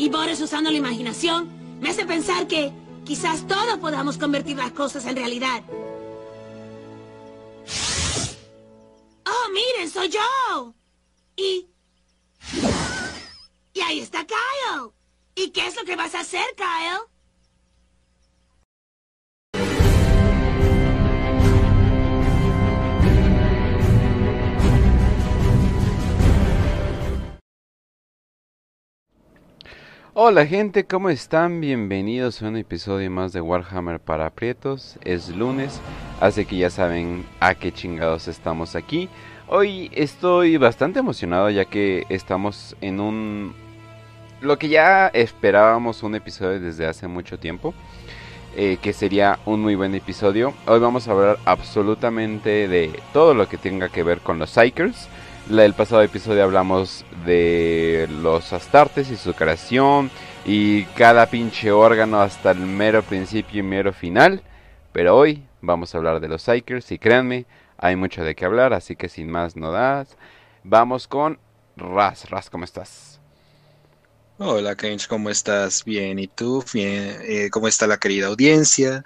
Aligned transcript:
y 0.00 0.08
Boris 0.08 0.40
usando 0.40 0.70
la 0.70 0.78
imaginación 0.78 1.78
me 1.78 1.90
hace 1.90 2.06
pensar 2.06 2.46
que 2.46 2.72
quizás 3.04 3.46
todos 3.46 3.76
podamos 3.80 4.16
convertir 4.16 4.56
las 4.56 4.72
cosas 4.72 5.04
en 5.04 5.14
realidad. 5.14 5.62
¡Oh, 9.26 9.50
miren, 9.52 9.90
soy 9.90 10.08
yo! 10.08 10.74
Y... 11.36 11.68
Y 13.74 13.80
ahí 13.82 14.00
está 14.00 14.26
Kyle. 14.26 14.90
¿Y 15.34 15.50
qué 15.50 15.66
es 15.66 15.76
lo 15.76 15.84
que 15.84 15.96
vas 15.96 16.14
a 16.14 16.20
hacer, 16.20 16.46
Kyle? 16.56 17.09
Hola 30.12 30.44
gente, 30.44 30.86
¿cómo 30.86 31.08
están? 31.08 31.60
Bienvenidos 31.60 32.42
a 32.42 32.48
un 32.48 32.56
episodio 32.56 33.08
más 33.12 33.32
de 33.32 33.40
Warhammer 33.40 34.00
para 34.00 34.26
aprietos. 34.26 34.98
Es 35.04 35.28
lunes, 35.28 35.80
así 36.20 36.44
que 36.46 36.56
ya 36.56 36.68
saben 36.68 37.24
a 37.38 37.54
qué 37.54 37.70
chingados 37.70 38.26
estamos 38.26 38.74
aquí. 38.74 39.08
Hoy 39.46 39.88
estoy 39.94 40.56
bastante 40.56 40.98
emocionado 40.98 41.48
ya 41.48 41.64
que 41.64 42.06
estamos 42.08 42.74
en 42.80 42.98
un... 42.98 43.54
Lo 44.40 44.58
que 44.58 44.68
ya 44.68 45.06
esperábamos 45.06 46.02
un 46.02 46.16
episodio 46.16 46.58
desde 46.58 46.86
hace 46.86 47.06
mucho 47.06 47.38
tiempo. 47.38 47.72
Eh, 48.56 48.78
que 48.82 48.92
sería 48.92 49.38
un 49.46 49.60
muy 49.60 49.76
buen 49.76 49.94
episodio. 49.94 50.54
Hoy 50.66 50.80
vamos 50.80 51.06
a 51.06 51.12
hablar 51.12 51.38
absolutamente 51.44 52.66
de 52.66 52.98
todo 53.12 53.32
lo 53.32 53.48
que 53.48 53.58
tenga 53.58 53.88
que 53.90 54.02
ver 54.02 54.18
con 54.18 54.40
los 54.40 54.50
Psychers. 54.50 55.08
El 55.58 55.74
pasado 55.74 56.00
episodio 56.02 56.44
hablamos 56.44 57.04
de 57.26 58.08
los 58.22 58.52
astartes 58.52 59.10
y 59.10 59.16
su 59.16 59.34
creación 59.34 60.08
y 60.44 60.84
cada 60.84 61.26
pinche 61.26 61.72
órgano 61.72 62.20
hasta 62.20 62.52
el 62.52 62.60
mero 62.60 63.02
principio 63.02 63.58
y 63.58 63.62
mero 63.64 63.92
final. 63.92 64.44
Pero 64.92 65.16
hoy 65.16 65.42
vamos 65.60 65.92
a 65.92 65.98
hablar 65.98 66.20
de 66.20 66.28
los 66.28 66.42
Psychers 66.42 66.92
y 66.92 67.00
créanme, 67.00 67.46
hay 67.78 67.96
mucho 67.96 68.22
de 68.22 68.36
qué 68.36 68.44
hablar, 68.44 68.72
así 68.72 68.94
que 68.94 69.08
sin 69.08 69.28
más 69.28 69.56
no 69.56 69.72
das. 69.72 70.16
Vamos 70.62 71.08
con 71.08 71.40
Raz. 71.76 72.30
Raz, 72.30 72.48
¿cómo 72.48 72.64
estás? 72.64 73.18
Hola, 74.38 74.76
Kench, 74.76 75.08
¿cómo 75.08 75.30
estás? 75.30 75.84
Bien, 75.84 76.20
¿y 76.20 76.28
tú? 76.28 76.64
Bien, 76.72 77.18
eh, 77.22 77.50
¿cómo 77.50 77.66
está 77.66 77.88
la 77.88 77.98
querida 77.98 78.28
audiencia? 78.28 79.04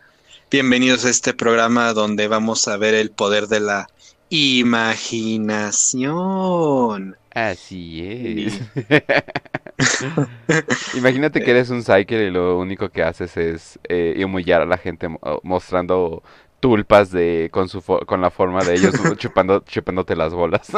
Bienvenidos 0.50 1.06
a 1.06 1.10
este 1.10 1.32
programa 1.32 1.94
donde 1.94 2.28
vamos 2.28 2.68
a 2.68 2.76
ver 2.76 2.92
el 2.92 3.10
poder 3.10 3.48
de 3.48 3.60
la 3.60 3.88
imaginación. 4.28 7.16
Así 7.34 8.46
es. 8.46 8.60
Imagínate 10.94 11.42
que 11.42 11.50
eres 11.50 11.70
un 11.70 11.82
psyker 11.82 12.22
y 12.22 12.30
lo 12.30 12.58
único 12.58 12.90
que 12.90 13.02
haces 13.02 13.36
es 13.36 13.78
eh, 13.88 14.22
humillar 14.24 14.62
a 14.62 14.66
la 14.66 14.78
gente 14.78 15.08
mostrando 15.42 16.22
tulpas 16.60 17.10
de 17.10 17.50
con 17.52 17.68
su 17.68 17.82
con 17.82 18.20
la 18.20 18.30
forma 18.30 18.64
de 18.64 18.74
ellos 18.74 18.94
chupando 19.18 19.64
chupándote 19.66 20.16
las 20.16 20.32
bolas. 20.32 20.68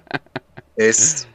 es 0.76 1.28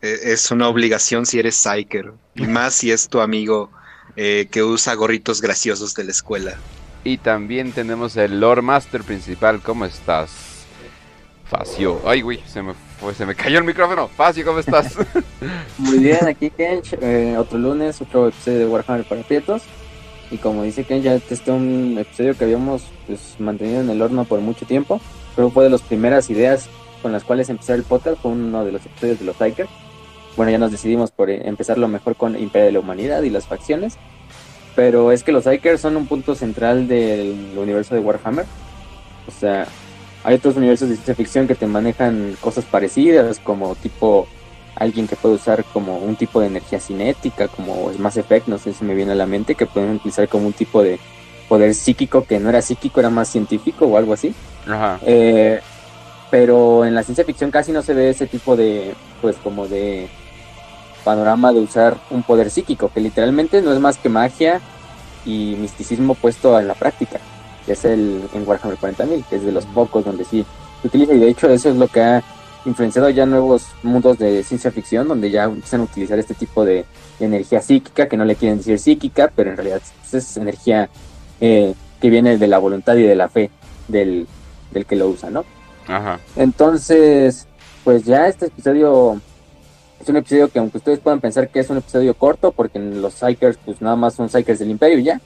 e, 0.00 0.32
es 0.32 0.50
una 0.50 0.68
obligación 0.68 1.26
si 1.26 1.40
eres 1.40 1.56
psyker 1.56 2.12
y 2.36 2.46
más 2.46 2.74
si 2.74 2.92
es 2.92 3.08
tu 3.08 3.20
amigo 3.20 3.70
eh, 4.16 4.46
que 4.50 4.62
usa 4.62 4.94
gorritos 4.94 5.42
graciosos 5.42 5.94
de 5.94 6.04
la 6.04 6.12
escuela. 6.12 6.54
Y 7.02 7.18
también 7.18 7.72
tenemos 7.72 8.16
el 8.16 8.40
Lord 8.40 8.62
Master 8.62 9.02
principal. 9.02 9.60
¿Cómo 9.60 9.84
estás? 9.84 10.53
Facio. 11.44 12.00
Ay, 12.04 12.22
güey, 12.22 12.40
se 12.46 12.62
me 12.62 12.74
se 13.12 13.26
me 13.26 13.34
cayó 13.34 13.58
el 13.58 13.64
micrófono. 13.64 14.08
Facio, 14.08 14.44
¿cómo 14.44 14.60
estás? 14.60 14.96
Muy 15.78 15.98
bien, 15.98 16.26
aquí 16.26 16.50
Kench, 16.50 16.96
eh, 17.00 17.36
otro 17.38 17.58
lunes, 17.58 18.00
otro 18.00 18.28
episodio 18.28 18.60
de 18.60 18.66
Warhammer 18.66 19.04
para 19.04 19.22
Prietos. 19.22 19.62
Y 20.30 20.38
como 20.38 20.62
dice 20.62 20.84
Kench, 20.84 21.02
ya 21.02 21.14
este 21.14 21.34
es 21.34 21.46
un 21.46 21.96
episodio 21.98 22.36
que 22.36 22.44
habíamos 22.44 22.84
pues, 23.06 23.36
mantenido 23.38 23.82
en 23.82 23.90
el 23.90 24.00
horno 24.00 24.24
por 24.24 24.40
mucho 24.40 24.64
tiempo. 24.64 25.00
Creo 25.34 25.48
que 25.48 25.54
fue 25.54 25.64
de 25.64 25.70
las 25.70 25.82
primeras 25.82 26.30
ideas 26.30 26.68
con 27.02 27.12
las 27.12 27.24
cuales 27.24 27.50
empezar 27.50 27.76
el 27.76 27.82
podcast, 27.82 28.22
fue 28.22 28.30
uno 28.30 28.64
de 28.64 28.72
los 28.72 28.86
episodios 28.86 29.18
de 29.18 29.26
los 29.26 29.36
Psychers. 29.36 29.68
Bueno, 30.36 30.50
ya 30.50 30.58
nos 30.58 30.72
decidimos 30.72 31.10
por 31.10 31.28
eh, 31.28 31.46
empezarlo 31.46 31.86
mejor 31.86 32.16
con 32.16 32.36
Imperio 32.38 32.66
de 32.66 32.72
la 32.72 32.80
Humanidad 32.80 33.22
y 33.22 33.30
las 33.30 33.46
facciones. 33.46 33.98
Pero 34.74 35.12
es 35.12 35.22
que 35.22 35.30
los 35.30 35.44
Psychers 35.44 35.82
son 35.82 35.96
un 35.96 36.06
punto 36.06 36.34
central 36.34 36.88
del 36.88 37.52
universo 37.56 37.94
de 37.94 38.00
Warhammer. 38.00 38.46
O 39.28 39.30
sea, 39.30 39.66
hay 40.24 40.36
otros 40.36 40.56
universos 40.56 40.88
de 40.88 40.94
ciencia 40.94 41.14
ficción 41.14 41.46
que 41.46 41.54
te 41.54 41.66
manejan 41.66 42.36
cosas 42.40 42.64
parecidas, 42.64 43.38
como 43.38 43.74
tipo 43.74 44.26
alguien 44.74 45.06
que 45.06 45.16
puede 45.16 45.34
usar 45.34 45.64
como 45.64 45.98
un 45.98 46.16
tipo 46.16 46.40
de 46.40 46.46
energía 46.46 46.80
cinética, 46.80 47.46
como 47.48 47.90
es 47.90 47.98
Mass 47.98 48.16
Effect, 48.16 48.48
no 48.48 48.58
sé 48.58 48.72
si 48.72 48.84
me 48.84 48.94
viene 48.94 49.12
a 49.12 49.16
la 49.16 49.26
mente, 49.26 49.54
que 49.54 49.66
pueden 49.66 49.90
utilizar 49.90 50.26
como 50.28 50.46
un 50.46 50.54
tipo 50.54 50.82
de 50.82 50.98
poder 51.48 51.74
psíquico 51.74 52.24
que 52.24 52.40
no 52.40 52.48
era 52.48 52.62
psíquico, 52.62 53.00
era 53.00 53.10
más 53.10 53.28
científico 53.28 53.84
o 53.84 53.98
algo 53.98 54.14
así. 54.14 54.34
Ajá. 54.66 54.98
Eh, 55.04 55.60
pero 56.30 56.86
en 56.86 56.94
la 56.94 57.02
ciencia 57.02 57.24
ficción 57.24 57.50
casi 57.50 57.70
no 57.70 57.82
se 57.82 57.92
ve 57.92 58.08
ese 58.08 58.26
tipo 58.26 58.56
de, 58.56 58.94
pues 59.20 59.36
como 59.36 59.68
de 59.68 60.08
panorama 61.04 61.52
de 61.52 61.60
usar 61.60 61.98
un 62.10 62.22
poder 62.22 62.50
psíquico, 62.50 62.90
que 62.92 63.00
literalmente 63.00 63.60
no 63.60 63.74
es 63.74 63.78
más 63.78 63.98
que 63.98 64.08
magia 64.08 64.62
y 65.26 65.54
misticismo 65.58 66.14
puesto 66.14 66.58
en 66.58 66.66
la 66.66 66.74
práctica 66.74 67.20
que 67.66 67.72
es 67.72 67.84
el 67.84 68.22
en 68.32 68.46
Warhammer 68.46 68.78
40.000, 68.78 69.24
que 69.28 69.36
es 69.36 69.44
de 69.44 69.52
los 69.52 69.66
pocos 69.66 70.04
donde 70.04 70.24
sí 70.24 70.44
se 70.82 70.88
utiliza 70.88 71.14
y 71.14 71.18
de 71.18 71.28
hecho 71.28 71.48
eso 71.48 71.70
es 71.70 71.76
lo 71.76 71.88
que 71.88 72.00
ha 72.00 72.22
influenciado 72.64 73.10
ya 73.10 73.26
nuevos 73.26 73.66
mundos 73.82 74.18
de 74.18 74.42
ciencia 74.42 74.70
ficción 74.70 75.06
donde 75.06 75.30
ya 75.30 75.44
empiezan 75.44 75.82
a 75.82 75.84
utilizar 75.84 76.18
este 76.18 76.34
tipo 76.34 76.64
de, 76.64 76.84
energía 77.20 77.62
psíquica, 77.62 78.08
que 78.08 78.16
no 78.16 78.24
le 78.24 78.34
quieren 78.34 78.58
decir 78.58 78.78
psíquica, 78.78 79.30
pero 79.34 79.50
en 79.50 79.56
realidad 79.56 79.80
es 80.12 80.36
energía 80.36 80.88
eh, 81.40 81.72
que 82.00 82.10
viene 82.10 82.36
de 82.36 82.46
la 82.48 82.58
voluntad 82.58 82.96
y 82.96 83.02
de 83.02 83.14
la 83.14 83.28
fe 83.28 83.50
del, 83.86 84.26
del 84.72 84.84
que 84.84 84.96
lo 84.96 85.08
usa, 85.08 85.30
¿no? 85.30 85.44
Ajá. 85.86 86.18
Entonces, 86.36 87.46
pues 87.84 88.04
ya 88.04 88.26
este 88.26 88.46
episodio 88.46 89.20
es 90.00 90.08
un 90.08 90.16
episodio 90.16 90.48
que 90.48 90.58
aunque 90.58 90.78
ustedes 90.78 90.98
puedan 90.98 91.20
pensar 91.20 91.48
que 91.48 91.60
es 91.60 91.70
un 91.70 91.78
episodio 91.78 92.14
corto, 92.14 92.52
porque 92.52 92.78
los 92.78 93.14
Psychers 93.14 93.58
pues 93.64 93.80
nada 93.80 93.96
más 93.96 94.14
son 94.14 94.28
Psychers 94.28 94.58
del 94.58 94.70
Imperio 94.70 94.98
ya, 94.98 95.20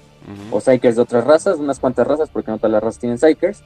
o 0.50 0.61
Psychers 0.61 0.97
de 0.97 1.03
otras 1.03 1.25
razas, 1.25 1.59
unas 1.59 1.78
cuantas 1.78 2.06
razas, 2.06 2.28
porque 2.31 2.50
no 2.50 2.59
todas 2.59 2.72
las 2.72 2.83
razas 2.83 3.00
tienen 3.00 3.19
Psychers, 3.19 3.62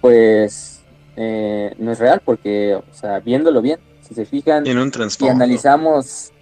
pues 0.00 0.82
eh, 1.16 1.74
no 1.78 1.92
es 1.92 1.98
real, 1.98 2.22
porque, 2.24 2.74
o 2.74 2.94
sea, 2.94 3.20
viéndolo 3.20 3.60
bien, 3.62 3.78
si 4.00 4.14
se 4.14 4.24
fijan 4.24 4.64
y 4.66 5.28
analizamos 5.28 6.32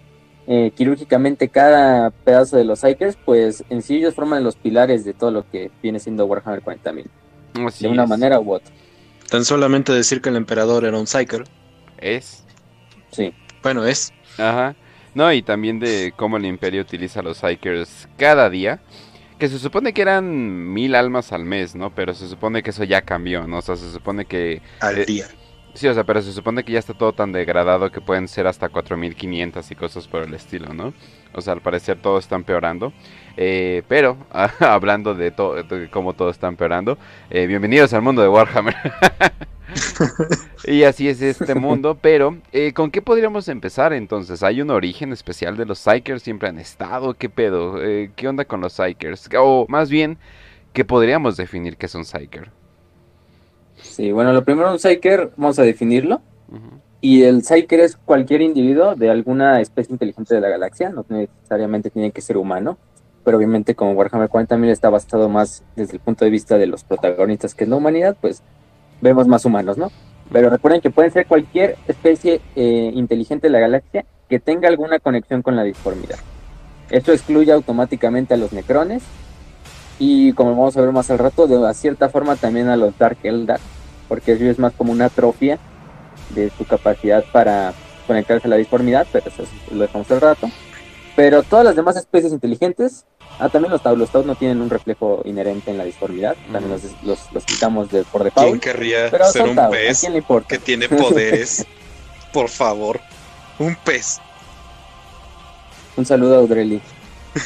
eh, 0.47 0.71
quirúrgicamente 0.75 1.49
cada 1.49 2.09
pedazo 2.09 2.57
de 2.57 2.63
los 2.63 2.79
Psychers, 2.79 3.17
pues 3.23 3.63
en 3.69 3.81
sí 3.81 3.97
ellos 3.97 4.15
forman 4.15 4.43
los 4.43 4.55
pilares 4.55 5.05
de 5.05 5.13
todo 5.13 5.31
lo 5.31 5.49
que 5.49 5.69
viene 5.83 5.99
siendo 5.99 6.25
Warhammer 6.25 6.63
40.000. 6.63 7.05
De 7.79 7.87
una 7.87 8.05
manera 8.07 8.39
u 8.39 8.53
otra. 8.53 8.73
Tan 9.29 9.45
solamente 9.45 9.93
decir 9.93 10.21
que 10.21 10.29
el 10.29 10.35
emperador 10.35 10.85
era 10.85 10.97
un 10.97 11.05
Psyker. 11.05 11.43
Es. 11.99 12.43
Sí. 13.11 13.33
Bueno, 13.61 13.85
es. 13.85 14.11
Ajá. 14.39 14.75
No, 15.13 15.31
y 15.31 15.41
también 15.41 15.79
de 15.79 16.13
cómo 16.15 16.37
el 16.37 16.45
imperio 16.45 16.81
utiliza 16.81 17.21
los 17.21 17.37
Psychers 17.37 18.07
cada 18.17 18.49
día. 18.49 18.79
Que 19.39 19.47
se 19.47 19.57
supone 19.57 19.93
que 19.93 20.01
eran 20.01 20.73
mil 20.73 20.95
almas 20.95 21.31
al 21.31 21.45
mes, 21.45 21.73
¿no? 21.73 21.95
Pero 21.95 22.13
se 22.13 22.27
supone 22.27 22.61
que 22.61 22.71
eso 22.71 22.83
ya 22.83 23.01
cambió, 23.01 23.47
¿no? 23.47 23.59
O 23.59 23.61
sea, 23.61 23.77
se 23.77 23.89
supone 23.89 24.25
que... 24.25 24.61
Al 24.81 24.97
eh, 24.97 25.05
día. 25.05 25.27
Sí, 25.73 25.87
o 25.87 25.93
sea, 25.93 26.03
pero 26.03 26.21
se 26.21 26.33
supone 26.33 26.65
que 26.65 26.73
ya 26.73 26.79
está 26.79 26.93
todo 26.93 27.13
tan 27.13 27.31
degradado 27.31 27.89
que 27.89 28.01
pueden 28.01 28.27
ser 28.27 28.47
hasta 28.47 28.67
4500 28.67 29.71
y 29.71 29.75
cosas 29.75 30.07
por 30.09 30.23
el 30.23 30.33
estilo, 30.33 30.73
¿no? 30.73 30.93
O 31.33 31.39
sea, 31.39 31.53
al 31.53 31.61
parecer 31.61 32.01
todo 32.01 32.17
está 32.17 32.35
empeorando. 32.35 32.91
Eh, 33.37 33.83
pero, 33.87 34.17
hablando 34.59 35.15
de, 35.15 35.31
todo 35.31 35.63
de 35.63 35.89
cómo 35.89 36.13
todo 36.13 36.31
está 36.31 36.47
empeorando, 36.47 36.97
eh, 37.29 37.47
bienvenidos 37.47 37.93
al 37.93 38.01
mundo 38.01 38.21
de 38.21 38.27
Warhammer. 38.27 38.75
y 40.65 40.83
así 40.83 41.07
es 41.07 41.21
este 41.21 41.55
mundo, 41.55 41.97
pero 42.01 42.37
eh, 42.51 42.73
¿con 42.73 42.91
qué 42.91 43.01
podríamos 43.01 43.47
empezar 43.47 43.93
entonces? 43.93 44.43
¿Hay 44.43 44.61
un 44.61 44.69
origen 44.69 45.11
especial 45.13 45.57
de 45.57 45.65
los 45.65 45.79
Psychers? 45.79 46.23
¿Siempre 46.23 46.49
han 46.49 46.59
estado? 46.59 47.13
¿Qué 47.13 47.29
pedo? 47.29 47.83
Eh, 47.83 48.11
¿Qué 48.15 48.27
onda 48.27 48.45
con 48.45 48.61
los 48.61 48.73
Psychers? 48.73 49.29
O 49.39 49.65
más 49.69 49.89
bien, 49.89 50.17
¿qué 50.73 50.85
podríamos 50.85 51.37
definir 51.37 51.77
que 51.77 51.85
es 51.85 51.95
un 51.95 52.05
Psyker? 52.05 52.51
Sí, 53.81 54.11
bueno, 54.11 54.33
lo 54.33 54.43
primero 54.43 54.71
un 54.71 54.79
Psyker, 54.79 55.31
vamos 55.37 55.59
a 55.59 55.63
definirlo. 55.63 56.21
Y 57.01 57.23
el 57.23 57.43
Psyker 57.43 57.79
es 57.79 57.95
cualquier 57.95 58.41
individuo 58.41 58.95
de 58.95 59.09
alguna 59.09 59.61
especie 59.61 59.93
inteligente 59.93 60.35
de 60.35 60.41
la 60.41 60.49
galaxia, 60.49 60.89
no 60.89 61.05
necesariamente 61.07 61.89
tiene 61.89 62.11
que 62.11 62.21
ser 62.21 62.35
humano, 62.35 62.77
pero 63.23 63.37
obviamente 63.37 63.75
como 63.75 63.93
Warhammer 63.93 64.29
40.000 64.29 64.69
está 64.69 64.89
basado 64.89 65.29
más 65.29 65.63
desde 65.75 65.93
el 65.93 65.99
punto 65.99 66.25
de 66.25 66.31
vista 66.31 66.57
de 66.57 66.67
los 66.67 66.83
protagonistas 66.83 67.55
que 67.55 67.63
es 67.63 67.69
la 67.69 67.77
humanidad, 67.77 68.17
pues 68.19 68.43
vemos 69.01 69.27
más 69.27 69.45
humanos, 69.45 69.77
¿no? 69.77 69.91
Pero 70.31 70.49
recuerden 70.49 70.81
que 70.81 70.91
pueden 70.91 71.11
ser 71.11 71.25
cualquier 71.25 71.77
especie 71.87 72.41
eh, 72.55 72.91
inteligente 72.93 73.47
de 73.47 73.51
la 73.51 73.59
galaxia 73.59 74.05
que 74.29 74.39
tenga 74.39 74.67
alguna 74.67 74.99
conexión 74.99 75.41
con 75.41 75.55
la 75.55 75.63
disformidad. 75.63 76.19
Esto 76.89 77.11
excluye 77.11 77.51
automáticamente 77.51 78.33
a 78.33 78.37
los 78.37 78.53
necrones 78.53 79.03
y 79.97 80.33
como 80.33 80.51
vamos 80.51 80.77
a 80.77 80.81
ver 80.81 80.91
más 80.91 81.09
al 81.11 81.17
rato, 81.17 81.47
de 81.47 81.73
cierta 81.73 82.09
forma 82.09 82.35
también 82.35 82.69
a 82.69 82.77
los 82.77 82.97
Dark 82.97 83.17
Eldar, 83.23 83.59
porque 84.07 84.33
eso 84.33 84.45
es 84.45 84.59
más 84.59 84.73
como 84.73 84.91
una 84.91 85.05
atrofia 85.05 85.59
de 86.33 86.49
su 86.51 86.65
capacidad 86.65 87.23
para 87.31 87.73
conectarse 88.07 88.47
a 88.47 88.49
la 88.49 88.55
disformidad, 88.55 89.07
pero 89.11 89.27
eso 89.27 89.43
lo 89.71 89.81
dejamos 89.81 90.09
al 90.11 90.21
rato. 90.21 90.49
Pero 91.15 91.43
todas 91.43 91.65
las 91.65 91.75
demás 91.75 91.95
especies 91.97 92.31
inteligentes, 92.31 93.05
ah, 93.39 93.49
también 93.49 93.71
los 93.71 93.83
Tau, 93.83 93.95
los 93.95 94.09
Tau 94.09 94.23
no 94.23 94.35
tienen 94.35 94.61
un 94.61 94.69
reflejo 94.69 95.21
inherente 95.25 95.71
en 95.71 95.77
la 95.77 95.83
disformidad, 95.83 96.35
también 96.51 96.71
los, 96.71 96.83
los, 97.03 97.31
los 97.33 97.45
quitamos 97.45 97.91
de, 97.91 98.03
por 98.03 98.23
default. 98.23 98.47
¿Quién 98.47 98.59
querría 98.59 99.09
Pero 99.11 99.25
ser 99.31 99.43
un 99.43 99.55
Tau, 99.55 99.67
¿a 99.67 99.71
pez 99.71 99.99
quién 99.99 100.13
le 100.13 100.19
importa? 100.19 100.47
que 100.47 100.59
tiene 100.59 100.87
poderes? 100.89 101.65
Por 102.31 102.49
favor, 102.49 102.99
un 103.57 103.75
pez. 103.75 104.19
Un 105.97 106.05
saludo 106.05 106.35
a 106.35 106.37
Audrey, 106.39 106.81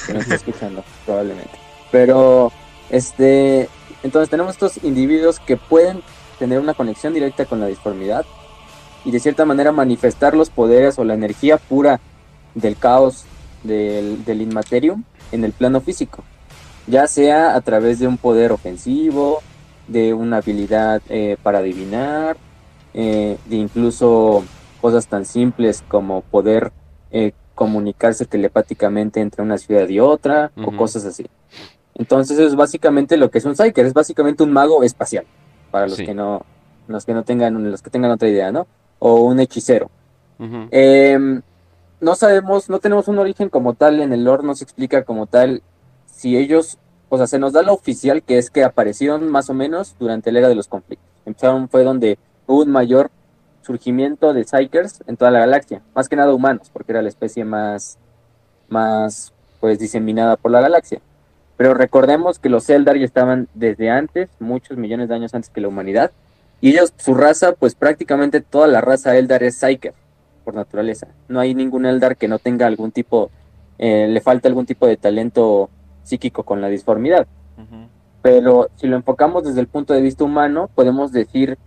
que 0.06 0.14
nos 0.14 0.24
está 0.24 0.36
escuchando, 0.36 0.84
probablemente. 1.06 1.58
Pero, 1.92 2.52
este, 2.90 3.70
entonces 4.04 4.30
tenemos 4.30 4.54
estos 4.54 4.84
individuos 4.84 5.40
que 5.40 5.58
pueden 5.58 6.04
tener 6.38 6.60
una 6.60 6.74
conexión 6.74 7.14
directa 7.14 7.46
con 7.46 7.60
la 7.60 7.68
disformidad 7.68 8.26
y 9.06 9.12
de 9.12 9.20
cierta 9.20 9.46
manera 9.46 9.72
manifestar 9.72 10.36
los 10.36 10.50
poderes 10.50 11.00
o 11.00 11.04
la 11.04 11.14
energía 11.14 11.58
pura 11.58 12.00
del 12.56 12.78
caos 12.78 13.26
del, 13.64 14.24
del 14.26 14.42
Inmaterium 14.42 15.04
en 15.32 15.44
el 15.44 15.52
plano 15.52 15.82
físico, 15.82 16.24
ya 16.88 17.08
sea 17.08 17.56
a 17.56 17.62
través 17.62 18.00
de 18.00 18.08
un 18.08 18.18
poder 18.18 18.52
ofensivo, 18.52 19.42
de 19.88 20.14
una 20.14 20.38
habilidad 20.38 21.02
eh, 21.10 21.38
para 21.44 21.60
adivinar, 21.60 22.38
eh, 22.94 23.38
de 23.46 23.56
incluso 23.56 24.44
cosas 24.82 25.08
tan 25.08 25.26
simples 25.26 25.84
como 25.88 26.22
poder 26.22 26.72
eh, 27.12 27.32
comunicarse 27.56 28.26
telepáticamente 28.26 29.22
entre 29.22 29.44
una 29.44 29.58
ciudad 29.58 29.88
y 29.88 30.00
otra 30.00 30.52
o 30.64 30.76
cosas 30.76 31.06
así. 31.06 31.26
Entonces 31.96 32.40
es 32.40 32.56
básicamente 32.56 33.18
lo 33.18 33.30
que 33.30 33.38
es 33.38 33.46
un 33.46 33.56
Psyker, 33.56 33.86
es 33.86 33.94
básicamente 33.94 34.44
un 34.44 34.52
mago 34.52 34.84
espacial, 34.84 35.26
para 35.72 35.88
los 35.88 35.98
Sí. 35.98 36.06
que 36.06 36.14
no, 36.14 36.44
los 36.88 37.06
que 37.06 37.14
no 37.14 37.24
tengan, 37.24 37.70
los 37.72 37.82
que 37.82 37.90
tengan 37.90 38.12
otra 38.12 38.28
idea, 38.28 38.52
¿no? 38.52 38.68
O 39.00 39.16
un 39.26 39.40
hechicero. 39.40 39.90
No 42.04 42.16
sabemos, 42.16 42.70
no 42.70 42.80
tenemos 42.80 43.08
un 43.08 43.18
origen 43.18 43.48
como 43.48 43.76
tal 43.76 44.02
en 44.02 44.12
el 44.12 44.26
lore, 44.26 44.44
no 44.44 44.56
se 44.56 44.66
explica 44.66 45.06
como 45.06 45.26
tal 45.26 45.64
si 46.06 46.38
ellos, 46.38 46.78
o 47.08 47.18
sea, 47.18 47.28
se 47.28 47.40
nos 47.40 47.54
da 47.54 47.62
lo 47.62 47.74
oficial 47.74 48.24
que 48.24 48.38
es 48.38 48.50
que 48.50 48.66
aparecieron 48.66 49.30
más 49.30 49.50
o 49.50 49.54
menos 49.54 49.96
durante 50.00 50.32
la 50.34 50.40
era 50.40 50.50
de 50.50 50.56
los 50.56 50.68
conflictos. 50.68 51.08
Empezaron, 51.26 51.70
fue 51.70 51.86
donde 51.86 52.20
hubo 52.46 52.64
un 52.64 52.72
mayor 52.72 53.10
surgimiento 53.62 54.34
de 54.34 54.44
Psykers 54.44 55.02
en 55.08 55.16
toda 55.16 55.32
la 55.32 55.40
galaxia, 55.40 55.82
más 55.96 56.10
que 56.10 56.18
nada 56.18 56.34
humanos, 56.34 56.70
porque 56.74 56.92
era 56.92 57.02
la 57.02 57.08
especie 57.08 57.46
más, 57.46 57.98
más, 58.68 59.32
pues, 59.62 59.80
diseminada 59.80 60.36
por 60.36 60.52
la 60.52 60.60
galaxia. 60.60 61.00
Pero 61.56 61.74
recordemos 61.74 62.38
que 62.38 62.50
los 62.50 62.70
Eldar 62.70 62.98
ya 62.98 63.06
estaban 63.06 63.48
desde 63.54 63.90
antes, 63.90 64.30
muchos 64.40 64.78
millones 64.78 65.08
de 65.08 65.16
años 65.16 65.34
antes 65.34 65.50
que 65.50 65.62
la 65.62 65.70
humanidad, 65.70 66.12
y 66.60 66.72
ellos, 66.72 66.94
su 66.98 67.14
raza, 67.14 67.54
pues 67.54 67.76
prácticamente 67.76 68.42
toda 68.42 68.68
la 68.68 68.82
raza 68.82 69.16
Eldar 69.16 69.44
es 69.44 69.58
Psyker 69.58 69.94
por 70.44 70.56
naturaleza. 70.56 71.08
No 71.28 71.40
hay 71.40 71.56
ningún 71.56 71.86
Eldar 71.86 72.18
que 72.18 72.28
no 72.28 72.40
tenga 72.40 72.68
algún 72.68 72.92
tipo, 72.92 73.32
eh, 73.78 74.08
le 74.08 74.22
falta 74.22 74.48
algún 74.48 74.66
tipo 74.66 74.88
de 74.88 74.98
talento 74.98 75.70
psíquico 76.04 76.44
con 76.44 76.62
la 76.62 76.70
disformidad. 76.70 77.28
Pero 78.22 78.70
si 78.76 78.88
lo 78.88 78.96
enfocamos 78.96 79.44
desde 79.44 79.60
el 79.60 79.68
punto 79.68 79.94
de 79.94 80.02
vista 80.02 80.24
humano, 80.24 80.70
podemos 80.74 81.12
decir 81.12 81.58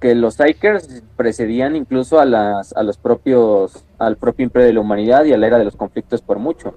que 0.00 0.14
los 0.14 0.34
Psykers 0.34 1.02
precedían 1.16 1.76
incluso 1.76 2.20
a, 2.20 2.26
las, 2.26 2.74
a 2.74 2.82
los 2.82 2.98
propios, 2.98 3.84
al 3.98 4.18
propio 4.18 4.44
imperio 4.44 4.66
de 4.66 4.74
la 4.74 4.80
humanidad 4.80 5.24
y 5.24 5.32
a 5.32 5.38
la 5.38 5.46
era 5.46 5.58
de 5.58 5.64
los 5.64 5.76
conflictos 5.76 6.20
por 6.20 6.38
mucho. 6.38 6.74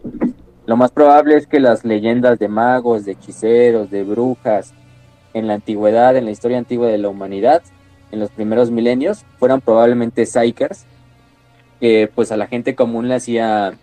Lo 0.66 0.78
más 0.78 0.92
probable 0.92 1.36
es 1.36 1.46
que 1.46 1.60
las 1.60 1.84
leyendas 1.84 2.40
de 2.40 2.48
magos, 2.48 3.04
de 3.04 3.14
hechiceros, 3.14 3.90
de 3.92 4.04
brujas, 4.04 4.74
en 5.34 5.48
la 5.48 5.56
antigüedad, 5.56 6.16
en 6.16 6.26
la 6.26 6.32
historia 6.32 6.58
antigua 6.58 6.88
de 6.88 6.98
la 6.98 7.10
humanidad, 7.10 7.62
en 8.12 8.20
los 8.20 8.30
primeros 8.32 8.72
milenios, 8.72 9.26
fueran 9.40 9.62
probablemente 9.62 10.26
Psykers, 10.26 10.86
que 11.80 12.10
pues 12.14 12.32
a 12.32 12.38
la 12.38 12.48
gente 12.48 12.76
común 12.76 13.08
le 13.08 13.16
hacía, 13.16 13.74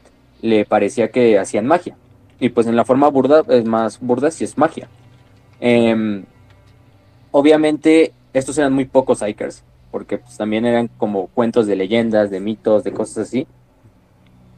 le 0.42 0.64
parecía 0.64 1.10
que 1.10 1.38
hacían 1.38 1.66
magia. 1.66 1.96
Y 2.40 2.48
pues 2.50 2.66
en 2.66 2.76
la 2.76 2.84
forma 2.84 3.08
burda, 3.08 3.42
es 3.48 3.64
más 3.64 4.00
burda, 4.00 4.30
sí 4.30 4.44
es 4.44 4.58
magia. 4.58 4.88
Em, 5.60 6.24
obviamente, 7.30 8.12
estos 8.32 8.58
eran 8.58 8.72
muy 8.72 8.84
pocos 8.84 9.20
Psykers, 9.20 9.62
porque 9.90 10.18
pues, 10.18 10.36
también 10.36 10.66
eran 10.66 10.88
como 10.98 11.28
cuentos 11.28 11.66
de 11.66 11.76
leyendas, 11.76 12.30
de 12.30 12.40
mitos, 12.40 12.84
de 12.84 12.92
cosas 12.92 13.28
así. 13.28 13.46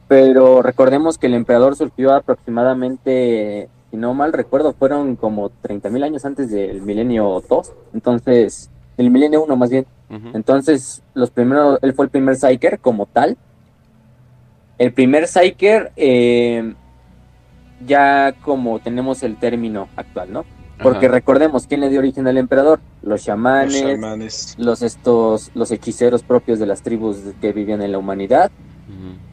Pero 0.07 0.61
recordemos 0.61 1.17
que 1.17 1.27
el 1.27 1.33
emperador 1.33 1.75
surgió 1.75 2.13
aproximadamente, 2.13 3.69
si 3.91 3.97
no 3.97 4.13
mal 4.13 4.33
recuerdo, 4.33 4.73
fueron 4.73 5.15
como 5.15 5.49
30.000 5.49 6.03
años 6.03 6.25
antes 6.25 6.49
del 6.49 6.81
milenio 6.81 7.43
2. 7.47 7.73
Entonces, 7.93 8.71
el 8.97 9.11
milenio 9.11 9.43
1 9.43 9.55
más 9.55 9.69
bien. 9.69 9.85
Entonces, 10.09 11.03
los 11.13 11.31
primeros, 11.31 11.79
él 11.81 11.93
fue 11.93 12.05
el 12.05 12.11
primer 12.11 12.35
Psyker 12.35 12.79
como 12.79 13.05
tal. 13.07 13.37
El 14.77 14.93
primer 14.93 15.27
Psyker, 15.27 15.91
eh, 15.95 16.73
ya 17.85 18.33
como 18.41 18.79
tenemos 18.79 19.23
el 19.23 19.37
término 19.37 19.89
actual, 19.95 20.31
¿no? 20.31 20.45
Porque 20.81 21.07
Ajá. 21.07 21.15
recordemos 21.15 21.65
quién 21.65 21.81
le 21.81 21.89
dio 21.89 21.99
origen 21.99 22.27
al 22.27 22.37
emperador, 22.37 22.79
los 23.01 23.25
Los 23.81 23.81
chamanes, 23.81 24.55
los 24.59 24.81
estos, 24.83 25.51
los 25.55 25.71
hechiceros 25.71 26.21
propios 26.21 26.59
de 26.59 26.67
las 26.67 26.83
tribus 26.83 27.17
que 27.41 27.51
vivían 27.51 27.81
en 27.81 27.91
la 27.91 27.97
humanidad, 27.97 28.51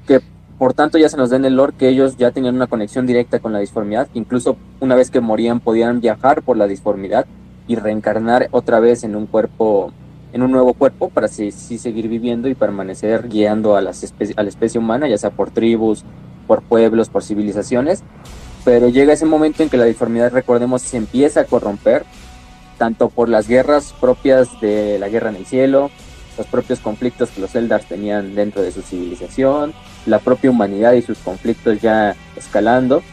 que 0.06 0.20
por 0.58 0.72
tanto 0.72 0.96
ya 0.96 1.08
se 1.08 1.16
nos 1.16 1.30
da 1.30 1.36
en 1.36 1.44
el 1.44 1.56
lore 1.56 1.74
que 1.76 1.88
ellos 1.88 2.16
ya 2.16 2.30
tenían 2.30 2.54
una 2.54 2.66
conexión 2.66 3.06
directa 3.06 3.40
con 3.40 3.52
la 3.52 3.58
disformidad, 3.58 4.08
que 4.08 4.18
incluso 4.18 4.56
una 4.80 4.94
vez 4.94 5.10
que 5.10 5.20
morían 5.20 5.60
podían 5.60 6.00
viajar 6.00 6.42
por 6.42 6.56
la 6.56 6.66
disformidad 6.66 7.26
y 7.66 7.76
reencarnar 7.76 8.48
otra 8.50 8.80
vez 8.80 9.04
en 9.04 9.14
un 9.14 9.26
cuerpo, 9.26 9.92
en 10.34 10.42
un 10.42 10.50
nuevo 10.50 10.74
cuerpo 10.74 11.10
para 11.10 11.28
sí, 11.28 11.52
seguir 11.52 12.08
viviendo 12.08 12.48
y 12.48 12.56
permanecer 12.56 13.28
guiando 13.28 13.76
a, 13.76 13.80
la 13.80 13.90
especie 13.92 14.80
humana, 14.80 15.06
ya 15.06 15.16
sea 15.16 15.30
por 15.30 15.52
tribus, 15.52 16.04
por 16.48 16.60
pueblos, 16.60 17.08
por 17.08 17.22
civilizaciones. 17.22 18.02
Pero 18.64 18.88
llega 18.88 19.12
ese 19.12 19.26
momento 19.26 19.62
en 19.62 19.68
que 19.68 19.76
la 19.76 19.84
disformidad, 19.84 20.32
recordemos, 20.32 20.82
se 20.82 20.96
empieza 20.96 21.42
a 21.42 21.44
corromper, 21.44 22.04
tanto 22.78 23.10
por 23.10 23.28
las 23.28 23.46
guerras 23.46 23.94
propias 24.00 24.60
de 24.60 24.98
la 24.98 25.08
guerra 25.08 25.30
en 25.30 25.36
el 25.36 25.46
cielo, 25.46 25.92
los 26.36 26.48
propios 26.48 26.80
conflictos 26.80 27.30
que 27.30 27.40
los 27.40 27.54
Eldars 27.54 27.86
tenían 27.86 28.34
dentro 28.34 28.60
de 28.60 28.72
su 28.72 28.82
civilización, 28.82 29.72
la 30.04 30.18
propia 30.18 30.50
humanidad 30.50 30.94
y 30.94 31.02
sus 31.02 31.18
conflictos 31.18 31.80
ya 31.80 32.16
escalando. 32.34 33.04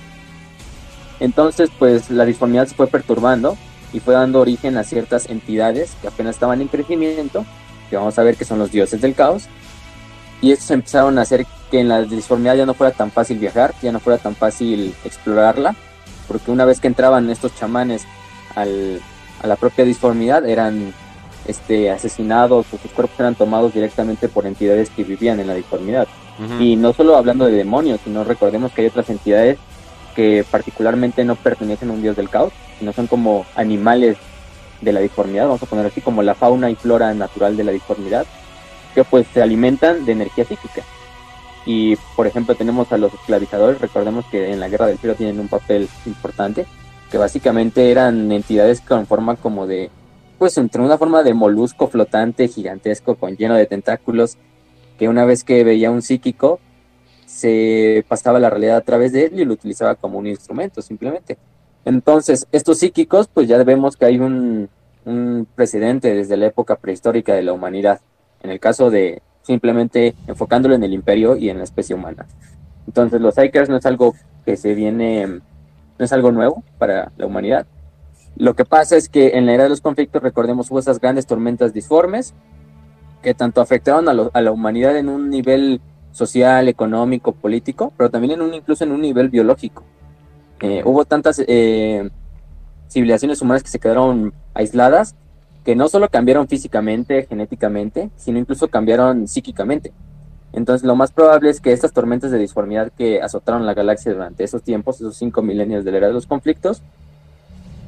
Entonces, 1.19 1.69
pues 1.77 2.09
la 2.09 2.25
disformidad 2.25 2.65
se 2.65 2.73
fue 2.73 2.87
perturbando 2.87 3.57
y 3.93 3.99
fue 3.99 4.13
dando 4.13 4.39
origen 4.39 4.77
a 4.77 4.83
ciertas 4.83 5.29
entidades 5.29 5.95
que 6.01 6.07
apenas 6.07 6.35
estaban 6.35 6.61
en 6.61 6.67
crecimiento, 6.67 7.45
que 7.89 7.97
vamos 7.97 8.17
a 8.17 8.23
ver 8.23 8.35
que 8.35 8.45
son 8.45 8.59
los 8.59 8.71
dioses 8.71 9.01
del 9.01 9.15
caos. 9.15 9.45
Y 10.41 10.51
estos 10.51 10.71
empezaron 10.71 11.19
a 11.19 11.21
hacer 11.21 11.45
que 11.69 11.79
en 11.79 11.89
la 11.89 12.01
disformidad 12.01 12.55
ya 12.55 12.65
no 12.65 12.73
fuera 12.73 12.93
tan 12.93 13.11
fácil 13.11 13.37
viajar, 13.37 13.73
ya 13.81 13.91
no 13.91 13.99
fuera 13.99 14.17
tan 14.17 14.35
fácil 14.35 14.95
explorarla, 15.05 15.75
porque 16.27 16.51
una 16.51 16.65
vez 16.65 16.79
que 16.79 16.87
entraban 16.87 17.29
estos 17.29 17.55
chamanes 17.55 18.05
al, 18.55 19.01
a 19.41 19.47
la 19.47 19.55
propia 19.55 19.85
disformidad 19.85 20.47
eran 20.47 20.93
este, 21.47 21.91
asesinados 21.91 22.65
o 22.73 22.77
sus 22.77 22.91
cuerpos 22.91 23.19
eran 23.19 23.35
tomados 23.35 23.73
directamente 23.73 24.29
por 24.29 24.45
entidades 24.45 24.89
que 24.89 25.03
vivían 25.03 25.39
en 25.39 25.47
la 25.47 25.55
disformidad. 25.55 26.07
Y 26.59 26.75
no 26.75 26.91
solo 26.91 27.17
hablando 27.17 27.45
de 27.45 27.51
demonios, 27.51 27.99
sino 28.03 28.23
recordemos 28.23 28.71
que 28.71 28.81
hay 28.81 28.87
otras 28.87 29.11
entidades 29.11 29.59
que 30.15 30.43
particularmente 30.49 31.23
no 31.23 31.35
pertenecen 31.35 31.91
a 31.91 31.93
un 31.93 32.01
dios 32.01 32.15
del 32.15 32.29
caos, 32.29 32.51
sino 32.81 32.93
son 32.93 33.05
como 33.05 33.45
animales 33.55 34.17
de 34.81 34.91
la 34.91 35.01
disformidad, 35.01 35.45
vamos 35.45 35.61
a 35.61 35.67
poner 35.67 35.85
así 35.85 36.01
como 36.01 36.23
la 36.23 36.33
fauna 36.33 36.71
y 36.71 36.75
flora 36.75 37.13
natural 37.13 37.55
de 37.55 37.63
la 37.63 37.71
disformidad, 37.71 38.25
que 38.95 39.03
pues 39.03 39.27
se 39.31 39.39
alimentan 39.39 40.03
de 40.03 40.13
energía 40.13 40.45
psíquica. 40.45 40.81
Y 41.63 41.95
por 42.15 42.25
ejemplo 42.25 42.55
tenemos 42.55 42.91
a 42.91 42.97
los 42.97 43.13
esclavizadores, 43.13 43.79
recordemos 43.79 44.25
que 44.31 44.51
en 44.51 44.59
la 44.59 44.67
guerra 44.67 44.87
del 44.87 44.97
frío 44.97 45.13
tienen 45.13 45.39
un 45.39 45.47
papel 45.47 45.87
importante, 46.07 46.65
que 47.11 47.19
básicamente 47.19 47.91
eran 47.91 48.31
entidades 48.31 48.81
con 48.81 49.05
forma 49.05 49.35
como 49.35 49.67
de, 49.67 49.91
pues 50.39 50.57
entre 50.57 50.81
una 50.81 50.97
forma 50.97 51.21
de 51.21 51.35
molusco 51.35 51.87
flotante 51.87 52.47
gigantesco 52.47 53.13
con 53.13 53.37
lleno 53.37 53.53
de 53.53 53.67
tentáculos, 53.67 54.37
que 54.97 55.07
una 55.07 55.23
vez 55.23 55.43
que 55.43 55.63
veía 55.63 55.91
un 55.91 56.01
psíquico, 56.01 56.59
se 57.27 58.03
pasaba 58.07 58.39
la 58.39 58.49
realidad 58.49 58.77
a 58.77 58.81
través 58.81 59.13
de 59.13 59.25
él 59.25 59.39
y 59.39 59.45
lo 59.45 59.53
utilizaba 59.53 59.93
como 59.93 60.17
un 60.17 60.25
instrumento 60.25 60.81
simplemente. 60.81 61.37
Entonces, 61.85 62.47
estos 62.51 62.79
psíquicos, 62.79 63.27
pues 63.27 63.47
ya 63.47 63.61
vemos 63.63 63.97
que 63.97 64.05
hay 64.05 64.19
un, 64.19 64.69
precedente 65.55 66.13
desde 66.13 66.37
la 66.37 66.45
época 66.45 66.75
prehistórica 66.75 67.33
de 67.33 67.41
la 67.41 67.53
humanidad, 67.53 68.01
en 68.43 68.51
el 68.51 68.59
caso 68.59 68.91
de 68.91 69.21
simplemente 69.41 70.13
enfocándolo 70.27 70.75
en 70.75 70.83
el 70.83 70.93
imperio 70.93 71.35
y 71.35 71.49
en 71.49 71.57
la 71.57 71.63
especie 71.63 71.95
humana. 71.95 72.27
Entonces, 72.85 73.19
los 73.19 73.35
Psykers 73.35 73.69
no 73.69 73.77
es 73.77 73.85
algo 73.85 74.13
que 74.45 74.57
se 74.57 74.75
viene, 74.75 75.25
no 75.25 76.05
es 76.05 76.13
algo 76.13 76.31
nuevo 76.31 76.63
para 76.77 77.11
la 77.17 77.25
humanidad. 77.25 77.65
Lo 78.35 78.55
que 78.55 78.65
pasa 78.65 78.95
es 78.95 79.09
que 79.09 79.37
en 79.37 79.47
la 79.47 79.53
era 79.53 79.63
de 79.63 79.69
los 79.69 79.81
conflictos, 79.81 80.21
recordemos, 80.21 80.69
hubo 80.69 80.79
esas 80.79 80.99
grandes 80.99 81.25
tormentas 81.25 81.73
disformes 81.73 82.33
que 83.23 83.33
tanto 83.33 83.61
afectaron 83.61 84.07
a, 84.07 84.29
a 84.33 84.41
la 84.41 84.51
humanidad 84.51 84.97
en 84.97 85.09
un 85.09 85.29
nivel 85.29 85.81
social, 86.11 86.67
económico, 86.67 87.31
político, 87.31 87.93
pero 87.97 88.09
también 88.09 88.33
en 88.33 88.41
un, 88.41 88.53
incluso 88.53 88.83
en 88.83 88.91
un 88.91 89.01
nivel 89.01 89.29
biológico. 89.29 89.83
Eh, 90.61 90.83
hubo 90.85 91.05
tantas 91.05 91.41
eh, 91.47 92.09
civilizaciones 92.87 93.41
humanas 93.41 93.63
que 93.63 93.69
se 93.69 93.79
quedaron 93.79 94.33
aisladas 94.53 95.15
que 95.65 95.75
no 95.75 95.87
solo 95.87 96.09
cambiaron 96.09 96.47
físicamente, 96.47 97.25
genéticamente, 97.27 98.09
sino 98.15 98.39
incluso 98.39 98.67
cambiaron 98.67 99.27
psíquicamente. 99.27 99.91
Entonces 100.53 100.85
lo 100.85 100.95
más 100.95 101.11
probable 101.11 101.49
es 101.49 101.61
que 101.61 101.71
estas 101.71 101.93
tormentas 101.93 102.31
de 102.31 102.39
disformidad 102.39 102.91
que 102.97 103.21
azotaron 103.21 103.65
la 103.65 103.73
galaxia 103.73 104.11
durante 104.11 104.43
esos 104.43 104.63
tiempos, 104.63 104.95
esos 104.95 105.15
cinco 105.15 105.41
milenios 105.41 105.85
de 105.85 105.91
la 105.91 105.97
era 105.97 106.07
de 106.07 106.13
los 106.13 106.25
conflictos, 106.25 106.81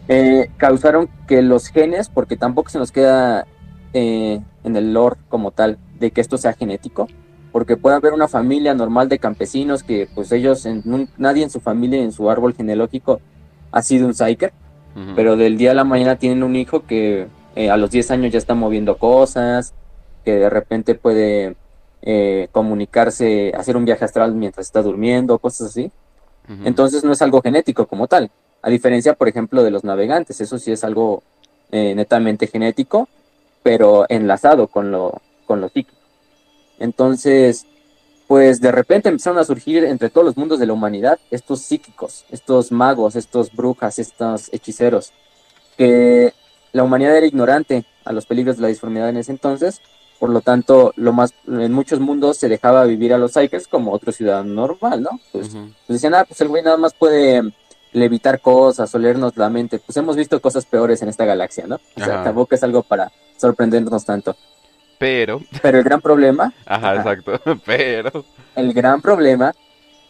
eh, 0.08 0.50
causaron 0.58 1.10
que 1.28 1.42
los 1.42 1.68
genes, 1.68 2.10
porque 2.10 2.38
tampoco 2.38 2.70
se 2.70 2.80
nos 2.80 2.92
queda 2.92 3.48
en 3.96 4.44
el 4.64 4.92
lore 4.92 5.18
como 5.30 5.52
tal 5.52 5.78
de 6.00 6.10
que 6.10 6.22
esto 6.22 6.38
sea 6.38 6.54
genético, 6.54 7.08
porque 7.54 7.78
puede 7.78 7.96
haber 7.96 8.14
una 8.14 8.28
familia 8.28 8.74
normal 8.74 9.08
de 9.08 9.20
campesinos 9.20 9.84
que 9.84 10.10
pues 10.14 10.32
ellos, 10.32 10.66
en, 10.66 10.82
nadie 11.18 11.44
en 11.44 11.52
su 11.52 11.60
familia, 11.60 12.02
en 12.02 12.12
su 12.12 12.28
árbol 12.30 12.56
genealógico 12.56 13.22
ha 13.72 13.82
sido 13.84 14.08
un 14.08 14.16
psyker, 14.16 14.52
pero 15.16 15.38
del 15.38 15.58
día 15.58 15.72
a 15.72 15.76
la 15.76 15.84
mañana 15.84 16.18
tienen 16.18 16.44
un 16.44 16.56
hijo 16.56 16.86
que 16.86 17.28
eh, 17.56 17.70
a 17.70 17.78
los 17.78 17.92
10 17.92 18.12
años 18.12 18.32
ya 18.32 18.40
está 18.40 18.56
moviendo 18.56 18.98
cosas, 18.98 19.74
que 20.26 20.34
de 20.34 20.50
repente 20.50 20.96
puede 20.96 21.56
eh, 22.02 22.48
comunicarse, 22.52 23.54
hacer 23.56 23.78
un 23.78 23.86
viaje 23.86 24.04
astral 24.04 24.34
mientras 24.34 24.66
está 24.66 24.82
durmiendo, 24.82 25.38
cosas 25.38 25.70
así. 25.70 25.92
Entonces 26.66 27.04
no 27.04 27.14
es 27.14 27.22
algo 27.22 27.42
genético 27.42 27.88
como 27.88 28.08
tal. 28.08 28.30
A 28.64 28.70
diferencia, 28.70 29.14
por 29.14 29.28
ejemplo, 29.28 29.64
de 29.64 29.72
los 29.72 29.84
navegantes, 29.84 30.42
eso 30.42 30.58
sí 30.58 30.72
es 30.72 30.84
algo 30.84 31.24
eh, 31.72 31.94
netamente 31.96 32.48
genético, 32.48 33.08
pero 33.62 34.06
enlazado 34.10 34.68
con 34.68 34.92
lo, 34.92 35.22
con 35.46 35.62
lo 35.62 35.70
psíquico. 35.70 36.03
Entonces, 36.80 37.66
pues 38.28 38.62
de 38.62 38.72
repente 38.72 39.10
empezaron 39.10 39.40
a 39.40 39.46
surgir 39.46 39.84
entre 39.84 40.10
todos 40.10 40.26
los 40.26 40.38
mundos 40.38 40.60
de 40.60 40.66
la 40.66 40.74
humanidad 40.74 41.20
estos 41.30 41.62
psíquicos, 41.62 42.26
estos 42.32 42.72
magos, 42.72 43.16
estos 43.16 43.54
brujas, 43.54 44.00
estos 44.00 44.52
hechiceros, 44.52 45.12
que 45.78 46.34
la 46.72 46.84
humanidad 46.84 47.18
era 47.18 47.28
ignorante 47.28 47.86
a 48.06 48.12
los 48.12 48.26
peligros 48.26 48.58
de 48.58 48.64
la 48.64 48.68
disformidad 48.70 49.10
en 49.10 49.18
ese 49.18 49.32
entonces, 49.32 49.82
por 50.24 50.30
lo 50.30 50.40
tanto, 50.40 50.94
lo 50.96 51.12
más, 51.12 51.34
en 51.48 51.74
muchos 51.74 52.00
mundos 52.00 52.38
se 52.38 52.48
dejaba 52.48 52.86
vivir 52.86 53.14
a 53.14 53.18
los 53.18 53.34
Psychers 53.34 53.68
como 53.68 53.92
otro 53.92 54.14
ciudadano 54.14 54.54
normal, 54.54 55.02
¿no? 55.02 55.20
Pues, 55.34 55.50
pues, 55.50 55.74
decían, 55.88 56.16
ah, 56.16 56.24
pues 56.26 56.40
el 56.40 56.48
güey 56.48 56.64
nada 56.64 56.78
más 56.78 56.94
puede 56.94 57.44
levitar 57.92 58.40
cosas 58.40 58.96
o 58.96 59.00
leernos 59.00 59.36
la 59.36 59.50
mente. 59.50 59.80
Pues 59.80 59.98
hemos 59.98 60.16
visto 60.16 60.42
cosas 60.42 60.66
peores 60.66 61.02
en 61.02 61.10
esta 61.10 61.26
galaxia, 61.26 61.68
¿no? 61.68 61.76
O 61.76 62.00
sea, 62.00 62.24
tampoco 62.24 62.56
es 62.56 62.64
algo 62.64 62.84
para 62.84 63.12
sorprendernos 63.38 64.06
tanto. 64.06 64.36
Pero. 65.04 65.42
Pero 65.62 65.80
el 65.80 65.84
gran 65.84 66.00
problema. 66.00 66.54
Ajá, 66.66 66.96
exacto. 66.96 67.38
Pero. 67.66 68.24
El 68.56 68.72
gran 68.72 69.02
problema 69.02 69.54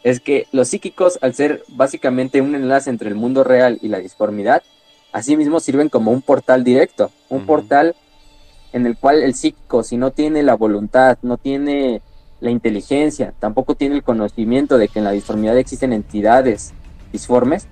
es 0.04 0.20
que 0.20 0.46
los 0.52 0.68
psíquicos, 0.68 1.18
al 1.20 1.34
ser 1.34 1.64
básicamente 1.66 2.40
un 2.40 2.54
enlace 2.54 2.90
entre 2.90 3.08
el 3.08 3.16
mundo 3.16 3.42
real 3.42 3.80
y 3.82 3.88
la 3.88 3.98
disformidad, 3.98 4.62
asimismo 5.12 5.58
sirven 5.58 5.88
como 5.88 6.12
un 6.12 6.22
portal 6.22 6.62
directo. 6.62 7.10
Un 7.28 7.44
portal 7.44 7.96
en 8.72 8.86
el 8.86 8.96
cual 8.96 9.24
el 9.24 9.34
psíquico, 9.34 9.82
si 9.82 9.96
no 9.96 10.12
tiene 10.12 10.44
la 10.44 10.54
voluntad, 10.54 11.18
no 11.22 11.38
tiene 11.38 12.00
la 12.38 12.52
inteligencia, 12.52 13.34
tampoco 13.40 13.74
tiene 13.74 13.96
el 13.96 14.04
conocimiento 14.04 14.78
de 14.78 14.86
que 14.86 15.00
en 15.00 15.06
la 15.06 15.10
disformidad 15.10 15.58
existen 15.58 15.92
entidades 15.92 16.72
disformes, 17.10 17.66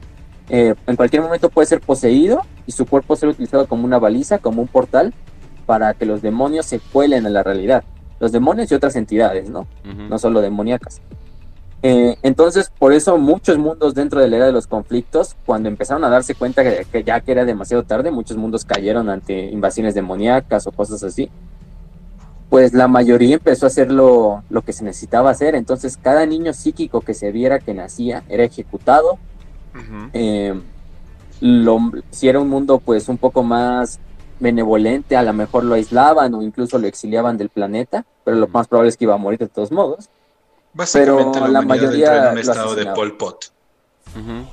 eh, 0.49 0.75
en 0.89 0.97
cualquier 0.97 1.23
momento 1.23 1.51
puede 1.51 1.67
ser 1.67 1.81
poseído 1.81 2.43
y 2.67 2.73
su 2.73 2.85
cuerpo 2.85 3.15
ser 3.15 3.29
utilizado 3.29 3.69
como 3.69 3.85
una 3.85 4.01
baliza, 4.01 4.39
como 4.39 4.61
un 4.61 4.67
portal, 4.67 5.15
para 5.63 5.95
que 5.95 6.07
los 6.07 6.23
demonios 6.23 6.67
se 6.67 6.79
cuelen 6.79 7.27
a 7.27 7.31
la 7.31 7.43
realidad. 7.43 7.85
Los 8.21 8.33
demonios 8.33 8.71
y 8.71 8.75
otras 8.75 8.95
entidades, 8.97 9.51
¿no? 9.51 9.67
No 9.85 10.19
solo 10.19 10.41
demoníacas. 10.41 11.01
Eh, 11.85 12.17
entonces, 12.23 12.71
por 12.79 12.93
eso 12.93 13.19
muchos 13.19 13.59
mundos 13.59 13.95
dentro 13.95 14.21
de 14.21 14.29
la 14.29 14.37
era 14.37 14.47
de 14.47 14.53
los 14.53 14.69
conflictos, 14.69 15.35
cuando 15.45 15.69
empezaron 15.69 16.05
a 16.05 16.09
darse 16.09 16.37
cuenta 16.37 16.63
que, 16.63 17.03
ya 17.03 17.21
que 17.21 17.33
era 17.33 17.45
demasiado 17.45 17.83
tarde, 17.83 18.13
muchos 18.13 18.37
mundos 18.37 18.65
cayeron 18.65 19.11
ante 19.11 19.47
invasiones 19.47 19.95
demoníacas 19.95 20.67
o 20.69 20.73
cosas 20.73 21.03
así. 21.03 21.29
Pues 22.49 22.73
la 22.73 22.87
mayoría 22.87 23.35
empezó 23.35 23.67
a 23.67 23.69
hacer 23.69 23.91
lo, 23.91 24.45
que 24.65 24.73
se 24.73 24.85
necesitaba 24.85 25.31
hacer. 25.31 25.57
Entonces, 25.57 25.97
cada 25.97 26.25
niño 26.25 26.53
psíquico 26.53 27.01
que 27.01 27.15
se 27.15 27.33
viera 27.33 27.59
que 27.59 27.75
nacía 27.75 28.23
era 28.29 28.45
ejecutado. 28.45 29.19
Eh, 30.13 30.55
si 32.11 32.29
era 32.29 32.39
un 32.39 32.49
mundo, 32.49 32.79
pues 32.79 33.09
un 33.09 33.19
poco 33.19 33.43
más 33.43 33.99
benevolente, 34.43 35.17
a 35.17 35.23
lo 35.23 35.33
mejor 35.33 35.65
lo 35.65 35.75
aislaban 35.75 36.35
o 36.35 36.43
incluso 36.43 36.79
lo 36.79 36.87
exiliaban 36.87 37.39
del 37.39 37.49
planeta, 37.49 38.05
pero 38.25 38.37
lo 38.37 38.49
más 38.49 38.69
probable 38.69 38.91
es 38.91 38.97
que 38.97 39.05
iba 39.05 39.15
a 39.15 39.19
morir 39.19 39.39
de 39.39 39.49
todos 39.49 39.71
modos. 39.71 40.11
Básicamente 40.75 41.39
pero 41.41 41.53
la, 41.53 41.63
mayoría 41.63 42.29
en 42.29 42.33
un 42.33 42.39
estado 42.39 42.75
de 42.75 42.87
Pol 42.87 43.17
Pot. 43.17 43.53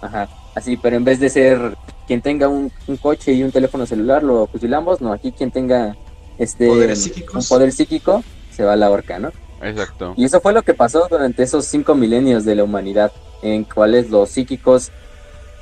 Ajá, 0.01 0.29
así, 0.55 0.77
pero 0.77 0.95
en 0.95 1.03
vez 1.03 1.19
de 1.19 1.29
ser 1.29 1.75
quien 2.07 2.21
tenga 2.21 2.47
un, 2.47 2.71
coche 3.01 3.33
y 3.33 3.43
un 3.43 3.51
teléfono 3.51 3.85
celular, 3.85 4.23
lo 4.23 4.47
fusilamos, 4.47 5.01
no, 5.01 5.11
aquí 5.11 5.31
quien 5.31 5.51
tenga 5.51 5.97
este 6.37 6.69
un 6.69 7.43
poder 7.47 7.71
psíquico 7.71 8.23
se 8.51 8.63
va 8.63 8.73
a 8.73 8.75
la 8.75 8.89
horca, 8.89 9.19
¿no? 9.19 9.31
Exacto. 9.61 10.13
Y 10.15 10.25
eso 10.25 10.39
fue 10.39 10.53
lo 10.53 10.61
que 10.61 10.73
pasó 10.73 11.07
durante 11.09 11.43
esos 11.43 11.65
cinco 11.65 11.95
milenios 11.95 12.45
de 12.45 12.55
la 12.55 12.63
humanidad, 12.63 13.11
en 13.41 13.63
cuales 13.63 14.09
los 14.09 14.29
psíquicos, 14.29 14.91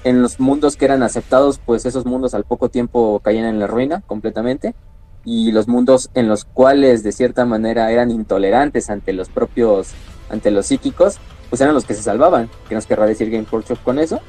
en 0.03 0.21
los 0.21 0.39
mundos 0.39 0.77
que 0.77 0.85
eran 0.85 1.03
aceptados, 1.03 1.59
pues 1.63 1.85
esos 1.85 2.05
mundos 2.05 2.33
al 2.33 2.43
poco 2.43 2.69
tiempo 2.69 3.19
caían 3.23 3.45
en 3.45 3.59
la 3.59 3.67
ruina 3.67 4.01
completamente, 4.05 4.75
y 5.25 5.51
los 5.51 5.67
mundos 5.67 6.09
en 6.13 6.29
los 6.29 6.45
cuales 6.45 7.03
de 7.03 7.11
cierta 7.11 7.45
manera 7.45 7.91
eran 7.91 8.11
intolerantes 8.11 8.89
ante 8.89 9.11
los 9.11 9.27
propios 9.27 9.89
ante 10.29 10.51
los 10.51 10.67
psíquicos, 10.67 11.17
pues 11.49 11.61
eran 11.61 11.73
los 11.73 11.85
que 11.85 11.93
se 11.93 12.01
salvaban. 12.01 12.49
¿Qué 12.67 12.75
nos 12.75 12.85
querrá 12.85 13.05
decir 13.05 13.29
Game 13.29 13.45
Workshop 13.49 13.81
con 13.83 13.99
eso? 13.99 14.19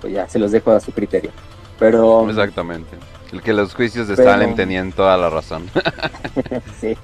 Pues 0.00 0.12
ya, 0.12 0.28
se 0.28 0.38
los 0.38 0.52
dejo 0.52 0.72
a 0.72 0.80
su 0.80 0.92
criterio. 0.92 1.30
Pero... 1.78 2.28
Exactamente. 2.28 2.96
El 3.32 3.42
que 3.42 3.52
los 3.52 3.74
juicios 3.74 4.08
de 4.08 4.14
Stalin 4.14 4.54
tenían 4.54 4.92
toda 4.92 5.16
la 5.16 5.30
razón. 5.30 5.68
sí. 6.80 6.96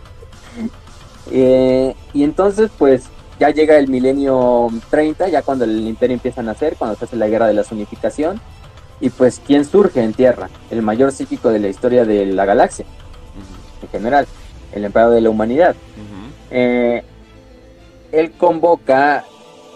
Eh, 1.31 1.95
y 2.12 2.25
entonces, 2.25 2.71
pues, 2.78 3.04
ya 3.38 3.50
llega 3.50 3.76
el 3.76 3.88
milenio 3.88 4.69
30, 4.91 5.29
ya 5.29 5.43
cuando 5.43 5.64
el 5.64 5.87
imperio 5.87 6.14
empieza 6.14 6.41
a 6.41 6.45
nacer, 6.45 6.76
cuando 6.76 6.97
se 6.97 7.05
hace 7.05 7.17
la 7.17 7.29
guerra 7.29 7.47
de 7.47 7.55
la 7.55 7.64
zonificación. 7.64 8.41
Y 9.00 9.11
pues, 9.11 9.41
¿quién 9.45 9.64
surge 9.64 10.03
en 10.03 10.14
Tierra? 10.14 10.49
El 10.71 10.83
mayor 10.83 11.12
psíquico 11.12 11.50
de 11.50 11.59
la 11.59 11.69
historia 11.69 12.05
de 12.05 12.26
la 12.26 12.45
galaxia, 12.45 12.87
en 13.83 13.88
general, 13.88 14.26
el 14.73 14.85
emperador 14.85 15.14
de 15.14 15.21
la 15.21 15.31
humanidad. 15.31 15.75
eh, 16.50 17.03
él 18.12 18.31
convoca, 18.33 19.25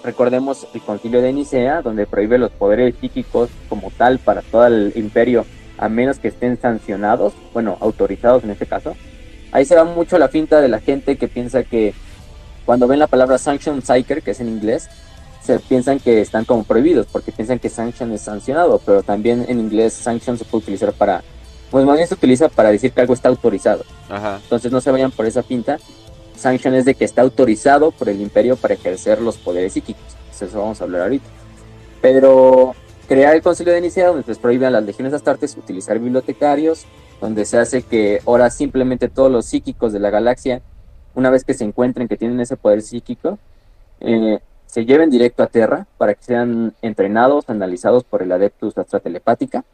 recordemos, 0.04 0.68
el 0.72 0.80
concilio 0.80 1.20
de 1.20 1.32
Nicea, 1.32 1.82
donde 1.82 2.06
prohíbe 2.06 2.38
los 2.38 2.52
poderes 2.52 2.94
psíquicos 3.00 3.50
como 3.68 3.90
tal 3.90 4.20
para 4.20 4.42
todo 4.42 4.66
el 4.66 4.92
imperio, 4.94 5.44
a 5.76 5.88
menos 5.88 6.20
que 6.20 6.28
estén 6.28 6.60
sancionados, 6.60 7.32
bueno, 7.52 7.76
autorizados 7.80 8.44
en 8.44 8.50
este 8.50 8.66
caso. 8.66 8.96
Ahí 9.50 9.64
se 9.64 9.74
va 9.74 9.84
mucho 9.84 10.18
la 10.18 10.28
finta 10.28 10.60
de 10.60 10.68
la 10.68 10.78
gente 10.78 11.16
que 11.16 11.26
piensa 11.26 11.64
que 11.64 11.94
cuando 12.68 12.86
ven 12.86 12.98
la 12.98 13.06
palabra 13.06 13.38
sanction 13.38 13.80
psyker, 13.80 14.22
que 14.22 14.32
es 14.32 14.40
en 14.40 14.48
inglés, 14.48 14.90
se 15.42 15.58
piensan 15.58 16.00
que 16.00 16.20
están 16.20 16.44
como 16.44 16.64
prohibidos, 16.64 17.06
porque 17.10 17.32
piensan 17.32 17.58
que 17.58 17.70
sanction 17.70 18.12
es 18.12 18.20
sancionado, 18.20 18.78
pero 18.84 19.02
también 19.02 19.46
en 19.48 19.58
inglés 19.58 19.94
sanction 19.94 20.36
se 20.36 20.44
puede 20.44 20.64
utilizar 20.64 20.92
para, 20.92 21.24
pues 21.70 21.86
más 21.86 21.96
bien 21.96 22.06
se 22.06 22.12
utiliza 22.12 22.50
para 22.50 22.70
decir 22.70 22.92
que 22.92 23.00
algo 23.00 23.14
está 23.14 23.30
autorizado. 23.30 23.86
Entonces 24.42 24.70
no 24.70 24.82
se 24.82 24.90
vayan 24.90 25.10
por 25.10 25.24
esa 25.24 25.40
pinta 25.40 25.78
Sanction 26.36 26.74
es 26.74 26.84
de 26.84 26.94
que 26.94 27.06
está 27.06 27.22
autorizado 27.22 27.90
por 27.90 28.10
el 28.10 28.20
imperio 28.20 28.56
para 28.56 28.74
ejercer 28.74 29.22
los 29.22 29.38
poderes 29.38 29.72
psíquicos. 29.72 30.04
Eso 30.38 30.58
vamos 30.58 30.78
a 30.82 30.84
hablar 30.84 31.00
ahorita. 31.00 31.26
Pero 32.02 32.74
crear 33.08 33.34
el 33.34 33.40
concilio 33.40 33.72
de 33.72 33.80
Nicea 33.80 34.08
donde 34.08 34.24
se 34.24 34.38
prohíbe 34.38 34.66
a 34.66 34.70
las 34.70 34.84
legiones 34.84 35.14
astartes 35.14 35.56
utilizar 35.56 35.98
bibliotecarios, 35.98 36.84
donde 37.18 37.46
se 37.46 37.56
hace 37.56 37.80
que 37.80 38.20
ahora 38.26 38.50
simplemente 38.50 39.08
todos 39.08 39.32
los 39.32 39.46
psíquicos 39.46 39.94
de 39.94 40.00
la 40.00 40.10
galaxia, 40.10 40.60
una 41.18 41.30
vez 41.30 41.44
que 41.44 41.52
se 41.52 41.64
encuentren 41.64 42.06
que 42.06 42.16
tienen 42.16 42.38
ese 42.40 42.56
poder 42.56 42.80
psíquico, 42.80 43.38
eh, 44.00 44.38
se 44.66 44.86
lleven 44.86 45.10
directo 45.10 45.42
a 45.42 45.48
Terra 45.48 45.88
para 45.98 46.14
que 46.14 46.22
sean 46.22 46.74
entrenados, 46.80 47.50
analizados 47.50 48.04
por 48.04 48.22
el 48.22 48.30
Adeptus 48.30 48.78
Astra 48.78 49.00
Telepática, 49.00 49.64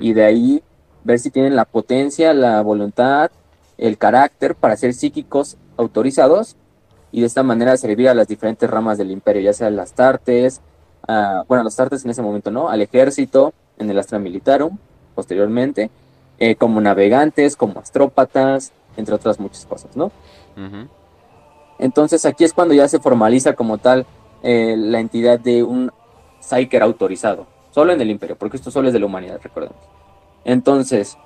y 0.00 0.12
de 0.12 0.24
ahí 0.24 0.62
ver 1.02 1.18
si 1.18 1.30
tienen 1.30 1.56
la 1.56 1.64
potencia, 1.64 2.32
la 2.32 2.62
voluntad, 2.62 3.30
el 3.76 3.98
carácter 3.98 4.54
para 4.54 4.76
ser 4.76 4.94
psíquicos 4.94 5.56
autorizados 5.76 6.54
y 7.10 7.20
de 7.20 7.26
esta 7.26 7.42
manera 7.42 7.76
servir 7.76 8.08
a 8.08 8.14
las 8.14 8.28
diferentes 8.28 8.70
ramas 8.70 8.98
del 8.98 9.10
imperio, 9.10 9.42
ya 9.42 9.52
sea 9.52 9.70
las 9.70 9.92
Tartes, 9.92 10.60
bueno, 11.48 11.64
los 11.64 11.74
Tartes 11.74 12.04
en 12.04 12.12
ese 12.12 12.22
momento 12.22 12.52
no, 12.52 12.68
al 12.68 12.82
ejército, 12.82 13.52
en 13.78 13.90
el 13.90 13.98
Astra 13.98 14.20
Militarum, 14.20 14.78
posteriormente, 15.14 15.90
eh, 16.38 16.54
como 16.54 16.80
navegantes, 16.80 17.56
como 17.56 17.80
astrópatas, 17.80 18.72
entre 18.96 19.14
otras 19.14 19.40
muchas 19.40 19.66
cosas, 19.66 19.96
¿no? 19.96 20.12
Entonces 21.78 22.24
aquí 22.24 22.44
es 22.44 22.52
cuando 22.52 22.74
ya 22.74 22.88
se 22.88 23.00
formaliza 23.00 23.54
como 23.54 23.78
tal 23.78 24.06
eh, 24.42 24.74
la 24.76 25.00
entidad 25.00 25.40
de 25.40 25.62
un 25.62 25.90
Psyker 26.40 26.82
autorizado, 26.82 27.46
solo 27.70 27.92
en 27.92 28.00
el 28.00 28.10
imperio, 28.10 28.36
porque 28.36 28.56
esto 28.56 28.70
solo 28.70 28.88
es 28.88 28.94
de 28.94 29.00
la 29.00 29.06
humanidad, 29.06 29.40
recordemos. 29.42 29.78
Entonces, 30.44 31.16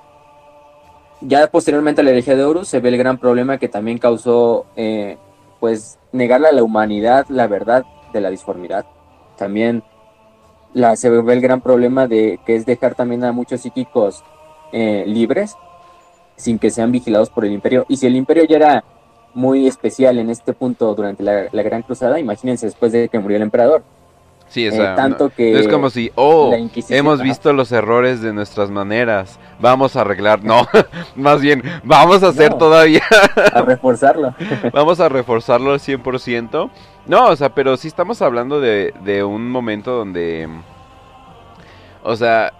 ya 1.21 1.49
posteriormente 1.49 2.01
a 2.01 2.05
la 2.05 2.11
herejía 2.11 2.37
de 2.37 2.45
Horus 2.45 2.69
se 2.69 2.81
ve 2.81 2.91
el 2.91 2.97
gran 2.97 3.19
problema 3.19 3.59
que 3.59 3.69
también 3.69 3.99
causó, 3.99 4.67
eh, 4.77 5.19
pues, 5.59 5.99
negarle 6.13 6.49
a 6.49 6.53
la 6.53 6.63
humanidad 6.63 7.27
la 7.29 7.49
verdad 7.49 7.85
de 8.13 8.21
la 8.21 8.31
disformidad. 8.31 8.87
También 9.37 9.83
se 10.95 11.11
ve 11.11 11.33
el 11.33 11.41
gran 11.41 11.61
problema 11.61 12.07
de 12.07 12.39
que 12.47 12.55
es 12.55 12.67
dejar 12.67 12.95
también 12.95 13.25
a 13.25 13.33
muchos 13.33 13.63
psíquicos 13.63 14.23
eh, 14.73 15.05
libres 15.07 15.57
sin 16.37 16.59
que 16.59 16.71
sean 16.71 16.93
vigilados 16.93 17.31
por 17.31 17.45
el 17.45 17.53
imperio. 17.53 17.85
Y 17.89 17.97
si 17.97 18.07
el 18.07 18.15
imperio 18.15 18.45
ya 18.45 18.57
era 18.57 18.85
muy 19.35 19.67
especial 19.67 20.19
en 20.19 20.31
este 20.31 20.53
punto 20.53 20.95
durante 20.95 21.23
la, 21.23 21.47
la 21.53 21.63
Gran 21.63 21.83
Cruzada. 21.83 22.19
Imagínense 22.19 22.67
después 22.67 22.93
de 22.93 23.09
que 23.09 23.19
murió 23.19 23.37
el 23.37 23.43
emperador. 23.43 23.83
Sí, 24.49 24.67
o 24.67 24.73
Eh, 24.73 24.93
tanto 24.97 25.25
no, 25.25 25.31
que 25.31 25.53
no 25.53 25.59
es 25.59 25.69
como 25.69 25.91
si, 25.91 26.11
oh, 26.15 26.55
hemos 26.89 27.21
visto 27.21 27.53
los 27.53 27.71
errores 27.71 28.23
de 28.23 28.33
nuestras 28.33 28.71
maneras, 28.71 29.39
vamos 29.61 29.95
a 29.95 30.01
arreglar, 30.01 30.43
no, 30.43 30.67
más 31.17 31.43
bien, 31.43 31.63
vamos 31.85 32.23
a 32.23 32.29
hacer 32.29 32.53
No. 32.53 32.57
todavía, 32.57 33.03
A 33.53 33.61
reforzarlo. 33.61 34.35
vamos 34.73 35.01
a 35.01 35.11
reforzarlo 35.11 35.73
al 35.73 35.81
100%. 35.81 36.71
No, 37.07 37.27
o 37.27 37.37
sea, 37.37 37.55
pero 37.55 37.77
sí 37.77 37.89
estamos 37.89 38.23
hablando 38.23 38.59
de, 38.59 38.95
de 39.05 39.23
un 39.23 39.51
momento 39.51 39.93
donde, 39.93 40.49
o 42.03 42.17
sea, 42.17 42.53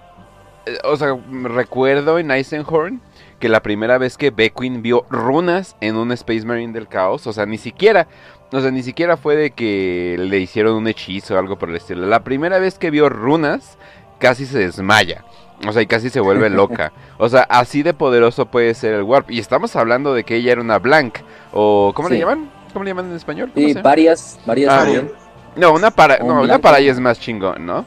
eh, 0.67 0.77
o 0.85 0.97
sea, 0.97 1.17
recuerdo 1.45 2.19
en 2.19 2.31
Eisenhorn 2.31 3.01
que 3.39 3.49
la 3.49 3.63
primera 3.63 3.99
vez 3.99 4.17
que 4.17 4.31
Beckwin 4.31 4.83
vio 4.83 5.05
runas 5.11 5.77
en 5.81 5.97
un 5.97 6.13
Space 6.13 6.45
Marine 6.45 6.73
del 6.73 6.89
caos, 6.89 7.27
o 7.27 7.33
sea, 7.33 7.47
ni 7.47 7.59
siquiera, 7.59 8.09
o 8.53 8.61
sea, 8.61 8.71
ni 8.71 8.83
siquiera 8.83 9.17
fue 9.17 9.37
de 9.37 9.51
que 9.51 10.17
le 10.19 10.39
hicieron 10.39 10.75
un 10.75 10.89
hechizo 10.89 11.35
o 11.35 11.39
algo 11.39 11.59
por 11.59 11.69
el 11.71 11.77
estilo. 11.77 12.07
La 12.07 12.25
primera 12.25 12.59
vez 12.59 12.79
que 12.79 12.91
vio 12.91 13.09
runas, 13.09 13.79
casi 14.19 14.47
se 14.47 14.59
desmaya. 14.59 15.25
O 15.67 15.73
sea, 15.73 15.83
y 15.83 15.87
casi 15.87 16.09
se 16.11 16.21
vuelve 16.21 16.51
loca. 16.51 16.93
O 17.19 17.29
sea, 17.29 17.43
así 17.43 17.83
de 17.83 17.95
poderoso 17.95 18.47
puede 18.47 18.75
ser 18.75 18.95
el 18.95 19.03
Warp. 19.03 19.31
Y 19.31 19.39
estamos 19.39 19.75
hablando 19.77 20.15
de 20.15 20.25
que 20.25 20.37
ella 20.37 20.53
era 20.53 20.61
una 20.61 20.79
Blank. 20.79 21.19
O, 21.53 21.93
¿cómo 21.95 22.09
le 22.09 22.19
llaman? 22.19 22.49
¿Cómo 22.73 22.85
le 22.85 22.91
llaman 22.91 23.11
en 23.11 23.17
español? 23.17 23.51
¿Cómo 23.53 23.67
Sí, 23.67 23.75
varias, 23.75 24.39
varias 24.47 24.73
Ah, 24.73 24.79
también. 24.79 25.11
No, 25.57 25.73
una 25.73 25.91
para, 25.91 26.19
no, 26.19 26.43
una 26.43 26.59
para 26.59 26.79
ella 26.79 26.93
es 26.93 27.01
más 27.01 27.19
chingón, 27.19 27.67
¿no? 27.67 27.85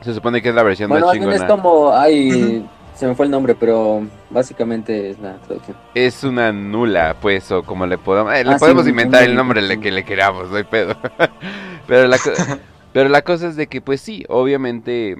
Se 0.00 0.14
supone 0.14 0.40
que 0.40 0.48
es 0.50 0.54
la 0.54 0.62
versión 0.62 0.88
Bueno, 0.88 1.06
más 1.06 1.14
bien 1.18 1.28
es 1.30 1.40
chingona. 1.40 1.62
como, 1.62 1.92
ay, 1.92 2.66
se 2.94 3.06
me 3.06 3.14
fue 3.14 3.26
el 3.26 3.30
nombre, 3.30 3.54
pero 3.54 4.06
básicamente 4.30 5.10
es 5.10 5.18
la 5.18 5.34
traducción. 5.40 5.76
Es 5.94 6.24
una 6.24 6.52
nula, 6.52 7.16
pues, 7.20 7.50
o 7.52 7.62
como 7.62 7.86
le 7.86 7.98
podamos... 7.98 8.34
eh, 8.34 8.44
le 8.44 8.52
Ah, 8.52 8.56
podemos 8.58 8.86
inventar 8.86 9.22
el 9.24 9.34
nombre 9.34 9.66
sí. 9.66 9.80
que 9.80 9.90
le 9.90 10.04
queramos, 10.04 10.50
no 10.50 10.56
hay 10.56 10.64
pedo. 10.64 10.96
pero, 11.86 12.06
la 12.06 12.18
pero 12.92 13.08
la 13.08 13.22
cosa 13.22 13.48
es 13.48 13.56
de 13.56 13.66
que, 13.66 13.80
pues 13.80 14.00
sí, 14.00 14.24
obviamente 14.28 15.16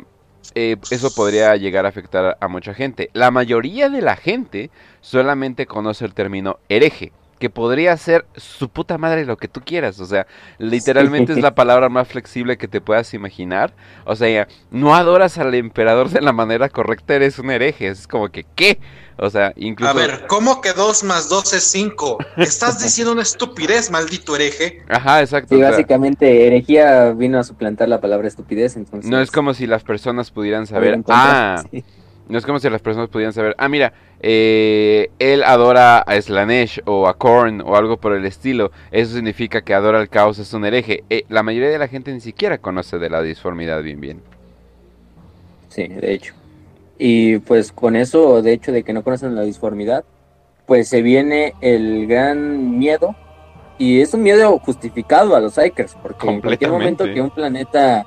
eh, 0.54 0.76
eso 0.90 1.12
podría 1.14 1.56
llegar 1.56 1.86
a 1.86 1.88
afectar 1.88 2.36
a 2.40 2.48
mucha 2.48 2.74
gente. 2.74 3.10
La 3.12 3.30
mayoría 3.30 3.88
de 3.88 4.02
la 4.02 4.16
gente 4.16 4.70
solamente 5.00 5.66
conoce 5.66 6.04
el 6.04 6.14
término 6.14 6.58
hereje. 6.68 7.12
Que 7.38 7.50
podría 7.50 7.96
ser 7.96 8.26
su 8.36 8.68
puta 8.68 8.98
madre 8.98 9.24
lo 9.24 9.36
que 9.36 9.48
tú 9.48 9.60
quieras. 9.60 10.00
O 10.00 10.06
sea, 10.06 10.26
literalmente 10.58 11.32
es 11.32 11.38
la 11.40 11.54
palabra 11.54 11.88
más 11.88 12.08
flexible 12.08 12.56
que 12.56 12.68
te 12.68 12.80
puedas 12.80 13.12
imaginar. 13.14 13.72
O 14.04 14.16
sea, 14.16 14.48
no 14.70 14.94
adoras 14.94 15.38
al 15.38 15.54
emperador 15.54 16.10
de 16.10 16.20
la 16.20 16.32
manera 16.32 16.68
correcta, 16.68 17.14
eres 17.14 17.38
un 17.38 17.50
hereje. 17.50 17.88
Es 17.88 18.06
como 18.06 18.28
que, 18.28 18.44
¿qué? 18.54 18.78
O 19.16 19.30
sea, 19.30 19.52
incluso... 19.56 19.90
A 19.90 19.94
ver, 19.94 20.26
¿cómo 20.26 20.60
que 20.60 20.72
2 20.72 21.04
más 21.04 21.28
2 21.28 21.52
es 21.52 21.64
5? 21.64 22.18
Estás 22.36 22.82
diciendo 22.82 23.12
una 23.12 23.22
estupidez, 23.22 23.90
maldito 23.90 24.34
hereje. 24.34 24.82
Ajá, 24.88 25.20
exacto. 25.20 25.54
Sí, 25.54 25.60
sea, 25.60 25.70
básicamente 25.70 26.46
herejía 26.46 27.12
vino 27.12 27.38
a 27.38 27.44
suplantar 27.44 27.88
la 27.88 28.00
palabra 28.00 28.26
estupidez, 28.26 28.76
entonces... 28.76 29.08
no 29.08 29.20
es 29.20 29.30
como 29.30 29.54
si 29.54 29.66
las 29.66 29.84
personas 29.84 30.30
pudieran 30.30 30.66
saber, 30.66 31.00
ah, 31.08 31.62
Sí. 31.70 31.84
No 32.28 32.38
es 32.38 32.46
como 32.46 32.58
si 32.58 32.70
las 32.70 32.80
personas 32.80 33.08
pudieran 33.08 33.32
saber, 33.32 33.54
ah, 33.58 33.68
mira, 33.68 33.92
eh, 34.20 35.10
él 35.18 35.42
adora 35.42 35.98
a 35.98 36.20
Slanesh 36.20 36.80
o 36.86 37.06
a 37.06 37.18
Korn 37.18 37.60
o 37.60 37.76
algo 37.76 37.98
por 37.98 38.14
el 38.14 38.24
estilo, 38.24 38.70
eso 38.90 39.14
significa 39.14 39.62
que 39.62 39.74
adora 39.74 40.00
al 40.00 40.08
caos, 40.08 40.38
es 40.38 40.52
un 40.54 40.64
hereje. 40.64 41.04
Eh, 41.10 41.24
la 41.28 41.42
mayoría 41.42 41.68
de 41.68 41.78
la 41.78 41.88
gente 41.88 42.12
ni 42.12 42.20
siquiera 42.20 42.58
conoce 42.58 42.98
de 42.98 43.10
la 43.10 43.22
disformidad 43.22 43.82
bien 43.82 44.00
bien. 44.00 44.22
Sí, 45.68 45.88
de 45.88 46.14
hecho. 46.14 46.34
Y 46.98 47.38
pues 47.38 47.72
con 47.72 47.96
eso, 47.96 48.40
de 48.40 48.52
hecho, 48.52 48.72
de 48.72 48.84
que 48.84 48.92
no 48.92 49.02
conocen 49.02 49.34
la 49.34 49.42
disformidad, 49.42 50.04
pues 50.66 50.88
se 50.88 51.02
viene 51.02 51.54
el 51.60 52.06
gran 52.06 52.78
miedo. 52.78 53.14
Y 53.76 54.00
es 54.00 54.14
un 54.14 54.22
miedo 54.22 54.56
justificado 54.60 55.34
a 55.34 55.40
los 55.40 55.54
Psykers, 55.54 55.96
porque 56.00 56.28
en 56.28 56.40
cualquier 56.40 56.70
momento 56.70 57.04
que 57.04 57.20
un 57.20 57.30
planeta 57.30 58.06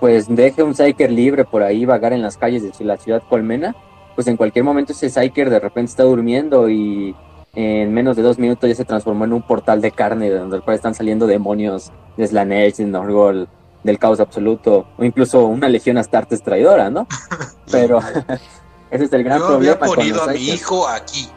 pues 0.00 0.26
deje 0.28 0.62
un 0.62 0.74
Psyker 0.74 1.10
libre 1.10 1.44
por 1.44 1.62
ahí 1.62 1.84
vagar 1.84 2.12
en 2.12 2.22
las 2.22 2.36
calles 2.36 2.62
de 2.62 2.84
la 2.84 2.96
ciudad 2.96 3.22
colmena, 3.28 3.74
pues 4.14 4.26
en 4.28 4.36
cualquier 4.36 4.64
momento 4.64 4.92
ese 4.92 5.08
Psyker 5.10 5.50
de 5.50 5.60
repente 5.60 5.90
está 5.90 6.02
durmiendo 6.04 6.68
y 6.68 7.14
en 7.54 7.92
menos 7.94 8.16
de 8.16 8.22
dos 8.22 8.38
minutos 8.38 8.68
ya 8.68 8.74
se 8.74 8.84
transformó 8.84 9.24
en 9.24 9.32
un 9.32 9.42
portal 9.42 9.80
de 9.80 9.90
carne 9.90 10.30
donde 10.30 10.60
cual 10.60 10.76
están 10.76 10.94
saliendo 10.94 11.26
demonios 11.26 11.90
de 12.16 12.26
Slanesh, 12.26 12.76
de 12.76 12.84
Norgol, 12.84 13.48
del 13.82 13.98
caos 13.98 14.20
absoluto, 14.20 14.86
o 14.98 15.04
incluso 15.04 15.46
una 15.46 15.68
legión 15.68 15.96
Astartes 15.96 16.42
traidora, 16.42 16.90
¿no? 16.90 17.06
Pero 17.70 17.98
ese 18.90 19.04
es 19.04 19.12
el 19.12 19.24
gran 19.24 19.38
Yo 19.38 19.46
había 19.54 19.78
problema 19.78 19.86
con 19.86 19.96
ponido 19.96 20.16
los 20.16 20.28
a 20.28 20.32
mi 20.32 20.48
hijo 20.48 20.88
aquí. 20.88 21.28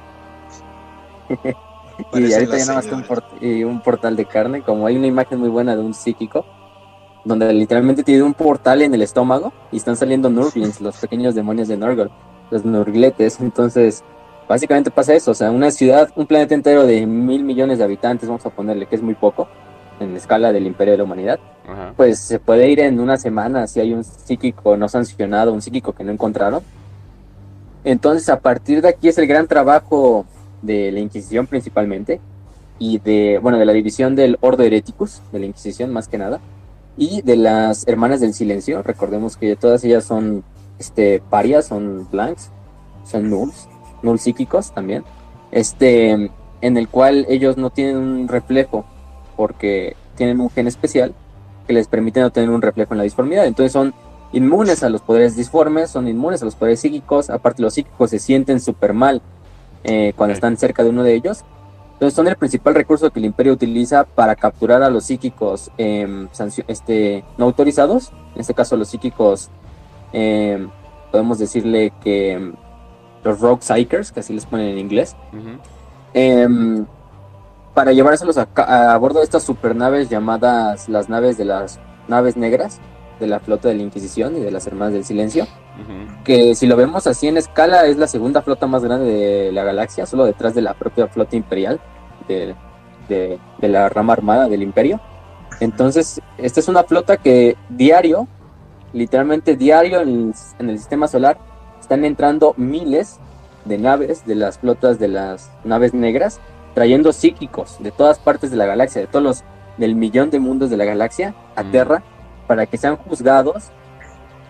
Y 2.13 2.31
ahorita 2.33 2.57
ya 2.57 2.65
nada 2.65 2.75
más 2.75 2.85
que 2.85 2.95
un, 2.95 3.03
port- 3.03 3.43
y 3.43 3.65
un 3.65 3.81
portal 3.81 4.15
de 4.15 4.23
carne, 4.23 4.61
como 4.61 4.87
hay 4.87 4.95
una 4.95 5.07
imagen 5.07 5.37
muy 5.37 5.49
buena 5.49 5.75
de 5.75 5.81
un 5.81 5.93
psíquico, 5.93 6.45
donde 7.25 7.51
literalmente 7.53 8.03
tiene 8.03 8.23
un 8.23 8.33
portal 8.33 8.81
en 8.81 8.93
el 8.93 9.01
estómago 9.01 9.51
y 9.71 9.77
están 9.77 9.95
saliendo 9.95 10.29
Nurglings, 10.29 10.81
los 10.81 10.97
pequeños 10.97 11.35
demonios 11.35 11.67
de 11.67 11.77
Norgol, 11.77 12.11
los 12.51 12.65
Nurgletes. 12.65 13.39
Entonces, 13.39 14.03
básicamente 14.47 14.91
pasa 14.91 15.13
eso, 15.13 15.31
o 15.31 15.33
sea, 15.33 15.51
una 15.51 15.71
ciudad, 15.71 16.09
un 16.15 16.25
planeta 16.25 16.55
entero 16.55 16.85
de 16.85 17.05
mil 17.05 17.43
millones 17.43 17.77
de 17.77 17.83
habitantes, 17.83 18.27
vamos 18.27 18.45
a 18.45 18.49
ponerle 18.49 18.85
que 18.85 18.95
es 18.95 19.01
muy 19.01 19.15
poco 19.15 19.47
en 19.99 20.15
escala 20.15 20.53
del 20.53 20.65
imperio 20.65 20.93
de 20.93 20.97
la 20.97 21.03
humanidad, 21.03 21.39
Ajá. 21.67 21.93
pues 21.95 22.19
se 22.19 22.39
puede 22.39 22.69
ir 22.69 22.79
en 22.79 22.99
una 22.99 23.17
semana 23.17 23.67
si 23.67 23.81
hay 23.81 23.93
un 23.93 24.03
psíquico 24.03 24.77
no 24.77 24.87
sancionado, 24.87 25.51
un 25.53 25.61
psíquico 25.61 25.93
que 25.93 26.03
no 26.03 26.11
encontraron. 26.11 26.63
Entonces, 27.83 28.29
a 28.29 28.39
partir 28.39 28.81
de 28.81 28.89
aquí 28.89 29.09
es 29.09 29.17
el 29.17 29.27
gran 29.27 29.47
trabajo 29.47 30.25
de 30.61 30.91
la 30.91 30.99
Inquisición 30.99 31.47
principalmente, 31.47 32.21
y 32.79 32.99
de, 32.99 33.39
bueno, 33.41 33.57
de 33.57 33.65
la 33.65 33.73
división 33.73 34.15
del 34.15 34.37
Ordo 34.39 34.63
Hereticus, 34.63 35.21
de 35.33 35.39
la 35.39 35.45
Inquisición 35.45 35.91
más 35.91 36.07
que 36.07 36.17
nada, 36.17 36.39
y 36.99 37.21
de 37.23 37.37
las 37.37 37.87
Hermanas 37.87 38.19
del 38.19 38.33
Silencio. 38.35 38.83
Recordemos 38.83 39.37
que 39.37 39.55
todas 39.55 39.83
ellas 39.83 40.03
son 40.03 40.43
este, 40.77 41.23
parias, 41.29 41.65
son 41.65 42.07
blanks, 42.11 42.51
son 43.05 43.29
nulls, 43.29 43.67
null 44.03 44.19
psíquicos 44.19 44.71
también, 44.73 45.03
este, 45.51 46.11
en 46.61 46.77
el 46.77 46.87
cual 46.89 47.25
ellos 47.29 47.57
no 47.57 47.69
tienen 47.71 47.97
un 47.97 48.27
reflejo, 48.27 48.85
porque 49.35 49.95
tienen 50.15 50.41
un 50.41 50.49
gen 50.49 50.67
especial 50.67 51.15
que 51.65 51.73
les 51.73 51.87
permite 51.87 52.19
no 52.19 52.31
tener 52.31 52.49
un 52.49 52.61
reflejo 52.61 52.93
en 52.93 52.97
la 52.97 53.03
disformidad. 53.05 53.45
Entonces 53.45 53.71
son 53.71 53.93
inmunes 54.33 54.83
a 54.83 54.89
los 54.89 55.01
poderes 55.01 55.35
disformes, 55.35 55.89
son 55.89 56.07
inmunes 56.07 56.41
a 56.41 56.45
los 56.45 56.55
poderes 56.55 56.81
psíquicos. 56.81 57.29
Aparte, 57.29 57.61
los 57.61 57.73
psíquicos 57.73 58.09
se 58.09 58.19
sienten 58.19 58.59
súper 58.59 58.93
mal 58.93 59.21
eh, 59.83 60.13
cuando 60.15 60.33
están 60.33 60.57
cerca 60.57 60.83
de 60.83 60.89
uno 60.89 61.03
de 61.03 61.13
ellos. 61.13 61.45
Entonces, 61.99 62.15
son 62.15 62.29
el 62.29 62.37
principal 62.37 62.75
recurso 62.75 63.11
que 63.11 63.19
el 63.19 63.25
Imperio 63.25 63.51
utiliza 63.51 64.05
para 64.05 64.33
capturar 64.33 64.81
a 64.83 64.89
los 64.89 65.03
psíquicos 65.03 65.69
em, 65.77 66.29
este, 66.69 67.25
no 67.37 67.43
autorizados. 67.43 68.13
En 68.35 68.39
este 68.39 68.53
caso, 68.53 68.77
los 68.77 68.87
psíquicos, 68.87 69.49
em, 70.13 70.69
podemos 71.11 71.39
decirle 71.39 71.91
que 72.01 72.31
em, 72.31 72.53
los 73.21 73.41
Rogue 73.41 73.61
Psychers, 73.61 74.13
que 74.13 74.21
así 74.21 74.31
les 74.31 74.45
ponen 74.45 74.69
en 74.69 74.79
inglés. 74.79 75.17
Para 77.73 77.91
llevárselos 77.91 78.37
a, 78.37 78.47
a 78.93 78.97
bordo 78.97 79.19
de 79.19 79.25
estas 79.25 79.43
supernaves 79.43 80.07
llamadas 80.07 80.87
las 80.87 81.09
naves 81.09 81.37
de 81.37 81.43
las 81.43 81.81
naves 82.07 82.37
negras 82.37 82.79
de 83.19 83.27
la 83.27 83.39
flota 83.39 83.67
de 83.69 83.75
la 83.75 83.83
Inquisición 83.83 84.35
y 84.37 84.39
de 84.39 84.51
las 84.51 84.65
Hermanas 84.67 84.93
del 84.93 85.03
Silencio, 85.05 85.45
que 86.23 86.55
si 86.55 86.67
lo 86.67 86.75
vemos 86.75 87.07
así 87.07 87.27
en 87.27 87.37
escala 87.37 87.85
es 87.85 87.97
la 87.97 88.07
segunda 88.07 88.41
flota 88.41 88.67
más 88.67 88.83
grande 88.83 89.05
de 89.11 89.51
la 89.51 89.63
galaxia, 89.63 90.05
solo 90.05 90.25
detrás 90.25 90.53
de 90.55 90.61
la 90.61 90.73
propia 90.73 91.07
flota 91.07 91.35
imperial 91.35 91.79
de, 92.27 92.55
de- 93.07 93.39
de 93.59 93.67
la 93.67 93.89
rama 93.89 94.13
armada 94.13 94.47
del 94.49 94.61
imperio. 94.63 94.99
Entonces, 95.59 96.21
esta 96.37 96.59
es 96.59 96.67
una 96.67 96.83
flota 96.83 97.17
que 97.17 97.57
diario, 97.69 98.27
literalmente 98.93 99.55
diario 99.55 100.01
en 100.01 100.09
el, 100.09 100.33
en 100.59 100.69
el 100.69 100.77
sistema 100.77 101.07
solar, 101.07 101.37
están 101.79 102.05
entrando 102.05 102.53
miles 102.57 103.19
de 103.65 103.77
naves 103.77 104.25
de 104.25 104.35
las 104.35 104.59
flotas 104.59 104.99
de 104.99 105.07
las 105.09 105.51
naves 105.63 105.93
negras, 105.93 106.39
trayendo 106.73 107.11
psíquicos 107.11 107.77
de 107.79 107.91
todas 107.91 108.19
partes 108.19 108.51
de 108.51 108.57
la 108.57 108.65
galaxia, 108.65 109.01
de 109.01 109.07
todos 109.07 109.23
los 109.23 109.43
del 109.77 109.95
millón 109.95 110.29
de 110.29 110.39
mundos 110.39 110.69
de 110.69 110.77
la 110.77 110.85
galaxia 110.85 111.33
a 111.55 111.63
Mm. 111.63 111.71
Terra, 111.71 112.03
para 112.49 112.65
que 112.65 112.79
sean 112.79 112.95
juzgados. 112.97 113.65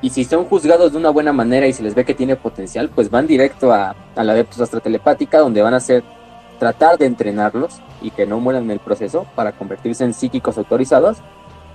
Y 0.02 0.12
si 0.12 0.24
son 0.24 0.46
juzgados 0.46 0.94
de 0.94 0.98
una 0.98 1.10
buena 1.10 1.34
manera 1.34 1.68
y 1.68 1.74
se 1.74 1.84
les 1.84 1.94
ve 1.94 2.06
que 2.06 2.14
tiene 2.14 2.38
potencial, 2.38 2.88
pues 2.88 3.10
van 3.10 3.28
directo 3.28 3.74
a, 3.74 3.94
a 4.16 4.24
la 4.24 4.32
Adeptus 4.32 4.62
Astra 4.62 4.80
Telepática, 4.80 5.40
donde 5.40 5.62
van 5.62 5.74
a 5.74 5.78
hacer 5.78 6.02
tratar 6.60 6.98
de 6.98 7.08
entrenarlos 7.08 7.82
y 8.02 8.12
que 8.12 8.26
no 8.26 8.40
mueran 8.40 8.64
en 8.64 8.72
el 8.72 8.80
proceso 8.80 9.28
para 9.36 9.52
convertirse 9.52 10.06
en 10.06 10.14
psíquicos 10.14 10.58
autorizados. 10.58 11.18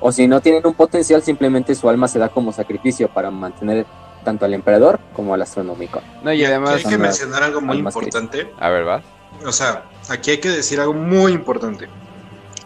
O 0.00 0.12
si 0.12 0.26
no 0.26 0.40
tienen 0.40 0.66
un 0.66 0.72
potencial, 0.72 1.22
simplemente 1.22 1.74
su 1.74 1.90
alma 1.90 2.08
se 2.08 2.18
da 2.18 2.30
como 2.30 2.52
sacrificio 2.52 3.08
para 3.12 3.30
mantener 3.30 3.84
tanto 4.24 4.46
al 4.46 4.54
emperador 4.54 4.98
como 5.12 5.34
al 5.34 5.42
astronómico. 5.42 6.00
No, 6.22 6.32
y 6.32 6.36
aquí 6.36 6.44
además, 6.46 6.76
hay 6.76 6.84
que 6.84 6.96
mencionar 6.96 7.42
algo 7.42 7.60
muy 7.60 7.76
importante. 7.76 8.50
a 8.58 8.70
ver, 8.70 8.88
va. 8.88 9.02
O 9.44 9.52
sea, 9.52 9.84
aquí 10.08 10.30
hay 10.30 10.38
que 10.38 10.48
decir 10.48 10.80
algo 10.80 10.94
muy 10.94 11.32
importante. 11.32 11.86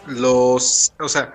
Los, 0.07 0.93
o 1.01 1.09
sea, 1.09 1.35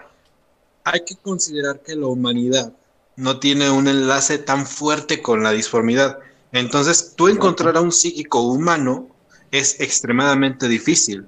hay 0.84 1.04
que 1.06 1.16
considerar 1.16 1.82
que 1.82 1.96
la 1.96 2.08
humanidad 2.08 2.74
no 3.16 3.40
tiene 3.40 3.70
un 3.70 3.88
enlace 3.88 4.38
tan 4.38 4.66
fuerte 4.66 5.22
con 5.22 5.44
la 5.44 5.52
disformidad. 5.52 6.20
Entonces, 6.52 7.14
tú 7.16 7.28
encontrar 7.28 7.78
a 7.78 7.82
un 7.82 7.92
psíquico 7.92 8.42
humano 8.42 9.08
es 9.52 9.80
extremadamente 9.80 10.68
difícil. 10.68 11.28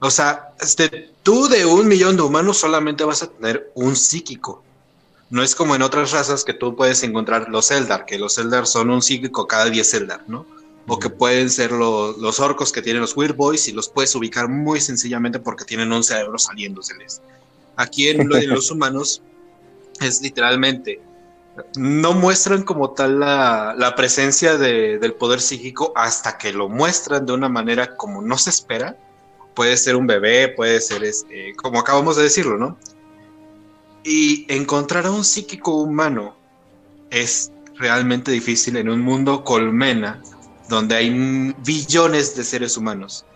O 0.00 0.10
sea, 0.10 0.52
este, 0.60 1.10
tú 1.22 1.48
de 1.48 1.64
un 1.64 1.88
millón 1.88 2.16
de 2.16 2.22
humanos 2.22 2.58
solamente 2.58 3.04
vas 3.04 3.22
a 3.22 3.30
tener 3.30 3.70
un 3.74 3.96
psíquico. 3.96 4.62
No 5.30 5.42
es 5.42 5.54
como 5.54 5.74
en 5.74 5.82
otras 5.82 6.12
razas 6.12 6.44
que 6.44 6.52
tú 6.52 6.76
puedes 6.76 7.02
encontrar 7.02 7.48
los 7.48 7.70
Eldar, 7.70 8.04
que 8.04 8.18
los 8.18 8.36
Eldar 8.36 8.66
son 8.66 8.90
un 8.90 9.00
psíquico 9.00 9.46
cada 9.46 9.66
10 9.66 9.94
Eldar, 9.94 10.24
¿no? 10.26 10.44
O 10.86 10.98
que 10.98 11.08
pueden 11.08 11.48
ser 11.48 11.72
los 11.72 12.40
orcos 12.40 12.72
que 12.72 12.82
tienen 12.82 13.00
los 13.00 13.16
Weird 13.16 13.36
Boys 13.36 13.68
y 13.68 13.72
los 13.72 13.88
puedes 13.88 14.14
ubicar 14.14 14.48
muy 14.48 14.80
sencillamente 14.80 15.38
porque 15.38 15.64
tienen 15.64 15.92
un 15.92 16.04
cerebro 16.04 16.38
saliéndoseles. 16.38 17.22
Aquí 17.76 18.08
en, 18.08 18.20
en 18.20 18.48
los 18.48 18.70
humanos 18.72 19.22
es 20.00 20.22
literalmente 20.22 21.00
no 21.76 22.14
muestran 22.14 22.62
como 22.62 22.90
tal 22.90 23.20
la, 23.20 23.94
presencia 23.96 24.56
del 24.56 25.14
poder 25.14 25.40
psíquico 25.40 25.92
hasta 25.94 26.38
que 26.38 26.52
lo 26.52 26.68
muestran 26.68 27.26
de 27.26 27.32
una 27.32 27.48
manera 27.48 27.96
como 27.96 28.22
no 28.22 28.38
se 28.38 28.50
espera. 28.50 28.96
Puede 29.54 29.76
ser 29.76 29.96
un 29.96 30.06
bebé, 30.06 30.48
puede 30.48 30.80
ser 30.80 31.04
este, 31.04 31.54
como 31.56 31.80
acabamos 31.80 32.16
de 32.16 32.22
decirlo, 32.22 32.56
¿no? 32.56 32.78
Y 34.02 34.46
encontrar 34.52 35.06
a 35.06 35.10
un 35.10 35.24
psíquico 35.24 35.76
humano 35.76 36.34
es 37.10 37.52
realmente 37.74 38.32
difícil 38.32 38.76
en 38.76 38.88
un 38.88 39.00
mundo 39.00 39.44
colmena 39.44 40.22
donde 40.68 40.96
hay 40.96 41.54
billones 41.64 42.34
de 42.34 42.44
seres 42.44 42.76
humanos. 42.78 43.26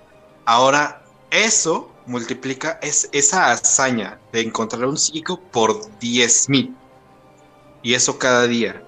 Ahora, 0.46 1.04
eso 1.30 1.90
multiplica 2.06 2.78
es, 2.82 3.08
esa 3.12 3.50
hazaña 3.50 4.18
de 4.32 4.40
encontrar 4.40 4.86
un 4.86 4.96
psíquico 4.96 5.40
por 5.40 5.72
10.000 6.00 6.74
y 7.82 7.94
eso 7.94 8.18
cada 8.18 8.46
día. 8.46 8.82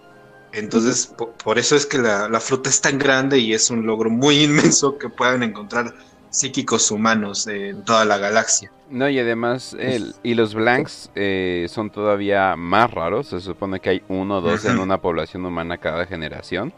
Entonces, 0.52 1.14
por, 1.44 1.58
eso 1.58 1.76
es 1.76 1.86
que 1.86 1.98
la, 1.98 2.40
fruta 2.40 2.70
es 2.70 2.80
tan 2.80 2.98
grande 2.98 3.38
y 3.38 3.52
es 3.52 3.70
un 3.70 3.86
logro 3.86 4.10
muy 4.10 4.42
inmenso 4.44 4.98
que 4.98 5.08
puedan 5.08 5.42
encontrar 5.42 5.94
psíquicos 6.30 6.90
humanos 6.90 7.46
en 7.46 7.84
toda 7.84 8.04
la 8.04 8.18
galaxia. 8.18 8.72
No, 8.90 9.08
y 9.08 9.18
además, 9.18 9.76
el, 9.78 10.14
y 10.22 10.34
los 10.34 10.54
blanks 10.54 11.10
eh, 11.14 11.66
son 11.68 11.90
todavía 11.90 12.56
más 12.56 12.90
raros. 12.90 13.28
Se 13.28 13.40
supone 13.40 13.80
que 13.80 13.90
hay 13.90 14.02
uno 14.08 14.38
o 14.38 14.40
dos 14.40 14.64
en 14.64 14.78
una 14.78 14.98
población 14.98 15.44
humana 15.44 15.76
cada 15.76 16.06
generación. 16.06 16.72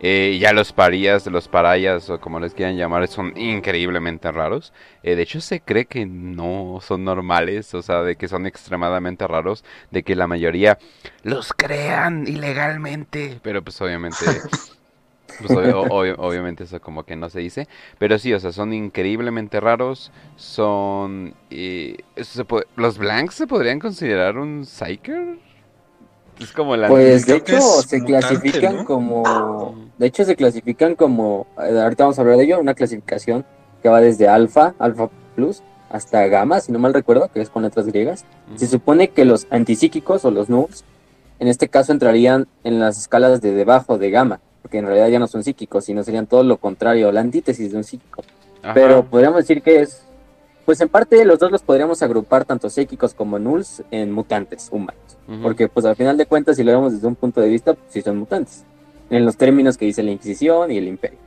Eh, 0.00 0.36
ya 0.40 0.52
los 0.52 0.72
parías, 0.72 1.26
los 1.26 1.48
parayas 1.48 2.10
o 2.10 2.20
como 2.20 2.38
les 2.38 2.54
quieran 2.54 2.76
llamar, 2.76 3.08
son 3.08 3.36
increíblemente 3.36 4.30
raros. 4.30 4.72
Eh, 5.02 5.16
de 5.16 5.22
hecho, 5.22 5.40
se 5.40 5.60
cree 5.60 5.86
que 5.86 6.04
no 6.06 6.80
son 6.82 7.04
normales, 7.04 7.72
o 7.74 7.82
sea, 7.82 8.02
de 8.02 8.16
que 8.16 8.28
son 8.28 8.46
extremadamente 8.46 9.26
raros, 9.26 9.64
de 9.90 10.02
que 10.02 10.14
la 10.14 10.26
mayoría 10.26 10.78
los 11.22 11.52
crean 11.52 12.26
ilegalmente. 12.26 13.40
Pero 13.42 13.62
pues 13.62 13.80
obviamente... 13.80 14.24
Pues 15.38 15.50
obviamente 15.74 16.64
eso 16.64 16.80
como 16.80 17.04
que 17.04 17.16
no 17.16 17.28
se 17.28 17.40
dice. 17.40 17.68
Pero 17.98 18.18
sí, 18.18 18.32
o 18.32 18.40
sea, 18.40 18.52
son 18.52 18.72
increíblemente 18.72 19.60
raros. 19.60 20.10
Son... 20.36 21.34
Eh, 21.50 21.96
¿Los 22.76 22.96
blanks 22.96 23.34
se 23.34 23.46
podrían 23.46 23.78
considerar 23.78 24.38
un 24.38 24.64
psyker? 24.64 25.36
Es 26.40 26.52
como 26.52 26.76
la 26.76 26.88
Pues 26.88 27.26
de 27.26 27.36
hecho 27.36 27.60
se 27.60 28.02
clasifican 28.02 28.84
como 28.84 29.74
de 29.98 30.06
hecho 30.06 30.24
se 30.24 30.36
clasifican 30.36 30.94
como 30.94 31.46
eh, 31.58 31.80
ahorita 31.80 32.04
vamos 32.04 32.18
a 32.18 32.22
hablar 32.22 32.36
de 32.36 32.44
ello, 32.44 32.60
una 32.60 32.74
clasificación 32.74 33.44
que 33.82 33.88
va 33.88 34.00
desde 34.00 34.28
alfa, 34.28 34.74
alfa 34.78 35.08
plus 35.34 35.62
hasta 35.90 36.26
gamma, 36.26 36.60
si 36.60 36.72
no 36.72 36.78
mal 36.78 36.92
recuerdo, 36.92 37.30
que 37.32 37.40
es 37.40 37.48
con 37.48 37.62
letras 37.62 37.86
griegas. 37.86 38.24
Se 38.56 38.66
supone 38.66 39.08
que 39.08 39.24
los 39.24 39.46
antipsíquicos 39.50 40.24
o 40.24 40.30
los 40.30 40.48
nubes 40.48 40.84
en 41.38 41.48
este 41.48 41.68
caso 41.68 41.92
entrarían 41.92 42.48
en 42.64 42.80
las 42.80 42.98
escalas 42.98 43.40
de 43.40 43.52
debajo 43.52 43.98
de 43.98 44.10
gamma, 44.10 44.40
porque 44.62 44.78
en 44.78 44.86
realidad 44.86 45.08
ya 45.08 45.18
no 45.18 45.26
son 45.26 45.44
psíquicos, 45.44 45.84
sino 45.84 46.02
serían 46.02 46.26
todo 46.26 46.42
lo 46.42 46.56
contrario, 46.56 47.12
la 47.12 47.20
antítesis 47.20 47.72
de 47.72 47.76
un 47.76 47.84
psíquico. 47.84 48.24
Pero 48.74 49.04
podríamos 49.04 49.38
decir 49.38 49.62
que 49.62 49.82
es 49.82 50.02
pues 50.66 50.80
en 50.80 50.88
parte 50.88 51.24
los 51.24 51.38
dos 51.38 51.50
los 51.50 51.62
podríamos 51.62 52.02
agrupar, 52.02 52.44
tanto 52.44 52.68
psíquicos 52.68 53.14
como 53.14 53.38
nulls, 53.38 53.84
en 53.92 54.12
mutantes 54.12 54.68
humanos. 54.70 55.00
Porque 55.42 55.68
pues 55.68 55.86
al 55.86 55.96
final 55.96 56.16
de 56.16 56.26
cuentas, 56.26 56.56
si 56.56 56.62
lo 56.62 56.72
vemos 56.72 56.92
desde 56.92 57.06
un 57.06 57.16
punto 57.16 57.40
de 57.40 57.48
vista, 57.48 57.74
pues 57.74 57.86
sí 57.88 58.02
son 58.02 58.18
mutantes. 58.18 58.64
En 59.08 59.24
los 59.24 59.36
términos 59.36 59.78
que 59.78 59.86
dice 59.86 60.02
la 60.02 60.10
Inquisición 60.10 60.70
y 60.70 60.78
el 60.78 60.88
Imperio. 60.88 61.18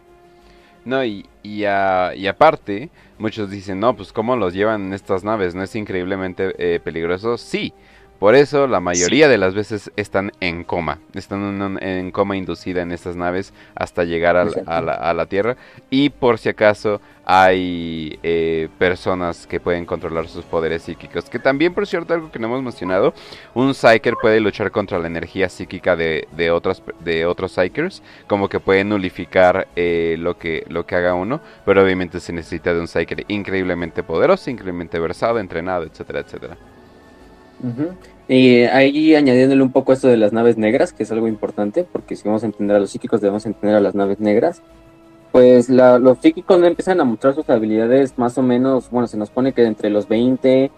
No, 0.86 1.04
y, 1.04 1.26
y, 1.44 1.66
aparte, 1.66 2.90
muchos 3.18 3.50
dicen, 3.50 3.80
no, 3.80 3.96
pues 3.96 4.14
cómo 4.14 4.36
los 4.36 4.54
llevan 4.54 4.88
en 4.88 4.94
estas 4.94 5.24
naves, 5.24 5.56
¿no 5.56 5.64
es 5.64 5.76
increíblemente 5.76 6.54
eh, 6.58 6.80
peligroso? 6.80 7.38
Sí, 7.38 7.74
por 8.20 8.36
eso 8.36 8.68
la 8.68 8.82
mayoría 8.82 9.30
de 9.30 9.38
las 9.38 9.56
veces 9.56 9.92
están 9.96 10.34
en 10.42 10.66
coma, 10.66 11.00
están 11.14 11.80
en, 11.82 12.12
coma 12.12 12.36
inducida 12.36 12.82
en 12.82 12.92
estas 12.92 13.16
naves 13.16 13.54
hasta 13.76 14.04
llegar 14.04 14.36
a, 14.36 15.14
la, 15.14 15.26
Tierra. 15.28 15.56
Y 15.90 16.10
por 16.10 16.38
si 16.38 16.50
acaso 16.50 17.00
hay 17.24 18.20
eh, 18.24 18.68
personas 18.78 19.48
que 19.48 19.62
pueden 19.62 19.86
controlar 19.86 20.28
sus 20.28 20.44
poderes 20.44 20.84
psíquicos. 20.84 21.30
Que 21.30 21.40
también, 21.40 21.74
por 21.74 21.88
cierto, 21.88 22.14
algo 22.14 22.30
que 22.30 22.40
no 22.40 22.48
hemos 22.48 22.62
mencionado, 22.62 23.14
un 23.54 23.74
Psyker 23.74 24.16
puede 24.22 24.42
luchar 24.42 24.72
contra 24.72 25.00
la 25.00 25.08
energía 25.08 25.48
psíquica 25.48 25.96
de, 25.96 26.28
de, 26.34 26.52
otros, 26.52 26.84
de 27.00 27.26
otros 27.26 27.54
Psykers, 27.54 28.04
como 28.28 28.50
que 28.50 28.60
puede 28.60 28.84
nulificar 28.84 29.70
eh, 29.78 30.18
lo, 30.20 30.38
que, 30.38 30.66
lo 30.68 30.86
que 30.86 30.96
haga 30.96 31.14
uno, 31.14 31.40
pero 31.66 31.84
obviamente 31.84 32.20
se 32.20 32.34
necesita 32.34 32.74
de 32.74 32.82
un 32.82 32.88
Psyker 32.88 33.24
increíblemente 33.30 34.04
poderoso, 34.04 34.50
increíblemente 34.50 35.00
versado, 35.00 35.40
entrenado, 35.40 35.86
etcétera, 35.86 36.20
etcétera. 36.20 36.58
Y 38.28 38.62
ahí 38.66 39.16
añadiéndole 39.16 39.64
un 39.64 39.72
poco 39.72 39.92
esto 39.92 40.08
de 40.08 40.16
las 40.16 40.34
naves 40.34 40.56
negras, 40.56 40.94
que 40.94 41.02
es 41.02 41.12
algo 41.12 41.28
importante, 41.28 41.84
porque 41.84 42.16
si 42.16 42.28
vamos 42.28 42.44
a 42.44 42.46
entender 42.46 42.78
a 42.78 42.80
los 42.80 42.92
psíquicos, 42.92 43.22
debemos 43.22 43.46
entender 43.48 43.76
a 43.76 43.80
las 43.80 43.96
naves 43.96 44.20
negras. 44.20 44.62
Pues 45.32 45.68
los 45.68 46.20
psíquicos 46.20 46.62
empiezan 46.62 47.02
a 47.02 47.06
mostrar 47.06 47.34
sus 47.34 47.50
habilidades 47.50 48.18
más 48.18 48.38
o 48.38 48.44
menos, 48.44 48.92
bueno, 48.92 49.08
se 49.08 49.18
nos 49.18 49.32
pone 49.32 49.54
que 49.54 49.64
entre 49.66 49.90
los 49.90 50.08
20, 50.08 50.72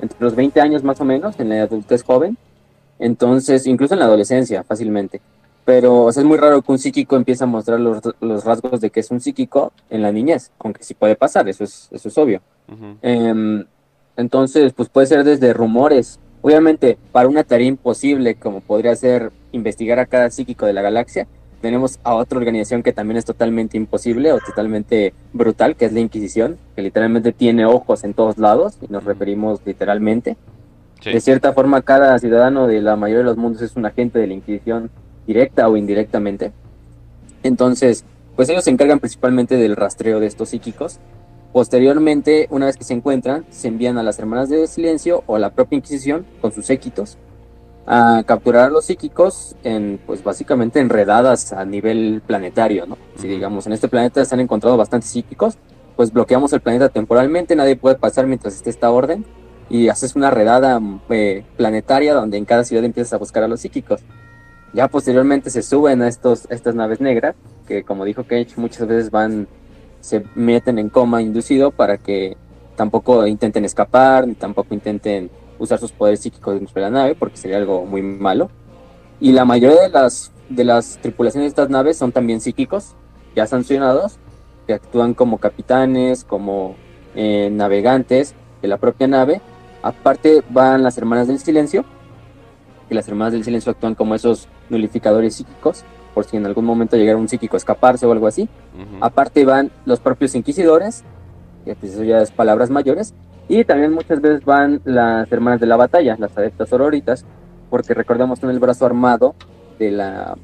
entre 0.00 0.18
los 0.20 0.34
20 0.34 0.60
años 0.60 0.84
más 0.84 1.00
o 1.00 1.06
menos, 1.06 1.40
en 1.40 1.48
la 1.48 1.62
adultez 1.62 2.02
joven, 2.02 2.36
entonces, 2.98 3.66
incluso 3.66 3.94
en 3.94 4.00
la 4.00 4.06
adolescencia, 4.06 4.62
fácilmente. 4.62 5.22
Pero 5.64 6.10
es 6.10 6.22
muy 6.24 6.36
raro 6.36 6.60
que 6.60 6.72
un 6.72 6.78
psíquico 6.78 7.16
empiece 7.16 7.44
a 7.44 7.46
mostrar 7.46 7.80
los, 7.80 8.02
rasgos 8.44 8.82
de 8.82 8.90
que 8.90 9.00
es 9.00 9.10
un 9.10 9.20
psíquico 9.20 9.72
en 9.88 10.02
la 10.02 10.12
niñez, 10.12 10.50
aunque 10.58 10.82
sí 10.82 10.92
puede 10.92 11.16
pasar, 11.16 11.48
eso 11.48 11.64
es, 11.64 11.88
eso 11.90 12.08
es 12.08 12.18
obvio. 12.18 12.42
Em, 13.00 13.64
entonces, 14.16 14.74
pues 14.74 14.90
puede 14.90 15.06
ser 15.06 15.24
desde 15.24 15.52
rumores 15.54 16.18
Obviamente, 16.48 16.96
para 17.12 17.28
una 17.28 17.44
tarea 17.44 17.66
imposible 17.66 18.36
como 18.36 18.62
podría 18.62 18.96
ser 18.96 19.32
investigar 19.52 19.98
a 19.98 20.06
cada 20.06 20.30
psíquico 20.30 20.64
de 20.64 20.72
la 20.72 20.80
galaxia, 20.80 21.26
tenemos 21.60 21.98
a 22.04 22.14
otra 22.14 22.38
organización 22.38 22.82
que 22.82 22.94
también 22.94 23.18
es 23.18 23.26
totalmente 23.26 23.76
imposible 23.76 24.32
o 24.32 24.38
totalmente 24.38 25.12
brutal, 25.34 25.76
que 25.76 25.84
es 25.84 25.92
la 25.92 26.00
Inquisición, 26.00 26.56
que 26.74 26.80
literalmente 26.80 27.32
tiene 27.32 27.66
ojos 27.66 28.02
en 28.02 28.14
todos 28.14 28.38
lados, 28.38 28.78
y 28.80 28.90
nos 28.90 29.04
referimos 29.04 29.60
literalmente. 29.66 30.38
De 31.04 31.20
cierta 31.20 31.52
forma, 31.52 31.82
cada 31.82 32.18
ciudadano 32.18 32.66
de 32.66 32.80
la 32.80 32.96
mayoría 32.96 33.18
de 33.18 33.24
los 33.24 33.36
mundos 33.36 33.60
es 33.60 33.76
un 33.76 33.84
agente 33.84 34.18
de 34.18 34.28
la 34.28 34.32
Inquisición 34.32 34.90
directa 35.26 35.68
o 35.68 35.76
indirectamente. 35.76 36.52
Entonces, 37.42 38.06
pues 38.36 38.48
ellos 38.48 38.64
se 38.64 38.70
encargan 38.70 39.00
principalmente 39.00 39.56
del 39.56 39.76
rastreo 39.76 40.18
de 40.18 40.28
estos 40.28 40.48
psíquicos 40.48 40.98
Posteriormente, 41.52 42.46
una 42.50 42.66
vez 42.66 42.76
que 42.76 42.84
se 42.84 42.94
encuentran, 42.94 43.46
se 43.50 43.68
envían 43.68 43.98
a 43.98 44.02
las 44.02 44.18
Hermanas 44.18 44.48
de 44.48 44.66
Silencio 44.66 45.24
o 45.26 45.36
a 45.36 45.38
la 45.38 45.50
propia 45.50 45.76
Inquisición 45.76 46.26
con 46.40 46.52
sus 46.52 46.66
séquitos 46.66 47.18
a 47.90 48.22
capturar 48.26 48.66
a 48.66 48.70
los 48.70 48.84
psíquicos 48.84 49.56
en, 49.64 49.98
pues 50.06 50.22
básicamente 50.22 50.78
enredadas 50.78 51.54
a 51.54 51.64
nivel 51.64 52.20
planetario, 52.26 52.84
¿no? 52.84 52.98
Si 53.16 53.26
digamos, 53.26 53.66
en 53.66 53.72
este 53.72 53.88
planeta 53.88 54.22
se 54.26 54.34
han 54.34 54.40
encontrado 54.40 54.76
bastantes 54.76 55.08
psíquicos, 55.08 55.56
pues 55.96 56.12
bloqueamos 56.12 56.52
el 56.52 56.60
planeta 56.60 56.90
temporalmente, 56.90 57.56
nadie 57.56 57.76
puede 57.76 57.96
pasar 57.96 58.26
mientras 58.26 58.54
esté 58.54 58.68
esta 58.68 58.90
orden 58.90 59.24
y 59.70 59.88
haces 59.88 60.16
una 60.16 60.30
redada 60.30 60.80
eh, 61.08 61.44
planetaria 61.56 62.12
donde 62.12 62.36
en 62.36 62.44
cada 62.44 62.64
ciudad 62.64 62.84
empiezas 62.84 63.14
a 63.14 63.16
buscar 63.16 63.42
a 63.42 63.48
los 63.48 63.60
psíquicos. 63.60 64.02
Ya 64.74 64.88
posteriormente 64.88 65.48
se 65.48 65.62
suben 65.62 66.02
a 66.02 66.08
estos, 66.08 66.46
estas 66.50 66.74
naves 66.74 67.00
negras, 67.00 67.36
que 67.66 67.84
como 67.84 68.04
dijo 68.04 68.24
Kench, 68.26 68.58
muchas 68.58 68.86
veces 68.86 69.10
van 69.10 69.48
se 70.00 70.24
meten 70.34 70.78
en 70.78 70.88
coma 70.88 71.22
inducido 71.22 71.70
para 71.70 71.98
que 71.98 72.36
tampoco 72.76 73.26
intenten 73.26 73.64
escapar, 73.64 74.26
ni 74.26 74.34
tampoco 74.34 74.74
intenten 74.74 75.30
usar 75.58 75.78
sus 75.78 75.92
poderes 75.92 76.20
psíquicos 76.20 76.54
dentro 76.54 76.74
de 76.74 76.80
la 76.82 76.90
nave, 76.90 77.14
porque 77.14 77.36
sería 77.36 77.56
algo 77.56 77.84
muy 77.84 78.02
malo. 78.02 78.50
Y 79.20 79.32
la 79.32 79.44
mayoría 79.44 79.82
de 79.82 79.88
las, 79.88 80.32
de 80.48 80.64
las 80.64 80.98
tripulaciones 81.02 81.46
de 81.46 81.48
estas 81.48 81.70
naves 81.70 81.96
son 81.96 82.12
también 82.12 82.40
psíquicos, 82.40 82.94
ya 83.34 83.46
sancionados, 83.46 84.18
que 84.66 84.74
actúan 84.74 85.14
como 85.14 85.38
capitanes, 85.38 86.24
como 86.24 86.76
eh, 87.14 87.48
navegantes 87.50 88.34
de 88.62 88.68
la 88.68 88.76
propia 88.76 89.08
nave. 89.08 89.40
Aparte 89.82 90.42
van 90.50 90.82
las 90.82 90.98
hermanas 90.98 91.26
del 91.26 91.38
silencio, 91.40 91.84
que 92.88 92.94
las 92.94 93.08
hermanas 93.08 93.32
del 93.32 93.44
silencio 93.44 93.72
actúan 93.72 93.94
como 93.94 94.14
esos 94.14 94.48
nulificadores 94.70 95.34
psíquicos, 95.34 95.84
por 96.18 96.24
si 96.24 96.36
en 96.36 96.46
algún 96.46 96.64
momento 96.64 96.96
llegara 96.96 97.16
un 97.16 97.28
psíquico 97.28 97.54
a 97.54 97.58
escaparse 97.58 98.04
o 98.04 98.10
algo 98.10 98.26
así. 98.26 98.48
Aparte 99.00 99.44
van 99.44 99.70
los 99.84 100.00
propios 100.00 100.34
inquisidores, 100.34 101.04
que 101.64 101.76
pues 101.76 101.92
eso 101.92 102.02
ya 102.02 102.18
es 102.18 102.32
palabras 102.32 102.70
mayores, 102.70 103.14
y 103.48 103.62
también 103.62 103.92
muchas 103.92 104.20
veces 104.20 104.44
van 104.44 104.80
las 104.84 105.30
hermanas 105.30 105.60
de 105.60 105.66
la 105.66 105.76
batalla, 105.76 106.16
las 106.18 106.36
adeptas 106.36 106.70
sororitas, 106.70 107.24
porque 107.70 107.94
recordemos 107.94 108.42
en 108.42 108.50
el 108.50 108.58
brazo 108.58 108.84
armado 108.84 109.36
de 109.78 109.92
la, 109.92 110.36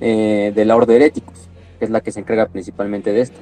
eh, 0.00 0.52
de 0.54 0.64
la 0.64 0.76
Orde 0.76 1.10
que 1.10 1.22
es 1.80 1.90
la 1.90 2.00
que 2.00 2.12
se 2.12 2.20
encarga 2.20 2.46
principalmente 2.46 3.12
de 3.12 3.22
esto. 3.22 3.40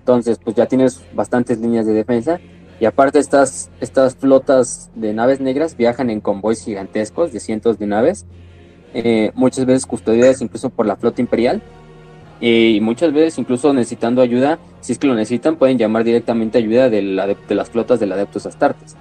Entonces, 0.00 0.40
pues 0.42 0.56
ya 0.56 0.66
tienes 0.66 1.00
bastantes 1.14 1.60
líneas 1.60 1.86
de 1.86 1.92
defensa 1.92 2.40
Y 2.80 2.86
aparte 2.86 3.20
estas, 3.20 3.70
estas 3.80 4.16
flotas 4.16 4.90
de 4.96 5.14
naves 5.14 5.38
negras 5.38 5.76
viajan 5.76 6.10
en 6.10 6.20
convoys 6.20 6.64
gigantescos 6.64 7.32
de 7.32 7.38
cientos 7.38 7.78
de 7.78 7.86
naves, 7.86 8.26
eh, 8.94 9.32
muchas 9.34 9.66
veces 9.66 9.86
custodiadas 9.86 10.40
incluso 10.42 10.70
por 10.70 10.86
la 10.86 10.96
flota 10.96 11.20
imperial, 11.20 11.62
y 12.40 12.78
muchas 12.80 13.12
veces 13.12 13.38
incluso 13.38 13.72
necesitando 13.72 14.22
ayuda, 14.22 14.58
si 14.80 14.92
es 14.92 14.98
que 14.98 15.08
lo 15.08 15.14
necesitan, 15.14 15.56
pueden 15.56 15.76
llamar 15.76 16.04
directamente 16.04 16.58
ayuda 16.58 16.88
de, 16.88 17.02
la, 17.02 17.26
de 17.26 17.54
las 17.54 17.68
flotas 17.70 17.98
del 17.98 18.12
Adeptus 18.12 18.46
Astartes. 18.46 18.96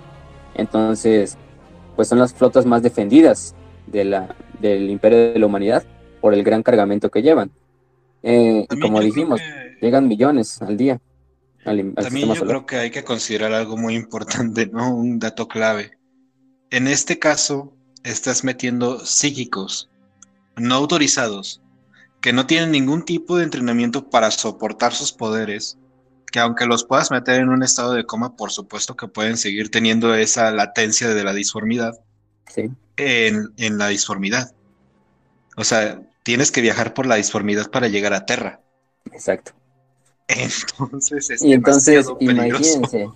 Entonces, 0.55 1.37
pues 1.95 2.07
son 2.07 2.17
las 2.17 2.33
flotas 2.33 2.65
más 2.65 2.81
defendidas 2.81 3.55
de 3.85 4.05
la, 4.05 4.35
del 4.59 4.89
Imperio 4.89 5.33
de 5.33 5.39
la 5.39 5.45
Humanidad 5.45 5.83
por 6.19 6.33
el 6.33 6.43
gran 6.43 6.63
cargamento 6.63 7.11
que 7.11 7.21
llevan. 7.21 7.51
Eh, 8.23 8.65
y 8.69 8.79
como 8.79 8.99
dijimos, 9.01 9.39
llegan 9.81 10.07
millones 10.07 10.59
al 10.61 10.75
día. 10.75 10.99
También 11.63 12.33
yo 12.33 12.45
creo 12.45 12.65
que 12.65 12.77
hay 12.77 12.89
que 12.89 13.03
considerar 13.03 13.53
algo 13.53 13.77
muy 13.77 13.93
importante, 13.93 14.67
¿no? 14.67 14.95
Un 14.95 15.19
dato 15.19 15.47
clave. 15.47 15.91
En 16.71 16.87
este 16.87 17.19
caso, 17.19 17.73
estás 18.11 18.43
metiendo 18.43 19.05
psíquicos 19.05 19.89
no 20.55 20.75
autorizados, 20.75 21.61
que 22.21 22.33
no 22.33 22.47
tienen 22.47 22.71
ningún 22.71 23.05
tipo 23.05 23.37
de 23.37 23.43
entrenamiento 23.43 24.09
para 24.09 24.31
soportar 24.31 24.93
sus 24.93 25.11
poderes, 25.11 25.77
que 26.31 26.39
aunque 26.39 26.65
los 26.65 26.83
puedas 26.83 27.11
meter 27.11 27.41
en 27.41 27.49
un 27.49 27.63
estado 27.63 27.93
de 27.93 28.05
coma, 28.05 28.35
por 28.35 28.51
supuesto 28.51 28.95
que 28.95 29.07
pueden 29.07 29.37
seguir 29.37 29.69
teniendo 29.69 30.15
esa 30.15 30.51
latencia 30.51 31.13
de 31.13 31.23
la 31.23 31.33
disformidad 31.33 31.99
en, 32.97 33.53
en 33.57 33.77
la 33.77 33.87
disformidad. 33.89 34.51
O 35.55 35.63
sea, 35.63 36.01
tienes 36.23 36.51
que 36.51 36.61
viajar 36.61 36.93
por 36.93 37.05
la 37.05 37.15
disformidad 37.15 37.69
para 37.69 37.87
llegar 37.87 38.13
a 38.13 38.25
Terra. 38.25 38.61
Exacto. 39.11 39.51
Entonces 40.27 41.29
es 41.29 41.41
y 41.41 41.53
entonces 41.53 42.05
imagínense, 42.19 43.09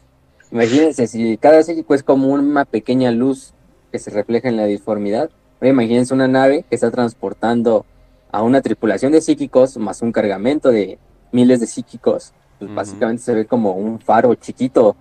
imagínense 0.50 1.08
si 1.08 1.38
cada 1.38 1.62
psíquico 1.62 1.94
es 1.94 2.04
como 2.04 2.30
una 2.30 2.64
pequeña 2.64 3.12
luz 3.12 3.54
que 3.92 4.00
se 4.00 4.12
refleja 4.12 4.50
en 4.50 4.58
la 4.58 4.66
disformidad. 4.66 5.30
imagínense 5.62 6.14
una 6.14 6.28
nave 6.28 6.66
que 6.70 6.76
está 6.76 6.92
transportando 6.92 7.86
a 8.32 8.44
una 8.44 8.62
tripulación 8.62 9.12
de 9.12 9.22
psíquicos 9.22 9.78
más 9.78 10.02
un 10.02 10.12
cargamento 10.12 10.70
de 10.70 10.98
miles 11.32 11.60
de 11.60 11.68
psíquicos. 11.68 12.34
Pues 12.60 12.74
básicamente 12.74 13.24
se 13.24 13.34
ve 13.34 13.46
como 13.46 13.72
un 13.74 14.00
faro 14.00 14.34
chiquito, 14.36 14.96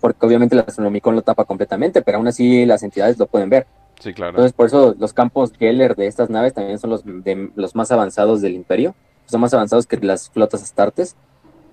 porque 0.00 0.26
obviamente 0.26 0.54
el 0.54 0.60
astronomicón 0.60 1.14
lo 1.14 1.22
tapa 1.22 1.44
completamente, 1.44 2.02
pero 2.02 2.18
aún 2.18 2.28
así 2.28 2.66
las 2.66 2.82
entidades 2.82 3.18
lo 3.18 3.26
pueden 3.26 3.48
ver. 3.48 3.66
Sí, 3.98 4.12
claro. 4.12 4.30
Entonces, 4.30 4.52
por 4.52 4.66
eso 4.66 4.94
los 4.98 5.12
campos 5.12 5.52
Geller 5.58 5.96
de 5.96 6.06
estas 6.06 6.30
naves 6.30 6.54
también 6.54 6.78
son 6.78 6.90
los, 6.90 7.04
de, 7.04 7.50
los 7.56 7.74
más 7.74 7.90
avanzados 7.90 8.40
del 8.42 8.54
Imperio. 8.54 8.94
Son 9.26 9.40
más 9.40 9.52
avanzados 9.54 9.86
que 9.86 9.96
las 9.98 10.30
flotas 10.30 10.62
astartes 10.62 11.16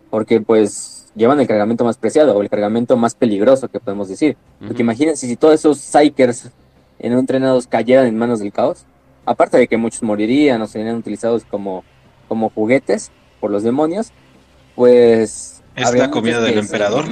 porque 0.09 0.39
pues 0.39 0.94
llevan 1.15 1.39
el 1.39 1.47
cargamento 1.47 1.83
más 1.85 1.97
preciado 1.97 2.35
o 2.35 2.41
el 2.41 2.49
cargamento 2.49 2.97
más 2.97 3.15
peligroso 3.15 3.67
que 3.67 3.79
podemos 3.79 4.07
decir. 4.07 4.37
Porque 4.65 4.81
imagínense 4.81 5.27
si 5.27 5.35
todos 5.35 5.55
esos 5.55 5.79
Psykers 5.79 6.49
en 6.99 7.13
entrenados 7.13 7.67
cayeran 7.67 8.05
en 8.05 8.17
manos 8.17 8.39
del 8.39 8.51
caos, 8.51 8.85
aparte 9.25 9.57
de 9.57 9.67
que 9.67 9.77
muchos 9.77 10.03
morirían 10.03 10.61
o 10.61 10.67
serían 10.67 10.95
utilizados 10.95 11.45
como, 11.45 11.83
como 12.27 12.49
juguetes 12.49 13.11
por 13.39 13.51
los 13.51 13.63
demonios, 13.63 14.11
pues... 14.75 15.61
Es 15.75 15.93
la 15.93 16.09
comida 16.09 16.39
del 16.41 16.59
emperador. 16.59 17.05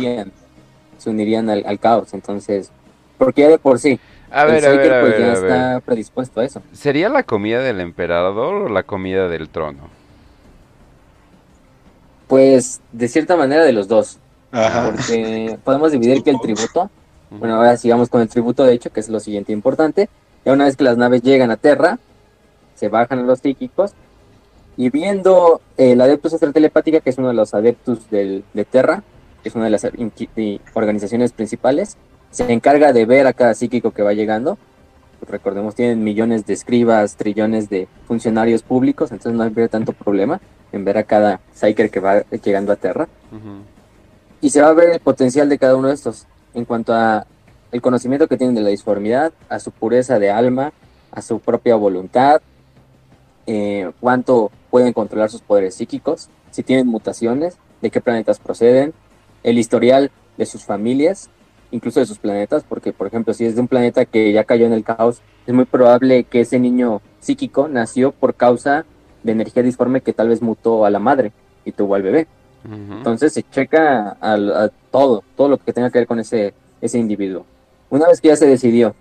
Se 0.98 1.10
unirían, 1.10 1.50
al, 1.50 1.80
caos, 1.80 2.14
entonces... 2.14 2.72
Porque 3.18 3.42
ya 3.42 3.50
de 3.50 3.60
por 3.60 3.80
sí, 3.80 4.00
a 4.32 4.46
ver, 4.46 4.66
a 4.66 4.70
ver, 4.72 4.94
a 4.94 5.02
pues 5.02 5.12
ver, 5.12 5.22
ya 5.22 5.28
a 5.28 5.34
está 5.34 5.80
predispuesto 5.82 6.42
a 6.42 6.46
eso. 6.46 6.62
¿Sería 6.72 7.08
la 7.10 7.24
comida 7.24 7.62
del 7.62 7.80
emperador 7.80 8.56
o 8.56 8.70
la 8.70 8.84
comida 8.84 9.28
del 9.28 9.50
trono? 9.50 9.90
Pues 12.34 12.82
de 12.92 13.08
cierta 13.10 13.36
manera 13.36 13.64
de 13.64 13.74
los 13.74 13.88
dos. 13.88 14.18
Porque 14.50 15.60
podemos 15.64 15.92
dividir 15.92 16.24
que 16.24 16.32
el 16.32 16.40
tributo, 16.42 16.90
bueno, 17.30 17.58
ahora 17.58 17.78
sigamos 17.78 18.10
con 18.10 18.22
el 18.22 18.28
tributo 18.28 18.64
de 18.64 18.74
hecho, 18.74 18.92
que 18.92 19.02
es 19.02 19.10
lo 19.10 19.20
siguiente 19.20 19.52
importante. 19.52 20.10
Ya 20.44 20.52
una 20.52 20.66
vez 20.66 20.76
que 20.76 20.84
las 20.84 20.98
naves 20.98 21.22
llegan 21.22 21.52
a 21.52 21.58
Terra, 21.58 22.00
se 22.74 22.90
bajan 22.90 23.20
a 23.20 23.22
los 23.22 23.38
psíquicos 23.38 23.92
y 24.78 24.90
viendo 24.90 25.62
el 25.78 26.02
Adeptus 26.02 26.34
Astral 26.34 26.54
Telepática, 26.54 27.02
que 27.02 27.12
es 27.12 27.20
uno 27.20 27.28
de 27.28 27.36
los 27.36 27.54
adeptus 27.54 28.10
del, 28.10 28.44
de 28.56 28.66
Terra, 28.66 29.04
que 29.44 29.50
es 29.50 29.54
una 29.54 29.66
de 29.66 29.70
las 29.70 29.86
organizaciones 30.74 31.34
principales, 31.34 31.98
se 32.32 32.52
encarga 32.52 32.94
de 32.94 33.06
ver 33.06 33.28
a 33.28 33.34
cada 33.34 33.54
psíquico 33.54 33.92
que 33.92 34.02
va 34.02 34.14
llegando. 34.14 34.58
Pues 35.20 35.30
recordemos, 35.30 35.76
tienen 35.76 36.04
millones 36.04 36.48
de 36.48 36.54
escribas, 36.54 37.16
trillones 37.16 37.70
de 37.70 37.88
funcionarios 38.08 38.64
públicos, 38.64 39.12
entonces 39.12 39.38
no 39.38 39.44
hay 39.44 39.70
tanto 39.70 39.94
problema 39.94 40.42
en 40.74 40.84
ver 40.84 40.98
a 40.98 41.04
cada 41.04 41.40
Psyker 41.54 41.90
que 41.90 42.02
va 42.02 42.24
llegando 42.44 42.74
a 42.74 42.76
Terra. 42.76 43.08
Y 44.42 44.50
se 44.50 44.62
va 44.62 44.70
a 44.70 44.74
ver 44.74 44.90
el 44.90 45.00
potencial 45.00 45.48
de 45.48 45.58
cada 45.58 45.78
uno 45.78 45.88
de 45.88 45.94
estos 45.94 46.28
en 46.54 46.66
cuanto 46.66 46.94
a 46.94 47.26
el 47.72 47.82
conocimiento 47.82 48.28
que 48.28 48.38
tienen 48.38 48.56
de 48.56 48.62
la 48.62 48.70
disformidad, 48.70 49.32
a 49.50 49.60
su 49.60 49.72
pureza 49.72 50.20
de 50.20 50.30
alma, 50.30 50.74
a 51.12 51.22
su 51.22 51.40
propia 51.40 51.76
voluntad, 51.76 52.42
eh, 53.48 53.92
cuánto 54.00 54.52
pueden 54.70 54.94
controlar 54.94 55.30
sus 55.30 55.42
poderes 55.42 55.76
psíquicos, 55.76 56.30
si 56.52 56.64
tienen 56.64 56.88
mutaciones, 56.88 57.58
de 57.82 57.90
qué 57.90 58.02
planetas 58.02 58.40
proceden, 58.40 58.94
el 59.44 59.58
historial 59.58 60.12
de 60.38 60.46
sus 60.46 60.64
familias, 60.64 61.30
incluso 61.72 62.00
de 62.00 62.06
sus 62.06 62.20
planetas, 62.20 62.64
porque 62.64 62.94
por 62.94 63.08
ejemplo 63.08 63.34
si 63.34 63.46
es 63.46 63.56
de 63.56 63.62
un 63.62 63.68
planeta 63.68 64.06
que 64.06 64.32
ya 64.32 64.44
cayó 64.44 64.66
en 64.66 64.74
el 64.74 64.84
caos, 64.84 65.22
es 65.46 65.54
muy 65.54 65.66
probable 65.66 66.24
que 66.24 66.42
ese 66.42 66.60
niño 66.60 67.02
psíquico 67.20 67.68
nació 67.68 68.12
por 68.12 68.36
causa 68.36 68.86
de 69.24 69.32
energía 69.32 69.64
disforme 69.64 70.02
que 70.02 70.14
tal 70.14 70.30
vez 70.30 70.42
mutó 70.42 70.86
a 70.86 70.90
la 70.90 71.00
madre 71.00 71.32
y 71.66 71.72
tuvo 71.72 71.96
al 71.96 72.02
bebé. 72.02 72.28
Entonces 72.66 73.34
se 73.34 73.44
checa 73.44 74.16
a, 74.22 74.70
todo, 74.90 75.24
todo 75.36 75.50
lo 75.50 75.58
que 75.58 75.74
tenga 75.74 75.90
que 75.90 76.00
ver 76.00 76.08
con 76.08 76.20
ese, 76.20 76.54
ese 76.80 76.98
individuo. 76.98 77.46
Una 77.90 78.08
vez 78.08 78.22
que 78.22 78.30
ya 78.30 78.38
se 78.38 78.48
decidió, 78.48 78.96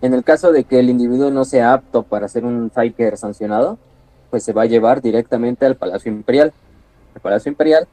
en 0.00 0.14
el 0.14 0.24
caso 0.24 0.52
de 0.52 0.64
que 0.64 0.78
el 0.78 0.88
individuo 0.88 1.30
no 1.30 1.44
sea 1.44 1.74
apto 1.74 2.02
para 2.02 2.28
ser 2.28 2.44
un 2.44 2.70
Psyker 2.70 3.18
sancionado, 3.18 3.78
pues 4.30 4.42
se 4.42 4.54
va 4.54 4.62
a 4.62 4.66
llevar 4.66 5.02
directamente 5.02 5.66
al 5.66 5.76
Palacio 5.76 6.10
Imperial. 6.10 6.52
El 7.14 7.20
Palacio 7.20 7.50
Imperial, 7.50 7.86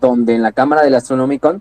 donde 0.00 0.36
en 0.36 0.42
la 0.42 0.52
Cámara 0.52 0.82
del 0.82 0.94
Astronomicon 0.94 1.60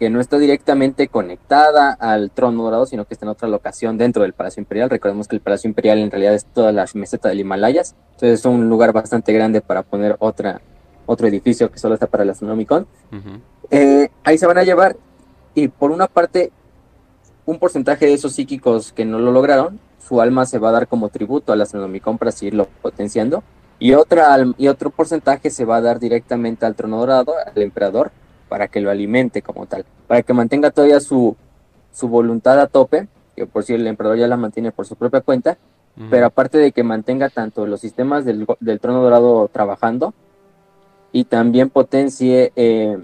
que 0.00 0.08
no 0.08 0.18
está 0.18 0.38
directamente 0.38 1.08
conectada 1.08 1.92
al 1.92 2.30
trono 2.30 2.62
dorado, 2.62 2.86
sino 2.86 3.04
que 3.04 3.12
está 3.12 3.26
en 3.26 3.30
otra 3.32 3.48
locación 3.48 3.98
dentro 3.98 4.22
del 4.22 4.32
Palacio 4.32 4.62
Imperial. 4.62 4.88
Recordemos 4.88 5.28
que 5.28 5.36
el 5.36 5.42
Palacio 5.42 5.68
Imperial 5.68 5.98
en 5.98 6.10
realidad 6.10 6.32
es 6.32 6.46
toda 6.46 6.72
la 6.72 6.86
meseta 6.94 7.28
del 7.28 7.40
Himalayas, 7.40 7.94
entonces 8.12 8.40
es 8.40 8.46
un 8.46 8.70
lugar 8.70 8.94
bastante 8.94 9.34
grande 9.34 9.60
para 9.60 9.82
poner 9.82 10.16
otra, 10.18 10.62
otro 11.04 11.28
edificio 11.28 11.70
que 11.70 11.78
solo 11.78 11.92
está 11.92 12.06
para 12.06 12.22
el 12.22 12.30
Astronomicon. 12.30 12.86
Eh, 13.70 14.08
ahí 14.24 14.38
se 14.38 14.46
van 14.46 14.56
a 14.56 14.62
llevar, 14.62 14.96
y 15.54 15.68
por 15.68 15.90
una 15.90 16.06
parte, 16.06 16.50
un 17.44 17.58
porcentaje 17.58 18.06
de 18.06 18.14
esos 18.14 18.32
psíquicos 18.32 18.94
que 18.94 19.04
no 19.04 19.18
lo 19.18 19.32
lograron, 19.32 19.78
su 19.98 20.22
alma 20.22 20.46
se 20.46 20.58
va 20.58 20.70
a 20.70 20.72
dar 20.72 20.88
como 20.88 21.10
tributo 21.10 21.52
al 21.52 21.60
Astronomicon 21.60 22.16
para 22.16 22.32
seguirlo 22.32 22.68
potenciando, 22.80 23.42
y, 23.78 23.92
otra, 23.92 24.38
y 24.56 24.68
otro 24.68 24.88
porcentaje 24.88 25.50
se 25.50 25.66
va 25.66 25.76
a 25.76 25.80
dar 25.82 26.00
directamente 26.00 26.64
al 26.64 26.74
trono 26.74 27.00
dorado, 27.00 27.34
al 27.54 27.62
emperador, 27.62 28.12
para 28.50 28.66
que 28.66 28.80
lo 28.80 28.90
alimente 28.90 29.42
como 29.42 29.66
tal, 29.66 29.84
para 30.08 30.22
que 30.22 30.34
mantenga 30.34 30.72
todavía 30.72 30.98
su, 30.98 31.36
su 31.92 32.08
voluntad 32.08 32.60
a 32.60 32.66
tope, 32.66 33.06
que 33.36 33.46
por 33.46 33.62
si 33.62 33.74
el 33.74 33.86
emperador 33.86 34.18
ya 34.18 34.26
la 34.26 34.36
mantiene 34.36 34.72
por 34.72 34.86
su 34.86 34.96
propia 34.96 35.20
cuenta, 35.20 35.56
pero 36.10 36.26
aparte 36.26 36.58
de 36.58 36.72
que 36.72 36.82
mantenga 36.82 37.28
tanto 37.28 37.66
los 37.66 37.80
sistemas 37.80 38.24
del, 38.24 38.46
trono 38.80 39.02
dorado 39.02 39.48
trabajando 39.52 40.14
y 41.12 41.24
también 41.24 41.68
potencie 41.68 42.52
eh, 42.56 42.98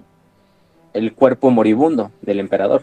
el 0.94 1.14
cuerpo 1.14 1.50
moribundo 1.50 2.10
del 2.22 2.40
emperador. 2.40 2.82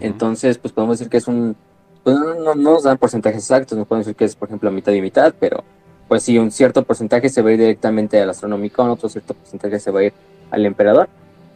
Entonces, 0.00 0.58
pues 0.58 0.72
podemos 0.72 0.98
decir 0.98 1.10
que 1.10 1.18
es 1.18 1.28
un... 1.28 1.56
Pues 2.02 2.16
no, 2.16 2.34
no, 2.34 2.54
nos 2.54 2.82
dan 2.82 2.98
porcentajes 2.98 3.42
exactos, 3.42 3.78
no 3.78 3.84
podemos 3.84 4.06
decir 4.06 4.16
que 4.16 4.24
es, 4.24 4.34
por 4.34 4.48
ejemplo, 4.48 4.70
mitad 4.72 4.92
y 4.92 5.00
mitad, 5.00 5.32
pero 5.38 5.62
pues 6.08 6.24
sí, 6.24 6.38
un 6.38 6.50
cierto 6.50 6.82
porcentaje 6.82 7.28
se 7.28 7.42
va 7.42 7.50
a 7.50 7.52
ir 7.52 7.58
directamente 7.58 8.20
al 8.20 8.30
Astronomicon, 8.30 8.90
otro 8.90 9.08
cierto 9.08 9.34
porcentaje 9.34 9.78
se 9.78 9.90
va 9.90 10.00
a 10.00 10.04
ir 10.04 10.12
al 10.50 10.66
emperador 10.66 11.08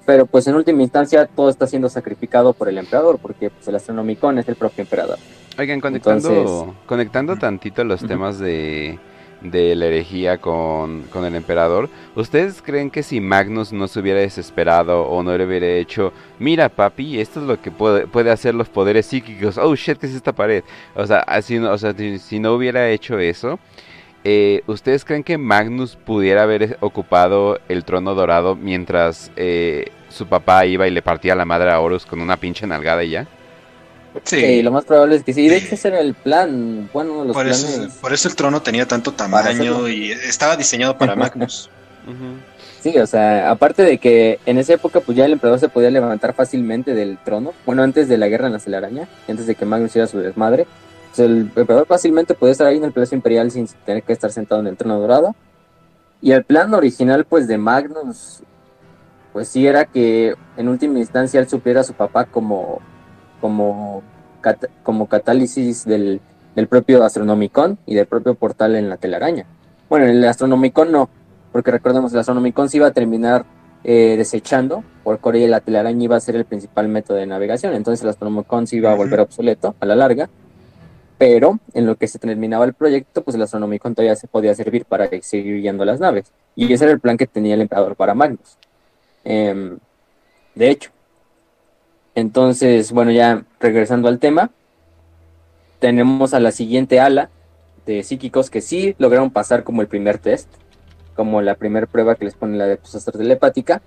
pero 0.05 0.27
pues 0.27 0.47
en 0.47 0.55
última 0.55 0.83
instancia 0.83 1.27
todo 1.27 1.49
está 1.49 1.67
siendo 1.67 1.89
sacrificado 1.89 2.53
por 2.53 2.69
el 2.69 2.79
emperador, 2.79 3.19
porque 3.21 3.51
pues, 3.51 3.67
el 3.69 3.77
astronomicón 3.77 4.39
es 4.39 4.49
el 4.49 4.57
propio 4.57 4.83
emperador. 4.83 5.19
Oigan, 5.59 5.81
conectando, 5.81 6.75
conectando 6.87 7.37
tantito 7.37 7.85
los 7.85 8.01
temas 8.07 8.39
de, 8.39 8.99
de 9.43 9.75
la 9.75 9.87
herejía 9.87 10.39
con, 10.39 11.03
con, 11.05 11.25
el 11.25 11.35
emperador, 11.35 11.91
¿ustedes 12.17 12.63
creen 12.63 12.91
que 12.91 13.03
si 13.03 13.21
Magnus 13.21 13.73
no 13.73 13.87
se 13.87 14.01
hubiera 14.01 14.21
desesperado 14.21 15.03
o 15.03 15.23
no 15.23 15.37
le 15.37 15.45
hubiera 15.45 15.67
hecho, 15.67 16.13
mira 16.39 16.71
papi, 16.71 17.21
esto 17.21 17.41
es 17.41 17.47
lo 17.47 17.61
que 17.61 17.71
puede, 17.71 18.07
puede 18.07 18.31
hacer 18.31 18.55
los 18.55 18.71
poderes 18.71 19.07
psíquicos, 19.07 19.59
oh 19.59 19.75
shit, 19.75 19.99
¿qué 19.99 20.07
es 20.07 20.15
esta 20.15 20.33
pared? 20.33 20.65
O 20.95 21.07
sea, 21.07 21.19
así, 21.19 21.59
o 21.59 21.79
sea 21.79 21.95
si 22.19 22.39
no 22.39 22.55
hubiera 22.55 22.89
hecho 22.89 23.19
eso, 23.19 23.59
eh, 24.25 24.63
¿Ustedes 24.67 25.05
creen 25.05 25.25
que 25.25 25.37
Magnus 25.39 25.97
pudiera 25.97 26.45
haber 26.45 26.77
ocupado 26.81 27.59
el 27.69 27.85
trono 27.85 28.15
dorado 28.15 28.55
mientras 28.55 29.31
eh, 29.37 29.91
su 30.09 30.27
papá 30.27 30.65
iba 30.67 30.87
y 30.87 30.91
le 30.91 31.03
partía 31.03 31.35
la 31.35 31.45
madre 31.45 31.71
a 31.71 31.81
Horus 31.81 32.07
con 32.07 32.21
una 32.21 32.37
pinche 32.37 32.67
nalgada 32.67 33.03
y 33.03 33.11
ya? 33.11 33.27
Sí. 34.25 34.63
lo 34.63 34.71
más 34.71 34.85
probable 34.85 35.17
es 35.17 35.25
que 35.25 35.33
sí. 35.33 35.49
De 35.49 35.57
hecho, 35.57 35.75
ese 35.75 35.89
era 35.89 36.01
el 36.01 36.15
plan. 36.15 36.89
Bueno, 36.93 37.25
los 37.25 37.35
por, 37.35 37.45
planes 37.45 37.65
eso, 37.65 38.01
por 38.01 38.13
eso 38.13 38.29
el 38.29 38.37
trono 38.37 38.61
tenía 38.61 38.87
tanto 38.87 39.13
tamaño 39.13 39.89
y 39.89 40.13
estaba 40.13 40.57
diseñado 40.57 40.97
para 40.97 41.17
Magnus. 41.17 41.71
Sí, 42.83 42.99
o 42.99 43.07
sea, 43.07 43.49
aparte 43.53 43.85
de 43.85 43.99
que 43.99 44.41
en 44.45 44.59
esa 44.59 44.75
época 44.75 44.99
pues 44.99 45.17
ya 45.17 45.25
el 45.25 45.35
emperador 45.35 45.61
se 45.61 45.69
podía 45.69 45.89
levantar 45.89 46.35
fácilmente 46.35 46.95
del 46.95 47.17
trono, 47.17 47.53
bueno, 47.65 47.85
antes 47.85 48.09
de 48.09 48.19
la 48.19 48.27
guerra 48.27 48.49
en 48.49 48.55
la 48.55 48.59
telaraña, 48.59 49.07
antes 49.29 49.47
de 49.47 49.55
que 49.55 49.65
Magnus 49.65 49.91
hiciera 49.91 50.09
su 50.09 50.19
desmadre, 50.19 50.67
el 51.19 51.51
emperador 51.55 51.87
fácilmente 51.87 52.35
podía 52.35 52.53
estar 52.53 52.67
ahí 52.67 52.77
en 52.77 52.85
el 52.85 52.93
Palacio 52.93 53.17
Imperial 53.17 53.51
sin 53.51 53.67
tener 53.85 54.03
que 54.03 54.13
estar 54.13 54.31
sentado 54.31 54.61
en 54.61 54.69
el 54.69 54.77
trono 54.77 54.99
dorado. 55.01 55.35
Y 56.21 56.33
el 56.33 56.45
plan 56.45 56.73
original 56.73 57.25
pues 57.25 57.49
de 57.49 57.59
Magnus, 57.59 58.43
pues 59.33 59.49
sí 59.49 59.67
era 59.67 59.85
que 59.87 60.35
en 60.57 60.69
última 60.69 60.99
instancia 60.99 61.41
él 61.41 61.49
supiera 61.49 61.81
a 61.81 61.85
su 61.85 61.95
papá 61.95 62.27
como, 62.27 62.81
como, 63.41 64.03
cat- 64.41 64.71
como 64.83 65.07
catálisis 65.07 65.85
del, 65.85 66.21
del 66.55 66.69
propio 66.69 67.03
Astronomicon 67.03 67.79
y 67.87 67.95
del 67.95 68.07
propio 68.07 68.35
portal 68.35 68.77
en 68.77 68.89
la 68.89 68.99
telaraña. 68.99 69.47
Bueno, 69.89 70.07
en 70.07 70.17
el 70.17 70.25
Astronomicon 70.25 70.93
no, 70.93 71.11
porque 71.51 71.71
recordemos, 71.71 72.13
el 72.13 72.21
Astronomicon 72.21 72.69
se 72.69 72.77
iba 72.77 72.87
a 72.87 72.93
terminar 72.93 73.45
eh, 73.85 74.15
desechando, 74.17 74.85
porque 75.03 75.23
ahora 75.25 75.39
la 75.49 75.61
telaraña 75.61 76.05
iba 76.05 76.17
a 76.17 76.21
ser 76.21 76.37
el 76.37 76.45
principal 76.45 76.89
método 76.89 77.17
de 77.17 77.27
navegación, 77.27 77.75
entonces 77.75 78.03
el 78.05 78.11
Astronomicon 78.11 78.67
se 78.67 78.77
iba 78.77 78.93
a 78.93 78.95
volver 78.95 79.21
obsoleto 79.21 79.75
a 79.81 79.87
la 79.87 79.97
larga, 79.97 80.31
pero 81.23 81.61
en 81.73 81.87
lo 81.87 81.95
que 81.95 82.09
se 82.09 82.19
terminaba 82.19 82.65
el 82.65 82.75
proyecto, 82.75 83.23
pues 83.23 83.37
el 83.37 83.43
Astronomicon 83.43 83.95
todavía 83.95 84.17
se 84.17 84.27
podía 84.27 84.57
servir 84.57 84.85
para 84.85 85.09
seguir 85.21 85.61
guiando 85.61 85.85
las 85.85 86.01
naves, 86.01 86.33
y 86.57 86.73
ese 86.73 86.83
era 86.83 86.93
el 86.93 86.99
plan 86.99 87.17
que 87.17 87.29
tenía 87.29 87.55
el 87.55 87.61
emperador 87.61 87.95
para 87.95 88.13
Magnus. 88.13 88.59
Em, 89.23 89.79
de 90.57 90.71
hecho, 90.71 90.91
entonces, 92.17 92.91
bueno, 92.91 93.13
ya 93.13 93.45
regresando 93.61 94.09
al 94.09 94.19
tema, 94.19 94.51
tenemos 95.79 96.35
a 96.35 96.41
la 96.41 96.51
siguiente 96.51 96.99
ala 96.99 97.31
de 97.87 98.03
psíquicos 98.03 98.51
que 98.51 98.61
sí 98.61 98.97
lograron 98.99 99.31
pasar 99.31 99.63
como 99.63 99.81
el 99.81 99.87
primer 99.87 100.19
test, 100.19 100.49
como 101.15 101.41
la 101.41 101.55
primera 101.55 101.87
prueba 101.87 102.17
que 102.17 102.25
les 102.25 102.35
pone 102.35 102.59
la 102.59 102.65
Adeptus 102.65 102.97
Astra 102.97 103.17
Telepática. 103.17 103.81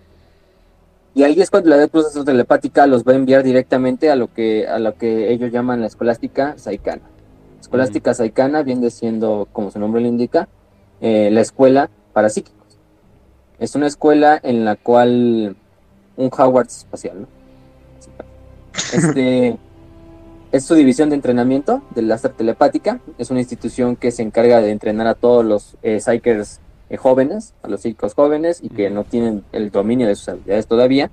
Y 1.13 1.23
ahí 1.23 1.41
es 1.41 1.51
cuando 1.51 1.69
la 1.69 1.75
Adeptus 1.75 2.05
Astra 2.05 2.23
Telepática 2.23 2.87
los 2.87 3.03
va 3.03 3.11
a 3.11 3.15
enviar 3.15 3.43
directamente 3.43 4.09
a 4.09 4.15
lo 4.15 4.33
que, 4.33 4.69
a 4.69 4.79
lo 4.79 4.97
que 4.97 5.33
ellos 5.33 5.51
llaman 5.51 5.81
la 5.81 5.87
escolástica 5.87 6.57
saicana. 6.57 7.01
Escolástica 7.65 8.13
saicana 8.13 8.61
viene 8.61 8.91
siendo, 8.91 9.47
como 9.51 9.71
su 9.71 9.79
nombre 9.79 9.99
lo 9.99 10.07
indica, 10.07 10.47
eh, 11.01 11.31
la 11.31 11.41
escuela 11.41 11.89
para 12.13 12.29
psíquicos. 12.29 12.77
Es 13.57 13.73
una 13.73 13.87
escuela 13.87 14.39
en 14.43 14.65
la 14.65 14.75
cual 14.75 15.55
un 16.15 16.29
Hogwarts 16.31 16.77
espacial, 16.77 17.21
¿no? 17.21 17.27
Este 18.93 19.57
es 20.51 20.63
su 20.63 20.75
división 20.75 21.09
de 21.09 21.15
entrenamiento 21.15 21.81
de 21.95 22.03
la 22.03 22.13
Astra 22.13 22.33
Telepática. 22.33 22.99
Es 23.17 23.31
una 23.31 23.39
institución 23.39 23.95
que 23.95 24.11
se 24.11 24.21
encarga 24.21 24.61
de 24.61 24.69
entrenar 24.69 25.07
a 25.07 25.15
todos 25.15 25.43
los 25.43 25.75
eh, 25.81 25.99
eh, 26.05 26.97
jóvenes, 26.97 27.55
a 27.63 27.67
los 27.67 27.81
psíquicos 27.81 28.13
jóvenes 28.13 28.59
y 28.61 28.69
que 28.69 28.91
no 28.91 29.05
tienen 29.05 29.43
el 29.53 29.71
dominio 29.71 30.05
de 30.07 30.13
sus 30.13 30.29
habilidades 30.29 30.67
todavía 30.67 31.09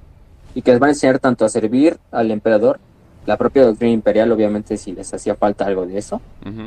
y 0.54 0.60
que 0.60 0.72
les 0.72 0.80
van 0.80 0.88
a 0.88 0.92
enseñar 0.92 1.18
tanto 1.18 1.46
a 1.46 1.48
servir 1.48 1.96
al 2.10 2.30
emperador, 2.30 2.78
la 3.26 3.36
propia 3.36 3.64
doctrina 3.64 3.92
imperial, 3.92 4.32
obviamente, 4.32 4.76
si 4.76 4.92
les 4.92 5.12
hacía 5.14 5.34
falta 5.36 5.64
algo 5.66 5.86
de 5.86 5.96
eso, 5.98 6.20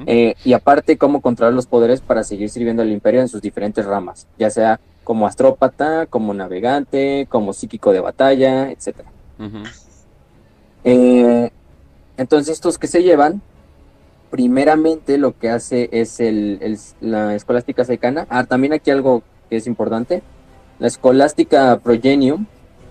eh, 0.05 0.35
y 0.45 0.53
aparte 0.53 0.97
cómo 0.97 1.21
controlar 1.21 1.53
los 1.53 1.65
poderes 1.67 1.99
para 2.01 2.23
seguir 2.23 2.49
sirviendo 2.49 2.81
al 2.81 2.91
imperio 2.91 3.21
en 3.21 3.27
sus 3.27 3.41
diferentes 3.41 3.85
ramas, 3.85 4.25
ya 4.39 4.49
sea 4.49 4.79
como 5.03 5.27
astrópata, 5.27 6.05
como 6.07 6.33
navegante, 6.33 7.27
como 7.29 7.51
psíquico 7.53 7.91
de 7.91 7.99
batalla, 7.99 8.71
etcétera. 8.71 9.09
Ujú. 9.37 9.63
Eh, 10.83 11.51
entonces 12.17 12.53
estos 12.53 12.77
que 12.77 12.87
se 12.87 13.03
llevan, 13.03 13.41
primeramente 14.29 15.17
lo 15.17 15.37
que 15.37 15.49
hace 15.49 15.89
es 15.91 16.19
el, 16.19 16.57
el- 16.61 16.79
la 17.01 17.35
escolástica 17.35 17.83
secana. 17.85 18.25
Ah, 18.29 18.43
también 18.45 18.73
aquí 18.73 18.91
algo 18.91 19.23
que 19.49 19.57
es 19.57 19.67
importante. 19.67 20.23
La 20.79 20.87
escolástica 20.87 21.77
progenium, 21.79 22.45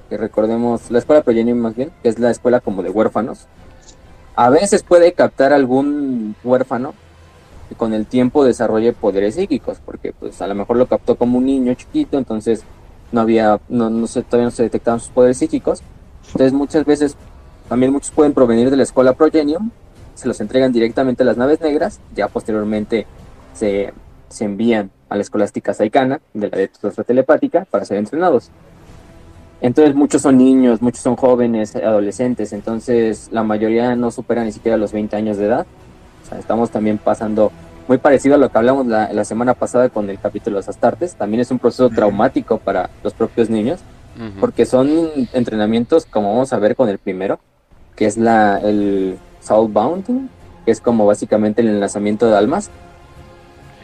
que 0.09 0.17
recordemos, 0.17 0.91
la 0.91 0.99
escuela 0.99 1.23
progenium 1.23 1.59
más 1.59 1.75
bien, 1.75 1.91
que 2.03 2.09
es 2.09 2.19
la 2.19 2.31
escuela 2.31 2.61
como 2.61 2.83
de 2.83 2.91
huérfanos. 2.91 3.47
A 4.37 4.51
veces 4.51 4.83
puede 4.83 5.13
captar 5.13 5.53
algún 5.53 6.35
huérfano 6.43 6.95
que 7.69 7.75
con 7.75 7.95
el 7.95 8.07
tiempo 8.07 8.45
desarrolle 8.45 8.93
poderes 8.93 9.37
psíquicos, 9.37 9.79
porque 9.85 10.13
pues 10.13 10.43
a 10.43 10.47
lo 10.47 10.55
mejor 10.55 10.77
lo 10.77 10.87
captó 10.87 11.17
como 11.17 11.39
un 11.39 11.47
niño 11.47 11.75
chiquito, 11.75 12.19
entonces 12.19 12.63
no 13.13 13.21
había, 13.21 13.61
no, 13.69 13.91
no 13.91 14.07
se, 14.07 14.23
todavía 14.23 14.47
no 14.47 14.51
se 14.51 14.65
detectaban 14.65 15.01
sus 15.01 15.11
poderes 15.11 15.39
psíquicos. 15.39 15.83
Entonces 16.27 16.53
muchas 16.53 16.85
veces 16.85 17.17
también 17.69 17.93
muchos 17.93 18.11
pueden 18.11 18.35
provenir 18.35 18.71
de 18.71 18.77
la 18.77 18.83
escuela 18.83 19.15
Progenium, 19.15 19.71
se 20.15 20.29
los 20.29 20.41
entregan 20.41 20.73
directamente 20.73 21.23
a 21.23 21.27
las 21.27 21.37
naves 21.37 21.61
negras, 21.61 22.01
ya 22.15 22.29
posteriormente 22.29 23.07
se, 23.55 23.93
se 24.29 24.45
envían 24.45 24.91
a 25.09 25.17
la 25.17 25.23
escolástica 25.23 25.75
saicana 25.75 26.21
de 26.35 26.49
la 26.49 26.57
Adeptus 26.57 26.95
telepática 27.07 27.67
para 27.71 27.85
ser 27.85 27.99
entrenados. 27.99 28.51
Entonces 29.61 29.95
muchos 29.95 30.23
son 30.23 30.37
niños, 30.37 30.83
muchos 30.83 31.01
son 31.01 31.17
jóvenes, 31.17 31.75
adolescentes, 31.77 32.53
entonces 32.53 33.29
la 33.33 33.43
mayoría 33.43 33.97
no 33.97 34.11
supera 34.11 34.45
ni 34.45 34.53
siquiera 34.53 34.77
los 34.77 34.93
20 34.93 35.17
años 35.17 35.37
de 35.39 35.47
edad. 35.47 35.67
O 36.25 36.29
sea, 36.29 36.39
estamos 36.39 36.71
también 36.71 36.99
pasando 36.99 37.51
muy 37.89 37.99
parecido 37.99 38.35
a 38.35 38.39
lo 38.39 38.51
que 38.51 38.59
hablamos 38.59 38.87
la, 38.87 39.13
la 39.13 39.25
semana 39.25 39.55
pasada 39.55 39.89
con 39.89 40.09
el 40.11 40.19
capítulo 40.19 40.57
de 40.57 40.61
los 40.61 40.69
Astartes. 40.69 41.15
También 41.15 41.41
es 41.41 41.51
un 41.51 41.59
proceso 41.59 41.87
Ujú. 41.87 41.95
traumático 41.95 42.59
para 42.59 42.91
los 43.03 43.13
propios 43.15 43.49
niños 43.51 43.81
Ujú. 44.17 44.41
porque 44.41 44.67
son 44.67 44.89
entrenamientos 45.33 46.07
como 46.07 46.33
vamos 46.33 46.53
a 46.53 46.59
ver 46.59 46.77
con 46.77 46.89
el 46.89 46.99
primero, 46.99 47.39
que 47.97 48.07
es 48.07 48.17
la 48.19 48.59
el 48.59 49.19
Soulbound, 49.41 50.29
que 50.65 50.71
es 50.71 50.81
como 50.81 51.07
básicamente 51.07 51.63
el 51.63 51.69
enlazamiento 51.69 52.27
de 52.27 52.37
almas. 52.37 52.71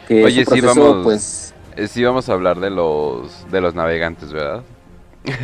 Que 0.07 0.23
Oye, 0.25 0.41
es 0.41 0.47
un 0.47 0.53
sí, 0.55 0.61
proceso, 0.61 0.89
vamos- 0.89 1.03
pues, 1.03 1.53
Eh, 1.77 1.87
Sí, 1.87 2.03
vamos 2.03 2.27
a 2.29 2.33
hablar 2.33 2.59
de 2.59 2.69
los 2.69 3.49
de 3.51 3.61
los 3.61 3.75
navegantes, 3.75 4.31
¿verdad? 4.33 4.61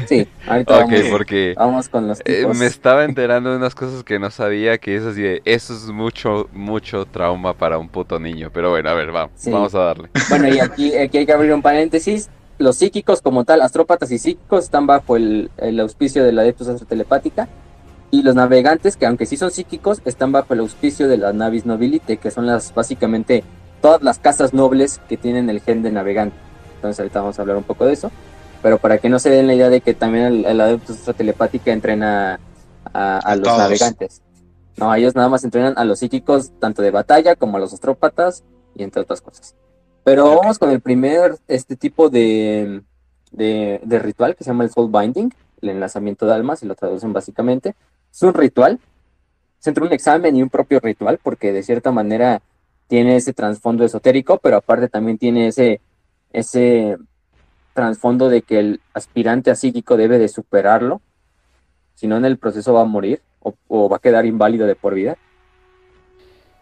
Sí, 0.08 0.28
ahorita 0.48 0.80
Ok, 0.86 0.92
vamos, 0.92 1.10
porque 1.12 1.54
vamos 1.58 1.90
con 1.90 2.08
los 2.08 2.20
eh, 2.22 2.40
tipos. 2.40 2.58
me 2.58 2.66
estaba 2.66 3.04
enterando 3.06 3.52
de 3.52 3.58
unas 3.58 3.76
cosas 3.76 4.04
que 4.04 4.18
no 4.20 4.32
sabía, 4.32 4.78
que 4.78 4.96
eso, 4.96 5.13
sí, 5.13 5.24
eso 5.46 5.74
es 5.74 5.88
mucho, 5.90 6.50
mucho 6.54 7.06
trauma 7.06 7.54
para 7.54 7.78
un 7.78 7.90
puto 7.90 8.20
niño. 8.20 8.50
Pero 8.54 8.70
bueno, 8.72 8.90
a 8.90 8.94
ver, 8.94 9.12
vamos, 9.12 9.32
Sí. 9.36 9.52
vamos 9.52 9.76
a 9.76 9.80
darle. 9.80 10.10
Bueno, 10.30 10.48
y 10.48 10.60
aquí, 10.60 10.96
aquí 10.96 11.20
hay 11.20 11.26
que 11.26 11.34
abrir 11.34 11.54
un 11.54 11.62
paréntesis. 11.62 12.30
Los 12.60 12.78
psíquicos 12.78 13.22
como 13.22 13.46
tal, 13.46 13.62
astrópatas 13.62 14.10
y 14.12 14.18
psíquicos, 14.18 14.63
están 14.63 14.88
bajo 14.88 15.16
el, 15.16 15.52
el 15.58 15.80
auspicio 15.80 16.24
de 16.24 16.32
la 16.32 16.42
Adeptus 16.42 16.68
Astrotelepática. 16.68 17.48
Y 18.10 18.24
los 18.24 18.36
navegantes, 18.36 18.96
que 18.98 19.06
aunque 19.06 19.26
sí 19.26 19.38
son 19.38 19.52
psíquicos, 19.52 20.02
están 20.06 20.32
bajo 20.32 20.54
el 20.54 20.62
auspicio 20.62 21.08
de 21.08 21.18
la 21.18 21.34
Navis 21.34 21.66
Nobilite, 21.66 22.18
que 22.18 22.32
son 22.32 22.48
las 22.48 22.74
básicamente 22.74 23.44
todas 23.82 24.02
las 24.02 24.18
casas 24.18 24.54
nobles 24.54 25.02
que 25.10 25.18
tienen 25.18 25.50
el 25.52 25.60
gen 25.62 25.84
de 25.84 25.92
navegante. 25.92 26.36
Entonces 26.78 27.00
ahorita 27.00 27.20
vamos 27.20 27.38
a 27.38 27.42
hablar 27.44 27.58
un 27.58 27.63
poco 27.63 27.86
de 27.86 27.94
eso. 27.94 28.10
Pero 28.62 28.78
para 28.78 28.98
que 28.98 29.10
no 29.10 29.20
se 29.20 29.30
den 29.30 29.48
la 29.48 29.54
idea 29.54 29.70
de 29.70 29.82
que 29.82 29.93
también 29.93 30.26
el, 30.26 30.46
el 30.46 30.62
Adeptus 30.62 30.98
Astrotelepática 30.98 31.72
entrena 31.72 32.39
a, 32.93 33.17
a 33.17 33.20
A 33.20 33.36
los 33.36 33.43
todos. 33.46 33.58
navegantes. 33.58 34.22
No, 34.78 34.93
ellos 34.93 35.15
nada 35.15 35.30
más 35.30 35.43
entrenan 35.43 35.74
a 35.78 35.86
los 35.86 36.00
psíquicos 36.00 36.52
tanto 36.60 36.82
de 36.82 36.91
batalla 36.91 37.36
como 37.36 37.58
a 37.58 37.60
los 37.60 37.74
astrópatas 37.74 38.43
y 38.76 38.84
entre 38.84 39.02
otras 39.02 39.22
cosas. 39.22 39.56
Pero 40.04 40.38
vamos 40.38 40.60
con 40.60 40.70
el 40.72 40.82
primer 40.82 41.36
este 41.48 41.76
tipo 41.76 42.10
de, 42.10 42.82
de, 43.32 43.82
de 43.84 44.00
ritual 44.00 44.36
que 44.36 44.43
se 44.43 44.52
llama 44.52 44.63
el 44.63 44.70
Soul 44.70 44.91
Binding, 44.91 45.34
el 45.62 45.70
enlazamiento 45.70 46.26
de 46.26 46.34
almas, 46.34 46.62
y 46.63 46.67
lo 46.67 46.76
traducen 46.76 47.12
básicamente. 47.12 47.76
Es 48.12 48.22
un 48.24 48.34
ritual, 48.34 48.80
es 49.60 49.67
entre 49.67 49.84
un 49.84 49.91
examen 49.91 50.36
y 50.36 50.43
un 50.43 50.50
propio 50.50 50.80
ritual, 50.80 51.20
porque 51.22 51.52
de 51.52 51.63
cierta 51.63 51.91
manera 51.91 52.41
tiene 52.88 53.17
ese 53.17 53.34
trasfondo 53.34 53.84
esotérico, 53.84 54.38
pero 54.38 54.58
aparte 54.58 54.88
también 54.88 55.17
tiene 55.17 55.48
ese, 55.48 55.82
ese 56.32 56.98
trasfondo 57.78 58.28
de 58.28 58.42
que 58.42 58.58
el 58.58 58.82
aspirante 58.96 59.52
a 59.52 59.56
psíquico 59.56 59.98
debe 59.98 60.18
de 60.18 60.30
superarlo, 60.30 61.00
si 61.94 62.08
no 62.08 62.18
en 62.18 62.26
el 62.26 62.38
proceso 62.38 62.74
va 62.74 62.82
a 62.82 62.86
morir 62.86 63.22
o, 63.40 63.88
va 63.88 63.98
a 63.98 64.00
quedar 64.00 64.25
inválido 64.25 64.65
de 64.65 64.73
por 64.73 64.96
vida. 64.96 65.15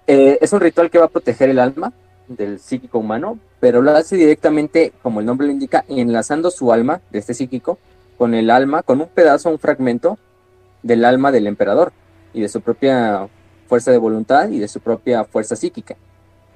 Eh, 0.07 0.37
es 0.41 0.51
un 0.51 0.59
ritual 0.59 0.91
que 0.91 0.99
va 0.99 1.05
a 1.05 1.09
proteger 1.09 1.49
el 1.49 1.59
alma 1.59 1.93
del 2.27 2.59
psíquico 2.59 2.99
humano, 2.99 3.39
pero 3.61 3.81
lo 3.81 3.91
hace 3.91 4.17
directamente, 4.17 4.91
como 5.01 5.21
el 5.21 5.25
nombre 5.25 5.47
lo 5.47 5.53
indica, 5.53 5.85
enlazando 5.87 6.51
su 6.51 6.73
alma 6.73 6.99
de 7.11 7.19
este 7.19 7.33
psíquico 7.33 7.79
con 8.17 8.33
el 8.33 8.49
alma, 8.49 8.83
con 8.83 8.99
un 8.99 9.07
pedazo, 9.07 9.49
un 9.49 9.59
fragmento 9.59 10.17
del 10.83 11.05
alma 11.05 11.31
del 11.31 11.47
emperador 11.47 11.93
y 12.33 12.41
de 12.41 12.49
su 12.49 12.59
propia 12.59 13.29
fuerza 13.67 13.91
de 13.91 13.97
voluntad 13.99 14.49
y 14.49 14.59
de 14.59 14.67
su 14.67 14.81
propia 14.81 15.23
fuerza 15.23 15.55
psíquica. 15.55 15.95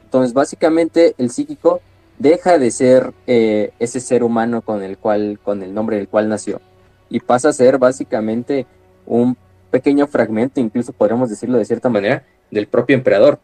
Entonces, 0.04 0.34
básicamente, 0.34 1.16
el 1.18 1.30
psíquico 1.30 1.80
deja 2.20 2.60
de 2.60 2.70
ser 2.70 3.14
eh, 3.26 3.72
ese 3.80 4.00
ser 4.00 4.24
humano 4.24 4.62
con 4.62 4.84
el 4.84 4.98
cual, 4.98 5.40
con 5.44 5.64
el 5.64 5.74
nombre 5.74 5.98
del 5.98 6.08
cual 6.08 6.30
nació, 6.30 6.62
y 7.10 7.20
pasa 7.20 7.50
a 7.50 7.54
ser 7.54 7.80
básicamente 7.80 8.68
un 9.08 9.36
pequeño 9.72 10.06
fragmento, 10.06 10.60
incluso 10.60 10.94
podríamos 10.94 11.30
decirlo 11.30 11.58
de 11.58 11.66
cierta 11.66 11.90
manera, 11.90 12.24
del 12.52 12.68
propio 12.68 12.96
emperador 12.96 13.40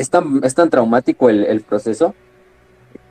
es 0.00 0.08
tan, 0.08 0.40
es 0.42 0.54
tan 0.54 0.70
traumático 0.70 1.28
el, 1.28 1.44
el 1.44 1.60
proceso 1.60 2.14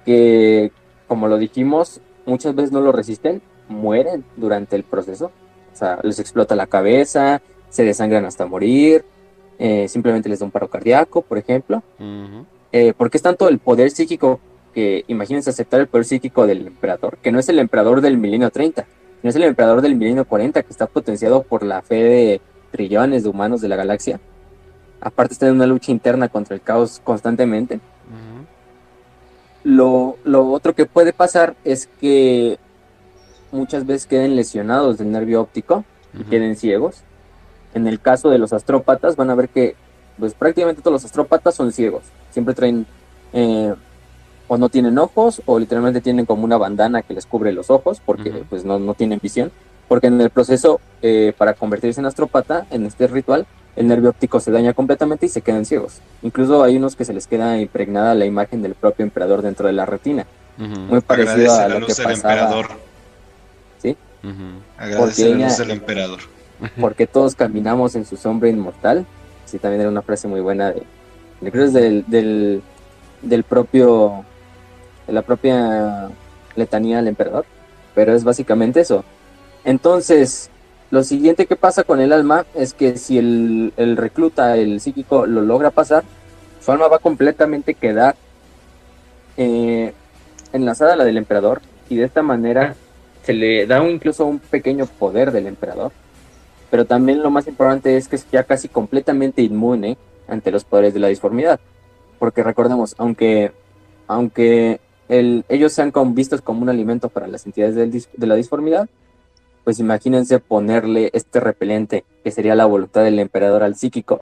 que, 0.05 0.71
como 1.07 1.27
lo 1.27 1.37
dijimos, 1.37 2.01
muchas 2.25 2.55
veces 2.55 2.71
no 2.71 2.81
lo 2.81 2.91
resisten, 2.91 3.43
mueren 3.67 4.25
durante 4.37 4.75
el 4.75 4.83
proceso. 4.83 5.31
O 5.71 5.75
sea, 5.75 5.99
les 6.01 6.19
explota 6.19 6.55
la 6.55 6.65
cabeza, 6.65 7.41
se 7.69 7.83
desangran 7.83 8.25
hasta 8.25 8.47
morir, 8.47 9.05
eh, 9.59 9.87
simplemente 9.87 10.29
les 10.29 10.39
da 10.39 10.45
un 10.45 10.51
paro 10.51 10.67
cardíaco, 10.67 11.21
por 11.21 11.37
ejemplo. 11.37 11.83
Eh, 12.71 12.93
porque 12.95 13.17
es 13.17 13.23
tanto 13.23 13.47
el 13.49 13.59
poder 13.59 13.89
psíquico 13.91 14.39
que 14.73 15.03
imagínense 15.07 15.49
aceptar 15.49 15.79
el 15.79 15.87
poder 15.87 16.05
psíquico 16.05 16.45
del 16.45 16.67
emperador, 16.67 17.17
que 17.17 17.31
no 17.31 17.39
es 17.39 17.49
el 17.49 17.59
emperador 17.59 18.01
del 18.01 18.17
milenio 18.17 18.51
30, 18.51 18.85
no 19.23 19.29
es 19.29 19.35
el 19.35 19.43
emperador 19.43 19.81
del 19.81 19.95
milenio 19.95 20.25
40 20.25 20.61
que 20.63 20.69
está 20.69 20.85
potenciado 20.85 21.43
por 21.43 21.63
la 21.63 21.81
fe 21.81 22.03
de 22.03 22.41
trillones 22.71 23.23
de 23.23 23.29
humanos 23.29 23.61
de 23.61 23.67
la 23.67 23.75
galaxia. 23.75 24.19
Aparte 25.01 25.33
está 25.33 25.47
en 25.47 25.55
una 25.55 25.65
lucha 25.65 25.91
interna 25.91 26.29
contra 26.29 26.55
el 26.55 26.61
caos 26.61 27.01
constantemente. 27.03 27.79
lo, 29.63 30.17
lo, 30.23 30.51
otro 30.51 30.75
que 30.75 30.85
puede 30.85 31.13
pasar 31.13 31.55
es 31.63 31.87
que 31.99 32.59
muchas 33.51 33.85
veces 33.85 34.05
queden 34.05 34.35
lesionados 34.35 34.97
del 34.97 35.11
nervio 35.11 35.41
óptico 35.41 35.83
y 36.13 36.23
queden 36.25 36.55
ciegos. 36.55 37.03
En 37.73 37.87
el 37.87 37.99
caso 37.99 38.29
de 38.29 38.37
los 38.37 38.53
astrópatas 38.53 39.15
van 39.15 39.29
a 39.29 39.35
ver 39.35 39.49
que 39.49 39.75
pues 40.19 40.33
prácticamente 40.33 40.81
todos 40.81 40.93
los 40.93 41.05
astrópatas 41.05 41.55
son 41.55 41.71
ciegos. 41.71 42.03
Siempre 42.31 42.53
traen 42.53 42.85
eh, 43.33 43.73
o 44.47 44.57
no 44.57 44.69
tienen 44.69 44.97
ojos 44.97 45.41
o 45.45 45.59
literalmente 45.59 46.01
tienen 46.01 46.25
como 46.25 46.43
una 46.43 46.57
bandana 46.57 47.01
que 47.03 47.13
les 47.13 47.25
cubre 47.25 47.53
los 47.53 47.69
ojos 47.69 48.01
porque 48.05 48.43
pues 48.49 48.65
no, 48.65 48.79
no, 48.79 48.93
tienen 48.93 49.19
visión. 49.21 49.51
Porque 49.87 50.07
en 50.07 50.19
el 50.21 50.29
proceso 50.29 50.81
eh, 51.01 51.33
para 51.37 51.53
convertirse 51.53 51.99
en 51.99 52.05
astrópata, 52.05 52.65
en 52.69 52.85
este 52.85 53.07
ritual, 53.07 53.47
el 53.75 53.87
nervio 53.87 54.09
óptico 54.09 54.39
se 54.39 54.51
daña 54.51 54.73
completamente 54.73 55.25
y 55.25 55.29
se 55.29 55.41
quedan 55.41 55.65
ciegos. 55.65 56.01
Incluso 56.21 56.63
hay 56.63 56.77
unos 56.77 56.95
que 56.95 57.05
se 57.05 57.13
les 57.13 57.27
queda 57.27 57.59
impregnada 57.59 58.13
la 58.13 58.25
imagen 58.25 58.61
del 58.61 58.75
propio 58.75 59.03
emperador 59.03 59.41
dentro 59.41 59.67
de 59.67 59.73
la 59.73 59.85
retina. 59.85 60.25
Muy 60.57 60.99
parecido 60.99 61.53
a 61.55 61.69
lo 61.69 61.87
que 61.87 61.93
pasaba. 61.93 62.13
Emperador. 62.13 62.67
¿Sí? 63.81 63.95
Agradece 64.77 65.35
la 65.35 65.47
luz 65.47 65.57
del 65.57 65.71
emperador. 65.71 66.19
Porque 66.79 67.07
todos 67.07 67.35
caminamos 67.35 67.95
en 67.95 68.05
su 68.05 68.17
sombra 68.17 68.49
inmortal. 68.49 69.05
Sí, 69.49 69.57
también 69.57 69.81
era 69.81 69.89
una 69.89 70.03
frase 70.03 70.27
muy 70.27 70.41
buena 70.41 70.71
de, 70.71 70.83
creo 71.51 71.65
es 71.65 71.73
del, 71.73 72.05
del, 73.21 73.43
propio 73.43 74.23
la 75.07 75.23
propia 75.23 76.09
letanía 76.55 76.97
del 76.97 77.07
emperador, 77.07 77.45
pero 77.95 78.13
es 78.13 78.23
básicamente 78.23 78.81
eso. 78.81 79.03
Entonces, 79.63 80.51
lo 80.91 81.03
siguiente 81.03 81.47
que 81.47 81.55
pasa 81.55 81.83
con 81.83 81.99
el 81.99 82.13
alma 82.13 82.45
es 82.53 82.75
que 82.75 82.95
si 82.97 83.17
el, 83.17 83.73
recluta, 83.97 84.55
el 84.55 84.79
psíquico, 84.81 85.25
lo 85.25 85.41
logra 85.41 85.71
pasar, 85.71 86.03
su 86.61 86.71
alma 86.71 86.87
va 86.87 86.99
completamente 86.99 87.73
quedar 87.73 88.15
eh, 89.35 89.93
enlazada 90.53 90.93
a 90.93 90.95
la 90.95 91.05
del 91.05 91.17
emperador 91.17 91.61
y 91.89 91.95
de 91.95 92.05
esta 92.05 92.21
manera 92.21 92.75
se 93.23 93.33
le 93.33 93.65
da 93.65 93.83
incluso 93.83 94.27
un 94.27 94.37
pequeño 94.37 94.85
poder 94.85 95.31
del 95.31 95.47
emperador. 95.47 95.91
Pero 96.71 96.85
también 96.85 97.23
lo 97.23 97.31
más 97.31 97.47
importante 97.47 97.97
es 97.97 98.07
que 98.07 98.15
es 98.15 98.29
ya 98.31 98.43
casi 98.43 98.67
completamente 98.67 99.41
inmune 99.41 99.97
ante 100.27 100.51
los 100.51 100.63
poderes 100.63 100.93
de 100.93 100.99
la 100.99 101.07
disformidad. 101.07 101.59
Porque 102.19 102.43
recordemos, 102.43 102.95
aunque, 102.97 103.51
aunque 104.07 104.79
ellos 105.07 105.73
sean 105.73 105.91
vistos 106.13 106.41
como 106.41 106.61
un 106.61 106.69
alimento 106.69 107.09
para 107.09 107.27
las 107.27 107.45
entidades 107.45 107.75
de 107.75 108.27
la 108.27 108.35
disformidad, 108.35 108.87
pues 109.63 109.79
imagínense 109.79 110.39
ponerle 110.39 111.09
este 111.13 111.39
repelente, 111.39 112.03
que 112.23 112.31
sería 112.31 112.55
la 112.55 112.65
voluntad 112.65 113.03
del 113.03 113.19
emperador 113.19 113.63
al 113.63 113.75
psíquico, 113.75 114.21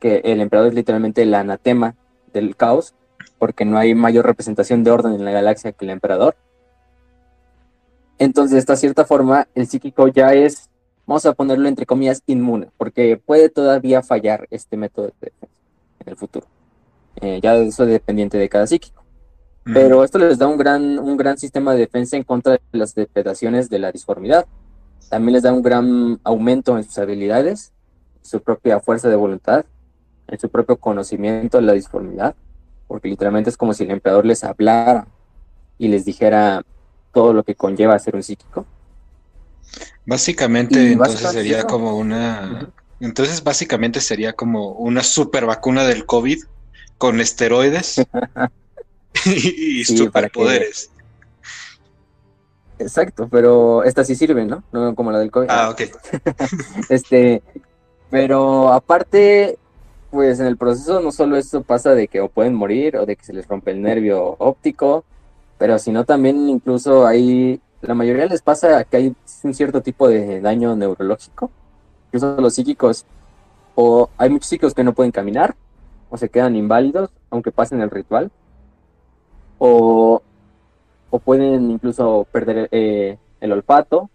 que 0.00 0.22
el 0.24 0.40
emperador 0.40 0.68
es 0.70 0.74
literalmente 0.74 1.22
el 1.22 1.34
anatema 1.34 1.94
del 2.32 2.56
caos, 2.56 2.94
porque 3.38 3.64
no 3.64 3.78
hay 3.78 3.94
mayor 3.94 4.26
representación 4.26 4.84
de 4.84 4.90
orden 4.90 5.12
en 5.12 5.24
la 5.24 5.30
galaxia 5.30 5.72
que 5.72 5.84
el 5.84 5.90
emperador. 5.90 6.36
Entonces, 8.18 8.52
de 8.52 8.58
esta 8.58 8.76
cierta 8.76 9.04
forma, 9.04 9.48
el 9.54 9.66
psíquico 9.66 10.08
ya 10.08 10.34
es, 10.34 10.68
vamos 11.06 11.26
a 11.26 11.32
ponerlo 11.32 11.68
entre 11.68 11.86
comillas, 11.86 12.22
inmune, 12.26 12.68
porque 12.76 13.16
puede 13.16 13.48
todavía 13.48 14.02
fallar 14.02 14.46
este 14.50 14.76
método 14.76 15.06
de 15.06 15.12
defensa 15.20 15.54
en 16.00 16.08
el 16.08 16.16
futuro. 16.16 16.46
Eh, 17.20 17.40
ya 17.42 17.54
eso 17.56 17.84
es 17.84 17.90
dependiente 17.90 18.38
de 18.38 18.48
cada 18.48 18.66
psíquico. 18.66 19.04
Pero 19.64 20.04
esto 20.04 20.18
les 20.18 20.38
da 20.38 20.46
un 20.46 20.58
gran, 20.58 20.98
un 20.98 21.16
gran 21.16 21.38
sistema 21.38 21.72
de 21.72 21.80
defensa 21.80 22.18
en 22.18 22.22
contra 22.22 22.52
de 22.52 22.60
las 22.72 22.94
depredaciones 22.94 23.70
de 23.70 23.78
la 23.78 23.90
disformidad. 23.90 24.46
También 25.08 25.34
les 25.34 25.42
da 25.42 25.54
un 25.54 25.62
gran 25.62 26.20
aumento 26.22 26.76
en 26.76 26.84
sus 26.84 26.98
habilidades, 26.98 27.72
su 28.20 28.42
propia 28.42 28.80
fuerza 28.80 29.08
de 29.08 29.16
voluntad, 29.16 29.64
en 30.26 30.38
su 30.38 30.50
propio 30.50 30.76
conocimiento 30.76 31.58
de 31.58 31.62
la 31.64 31.72
disformidad, 31.72 32.34
porque 32.86 33.08
literalmente 33.08 33.48
es 33.48 33.56
como 33.56 33.72
si 33.72 33.84
el 33.84 33.90
emperador 33.90 34.26
les 34.26 34.44
hablara 34.44 35.06
y 35.78 35.88
les 35.88 36.04
dijera 36.04 36.62
todo 37.12 37.32
lo 37.32 37.42
que 37.42 37.54
conlleva 37.54 37.98
ser 37.98 38.16
un 38.16 38.22
psíquico. 38.22 38.66
Básicamente, 40.06 40.92
entonces 40.92 41.30
sería 41.30 41.64
como 41.64 41.96
una. 41.96 42.70
Entonces, 43.00 43.42
básicamente 43.42 44.00
sería 44.00 44.32
como 44.32 44.72
una 44.72 45.02
super 45.02 45.46
vacuna 45.46 45.84
del 45.84 46.06
COVID 46.06 46.42
con 46.98 47.20
esteroides 47.20 48.02
y 49.26 49.84
superpoderes. 49.84 50.90
Exacto, 52.78 53.28
pero 53.30 53.84
esta 53.84 54.04
sí 54.04 54.14
sirve, 54.14 54.44
¿no? 54.44 54.62
No 54.72 54.94
como 54.94 55.12
la 55.12 55.18
del 55.18 55.30
COVID. 55.30 55.48
Ah, 55.48 55.70
ok. 55.70 55.82
este, 56.88 57.42
pero 58.10 58.72
aparte, 58.72 59.58
pues 60.10 60.40
en 60.40 60.46
el 60.46 60.56
proceso 60.56 61.00
no 61.00 61.12
solo 61.12 61.36
esto 61.36 61.62
pasa 61.62 61.94
de 61.94 62.08
que 62.08 62.20
o 62.20 62.28
pueden 62.28 62.54
morir 62.54 62.96
o 62.96 63.06
de 63.06 63.16
que 63.16 63.24
se 63.24 63.32
les 63.32 63.46
rompe 63.46 63.70
el 63.70 63.82
nervio 63.82 64.36
óptico, 64.38 65.04
pero 65.58 65.78
sino 65.78 66.04
también 66.04 66.48
incluso 66.48 67.06
hay, 67.06 67.60
la 67.86 67.94
mayoría 67.94 68.26
les 68.26 68.42
pasa 68.42 68.84
que 68.84 68.96
hay 68.96 69.16
un 69.42 69.54
cierto 69.54 69.82
tipo 69.82 70.08
de 70.08 70.40
daño 70.40 70.74
neurológico, 70.76 71.50
incluso 72.06 72.40
los 72.40 72.54
psíquicos, 72.54 73.06
o 73.74 74.10
hay 74.18 74.30
muchos 74.30 74.48
psíquicos 74.48 74.74
que 74.74 74.84
no 74.84 74.92
pueden 74.92 75.12
caminar 75.12 75.54
o 76.10 76.16
se 76.16 76.28
quedan 76.28 76.54
inválidos 76.54 77.10
aunque 77.30 77.50
pasen 77.50 77.80
el 77.80 77.90
ritual 77.90 78.30
o, 79.58 80.22
pueden 81.24 81.70
incluso 81.70 82.26
perder 82.32 82.68
eh, 82.72 83.18
el 83.40 83.52
olfato, 83.52 84.10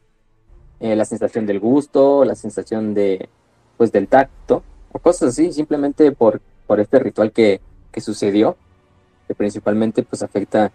eh, 0.80 0.96
la 0.96 1.06
sensación 1.06 1.46
del 1.46 1.60
gusto, 1.60 2.26
la 2.26 2.36
sensación 2.36 2.94
de, 2.94 3.30
pues, 3.78 3.92
del 3.92 4.08
tacto, 4.08 4.64
o 4.92 5.00
cosas 5.00 5.30
así, 5.30 5.52
simplemente 5.54 6.12
por, 6.12 6.42
por 6.68 6.80
este 6.80 7.00
ritual 7.00 7.32
que, 7.32 7.62
sucedió, 7.98 8.56
que 9.28 9.36
principalmente 9.36 10.04
pues 10.04 10.24
afecta 10.24 10.72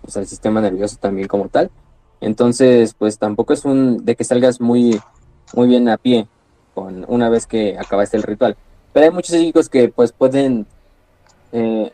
pues, 0.00 0.16
al 0.16 0.26
sistema 0.26 0.62
nervioso 0.62 0.96
también 0.98 1.28
como 1.28 1.48
tal. 1.48 1.70
Entonces, 2.20 2.94
pues 2.94 3.18
tampoco 3.18 3.52
es 3.52 3.64
un 3.64 4.04
de 4.04 4.16
que 4.16 4.24
salgas 4.24 4.60
muy, 4.60 5.00
muy 5.54 5.68
bien 5.68 5.88
a 5.88 5.96
pie 5.96 6.26
con 6.74 7.04
una 7.08 7.28
vez 7.28 7.46
que 7.46 7.76
acabaste 7.78 8.16
el 8.16 8.22
ritual. 8.22 8.56
Pero 8.92 9.06
hay 9.06 9.12
muchos 9.12 9.36
psíquicos 9.36 9.68
que 9.68 9.88
pues 9.88 10.12
pueden 10.12 10.66
eh, 11.52 11.92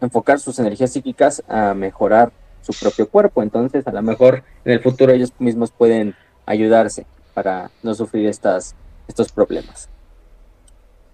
enfocar 0.00 0.40
sus 0.40 0.58
energías 0.58 0.92
psíquicas 0.92 1.42
a 1.48 1.74
mejorar 1.74 2.32
su 2.62 2.72
propio 2.72 3.08
cuerpo. 3.08 3.42
Entonces, 3.42 3.86
a 3.86 3.92
lo 3.92 4.02
mejor 4.02 4.42
en 4.64 4.72
el 4.72 4.80
futuro 4.80 5.12
ellos 5.12 5.32
mismos 5.38 5.70
pueden 5.70 6.14
ayudarse 6.44 7.06
para 7.34 7.70
no 7.82 7.94
sufrir 7.94 8.26
estas, 8.28 8.74
estos 9.06 9.30
problemas. 9.30 9.88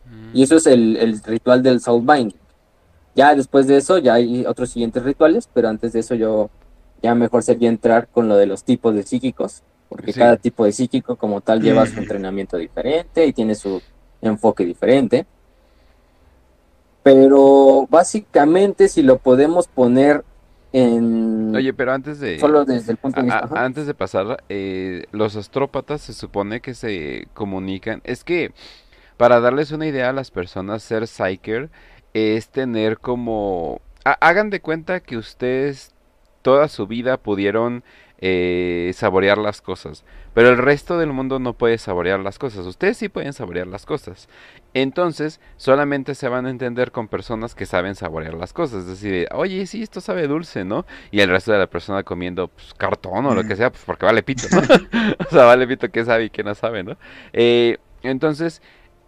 Mm. 0.06 0.36
Y 0.36 0.42
eso 0.42 0.56
es 0.56 0.66
el, 0.66 1.20
ritual 1.24 1.62
del 1.62 1.80
Soul 1.80 2.02
Binding. 2.06 2.40
Ya 3.14 3.34
después 3.34 3.66
de 3.66 3.76
eso, 3.76 3.98
ya 3.98 4.14
hay 4.14 4.46
otros 4.46 4.70
siguientes 4.70 5.02
rituales, 5.02 5.48
pero 5.52 5.68
antes 5.68 5.92
de 5.92 6.00
eso 6.00 6.14
yo 6.14 6.48
ya 7.02 7.14
mejor 7.14 7.42
sería 7.42 7.68
entrar 7.68 8.08
con 8.08 8.28
lo 8.28 8.36
de 8.36 8.46
los 8.46 8.64
tipos 8.64 8.94
de 8.94 9.02
psíquicos, 9.02 9.62
porque 9.88 10.12
cada 10.12 10.36
tipo 10.36 10.64
de 10.64 10.72
psíquico 10.72 11.16
como 11.16 11.40
tal 11.40 11.60
lleva 11.60 11.86
su 11.86 11.98
entrenamiento 11.98 12.56
diferente 12.56 13.26
y 13.26 13.32
tiene 13.32 13.54
su 13.54 13.82
enfoque 14.20 14.64
diferente. 14.64 15.26
Pero 17.02 17.86
básicamente 17.90 18.88
si 18.88 19.02
lo 19.02 19.18
podemos 19.18 19.66
poner 19.66 20.24
en... 20.72 21.54
Oye, 21.54 21.74
pero 21.74 21.92
antes 21.92 22.20
de... 22.20 22.38
Solo 22.38 22.64
desde 22.64 22.92
el 22.92 22.98
punto 22.98 23.20
de 23.20 23.26
vista... 23.26 23.48
antes 23.54 23.86
de 23.86 23.94
pasar, 23.94 24.44
eh, 24.48 25.04
los 25.12 25.36
astrópatas 25.36 26.00
se 26.00 26.12
supone 26.12 26.60
que 26.60 26.74
se 26.74 27.28
comunican. 27.34 28.00
Es 28.04 28.24
que, 28.24 28.52
para 29.16 29.40
darles 29.40 29.72
una 29.72 29.86
idea 29.86 30.10
a 30.10 30.12
las 30.12 30.30
personas, 30.30 30.82
ser 30.82 31.06
psyker 31.06 31.70
es 32.14 32.48
tener 32.48 32.98
como... 32.98 33.80
hagan 34.04 34.50
de 34.50 34.60
cuenta 34.60 35.00
que 35.00 35.16
ustedes 35.16 35.91
toda 36.42 36.68
su 36.68 36.86
vida 36.86 37.16
pudieron 37.16 37.82
eh, 38.24 38.92
saborear 38.94 39.36
las 39.36 39.60
cosas. 39.60 40.04
Pero 40.32 40.48
el 40.48 40.58
resto 40.58 40.96
del 40.96 41.12
mundo 41.12 41.40
no 41.40 41.54
puede 41.54 41.76
saborear 41.76 42.20
las 42.20 42.38
cosas. 42.38 42.64
Ustedes 42.66 42.96
sí 42.96 43.08
pueden 43.08 43.32
saborear 43.32 43.66
las 43.66 43.84
cosas. 43.84 44.28
Entonces, 44.74 45.40
solamente 45.56 46.14
se 46.14 46.28
van 46.28 46.46
a 46.46 46.50
entender 46.50 46.92
con 46.92 47.08
personas 47.08 47.56
que 47.56 47.66
saben 47.66 47.96
saborear 47.96 48.34
las 48.34 48.52
cosas. 48.52 48.84
Es 48.84 48.86
decir, 48.86 49.26
oye, 49.32 49.66
sí, 49.66 49.82
esto 49.82 50.00
sabe 50.00 50.28
dulce, 50.28 50.64
¿no? 50.64 50.86
Y 51.10 51.20
el 51.20 51.30
resto 51.30 51.50
de 51.50 51.58
la 51.58 51.66
persona 51.66 52.04
comiendo 52.04 52.46
pues, 52.46 52.72
cartón 52.74 53.26
o 53.26 53.34
lo 53.34 53.44
que 53.44 53.56
sea, 53.56 53.70
pues 53.70 53.82
porque 53.84 54.06
vale 54.06 54.22
pito, 54.22 54.46
¿no? 54.52 54.60
o 55.26 55.30
sea, 55.30 55.44
vale 55.44 55.66
pito 55.66 55.90
que 55.90 56.04
sabe 56.04 56.26
y 56.26 56.30
que 56.30 56.44
no 56.44 56.54
sabe, 56.54 56.84
¿no? 56.84 56.96
Eh, 57.32 57.78
entonces, 58.02 58.62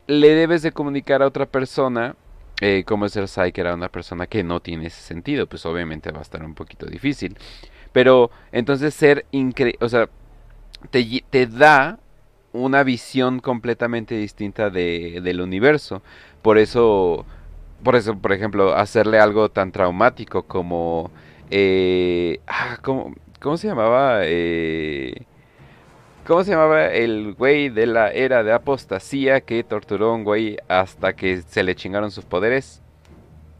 le 0.09 0.31
debes 0.31 0.63
de 0.63 0.73
comunicar 0.73 1.23
a 1.23 1.27
otra 1.29 1.47
persona 1.47 2.17
eh, 2.61 2.85
cómo 2.87 3.07
es 3.07 3.17
el 3.17 3.29
Psyker 3.29 3.67
a 3.67 3.75
una 3.75 3.89
persona 3.89 4.27
que 4.27 4.45
no 4.45 4.61
tiene 4.61 4.87
ese 4.87 5.03
sentido. 5.03 5.47
Pues 5.47 5.65
obviamente 5.67 6.13
va 6.13 6.21
a 6.21 6.23
estar 6.23 6.45
un 6.45 6.55
poquito 6.55 6.87
difícil. 6.87 7.37
Pero 7.93 8.31
entonces 8.53 8.95
ser 8.95 9.27
increíble, 9.31 9.79
o 9.81 9.89
sea, 9.89 10.09
te, 10.91 11.25
te, 11.31 11.47
da 11.47 11.99
una 12.53 12.83
visión 12.83 13.41
completamente 13.41 14.17
distinta 14.17 14.71
de, 14.71 15.21
del 15.23 15.41
universo. 15.41 16.03
Por 16.43 16.59
eso 16.59 17.25
por 17.85 17.97
eso, 17.97 18.17
por 18.19 18.33
ejemplo, 18.33 18.75
hacerle 18.75 19.21
algo 19.21 19.51
tan 19.51 19.71
traumático 19.71 20.45
como... 20.45 21.11
Eh, 21.51 22.41
ah, 22.47 22.79
¿cómo, 22.83 23.15
¿Cómo 23.41 23.57
se 23.59 23.69
llamaba? 23.69 24.21
Eh, 24.23 25.27
¿Cómo 26.27 26.43
se 26.43 26.53
llamaba 26.53 26.87
el 26.87 27.35
güey 27.35 27.69
de 27.69 27.87
la 27.87 28.11
era 28.11 28.43
de 28.43 28.53
apostasía 28.53 29.41
que 29.43 29.63
torturó 29.63 30.11
a 30.11 30.15
un 30.15 30.25
güey 30.25 30.57
hasta 30.69 31.15
que 31.15 31.43
se 31.43 31.63
le 31.63 31.75
chingaron 31.75 32.11
sus 32.11 32.25
poderes? 32.25 32.81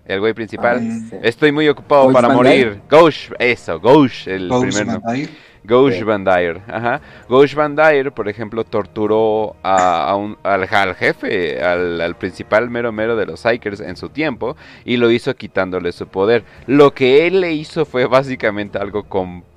El 0.07 0.21
güey 0.21 0.33
principal. 0.35 0.81
Ah, 1.13 1.17
Estoy 1.23 1.53
muy 1.53 1.69
ocupado 1.69 2.13
para 2.13 2.29
Van 2.29 2.37
morir. 2.37 2.81
Ghosh, 2.91 3.31
eso, 3.39 3.81
Ghosh, 3.81 4.29
el 4.29 4.49
Ghost 4.49 4.67
primer 4.67 4.87
Van 4.87 4.95
nombre. 5.03 5.29
Ghosh 5.67 5.95
Sí. 5.95 6.05
Van 6.05 6.25
Dyer, 6.25 6.61
ajá. 6.69 7.01
Ghosh 7.27 7.55
Van 7.55 7.75
Dyer, 7.75 8.13
por 8.13 8.29
ejemplo, 8.29 8.65
torturó 8.65 9.57
a, 9.63 10.11
a 10.11 10.15
un- 10.15 10.37
al, 10.43 10.69
al 10.71 10.95
jefe, 10.95 11.63
al, 11.63 12.03
al 12.03 12.17
principal 12.17 12.69
mero 12.69 12.93
mero 12.93 13.17
de 13.17 13.25
los 13.25 13.41
Psychers 13.41 13.81
en 13.81 13.97
su 13.97 14.11
tiempo 14.11 14.57
y 14.85 14.99
lo 14.99 15.11
hizo 15.11 15.35
quitándole 15.35 15.93
su 15.93 16.07
poder. 16.07 16.45
Lo 16.67 16.93
que 16.93 17.27
él 17.27 17.41
le 17.41 17.53
hizo 17.55 17.87
fue 17.87 18.05
básicamente 18.07 18.77
algo 18.79 19.05
completamente 19.05 19.54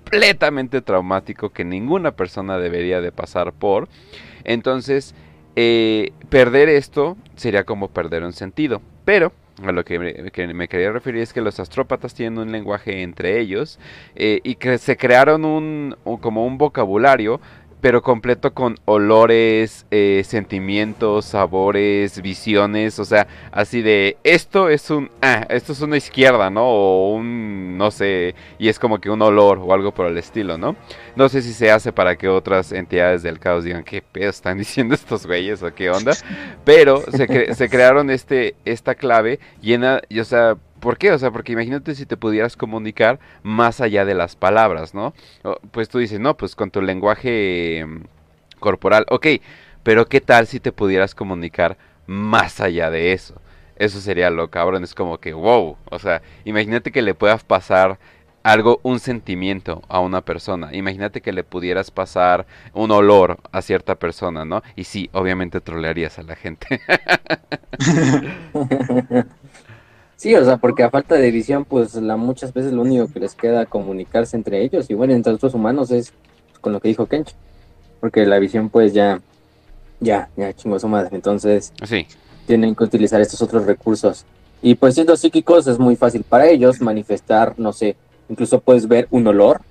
traumático 0.82 1.50
que 1.50 1.64
ninguna 1.66 2.12
persona 2.12 2.58
debería 2.58 3.02
de 3.02 3.12
pasar 3.12 3.54
por. 3.54 3.88
Entonces, 4.44 5.14
eh, 5.56 6.12
perder 6.30 6.70
esto 6.70 7.18
sería 7.36 7.64
como 7.64 7.90
perder 7.90 8.24
un 8.24 8.34
sentido. 8.34 8.82
Pero 9.06 9.32
a 9.64 9.72
lo 9.72 9.84
que 9.84 9.98
me, 10.00 10.32
que 10.32 10.48
me 10.54 10.68
quería 10.68 10.92
referir 10.92 11.22
es 11.22 11.34
que 11.34 11.42
los 11.42 11.60
astrópatas 11.60 12.14
tienen 12.14 12.38
un 12.40 12.52
lenguaje 12.52 13.02
entre 13.02 13.40
ellos 13.40 13.80
eh, 14.16 14.40
y 14.44 14.56
que 14.56 14.78
se 14.78 14.98
crearon 14.98 15.46
un- 15.46 15.96
como 16.22 16.46
un 16.46 16.58
vocabulario 16.58 17.42
pero 17.82 18.02
completo 18.02 18.54
con 18.54 18.76
olores, 18.86 19.86
eh, 19.92 20.24
sentimientos, 20.26 21.26
sabores, 21.26 22.22
visiones, 22.22 23.00
o 23.00 23.06
sea, 23.06 23.28
así 23.52 23.82
de 23.82 24.18
esto 24.24 24.70
es 24.70 24.90
un, 24.90 25.12
ah, 25.22 25.46
esto 25.50 25.74
es 25.74 25.82
una 25.82 25.98
izquierda, 25.98 26.50
¿no? 26.50 26.66
O 26.66 27.14
un, 27.14 27.78
no 27.78 27.92
sé, 27.92 28.36
y 28.58 28.70
es 28.70 28.80
como 28.80 29.00
que 29.00 29.10
un 29.10 29.22
olor 29.22 29.60
o 29.60 29.74
algo 29.74 29.94
por 29.94 30.08
el 30.08 30.18
estilo, 30.18 30.58
¿no? 30.58 30.76
No 31.16 31.30
sé 31.30 31.42
si 31.42 31.54
se 31.54 31.72
hace 31.72 31.94
para 31.94 32.16
que 32.16 32.28
otras 32.28 32.72
entidades 32.72 33.24
del 33.24 33.40
caos 33.40 33.64
digan 33.64 33.84
qué 33.84 34.02
pedo 34.02 34.30
están 34.30 34.58
diciendo 34.60 34.96
estos 34.96 35.28
güeyes 35.28 35.62
o 35.62 35.74
qué 35.74 35.90
onda, 35.90 36.14
pero 36.66 37.04
se, 37.12 37.54
se 37.54 37.70
crearon 37.70 38.10
este, 38.10 38.56
esta 38.66 38.96
clave 38.96 39.40
llena, 39.62 40.02
y, 40.10 40.20
o 40.20 40.26
sea, 40.26 40.58
¿por 40.80 40.98
qué? 40.98 41.12
O 41.12 41.20
sea, 41.20 41.32
porque 41.32 41.54
imagínate 41.54 41.96
si 41.96 42.06
te 42.06 42.18
pudieras 42.18 42.58
comunicar 42.58 43.20
más 43.44 43.82
allá 43.82 44.06
de 44.06 44.16
las 44.16 44.36
palabras, 44.36 44.94
¿no? 44.94 45.14
Pues 45.72 45.90
tú 45.90 46.00
dices, 46.00 46.20
no, 46.20 46.38
pues 46.38 46.56
con 46.56 46.72
tu 46.72 46.82
lenguaje 46.82 47.80
em, 47.80 48.04
corporal, 48.60 49.06
ok, 49.10 49.28
pero 49.84 50.08
¿qué 50.08 50.22
tal 50.22 50.48
si 50.48 50.60
te 50.60 50.72
pudieras 50.72 51.16
comunicar 51.16 51.78
más 52.08 52.60
allá 52.60 52.90
de 52.90 53.14
eso? 53.14 53.36
Eso 53.78 54.02
sería 54.02 54.30
lo 54.30 54.50
cabrón, 54.50 54.84
es 54.84 54.96
como 54.96 55.20
que, 55.20 55.34
wow, 55.34 55.78
o 55.90 56.00
sea, 56.00 56.22
imagínate 56.46 56.92
que 56.92 57.02
le 57.02 57.14
puedas 57.14 57.44
pasar 57.44 58.00
algo, 58.44 58.80
un 58.84 59.00
sentimiento 59.00 59.84
a 59.90 60.00
una 60.00 60.22
persona. 60.22 60.74
Imagínate 60.74 61.22
que 61.22 61.34
le 61.34 61.44
pudieras 61.44 61.92
pasar 61.92 62.48
un 62.74 62.92
olor 62.92 63.38
a 63.52 63.62
cierta 63.62 63.96
persona, 63.96 64.46
¿no? 64.46 64.64
Y 64.76 64.86
sí, 64.86 65.10
obviamente 65.14 65.62
trolearías 65.62 66.18
a 66.20 66.24
la 66.24 66.36
gente. 66.36 66.82
Sí, 70.18 70.34
o 70.34 70.44
sea, 70.44 70.58
porque 70.58 70.82
a 70.82 70.90
falta 70.90 71.16
de 71.16 71.30
visión, 71.30 71.64
pues 71.64 71.94
la, 71.94 72.18
muchas 72.18 72.52
veces 72.52 72.74
lo 72.74 72.82
único 72.82 73.08
que 73.08 73.20
les 73.20 73.36
queda 73.36 73.68
comunicarse 73.68 74.36
entre 74.36 74.64
ellos 74.64 74.90
y 74.90 74.96
bueno, 74.96 75.14
entre 75.14 75.34
otros 75.34 75.54
humanos 75.54 75.92
es 75.92 76.12
con 76.60 76.74
lo 76.74 76.80
que 76.80 76.88
dijo 76.88 77.06
Kench, 77.06 77.36
porque 78.00 78.26
la 78.26 78.40
visión 78.40 78.70
pues 78.70 78.94
ya, 78.94 79.22
ya, 80.00 80.30
ya 80.36 80.52
chingó 80.54 80.80
su 80.80 80.88
madre, 80.88 81.10
entonces 81.12 81.72
sí, 81.86 82.08
tienen 82.48 82.74
que 82.74 82.84
utilizar 82.84 83.22
estos 83.22 83.44
otros 83.44 83.68
recursos. 83.68 84.26
Y 84.64 84.74
pues 84.74 84.96
siendo 84.96 85.16
psíquicos 85.16 85.68
es 85.68 85.78
muy 85.78 85.96
fácil 85.96 86.24
para 86.24 86.48
ellos 86.48 86.82
manifestar, 86.82 87.54
no 87.58 87.72
sé, 87.72 87.96
incluso 88.28 88.60
puedes 88.60 88.88
ver 88.88 89.08
un 89.12 89.28
olor, 89.28 89.62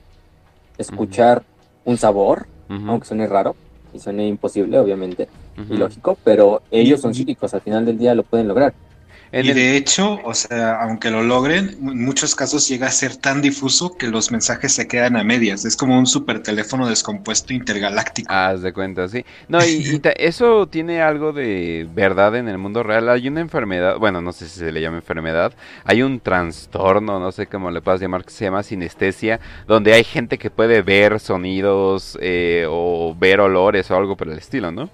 escuchar 0.79 1.43
un 1.85 1.97
sabor, 1.97 2.47
aunque 2.69 3.09
suene 3.09 3.27
raro 3.27 3.57
y 3.93 3.99
suene 3.99 4.29
imposible, 4.29 4.79
obviamente, 4.79 5.29
ujú. 5.59 5.75
ilógico, 5.75 6.17
pero 6.23 6.63
ellos 6.71 7.01
son 7.01 7.15
psíquicos, 7.15 7.53
al 7.53 7.63
final 7.63 7.85
del 7.85 7.99
día 7.99 8.15
lo 8.15 8.23
pueden 8.23 8.47
lograr. 8.47 8.75
En 9.33 9.45
y 9.45 9.51
el- 9.51 9.55
de 9.55 9.77
hecho, 9.77 10.21
o 10.25 10.35
sea, 10.35 10.83
aunque 10.83 11.11
lo 11.11 11.23
logren, 11.23 11.71
en 11.81 12.05
muchos 12.05 12.35
casos 12.35 12.69
llega 12.69 12.87
a 12.87 12.91
ser 12.91 13.17
tan 13.17 13.43
difuso 13.43 13.97
que 13.97 14.07
los 14.09 14.31
mensajes 14.31 14.73
se 14.73 14.87
quedan 14.89 15.17
a 15.17 15.25
medias. 15.25 15.65
Es 15.65 15.77
como 15.77 15.99
un 15.99 16.07
super 16.07 16.43
teléfono 16.43 16.89
descompuesto 16.89 17.53
intergaláctico. 17.53 18.33
Haz 18.33 18.63
de 18.63 18.73
cuenta, 18.73 19.09
sí. 19.09 19.25
No, 19.49 19.65
y, 19.65 20.01
eso 20.17 20.67
tiene 20.69 21.01
algo 21.03 21.33
de 21.33 21.89
verdad 21.95 22.35
en 22.37 22.49
el 22.49 22.59
mundo 22.59 22.83
real. 22.83 23.09
Hay 23.09 23.29
una 23.29 23.41
enfermedad, 23.41 23.99
bueno, 23.99 24.21
no 24.21 24.33
sé 24.33 24.49
si 24.49 24.59
se 24.59 24.73
le 24.73 24.81
llama 24.81 24.97
enfermedad. 24.99 25.53
Hay 25.85 26.03
un 26.03 26.21
trastorno, 26.21 27.21
no 27.21 27.31
sé 27.33 27.47
cómo 27.47 27.71
le 27.71 27.83
puedas 27.83 28.01
llamar, 28.01 28.25
que 28.25 28.31
se 28.33 28.45
llama 28.45 28.63
sinestesia, 28.63 29.41
donde 29.67 29.93
hay 29.95 30.05
gente 30.05 30.39
que 30.39 30.51
puede 30.51 30.83
ver 30.83 31.21
sonidos 31.21 32.19
eh, 32.21 32.67
o 32.69 33.15
ver 33.19 33.41
olores 33.41 33.91
o 33.91 33.97
algo 33.97 34.17
por 34.17 34.29
el 34.29 34.39
estilo, 34.39 34.73
¿no? 34.73 34.91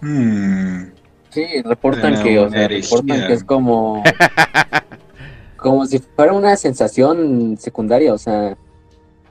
Hmm. 0.00 0.92
Sí, 1.32 1.44
reportan 1.64 2.22
que, 2.22 2.38
o 2.38 2.48
sea, 2.50 2.68
reportan 2.82 3.26
que 3.26 3.32
es 3.32 3.44
como, 3.44 4.02
como 5.56 5.86
si 5.86 5.98
fuera 5.98 6.32
una 6.32 6.56
sensación 6.56 7.56
secundaria, 7.58 8.12
o 8.12 8.18
sea, 8.18 8.56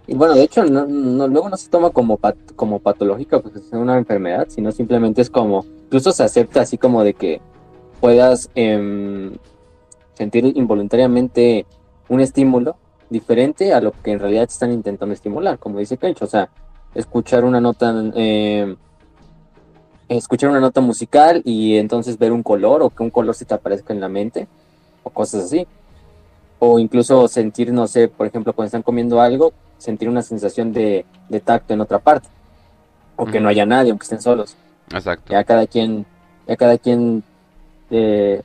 y 0.08 0.16
bueno, 0.16 0.34
de 0.34 0.44
hecho, 0.44 0.64
no, 0.66 0.86
no- 0.88 1.28
luego 1.28 1.50
no 1.50 1.58
se 1.58 1.70
toma 1.70 1.92
como, 1.92 2.18
pat- 2.18 2.54
como 2.56 2.80
patológica, 2.80 3.40
pues 3.40 3.56
es 3.56 3.72
una 3.72 3.98
enfermedad, 3.98 4.48
sino 4.50 4.72
simplemente 4.72 5.22
es 5.22 5.30
como, 5.30 5.64
incluso 5.86 6.12
se 6.12 6.24
acepta 6.24 6.62
así 6.62 6.78
como 6.78 7.04
de 7.04 7.14
que 7.14 7.40
puedas 8.00 8.50
em, 8.56 9.34
sentir 10.16 10.46
involuntariamente 10.56 11.66
un 12.10 12.20
estímulo 12.20 12.76
diferente 13.10 13.74
a 13.74 13.82
lo 13.82 13.92
que 14.04 14.12
en 14.12 14.20
realidad 14.20 14.48
te 14.48 14.54
están 14.54 14.72
intentando 14.72 15.14
estimular, 15.14 15.60
como 15.60 15.80
dice 15.80 15.98
Kencho, 15.98 16.26
o 16.26 16.28
sea, 16.30 16.50
escuchar 16.96 17.46
una 17.46 17.62
nota, 17.62 17.94
em, 18.16 18.76
escuchar 20.18 20.50
una 20.50 20.60
nota 20.60 20.82
musical 20.82 21.42
y 21.46 21.78
entonces 21.78 22.18
ver 22.18 22.32
un 22.32 22.44
color 22.44 22.82
o 22.82 22.90
que 22.90 23.04
un 23.04 23.10
color 23.10 23.36
se 23.36 23.46
te 23.46 23.54
aparezca 23.54 23.94
en 23.94 24.02
la 24.02 24.10
mente 24.10 24.48
o 25.04 25.10
cosas 25.10 25.46
así. 25.46 25.68
O 26.60 26.80
incluso 26.80 27.28
sentir, 27.28 27.74
no 27.74 27.88
sé, 27.88 28.08
por 28.08 28.28
ejemplo, 28.28 28.54
cuando 28.54 28.68
están 28.68 28.84
comiendo 28.84 29.20
algo, 29.20 29.54
sentir 29.78 30.08
una 30.10 30.22
sensación 30.22 30.72
de, 30.72 31.06
de 31.30 31.40
tacto 31.40 31.74
en 31.74 31.82
otra 31.82 32.00
parte. 32.00 32.28
O 33.16 33.26
que 33.26 33.40
no 33.40 33.50
haya 33.50 33.66
nadie, 33.66 33.92
aunque 33.92 34.04
estén 34.04 34.22
solos. 34.22 34.56
Exacto. 34.92 35.32
Ya 35.32 35.44
cada 35.44 35.66
quien, 35.68 36.06
ya 36.48 36.56
cada 36.56 36.78
quien 36.78 37.24
eh, 37.90 38.42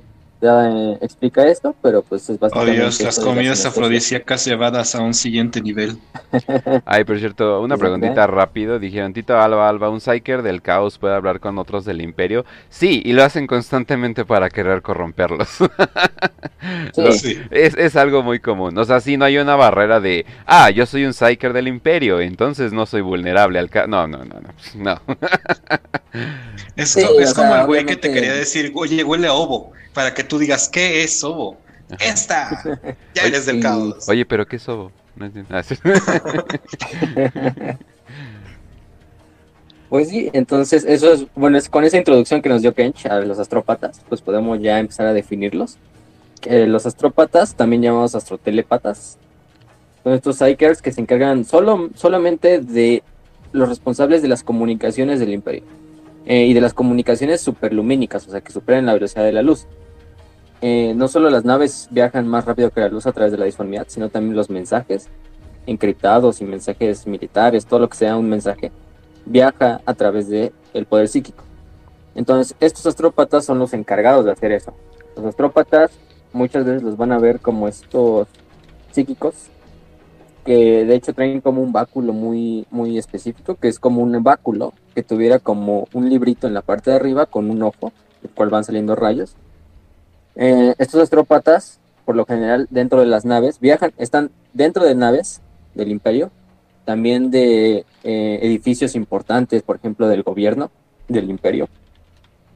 ya, 0.46 0.70
eh, 0.70 0.98
explica 1.02 1.46
esto, 1.48 1.74
pero 1.82 2.02
pues 2.02 2.28
es 2.30 2.38
Oh 2.50 2.64
básicamente... 2.64 2.72
Dios, 2.72 3.00
las 3.00 3.18
la 3.18 3.24
comidas 3.24 3.58
sinestesia. 3.58 3.68
afrodisíacas 3.68 4.44
llevadas 4.44 4.94
a 4.94 5.02
un 5.02 5.14
siguiente 5.14 5.60
nivel. 5.60 5.98
Ay, 6.84 7.04
por 7.04 7.18
cierto, 7.18 7.60
una 7.62 7.76
preguntita 7.78 8.26
rápido. 8.26 8.78
Dijeron, 8.78 9.12
Tito 9.12 9.38
Alba 9.38 9.68
Alba, 9.68 9.90
¿un 9.90 10.00
Psyker 10.00 10.42
del 10.42 10.62
caos 10.62 10.98
puede 10.98 11.14
hablar 11.14 11.40
con 11.40 11.58
otros 11.58 11.84
del 11.84 12.00
imperio? 12.02 12.44
Sí, 12.68 13.02
y 13.04 13.12
lo 13.12 13.24
hacen 13.24 13.46
constantemente 13.46 14.24
para 14.24 14.50
querer 14.50 14.82
corromperlos. 14.82 15.48
Sí. 16.94 17.02
Lo- 17.02 17.12
Sí. 17.12 17.40
Es, 17.50 17.74
es 17.76 17.94
algo 17.96 18.22
muy 18.24 18.40
común. 18.40 18.76
O 18.76 18.84
sea, 18.84 19.00
si 19.00 19.16
no 19.16 19.24
hay 19.24 19.38
una 19.38 19.54
barrera 19.56 20.00
de, 20.00 20.26
ah, 20.46 20.70
yo 20.70 20.84
soy 20.86 21.04
un 21.04 21.12
Psyker 21.14 21.52
del 21.52 21.68
Imperio, 21.68 22.20
entonces 22.20 22.72
no 22.72 22.86
soy 22.86 23.02
vulnerable 23.02 23.58
al 23.60 23.70
ca... 23.70 23.86
No, 23.86 24.06
no, 24.08 24.24
no, 24.24 24.40
no. 24.40 24.50
no. 24.74 25.16
Es, 26.76 26.90
Sí, 26.90 27.02
como 27.34 27.48
sea, 27.48 27.60
el 27.60 27.66
güey 27.66 27.84
que 27.86 27.96
te 27.96 28.12
quería 28.12 28.34
decir, 28.34 28.72
oye, 28.74 29.04
huele 29.04 29.28
a 29.28 29.34
ovo, 29.34 29.72
para 29.96 30.12
que 30.12 30.22
tú 30.22 30.38
digas, 30.38 30.68
¿qué 30.68 31.02
es 31.02 31.24
ovo? 31.24 31.56
Esta. 31.98 32.62
Ya 33.14 33.22
Oye, 33.22 33.28
eres 33.28 33.46
del 33.46 33.60
caos. 33.60 34.06
Oye, 34.10 34.26
pero 34.26 34.46
¿qué 34.46 34.58
sobo? 34.58 34.92
No 35.16 35.24
entiendo. 35.24 35.56
Ah, 35.56 35.62
sí. 35.62 35.74
Pues 39.88 40.08
sí, 40.08 40.30
entonces 40.32 40.84
eso 40.84 41.12
es, 41.12 41.26
bueno, 41.36 41.56
es 41.56 41.68
con 41.68 41.84
esa 41.84 41.96
introducción 41.96 42.42
que 42.42 42.48
nos 42.48 42.60
dio 42.60 42.74
Kench 42.74 43.06
a 43.06 43.20
los 43.20 43.38
astrópatas, 43.38 44.02
pues 44.08 44.20
podemos 44.20 44.60
ya 44.60 44.80
empezar 44.80 45.06
a 45.06 45.12
definirlos. 45.12 45.78
Eh, 46.42 46.66
los 46.66 46.86
astrópatas, 46.86 47.54
también 47.54 47.82
llamados 47.82 48.16
astrotelépatas, 48.16 49.16
son 50.02 50.14
estos 50.14 50.38
psychers 50.38 50.82
que 50.82 50.90
se 50.90 51.00
encargan 51.00 51.44
solo, 51.44 51.90
solamente 51.94 52.58
de 52.58 53.04
los 53.52 53.68
responsables 53.68 54.22
de 54.22 54.28
las 54.28 54.42
comunicaciones 54.42 55.20
del 55.20 55.32
imperio 55.32 55.62
eh, 56.26 56.46
y 56.46 56.52
de 56.52 56.60
las 56.60 56.74
comunicaciones 56.74 57.40
superlumínicas, 57.40 58.26
o 58.26 58.32
sea, 58.32 58.40
que 58.40 58.52
superan 58.52 58.86
la 58.86 58.94
velocidad 58.94 59.22
de 59.22 59.32
la 59.32 59.42
luz. 59.42 59.68
Eh, 60.62 60.94
no 60.96 61.08
solo 61.08 61.28
las 61.28 61.44
naves 61.44 61.88
viajan 61.90 62.26
más 62.26 62.44
rápido 62.44 62.70
que 62.70 62.80
la 62.80 62.88
luz 62.88 63.06
a 63.06 63.12
través 63.12 63.32
de 63.32 63.38
la 63.38 63.44
disformidad, 63.44 63.86
sino 63.88 64.08
también 64.08 64.36
los 64.36 64.48
mensajes 64.48 65.08
encriptados 65.66 66.40
y 66.40 66.44
mensajes 66.44 67.06
militares, 67.06 67.66
todo 67.66 67.80
lo 67.80 67.88
que 67.88 67.96
sea 67.96 68.16
un 68.16 68.28
mensaje 68.28 68.72
viaja 69.26 69.80
a 69.84 69.94
través 69.94 70.28
de 70.28 70.52
el 70.72 70.86
poder 70.86 71.08
psíquico. 71.08 71.44
Entonces, 72.14 72.56
estos 72.60 72.86
astrópatas 72.86 73.44
son 73.44 73.58
los 73.58 73.74
encargados 73.74 74.24
de 74.24 74.32
hacer 74.32 74.52
eso. 74.52 74.72
Los 75.16 75.26
astrópatas 75.26 75.90
muchas 76.32 76.64
veces 76.64 76.82
los 76.82 76.96
van 76.96 77.12
a 77.12 77.18
ver 77.18 77.40
como 77.40 77.68
estos 77.68 78.28
psíquicos 78.92 79.34
que 80.44 80.84
de 80.84 80.94
hecho 80.94 81.12
traen 81.12 81.40
como 81.40 81.60
un 81.60 81.72
báculo 81.72 82.12
muy 82.12 82.66
muy 82.70 82.96
específico, 82.96 83.56
que 83.56 83.66
es 83.66 83.80
como 83.80 84.00
un 84.00 84.22
báculo 84.22 84.72
que 84.94 85.02
tuviera 85.02 85.40
como 85.40 85.88
un 85.92 86.08
librito 86.08 86.46
en 86.46 86.54
la 86.54 86.62
parte 86.62 86.90
de 86.90 86.96
arriba 86.96 87.26
con 87.26 87.50
un 87.50 87.62
ojo, 87.62 87.92
del 88.22 88.30
cual 88.30 88.48
van 88.48 88.62
saliendo 88.64 88.94
rayos. 88.94 89.34
Eh, 90.36 90.74
estos 90.78 91.00
astrópatas, 91.00 91.80
por 92.04 92.14
lo 92.14 92.26
general, 92.26 92.68
dentro 92.70 93.00
de 93.00 93.06
las 93.06 93.24
naves, 93.24 93.58
viajan, 93.58 93.92
están 93.96 94.30
dentro 94.52 94.84
de 94.84 94.94
naves 94.94 95.40
del 95.74 95.90
imperio, 95.90 96.30
también 96.84 97.30
de 97.30 97.84
eh, 98.04 98.38
edificios 98.42 98.94
importantes, 98.94 99.62
por 99.62 99.76
ejemplo, 99.76 100.08
del 100.08 100.22
gobierno 100.22 100.70
del 101.08 101.30
imperio, 101.30 101.68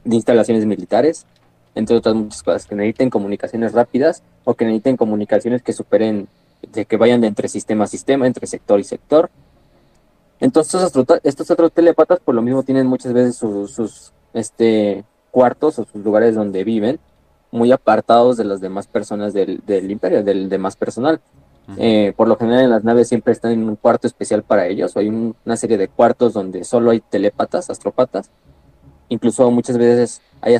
de 0.03 0.15
instalaciones 0.15 0.65
militares, 0.65 1.25
entre 1.73 1.95
otras 1.95 2.15
muchas 2.15 2.43
cosas, 2.43 2.65
que 2.65 2.75
necesiten 2.75 3.09
comunicaciones 3.09 3.73
rápidas 3.73 4.23
o 4.43 4.53
que 4.53 4.65
necesiten 4.65 4.97
comunicaciones 4.97 5.61
que 5.61 5.73
superen, 5.73 6.27
de 6.73 6.85
que 6.85 6.97
vayan 6.97 7.21
de 7.21 7.27
entre 7.27 7.47
sistema 7.47 7.85
a 7.85 7.87
sistema, 7.87 8.27
entre 8.27 8.45
sector 8.45 8.79
y 8.79 8.83
sector. 8.83 9.29
Entonces 10.39 10.91
estos 11.23 11.51
otros 11.51 11.71
telepatas 11.71 12.19
por 12.19 12.35
lo 12.35 12.41
mismo 12.41 12.63
tienen 12.63 12.87
muchas 12.87 13.13
veces 13.13 13.35
sus, 13.37 14.11
este, 14.33 15.03
cuartos 15.29 15.79
o 15.79 15.85
sus 15.85 16.03
lugares 16.03 16.35
donde 16.35 16.63
viven 16.63 16.99
muy 17.51 17.71
apartados 17.71 18.37
de 18.37 18.45
las 18.45 18.61
demás 18.61 18.87
personas 18.87 19.33
del, 19.33 19.61
del 19.65 19.91
imperio, 19.91 20.23
del 20.23 20.49
demás 20.49 20.75
personal. 20.75 21.21
Eh, 21.77 22.11
por 22.17 22.27
lo 22.27 22.35
general 22.35 22.65
en 22.65 22.69
las 22.69 22.83
naves 22.83 23.07
siempre 23.07 23.31
están 23.31 23.51
en 23.53 23.63
un 23.63 23.75
cuarto 23.75 24.05
especial 24.07 24.43
para 24.43 24.67
ellos, 24.67 24.95
o 24.95 24.99
hay 24.99 25.07
una 25.07 25.55
serie 25.55 25.77
de 25.77 25.87
cuartos 25.87 26.33
donde 26.33 26.63
solo 26.63 26.91
hay 26.91 26.99
telépatas, 26.99 27.69
astropatas. 27.69 28.29
Incluso 29.09 29.49
muchas 29.51 29.77
veces 29.77 30.21
hay 30.41 30.57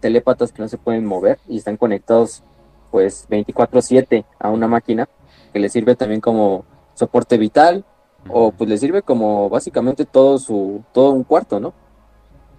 telépatas 0.00 0.52
que 0.52 0.62
no 0.62 0.68
se 0.68 0.78
pueden 0.78 1.04
mover 1.04 1.38
y 1.48 1.58
están 1.58 1.76
conectados 1.76 2.42
pues 2.90 3.26
24/7 3.28 4.24
a 4.38 4.50
una 4.50 4.66
máquina 4.66 5.08
que 5.52 5.58
les 5.58 5.72
sirve 5.72 5.94
también 5.94 6.20
como 6.20 6.64
soporte 6.94 7.36
vital 7.38 7.84
o 8.28 8.50
pues 8.50 8.68
les 8.68 8.80
sirve 8.80 9.02
como 9.02 9.48
básicamente 9.48 10.04
todo 10.04 10.38
su 10.38 10.82
todo 10.92 11.10
un 11.10 11.24
cuarto, 11.24 11.60
¿no? 11.60 11.74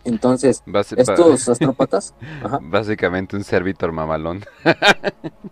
Entonces, 0.03 0.63
estos 0.97 1.49
astrópatas. 1.49 2.13
Básicamente 2.61 3.35
un 3.35 3.43
servitor 3.43 3.91
mamalón. 3.91 4.43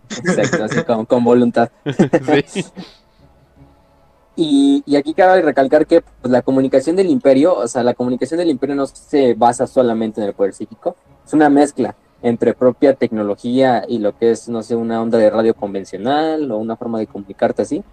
Exacto, 0.09 0.63
así 0.63 0.83
con, 1.07 1.23
voluntad. 1.23 1.69
y, 4.35 4.95
aquí 4.95 5.13
cabe 5.13 5.41
recalcar 5.41 5.85
que 5.85 6.01
pues, 6.01 6.31
la 6.31 6.41
comunicación 6.41 6.95
del 6.95 7.09
imperio, 7.09 7.55
o 7.55 7.67
sea, 7.67 7.83
la 7.83 7.93
comunicación 7.93 8.39
del 8.39 8.49
imperio 8.49 8.75
no 8.75 8.87
se 8.87 9.33
basa 9.33 9.67
solamente 9.67 10.21
en 10.21 10.27
el 10.27 10.33
poder 10.33 10.53
psíquico, 10.53 10.95
es 11.25 11.33
una 11.33 11.49
mezcla 11.49 11.95
entre 12.23 12.53
propia 12.53 12.95
tecnología 12.95 13.83
y 13.87 13.99
lo 13.99 14.17
que 14.17 14.31
es, 14.31 14.49
no 14.49 14.63
sé, 14.63 14.75
una 14.75 15.01
onda 15.01 15.17
de 15.17 15.29
radio 15.29 15.53
convencional 15.53 16.51
o 16.51 16.57
una 16.57 16.75
forma 16.75 16.99
de 16.99 17.07
comunicarte 17.07 17.61
así, 17.61 17.83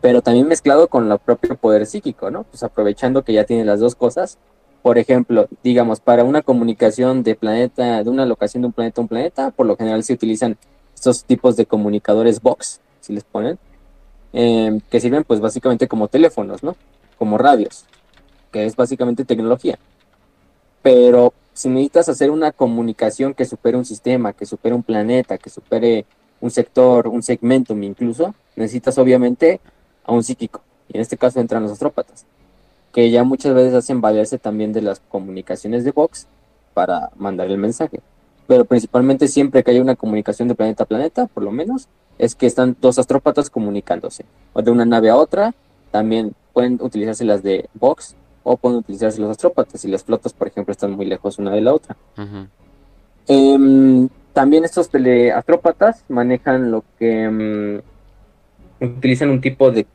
pero 0.00 0.22
también 0.22 0.48
mezclado 0.48 0.88
con 0.88 1.10
el 1.10 1.18
propio 1.18 1.56
poder 1.56 1.86
psíquico, 1.86 2.30
¿no? 2.30 2.44
Pues 2.44 2.62
aprovechando 2.62 3.22
que 3.22 3.32
ya 3.32 3.44
tiene 3.44 3.64
las 3.64 3.80
dos 3.80 3.94
cosas 3.94 4.38
por 4.86 4.98
ejemplo, 4.98 5.48
digamos, 5.64 5.98
para 5.98 6.22
una 6.22 6.42
comunicación 6.42 7.24
de 7.24 7.34
planeta, 7.34 8.04
de 8.04 8.08
una 8.08 8.24
locación 8.24 8.60
de 8.60 8.66
un 8.68 8.72
planeta 8.72 9.00
a 9.00 9.02
un 9.02 9.08
planeta, 9.08 9.50
por 9.50 9.66
lo 9.66 9.76
general 9.76 10.04
se 10.04 10.12
utilizan 10.12 10.56
estos 10.94 11.24
tipos 11.24 11.56
de 11.56 11.66
comunicadores 11.66 12.40
box, 12.40 12.78
si 13.00 13.12
les 13.12 13.24
ponen, 13.24 13.58
em, 14.32 14.78
que 14.88 15.00
sirven 15.00 15.24
pues 15.24 15.40
básicamente 15.40 15.88
como 15.88 16.06
teléfonos, 16.06 16.62
¿no? 16.62 16.76
Como 17.18 17.36
radios, 17.36 17.84
que 18.52 18.64
es 18.64 18.76
básicamente 18.76 19.24
tecnología. 19.24 19.76
Pero 20.82 21.34
si 21.52 21.68
necesitas 21.68 22.08
hacer 22.08 22.30
una 22.30 22.52
comunicación 22.52 23.34
que 23.34 23.44
supere 23.44 23.76
un 23.76 23.84
sistema, 23.84 24.34
que 24.34 24.46
supere 24.46 24.72
un 24.72 24.84
planeta, 24.84 25.36
que 25.36 25.50
supere 25.50 26.06
un 26.40 26.52
sector, 26.52 27.08
un 27.08 27.24
segmentum 27.24 27.82
incluso, 27.82 28.36
necesitas 28.54 28.96
obviamente 28.98 29.58
a 30.04 30.12
un 30.12 30.22
psíquico. 30.22 30.60
Y 30.88 30.96
en 30.96 31.00
este 31.00 31.16
caso 31.16 31.40
entran 31.40 31.64
los 31.64 31.72
astrópatas 31.72 32.24
que 32.96 33.10
ya 33.10 33.24
muchas 33.24 33.52
veces 33.52 33.74
hacen 33.74 34.00
valerse 34.00 34.38
también 34.38 34.72
de 34.72 34.80
las 34.80 35.00
comunicaciones 35.00 35.84
de 35.84 35.92
Vox 35.92 36.26
para 36.72 37.10
mandar 37.16 37.50
el 37.50 37.58
mensaje. 37.58 38.00
Pero 38.46 38.64
principalmente 38.64 39.28
siempre 39.28 39.62
que 39.62 39.70
hay 39.70 39.80
una 39.80 39.96
comunicación 39.96 40.48
de 40.48 40.54
planeta 40.54 40.84
a 40.84 40.86
planeta, 40.86 41.26
por 41.26 41.42
lo 41.42 41.50
menos, 41.50 41.88
es 42.16 42.34
que 42.34 42.46
están 42.46 42.74
dos 42.80 42.98
astrópatas 42.98 43.50
comunicándose. 43.50 44.24
O 44.54 44.62
de 44.62 44.70
una 44.70 44.86
nave 44.86 45.10
a 45.10 45.16
otra, 45.16 45.52
también 45.90 46.32
pueden 46.54 46.78
utilizarse 46.80 47.26
las 47.26 47.42
de 47.42 47.68
Vox 47.74 48.16
o 48.42 48.56
pueden 48.56 48.78
utilizarse 48.78 49.20
los 49.20 49.30
astrópatas 49.30 49.84
y 49.84 49.88
las 49.88 50.02
flotas, 50.02 50.32
por 50.32 50.48
ejemplo, 50.48 50.72
están 50.72 50.92
muy 50.92 51.04
lejos 51.04 51.38
una 51.38 51.50
de 51.50 51.60
la 51.60 51.74
otra. 51.74 51.98
Em, 53.28 54.08
también 54.32 54.64
estos 54.64 54.88
teleastrópatas 54.88 56.02
manejan 56.08 56.70
lo 56.70 56.82
que 56.98 57.24
em, 57.24 57.82
utilizan 58.80 59.28
un 59.28 59.42
tipo 59.42 59.70
de, 59.70 59.86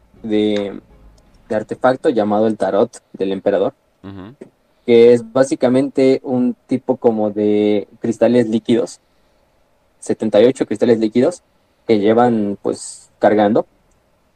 artefacto 1.56 2.10
llamado 2.10 2.48
el 2.48 2.58
tarot 2.58 3.02
del 3.14 3.32
emperador, 3.32 3.74
que 4.86 5.14
es 5.14 5.32
básicamente 5.32 6.22
un 6.24 6.56
tipo 6.68 6.98
como 6.98 7.32
de 7.32 7.88
cristales 8.00 8.48
líquidos, 8.50 9.00
78 10.00 10.66
cristales 10.66 11.00
líquidos 11.00 11.44
que 11.88 12.00
llevan 12.00 12.58
pues 12.62 13.10
cargando 13.20 13.66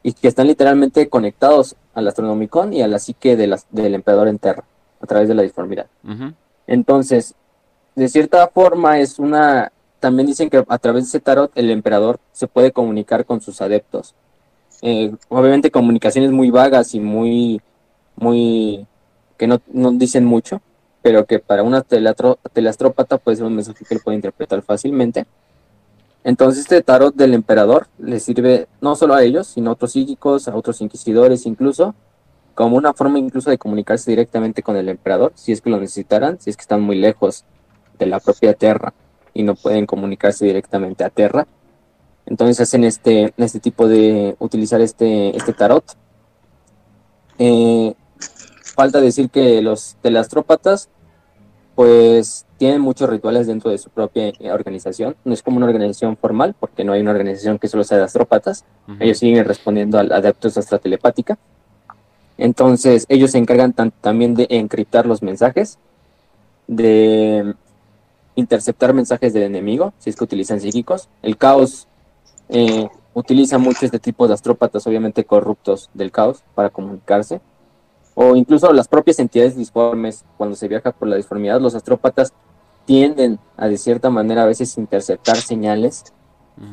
y 0.02 0.12
que 0.12 0.28
están 0.28 0.46
literalmente 0.46 1.08
conectados 1.08 1.74
al 1.94 2.06
astronomicón 2.06 2.72
y 2.72 2.82
a 2.82 2.88
la 2.88 2.98
psique 2.98 3.36
de 3.36 3.58
del 3.70 3.94
emperador 3.94 4.28
en 4.28 4.38
Terra 4.38 4.64
a 5.00 5.06
través 5.06 5.28
de 5.28 5.34
la 5.34 5.42
disformidad. 5.42 5.86
Entonces, 6.66 7.34
de 7.94 8.08
cierta 8.08 8.46
forma 8.48 9.00
es 9.00 9.18
una, 9.18 9.72
también 10.00 10.26
dicen 10.26 10.50
que 10.50 10.64
a 10.66 10.78
través 10.78 11.04
de 11.04 11.08
ese 11.08 11.20
tarot 11.20 11.50
el 11.54 11.70
emperador 11.70 12.20
se 12.32 12.46
puede 12.46 12.72
comunicar 12.72 13.24
con 13.24 13.40
sus 13.40 13.60
adeptos 13.60 14.14
eh, 14.82 15.14
obviamente 15.28 15.70
comunicaciones 15.70 16.30
muy 16.30 16.50
vagas 16.50 16.94
y 16.94 17.00
muy, 17.00 17.60
muy, 18.16 18.86
que 19.36 19.46
no, 19.46 19.60
no 19.72 19.92
dicen 19.92 20.24
mucho, 20.24 20.60
pero 21.02 21.26
que 21.26 21.38
para 21.38 21.62
una 21.62 21.82
telastrópata 21.82 23.18
puede 23.18 23.36
ser 23.36 23.46
un 23.46 23.54
mensaje 23.54 23.84
que 23.84 23.94
él 23.94 24.00
puede 24.02 24.16
interpretar 24.16 24.62
fácilmente. 24.62 25.26
Entonces 26.24 26.62
este 26.62 26.82
tarot 26.82 27.14
del 27.14 27.34
emperador 27.34 27.86
le 27.98 28.18
sirve 28.18 28.66
no 28.80 28.96
solo 28.96 29.14
a 29.14 29.22
ellos, 29.22 29.46
sino 29.46 29.70
a 29.70 29.74
otros 29.74 29.92
psíquicos, 29.92 30.48
a 30.48 30.56
otros 30.56 30.80
inquisidores 30.80 31.46
incluso, 31.46 31.94
como 32.56 32.76
una 32.76 32.94
forma 32.94 33.20
incluso 33.20 33.50
de 33.50 33.58
comunicarse 33.58 34.10
directamente 34.10 34.62
con 34.62 34.76
el 34.76 34.88
emperador, 34.88 35.30
si 35.36 35.52
es 35.52 35.60
que 35.60 35.70
lo 35.70 35.78
necesitaran, 35.78 36.40
si 36.40 36.50
es 36.50 36.56
que 36.56 36.62
están 36.62 36.80
muy 36.80 36.96
lejos 36.96 37.44
de 37.98 38.06
la 38.06 38.18
propia 38.18 38.54
Tierra 38.54 38.92
y 39.34 39.42
no 39.42 39.54
pueden 39.54 39.86
comunicarse 39.86 40.46
directamente 40.46 41.04
a 41.04 41.10
Tierra. 41.10 41.46
Entonces 42.26 42.60
hacen 42.60 42.84
este, 42.84 43.32
este 43.36 43.60
tipo 43.60 43.88
de 43.88 44.36
utilizar 44.38 44.80
este, 44.80 45.36
este 45.36 45.52
tarot. 45.52 45.84
Eh, 47.38 47.94
falta 48.74 49.00
decir 49.00 49.30
que 49.30 49.62
los 49.62 49.96
telastrópatas 50.02 50.88
pues 51.76 52.46
tienen 52.56 52.80
muchos 52.80 53.08
rituales 53.08 53.46
dentro 53.46 53.70
de 53.70 53.78
su 53.78 53.90
propia 53.90 54.28
eh, 54.28 54.50
organización. 54.50 55.14
No 55.24 55.34
es 55.34 55.42
como 55.42 55.58
una 55.58 55.66
organización 55.66 56.16
formal, 56.16 56.54
porque 56.58 56.84
no 56.84 56.92
hay 56.92 57.02
una 57.02 57.10
organización 57.10 57.58
que 57.58 57.68
solo 57.68 57.84
sea 57.84 57.98
de 57.98 58.04
astrópatas. 58.04 58.64
Ellos 58.98 59.18
siguen 59.18 59.44
respondiendo 59.44 59.98
al 59.98 60.10
adeptos 60.10 60.54
telepática. 60.82 61.38
Entonces, 62.38 63.04
ellos 63.08 63.30
se 63.30 63.38
encargan 63.38 63.72
también 63.72 64.34
de 64.34 64.46
encriptar 64.50 65.06
los 65.06 65.22
mensajes, 65.22 65.78
de 66.66 67.54
interceptar 68.34 68.94
mensajes 68.94 69.32
del 69.32 69.44
enemigo, 69.44 69.92
si 69.98 70.10
es 70.10 70.16
que 70.16 70.24
utilizan 70.24 70.60
psíquicos. 70.60 71.08
El 71.22 71.36
caos 71.36 71.88
eh, 72.48 72.88
utiliza 73.14 73.58
mucho 73.58 73.86
este 73.86 73.98
tipo 73.98 74.28
de 74.28 74.34
astrópatas, 74.34 74.86
obviamente 74.86 75.24
corruptos 75.24 75.90
del 75.94 76.12
caos, 76.12 76.42
para 76.54 76.70
comunicarse. 76.70 77.40
O 78.14 78.36
incluso 78.36 78.72
las 78.72 78.88
propias 78.88 79.18
entidades 79.18 79.56
disformes, 79.56 80.24
cuando 80.36 80.56
se 80.56 80.68
viaja 80.68 80.92
por 80.92 81.08
la 81.08 81.16
disformidad, 81.16 81.60
los 81.60 81.74
astrópatas 81.74 82.32
tienden 82.86 83.38
a 83.56 83.68
de 83.68 83.76
cierta 83.76 84.10
manera 84.10 84.42
a 84.42 84.46
veces 84.46 84.78
interceptar 84.78 85.36
señales. 85.36 86.04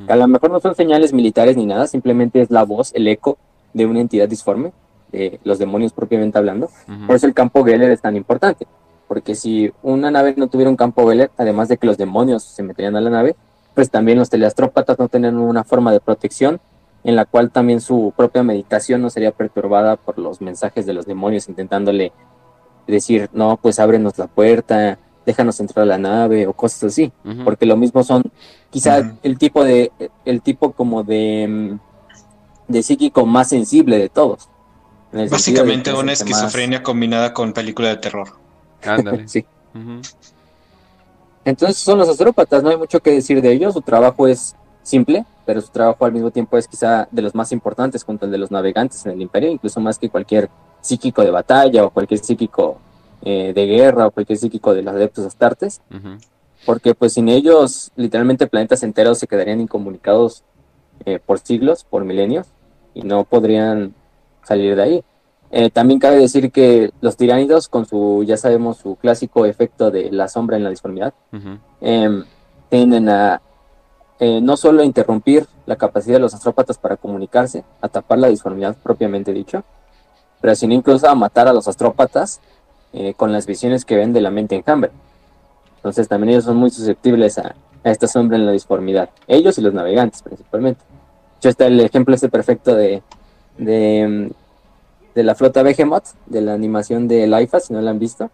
A 0.07 0.15
lo 0.15 0.28
mejor 0.28 0.51
no 0.51 0.61
son 0.61 0.76
señales 0.76 1.11
militares 1.11 1.57
ni 1.57 1.65
nada, 1.65 1.88
simplemente 1.88 2.41
es 2.41 2.49
la 2.49 2.63
voz, 2.63 2.91
el 2.93 3.07
eco 3.07 3.38
de 3.74 3.86
una 3.86 3.99
entidad 3.99 4.30
disforme, 4.30 4.71
de 5.11 5.39
los 5.43 5.59
demonios 5.59 5.91
propiamente 5.91 6.38
hablando. 6.38 6.69
Por 7.07 7.15
eso 7.15 7.28
el 7.28 7.34
campo 7.34 7.65
Geller 7.65 7.91
es 7.91 8.01
tan 8.01 8.15
importante, 8.15 8.65
porque 9.09 9.36
si 9.36 9.74
una 9.82 10.11
nave 10.11 10.36
no 10.38 10.47
tuviera 10.47 10.69
un 10.69 10.78
campo 10.78 11.07
Geller, 11.09 11.32
además 11.38 11.67
de 11.67 11.78
que 11.78 11.88
los 11.88 11.97
demonios 11.97 12.43
se 12.43 12.63
meterían 12.63 12.95
a 12.95 13.01
la 13.01 13.09
nave, 13.09 13.36
pues 13.74 13.89
también 13.89 14.19
los 14.19 14.30
teleastrópatas 14.30 14.99
no 14.99 15.07
tenían 15.07 15.38
una 15.38 15.63
forma 15.63 15.91
de 15.91 15.99
protección 15.99 16.59
en 17.03 17.15
la 17.15 17.26
cual 17.26 17.51
también 17.51 17.82
su 17.82 18.13
propia 18.15 18.43
meditación 18.43 19.01
no 19.01 19.09
sería 19.09 19.32
perturbada 19.32 19.97
por 19.97 20.17
los 20.17 20.41
mensajes 20.41 20.86
de 20.86 20.93
los 20.93 21.05
demonios 21.05 21.49
intentándole 21.49 22.13
decir, 22.88 23.30
no, 23.34 23.57
pues 23.61 23.80
ábrenos 23.80 24.17
la 24.17 24.28
puerta, 24.28 24.97
déjanos 25.26 25.59
entrar 25.59 25.84
a 25.84 25.86
la 25.86 25.97
nave 25.97 26.47
o 26.47 26.53
cosas 26.53 26.84
así, 26.86 27.11
porque 27.43 27.65
lo 27.65 27.78
mismo 27.78 28.03
son 28.03 28.24
quizá 28.69 29.17
el 29.24 29.38
tipo 29.38 29.63
de, 29.63 29.91
el 30.26 30.41
tipo 30.41 30.71
como 30.74 31.03
de, 31.03 31.78
de 32.67 32.84
psíquico 32.84 33.26
más 33.26 33.49
sensible 33.49 33.97
de 33.97 34.09
todos. 34.09 34.49
Básicamente 35.11 35.93
una 35.93 36.13
esquizofrenia 36.13 36.82
combinada 36.82 37.34
con 37.34 37.53
película 37.53 37.89
de 37.89 37.97
terror. 37.97 38.30
Ándale. 38.84 39.28
sí. 39.28 39.45
Entonces 41.46 41.78
son 41.78 41.98
los 41.98 42.10
astrópatas, 42.10 42.64
no 42.64 42.70
hay 42.70 42.78
mucho 42.78 43.00
que 43.02 43.12
decir 43.12 43.41
de 43.41 43.52
ellos, 43.52 43.74
su 43.74 43.82
trabajo 43.82 44.28
es 44.28 44.56
simple, 44.82 45.26
pero 45.46 45.62
su 45.62 45.70
trabajo 45.70 46.06
al 46.06 46.14
mismo 46.14 46.32
tiempo 46.32 46.58
es 46.58 46.68
quizá 46.68 47.08
de 47.12 47.22
los 47.22 47.36
más 47.36 47.52
importantes 47.52 48.04
junto 48.04 48.26
al 48.26 48.32
de 48.32 48.38
los 48.38 48.52
navegantes 48.52 49.06
en 49.06 49.14
el 49.14 49.22
imperio, 49.22 49.50
incluso 49.50 49.80
más 49.80 49.98
que 49.98 50.10
cualquier 50.10 50.50
psíquico 50.82 51.22
de 51.24 51.32
batalla 51.32 51.86
o 51.86 51.89
cualquier 51.89 52.20
psíquico 52.20 52.78
eh, 53.24 53.54
de 53.54 53.66
guerra 53.66 54.08
o 54.08 54.12
cualquier 54.12 54.38
psíquico 54.38 54.74
de 54.74 54.84
los 54.84 54.94
adeptos 54.94 55.26
astartes. 55.26 55.82
porque 56.66 56.96
pues 56.96 57.14
sin 57.14 57.28
ellos 57.28 57.91
literalmente 57.96 58.48
planetas 58.48 58.84
enteros 58.84 59.20
se 59.20 59.28
quedarían 59.28 59.60
incomunicados 59.60 60.44
eh, 61.06 61.20
por 61.20 61.39
siglos, 61.39 61.84
por 61.84 62.06
milenios, 62.06 62.48
y 62.94 63.02
no 63.02 63.26
podrían 63.26 63.94
salir 64.44 64.76
de 64.76 64.84
ahí. 64.84 65.04
Eh, 65.56 65.70
también 65.70 65.99
cabe 65.99 66.18
decir 66.18 66.51
que 66.51 66.91
los 66.99 67.16
tiránidos, 67.16 67.68
con 67.68 67.86
su, 67.86 68.24
ya 68.26 68.38
sabemos, 68.38 68.78
su 68.78 68.95
clásico 68.95 69.45
efecto 69.45 69.91
de 69.91 70.12
la 70.12 70.28
sombra 70.28 70.58
en 70.58 70.64
la 70.64 70.72
disformidad, 70.72 71.14
em, 71.80 72.24
tienden 72.70 73.08
a 73.08 73.39
eh, 74.20 74.41
no 74.41 74.58
solo 74.58 74.84
interrumpir 74.84 75.45
la 75.68 75.76
capacidad 75.76 76.16
de 76.16 76.22
los 76.22 76.34
astrópatas 76.34 76.80
para 76.80 76.97
comunicarse, 76.97 77.64
a 77.82 77.88
tapar 77.88 78.18
la 78.18 78.30
disformidad 78.30 78.76
propiamente 78.82 79.32
dicho, 79.32 79.64
pero 80.41 80.56
sino 80.56 80.74
incluso 80.74 81.08
a 81.08 81.14
matar 81.14 81.47
a 81.47 81.54
los 81.54 81.68
astrópatas 81.68 82.41
eh, 82.91 83.14
con 83.14 83.32
las 83.32 83.45
visiones 83.45 83.86
que 83.86 83.95
ven 83.95 84.12
de 84.12 84.22
la 84.22 84.32
mente 84.32 84.56
enjambre. 84.56 84.89
Entonces 85.76 86.08
también 86.08 86.32
ellos 86.32 86.45
son 86.45 86.58
muy 86.58 86.72
susceptibles 86.72 87.38
a, 87.38 87.54
a 87.84 87.91
esta 87.91 88.08
sombra 88.08 88.38
en 88.38 88.47
la 88.47 88.54
disformidad. 88.54 89.12
Ellos 89.28 89.56
y 89.60 89.62
los 89.62 89.74
navegantes 89.76 90.24
principalmente. 90.24 90.82
De 90.82 91.38
hecho 91.38 91.49
está 91.49 91.68
el 91.68 91.80
ejemplo 91.80 92.16
este 92.16 92.30
perfecto 92.30 92.74
de, 92.74 93.04
de, 93.60 94.32
mm, 94.32 94.43
de 95.16 95.24
la 95.24 95.36
flota 95.36 95.64
Behemoth, 95.64 96.05
de 96.28 96.41
la 96.41 96.53
animación 96.53 97.07
de 97.07 97.28
Laifa, 97.28 97.59
si 97.59 97.74
no 97.74 97.82
la 97.82 97.91
han 97.91 97.99
visto, 97.99 98.30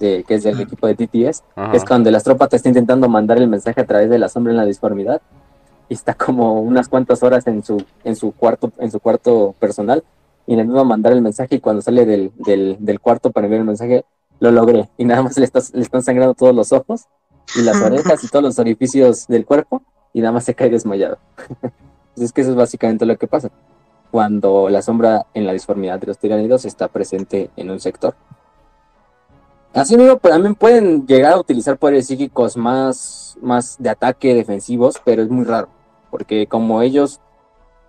de- 0.00 0.24
que 0.28 0.34
es 0.34 0.42
del 0.44 0.60
equipo 0.60 0.86
de 0.86 0.94
TTS, 0.94 1.42
Ajá. 1.54 1.70
que 1.70 1.76
es 1.78 1.84
cuando 1.84 2.08
el 2.10 2.14
astrópata 2.14 2.56
está 2.56 2.68
intentando 2.68 3.08
mandar 3.08 3.38
el 3.38 3.48
mensaje 3.48 3.80
a 3.80 3.86
través 3.86 4.10
de 4.10 4.18
la 4.18 4.28
sombra 4.28 4.52
en 4.52 4.58
la 4.58 4.64
disformidad 4.66 5.22
y 5.88 5.94
está 5.94 6.14
como 6.14 6.60
unas 6.60 6.88
cuantas 6.88 7.22
horas 7.22 7.46
en 7.46 7.62
su 7.64 7.82
en 8.04 8.16
su 8.16 8.32
cuarto 8.32 8.72
en 8.78 8.90
su 8.90 9.00
cuarto 9.00 9.54
personal 9.58 10.04
y 10.46 10.52
intentando 10.52 10.84
mandar 10.84 11.12
el 11.12 11.22
mensaje 11.22 11.54
y 11.56 11.60
cuando 11.60 11.80
sale 11.80 12.04
del, 12.04 12.32
del, 12.36 12.76
del 12.80 13.00
cuarto 13.00 13.30
para 13.30 13.46
enviar 13.46 13.60
el 13.60 13.66
mensaje 13.66 14.04
lo 14.40 14.50
logré 14.50 14.90
y 14.98 15.04
nada 15.06 15.22
más 15.22 15.38
le, 15.38 15.44
está- 15.44 15.60
le 15.72 15.82
están 15.82 16.02
sangrando 16.02 16.34
todos 16.34 16.54
los 16.54 16.72
ojos 16.72 17.04
y 17.56 17.62
las 17.62 17.76
orejas 17.82 18.22
y 18.24 18.28
todos 18.28 18.42
los 18.44 18.58
orificios 18.58 19.26
del 19.26 19.46
cuerpo 19.46 19.82
y 20.12 20.20
nada 20.20 20.32
más 20.32 20.44
se 20.44 20.54
cae 20.54 20.68
desmayado. 20.70 21.18
Entonces 21.62 22.24
es 22.24 22.32
que 22.32 22.40
eso 22.42 22.50
es 22.50 22.56
básicamente 22.56 23.06
lo 23.06 23.16
que 23.16 23.26
pasa 23.26 23.50
cuando 24.16 24.70
la 24.70 24.80
sombra 24.80 25.26
en 25.34 25.44
la 25.44 25.52
disformidad 25.52 26.00
de 26.00 26.06
los 26.06 26.16
tiranidos 26.16 26.64
está 26.64 26.88
presente 26.88 27.50
en 27.54 27.70
un 27.70 27.80
sector. 27.80 28.14
Así 29.74 29.94
mismo, 29.94 30.16
pues, 30.16 30.32
también 30.32 30.54
pueden 30.54 31.06
llegar 31.06 31.34
a 31.34 31.38
utilizar 31.38 31.76
poderes 31.76 32.06
psíquicos 32.06 32.56
más, 32.56 33.36
más 33.42 33.76
de 33.78 33.90
ataque 33.90 34.34
defensivos, 34.34 35.02
pero 35.04 35.22
es 35.22 35.28
muy 35.28 35.44
raro, 35.44 35.68
porque 36.10 36.46
como 36.46 36.80
ellos, 36.80 37.20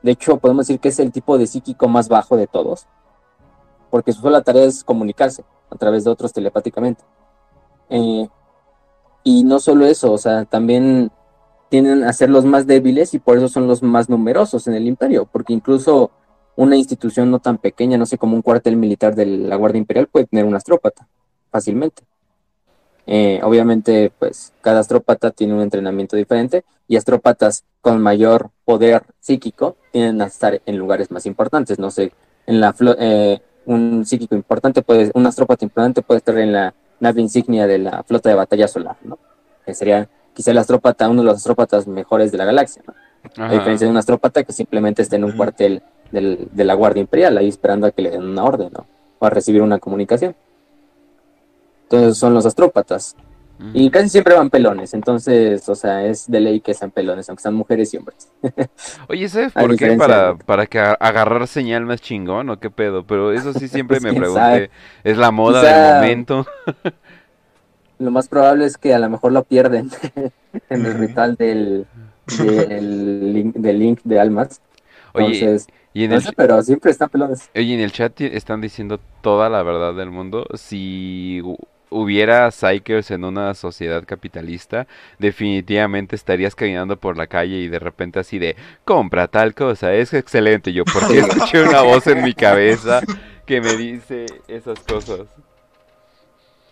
de 0.03 0.11
hecho, 0.11 0.35
podemos 0.35 0.67
decir 0.67 0.81
que 0.81 0.89
es 0.89 0.99
el 0.99 1.13
tipo 1.13 1.37
de 1.37 1.47
psíquico 1.47 1.87
más 1.87 2.09
bajo 2.09 2.35
de 2.35 2.47
todos, 2.47 2.87
porque 3.89 4.11
su 4.11 4.19
sola 4.19 4.41
tarea 4.41 4.65
es 4.65 4.83
comunicarse 4.83 5.45
a 5.69 5.77
través 5.77 6.03
de 6.03 6.09
otros 6.09 6.33
telepáticamente. 6.33 7.05
Eh, 7.89 8.27
y 9.23 9.45
no 9.45 9.59
solo 9.59 9.85
eso, 9.85 10.11
o 10.11 10.17
sea, 10.17 10.43
también 10.43 11.09
tienden 11.69 12.03
a 12.03 12.13
ser 12.13 12.29
los 12.29 12.45
más 12.45 12.67
débiles 12.67 13.13
y 13.13 13.19
por 13.19 13.37
eso 13.37 13.47
son 13.47 13.67
los 13.67 13.83
más 13.83 14.09
numerosos 14.09 14.67
en 14.67 14.73
el 14.73 14.87
imperio, 14.87 15.25
porque 15.25 15.53
incluso 15.53 16.11
una 16.57 16.75
institución 16.75 17.31
no 17.31 17.39
tan 17.39 17.57
pequeña, 17.57 17.97
no 17.97 18.05
sé, 18.05 18.17
como 18.17 18.35
un 18.35 18.41
cuartel 18.41 18.75
militar 18.75 19.15
de 19.15 19.25
la 19.25 19.55
Guardia 19.55 19.79
Imperial 19.79 20.07
puede 20.07 20.25
tener 20.25 20.43
un 20.43 20.55
astrópata 20.55 21.07
fácilmente. 21.49 22.03
Eh, 23.05 23.39
obviamente, 23.41 24.11
pues 24.19 24.51
cada 24.61 24.81
astrópata 24.81 25.31
tiene 25.31 25.53
un 25.53 25.61
entrenamiento 25.61 26.17
diferente 26.17 26.65
y 26.89 26.97
astrópatas 26.97 27.63
con 27.79 28.01
mayor 28.01 28.49
poder 28.65 29.03
psíquico 29.21 29.77
tienden 29.93 30.21
a 30.21 30.25
estar 30.25 30.61
en 30.65 30.77
lugares 30.77 31.09
más 31.09 31.25
importantes. 31.25 31.79
No 31.79 31.89
sé, 31.89 32.11
en 32.47 32.59
la 32.59 32.73
flo- 32.73 32.97
eh, 32.99 33.39
un 33.65 34.05
psíquico 34.05 34.35
importante 34.35 34.81
puede, 34.81 35.11
un 35.13 35.25
astrópata 35.25 35.63
importante 35.63 36.01
puede 36.01 36.17
estar 36.17 36.37
en 36.37 36.51
la 36.51 36.73
nave 36.99 37.21
insignia 37.21 37.67
de 37.67 37.77
la 37.77 38.03
flota 38.03 38.29
de 38.29 38.35
batalla 38.35 38.67
solar, 38.67 38.97
¿no? 39.03 39.17
Que 39.65 39.73
sería 39.73 40.09
quizá 40.33 40.51
el 40.51 40.57
astrópata, 40.57 41.07
uno 41.07 41.21
de 41.21 41.27
los 41.27 41.37
astrópatas 41.37 41.87
mejores 41.87 42.31
de 42.31 42.37
la 42.39 42.45
galaxia, 42.45 42.81
¿no? 42.87 42.93
A 43.37 43.51
diferencia 43.51 43.85
de 43.85 43.91
un 43.91 43.97
astrópata 43.97 44.43
que 44.43 44.53
simplemente 44.53 45.01
está 45.01 45.15
en 45.15 45.23
un 45.25 45.31
cuartel 45.33 45.81
del- 46.11 46.47
de 46.51 46.63
la 46.63 46.73
Guardia 46.73 47.01
Imperial, 47.01 47.37
ahí 47.37 47.47
esperando 47.47 47.87
a 47.87 47.91
que 47.91 48.01
le 48.01 48.11
den 48.11 48.23
una 48.23 48.43
orden, 48.43 48.69
¿no? 48.73 48.85
O 49.19 49.25
a 49.25 49.29
recibir 49.29 49.61
una 49.61 49.79
comunicación. 49.79 50.35
Entonces 51.83 52.17
son 52.17 52.33
los 52.33 52.45
astrópatas. 52.45 53.15
Ujú. 53.59 53.69
Y 53.73 53.89
casi 53.89 54.09
siempre 54.09 54.35
van 54.35 54.51
pelones, 54.51 54.93
entonces, 54.93 55.67
o 55.67 55.73
sea, 55.73 56.05
es 56.05 56.29
de 56.29 56.39
ley 56.39 56.59
que 56.59 56.75
sean 56.75 56.91
pelones, 56.91 57.27
aunque 57.27 57.41
sean 57.41 57.55
mujeres 57.55 57.91
y 57.91 57.97
hombres. 57.97 58.27
Oye, 59.09 59.27
¿sabes 59.29 59.51
por 59.53 59.75
qué? 59.75 59.93
Para, 59.93 60.33
de- 60.33 60.43
para 60.43 60.67
que 60.67 60.77
agarrar 60.79 61.47
señal 61.47 61.83
más 61.85 61.99
chingón 61.99 62.49
o 62.51 62.59
qué 62.59 62.69
pedo. 62.69 63.03
Pero 63.03 63.31
eso 63.31 63.53
sí 63.53 63.67
siempre 63.67 63.97
Pues, 64.01 64.13
me 64.13 64.19
pregunté. 64.19 64.39
sabe. 64.41 64.69
¿Es 65.03 65.17
la 65.17 65.31
moda 65.31 65.63
del 65.63 65.95
momento? 65.95 66.45
Lo 67.99 68.11
más 68.11 68.27
probable 68.27 68.65
es 68.65 68.77
que 68.77 68.93
a 68.93 68.99
lo 68.99 69.09
mejor 69.09 69.31
lo 69.31 69.43
pierden 69.43 69.89
en 70.69 70.85
el 70.85 70.93
ritual 70.99 71.35
del, 71.35 71.87
del, 72.37 73.33
link, 73.33 73.55
del 73.55 73.79
link 73.79 73.99
de 74.03 74.19
almas. 74.19 74.61
Oye, 75.13 75.39
Entonces, 75.39 75.67
y 76.01 76.03
en 76.05 76.11
no 76.11 76.19
el, 76.19 76.21
sé, 76.21 76.33
pero 76.33 76.61
siempre 76.63 76.91
están 76.91 77.09
pelones. 77.09 77.49
oye, 77.55 77.73
en 77.73 77.79
el 77.79 77.91
chat 77.91 78.19
están 78.21 78.61
diciendo 78.61 78.99
toda 79.21 79.49
la 79.49 79.63
verdad 79.63 79.93
del 79.95 80.11
mundo. 80.11 80.45
Si 80.55 81.41
hu- 81.43 81.57
hubiera 81.89 82.51
Psychers 82.51 83.11
en 83.11 83.23
una 83.23 83.53
sociedad 83.53 84.03
capitalista, 84.05 84.87
definitivamente 85.19 86.15
estarías 86.15 86.55
caminando 86.55 86.97
por 86.99 87.17
la 87.17 87.27
calle 87.27 87.57
y 87.57 87.67
de 87.69 87.79
repente 87.79 88.19
así 88.19 88.37
de, 88.39 88.55
compra 88.85 89.27
tal 89.27 89.55
cosa, 89.55 89.93
es 89.93 90.13
excelente. 90.13 90.73
Yo, 90.73 90.85
porque 90.87 91.19
escuché 91.19 91.63
una 91.63 91.81
voz 91.81 92.07
en 92.07 92.21
mi 92.23 92.33
cabeza 92.35 93.07
que 93.45 93.61
me 93.61 93.75
dice 93.75 94.43
esas 94.47 94.83
cosas. 94.83 95.27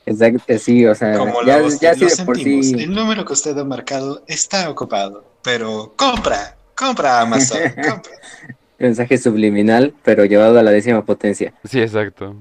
Exacto, 0.06 0.58
sí, 0.60 0.86
o 0.86 0.94
sea, 0.94 1.18
Como 1.18 1.42
ya, 1.42 1.58
voz 1.62 1.80
ya 1.80 1.96
sí 1.96 2.06
de 2.06 2.18
por 2.18 2.38
sentimos, 2.38 2.68
sí. 2.68 2.76
el 2.78 2.94
número 2.94 3.26
que 3.26 3.34
usted 3.34 3.58
ha 3.58 3.64
marcado 3.64 4.24
está 4.28 4.70
ocupado, 4.70 5.24
pero 5.44 5.94
compra, 5.98 6.56
compra 6.76 7.22
Amazon, 7.22 7.60
compra. 7.82 8.14
Mensaje 8.78 9.18
subliminal, 9.18 9.94
pero 10.04 10.26
llevado 10.26 10.60
a 10.60 10.64
la 10.64 10.72
décima 10.72 11.06
potencia. 11.06 11.54
Sí, 11.64 11.82
exacto. 11.82 12.36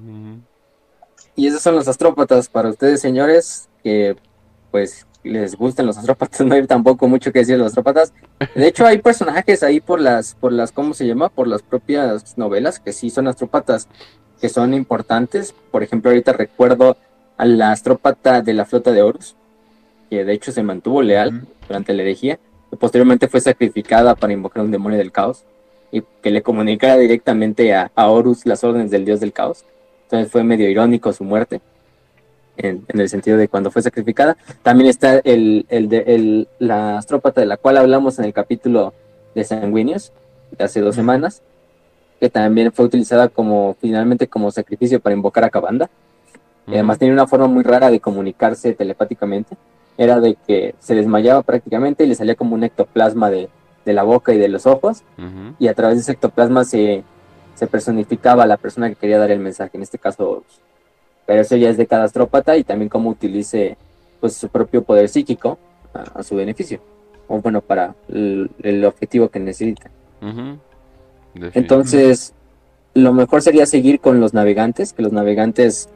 Y 1.36 1.46
esos 1.46 1.62
son 1.62 1.74
los 1.74 1.88
astrópatas 1.88 2.48
para 2.48 2.68
ustedes, 2.68 3.00
señores, 3.00 3.68
que 3.82 4.16
pues 4.70 5.06
les 5.22 5.56
gustan 5.56 5.86
los 5.86 5.96
astrópatas, 5.96 6.40
no 6.46 6.54
hay 6.54 6.66
tampoco 6.66 7.08
mucho 7.08 7.32
que 7.32 7.40
decir 7.40 7.54
de 7.54 7.58
los 7.58 7.68
astrópatas. 7.68 8.12
De 8.54 8.66
hecho, 8.66 8.86
hay 8.86 8.98
personajes 8.98 9.62
ahí 9.62 9.80
por 9.80 10.00
las, 10.00 10.34
por 10.34 10.52
las, 10.52 10.70
¿cómo 10.70 10.94
se 10.94 11.06
llama? 11.06 11.28
Por 11.28 11.48
las 11.48 11.62
propias 11.62 12.36
novelas 12.36 12.78
que 12.78 12.92
sí 12.92 13.10
son 13.10 13.26
astrópatas, 13.26 13.88
que 14.40 14.48
son 14.48 14.74
importantes. 14.74 15.54
Por 15.70 15.82
ejemplo, 15.82 16.10
ahorita 16.10 16.32
recuerdo 16.32 16.96
a 17.36 17.44
la 17.46 17.72
astrópata 17.72 18.42
de 18.42 18.52
la 18.52 18.64
flota 18.64 18.92
de 18.92 19.02
Horus, 19.02 19.34
que 20.10 20.24
de 20.24 20.32
hecho 20.32 20.52
se 20.52 20.62
mantuvo 20.62 21.02
leal 21.02 21.46
durante 21.66 21.94
la 21.94 22.02
herejía, 22.02 22.38
que 22.70 22.76
posteriormente 22.76 23.28
fue 23.28 23.40
sacrificada 23.40 24.14
para 24.14 24.32
invocar 24.32 24.62
un 24.62 24.70
demonio 24.70 24.98
del 24.98 25.10
caos 25.10 25.44
y 25.94 26.02
que 26.22 26.30
le 26.32 26.42
comunicara 26.42 26.96
directamente 26.96 27.72
a, 27.72 27.90
a 27.94 28.10
Horus 28.10 28.44
las 28.46 28.64
órdenes 28.64 28.90
del 28.90 29.04
dios 29.04 29.20
del 29.20 29.32
caos. 29.32 29.64
Entonces 30.04 30.30
fue 30.32 30.42
medio 30.42 30.68
irónico 30.68 31.12
su 31.12 31.22
muerte, 31.22 31.60
en, 32.56 32.84
en 32.88 33.00
el 33.00 33.08
sentido 33.08 33.36
de 33.36 33.46
cuando 33.48 33.70
fue 33.70 33.80
sacrificada. 33.82 34.36
También 34.62 34.90
está 34.90 35.18
el, 35.18 35.66
el 35.68 35.88
de, 35.88 35.98
el- 36.06 36.48
la 36.58 36.98
astrópata 36.98 37.40
de 37.40 37.46
la 37.46 37.56
cual 37.56 37.76
hablamos 37.76 38.18
en 38.18 38.24
el 38.24 38.32
capítulo 38.32 38.92
de 39.36 39.44
Sanguíneos, 39.44 40.12
de 40.56 40.64
hace 40.64 40.80
dos 40.80 40.96
semanas, 40.96 41.42
que 42.20 42.28
también 42.28 42.72
fue 42.72 42.84
utilizada 42.86 43.28
como 43.28 43.76
finalmente 43.80 44.26
como 44.26 44.50
sacrificio 44.50 44.98
para 45.00 45.14
invocar 45.14 45.44
a 45.44 45.50
Cabanda. 45.50 45.88
Y 46.66 46.74
además 46.74 46.98
tenía 46.98 47.14
una 47.14 47.26
forma 47.26 47.46
muy 47.46 47.62
rara 47.62 47.90
de 47.90 48.00
comunicarse 48.00 48.72
telepáticamente. 48.74 49.56
Era 49.96 50.18
de 50.18 50.36
que 50.46 50.74
se 50.80 50.94
desmayaba 50.94 51.42
prácticamente 51.42 52.02
y 52.02 52.08
le 52.08 52.14
salía 52.16 52.34
como 52.34 52.54
un 52.56 52.64
ectoplasma 52.64 53.30
de, 53.30 53.48
de 53.84 53.92
la 53.92 54.02
boca 54.02 54.32
y 54.32 54.38
de 54.38 54.48
los 54.48 54.66
ojos. 54.66 55.02
Y 55.58 55.68
a 55.68 55.74
través 55.74 55.96
de 55.96 56.02
ese 56.02 56.12
ectoplasma 56.12 56.64
se, 56.64 57.02
se 57.54 57.66
personificaba 57.66 58.44
a 58.44 58.46
la 58.46 58.56
persona 58.56 58.88
que 58.88 58.96
quería 58.96 59.18
dar 59.18 59.30
el 59.30 59.40
mensaje, 59.40 59.76
en 59.76 59.82
este 59.82 59.98
caso 59.98 60.28
Horus. 60.30 60.60
Pero 61.26 61.40
eso 61.40 61.56
ya 61.56 61.70
es 61.70 61.76
de 61.76 61.86
cada 61.86 62.04
astrópata 62.04 62.56
y 62.56 62.64
también 62.64 62.88
cómo 62.88 63.10
utilice 63.10 63.76
pues, 64.20 64.34
su 64.36 64.48
propio 64.48 64.82
poder 64.82 65.08
psíquico 65.08 65.58
a, 65.92 66.20
a 66.20 66.22
su 66.22 66.36
beneficio. 66.36 66.80
O 67.28 67.40
bueno, 67.40 67.60
para 67.62 67.94
el, 68.08 68.50
el 68.62 68.84
objetivo 68.84 69.28
que 69.28 69.40
necesita. 69.40 69.90
Entonces, 71.54 72.34
lo 72.94 73.12
mejor 73.12 73.42
sería 73.42 73.66
seguir 73.66 74.00
con 74.00 74.20
los 74.20 74.34
navegantes, 74.34 74.92
que 74.92 75.02
los 75.02 75.12
navegantes 75.12 75.88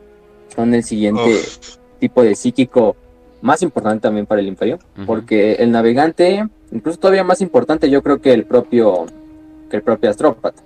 son 0.54 0.74
el 0.74 0.82
siguiente 0.84 1.22
Uf. 1.22 1.76
tipo 2.00 2.22
de 2.22 2.34
psíquico 2.34 2.96
más 3.40 3.62
importante 3.62 4.02
también 4.02 4.26
para 4.26 4.40
el 4.40 4.48
imperio, 4.48 4.78
porque 5.06 5.54
el 5.54 5.70
navegante, 5.70 6.48
incluso 6.72 6.98
todavía 6.98 7.24
más 7.24 7.40
importante 7.40 7.90
yo 7.90 8.02
creo 8.02 8.20
que 8.20 8.32
el 8.32 8.44
propio, 8.44 9.06
que 9.70 9.76
el 9.76 9.82
propio 9.82 10.10
astrópata, 10.10 10.62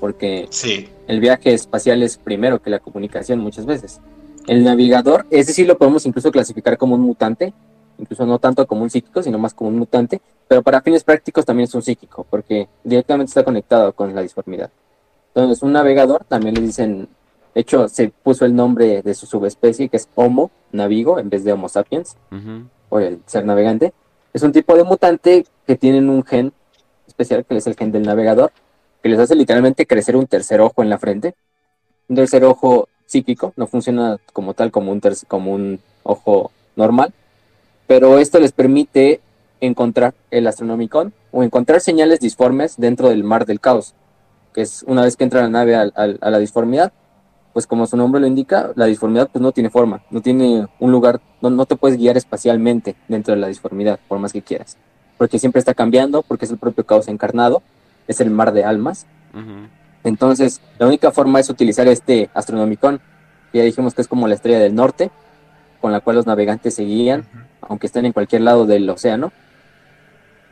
porque 0.00 0.46
Sí, 0.50 0.88
el 1.06 1.20
viaje 1.20 1.52
espacial 1.52 2.02
es 2.02 2.16
primero 2.16 2.62
que 2.62 2.70
la 2.70 2.78
comunicación 2.78 3.40
muchas 3.40 3.66
veces. 3.66 4.00
El 4.46 4.64
navegador, 4.64 5.26
ese 5.30 5.52
sí 5.52 5.64
lo 5.64 5.76
podemos 5.76 6.06
incluso 6.06 6.30
clasificar 6.30 6.78
como 6.78 6.94
un 6.94 7.02
mutante, 7.02 7.52
incluso 7.98 8.24
no 8.24 8.38
tanto 8.38 8.66
como 8.66 8.82
un 8.82 8.90
psíquico, 8.90 9.22
sino 9.22 9.38
más 9.38 9.52
como 9.52 9.70
un 9.70 9.78
mutante, 9.78 10.20
pero 10.46 10.62
para 10.62 10.80
fines 10.80 11.04
prácticos 11.04 11.44
también 11.44 11.64
es 11.64 11.74
un 11.74 11.82
psíquico, 11.82 12.26
porque 12.30 12.68
directamente 12.84 13.30
está 13.30 13.44
conectado 13.44 13.92
con 13.92 14.14
la 14.14 14.22
disformidad. 14.22 14.70
Entonces, 15.34 15.62
un 15.62 15.72
navegador 15.72 16.24
también 16.24 16.54
le 16.54 16.62
dicen 16.62 17.08
De 17.58 17.62
hecho, 17.62 17.88
se 17.88 18.10
puso 18.10 18.44
el 18.44 18.54
nombre 18.54 19.02
de 19.02 19.14
su 19.16 19.26
subespecie, 19.26 19.88
que 19.88 19.96
es 19.96 20.08
Homo 20.14 20.52
navigo, 20.70 21.18
en 21.18 21.28
vez 21.28 21.42
de 21.42 21.52
Homo 21.52 21.68
sapiens, 21.68 22.16
Ujú. 22.30 22.68
o 22.88 23.00
el 23.00 23.18
ser 23.26 23.44
navegante. 23.44 23.92
Es 24.32 24.44
un 24.44 24.52
tipo 24.52 24.76
de 24.76 24.84
mutante 24.84 25.44
que 25.66 25.74
tienen 25.74 26.08
un 26.08 26.22
gen 26.24 26.52
especial, 27.08 27.44
que 27.44 27.56
es 27.56 27.66
el 27.66 27.74
gen 27.74 27.90
del 27.90 28.04
navegador, 28.04 28.52
que 29.02 29.08
les 29.08 29.18
hace 29.18 29.34
literalmente 29.34 29.86
crecer 29.86 30.14
un 30.14 30.28
tercer 30.28 30.60
ojo 30.60 30.84
en 30.84 30.88
la 30.88 30.98
frente. 30.98 31.34
Un 32.06 32.14
tercer 32.14 32.44
ojo 32.44 32.88
psíquico, 33.06 33.52
no 33.56 33.66
funciona 33.66 34.18
como 34.32 34.54
tal 34.54 34.70
como 34.70 34.92
un, 34.92 35.00
como 35.26 35.52
un 35.52 35.80
ojo 36.04 36.52
normal, 36.76 37.12
pero 37.88 38.18
esto 38.20 38.38
les 38.38 38.52
permite 38.52 39.20
encontrar 39.60 40.14
el 40.30 40.46
Astronomicon 40.46 41.12
o 41.32 41.42
encontrar 41.42 41.80
señales 41.80 42.20
disformes 42.20 42.76
dentro 42.76 43.08
del 43.08 43.24
mar 43.24 43.46
del 43.46 43.58
caos, 43.58 43.94
que 44.54 44.60
es 44.62 44.84
una 44.86 45.02
vez 45.02 45.16
que 45.16 45.24
entra 45.24 45.40
la 45.42 45.48
nave 45.48 45.74
al- 45.74 45.92
al- 45.96 46.18
a 46.20 46.30
la 46.30 46.38
disformidad, 46.38 46.92
pues 47.52 47.66
como 47.66 47.86
su 47.86 47.96
nombre 47.96 48.20
lo 48.20 48.26
indica, 48.26 48.70
la 48.74 48.86
disformidad 48.86 49.28
pues 49.32 49.42
no 49.42 49.52
tiene 49.52 49.70
forma, 49.70 50.02
no 50.10 50.20
tiene 50.20 50.66
un 50.78 50.92
lugar, 50.92 51.20
no, 51.40 51.50
no 51.50 51.66
te 51.66 51.76
puedes 51.76 51.98
guiar 51.98 52.16
espacialmente 52.16 52.96
dentro 53.08 53.34
de 53.34 53.40
la 53.40 53.48
disformidad, 53.48 53.98
por 54.08 54.18
más 54.18 54.32
que 54.32 54.42
quieras, 54.42 54.76
porque 55.16 55.38
siempre 55.38 55.58
está 55.58 55.74
cambiando, 55.74 56.22
porque 56.22 56.44
es 56.44 56.50
el 56.50 56.58
propio 56.58 56.84
caos 56.84 57.08
encarnado, 57.08 57.62
es 58.06 58.20
el 58.20 58.30
mar 58.30 58.52
de 58.52 58.64
almas, 58.64 59.06
entonces 60.04 60.60
la 60.78 60.86
única 60.86 61.10
forma 61.10 61.40
es 61.40 61.50
utilizar 61.50 61.88
este 61.88 62.30
Astronomicon, 62.34 63.00
que 63.52 63.58
ya 63.58 63.64
dijimos 63.64 63.94
que 63.94 64.02
es 64.02 64.08
como 64.08 64.28
la 64.28 64.34
estrella 64.34 64.58
del 64.58 64.74
norte, 64.74 65.10
con 65.80 65.92
la 65.92 66.00
cual 66.00 66.16
los 66.16 66.26
navegantes 66.26 66.74
se 66.74 66.84
guían, 66.84 67.24
aunque 67.60 67.86
estén 67.86 68.04
en 68.04 68.12
cualquier 68.12 68.42
lado 68.42 68.66
del 68.66 68.88
océano. 68.88 69.32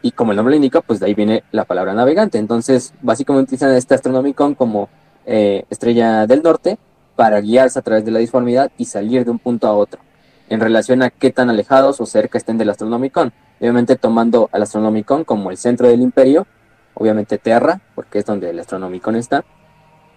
Y 0.03 0.13
como 0.13 0.33
el 0.33 0.37
nombre 0.37 0.53
lo 0.53 0.57
indica, 0.57 0.81
pues 0.83 1.01
de 1.01 1.07
ahí 1.07 1.15
viene 1.15 1.43
la 1.51 1.65
palabra 1.65 1.95
navegante. 1.95 2.39
Entonces, 2.39 2.93
básicamente 3.03 3.55
utilizan 3.55 3.75
este 3.75 3.95
Astronomicon 3.95 4.55
como 4.55 4.89
eh, 5.27 5.65
estrella 5.71 6.27
del 6.27 6.43
norte 6.43 6.79
para 7.17 7.41
guiarse 7.41 7.79
a 7.79 7.83
través 7.83 8.05
de 8.05 8.11
la 8.11 8.21
disformidad 8.21 8.71
y 8.79 8.85
salir 8.85 9.25
de 9.25 9.31
un 9.31 9.39
punto 9.39 9.67
a 9.67 9.75
otro, 9.75 10.01
en 10.49 10.61
relación 10.61 11.03
a 11.03 11.11
qué 11.11 11.31
tan 11.31 11.51
alejados 11.51 12.01
o 12.01 12.07
cerca 12.07 12.39
estén 12.39 12.59
del 12.59 12.71
Astronomicon. 12.71 13.33
Obviamente 13.61 13.97
tomando 13.97 14.49
al 14.53 14.63
Astronomicon 14.63 15.25
como 15.25 15.51
el 15.51 15.57
centro 15.57 15.89
del 15.89 16.01
imperio, 16.01 16.47
obviamente 16.95 17.39
Terra, 17.39 17.81
porque 17.95 18.19
es 18.19 18.25
donde 18.25 18.51
el 18.51 18.61
Astronomicon 18.61 19.17
está, 19.17 19.45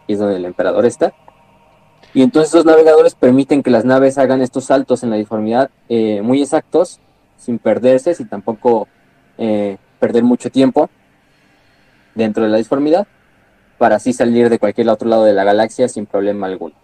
y 0.08 0.14
es 0.14 0.20
donde 0.20 0.36
el 0.36 0.46
emperador 0.46 0.86
está. 0.86 1.14
Y 2.14 2.22
entonces 2.22 2.54
los 2.54 2.66
navegadores 2.66 3.16
permiten 3.16 3.64
que 3.64 3.70
las 3.70 3.86
naves 3.86 4.18
hagan 4.18 4.42
estos 4.42 4.66
saltos 4.66 5.04
en 5.04 5.10
la 5.10 5.16
disformidad 5.16 5.70
eh, 5.88 6.22
muy 6.22 6.42
exactos, 6.42 7.00
sin 7.38 7.60
perderse, 7.60 8.16
sin 8.16 8.28
tampoco 8.28 8.88
eh, 9.38 9.78
perder 10.00 10.24
mucho 10.24 10.50
tiempo 10.50 10.90
dentro 12.16 12.44
de 12.44 12.50
la 12.50 12.58
disformidad, 12.58 13.08
para 13.80 13.96
así 13.96 14.14
salir 14.14 14.50
de 14.50 14.60
cualquier 14.60 14.88
otro 14.90 15.10
lado 15.10 15.24
de 15.26 15.34
la 15.34 15.44
galaxia 15.44 15.88
sin 15.90 16.06
problema 16.06 16.46
alguno. 16.46 16.76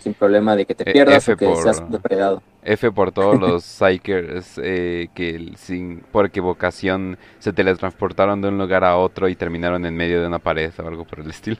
Sin 0.00 0.12
problema 0.14 0.54
de 0.54 0.66
que 0.66 0.74
te 0.74 0.88
Eh, 0.88 0.92
pierdas 0.92 1.24
F 1.26 1.32
o 1.32 1.36
que 1.38 1.46
por- 1.46 1.62
seas 1.62 1.90
depredado. 1.90 2.42
F 2.62 2.92
por 2.92 3.10
todos 3.10 3.40
los 3.40 3.64
Psychers 3.78 4.60
eh, 4.62 5.08
que 5.14 5.52
sin, 5.56 6.00
por 6.12 6.26
equivocación 6.26 7.16
se 7.38 7.52
teletransportaron 7.52 8.40
de 8.42 8.48
un 8.48 8.58
lugar 8.58 8.84
a 8.84 8.96
otro 8.98 9.28
y 9.28 9.34
terminaron 9.34 9.84
en 9.86 9.96
medio 9.96 10.20
de 10.20 10.26
una 10.26 10.38
pared 10.38 10.70
o 10.78 10.86
algo 10.86 11.04
por 11.04 11.20
el 11.20 11.30
estilo. 11.30 11.56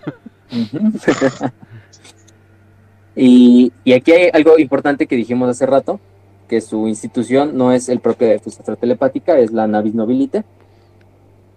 Y, 3.16 3.72
y 3.84 3.92
aquí 3.92 4.10
hay 4.12 4.30
algo 4.32 4.58
importante 4.58 5.06
que 5.06 5.14
dijimos 5.16 5.48
hace 5.48 5.66
rato, 5.66 6.00
que 6.48 6.60
su 6.60 6.88
institución 6.88 7.56
no 7.56 7.72
es 7.72 7.88
el 7.88 8.00
propio 8.00 8.26
de 8.28 8.38
Fusastra 8.40 8.74
Telepática, 8.76 9.38
es 9.38 9.52
la 9.52 9.66
Navis 9.66 9.94
Nobilite, 9.94 10.44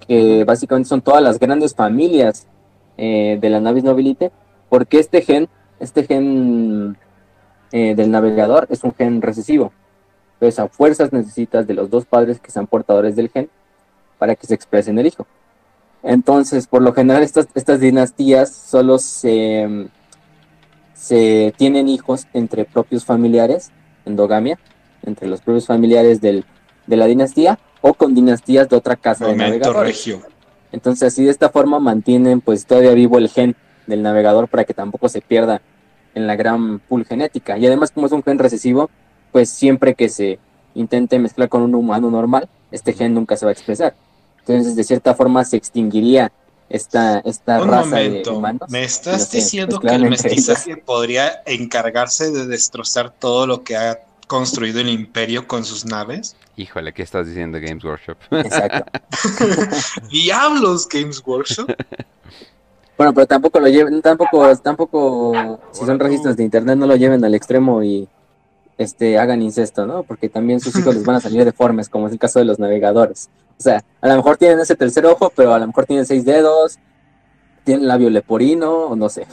que 0.07 0.43
básicamente 0.43 0.87
son 0.89 1.01
todas 1.01 1.23
las 1.23 1.39
grandes 1.39 1.73
familias 1.73 2.45
eh, 2.97 3.37
de 3.39 3.49
la 3.49 3.59
Navis 3.59 3.83
Nobilite, 3.83 4.31
porque 4.69 4.99
este 4.99 5.21
gen, 5.21 5.47
este 5.79 6.03
gen 6.03 6.97
eh, 7.71 7.95
del 7.95 8.11
navegador 8.11 8.67
es 8.69 8.83
un 8.83 8.93
gen 8.93 9.21
recesivo. 9.21 9.71
Entonces 10.33 10.59
a 10.59 10.67
fuerzas 10.67 11.13
necesitas 11.13 11.65
de 11.65 11.73
los 11.73 11.89
dos 11.89 12.05
padres 12.05 12.39
que 12.39 12.51
sean 12.51 12.67
portadores 12.67 13.15
del 13.15 13.29
gen 13.29 13.49
para 14.19 14.35
que 14.35 14.47
se 14.47 14.53
exprese 14.53 14.91
en 14.91 14.99
el 14.99 15.07
hijo. 15.07 15.25
Entonces, 16.03 16.67
por 16.67 16.81
lo 16.81 16.93
general, 16.93 17.23
estas, 17.23 17.47
estas 17.55 17.79
dinastías 17.79 18.53
solo 18.53 18.99
se, 18.99 19.87
se 20.93 21.53
tienen 21.57 21.89
hijos 21.89 22.27
entre 22.33 22.65
propios 22.65 23.03
familiares, 23.03 23.71
endogamia, 24.05 24.59
entre 25.03 25.27
los 25.27 25.41
propios 25.41 25.65
familiares 25.65 26.21
del, 26.21 26.45
de 26.85 26.97
la 26.97 27.05
dinastía 27.05 27.59
o 27.81 27.93
con 27.93 28.13
dinastías 28.13 28.69
de 28.69 28.75
otra 28.75 28.95
casa 28.95 29.27
de 29.27 29.35
navegadores. 29.35 29.97
regio. 29.97 30.21
Entonces, 30.71 31.13
así 31.13 31.23
de 31.23 31.31
esta 31.31 31.49
forma 31.49 31.79
mantienen 31.79 32.41
pues 32.41 32.65
todavía 32.65 32.91
vivo 32.91 33.17
el 33.17 33.29
gen 33.29 33.55
del 33.85 34.03
navegador 34.03 34.47
para 34.47 34.65
que 34.65 34.73
tampoco 34.73 35.09
se 35.09 35.21
pierda 35.21 35.61
en 36.13 36.27
la 36.27 36.35
gran 36.35 36.79
pool 36.79 37.05
genética. 37.05 37.57
Y 37.57 37.65
además, 37.65 37.91
como 37.91 38.07
es 38.07 38.11
un 38.11 38.23
gen 38.23 38.39
recesivo, 38.39 38.89
pues 39.31 39.49
siempre 39.49 39.95
que 39.95 40.09
se 40.09 40.39
intente 40.75 41.19
mezclar 41.19 41.49
con 41.49 41.61
un 41.61 41.75
humano 41.75 42.09
normal, 42.11 42.49
este 42.71 42.93
gen 42.93 43.13
nunca 43.13 43.37
se 43.37 43.45
va 43.45 43.51
a 43.51 43.53
expresar. 43.53 43.95
Entonces, 44.39 44.75
de 44.75 44.83
cierta 44.83 45.13
forma, 45.13 45.43
se 45.43 45.57
extinguiría 45.57 46.31
esta, 46.69 47.19
esta 47.19 47.61
Un 47.61 47.67
raza 47.69 47.97
de 47.97 48.23
humanos. 48.29 48.69
¿me 48.69 48.83
estás 48.83 49.31
diciendo 49.31 49.79
que 49.79 49.87
mezclaran 49.87 50.03
el 50.03 50.09
mestizaje 50.09 50.77
podría 50.77 51.41
encargarse 51.45 52.31
de 52.31 52.45
destrozar 52.45 53.11
todo 53.11 53.47
lo 53.47 53.63
que 53.63 53.77
ha 53.77 53.99
construido 54.27 54.81
el 54.81 54.89
imperio 54.89 55.47
con 55.47 55.65
sus 55.65 55.85
naves? 55.85 56.35
Híjole, 56.55 56.93
¿qué 56.93 57.03
estás 57.03 57.27
diciendo 57.27 57.59
Games 57.61 57.83
Workshop? 57.83 58.17
Exacto. 58.31 58.91
¡Diablos, 60.11 60.87
Games 60.87 61.23
Workshop! 61.25 61.71
Bueno, 62.97 63.13
pero 63.13 63.27
tampoco 63.27 63.59
lo 63.59 63.67
lleven, 63.67 64.01
tampoco, 64.01 64.55
tampoco, 64.57 65.59
si 65.71 65.85
son 65.85 65.99
registros 65.99 66.35
de 66.35 66.43
internet, 66.43 66.77
no 66.77 66.87
lo 66.87 66.95
lleven 66.95 67.23
al 67.23 67.35
extremo 67.35 67.83
y 67.83 68.07
este 68.77 69.17
hagan 69.17 69.41
incesto, 69.41 69.85
¿no? 69.85 70.03
Porque 70.03 70.29
también 70.29 70.59
sus 70.59 70.75
hijos 70.75 70.95
les 70.95 71.05
van 71.05 71.15
a 71.17 71.19
salir 71.19 71.45
deformes, 71.45 71.89
como 71.89 72.07
es 72.07 72.13
el 72.13 72.19
caso 72.19 72.39
de 72.39 72.45
los 72.45 72.59
navegadores. 72.59 73.29
O 73.59 73.61
sea, 73.61 73.83
a 74.01 74.07
lo 74.07 74.15
mejor 74.15 74.37
tienen 74.37 74.59
ese 74.59 74.75
tercer 74.75 75.05
ojo, 75.05 75.31
pero 75.35 75.53
a 75.53 75.59
lo 75.59 75.67
mejor 75.67 75.85
tienen 75.85 76.05
seis 76.05 76.25
dedos, 76.25 76.79
tienen 77.63 77.87
labio 77.87 78.09
leporino, 78.09 78.87
o 78.87 78.95
no 78.95 79.09
sé, 79.09 79.27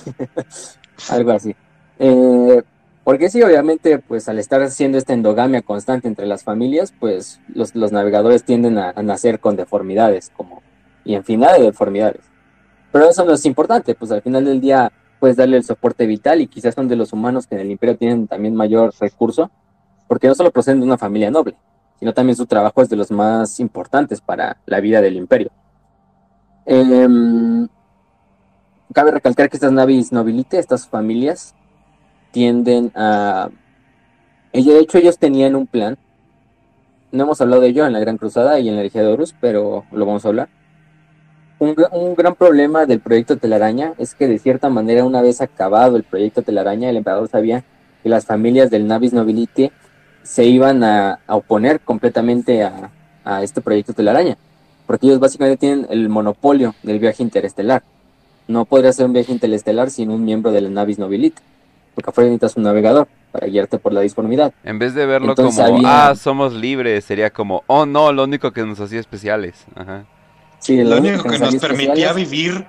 algo 1.09 1.33
así. 1.33 1.57
Eh, 1.99 2.63
porque 3.05 3.29
sí, 3.29 3.43
obviamente, 3.43 3.99
pues 3.99 4.31
al 4.31 4.39
estar 4.39 4.63
haciendo 4.63 4.97
esta 4.97 5.13
endogamia 5.13 5.61
constante 5.61 6.09
entre 6.09 6.27
las 6.27 6.43
familias, 6.43 6.95
pues 6.99 7.39
los, 7.49 7.75
los 7.75 7.93
navegadores 7.93 8.45
tienden 8.45 8.79
a, 8.79 8.95
nacer 9.03 9.41
con 9.41 9.57
deformidades, 9.57 10.33
como, 10.35 10.63
y 11.05 11.15
infinidad 11.15 11.59
de 11.59 11.65
deformidades. 11.65 12.23
Pero 12.91 13.11
eso 13.11 13.25
no 13.27 13.35
es 13.35 13.45
importante, 13.45 13.95
pues 13.95 14.11
al 14.11 14.23
final 14.23 14.47
del 14.47 14.61
día 14.61 14.91
puedes 15.21 15.37
darle 15.37 15.59
el 15.59 15.65
soporte 15.65 16.07
vital 16.07 16.41
y 16.41 16.47
quizás 16.47 16.75
son 16.75 16.89
de 16.89 16.97
los 16.97 17.13
humanos 17.13 17.47
que 17.47 17.57
en 17.57 17.61
el 17.61 17.71
imperio 17.71 17.99
tienen 17.99 18.27
también 18.27 18.55
mayor 18.55 18.95
recurso, 18.99 19.51
porque 20.09 20.29
no 20.29 20.35
solo 20.35 20.51
proceden 20.51 20.81
de 20.81 20.87
una 20.87 20.97
familia 20.97 21.31
noble, 21.31 21.57
sino 21.99 22.15
también 22.15 22.37
su 22.37 22.47
trabajo 22.47 22.81
es 22.81 22.89
de 22.89 22.97
los 22.97 23.11
más 23.11 23.61
importantes 23.61 24.23
para 24.23 24.57
la 24.65 24.81
vida 24.81 25.03
del 25.03 25.17
imperio. 25.17 25.51
Em, 26.65 27.69
cabe 28.95 29.11
recalcar 29.11 29.51
que 29.51 29.59
estas 29.59 29.73
navis 29.73 30.11
nobilite, 30.11 30.59
estas 30.59 30.89
familias, 30.89 31.55
tienden 32.35 32.91
a... 32.97 33.49
De 34.53 34.79
hecho, 34.81 34.99
ellos 34.99 35.19
tenían 35.19 35.55
un 35.55 35.67
plan. 35.67 35.97
No 37.13 37.23
hemos 37.25 37.41
hablado 37.41 37.63
de 37.63 37.69
ello 37.69 37.87
en 37.87 37.93
la 37.93 38.01
Gran 38.01 38.19
Cruzada 38.19 38.59
y 38.59 38.69
en 38.69 38.75
la 38.75 38.81
Herejía 38.81 39.03
de 39.03 39.09
Horus, 39.09 39.35
pero 39.41 39.85
lo 39.93 40.05
vamos 40.05 40.25
a 40.25 40.29
hablar. 40.29 40.49
Un, 41.61 41.77
gr- 41.77 41.89
un 41.93 42.17
gran 42.17 42.35
problema 42.35 42.87
del 42.87 42.99
proyecto 42.99 43.37
Telaraña 43.37 43.95
es 43.99 44.17
que 44.17 44.27
de 44.27 44.41
cierta 44.41 44.69
manera 44.69 45.05
una 45.05 45.23
vez 45.23 45.41
acabado 45.41 45.97
el 45.97 46.03
proyecto 46.03 46.43
Telaraña, 46.43 46.91
el 46.91 46.97
emperador 46.97 47.29
sabía 47.29 47.63
que 48.03 48.09
las 48.09 48.27
familias 48.27 48.69
del 48.69 48.89
Navis 48.89 49.13
Nobilite 49.13 49.71
se 50.25 50.45
iban 50.45 50.83
a, 50.83 51.21
oponer 51.29 51.81
completamente 51.81 52.65
a, 52.65 52.91
este 53.43 53.61
proyecto 53.61 53.93
Telaraña, 53.93 54.37
porque 54.87 55.07
ellos 55.07 55.21
básicamente 55.21 55.57
tienen 55.57 55.87
el 55.89 56.09
monopolio 56.09 56.75
del 56.83 56.99
viaje 56.99 57.23
interestelar. 57.23 57.83
No 58.49 58.65
podría 58.65 58.93
ser 58.93 59.07
un 59.07 59.13
viaje 59.13 59.33
interestelar 59.33 59.91
sin 59.91 60.11
un 60.11 60.25
miembro 60.25 60.51
de 60.53 60.61
la 60.61 60.69
Navis 60.69 60.99
Nobilite, 60.99 61.41
porque 61.95 62.11
afuera 62.11 62.29
necesitas 62.29 62.57
un 62.57 62.65
navegador 62.65 63.09
para 63.33 63.47
guiarte 63.47 63.79
por 63.79 63.93
la 63.93 64.01
disformidad. 64.01 64.53
En 64.65 64.79
vez 64.79 64.95
de 64.95 65.07
verlo 65.07 65.31
Entonces 65.31 65.63
como, 65.65 65.77
había- 65.79 66.09
ah, 66.11 66.15
somos 66.15 66.53
libres, 66.55 67.05
sería 67.05 67.31
como, 67.31 67.63
oh 67.67 67.87
no, 67.87 68.13
lo 68.13 68.25
único 68.25 68.53
que 68.53 68.63
nos 68.65 68.79
hacía 68.81 69.01
especiales. 69.01 69.65
Ajá. 69.75 70.05
Sí, 70.59 70.83
Lo 70.83 70.97
único 70.99 71.25
que 71.25 71.39
nos 71.39 71.57
permitía 71.57 72.13
vivir 72.15 72.67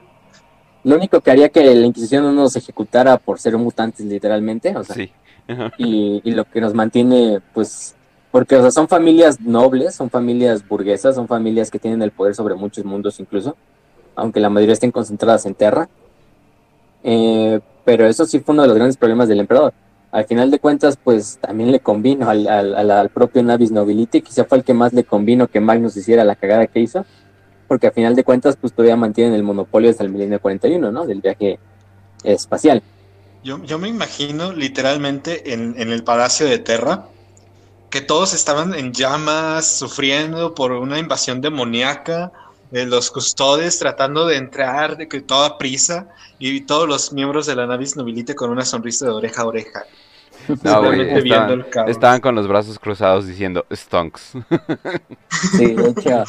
Lo 0.84 0.98
único 0.98 1.22
que 1.22 1.32
haría 1.32 1.50
que 1.50 1.64
la 1.64 1.86
Inquisición 1.86 2.24
no 2.24 2.32
nos 2.34 2.56
ejecutara 2.56 3.18
por 3.18 3.40
ser 3.40 3.58
mutantes 3.58 4.06
literalmente, 4.06 4.76
o 4.76 4.84
sea, 4.84 4.96
Sí. 4.96 5.12
Y 5.78 6.32
lo 6.32 6.44
que 6.46 6.60
nos 6.62 6.74
mantiene, 6.74 7.40
pues, 7.54 7.96
porque 8.32 8.56
o 8.58 8.62
sea, 8.62 8.72
son 8.72 8.88
familias 8.88 9.40
nobles, 9.40 9.96
son 9.96 10.10
familias 10.10 10.68
burguesas, 10.68 11.16
son 11.16 11.28
familias 11.28 11.72
que 11.72 11.80
tienen 11.80 12.02
el 12.02 12.12
poder 12.12 12.36
sobre 12.36 12.56
muchos 12.56 12.84
mundos 12.84 13.20
incluso, 13.20 13.56
aunque 14.16 14.40
la 14.40 14.50
mayoría 14.50 14.74
estén 14.74 14.92
concentradas 14.92 15.46
en 15.46 15.56
Terra. 15.56 15.88
Eh, 17.04 17.60
pero 17.86 18.08
eso 18.08 18.26
sí 18.26 18.40
fue 18.42 18.54
uno 18.54 18.64
de 18.64 18.70
los 18.70 18.78
grandes 18.78 18.98
problemas 18.98 19.30
del 19.30 19.42
emperador. 19.42 19.74
Al 20.12 20.26
final 20.26 20.52
de 20.52 20.60
cuentas, 20.60 20.98
pues 21.04 21.40
también 21.42 21.72
le 21.72 21.82
convino 21.82 22.30
al, 22.30 22.48
al, 22.48 22.92
al- 22.92 23.10
propio 23.12 23.44
Navis 23.44 23.72
Nobility, 23.72 24.22
quizá 24.24 24.46
fue 24.46 24.60
el 24.60 24.66
que 24.66 24.74
más 24.74 24.94
le 24.94 25.06
convino 25.06 25.48
que 25.50 25.62
Magnus 25.62 25.98
hiciera 25.98 26.24
la 26.26 26.36
cagada 26.38 26.68
que 26.68 26.82
hizo, 26.82 27.06
porque 27.68 27.88
al 27.88 27.94
final 27.94 28.16
de 28.16 28.24
cuentas, 28.26 28.58
pues 28.58 28.74
todavía 28.74 28.98
mantienen 28.98 29.34
el 29.36 29.44
monopolio 29.44 29.90
hasta 29.92 30.04
el 30.04 30.12
milenio 30.12 30.42
41, 30.42 30.92
¿no? 30.92 31.06
Del 31.08 31.22
viaje 31.22 31.60
espacial. 32.24 32.84
Yo, 33.44 33.64
yo 33.64 33.78
me 33.80 33.88
imagino 33.90 34.52
literalmente 34.54 35.54
en, 35.54 35.76
en 35.80 35.92
el 35.92 36.04
Palacio 36.04 36.48
de 36.48 36.60
Terra 36.60 37.10
que 37.90 38.02
todos 38.02 38.34
estaban 38.34 38.74
en 38.76 38.94
llamas, 38.94 39.68
sufriendo 39.80 40.56
por 40.56 40.74
una 40.74 41.00
invasión 41.00 41.42
demoníaca, 41.42 42.34
de 42.72 42.86
los 42.86 43.12
custodes 43.12 43.80
tratando 43.80 44.26
de 44.26 44.38
entrar 44.38 44.98
de 44.98 45.08
que 45.08 45.22
toda 45.22 45.58
prisa 45.58 46.08
y 46.40 46.62
todos 46.62 46.88
los 46.88 47.14
miembros 47.14 47.46
de 47.46 47.56
la 47.56 47.68
Navis 47.68 47.96
Nobilite 47.96 48.36
con 48.36 48.50
una 48.50 48.66
sonrisa 48.66 49.06
de 49.06 49.12
oreja 49.12 49.44
a 49.44 49.46
oreja. 49.46 49.84
No, 50.64 50.82
viendo 50.92 51.56
estaban, 51.62 51.90
estaban 51.90 52.22
con 52.22 52.36
los 52.36 52.48
brazos 52.48 52.78
cruzados 52.78 53.26
diciendo 53.26 53.66
stonks. 53.72 54.34
Sí, 55.58 55.74
de 55.74 55.90
hecho, 55.90 56.24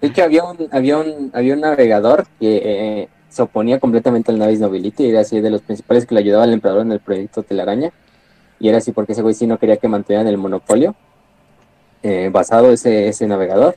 de 0.00 0.08
hecho 0.08 0.22
había, 0.24 0.44
un, 0.44 0.68
había, 0.70 0.98
un, 0.98 1.30
había 1.34 1.54
un 1.54 1.60
navegador 1.60 2.26
que 2.38 2.62
eh, 2.64 3.08
se 3.28 3.42
oponía 3.42 3.80
completamente 3.80 4.30
al 4.30 4.38
Navis 4.38 4.60
Nobility 4.60 5.04
y 5.04 5.10
era 5.10 5.20
así 5.20 5.40
de 5.40 5.50
los 5.50 5.62
principales 5.62 6.06
que 6.06 6.14
le 6.14 6.20
ayudaba 6.20 6.44
al 6.44 6.52
emperador 6.52 6.82
en 6.82 6.92
el 6.92 7.00
proyecto 7.00 7.42
Telaraña. 7.42 7.90
Y 8.60 8.68
era 8.68 8.78
así 8.78 8.92
porque 8.92 9.12
ese 9.12 9.22
güey 9.22 9.34
sí 9.34 9.46
no 9.46 9.58
quería 9.58 9.76
que 9.76 9.88
mantuvieran 9.88 10.26
el 10.26 10.38
monopolio 10.38 10.94
eh, 12.02 12.28
basado 12.32 12.70
ese, 12.70 13.08
ese 13.08 13.26
navegador. 13.26 13.76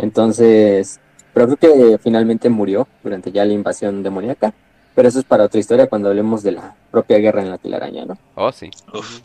Entonces, 0.00 1.00
pero 1.32 1.46
creo 1.46 1.56
que 1.56 1.98
finalmente 1.98 2.48
murió 2.48 2.86
durante 3.02 3.32
ya 3.32 3.44
la 3.44 3.52
invasión 3.52 4.02
demoníaca. 4.02 4.52
Pero 4.94 5.08
eso 5.08 5.18
es 5.18 5.24
para 5.24 5.44
otra 5.44 5.58
historia 5.58 5.86
cuando 5.86 6.10
hablemos 6.10 6.42
de 6.42 6.52
la 6.52 6.74
propia 6.90 7.18
guerra 7.18 7.40
en 7.42 7.50
la 7.50 7.58
telaraña, 7.58 8.04
¿no? 8.04 8.18
Oh, 8.34 8.52
sí. 8.52 8.70
Uf. 8.92 9.20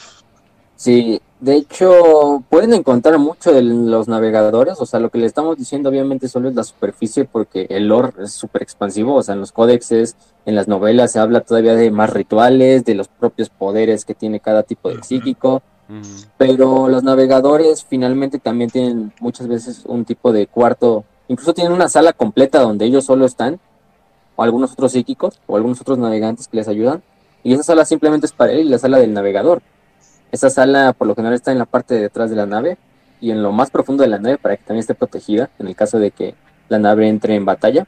Sí, 0.78 1.20
de 1.40 1.56
hecho, 1.56 2.44
pueden 2.50 2.72
encontrar 2.72 3.18
mucho 3.18 3.52
de 3.52 3.64
los 3.64 4.08
navegadores, 4.08 4.80
o 4.80 4.86
sea, 4.86 5.00
lo 5.00 5.10
que 5.10 5.18
le 5.18 5.26
estamos 5.26 5.58
diciendo 5.58 5.90
obviamente 5.90 6.28
solo 6.28 6.50
es 6.50 6.56
la 6.56 6.64
superficie 6.64 7.26
porque 7.26 7.66
el 7.72 7.88
lore 7.88 8.14
es 8.24 8.34
súper 8.34 8.62
expansivo, 8.62 9.16
o 9.16 9.24
sea, 9.24 9.34
en 9.34 9.40
los 9.40 9.52
códexes, 9.52 10.16
en 10.46 10.56
las 10.56 10.68
novelas 10.68 11.12
se 11.12 11.20
habla 11.20 11.42
todavía 11.42 11.74
de 11.74 11.90
más 11.90 12.12
rituales, 12.12 12.86
de 12.86 12.94
los 12.94 13.08
propios 13.08 13.50
poderes 13.50 14.06
que 14.06 14.14
tiene 14.14 14.40
cada 14.40 14.62
tipo 14.62 14.90
de 14.90 15.02
psíquico, 15.02 15.64
pero 16.38 16.88
los 16.90 17.02
navegadores 17.02 17.84
finalmente 17.84 18.38
también 18.38 18.70
tienen 18.70 19.12
muchas 19.20 19.48
veces 19.48 19.82
un 19.86 20.06
tipo 20.06 20.32
de 20.32 20.46
cuarto, 20.46 21.06
incluso 21.28 21.54
tienen 21.54 21.74
una 21.74 21.90
sala 21.90 22.14
completa 22.14 22.60
donde 22.60 22.86
ellos 22.86 23.06
solo 23.06 23.26
están, 23.26 23.60
o 24.36 24.44
algunos 24.44 24.74
otros 24.74 24.92
psíquicos, 24.92 25.40
o 25.48 25.56
algunos 25.56 25.82
otros 25.82 25.98
navegantes 25.98 26.48
que 26.48 26.58
les 26.58 26.68
ayudan, 26.68 27.02
y 27.44 27.54
esa 27.54 27.64
sala 27.64 27.86
simplemente 27.86 28.26
es 28.26 28.34
para 28.34 28.52
él 28.52 28.60
y 28.60 28.70
la 28.70 28.78
sala 28.78 28.98
del 28.98 29.14
navegador. 29.14 29.62
Esa 30.32 30.50
sala 30.50 30.94
por 30.94 31.08
lo 31.08 31.16
general 31.16 31.36
está 31.36 31.52
en 31.52 31.60
la 31.60 31.66
parte 31.66 31.96
de 31.96 32.02
detrás 32.02 32.30
de 32.30 32.36
la 32.36 32.46
nave 32.46 32.78
y 33.22 33.32
en 33.32 33.42
lo 33.42 33.52
más 33.52 33.70
profundo 33.70 34.04
de 34.04 34.10
la 34.10 34.20
nave 34.20 34.38
para 34.38 34.58
que 34.58 34.64
también 34.64 34.82
esté 34.82 34.94
protegida 34.94 35.50
en 35.58 35.68
el 35.68 35.76
caso 35.76 36.00
de 36.00 36.12
que 36.12 36.36
la 36.70 36.80
nave 36.80 37.08
entre 37.08 37.36
en 37.36 37.46
batalla. 37.46 37.88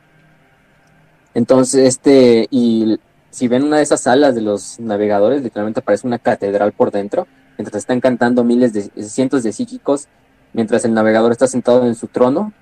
Entonces, 1.33 1.87
este, 1.87 2.47
y 2.49 2.99
si 3.29 3.47
ven 3.47 3.63
una 3.63 3.77
de 3.77 3.83
esas 3.83 4.01
salas 4.01 4.33
de 4.35 4.41
los 4.41 4.79
navegadores, 4.79 5.43
literalmente 5.43 5.81
parece 5.81 6.07
una 6.07 6.17
catedral 6.17 6.71
por 6.71 6.91
dentro, 6.91 7.27
mientras 7.57 7.83
están 7.83 7.99
cantando 7.99 8.43
miles 8.43 8.73
de 8.73 9.03
cientos 9.03 9.43
de 9.43 9.51
psíquicos, 9.51 10.07
mientras 10.53 10.85
el 10.85 10.93
navegador 10.93 11.31
está 11.31 11.47
sentado 11.47 11.85
en 11.85 11.95
su 11.95 12.07
trono, 12.07 12.53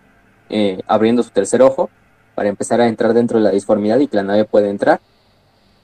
eh, 0.50 0.82
abriendo 0.88 1.24
su 1.24 1.30
tercer 1.32 1.62
ojo 1.62 1.90
para 2.36 2.50
empezar 2.50 2.80
a 2.82 2.88
entrar 2.88 3.14
dentro 3.14 3.38
de 3.40 3.44
la 3.46 3.52
disformidad 3.52 4.00
y 4.00 4.08
que 4.08 4.18
la 4.18 4.24
nave 4.24 4.46
puede 4.46 4.70
entrar. 4.70 5.00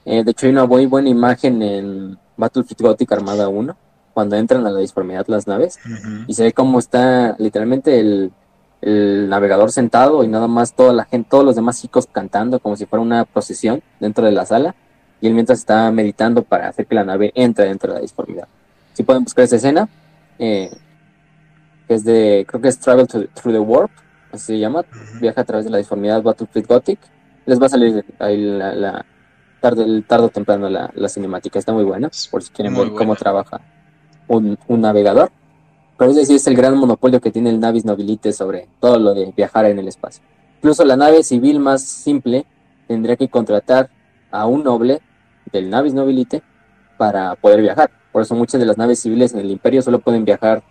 Eh, 0.04 0.22
de 0.24 0.30
hecho, 0.30 0.46
hay 0.46 0.52
una 0.52 0.66
muy 0.66 0.86
buena 0.86 1.08
imagen 1.08 1.62
en 1.62 2.18
Battlefield 2.36 2.80
Gothic 2.82 3.10
Armada 3.12 3.48
1, 3.48 3.76
cuando 4.12 4.36
entran 4.36 4.66
a 4.66 4.70
la 4.70 4.78
disformidad 4.80 5.24
las 5.28 5.46
naves, 5.46 5.78
y 6.28 6.34
se 6.34 6.44
ve 6.44 6.52
cómo 6.52 6.78
está 6.78 7.34
literalmente 7.38 7.98
el, 7.98 8.30
el 8.80 9.28
navegador 9.28 9.72
sentado 9.72 10.22
y 10.22 10.28
nada 10.28 10.46
más 10.46 10.74
toda 10.74 10.92
la 10.92 11.04
gente, 11.06 11.28
todos 11.30 11.44
los 11.44 11.56
demás 11.56 11.80
chicos 11.80 12.06
cantando 12.12 12.60
como 12.60 12.76
si 12.76 12.86
fuera 12.86 13.02
una 13.02 13.24
procesión 13.24 13.82
dentro 13.98 14.24
de 14.26 14.32
la 14.32 14.46
sala, 14.46 14.74
y 15.20 15.26
él 15.26 15.34
mientras 15.34 15.58
está 15.58 15.90
meditando 15.90 16.42
para 16.44 16.68
hacer 16.68 16.86
que 16.86 16.94
la 16.94 17.02
nave 17.04 17.32
entre 17.34 17.64
dentro 17.66 17.88
de 17.92 17.98
la 17.98 18.02
disformidad. 18.02 18.46
Si 18.92 19.02
pueden 19.02 19.24
buscar 19.24 19.44
esa 19.46 19.56
escena, 19.56 19.88
eh, 20.38 20.70
es 21.88 22.04
de, 22.04 22.44
creo 22.48 22.60
que 22.60 22.68
es 22.68 22.78
Travel 22.78 23.06
to- 23.06 23.26
Through 23.34 23.54
the 23.54 23.58
Warp, 23.60 23.90
así 24.34 24.46
se 24.46 24.58
llama, 24.58 24.84
viaja 25.20 25.40
a 25.40 25.44
través 25.44 25.64
de 25.64 25.70
la 25.70 25.78
disformidad 25.78 26.22
Battlefield 26.22 26.66
Gothic, 26.66 26.98
les 27.46 27.60
va 27.60 27.66
a 27.66 27.68
salir 27.70 28.04
ahí 28.18 28.36
la, 28.36 28.74
la- 28.74 29.06
tarde, 29.60 30.02
tarde 30.02 30.26
o 30.26 30.28
temprano 30.28 30.68
la, 30.68 30.90
la 30.94 31.08
cinemática, 31.08 31.58
está 31.58 31.72
muy 31.72 31.84
buena, 31.84 32.10
por 32.30 32.42
si 32.42 32.50
quieren 32.52 32.74
Muy 32.74 32.84
ver 32.86 32.94
cómo 32.94 33.16
trabaja 33.16 33.60
un, 34.28 34.58
un 34.68 34.80
navegador. 34.80 35.30
Pero 35.96 36.10
es 36.10 36.16
decir, 36.16 36.36
es 36.36 36.46
el 36.46 36.56
gran 36.56 36.76
monopolio 36.76 37.20
que 37.20 37.30
tiene 37.30 37.50
el 37.50 37.60
Navis 37.60 37.84
Nobilite 37.84 38.32
sobre 38.32 38.68
todo 38.80 38.98
lo 38.98 39.14
de 39.14 39.32
viajar 39.36 39.64
en 39.66 39.78
el 39.78 39.88
espacio. 39.88 40.22
Incluso 40.56 40.84
la 40.84 40.96
nave 40.96 41.22
civil 41.22 41.60
más 41.60 41.82
simple 41.82 42.44
tendría 42.88 43.16
que 43.16 43.28
contratar 43.28 43.88
a 44.30 44.46
un 44.46 44.64
noble 44.64 45.00
del 45.52 45.70
Navis 45.70 45.94
Nobilite 45.94 46.42
para 46.98 47.34
poder 47.36 47.62
viajar. 47.62 47.90
Por 48.12 48.22
eso 48.22 48.34
muchas 48.34 48.60
de 48.60 48.66
las 48.66 48.76
naves 48.76 48.98
civiles 49.00 49.32
en 49.34 49.40
el 49.40 49.50
imperio 49.50 49.82
solo 49.82 49.98
pueden 50.00 50.24
viajar 50.24 50.62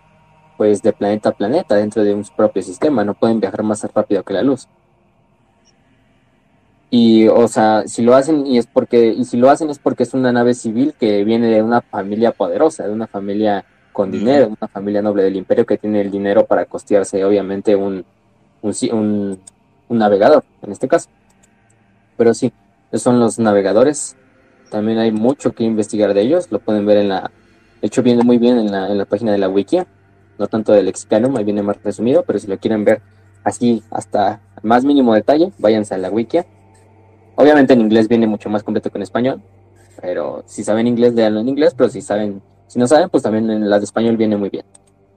pues 0.63 0.81
de 0.81 0.93
planeta 0.93 1.27
a 1.27 1.31
planeta 1.33 1.75
dentro 1.75 2.05
de 2.05 2.13
un 2.13 2.23
propio 2.37 2.61
sistema, 2.61 3.03
no 3.03 3.15
pueden 3.15 3.41
viajar 3.41 3.63
más 3.63 3.83
rápido 3.93 4.23
que 4.23 4.31
la 4.31 4.43
luz. 4.43 4.69
Y 6.89 7.27
o 7.27 7.49
sea, 7.49 7.83
si 7.85 8.01
lo 8.01 8.15
hacen 8.15 8.47
y 8.47 8.57
es 8.57 8.65
porque 8.65 9.07
y 9.07 9.25
si 9.25 9.35
lo 9.35 9.49
hacen 9.49 9.69
es 9.69 9.77
porque 9.77 10.03
es 10.03 10.13
una 10.13 10.31
nave 10.31 10.53
civil 10.53 10.93
que 10.97 11.25
viene 11.25 11.47
de 11.47 11.61
una 11.61 11.81
familia 11.81 12.31
poderosa, 12.31 12.87
de 12.87 12.93
una 12.93 13.07
familia 13.07 13.65
con 13.91 14.09
dinero, 14.09 14.47
una 14.57 14.69
familia 14.69 15.01
noble 15.01 15.23
del 15.23 15.35
imperio 15.35 15.65
que 15.65 15.77
tiene 15.77 15.99
el 15.99 16.09
dinero 16.09 16.45
para 16.45 16.63
costearse 16.63 17.25
obviamente 17.25 17.75
un 17.75 18.05
un, 18.61 18.73
un, 18.93 19.39
un 19.89 19.97
navegador 19.97 20.45
en 20.61 20.71
este 20.71 20.87
caso. 20.87 21.09
Pero 22.15 22.33
sí, 22.33 22.53
esos 22.89 23.01
son 23.01 23.19
los 23.19 23.37
navegadores. 23.37 24.15
También 24.71 24.99
hay 24.99 25.11
mucho 25.11 25.51
que 25.51 25.65
investigar 25.65 26.13
de 26.13 26.21
ellos, 26.21 26.49
lo 26.53 26.59
pueden 26.59 26.85
ver 26.85 26.99
en 26.99 27.09
la 27.09 27.31
de 27.81 27.87
hecho 27.87 28.01
viene 28.01 28.23
muy 28.23 28.37
bien 28.37 28.57
en 28.59 28.71
la, 28.71 28.87
en 28.87 28.97
la 28.97 29.03
página 29.03 29.33
de 29.33 29.39
la 29.39 29.49
wiki, 29.49 29.79
no 30.37 30.47
tanto 30.47 30.73
del 30.73 30.87
Excanum, 30.87 31.35
ahí 31.37 31.43
viene 31.43 31.63
más 31.63 31.81
resumido, 31.83 32.23
pero 32.23 32.39
si 32.39 32.47
lo 32.47 32.57
quieren 32.57 32.83
ver 32.83 33.01
así 33.43 33.83
hasta 33.91 34.41
el 34.57 34.63
más 34.63 34.85
mínimo 34.85 35.13
detalle, 35.13 35.51
váyanse 35.57 35.93
a 35.95 35.97
la 35.97 36.09
wiki. 36.09 36.39
Obviamente 37.35 37.73
en 37.73 37.81
inglés 37.81 38.07
viene 38.07 38.27
mucho 38.27 38.49
más 38.49 38.63
completo 38.63 38.89
que 38.89 38.97
en 38.97 39.03
español, 39.03 39.41
pero 40.01 40.43
si 40.45 40.63
saben 40.63 40.87
inglés, 40.87 41.13
leanlo 41.13 41.39
en 41.39 41.49
inglés, 41.49 41.73
pero 41.75 41.89
si 41.89 42.01
saben, 42.01 42.41
si 42.67 42.79
no 42.79 42.87
saben, 42.87 43.09
pues 43.09 43.23
también 43.23 43.49
en 43.49 43.69
la 43.69 43.79
de 43.79 43.85
español 43.85 44.17
viene 44.17 44.37
muy 44.37 44.49
bien, 44.49 44.65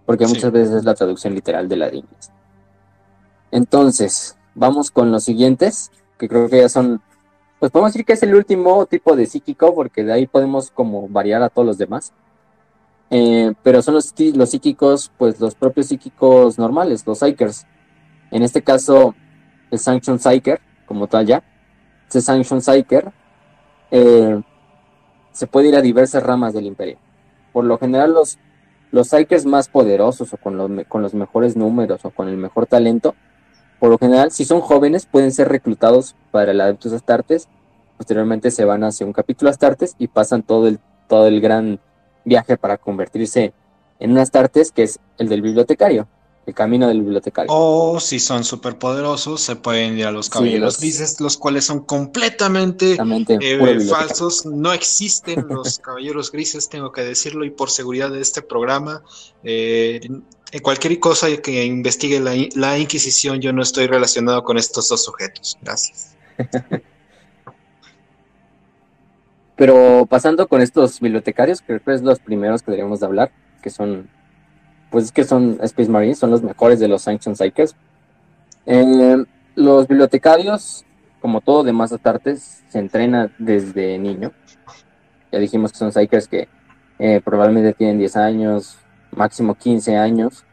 porque 0.05 0.27
Sí. 0.27 0.35
muchas 0.35 0.51
veces 0.53 0.75
es 0.75 0.85
la 0.85 0.95
traducción 0.95 1.35
literal 1.35 1.69
de 1.69 1.77
la 1.77 1.91
de 1.91 1.99
inglés. 1.99 2.31
Entonces, 3.51 4.37
vamos 4.55 4.91
con 4.91 5.11
los 5.13 5.25
siguientes, 5.25 5.91
que 6.19 6.29
creo 6.29 6.49
que 6.49 6.61
ya 6.61 6.69
son, 6.69 7.01
pues 7.61 7.71
podemos 7.71 7.93
decir 7.93 8.05
que 8.05 8.15
es 8.15 8.23
el 8.23 8.35
último 8.35 8.87
tipo 8.87 9.15
de 9.17 9.27
psíquico, 9.27 9.75
porque 9.75 10.05
de 10.05 10.13
ahí 10.13 10.27
podemos 10.27 10.71
como 10.71 11.09
variar 11.09 11.43
a 11.43 11.49
todos 11.49 11.67
los 11.67 11.79
demás. 11.79 12.13
Eh, 13.11 13.53
pero 13.63 13.83
son 13.83 13.95
los, 13.95 14.15
los 14.35 14.51
psíquicos, 14.51 15.13
pues 15.17 15.41
los 15.41 15.55
propios 15.55 15.87
psíquicos 15.87 16.59
normales, 16.59 17.07
los 17.07 17.19
Psykers. 17.19 17.67
En 18.31 18.43
este 18.43 18.63
caso, 18.63 19.15
el 19.71 19.79
Sanction 19.79 20.19
Psyker, 20.19 20.61
como 20.87 21.07
tal 21.07 21.27
ya. 21.27 21.43
Ese 22.09 22.21
Sanction 22.21 22.61
Psyker 22.61 23.13
eh, 23.91 24.41
se 25.33 25.47
puede 25.47 25.69
ir 25.69 25.77
a 25.77 25.83
diversas 25.83 26.23
ramas 26.23 26.55
del 26.55 26.67
imperio. 26.67 26.99
Por 27.53 27.65
lo 27.65 27.79
general, 27.79 28.13
los, 28.13 28.39
los 28.91 29.11
más 29.47 29.69
poderosos 29.69 30.33
o 30.33 30.37
con 30.37 30.57
los, 30.57 30.71
con 30.87 31.03
los 31.03 31.15
mejores 31.15 31.57
números 31.57 32.05
o 32.05 32.11
con 32.11 32.29
el 32.29 32.37
mejor 32.37 32.67
talento, 32.67 33.15
por 33.79 33.91
lo 33.91 33.99
general, 33.99 34.31
si 34.31 34.45
son 34.45 34.61
jóvenes, 34.61 35.07
pueden 35.07 35.33
ser 35.33 35.49
reclutados 35.49 36.17
para 36.31 36.53
el 36.53 36.61
Adeptus 36.61 36.93
Astartes. 36.93 37.49
Posteriormente 37.99 38.51
se 38.51 38.65
van 38.65 38.85
hacia 38.85 39.07
un 39.07 39.13
capítulo 39.13 39.51
Astartes 39.51 39.95
y 39.99 40.09
pasan 40.09 40.43
todo 40.43 40.67
el, 40.67 40.79
todo 41.09 41.27
el 41.27 41.41
gran 41.41 41.79
viaje 42.27 42.59
para 42.59 42.77
convertirse 42.77 43.55
en 43.99 44.11
un 44.13 44.19
Astartes, 44.19 44.73
que 44.73 44.83
es 44.83 44.99
el 45.17 45.29
del 45.31 45.41
bibliotecario, 45.41 46.07
el 46.45 46.53
camino 46.55 46.87
del 46.89 47.01
bibliotecario. 47.01 47.51
O 47.51 47.99
si 47.99 48.21
son 48.21 48.45
superpoderosos, 48.45 49.41
se 49.41 49.57
pueden 49.57 49.97
ir 49.99 50.05
a 50.07 50.11
los 50.11 50.27
Sí, 50.27 50.33
caballeros 50.33 50.61
los- 50.75 50.81
grises, 50.81 51.21
los 51.21 51.39
cuales 51.39 51.65
son 51.65 51.81
completamente 51.81 52.97
eh, 53.41 53.81
falsos. 53.89 54.45
No 54.45 54.73
existen 54.75 55.47
los 55.49 55.79
caballeros 55.79 56.31
grises, 56.31 56.69
tengo 56.69 56.93
que 56.93 57.03
decirlo, 57.03 57.45
y 57.47 57.51
por 57.51 57.71
seguridad 57.71 58.11
de 58.11 58.21
este 58.21 58.43
programa, 58.43 59.03
eh, 59.43 60.01
cualquier 60.63 61.01
cosa 61.01 61.29
que 61.39 61.65
investigue 61.65 62.21
la, 62.21 62.35
la 62.55 62.79
Inquisición, 62.79 63.41
yo 63.41 63.53
no 63.53 63.63
estoy 63.63 63.87
relacionado 63.87 64.45
con 64.45 64.59
estos 64.59 64.89
dos 64.89 65.03
sujetos. 65.05 65.57
Gracias. 65.63 66.15
Pero 69.57 70.07
pasando 70.07 70.47
con 70.49 70.61
estos 70.61 71.01
bibliotecarios, 71.01 71.63
creo 71.63 71.81
que 71.81 71.95
es 71.95 72.03
los 72.03 72.21
primeros 72.21 72.63
que 72.63 72.71
deberíamos 72.71 73.01
de 73.01 73.07
hablar, 73.07 73.31
que 73.63 73.71
son, 73.71 74.09
pues 74.91 75.11
que 75.11 75.25
son 75.25 75.59
Space 75.63 75.91
Marines, 75.91 76.19
son 76.19 76.31
los 76.31 76.43
mejores 76.43 76.79
de 76.79 76.89
los 76.89 77.03
Sanction 77.03 77.35
Psychers. 77.35 77.75
Eh, 78.67 79.25
los 79.55 79.89
bibliotecarios, 79.89 80.85
como 81.21 81.41
todo 81.41 81.65
demás 81.65 81.91
Astartes, 81.91 82.63
se 82.69 82.79
entrena 82.79 83.33
desde 83.39 83.99
niño. 83.99 84.33
Ya 85.33 85.39
dijimos 85.39 85.73
que 85.73 85.79
son 85.79 85.91
Psychers 85.91 86.29
que 86.29 86.49
eh, 86.99 87.23
probablemente 87.25 87.73
tienen 87.73 87.99
10 87.99 88.17
años, 88.17 88.79
máximo 89.11 89.55
15 89.55 89.97
años. 89.97 90.45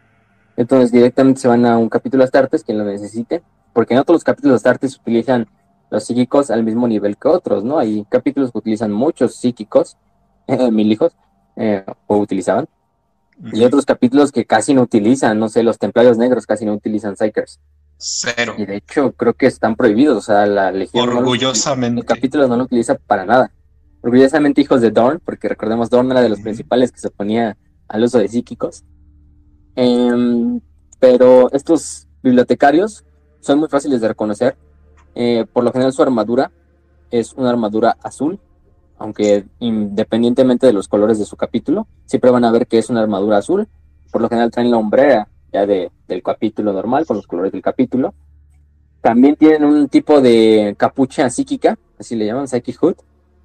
Entonces 0.56 0.92
directamente 0.94 1.42
se 1.42 1.50
van 1.50 1.66
a 1.66 1.78
un 1.78 1.90
capítulo 1.90 2.24
Astartes, 2.24 2.64
quien 2.64 2.78
lo 2.78 2.86
necesite, 2.86 3.44
porque 3.74 3.96
todos 3.96 4.16
los 4.16 4.24
capítulos 4.24 4.58
Astartes 4.58 4.98
utilizan 4.98 5.48
los 5.94 6.04
psíquicos 6.06 6.50
al 6.52 6.64
mismo 6.64 6.88
nivel 6.88 7.16
que 7.18 7.28
otros, 7.30 7.64
¿no? 7.64 7.78
Hay 7.80 8.06
capítulos 8.10 8.52
que 8.52 8.58
utilizan 8.58 8.92
muchos 8.92 9.36
psíquicos 9.36 9.96
eh, 10.48 10.72
mil 10.72 10.92
hijos, 10.92 11.16
eh, 11.56 11.86
o 12.08 12.18
utilizaban. 12.18 12.68
Y 13.54 13.64
otros 13.64 13.86
capítulos 13.86 14.32
que 14.32 14.46
casi 14.46 14.74
no 14.74 14.82
utilizan, 14.84 15.40
no 15.40 15.50
sé, 15.50 15.64
los 15.64 15.78
templarios 15.80 16.18
negros 16.18 16.46
casi 16.46 16.66
no 16.66 16.74
utilizan 16.74 17.16
Psychers. 17.16 17.60
Cero. 17.98 18.56
Y 18.58 18.66
de 18.66 18.76
hecho 18.78 19.12
creo 19.14 19.34
que 19.34 19.46
están 19.48 19.76
prohibidos, 19.76 20.18
o 20.18 20.22
sea, 20.22 20.46
la 20.46 20.72
legión... 20.72 21.06
no 21.06 21.14
lo- 21.14 21.20
Orgullosamente. 21.20 22.02
el 22.02 22.06
capítulo 22.06 22.48
no 22.48 22.58
lo 22.58 22.64
utiliza 22.66 22.96
para 22.96 23.26
nada. 23.26 23.52
Orgullosamente 24.02 24.62
hijos 24.62 24.82
de 24.82 24.92
Dorn, 24.92 25.20
porque 25.24 25.48
recordemos 25.48 25.90
Dorn 25.90 26.12
era 26.12 26.22
de 26.22 26.30
los 26.30 26.40
Ujú. 26.40 26.44
principales 26.46 26.92
que 26.92 27.00
se 27.00 27.08
oponía 27.08 27.56
al 27.88 28.04
uso 28.04 28.18
de 28.20 28.28
psíquicos. 28.28 28.84
Em, 29.76 30.60
pero 31.00 31.52
estos 31.52 32.08
bibliotecarios 32.22 33.04
son 33.42 33.60
muy 33.60 33.70
fáciles 33.70 34.02
de 34.02 34.08
reconocer. 34.10 34.56
Eh, 35.16 35.46
por 35.52 35.64
lo 35.64 35.72
general 35.72 35.94
su 35.94 36.02
armadura 36.02 36.52
es 37.12 37.34
una 37.34 37.50
armadura 37.50 37.98
azul, 38.02 38.40
aunque 38.98 39.46
independientemente 39.60 40.66
de 40.66 40.74
los 40.74 40.88
colores 40.88 41.20
de 41.20 41.26
su 41.26 41.36
capítulo, 41.36 41.88
siempre 42.06 42.32
van 42.32 42.46
a 42.46 42.52
ver 42.52 42.68
que 42.68 42.78
es 42.78 42.90
una 42.90 43.02
armadura 43.02 43.38
azul. 43.38 43.68
Por 44.12 44.22
lo 44.22 44.30
general 44.30 44.52
traen 44.52 44.72
la 44.72 44.78
hombrera 44.78 45.28
ya 45.52 45.66
de, 45.66 45.92
del 46.08 46.24
capítulo 46.24 46.74
normal, 46.74 47.06
con 47.06 47.18
los 47.18 47.28
colores 47.28 47.52
del 47.52 47.62
capítulo. 47.62 48.14
También 49.02 49.36
tienen 49.36 49.66
un 49.66 49.90
tipo 49.90 50.22
de 50.22 50.76
capucha 50.78 51.30
psíquica, 51.30 51.78
así 52.00 52.16
le 52.16 52.26
llaman, 52.26 52.48
Psychic 52.48 52.78
Hood, 52.78 52.96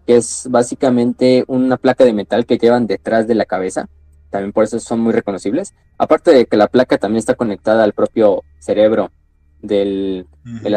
que 0.06 0.16
es 0.16 0.46
básicamente 0.48 1.44
una 1.48 1.76
placa 1.76 2.04
de 2.04 2.12
metal 2.12 2.46
que 2.46 2.58
llevan 2.58 2.86
detrás 2.86 3.26
de 3.26 3.34
la 3.34 3.44
cabeza. 3.44 3.88
También 4.30 4.52
por 4.52 4.64
eso 4.64 4.78
son 4.78 5.00
muy 5.00 5.12
reconocibles. 5.12 5.74
Aparte 5.98 6.30
de 6.30 6.46
que 6.46 6.56
la 6.56 6.68
placa 6.68 6.98
también 6.98 7.18
está 7.18 7.34
conectada 7.34 7.84
al 7.84 7.92
propio 7.92 8.42
cerebro 8.58 9.10
del, 9.62 10.26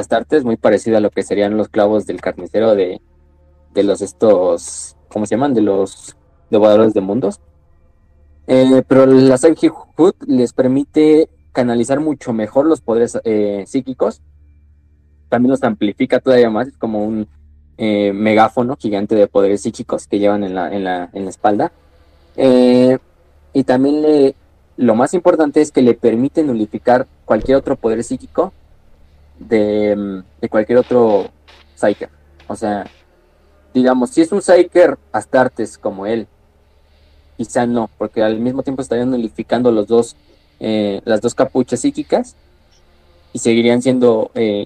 tartes, 0.07 0.43
muy 0.43 0.57
parecida 0.57 0.97
a 0.97 1.01
lo 1.01 1.09
que 1.09 1.23
serían 1.23 1.57
los 1.57 1.69
clavos 1.69 2.05
del 2.05 2.21
carnicero 2.21 2.75
de, 2.75 3.01
de 3.73 3.83
los 3.83 4.01
estos, 4.01 4.95
¿cómo 5.07 5.25
se 5.25 5.35
llaman? 5.35 5.53
De 5.53 5.61
los 5.61 6.15
devoradores 6.49 6.93
de 6.93 7.01
mundos. 7.01 7.39
Eh, 8.47 8.83
pero 8.87 9.05
la 9.05 9.37
Psychic 9.37 9.73
Hood 9.95 10.15
les 10.27 10.53
permite 10.53 11.29
canalizar 11.53 11.99
mucho 11.99 12.33
mejor 12.33 12.65
los 12.65 12.81
poderes 12.81 13.17
eh, 13.23 13.63
psíquicos. 13.67 14.21
También 15.29 15.51
los 15.51 15.63
amplifica 15.63 16.19
todavía 16.19 16.49
más, 16.49 16.67
es 16.67 16.77
como 16.77 17.05
un 17.05 17.27
eh, 17.77 18.11
megáfono 18.13 18.75
gigante 18.77 19.15
de 19.15 19.27
poderes 19.27 19.61
psíquicos 19.61 20.07
que 20.07 20.19
llevan 20.19 20.43
en 20.43 20.55
la, 20.55 20.73
en 20.73 20.83
la, 20.83 21.09
en 21.13 21.23
la 21.23 21.29
espalda. 21.29 21.71
Y 23.53 23.63
también 23.65 24.01
le, 24.01 24.35
lo 24.77 24.95
más 24.95 25.13
importante 25.13 25.61
es 25.61 25.71
que 25.71 25.81
le 25.81 25.93
permite 25.93 26.43
nulificar 26.43 27.07
cualquier 27.25 27.57
otro 27.57 27.75
poder 27.75 28.03
psíquico 28.03 28.53
de, 29.47 29.95
mm, 29.95 30.41
de 30.41 30.49
cualquier 30.49 30.79
otro 30.79 31.29
Psyker. 31.75 32.09
O 32.47 32.55
sea, 32.55 32.85
digamos, 33.73 34.09
si 34.11 34.21
es 34.21 34.31
un 34.31 34.41
Psyker 34.41 34.97
Astartes 35.11 35.77
como 35.77 36.05
él, 36.05 36.27
quizá 37.37 37.65
no, 37.65 37.89
porque 37.97 38.21
al 38.21 38.39
mismo 38.39 38.63
tiempo 38.63 38.81
estarían 38.81 39.11
nulificando 39.11 39.71
los 39.71 39.87
dos, 39.87 40.15
eh, 40.59 41.01
las 41.05 41.21
dos 41.21 41.33
capuchas 41.33 41.79
psíquicas 41.79 42.35
y 43.33 43.39
seguirían 43.39 43.81
siendo 43.81 44.31
eh, 44.35 44.65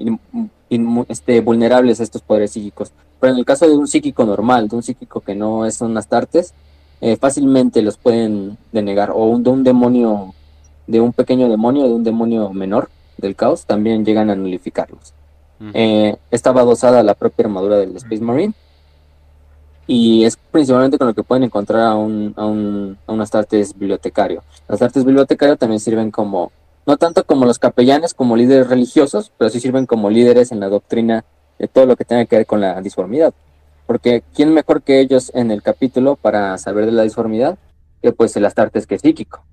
este, 1.07 1.41
vulnerables 1.41 1.99
a 1.99 2.03
estos 2.03 2.21
poderes 2.21 2.51
psíquicos. 2.51 2.91
Pero 3.19 3.33
en 3.33 3.39
el 3.39 3.45
caso 3.45 3.67
de 3.67 3.75
un 3.75 3.87
psíquico 3.87 4.25
normal, 4.25 4.67
de 4.67 4.75
un 4.75 4.83
psíquico 4.83 5.21
que 5.21 5.35
no 5.35 5.65
es 5.65 5.79
un 5.81 5.97
Astartes, 5.97 6.53
eh, 7.01 7.17
fácilmente 7.17 7.81
los 7.81 7.97
pueden 7.97 8.57
denegar. 8.71 9.11
O 9.11 9.25
un, 9.25 9.43
de 9.43 9.49
un 9.51 9.63
demonio, 9.63 10.33
de 10.87 10.99
un 11.01 11.13
pequeño 11.13 11.47
demonio, 11.49 11.83
de 11.83 11.93
un 11.93 12.03
demonio 12.03 12.51
menor 12.51 12.89
del 13.17 13.35
caos, 13.35 13.65
también 13.65 14.05
llegan 14.05 14.29
a 14.29 14.35
nulificarlos. 14.35 15.13
Ujú. 15.59 15.71
Eh, 15.73 16.17
estaba 16.31 16.61
adosada 16.61 17.03
la 17.03 17.13
propia 17.13 17.45
armadura 17.45 17.77
del 17.77 17.95
Space 17.97 18.21
Marine. 18.21 18.53
Y 19.87 20.25
es 20.25 20.37
principalmente 20.51 20.97
con 20.97 21.07
lo 21.07 21.13
que 21.13 21.23
pueden 21.23 21.43
encontrar 21.43 21.81
a 21.81 21.95
un, 21.95 22.33
a 22.37 22.45
un, 22.45 22.97
a 23.05 23.11
un 23.13 23.21
Astartes 23.21 23.77
bibliotecario. 23.77 24.43
Los 24.67 24.75
Astartes 24.75 25.05
bibliotecarios 25.05 25.59
también 25.59 25.79
sirven 25.79 26.09
como, 26.09 26.51
no 26.87 26.97
tanto 26.97 27.23
como 27.23 27.45
los 27.45 27.59
capellanes, 27.59 28.13
como 28.13 28.35
líderes 28.35 28.67
religiosos, 28.67 29.31
pero 29.37 29.49
sí 29.49 29.59
sirven 29.59 29.85
como 29.85 30.09
líderes 30.09 30.51
en 30.51 30.59
la 30.59 30.69
doctrina 30.69 31.23
de 31.59 31.67
todo 31.67 31.85
lo 31.85 31.95
que 31.95 32.05
tenga 32.05 32.25
que 32.25 32.37
ver 32.37 32.45
con 32.47 32.61
la 32.61 32.81
disformidad. 32.81 33.33
Porque 33.85 34.23
¿quién 34.33 34.53
mejor 34.53 34.81
que 34.81 34.99
ellos 34.99 35.31
en 35.35 35.51
el 35.51 35.61
capítulo 35.61 36.15
para 36.15 36.57
saber 36.57 36.87
de 36.87 36.91
la 36.91 37.03
disformidad? 37.03 37.57
Que 38.01 38.11
pues 38.11 38.35
el 38.35 38.45
Astartes 38.45 38.87
que 38.87 38.95
es 38.95 39.01
psíquico. 39.01 39.43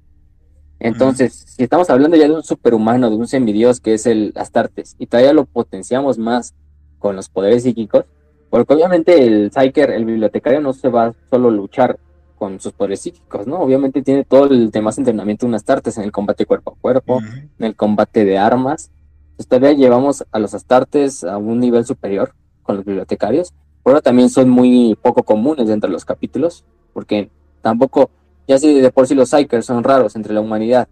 Entonces, 0.82 1.44
si 1.46 1.62
estamos 1.62 1.88
hablando 1.90 2.16
ya 2.16 2.26
de 2.26 2.34
un 2.34 2.42
superhumano, 2.42 3.08
de 3.08 3.16
un 3.16 3.28
semidios 3.28 3.80
que 3.80 3.94
es 3.94 4.06
el 4.06 4.32
Astartes, 4.34 4.96
y 4.98 5.06
todavía 5.06 5.32
lo 5.32 5.44
potenciamos 5.44 6.18
más 6.18 6.54
con 6.98 7.16
los 7.16 7.28
poderes 7.28 7.62
psíquicos, 7.62 8.04
porque 8.50 8.74
obviamente 8.74 9.24
el 9.24 9.50
Psyker, 9.52 9.90
el 9.90 10.04
bibliotecario, 10.04 10.60
no 10.60 10.72
se 10.72 10.88
va 10.88 11.14
solo 11.30 11.48
a 11.48 11.52
luchar 11.52 11.98
con 12.36 12.58
sus 12.58 12.72
poderes 12.72 13.00
psíquicos, 13.00 13.46
¿no? 13.46 13.60
Obviamente 13.60 14.02
tiene 14.02 14.24
todo 14.24 14.46
el 14.46 14.72
demás 14.72 14.98
entrenamiento 14.98 15.46
de 15.46 15.50
un 15.50 15.54
Astartes 15.54 15.96
en 15.98 16.02
el 16.02 16.10
combate 16.10 16.44
cuerpo 16.44 16.72
a 16.72 16.80
cuerpo, 16.80 17.20
en 17.20 17.64
el 17.64 17.76
combate 17.76 18.24
de 18.24 18.36
armas. 18.36 18.90
Pues 19.36 19.46
todavía 19.46 19.72
llevamos 19.72 20.24
a 20.32 20.40
los 20.40 20.52
Astartes 20.52 21.22
a 21.22 21.38
un 21.38 21.60
nivel 21.60 21.86
superior 21.86 22.34
con 22.64 22.76
los 22.76 22.84
bibliotecarios, 22.84 23.54
pero 23.84 24.02
también 24.02 24.28
son 24.28 24.48
muy 24.50 24.98
poco 25.00 25.22
comunes 25.22 25.68
dentro 25.68 25.88
de 25.88 25.92
los 25.92 26.04
capítulos, 26.04 26.64
porque 26.92 27.30
tampoco, 27.60 28.10
ya 28.52 28.58
si 28.58 28.80
de 28.80 28.90
por 28.90 29.06
sí 29.06 29.14
los 29.14 29.30
Psykers 29.30 29.64
son 29.64 29.82
raros 29.82 30.14
entre 30.14 30.34
la 30.34 30.40
humanidad, 30.42 30.86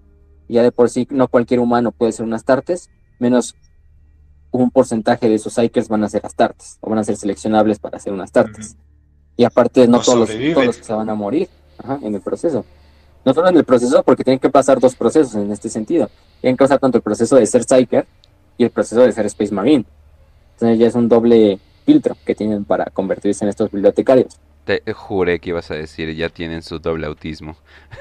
y 0.48 0.54
ya 0.54 0.62
de 0.62 0.72
por 0.72 0.88
sí 0.88 1.06
no 1.10 1.28
cualquier 1.28 1.60
humano 1.60 1.92
puede 1.92 2.12
ser 2.12 2.24
un 2.24 2.32
Astartes, 2.32 2.88
menos 3.18 3.54
un 4.50 4.70
porcentaje 4.70 5.28
de 5.28 5.34
esos 5.34 5.52
Psykers 5.52 5.88
van 5.88 6.02
a 6.02 6.08
ser 6.08 6.24
Astartes, 6.24 6.78
o 6.80 6.88
van 6.88 7.00
a 7.00 7.04
ser 7.04 7.16
seleccionables 7.16 7.78
para 7.78 7.98
ser 7.98 8.14
un 8.14 8.20
Astartes. 8.22 8.76
Y 9.36 9.44
aparte, 9.44 9.86
no 9.86 9.98
los, 9.98 10.06
todos 10.06 10.66
los 10.66 10.76
que 10.78 10.84
se 10.84 10.92
van 10.94 11.10
a 11.10 11.14
morir 11.14 11.48
ajá, 11.78 11.98
en 12.02 12.14
el 12.14 12.22
proceso. 12.22 12.64
No 13.26 13.34
solo 13.34 13.50
en 13.50 13.56
el 13.58 13.64
proceso, 13.64 14.02
porque 14.02 14.24
tienen 14.24 14.38
que 14.38 14.48
pasar 14.48 14.80
dos 14.80 14.96
procesos 14.96 15.34
en 15.34 15.52
este 15.52 15.68
sentido. 15.68 16.08
Tienen 16.40 16.56
que 16.56 16.64
pasar 16.64 16.78
tanto 16.78 16.96
el 16.96 17.02
proceso 17.02 17.36
de 17.36 17.44
ser 17.44 17.64
Psyker 17.64 18.06
y 18.56 18.64
el 18.64 18.70
proceso 18.70 19.02
de 19.02 19.12
ser 19.12 19.26
Space 19.26 19.54
Marine. 19.54 19.84
Entonces 20.54 20.78
ya 20.78 20.86
es 20.86 20.94
un 20.94 21.08
doble 21.08 21.58
filtro 21.84 22.16
que 22.24 22.34
tienen 22.34 22.64
para 22.64 22.84
convertirse 22.86 23.44
en 23.44 23.48
estos 23.50 23.70
bibliotecarios. 23.70 24.38
Te 24.64 24.82
juré 24.92 25.40
que 25.40 25.50
ibas 25.50 25.70
a 25.70 25.74
decir, 25.74 26.14
ya 26.14 26.28
tienen 26.28 26.62
su 26.62 26.78
doble 26.78 27.06
autismo. 27.06 27.56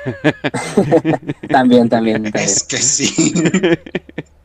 También, 1.50 1.90
también, 1.90 2.24
también. 2.32 2.34
Es 2.36 2.64
que 2.64 2.78
sí. 2.78 3.34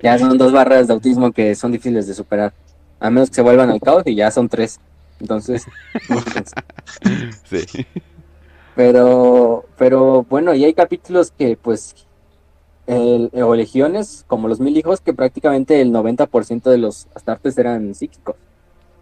Ya 0.02 0.18
son 0.18 0.36
dos 0.36 0.52
barras 0.52 0.86
de 0.86 0.92
autismo 0.92 1.32
que 1.32 1.54
son 1.54 1.72
difíciles 1.72 2.06
de 2.06 2.12
superar. 2.12 2.52
A 3.00 3.08
menos 3.08 3.30
que 3.30 3.36
se 3.36 3.42
vuelvan 3.42 3.70
al 3.70 3.80
caos 3.80 4.02
y 4.04 4.14
ya 4.14 4.30
son 4.30 4.50
tres. 4.50 4.78
Entonces, 5.18 5.64
sí. 7.44 7.86
Pero, 8.74 9.64
pero 9.78 10.24
bueno, 10.24 10.54
y 10.54 10.64
hay 10.64 10.74
capítulos 10.74 11.30
que 11.30 11.56
pues, 11.56 11.94
el- 12.86 13.30
o 13.42 13.54
legiones, 13.54 14.24
como 14.26 14.48
los 14.48 14.60
mil 14.60 14.76
hijos, 14.76 15.00
que 15.00 15.14
prácticamente 15.14 15.80
el 15.80 15.90
90% 15.92 16.70
de 16.70 16.78
los 16.78 17.06
astartes 17.14 17.56
eran 17.56 17.94
psíquicos, 17.94 18.36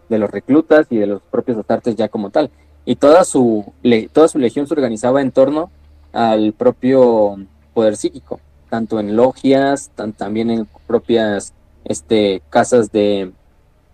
de 0.09 0.17
los 0.19 0.29
reclutas 0.29 0.87
y 0.89 0.97
de 0.97 1.07
los 1.07 1.21
propios 1.21 1.57
astartes 1.57 1.95
ya 1.95 2.07
como 2.09 2.29
tal. 2.29 2.49
Y 2.85 2.95
toda 2.97 3.23
su, 3.23 3.73
le- 3.81 4.07
toda 4.09 4.27
su 4.27 4.39
legión 4.39 4.67
se 4.67 4.73
organizaba 4.73 5.21
en 5.21 5.31
torno 5.31 5.71
al 6.11 6.53
propio 6.53 7.37
poder 7.73 7.95
psíquico, 7.95 8.39
tanto 8.69 8.99
en 8.99 9.15
logias, 9.15 9.89
tan- 9.95 10.13
también 10.13 10.49
en 10.51 10.67
propias 10.87 11.53
este, 11.85 12.41
casas 12.49 12.91
de, 12.91 13.31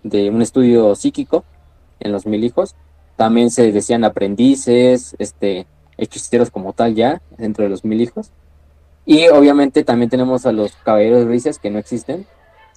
de 0.04 0.30
un 0.30 0.42
estudio 0.42 0.96
psíquico, 0.96 1.44
en 2.00 2.12
los 2.12 2.26
mil 2.26 2.44
hijos. 2.44 2.76
También 3.16 3.52
se 3.52 3.72
decían 3.72 4.04
aprendices, 4.06 5.16
este, 5.20 5.68
hechiceros 5.98 6.50
como 6.50 6.74
tal 6.74 6.96
ya, 6.96 7.22
dentro 7.38 7.64
de 7.64 7.70
los 7.70 7.84
mil 7.86 8.02
hijos. 8.02 8.32
Y 9.06 9.28
obviamente 9.28 9.84
también 9.84 10.10
tenemos 10.10 10.46
a 10.46 10.52
los 10.52 10.72
caballeros 10.84 11.26
grises 11.26 11.60
que 11.60 11.70
no 11.70 11.80
existen. 11.80 12.26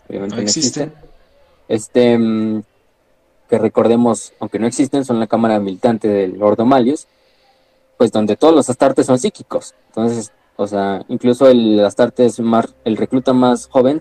Obviamente 0.09 0.35
No 0.37 0.43
no 0.43 0.47
existen. 0.49 0.89
existen. 0.89 1.11
Este, 1.69 2.19
mm, 2.19 2.63
que 3.53 3.59
recordemos, 3.59 4.33
aunque 4.41 4.59
no 4.59 4.67
existen, 4.67 5.05
son 5.05 5.21
la 5.21 5.27
cámara 5.27 5.61
militante 5.61 6.09
del 6.09 6.39
Lord 6.39 6.65
Malius, 6.65 7.07
pues 7.99 8.11
donde 8.11 8.35
todos 8.35 8.55
los 8.55 8.71
astartes 8.71 9.05
son 9.05 9.19
psíquicos. 9.19 9.75
Entonces, 9.89 10.33
o 10.57 10.67
sea, 10.67 11.05
incluso 11.09 11.47
el 11.49 11.85
astarte 11.85 12.25
es 12.25 12.41
más, 12.41 12.75
el 12.87 12.97
recluta 12.97 13.35
más 13.35 13.67
joven 13.67 14.01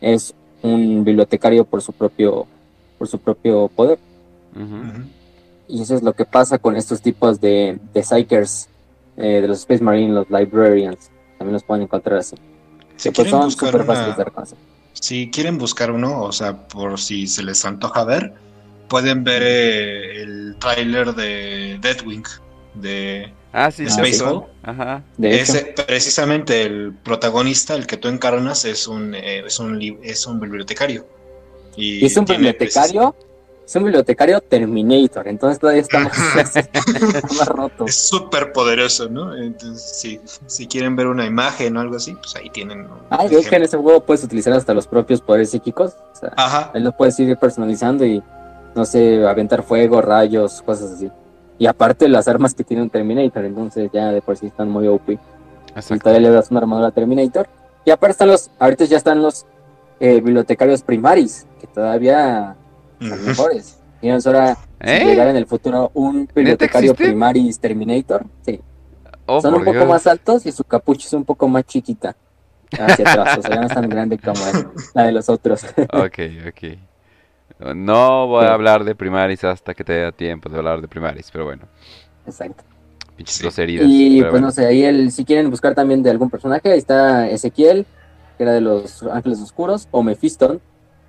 es 0.00 0.32
un 0.62 1.04
bibliotecario 1.04 1.66
por 1.66 1.82
su 1.82 1.92
propio, 1.92 2.46
por 2.96 3.08
su 3.08 3.18
propio 3.18 3.68
poder. 3.68 3.98
Y 5.68 5.82
eso 5.82 5.94
es 5.94 6.02
lo 6.02 6.14
que 6.14 6.24
pasa 6.24 6.56
con 6.56 6.74
estos 6.74 7.02
tipos 7.02 7.42
de, 7.42 7.78
de 7.92 8.02
psychers, 8.02 8.70
eh, 9.18 9.42
de 9.42 9.48
los 9.48 9.58
Space 9.58 9.84
Marine, 9.84 10.14
los 10.14 10.30
Librarians. 10.30 11.10
También 11.36 11.52
los 11.52 11.62
pueden 11.62 11.82
encontrar 11.82 12.20
así. 12.20 12.36
Si 12.96 13.10
pues 13.10 13.14
quieren 13.16 13.32
son 13.32 13.40
buscar 13.44 13.68
súper 13.68 13.82
una- 13.84 13.94
fáciles 13.94 14.16
de 14.16 14.24
reconocer. 14.24 14.58
Si 14.94 15.30
quieren 15.30 15.58
buscar 15.58 15.90
uno, 15.92 16.22
o 16.22 16.32
sea, 16.32 16.66
por 16.66 16.98
si 16.98 17.26
se 17.26 17.42
les 17.42 17.66
antoja 17.66 18.02
ver, 18.04 18.32
pueden 18.88 19.24
ver 19.24 19.42
eh, 19.44 20.22
el 20.22 20.56
tráiler 20.58 21.14
de 21.14 21.78
Deadwing, 21.80 22.24
de 22.74 23.32
Ah, 23.52 23.70
sí, 23.70 23.84
Space 23.84 24.12
sí. 24.14 24.24
Ball. 24.24 24.44
Ajá. 24.62 25.02
De 25.16 25.74
precisamente 25.86 26.62
el 26.62 26.92
protagonista, 27.02 27.74
el 27.74 27.86
que 27.86 27.96
tú 27.96 28.08
encarnas, 28.08 28.64
es 28.64 28.86
un, 28.86 29.14
eh, 29.14 29.44
es 29.46 29.58
un, 29.58 29.80
es 30.02 30.26
un 30.26 30.38
bibliotecario. 30.38 31.06
Y 31.76 32.04
es 32.04 32.16
un 32.16 32.24
bibliotecario 32.24 33.14
es 33.68 33.76
un 33.76 33.84
bibliotecario 33.84 34.40
Terminator, 34.40 35.28
entonces 35.28 35.58
todavía 35.58 35.82
está 35.82 35.98
más, 35.98 36.16
más 37.38 37.48
roto. 37.48 37.84
Es 37.84 37.96
súper 37.96 38.50
poderoso, 38.52 39.10
¿no? 39.10 39.36
Entonces, 39.36 40.00
si, 40.00 40.18
si 40.46 40.66
quieren 40.66 40.96
ver 40.96 41.06
una 41.06 41.26
imagen 41.26 41.76
o 41.76 41.80
algo 41.80 41.96
así, 41.96 42.14
pues 42.14 42.34
ahí 42.36 42.48
tienen. 42.48 42.88
Ah, 43.10 43.24
yo 43.24 43.40
creo 43.40 43.50
que 43.50 43.56
en 43.56 43.62
ese 43.64 43.76
juego 43.76 44.02
puedes 44.02 44.24
utilizar 44.24 44.54
hasta 44.54 44.72
los 44.72 44.86
propios 44.86 45.20
poderes 45.20 45.50
psíquicos. 45.50 45.92
O 46.14 46.16
sea, 46.18 46.32
Ajá. 46.38 46.70
ahí 46.72 46.80
lo 46.80 46.92
puedes 46.92 47.20
ir 47.20 47.36
personalizando 47.36 48.06
y, 48.06 48.22
no 48.78 48.84
sé, 48.84 49.26
aventar 49.26 49.62
fuego, 49.62 50.00
rayos, 50.00 50.62
cosas 50.62 50.92
así. 50.92 51.10
Y 51.58 51.66
aparte 51.66 52.08
las 52.08 52.28
armas 52.28 52.54
que 52.54 52.64
tiene 52.64 52.82
un 52.82 52.90
Terminator, 52.90 53.44
entonces 53.44 53.90
ya 53.92 54.12
de 54.12 54.22
por 54.22 54.36
sí 54.36 54.46
están 54.46 54.70
muy 54.70 54.86
OP. 54.86 55.10
Y 55.10 55.98
todavía 55.98 56.28
le 56.28 56.30
das 56.34 56.50
una 56.50 56.60
armadura 56.60 56.88
a 56.88 56.90
Terminator. 56.92 57.48
Y 57.84 57.90
aparte 57.90 58.12
están 58.12 58.28
los, 58.28 58.50
ahorita 58.58 58.84
ya 58.84 58.96
están 58.96 59.20
los 59.20 59.44
eh, 60.00 60.20
bibliotecarios 60.20 60.82
primaris, 60.82 61.46
que 61.60 61.66
todavía 61.66 62.56
son 63.00 63.26
mejores. 63.26 63.78
Y 64.00 64.10
ahora 64.10 64.54
si 64.54 64.58
¿Eh? 64.80 65.04
llegar 65.04 65.28
en 65.28 65.36
el 65.36 65.46
futuro 65.46 65.90
un 65.94 66.28
bibliotecario 66.32 66.94
primaris 66.94 67.58
Terminator, 67.58 68.24
sí. 68.46 68.60
Oh, 69.26 69.40
Son 69.42 69.52
un 69.54 69.60
poco 69.64 69.72
Dios. 69.78 69.88
más 69.88 70.06
altos 70.06 70.46
y 70.46 70.52
su 70.52 70.64
capucha 70.64 71.06
es 71.06 71.12
un 71.12 71.24
poco 71.24 71.48
más 71.48 71.64
chiquita 71.64 72.16
hacia 72.72 73.10
atrás, 73.10 73.38
o 73.38 73.42
sea, 73.42 73.50
ya 73.50 73.60
no 73.60 73.66
es 73.66 73.74
tan 73.74 73.88
grande 73.88 74.18
como 74.18 74.40
la 74.94 75.02
de 75.02 75.12
los 75.12 75.28
otros. 75.28 75.66
Ok, 75.92 76.18
ok. 76.48 76.78
No 77.58 78.28
voy 78.28 78.44
a 78.44 78.54
hablar 78.54 78.84
de 78.84 78.94
primaris 78.94 79.42
hasta 79.44 79.74
que 79.74 79.82
te 79.84 79.92
dé 79.92 80.12
tiempo 80.12 80.48
de 80.48 80.58
hablar 80.58 80.80
de 80.80 80.86
primaris, 80.86 81.28
pero 81.32 81.44
bueno, 81.44 81.64
Exacto. 82.24 82.62
pinches. 83.16 83.40
Y 83.58 84.20
pues 84.20 84.30
bueno. 84.30 84.46
no 84.46 84.52
sé, 84.52 84.66
ahí 84.66 84.84
el, 84.84 85.10
si 85.10 85.24
quieren 85.24 85.50
buscar 85.50 85.74
también 85.74 86.02
de 86.02 86.10
algún 86.10 86.30
personaje, 86.30 86.70
ahí 86.70 86.78
está 86.78 87.28
Ezequiel, 87.28 87.84
que 88.36 88.44
era 88.44 88.52
de 88.52 88.60
los 88.60 89.02
Ángeles 89.02 89.40
Oscuros, 89.40 89.88
o 89.90 90.04
Mephiston, 90.04 90.60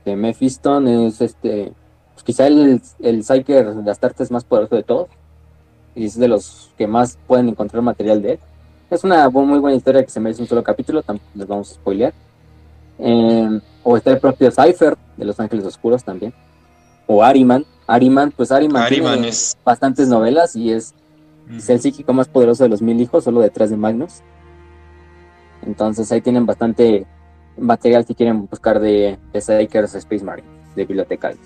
que 0.03 0.15
Mephiston 0.15 0.87
es 0.87 1.21
este, 1.21 1.71
pues 2.13 2.23
quizá 2.23 2.47
el, 2.47 2.81
el 2.99 3.23
Psyker 3.23 3.75
de 3.75 3.91
Astartes 3.91 4.31
más 4.31 4.43
poderoso 4.43 4.75
de 4.75 4.83
todos, 4.83 5.09
y 5.93 6.05
es 6.05 6.17
de 6.17 6.27
los 6.27 6.71
que 6.77 6.87
más 6.87 7.19
pueden 7.27 7.49
encontrar 7.49 7.83
material 7.83 8.23
de 8.23 8.31
él. 8.33 8.39
Es 8.89 9.03
una 9.03 9.29
muy 9.29 9.59
buena 9.59 9.77
historia 9.77 10.03
que 10.03 10.09
se 10.09 10.19
merece 10.19 10.41
un 10.41 10.47
solo 10.47 10.63
capítulo, 10.63 11.03
tampoco 11.03 11.29
les 11.35 11.47
vamos 11.47 11.71
a 11.71 11.75
spoilear. 11.75 12.13
Eh, 12.97 13.59
o 13.83 13.97
está 13.97 14.11
el 14.11 14.19
propio 14.19 14.51
Cypher 14.51 14.97
de 15.17 15.25
los 15.25 15.39
Ángeles 15.39 15.65
Oscuros 15.65 16.03
también. 16.03 16.33
O 17.07 17.23
Ariman. 17.23 17.65
Ariman, 17.87 18.31
pues 18.31 18.51
Ariman, 18.51 18.83
Ariman 18.83 19.13
tiene 19.13 19.29
es. 19.29 19.57
bastantes 19.63 20.07
novelas 20.07 20.55
y 20.55 20.71
es 20.71 20.93
es 21.57 21.69
el 21.69 21.79
psíquico 21.79 22.13
más 22.13 22.27
poderoso 22.27 22.63
de 22.63 22.69
los 22.69 22.81
mil 22.81 23.01
hijos, 23.01 23.23
solo 23.23 23.41
detrás 23.41 23.71
de 23.71 23.77
Magnus. 23.77 24.21
Entonces 25.65 26.11
ahí 26.11 26.21
tienen 26.21 26.45
bastante 26.45 27.05
material 27.57 28.05
si 28.05 28.13
quieren 28.15 28.47
buscar 28.47 28.79
de, 28.79 29.17
de 29.33 29.41
Psykers 29.41 29.95
Space 29.95 30.23
Marines, 30.23 30.51
de 30.75 30.85
bibliotecarios. 30.85 31.41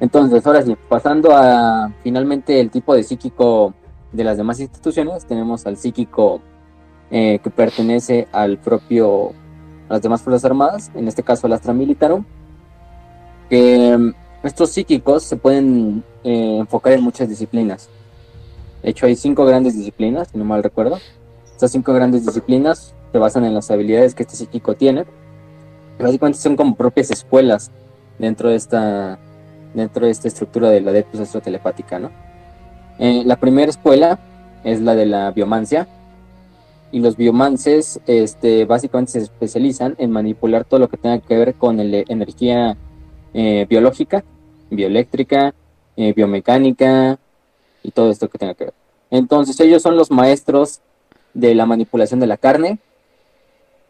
Entonces, 0.00 0.46
ahora 0.46 0.62
sí, 0.62 0.76
pasando 0.88 1.30
a 1.32 1.92
finalmente 2.02 2.60
el 2.60 2.70
tipo 2.70 2.94
de 2.94 3.02
psíquico 3.02 3.74
de 4.12 4.24
las 4.24 4.36
demás 4.36 4.60
instituciones, 4.60 5.26
tenemos 5.26 5.66
al 5.66 5.76
psíquico 5.76 6.40
eh, 7.10 7.40
que 7.42 7.50
pertenece 7.50 8.28
al 8.32 8.58
propio, 8.58 9.32
a 9.88 9.94
las 9.94 10.02
demás 10.02 10.22
Fuerzas 10.22 10.44
Armadas, 10.44 10.90
en 10.94 11.08
este 11.08 11.22
caso 11.22 11.46
al 11.46 11.52
Astra 11.54 11.72
Militarum, 11.72 12.24
que 13.48 13.96
mm, 13.96 14.12
estos 14.42 14.70
psíquicos 14.70 15.22
se 15.22 15.36
pueden 15.36 16.04
eh, 16.24 16.58
enfocar 16.58 16.92
en 16.92 17.02
muchas 17.02 17.28
disciplinas. 17.28 17.88
De 18.82 18.90
hecho, 18.90 19.06
hay 19.06 19.16
cinco 19.16 19.44
grandes 19.44 19.76
disciplinas, 19.76 20.28
si 20.28 20.38
no 20.38 20.44
mal 20.44 20.62
recuerdo. 20.62 20.98
Estas 21.46 21.72
cinco 21.72 21.92
grandes 21.92 22.24
disciplinas 22.24 22.94
se 23.10 23.18
basan 23.18 23.44
en 23.44 23.54
las 23.54 23.70
habilidades 23.70 24.14
que 24.14 24.22
este 24.22 24.36
psíquico 24.36 24.74
tiene. 24.74 25.04
Básicamente 25.98 26.38
son 26.38 26.56
como 26.56 26.76
propias 26.76 27.10
escuelas 27.10 27.72
dentro 28.18 28.50
de 28.50 28.56
esta, 28.56 29.18
dentro 29.74 30.06
de 30.06 30.12
esta 30.12 30.28
estructura 30.28 30.70
de 30.70 30.80
la 30.80 30.90
Adeptus 30.90 31.20
Astrotelepática, 31.20 31.98
¿no? 31.98 32.10
Eh, 32.98 33.22
la 33.24 33.36
primera 33.36 33.70
escuela 33.70 34.18
es 34.64 34.80
la 34.80 34.94
de 34.94 35.06
la 35.06 35.30
biomancia. 35.32 35.88
Y 36.90 37.00
los 37.00 37.16
biomances 37.16 38.00
este, 38.06 38.64
básicamente 38.64 39.12
se 39.12 39.18
especializan 39.18 39.94
en 39.98 40.10
manipular 40.10 40.64
todo 40.64 40.80
lo 40.80 40.88
que 40.88 40.96
tenga 40.96 41.18
que 41.18 41.36
ver 41.36 41.54
con 41.54 41.80
el- 41.80 42.04
energía 42.08 42.76
eh, 43.34 43.66
biológica, 43.68 44.24
bioeléctrica, 44.70 45.54
eh, 45.96 46.12
biomecánica, 46.14 47.18
y 47.82 47.90
todo 47.90 48.10
esto 48.10 48.28
que 48.28 48.38
tenga 48.38 48.54
que 48.54 48.64
ver. 48.64 48.74
Entonces 49.10 49.58
ellos 49.60 49.82
son 49.82 49.96
los 49.96 50.10
maestros 50.10 50.80
de 51.34 51.54
la 51.54 51.66
manipulación 51.66 52.20
de 52.20 52.26
la 52.26 52.36
carne, 52.38 52.78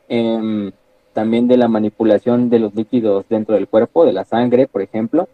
em, 0.08 0.72
también 1.12 1.48
de 1.48 1.56
la 1.56 1.68
manipulación 1.68 2.50
de 2.50 2.58
los 2.58 2.74
líquidos 2.74 3.24
dentro 3.28 3.54
del 3.54 3.68
cuerpo, 3.68 4.04
de 4.04 4.12
la 4.12 4.24
sangre, 4.24 4.66
por 4.66 4.82
ejemplo. 4.82 5.28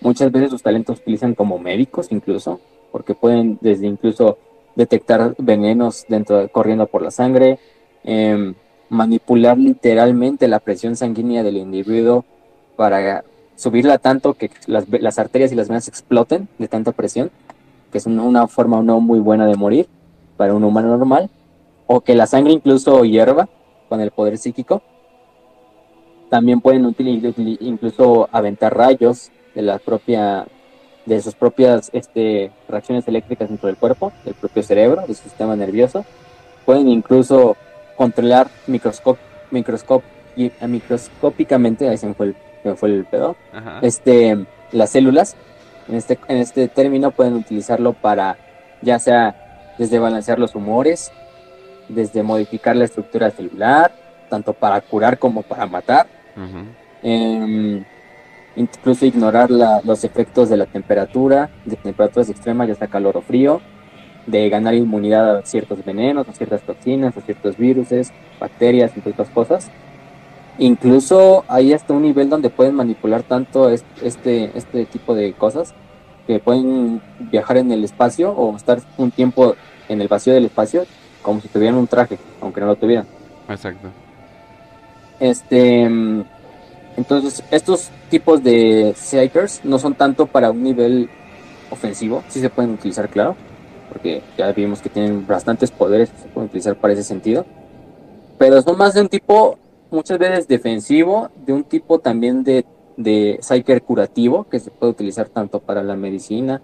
Muchas 0.00 0.30
veces 0.32 0.50
sus 0.50 0.62
talentos 0.62 0.98
utilizan 1.00 1.34
como 1.34 1.58
médicos 1.58 2.08
incluso, 2.10 2.60
porque 2.92 3.14
pueden 3.14 3.58
desde 3.60 3.86
incluso 3.86 4.38
detectar 4.76 5.34
venenos 5.38 6.04
dentro 6.08 6.48
corriendo 6.48 6.86
por 6.86 7.02
la 7.02 7.10
sangre, 7.10 7.58
em, 8.02 8.54
manipular 8.88 9.58
literalmente 9.58 10.48
la 10.48 10.60
presión 10.60 10.96
sanguínea 10.96 11.42
del 11.42 11.56
individuo 11.56 12.24
para 12.76 13.24
subirla 13.56 13.98
tanto 13.98 14.34
que 14.34 14.50
las, 14.66 14.86
las 14.88 15.18
arterias 15.18 15.52
y 15.52 15.54
las 15.54 15.68
venas 15.68 15.88
exploten 15.88 16.48
de 16.58 16.68
tanta 16.68 16.92
presión, 16.92 17.30
que 17.92 17.98
es 17.98 18.06
una, 18.06 18.22
una 18.22 18.48
forma 18.48 18.82
no 18.82 19.00
muy 19.00 19.20
buena 19.20 19.46
de 19.46 19.56
morir 19.56 19.88
para 20.36 20.54
un 20.54 20.64
humano 20.64 20.96
normal, 20.96 21.30
o 21.86 22.00
que 22.00 22.14
la 22.14 22.26
sangre 22.26 22.52
incluso 22.52 23.04
hierva 23.04 23.48
con 23.88 24.00
el 24.00 24.10
poder 24.10 24.38
psíquico. 24.38 24.82
También 26.30 26.60
pueden 26.60 26.86
utilizar 26.86 27.32
incluso 27.60 28.28
aventar 28.32 28.76
rayos 28.76 29.30
de 29.54 29.62
la 29.62 29.78
propia 29.78 30.46
de 31.06 31.20
sus 31.20 31.34
propias 31.34 31.90
este, 31.92 32.50
reacciones 32.68 33.06
eléctricas 33.06 33.48
dentro 33.48 33.66
del 33.66 33.76
cuerpo, 33.76 34.12
del 34.24 34.34
propio 34.34 34.62
cerebro, 34.62 35.02
del 35.06 35.16
sistema 35.16 35.54
nervioso. 35.56 36.04
Pueden 36.64 36.88
incluso 36.88 37.56
controlar 37.96 38.48
microscop, 38.66 39.18
microscop, 39.50 40.02
y, 40.36 40.46
eh, 40.46 40.66
microscópicamente, 40.66 41.88
ahí 41.88 41.96
se 41.96 42.08
me 42.08 42.14
fue 42.14 42.26
el, 42.26 42.36
se 42.62 42.68
me 42.70 42.74
fue 42.74 42.88
el 42.88 43.04
pedo, 43.04 43.36
Ajá. 43.52 43.78
este, 43.82 44.46
las 44.72 44.90
células. 44.90 45.36
En 45.88 45.96
este, 45.96 46.18
en 46.28 46.38
este 46.38 46.66
término 46.68 47.10
pueden 47.10 47.34
utilizarlo 47.34 47.92
para 47.92 48.38
ya 48.80 48.98
sea 48.98 49.74
desde 49.78 49.98
balancear 49.98 50.38
los 50.38 50.54
humores, 50.54 51.12
desde 51.88 52.22
modificar 52.22 52.74
la 52.74 52.84
estructura 52.84 53.30
celular, 53.30 53.92
tanto 54.30 54.52
para 54.54 54.80
curar 54.80 55.18
como 55.18 55.42
para 55.42 55.66
matar. 55.66 56.06
Incluso 58.56 59.04
ignorar 59.06 59.50
la- 59.50 59.80
los 59.84 60.04
efectos 60.04 60.48
de 60.48 60.56
la 60.56 60.66
temperatura, 60.66 61.50
de 61.64 61.76
temperaturas 61.76 62.28
extremas, 62.30 62.68
ya 62.68 62.74
sea 62.74 62.88
calor 62.88 63.16
o 63.16 63.20
frío, 63.22 63.60
de 64.26 64.48
ganar 64.48 64.74
inmunidad 64.74 65.38
a 65.38 65.42
ciertos 65.42 65.84
venenos, 65.84 66.28
a 66.28 66.32
ciertas 66.32 66.62
toxinas, 66.62 67.16
a 67.16 67.20
ciertos 67.20 67.56
virus, 67.56 67.88
bacterias, 68.40 68.92
entre 68.96 69.12
otras 69.12 69.28
cosas. 69.30 69.70
Incluso 70.58 71.44
hay 71.48 71.72
hasta 71.72 71.92
un 71.92 72.02
nivel 72.02 72.30
donde 72.30 72.48
pueden 72.48 72.74
manipular 72.74 73.22
tanto 73.22 73.68
es- 73.70 73.84
este, 74.02 74.50
este 74.56 74.86
tipo 74.86 75.14
de 75.14 75.32
cosas 75.32 75.74
que 76.26 76.38
pueden 76.38 77.02
viajar 77.30 77.56
en 77.56 77.70
el 77.72 77.84
espacio 77.84 78.30
o 78.32 78.54
estar 78.56 78.78
un 78.96 79.10
tiempo 79.10 79.56
en 79.88 80.00
el 80.00 80.08
vacío 80.08 80.32
del 80.32 80.46
espacio 80.46 80.84
como 81.22 81.40
si 81.40 81.48
tuvieran 81.48 81.76
un 81.76 81.86
traje, 81.86 82.18
aunque 82.40 82.60
no 82.60 82.68
lo 82.68 82.76
tuvieran. 82.76 83.06
Exacto. 83.48 83.88
Este, 85.20 85.88
mm, 85.88 86.24
entonces, 86.96 87.42
estos 87.50 87.90
tipos 88.10 88.42
de 88.42 88.94
Psykers 88.96 89.64
no 89.64 89.78
son 89.78 89.94
tanto 89.94 90.26
para 90.26 90.50
un 90.50 90.62
nivel 90.62 91.08
ofensivo, 91.70 92.22
sí 92.28 92.40
se 92.40 92.50
pueden 92.50 92.72
utilizar, 92.72 93.08
claro, 93.08 93.34
porque 93.90 94.22
ya 94.38 94.52
vimos 94.52 94.80
que 94.80 94.88
tienen 94.88 95.26
bastantes 95.26 95.70
poderes 95.70 96.10
que 96.10 96.18
se 96.22 96.28
pueden 96.28 96.48
utilizar 96.48 96.76
para 96.76 96.92
ese 96.94 97.02
sentido, 97.02 97.44
pero 98.38 98.60
son 98.62 98.76
más 98.78 98.94
de 98.94 99.00
un 99.00 99.08
tipo, 99.08 99.58
muchas 99.90 100.18
veces 100.18 100.46
defensivo, 100.48 101.30
de 101.46 101.52
un 101.52 101.64
tipo 101.64 101.98
también 101.98 102.44
de, 102.44 102.64
de 102.96 103.38
Psyker 103.40 103.82
curativo, 103.82 104.46
que 104.50 104.60
se 104.60 104.70
puede 104.70 104.92
utilizar 104.92 105.28
tanto 105.28 105.60
para 105.60 105.82
la 105.82 105.96
medicina 105.96 106.60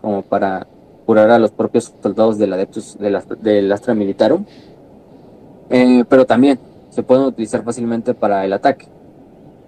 como 0.00 0.22
para 0.22 0.66
curar 1.06 1.30
a 1.30 1.38
los 1.38 1.50
propios 1.50 1.92
soldados 2.02 2.38
del 2.38 2.52
Adeptus 2.52 2.98
del, 2.98 3.16
Astra- 3.16 3.36
del 3.36 3.70
Astra 3.72 3.94
Militarum, 3.94 4.44
Eh, 5.70 6.04
pero 6.06 6.26
también 6.26 6.58
se 6.90 7.02
pueden 7.02 7.24
utilizar 7.24 7.62
fácilmente 7.64 8.12
para 8.12 8.44
el 8.44 8.52
ataque. 8.52 8.86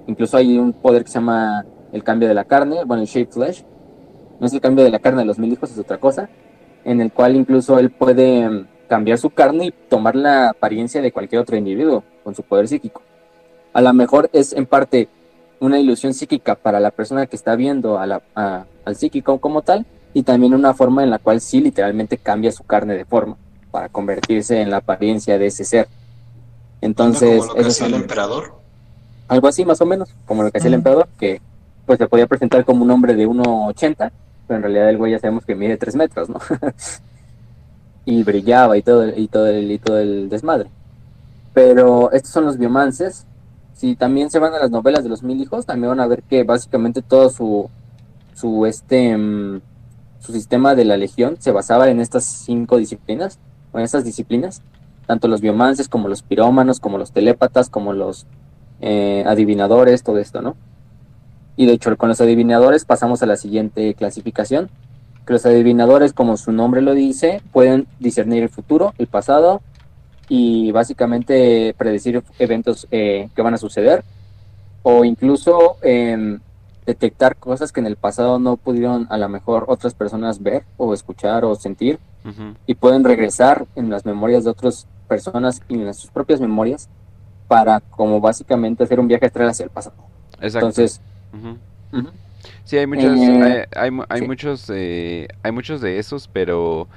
Incluso 0.07 0.37
hay 0.37 0.59
un 0.59 0.73
poder 0.73 1.05
que 1.05 1.11
se 1.11 1.15
llama 1.15 1.65
el 1.93 2.03
cambio 2.05 2.29
de 2.29 2.35
la 2.35 2.45
carne, 2.45 2.85
bueno, 2.85 3.03
el 3.03 3.09
Shape 3.09 3.33
Flesh. 3.33 3.65
No 4.41 4.47
es 4.47 4.53
el 4.53 4.61
cambio 4.61 4.85
de 4.85 4.91
la 4.91 4.99
carne 4.99 5.21
de 5.21 5.27
los 5.27 5.39
mil 5.39 5.53
hijos, 5.53 5.71
es 5.71 5.79
otra 5.79 5.99
cosa. 5.99 6.29
En 6.85 7.01
el 7.01 7.13
cual 7.13 7.37
incluso 7.37 7.79
él 7.79 7.91
puede 7.91 8.49
mm, 8.49 8.67
cambiar 8.89 9.17
su 9.19 9.31
carne 9.31 9.67
y 9.67 9.71
tomar 9.89 10.15
la 10.17 10.51
apariencia 10.51 11.01
de 11.01 11.13
cualquier 11.13 11.41
otro 11.41 11.57
individuo 11.57 12.03
con 12.23 12.35
su 12.35 12.43
poder 12.43 12.69
psíquico. 12.69 13.01
A 13.73 13.81
lo 13.81 13.93
mejor 13.95 14.29
es 14.33 14.53
en 14.53 14.67
parte 14.67 15.09
una 15.61 15.79
ilusión 15.79 16.13
psíquica 16.13 16.55
para 16.57 16.81
la 16.81 16.91
persona 16.91 17.27
que 17.27 17.37
está 17.37 17.57
viendo 17.57 17.99
a 17.99 18.07
la- 18.07 18.23
a- 18.35 18.65
al 18.85 18.97
psíquico 18.97 19.39
como 19.39 19.63
tal, 19.63 19.87
y 20.13 20.23
también 20.23 20.53
una 20.55 20.75
forma 20.75 21.03
en 21.03 21.11
la 21.11 21.19
cual 21.19 21.41
sí 21.41 21.61
literalmente 21.61 22.19
cambia 22.19 22.53
su 22.53 22.65
carne 22.65 22.95
de 22.95 23.05
forma 23.05 23.37
para 23.71 23.89
convertirse 23.89 24.61
en 24.61 24.71
la 24.71 24.77
apariencia 24.79 25.39
de 25.39 25.47
ese 25.47 25.65
ser. 25.65 25.89
Entonces, 26.81 27.39
como 27.39 27.47
lo 27.47 27.55
que 27.55 27.61
esos 27.63 27.73
hacía 27.73 27.87
el 27.87 27.95
emperador. 28.03 28.55
Algo 29.35 29.48
así 29.48 29.65
más 29.65 29.81
o 29.81 29.86
menos, 29.86 30.09
como 30.27 30.43
lo 30.43 30.51
que 30.51 30.59
hacía 30.59 30.69
el 30.69 30.74
emperador, 30.74 31.09
que 31.19 31.40
pues 31.86 31.98
se 31.98 32.06
podía 32.06 32.27
presentar 32.27 32.65
como 32.65 32.85
un 32.85 32.90
hombre 32.90 33.15
de 33.15 33.28
1,80, 33.28 34.11
pero 34.47 34.56
en 34.56 34.62
realidad 34.62 34.89
el 34.89 34.98
güey 34.98 35.12
ya 35.12 35.19
sabemos 35.19 35.44
que 35.44 35.55
mide 35.55 35.77
3 35.77 35.97
metros, 35.97 36.28
¿no? 36.28 36.40
y 38.05 38.23
brillaba 38.23 38.77
y 38.77 38.82
todo, 38.82 39.06
y 39.09 39.28
todo, 39.28 39.47
el, 39.47 39.70
y 39.70 39.78
todo 39.78 39.98
el 39.98 40.28
desmadre. 40.28 40.70
Pero 41.52 42.11
estos 42.12 42.32
son 42.32 42.44
los 42.44 42.59
biomances. 42.59 43.27
Si 43.74 43.97
también 43.97 44.31
se 44.31 44.39
van 44.39 44.55
a 44.55 44.59
las 44.59 44.70
novelas 44.70 45.02
de 45.02 45.11
los 45.11 45.23
mil 45.23 45.40
hijos, 45.40 45.66
también 45.66 45.90
van 45.90 46.01
a 46.01 46.06
ver 46.06 46.23
que 46.23 46.43
básicamente 46.43 47.02
todo 47.02 47.31
su, 47.31 47.70
su, 48.35 48.66
este, 48.66 49.16
mm, 49.16 49.61
su 50.20 50.32
sistema 50.32 50.74
de 50.74 50.85
la 50.85 50.97
legión 50.97 51.36
se 51.39 51.52
basaba 51.52 51.89
en 51.89 52.01
estas 52.01 52.24
cinco 52.24 52.77
disciplinas, 52.77 53.39
o 53.73 53.78
en 53.78 53.85
estas 53.85 54.05
disciplinas, 54.05 54.62
tanto 55.06 55.28
los 55.28 55.40
biomances 55.40 55.89
como 55.89 56.09
los 56.09 56.23
pirómanos, 56.23 56.81
como 56.81 56.98
los 56.98 57.12
telépatas, 57.12 57.69
como 57.69 57.93
los 57.93 58.27
eh, 58.86 59.24
adivinadores, 59.27 60.02
todo 60.02 60.19
esto, 60.19 60.43
¿no? 60.43 60.56
Y 61.56 61.65
de 61.65 61.73
hecho, 61.73 61.97
con 61.97 62.11
los 62.11 62.20
adivinadores 62.20 62.85
pasamos 62.85 63.23
a 63.23 63.27
la 63.27 63.36
siguiente 63.36 63.94
clasificación, 63.94 64.69
que 65.27 65.32
los 65.32 65.47
adivinadores, 65.47 66.12
como 66.12 66.36
su 66.36 66.52
nombre 66.52 66.82
lo 66.82 66.93
dice, 66.93 67.40
pueden 67.51 67.86
discernir 67.98 68.43
el 68.43 68.51
futuro, 68.51 68.93
el 68.98 69.06
pasado 69.06 69.62
y 70.28 70.70
básicamente 70.73 71.74
predecir 71.78 72.23
eventos 72.39 72.86
eh, 72.90 73.31
que 73.35 73.40
van 73.40 73.55
a 73.55 73.59
suceder 73.59 74.05
o 74.82 75.06
incluso 75.06 75.78
em, 75.81 76.40
detectar 76.85 77.36
cosas 77.36 77.73
que 77.73 77.81
en 77.81 77.86
el 77.86 77.97
pasado 77.97 78.39
no 78.39 78.59
pudieron 78.59 79.06
a 79.09 79.16
lo 79.16 79.31
mejor 79.31 79.65
otras 79.69 79.94
personas 79.94 80.43
ver 80.43 80.65
o 80.77 80.93
escuchar 80.93 81.47
o 81.47 81.55
sentir 81.55 81.98
y 82.66 82.74
pueden 82.74 83.05
regresar 83.05 83.66
en 83.77 83.89
las 83.89 84.05
memorias 84.05 84.44
de 84.44 84.51
otras 84.51 84.86
personas 85.09 85.62
y 85.69 85.74
en 85.74 85.94
sus 85.94 86.11
propias 86.11 86.40
memorias 86.40 86.89
para 87.49 87.81
como 87.81 88.21
básicamente 88.21 88.85
hacer 88.85 88.99
un 89.01 89.09
viaje 89.09 89.27
astral 89.27 89.49
hacia 89.49 89.65
el 89.65 89.71
pasado. 89.71 89.97
Exacto. 90.41 90.69
Entonces, 90.69 91.01
Sí, 92.65 92.79
hay 92.79 92.87
muchos, 92.87 93.19
eh, 93.19 93.66
hay, 93.77 93.91
hay, 94.09 94.23
muchos, 94.23 94.71
eh, 94.73 95.29
hay 95.43 95.53
muchos 95.53 95.81
de 95.81 95.99
esos, 95.99 96.29
pero 96.29 96.89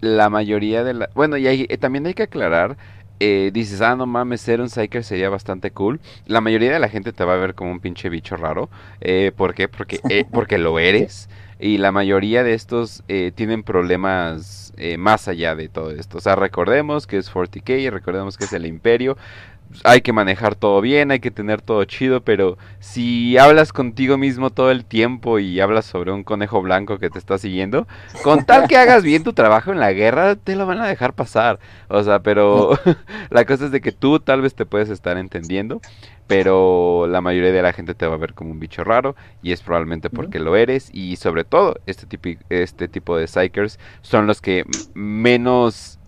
la 0.00 0.30
mayoría 0.30 0.82
de 0.82 0.94
la, 0.94 1.10
bueno, 1.14 1.36
y 1.36 1.46
eh, 1.46 1.78
también 1.78 2.06
hay 2.06 2.14
que 2.14 2.24
aclarar, 2.24 2.76
dices, 3.18 3.82
ah, 3.82 3.96
no 3.96 4.06
mames, 4.06 4.40
ser 4.40 4.62
un 4.62 4.70
psyker 4.70 5.04
sería 5.04 5.28
bastante 5.28 5.72
cool. 5.72 6.00
La 6.24 6.40
mayoría 6.40 6.72
de 6.72 6.78
la 6.78 6.88
gente 6.88 7.12
te 7.12 7.22
va 7.24 7.34
a 7.34 7.36
ver 7.36 7.54
como 7.54 7.70
un 7.70 7.80
pinche 7.80 8.08
bicho 8.08 8.34
raro. 8.36 8.70
¿Por 9.36 9.52
qué? 9.52 9.68
Porque, 9.68 10.00
porque 10.32 10.56
lo 10.56 10.78
eres. 10.78 11.28
Y 11.58 11.76
la 11.76 11.92
mayoría 11.92 12.42
de 12.42 12.54
estos 12.54 13.04
tienen 13.34 13.62
problemas 13.62 14.72
más 14.96 15.28
allá 15.28 15.54
de 15.54 15.68
todo 15.68 15.90
esto. 15.90 16.16
O 16.16 16.20
sea, 16.22 16.34
recordemos 16.34 17.06
que 17.06 17.18
es 17.18 17.30
40k, 17.30 17.90
recordemos 17.90 18.38
que 18.38 18.46
es 18.46 18.54
el 18.54 18.64
imperio 18.64 19.18
hay 19.84 20.00
que 20.00 20.12
manejar 20.12 20.54
todo 20.54 20.80
bien, 20.80 21.10
hay 21.10 21.20
que 21.20 21.30
tener 21.30 21.62
todo 21.62 21.84
chido, 21.84 22.22
pero 22.22 22.58
si 22.80 23.38
hablas 23.38 23.72
contigo 23.72 24.18
mismo 24.18 24.50
todo 24.50 24.70
el 24.70 24.84
tiempo 24.84 25.38
y 25.38 25.60
hablas 25.60 25.86
sobre 25.86 26.12
un 26.12 26.24
conejo 26.24 26.60
blanco 26.60 26.98
que 26.98 27.10
te 27.10 27.18
está 27.18 27.38
siguiendo, 27.38 27.86
con 28.22 28.44
tal 28.44 28.68
que 28.68 28.76
hagas 28.76 29.02
bien 29.02 29.22
tu 29.22 29.32
trabajo 29.32 29.72
en 29.72 29.80
la 29.80 29.92
guerra, 29.92 30.36
te 30.36 30.56
lo 30.56 30.66
van 30.66 30.80
a 30.80 30.86
dejar 30.86 31.14
pasar. 31.14 31.60
O 31.88 32.02
sea, 32.02 32.20
pero 32.20 32.78
la 33.30 33.44
cosa 33.44 33.66
es 33.66 33.70
de 33.70 33.80
que 33.80 33.92
tú 33.92 34.20
tal 34.20 34.42
vez 34.42 34.54
te 34.54 34.66
puedes 34.66 34.90
estar 34.90 35.16
entendiendo, 35.16 35.80
pero 36.26 37.06
la 37.08 37.20
mayoría 37.20 37.52
de 37.52 37.62
la 37.62 37.72
gente 37.72 37.94
te 37.94 38.06
va 38.06 38.14
a 38.14 38.18
ver 38.18 38.34
como 38.34 38.50
un 38.50 38.60
bicho 38.60 38.84
raro 38.84 39.16
y 39.42 39.52
es 39.52 39.62
probablemente 39.62 40.10
porque 40.10 40.38
lo 40.38 40.56
eres. 40.56 40.90
Y 40.92 41.16
sobre 41.16 41.44
todo 41.44 41.76
este 41.86 42.06
tipo, 42.06 42.40
este 42.48 42.88
tipo 42.88 43.16
de 43.16 43.26
psychers 43.26 43.78
son 44.02 44.26
los 44.26 44.40
que 44.40 44.64
menos 44.94 45.98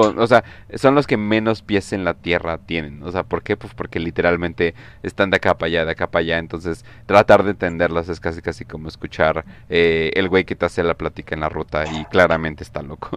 o 0.00 0.26
sea, 0.26 0.44
son 0.74 0.94
los 0.94 1.06
que 1.06 1.16
menos 1.16 1.62
pies 1.62 1.92
en 1.92 2.04
la 2.04 2.14
tierra 2.14 2.58
tienen. 2.58 3.02
O 3.02 3.12
sea, 3.12 3.22
¿por 3.22 3.42
qué? 3.42 3.56
Pues 3.56 3.74
porque 3.74 3.98
literalmente 3.98 4.74
están 5.02 5.30
de 5.30 5.36
acá 5.36 5.56
para 5.56 5.68
allá, 5.68 5.84
de 5.84 5.92
acá 5.92 6.06
para 6.08 6.20
allá. 6.20 6.38
Entonces, 6.38 6.84
tratar 7.06 7.42
de 7.44 7.50
entenderlas 7.50 8.08
es 8.08 8.20
casi 8.20 8.42
casi 8.42 8.64
como 8.64 8.88
escuchar 8.88 9.44
eh, 9.68 10.10
el 10.14 10.28
güey 10.28 10.44
que 10.44 10.54
te 10.54 10.66
hace 10.66 10.82
la 10.82 10.94
plática 10.94 11.34
en 11.34 11.40
la 11.40 11.48
ruta 11.48 11.84
y 11.86 12.04
claramente 12.06 12.62
está 12.62 12.82
loco. 12.82 13.16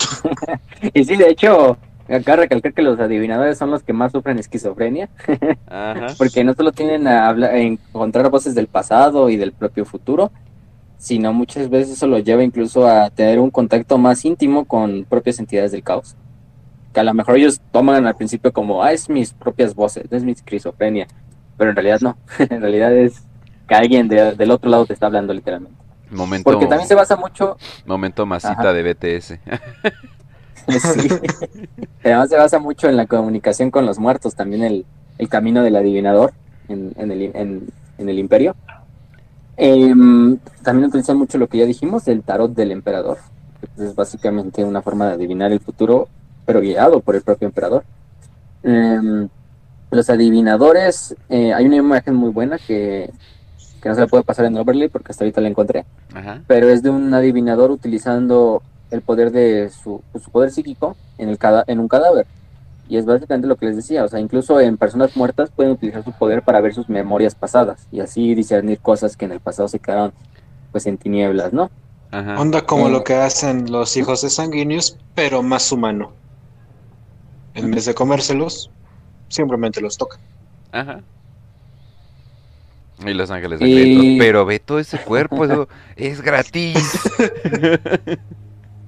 y 0.94 1.04
sí, 1.04 1.16
de 1.16 1.28
hecho, 1.28 1.78
acá 2.08 2.36
recalcar 2.36 2.72
que 2.72 2.82
los 2.82 2.98
adivinadores 3.00 3.58
son 3.58 3.70
los 3.70 3.82
que 3.82 3.92
más 3.92 4.12
sufren 4.12 4.38
esquizofrenia. 4.38 5.08
porque 6.18 6.44
no 6.44 6.54
solo 6.54 6.72
tienen 6.72 7.06
a, 7.06 7.28
hablar, 7.28 7.50
a 7.50 7.58
encontrar 7.58 8.30
voces 8.30 8.54
del 8.54 8.68
pasado 8.68 9.28
y 9.30 9.36
del 9.36 9.52
propio 9.52 9.84
futuro, 9.84 10.30
sino 10.98 11.32
muchas 11.32 11.68
veces 11.68 11.94
eso 11.94 12.06
lo 12.06 12.18
lleva 12.18 12.42
incluso 12.42 12.86
a 12.86 13.10
tener 13.10 13.38
un 13.38 13.50
contacto 13.50 13.98
más 13.98 14.24
íntimo 14.24 14.64
con 14.64 15.04
propias 15.04 15.38
entidades 15.38 15.72
del 15.72 15.82
caos. 15.82 16.16
Que 16.92 17.00
a 17.00 17.04
lo 17.04 17.14
mejor 17.14 17.36
ellos 17.36 17.60
toman 17.70 18.06
al 18.06 18.16
principio 18.16 18.52
como, 18.52 18.82
ah, 18.82 18.92
es 18.92 19.08
mis 19.08 19.32
propias 19.32 19.74
voces, 19.74 20.06
es 20.10 20.24
mi 20.24 20.32
esquizofrenia, 20.32 21.06
pero 21.56 21.70
en 21.70 21.76
realidad 21.76 22.00
no, 22.00 22.16
en 22.38 22.60
realidad 22.60 22.92
es 22.96 23.22
que 23.68 23.74
alguien 23.74 24.08
del 24.08 24.50
otro 24.50 24.70
lado 24.70 24.86
te 24.86 24.92
está 24.94 25.06
hablando 25.06 25.34
literalmente. 25.34 25.76
Momento, 26.10 26.50
Porque 26.50 26.66
también 26.66 26.86
se 26.86 26.94
basa 26.94 27.16
mucho... 27.16 27.56
Momento 27.84 28.24
masita 28.26 28.72
de 28.72 28.94
BTS. 28.94 29.26
sí. 30.68 31.08
Además 32.04 32.28
se 32.28 32.36
basa 32.36 32.60
mucho 32.60 32.88
en 32.88 32.96
la 32.96 33.06
comunicación 33.06 33.72
con 33.72 33.86
los 33.86 33.98
muertos, 33.98 34.36
también 34.36 34.62
el, 34.62 34.86
el 35.18 35.28
camino 35.28 35.64
del 35.64 35.74
adivinador 35.74 36.32
en, 36.68 36.92
en, 36.96 37.10
el, 37.10 37.22
en, 37.22 37.66
en 37.98 38.08
el 38.08 38.20
imperio 38.20 38.54
eh, 39.56 39.94
también 40.62 40.88
utilizan 40.88 41.16
mucho 41.16 41.38
lo 41.38 41.48
que 41.48 41.58
ya 41.58 41.66
dijimos, 41.66 42.06
el 42.08 42.22
tarot 42.22 42.52
del 42.54 42.72
emperador, 42.72 43.18
que 43.60 43.84
es 43.84 43.94
básicamente 43.94 44.64
una 44.64 44.82
forma 44.82 45.06
de 45.06 45.14
adivinar 45.14 45.52
el 45.52 45.60
futuro, 45.60 46.08
pero 46.44 46.60
guiado 46.60 47.00
por 47.00 47.16
el 47.16 47.22
propio 47.22 47.46
emperador. 47.46 47.84
Em, 48.62 49.28
los 49.90 50.10
adivinadores, 50.10 51.14
eh, 51.28 51.52
hay 51.54 51.66
una 51.66 51.76
imagen 51.76 52.14
muy 52.14 52.30
buena 52.30 52.58
que, 52.58 53.10
que, 53.80 53.88
no 53.88 53.94
se 53.94 54.00
la 54.02 54.06
puede 54.06 54.24
pasar 54.24 54.44
en 54.46 54.56
overlay 54.56 54.88
porque 54.88 55.12
hasta 55.12 55.24
ahorita 55.24 55.40
la 55.40 55.48
encontré, 55.48 55.84
pero 56.46 56.68
es 56.68 56.82
de 56.82 56.90
un 56.90 57.14
adivinador 57.14 57.70
utilizando 57.70 58.62
el 58.90 59.02
poder 59.02 59.30
de 59.30 59.70
su, 59.70 60.02
su 60.22 60.30
poder 60.30 60.50
psíquico 60.50 60.96
en, 61.18 61.28
el 61.28 61.38
en 61.66 61.80
un 61.80 61.88
cadáver. 61.88 62.26
Y 62.88 62.96
es 62.96 63.04
básicamente 63.04 63.48
lo 63.48 63.56
que 63.56 63.66
les 63.66 63.76
decía, 63.76 64.04
o 64.04 64.08
sea, 64.08 64.20
incluso 64.20 64.60
en 64.60 64.76
personas 64.76 65.16
muertas 65.16 65.50
pueden 65.50 65.72
utilizar 65.72 66.04
su 66.04 66.12
poder 66.12 66.42
para 66.42 66.60
ver 66.60 66.72
sus 66.72 66.88
memorias 66.88 67.34
pasadas 67.34 67.88
y 67.90 68.00
así 68.00 68.34
discernir 68.34 68.78
cosas 68.78 69.16
que 69.16 69.24
en 69.24 69.32
el 69.32 69.40
pasado 69.40 69.68
se 69.68 69.80
quedaron 69.80 70.12
pues 70.70 70.86
en 70.86 70.96
tinieblas, 70.96 71.52
¿no? 71.52 71.70
Onda 72.12 72.62
como 72.62 72.88
lo 72.88 73.04
que 73.04 73.14
hacen 73.14 73.70
los 73.70 73.96
hijos 73.96 74.22
de 74.22 74.30
sanguíneos, 74.30 74.96
pero 75.14 75.42
más 75.42 75.70
humano. 75.72 76.12
En 77.54 77.70
vez 77.70 77.84
de 77.84 77.94
comérselos, 77.94 78.70
simplemente 79.28 79.80
los 79.80 79.98
tocan. 79.98 80.20
Ajá. 80.72 81.02
Y 83.04 83.12
los 83.12 83.30
ángeles 83.30 83.60
de 83.60 84.16
pero 84.18 84.46
ve 84.46 84.58
todo 84.60 84.78
ese 84.78 84.98
cuerpo, 84.98 85.44
eso 85.44 85.68
es 85.96 86.22
gratis. 86.22 86.78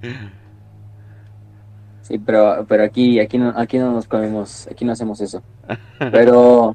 Sí, 2.09 2.19
pero, 2.19 2.65
pero 2.67 2.85
aquí, 2.85 3.21
aquí 3.21 3.37
no, 3.37 3.53
aquí 3.55 3.77
no 3.77 3.93
nos 3.93 4.09
comemos, 4.09 4.67
aquí 4.71 4.87
no 4.87 4.93
hacemos 4.93 5.21
eso. 5.21 5.43
Pero 5.99 6.75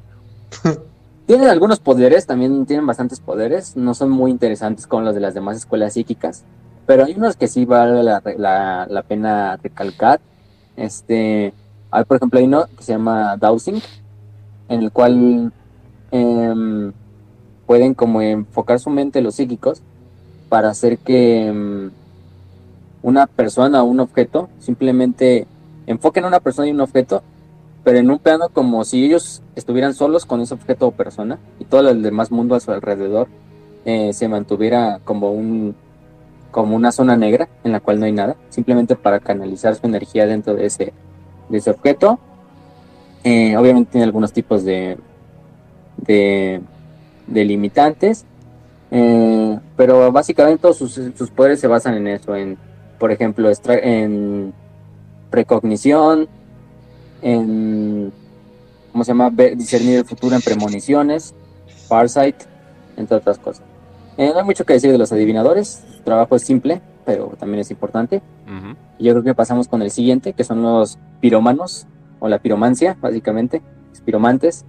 tienen 1.26 1.48
algunos 1.48 1.80
poderes, 1.80 2.24
también 2.24 2.66
tienen 2.66 2.86
bastantes 2.86 3.18
poderes, 3.18 3.76
no 3.76 3.94
son 3.94 4.10
muy 4.10 4.30
interesantes 4.30 4.86
como 4.86 5.02
los 5.02 5.14
de 5.14 5.20
las 5.20 5.34
demás 5.34 5.56
escuelas 5.56 5.94
psíquicas, 5.94 6.44
pero 6.86 7.04
hay 7.04 7.14
unos 7.14 7.34
que 7.36 7.48
sí 7.48 7.64
vale 7.64 8.02
la, 8.04 8.86
la, 8.88 9.02
pena 9.02 9.56
recalcar. 9.56 10.20
Este, 10.76 11.52
hay 11.90 12.04
por 12.04 12.18
ejemplo 12.18 12.38
hay 12.38 12.44
uno 12.44 12.66
que 12.76 12.84
se 12.84 12.92
llama 12.92 13.36
Dowsing, 13.36 13.80
en 14.68 14.82
el 14.82 14.92
cual 14.92 15.50
em, 16.12 16.92
pueden 17.66 17.94
como 17.94 18.20
enfocar 18.20 18.78
su 18.78 18.90
mente 18.90 19.22
los 19.22 19.36
psíquicos 19.36 19.82
para 20.48 20.68
hacer 20.68 20.98
que 20.98 21.46
em, 21.46 21.90
una 23.04 23.26
persona 23.26 23.82
o 23.82 23.84
un 23.84 24.00
objeto, 24.00 24.48
simplemente 24.58 25.46
enfoquen 25.86 26.24
a 26.24 26.28
una 26.28 26.40
persona 26.40 26.68
y 26.68 26.70
un 26.72 26.80
objeto, 26.80 27.22
pero 27.84 27.98
en 27.98 28.10
un 28.10 28.18
plano 28.18 28.48
como 28.48 28.82
si 28.86 29.04
ellos 29.04 29.42
estuvieran 29.54 29.92
solos 29.92 30.24
con 30.24 30.40
ese 30.40 30.54
objeto 30.54 30.86
o 30.86 30.90
persona 30.90 31.38
y 31.60 31.66
todo 31.66 31.90
el 31.90 32.02
demás 32.02 32.30
mundo 32.30 32.54
a 32.54 32.60
su 32.60 32.72
alrededor 32.72 33.28
eh, 33.84 34.14
se 34.14 34.26
mantuviera 34.26 35.00
como 35.04 35.32
un 35.32 35.76
como 36.50 36.76
una 36.76 36.92
zona 36.92 37.14
negra 37.16 37.48
en 37.62 37.72
la 37.72 37.80
cual 37.80 38.00
no 38.00 38.06
hay 38.06 38.12
nada, 38.12 38.36
simplemente 38.48 38.96
para 38.96 39.20
canalizar 39.20 39.74
su 39.74 39.86
energía 39.86 40.24
dentro 40.26 40.54
de 40.54 40.66
ese, 40.66 40.94
de 41.50 41.58
ese 41.58 41.70
objeto. 41.70 42.18
Eh, 43.24 43.56
obviamente 43.56 43.92
tiene 43.92 44.04
algunos 44.04 44.32
tipos 44.32 44.64
de, 44.64 44.96
de, 45.98 46.62
limitantes, 47.26 48.24
eh, 48.92 49.58
pero 49.76 50.12
básicamente 50.12 50.62
todos 50.62 50.78
sus, 50.78 50.92
sus 50.92 51.30
poderes 51.30 51.58
se 51.58 51.66
basan 51.66 51.94
en 51.94 52.06
eso, 52.06 52.36
en 52.36 52.56
por 52.98 53.12
ejemplo, 53.12 53.50
en 53.66 54.52
precognición, 55.30 56.28
en, 57.22 58.12
¿cómo 58.92 59.04
se 59.04 59.08
llama? 59.08 59.30
Discernir 59.30 59.98
el 59.98 60.04
futuro 60.04 60.36
en 60.36 60.42
premoniciones, 60.42 61.34
farsight, 61.88 62.36
entre 62.96 63.16
otras 63.16 63.38
cosas. 63.38 63.64
Eh, 64.16 64.30
no 64.32 64.38
hay 64.38 64.44
mucho 64.44 64.64
que 64.64 64.74
decir 64.74 64.92
de 64.92 64.98
los 64.98 65.10
adivinadores, 65.12 65.82
su 65.96 66.02
trabajo 66.02 66.36
es 66.36 66.42
simple, 66.42 66.80
pero 67.04 67.34
también 67.38 67.60
es 67.60 67.70
importante. 67.70 68.22
Yo 68.98 69.12
creo 69.12 69.24
que 69.24 69.34
pasamos 69.34 69.66
con 69.66 69.82
el 69.82 69.90
siguiente, 69.90 70.32
que 70.32 70.44
son 70.44 70.62
los 70.62 70.98
pirómanos, 71.20 71.86
o 72.20 72.28
la 72.28 72.38
piromancia, 72.38 72.96
básicamente, 73.00 73.60
los 73.90 74.00
piromantes. 74.00 74.64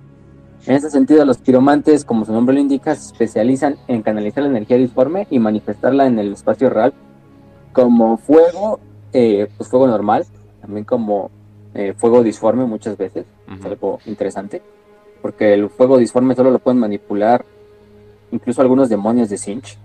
En 0.65 0.75
ese 0.75 0.89
sentido, 0.89 1.23
los 1.25 1.37
piromantes, 1.37 2.03
como 2.03 2.25
su 2.25 2.33
nombre 2.33 2.55
lo 2.55 2.61
indica, 2.61 2.95
se 2.95 3.11
especializan 3.11 3.77
en 3.87 4.01
canalizar 4.01 4.43
la 4.43 4.49
energía 4.49 4.77
disforme 4.77 5.27
y 5.29 5.39
manifestarla 5.39 6.07
en 6.07 6.17
el 6.17 6.33
espacio 6.33 6.69
real 6.69 6.93
como 7.75 8.15
fuego, 8.15 8.79
eh, 9.11 9.49
pues 9.57 9.69
fuego 9.69 9.85
normal, 9.85 10.25
también 10.61 10.85
como 10.85 11.29
eh, 11.73 11.93
fuego 11.97 12.23
disforme 12.23 12.65
muchas 12.65 12.97
veces, 12.97 13.25
es 13.51 13.65
algo 13.65 13.99
interesante, 14.05 14.61
porque 15.21 15.53
el 15.53 15.69
fuego 15.69 15.97
disforme 15.97 16.35
solo 16.35 16.51
lo 16.51 16.59
pueden 16.59 16.79
manipular 16.79 17.43
incluso 18.31 18.61
algunos 18.61 18.87
demonios 18.87 19.29
de 19.29 19.37
Sinch. 19.37 19.77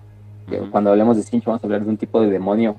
que 0.49 0.61
Ujú. 0.61 0.71
Cuando 0.71 0.91
hablemos 0.91 1.17
de 1.17 1.25
Sinch 1.25 1.45
vamos 1.45 1.63
a 1.65 1.67
hablar 1.67 1.83
de 1.83 1.91
un 1.91 1.97
tipo 1.97 2.21
de 2.21 2.31
demonio, 2.31 2.77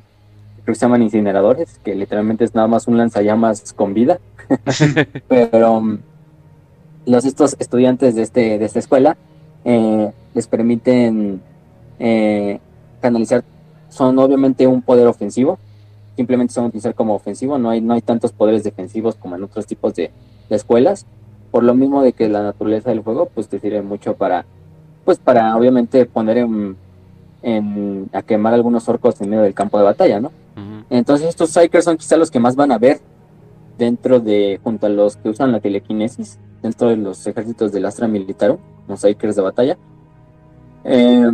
creo 0.64 0.74
que 0.74 0.76
se 0.76 0.86
llaman 0.86 1.02
incineradores, 1.02 1.78
que 1.84 1.94
literalmente 1.94 2.46
es 2.46 2.56
nada 2.56 2.70
más 2.70 2.88
un 2.88 2.98
lanzallamas 2.98 3.74
con 3.74 3.94
vida. 3.94 4.18
Pero 5.28 5.74
um, 5.74 5.98
los 7.06 7.26
estos 7.26 7.58
estudiantes 7.60 8.16
de 8.16 8.22
este 8.22 8.58
de 8.58 8.66
esta 8.66 8.80
escuela 8.80 9.18
eh, 9.66 10.12
les 10.34 10.48
permiten 10.48 11.42
eh, 12.00 12.60
canalizar 13.02 13.44
son 13.92 14.18
obviamente 14.18 14.66
un 14.66 14.82
poder 14.82 15.06
ofensivo 15.08 15.60
simplemente 16.16 16.54
son 16.54 16.66
utilizar 16.66 16.96
como 16.96 17.14
ofensivo 17.14 17.58
no 17.60 17.70
hay 17.70 17.80
no 17.82 17.94
hay 17.94 18.02
tantos 18.02 18.32
poderes 18.32 18.64
defensivos 18.64 19.16
como 19.16 19.36
en 19.36 19.44
otros 19.44 19.66
tipos 19.68 19.94
de, 19.94 20.12
de 20.50 20.56
escuelas. 20.56 21.06
Por 21.52 21.64
lo 21.64 21.74
mismo 21.76 22.02
de 22.02 22.14
que 22.14 22.28
la 22.30 22.42
naturaleza 22.44 22.90
del 22.90 23.02
juego 23.02 23.28
pues 23.28 23.48
te 23.48 23.60
sirve 23.60 23.82
mucho 23.82 24.16
para 24.16 24.46
pues 25.06 25.20
para 25.20 25.56
obviamente 25.56 26.06
poner 26.06 26.38
en, 26.40 26.76
en- 27.44 28.10
a 28.14 28.22
quemar 28.22 28.54
algunos 28.54 28.88
orcos 28.90 29.20
en 29.22 29.30
medio 29.30 29.44
del 29.44 29.54
campo 29.54 29.78
de 29.78 29.84
batalla 29.84 30.20
no 30.20 30.32
entonces 30.90 31.28
estos 31.30 31.50
Psychers 31.52 31.86
son 31.86 31.98
quizá 31.98 32.18
los 32.18 32.30
que 32.32 32.40
más 32.40 32.56
van 32.56 32.72
a 32.72 32.78
ver 32.78 33.00
dentro 33.78 34.20
de, 34.20 34.60
junto 34.64 34.86
a 34.88 34.90
los 34.90 35.16
que 35.18 35.30
usan 35.30 35.52
la 35.54 35.60
telequinesis, 35.62 36.38
dentro 36.62 36.90
de 36.90 36.98
los 36.98 37.26
ejércitos 37.26 37.72
del 37.72 37.86
Astra 37.86 38.08
Militarum, 38.08 38.58
los 38.88 39.00
Psychers 39.00 39.36
de 39.38 39.42
batalla. 39.42 39.78
Eh, 40.84 41.32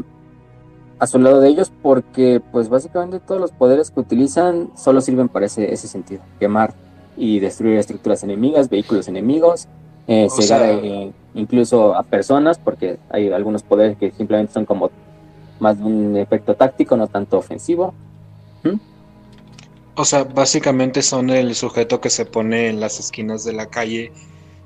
a 0.99 1.07
su 1.07 1.19
lado 1.19 1.39
de 1.41 1.49
ellos 1.49 1.71
porque 1.81 2.41
pues 2.51 2.69
básicamente 2.69 3.19
todos 3.19 3.39
los 3.39 3.51
poderes 3.51 3.91
que 3.91 3.99
utilizan 3.99 4.69
solo 4.75 5.01
sirven 5.01 5.29
para 5.29 5.45
ese, 5.45 5.71
ese 5.73 5.87
sentido, 5.87 6.21
quemar 6.39 6.73
y 7.15 7.39
destruir 7.39 7.77
estructuras 7.77 8.23
enemigas, 8.23 8.69
vehículos 8.69 9.07
enemigos, 9.07 9.67
eh, 10.07 10.27
sea- 10.29 10.71
eh, 10.71 11.11
incluso 11.35 11.95
a 11.95 12.03
personas 12.03 12.57
porque 12.57 12.97
hay 13.09 13.31
algunos 13.31 13.63
poderes 13.63 13.97
que 13.97 14.11
simplemente 14.11 14.53
son 14.53 14.65
como 14.65 14.89
más 15.59 15.77
de 15.79 15.83
un 15.85 16.17
efecto 16.17 16.55
táctico, 16.55 16.95
no 16.97 17.07
tanto 17.07 17.37
ofensivo. 17.37 17.93
O 19.95 20.05
sea, 20.05 20.23
básicamente 20.25 21.01
son 21.01 21.31
el 21.31 21.55
sujeto 21.55 21.99
que 21.99 22.11
se 22.11 22.25
pone 22.25 22.67
en 22.69 22.79
las 22.79 22.99
esquinas 22.99 23.43
de 23.43 23.53
la 23.53 23.65
calle 23.65 24.11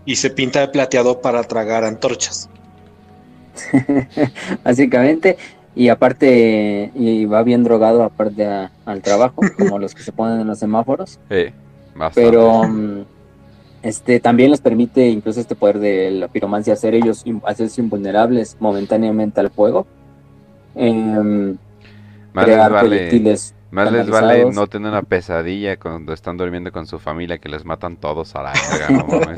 y 0.05 0.17
se 0.17 0.29
pinta 0.29 0.59
de 0.59 0.67
plateado 0.67 1.21
para 1.21 1.43
tragar 1.43 1.85
antorchas. 1.85 2.49
básicamente. 4.63 5.37
Y 5.75 5.87
aparte, 5.89 6.91
y 6.95 7.25
va 7.25 7.43
bien 7.43 7.63
drogado 7.63 8.03
aparte 8.03 8.45
a- 8.45 8.71
al 8.85 9.01
trabajo, 9.01 9.41
como 9.57 9.79
los 9.79 9.95
que 9.95 10.03
se 10.03 10.11
ponen 10.11 10.41
en 10.41 10.47
los 10.47 10.59
semáforos. 10.59 11.19
Eh, 11.29 11.53
bastante. 11.95 12.29
Pero 12.29 12.67
mm, 12.67 13.01
este 13.83 14.19
también 14.19 14.51
les 14.51 14.59
permite 14.61 15.07
incluso 15.09 15.39
este 15.39 15.55
poder 15.55 15.79
de 15.79 16.11
la 16.11 16.27
piromancia 16.27 16.73
hacer 16.73 16.93
ellos 16.93 17.23
hacerse 17.45 17.81
invulnerables 17.81 18.57
momentáneamente 18.59 19.39
al 19.39 19.49
fuego. 19.49 19.87
Em, 20.75 21.57
más 22.33 22.45
les 22.47 22.57
vale, 22.69 23.07
más 23.71 23.91
les 23.91 24.09
vale 24.09 24.27
no 24.55 24.67
tener 24.67 24.91
una 24.91 25.01
pesadilla 25.03 25.77
cuando 25.77 26.13
están 26.13 26.37
durmiendo 26.37 26.71
con 26.71 26.85
su 26.85 26.99
familia 26.99 27.37
que 27.39 27.49
les 27.49 27.65
matan 27.65 27.97
todos 27.97 28.35
a 28.35 28.43
la 28.43 28.53
verga, 28.53 28.89
no. 29.07 29.31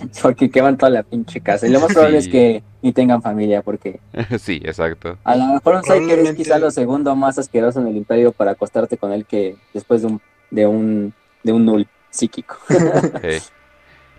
porque 0.22 0.50
queman 0.50 0.76
toda 0.78 0.90
la 0.90 1.02
pinche 1.02 1.40
casa. 1.40 1.66
Y 1.66 1.70
lo 1.70 1.80
más 1.80 1.92
probable 1.92 2.20
Sí. 2.20 2.26
es 2.28 2.32
que 2.32 2.62
ni 2.82 2.92
tengan 2.92 3.20
familia, 3.22 3.62
porque 3.62 4.00
sí, 4.38 4.60
exacto. 4.64 5.18
a 5.24 5.36
lo 5.36 5.46
mejor 5.46 5.76
un 5.76 5.82
Psyker 5.82 6.18
es 6.20 6.32
quizá 6.34 6.58
lo 6.58 6.70
segundo 6.70 7.14
más 7.16 7.38
asqueroso 7.38 7.80
en 7.80 7.88
el 7.88 7.96
imperio 7.96 8.32
para 8.32 8.52
acostarte 8.52 8.96
con 8.96 9.12
él 9.12 9.26
que 9.26 9.56
después 9.74 10.00
de 10.02 10.08
un, 10.08 10.20
de 10.50 10.66
un, 10.66 11.12
de 11.42 11.52
un 11.52 11.64
null 11.66 11.86
psíquico. 12.10 12.56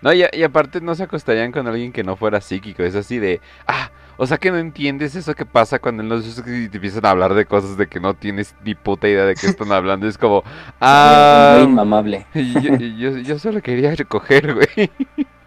No, 0.01 0.11
y, 0.13 0.23
a- 0.23 0.29
y 0.33 0.41
aparte 0.41 0.81
no 0.81 0.95
se 0.95 1.03
acostarían 1.03 1.51
con 1.51 1.67
alguien 1.67 1.91
que 1.91 2.03
no 2.03 2.15
fuera 2.15 2.41
psíquico. 2.41 2.81
Es 2.81 2.95
así 2.95 3.19
de, 3.19 3.39
ah, 3.67 3.91
o 4.17 4.25
sea 4.25 4.39
que 4.39 4.49
no 4.49 4.57
entiendes 4.57 5.13
eso 5.15 5.35
que 5.35 5.45
pasa 5.45 5.77
cuando 5.77 6.01
los 6.01 6.41
te 6.43 6.65
empiezan 6.73 7.05
a 7.05 7.11
hablar 7.11 7.35
de 7.35 7.45
cosas 7.45 7.77
de 7.77 7.85
que 7.85 7.99
no 7.99 8.15
tienes 8.15 8.55
ni 8.65 8.73
puta 8.73 9.07
idea 9.07 9.25
de 9.25 9.35
qué 9.35 9.45
están 9.45 9.71
hablando. 9.71 10.07
Es 10.07 10.17
como, 10.17 10.41
Muy 10.41 10.51
ah, 10.81 11.59
inmamable. 11.63 12.25
yo, 12.33 12.75
yo, 12.97 13.17
yo 13.19 13.37
solo 13.37 13.61
quería 13.61 13.93
recoger, 13.93 14.55
güey. 14.55 14.89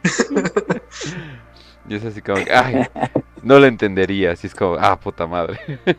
Y 1.89 1.97
es 1.97 2.05
así 2.05 2.23
como, 2.23 2.43
que, 2.43 2.51
ay, 2.51 2.87
no 3.43 3.59
lo 3.59 3.67
entendería. 3.67 4.33
Así 4.33 4.47
es 4.47 4.55
como, 4.55 4.77
ah, 4.81 4.99
puta 4.99 5.27
madre. 5.27 5.59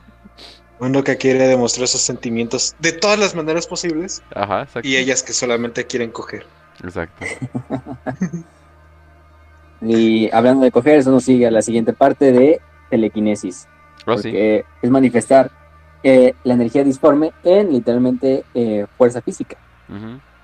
Uno 0.80 1.03
que 1.03 1.15
quiere 1.15 1.48
demostrar 1.48 1.88
sus 1.88 2.02
sentimientos 2.02 2.76
de 2.80 2.91
todas 2.91 3.18
las 3.18 3.34
maneras 3.34 3.65
posibles 3.65 4.22
Ajá, 4.34 4.64
exacto. 4.64 4.88
y 4.88 4.98
ellas 4.98 5.23
que 5.23 5.32
solamente 5.32 5.86
quieren 5.86 6.11
coger. 6.11 6.45
Exacto. 6.84 7.26
Y 9.82 10.32
hablando 10.32 10.64
de 10.64 10.72
coger, 10.72 10.99
eso 10.99 11.11
nos 11.11 11.26
sigue 11.26 11.45
a 11.45 11.52
la 11.52 11.61
siguiente 11.61 11.94
parte 11.94 12.32
de 12.32 12.61
telequinesis. 12.90 13.68
Oh, 14.07 14.18
sí. 14.18 14.30
porque 14.30 14.65
es 14.82 14.90
manifestar 14.90 15.52
eh, 16.02 16.34
la 16.44 16.53
energía 16.53 16.84
disforme 16.84 17.34
en 17.44 17.72
literalmente 17.72 18.45
eh, 18.53 18.88
fuerza 18.98 19.22
física. 19.22 19.57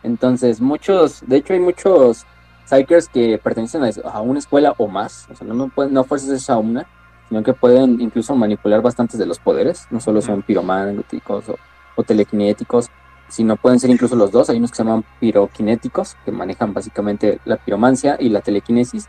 Entonces, 0.03 0.59
muchos, 0.59 1.23
de 1.25 1.37
hecho 1.37 1.53
hay 1.53 1.59
muchos 1.59 2.25
Psychers 2.65 3.09
que 3.09 3.37
pertenecen 3.37 3.83
a, 3.83 3.89
a 4.09 4.21
una 4.21 4.39
escuela 4.39 4.73
o 4.77 4.87
más, 4.87 5.27
o 5.31 5.35
sea, 5.35 5.45
no, 5.47 5.53
no, 5.53 5.69
pueden, 5.69 5.93
no 5.93 6.03
fuerzas 6.03 6.29
es 6.29 6.49
a 6.49 6.57
una, 6.57 6.87
sino 7.29 7.43
que 7.43 7.53
pueden 7.53 7.99
incluso 8.01 8.35
manipular 8.35 8.81
bastantes 8.81 9.19
de 9.19 9.25
los 9.25 9.39
poderes, 9.39 9.87
no 9.89 9.99
solo 9.99 10.21
son 10.21 10.41
pirománticos 10.41 11.49
o, 11.49 11.57
o 11.95 12.03
telequinéticos, 12.03 12.89
sino 13.27 13.55
pueden 13.55 13.79
ser 13.79 13.89
incluso 13.89 14.15
los 14.15 14.31
dos, 14.31 14.49
hay 14.49 14.57
unos 14.57 14.71
que 14.71 14.77
se 14.77 14.83
llaman 14.83 15.05
piroquinéticos, 15.19 16.17
que 16.25 16.31
manejan 16.31 16.73
básicamente 16.73 17.39
la 17.45 17.57
piromancia 17.57 18.17
y 18.19 18.29
la 18.29 18.41
telequinesis, 18.41 19.07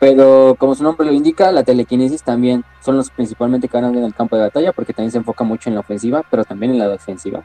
pero 0.00 0.56
como 0.58 0.74
su 0.74 0.82
nombre 0.82 1.06
lo 1.06 1.12
indica, 1.12 1.52
la 1.52 1.62
telequinesis 1.62 2.22
también 2.22 2.64
son 2.80 2.96
los 2.96 3.10
principalmente 3.10 3.68
que 3.68 3.76
van 3.76 3.84
a 3.84 3.88
ver 3.90 3.98
en 3.98 4.04
el 4.04 4.14
campo 4.14 4.34
de 4.34 4.42
batalla, 4.42 4.72
porque 4.72 4.94
también 4.94 5.12
se 5.12 5.18
enfoca 5.18 5.44
mucho 5.44 5.68
en 5.68 5.74
la 5.74 5.82
ofensiva, 5.82 6.24
pero 6.28 6.44
también 6.44 6.72
en 6.72 6.78
la 6.78 6.88
defensiva, 6.88 7.44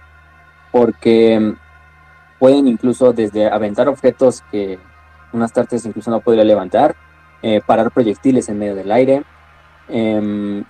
porque 0.72 1.40
mm, 1.40 2.40
pueden 2.40 2.68
incluso 2.68 3.12
desde 3.14 3.48
aventar 3.48 3.90
objetos 3.90 4.42
que 4.52 4.80
unas 5.36 5.54
tartes 5.54 5.86
incluso 5.86 6.10
no 6.12 6.22
podría 6.22 6.44
levantar, 6.44 6.96
eh, 7.42 7.62
parar 7.66 7.92
proyectiles 7.92 8.50
en 8.50 8.58
medio 8.58 8.76
del 8.76 8.92
aire, 8.92 9.24
em, 9.90 10.64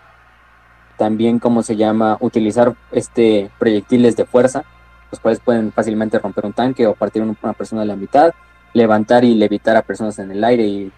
también 0.97 1.39
como 1.39 1.61
se 1.63 1.75
llama, 1.75 2.17
utilizar 2.19 2.73
este 2.91 3.49
proyectiles 3.59 4.15
de 4.15 4.25
fuerza, 4.25 4.63
los 5.11 5.19
cuales 5.19 5.39
pueden 5.39 5.71
fácilmente 5.71 6.19
romper 6.19 6.45
un 6.45 6.53
tanque 6.53 6.87
o 6.87 6.95
partir 6.95 7.21
un- 7.21 7.37
una 7.41 7.53
persona 7.53 7.81
a 7.83 7.85
la 7.85 7.95
mitad, 7.95 8.33
levantar 8.73 9.23
y 9.23 9.35
levitar 9.35 9.75
a 9.77 9.81
personas 9.81 10.19
en 10.19 10.31
el 10.31 10.43
aire 10.43 10.63
y 10.65 10.91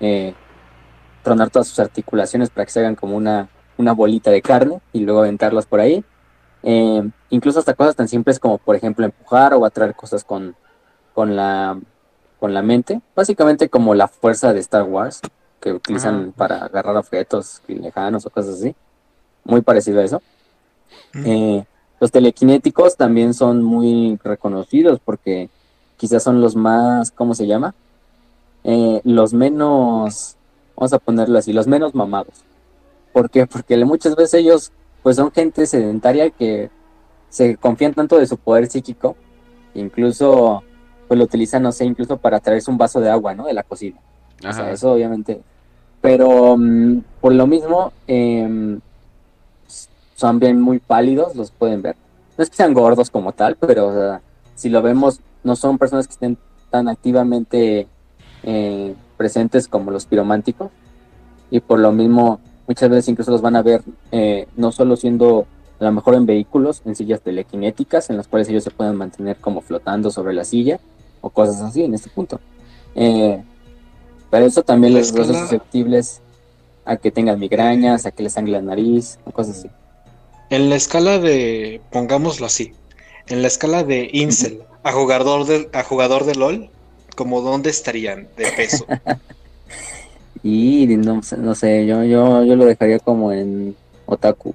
eh, 0.00 0.34
tronar 1.22 1.50
todas 1.50 1.68
sus 1.68 1.78
articulaciones 1.78 2.50
para 2.50 2.66
que 2.66 2.72
se 2.72 2.80
hagan 2.80 2.96
como 2.96 3.16
una, 3.16 3.48
una 3.78 3.92
bolita 3.92 4.30
de 4.30 4.42
carne 4.42 4.80
y 4.92 5.00
luego 5.00 5.20
aventarlas 5.20 5.66
por 5.66 5.80
ahí. 5.80 6.04
Eh, 6.62 7.02
incluso 7.30 7.58
hasta 7.58 7.74
cosas 7.74 7.96
tan 7.96 8.08
simples 8.08 8.38
como, 8.38 8.58
por 8.58 8.76
ejemplo, 8.76 9.04
empujar 9.04 9.54
o 9.54 9.64
atraer 9.64 9.94
cosas 9.94 10.24
con, 10.24 10.54
con, 11.14 11.36
la, 11.36 11.78
con 12.44 12.52
la 12.52 12.60
mente. 12.60 13.00
Básicamente 13.16 13.70
como 13.70 13.94
la 13.94 14.06
fuerza 14.06 14.52
de 14.52 14.60
Star 14.60 14.82
Wars, 14.82 15.22
que 15.62 15.72
utilizan 15.72 16.24
Ajá. 16.24 16.32
para 16.36 16.64
agarrar 16.66 16.94
objetos 16.98 17.62
lejanos 17.66 18.26
o 18.26 18.28
cosas 18.28 18.56
así. 18.56 18.74
Muy 19.44 19.62
parecido 19.62 20.00
a 20.00 20.04
eso. 20.04 20.20
Eh, 21.24 21.64
los 22.00 22.12
telequinéticos 22.12 22.98
también 22.98 23.32
son 23.32 23.62
muy 23.62 24.18
reconocidos 24.22 25.00
porque 25.02 25.48
quizás 25.96 26.22
son 26.22 26.42
los 26.42 26.54
más, 26.54 27.10
¿cómo 27.12 27.34
se 27.34 27.46
llama? 27.46 27.74
Eh, 28.62 29.00
los 29.04 29.32
menos, 29.32 30.36
vamos 30.76 30.92
a 30.92 30.98
ponerlo 30.98 31.38
así, 31.38 31.54
los 31.54 31.66
menos 31.66 31.94
mamados. 31.94 32.44
¿Por 33.14 33.30
qué? 33.30 33.46
Porque 33.46 33.82
muchas 33.86 34.16
veces 34.16 34.34
ellos 34.34 34.70
pues 35.02 35.16
son 35.16 35.32
gente 35.32 35.64
sedentaria 35.64 36.28
que 36.28 36.68
se 37.30 37.56
confían 37.56 37.94
tanto 37.94 38.18
de 38.18 38.26
su 38.26 38.36
poder 38.36 38.66
psíquico, 38.66 39.16
incluso 39.74 40.62
pues 41.06 41.18
lo 41.18 41.24
utilizan, 41.24 41.62
no 41.62 41.72
sé, 41.72 41.84
incluso 41.84 42.16
para 42.16 42.40
traerse 42.40 42.70
un 42.70 42.78
vaso 42.78 43.00
de 43.00 43.10
agua, 43.10 43.34
¿no? 43.34 43.46
De 43.46 43.54
la 43.54 43.62
cocina. 43.62 43.98
O 44.38 44.52
sea, 44.52 44.64
Ajá. 44.64 44.70
eso 44.72 44.92
obviamente. 44.92 45.40
Pero 46.00 46.56
mm, 46.56 46.98
por 47.20 47.32
lo 47.32 47.46
mismo, 47.46 47.92
em, 48.06 48.80
son 50.16 50.38
bien 50.38 50.60
muy 50.60 50.78
pálidos, 50.78 51.34
los 51.34 51.50
pueden 51.50 51.82
ver. 51.82 51.96
No 52.36 52.42
es 52.42 52.50
que 52.50 52.56
sean 52.56 52.74
gordos 52.74 53.10
como 53.10 53.32
tal, 53.32 53.56
pero 53.56 53.88
o 53.88 53.92
sea, 53.92 54.20
si 54.54 54.68
lo 54.68 54.82
vemos, 54.82 55.20
no 55.42 55.56
son 55.56 55.78
personas 55.78 56.06
que 56.06 56.12
estén 56.12 56.38
tan 56.70 56.88
activamente 56.88 57.86
eh, 58.42 58.94
presentes 59.16 59.68
como 59.68 59.90
los 59.90 60.06
pirománticos. 60.06 60.70
Y 61.50 61.60
por 61.60 61.78
lo 61.78 61.92
mismo, 61.92 62.40
muchas 62.66 62.90
veces 62.90 63.08
incluso 63.08 63.30
los 63.30 63.42
van 63.42 63.56
a 63.56 63.62
ver 63.62 63.82
eh, 64.10 64.48
no 64.56 64.72
solo 64.72 64.96
siendo 64.96 65.46
a 65.80 65.84
lo 65.84 65.92
mejor 65.92 66.14
en 66.14 66.26
vehículos, 66.26 66.82
en 66.84 66.94
sillas 66.94 67.20
telequinéticas, 67.20 68.10
en 68.10 68.16
las 68.16 68.28
cuales 68.28 68.48
ellos 68.48 68.64
se 68.64 68.70
pueden 68.70 68.96
mantener 68.96 69.36
como 69.36 69.60
flotando 69.60 70.10
sobre 70.10 70.34
la 70.34 70.44
silla 70.44 70.80
o 71.24 71.30
cosas 71.30 71.60
así 71.62 71.82
en 71.82 71.94
este 71.94 72.10
punto. 72.10 72.38
Eh, 72.94 73.42
Pero 74.30 74.46
eso 74.46 74.62
también 74.62 74.92
les 74.94 75.08
hace 75.10 75.32
susceptibles 75.40 76.20
a 76.84 76.96
que 76.96 77.10
tengan 77.10 77.38
migrañas, 77.38 78.04
a 78.04 78.10
que 78.10 78.22
les 78.24 78.32
sangre 78.34 78.52
la 78.52 78.60
nariz, 78.62 79.18
o 79.24 79.30
cosas 79.32 79.58
así. 79.58 79.70
En 80.50 80.68
la 80.68 80.76
escala 80.76 81.18
de, 81.18 81.80
pongámoslo 81.90 82.44
así, 82.46 82.74
en 83.28 83.40
la 83.42 83.48
escala 83.48 83.84
de 83.84 84.10
Incel 84.12 84.62
a 84.82 84.92
jugador 84.92 85.46
de, 85.46 85.70
a 85.72 85.82
jugador 85.82 86.24
de 86.26 86.34
LOL, 86.34 86.68
¿como 87.16 87.40
dónde 87.40 87.70
estarían 87.70 88.28
de 88.36 88.52
peso? 88.56 88.84
Y 90.42 90.86
no, 90.98 91.22
sé- 91.22 91.38
no 91.38 91.54
sé, 91.54 91.86
yo, 91.86 92.04
yo, 92.04 92.44
yo 92.44 92.54
lo 92.56 92.66
dejaría 92.66 92.98
como 92.98 93.32
en 93.32 93.74
otaku, 94.04 94.52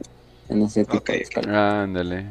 en 0.48 0.62
ese 0.62 0.86
tipo 0.86 1.12
de 1.12 1.18
escala. 1.22 1.82
Ándale. 1.84 2.26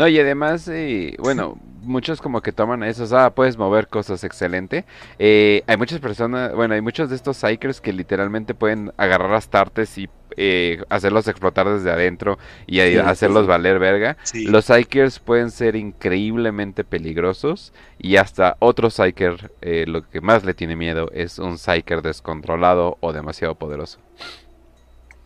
No, 0.00 0.08
y 0.08 0.18
además, 0.18 0.66
eh, 0.66 1.14
bueno, 1.18 1.58
muchos 1.82 2.22
como 2.22 2.40
que 2.40 2.52
toman 2.52 2.82
esos, 2.84 3.12
ah, 3.12 3.34
puedes 3.34 3.58
mover 3.58 3.86
cosas, 3.86 4.24
excelente. 4.24 4.86
Eh, 5.18 5.62
hay 5.66 5.76
muchas 5.76 6.00
personas, 6.00 6.54
bueno, 6.54 6.72
hay 6.72 6.80
muchos 6.80 7.10
de 7.10 7.16
estos 7.16 7.36
psychers 7.36 7.82
que 7.82 7.92
literalmente 7.92 8.54
pueden 8.54 8.94
agarrar 8.96 9.34
astartes 9.34 9.98
y 9.98 10.08
eh, 10.38 10.82
hacerlos 10.88 11.28
explotar 11.28 11.68
desde 11.68 11.90
adentro 11.90 12.38
y 12.66 12.80
sí, 12.80 12.96
hacerlos 12.96 13.42
sí. 13.42 13.48
valer 13.48 13.78
verga. 13.78 14.16
Sí. 14.22 14.46
Los 14.46 14.64
psychers 14.64 15.18
pueden 15.18 15.50
ser 15.50 15.76
increíblemente 15.76 16.82
peligrosos 16.82 17.74
y 17.98 18.16
hasta 18.16 18.56
otro 18.58 18.88
psyker 18.88 19.52
eh, 19.60 19.84
lo 19.86 20.08
que 20.08 20.22
más 20.22 20.46
le 20.46 20.54
tiene 20.54 20.76
miedo 20.76 21.10
es 21.12 21.38
un 21.38 21.58
psyker 21.58 22.00
descontrolado 22.00 22.96
o 23.00 23.12
demasiado 23.12 23.54
poderoso. 23.56 23.98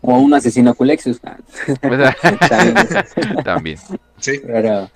O 0.07 0.19
un 0.19 0.35
asesino 0.35 0.75
Culexus. 0.75 1.19
ah, 1.25 1.39
también. 2.49 2.75
También. 3.43 3.79
Sí. 4.19 4.39
Pero, 4.45 4.91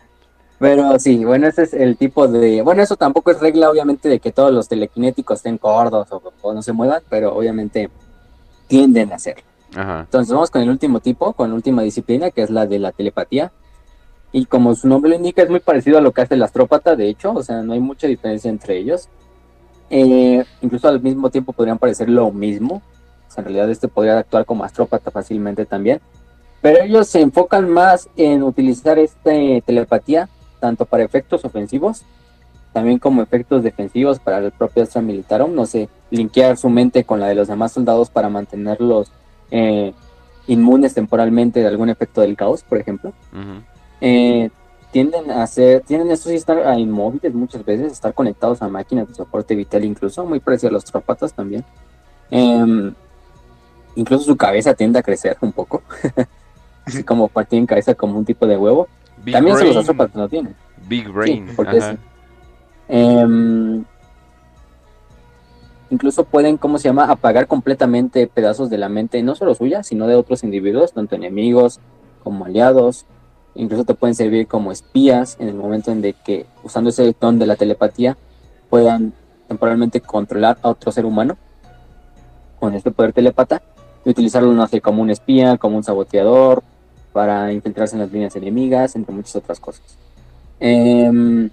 pero 0.59 0.98
sí, 0.98 1.24
bueno, 1.24 1.47
ese 1.47 1.62
es 1.62 1.72
el 1.72 1.97
tipo 1.97 2.28
de... 2.28 2.60
Bueno, 2.60 2.82
eso 2.82 2.94
tampoco 2.94 3.30
es 3.30 3.40
regla, 3.40 3.70
obviamente, 3.70 4.10
de 4.10 4.20
que 4.20 4.32
todos 4.32 4.52
los 4.52 4.68
telequinéticos 4.68 5.39
estén 5.39 5.56
gordos 5.56 6.09
o, 6.12 6.22
o 6.43 6.52
no 6.52 6.60
se 6.60 6.74
muevan, 6.74 7.02
pero 7.09 7.35
obviamente 7.35 7.89
tienden 8.66 9.12
a 9.12 9.16
hacerlo. 9.16 9.44
Ajá. 9.74 10.01
Entonces 10.01 10.30
vamos 10.30 10.51
con 10.51 10.60
el 10.60 10.68
último 10.68 11.01
tipo, 11.01 11.32
con 11.32 11.48
la 11.48 11.55
última 11.55 11.80
disciplina, 11.80 12.30
que 12.30 12.43
es 12.43 12.51
la 12.51 12.66
de 12.66 12.78
la 12.78 12.93
telepatía. 12.93 13.51
Y 14.30 14.44
como 14.44 14.74
su 14.74 14.89
nombre 14.89 15.09
lo 15.09 15.16
indica, 15.16 15.43
es 15.43 15.48
muy 15.48 15.60
parecido 15.60 15.97
a 15.97 16.02
lo 16.02 16.12
que 16.12 16.20
hace 16.20 16.35
el 16.35 16.43
astrópata, 16.43 16.97
de 16.97 17.09
hecho, 17.09 17.32
o 17.32 17.43
sea, 17.43 17.62
no 17.62 17.72
hay 17.72 17.80
mucha 17.80 18.06
diferencia 18.06 18.51
entre 18.51 18.76
ellos. 18.76 19.09
Eh, 19.89 20.44
incluso 20.60 20.86
al 20.86 21.01
mismo 21.01 21.30
tiempo 21.30 21.55
podrían 21.55 21.78
parecer 21.78 22.10
lo 22.10 22.30
mismo. 22.30 22.82
En 23.36 23.44
realidad 23.44 23.70
este 23.70 23.88
podría 23.88 24.18
actuar 24.18 24.44
como 24.44 24.64
astrópata 24.64 25.10
fácilmente 25.10 25.66
también. 25.66 26.00
Pero 26.60 26.82
ellos 26.82 27.09
se 27.09 27.20
enfocan 27.20 27.70
más 27.70 28.09
en 28.16 28.42
utilizar 28.42 28.98
esta 28.98 29.30
telepatía 29.64 30.28
tanto 30.59 30.86
para 30.86 31.05
efectos 31.05 31.44
ofensivos, 31.44 32.02
también 32.72 32.98
como 32.98 33.22
efectos 33.22 33.62
defensivos 33.62 34.18
para 34.18 34.38
el 34.38 34.50
propio 34.50 34.82
Astra 34.82 35.00
Militarum, 35.00 35.55
no 35.55 35.66
sé, 35.66 35.88
linkear 36.10 36.56
su 36.56 36.68
mente 36.68 37.05
con 37.05 37.20
la 37.20 37.28
de 37.28 37.36
los 37.36 37.48
demás 37.48 37.72
soldados 37.72 38.10
para 38.10 38.28
mantenerlos 38.28 39.12
eh, 39.50 39.92
inmunes 40.48 40.94
temporalmente 40.94 41.60
de 41.60 41.66
algún 41.66 41.90
efecto 41.90 42.20
del 42.20 42.36
caos, 42.36 42.62
por 42.62 42.78
ejemplo. 42.78 43.12
ujú. 43.32 43.62
Eh, 44.00 44.50
tienden 44.90 45.30
a 45.30 45.46
ser, 45.46 45.82
tienden 45.82 46.10
eso 46.10 46.28
sí 46.28 46.36
estar 46.36 46.66
a 46.66 46.78
inmóviles 46.78 47.34
muchas 47.34 47.64
veces, 47.64 47.92
estar 47.92 48.14
conectados 48.14 48.62
a 48.62 48.68
máquinas 48.68 49.09
de 49.09 49.14
soporte 49.14 49.55
vital 49.55 49.84
incluso, 49.84 50.24
muy 50.24 50.40
parecido 50.40 50.70
a 50.70 50.72
los 50.72 50.84
tropatas 50.84 51.32
también. 51.32 51.64
Em, 52.30 52.94
incluso 53.99 54.25
su 54.25 54.37
cabeza 54.37 54.75
tiende 54.75 55.01
a 55.01 55.03
crecer 55.03 55.37
un 55.41 55.53
poco, 55.53 55.83
así 56.87 57.03
como 57.03 57.29
tienen 57.49 57.66
cabeza 57.66 57.95
como 57.95 58.16
un 58.16 58.25
tipo 58.25 58.47
de 58.47 58.57
huevo. 58.57 58.89
Big 59.25 59.35
también 59.35 59.57
eso 59.57 59.65
los 59.65 59.75
brain. 59.75 59.81
astrópatas 59.81 60.16
no 60.16 60.29
tienen. 60.29 60.55
Big 60.89 61.09
Brain. 61.09 61.49
porque 61.57 61.81
sí. 61.81 61.99
Em, 62.89 63.85
incluso 65.91 66.25
pueden, 66.25 66.57
¿cómo 66.57 66.79
se 66.79 66.89
llama?, 66.89 67.11
apagar 67.11 67.49
completamente 67.49 68.27
pedazos 68.29 68.70
de 68.70 68.79
la 68.79 68.89
mente, 68.89 69.20
no 69.23 69.35
solo 69.35 69.55
suya, 69.57 69.83
sino 69.83 70.07
de 70.07 70.15
otros 70.15 70.45
individuos, 70.45 70.93
tanto 70.93 71.16
enemigos 71.16 71.81
como 72.23 72.45
aliados. 72.45 73.05
Incluso 73.57 73.85
te 73.85 73.95
pueden 73.95 74.15
servir 74.15 74.47
como 74.47 74.70
espías 74.70 75.37
en 75.41 75.49
el 75.49 75.55
momento 75.55 75.91
en 75.91 76.01
de 76.01 76.12
que, 76.12 76.47
usando 76.62 76.91
ese 76.91 77.15
don 77.20 77.41
de 77.41 77.47
la 77.47 77.57
telepatía, 77.57 78.16
puedan 78.70 79.12
temporalmente 79.49 80.01
controlar 80.01 80.59
a 80.62 80.69
otro 80.69 80.93
ser 80.93 81.05
humano 81.05 81.37
con 82.61 82.75
este 82.75 82.93
poder 82.93 83.12
telepata 83.12 83.62
y 84.09 84.12
utilizarlo, 84.12 84.52
no 84.55 84.66
sé, 84.66 84.80
como 84.80 85.02
un 85.02 85.10
espía, 85.10 85.59
como 85.59 85.76
un 85.76 85.85
saboteador, 85.85 86.62
para 87.12 87.52
infiltrarse 87.52 87.94
en 87.94 88.01
las 88.01 88.10
líneas 88.10 88.35
enemigas, 88.36 88.97
entre 88.97 89.14
muchas 89.14 89.36
otras 89.36 89.60
cosas. 89.60 89.82
Em, 90.59 91.51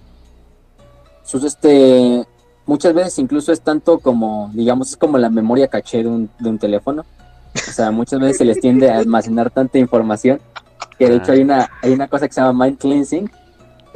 sus 1.22 1.44
este 1.44 2.24
muchas 2.64 2.94
veces 2.94 3.18
incluso 3.18 3.52
es 3.52 3.60
tanto 3.60 3.98
como 3.98 4.50
digamos 4.54 4.90
es 4.90 4.96
como 4.96 5.18
la 5.18 5.30
memoria 5.30 5.68
caché 5.68 6.02
de 6.02 6.08
un, 6.08 6.30
de 6.40 6.48
un 6.48 6.58
teléfono 6.58 7.04
o 7.54 7.72
sea 7.72 7.92
muchas 7.92 8.18
veces 8.18 8.38
se 8.38 8.44
les 8.44 8.58
tiende 8.58 8.90
a 8.90 8.98
almacenar 8.98 9.50
tanta 9.50 9.78
información 9.78 10.40
que 10.98 11.08
de 11.08 11.16
hecho 11.16 11.30
hay 11.30 11.42
una 11.42 11.70
hay 11.82 11.92
una 11.92 12.08
cosa 12.08 12.26
que 12.26 12.34
se 12.34 12.40
llama 12.40 12.64
mind 12.64 12.78
cleansing 12.78 13.30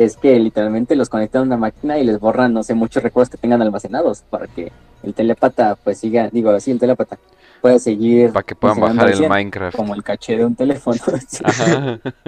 es 0.05 0.17
que 0.17 0.39
literalmente 0.39 0.97
los 0.97 1.09
conectan 1.09 1.43
a 1.43 1.45
una 1.45 1.57
máquina 1.57 1.99
y 1.99 2.05
les 2.05 2.19
borran 2.19 2.53
no 2.53 2.63
sé 2.63 2.75
muchos 2.75 3.03
recuerdos 3.03 3.31
que 3.31 3.39
tengan 3.39 3.63
almacenados 3.63 4.23
para 4.31 4.47
que 4.47 4.73
el 5.03 5.15
telepata 5.15 5.77
pues 5.83 5.99
siga 5.99 6.29
digo 6.31 6.51
así 6.51 6.71
el 6.71 6.79
telepata 6.79 7.19
pueda 7.61 7.79
seguir 7.79 8.33
Para 8.33 8.45
que 8.45 8.55
puedan 8.55 8.81
bajar 8.81 9.11
el 9.11 9.17
100, 9.17 9.29
Minecraft. 9.29 9.77
como 9.77 9.95
el 9.95 10.03
caché 10.03 10.37
de 10.37 10.45
un 10.45 10.55
teléfono 10.55 10.99
sí 11.29 11.43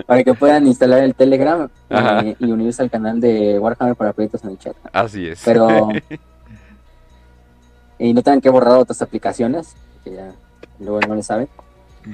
para 0.07 0.25
que 0.25 0.35
puedan 0.35 0.67
instalar 0.67 1.03
el 1.03 1.15
Telegram 1.15 1.69
eh, 1.91 2.37
y 2.39 2.51
unirse 2.51 2.83
al 2.83 2.91
canal 2.91 3.21
de 3.21 3.59
Warhammer 3.59 3.97
para 3.97 4.13
proyectos 4.13 4.45
en 4.45 4.51
el 4.51 4.59
chat. 4.59 4.77
Así 4.93 5.27
es. 5.27 5.43
Pero. 5.45 5.89
y 7.99 8.13
no 8.13 8.23
tengan 8.23 8.41
que 8.41 8.51
borrar 8.51 8.79
otras 8.79 9.01
aplicaciones, 9.03 9.75
que 10.05 10.13
ya 10.13 10.33
luego 10.79 11.01
no 11.01 11.15
le 11.15 11.23
saben. 11.23 11.49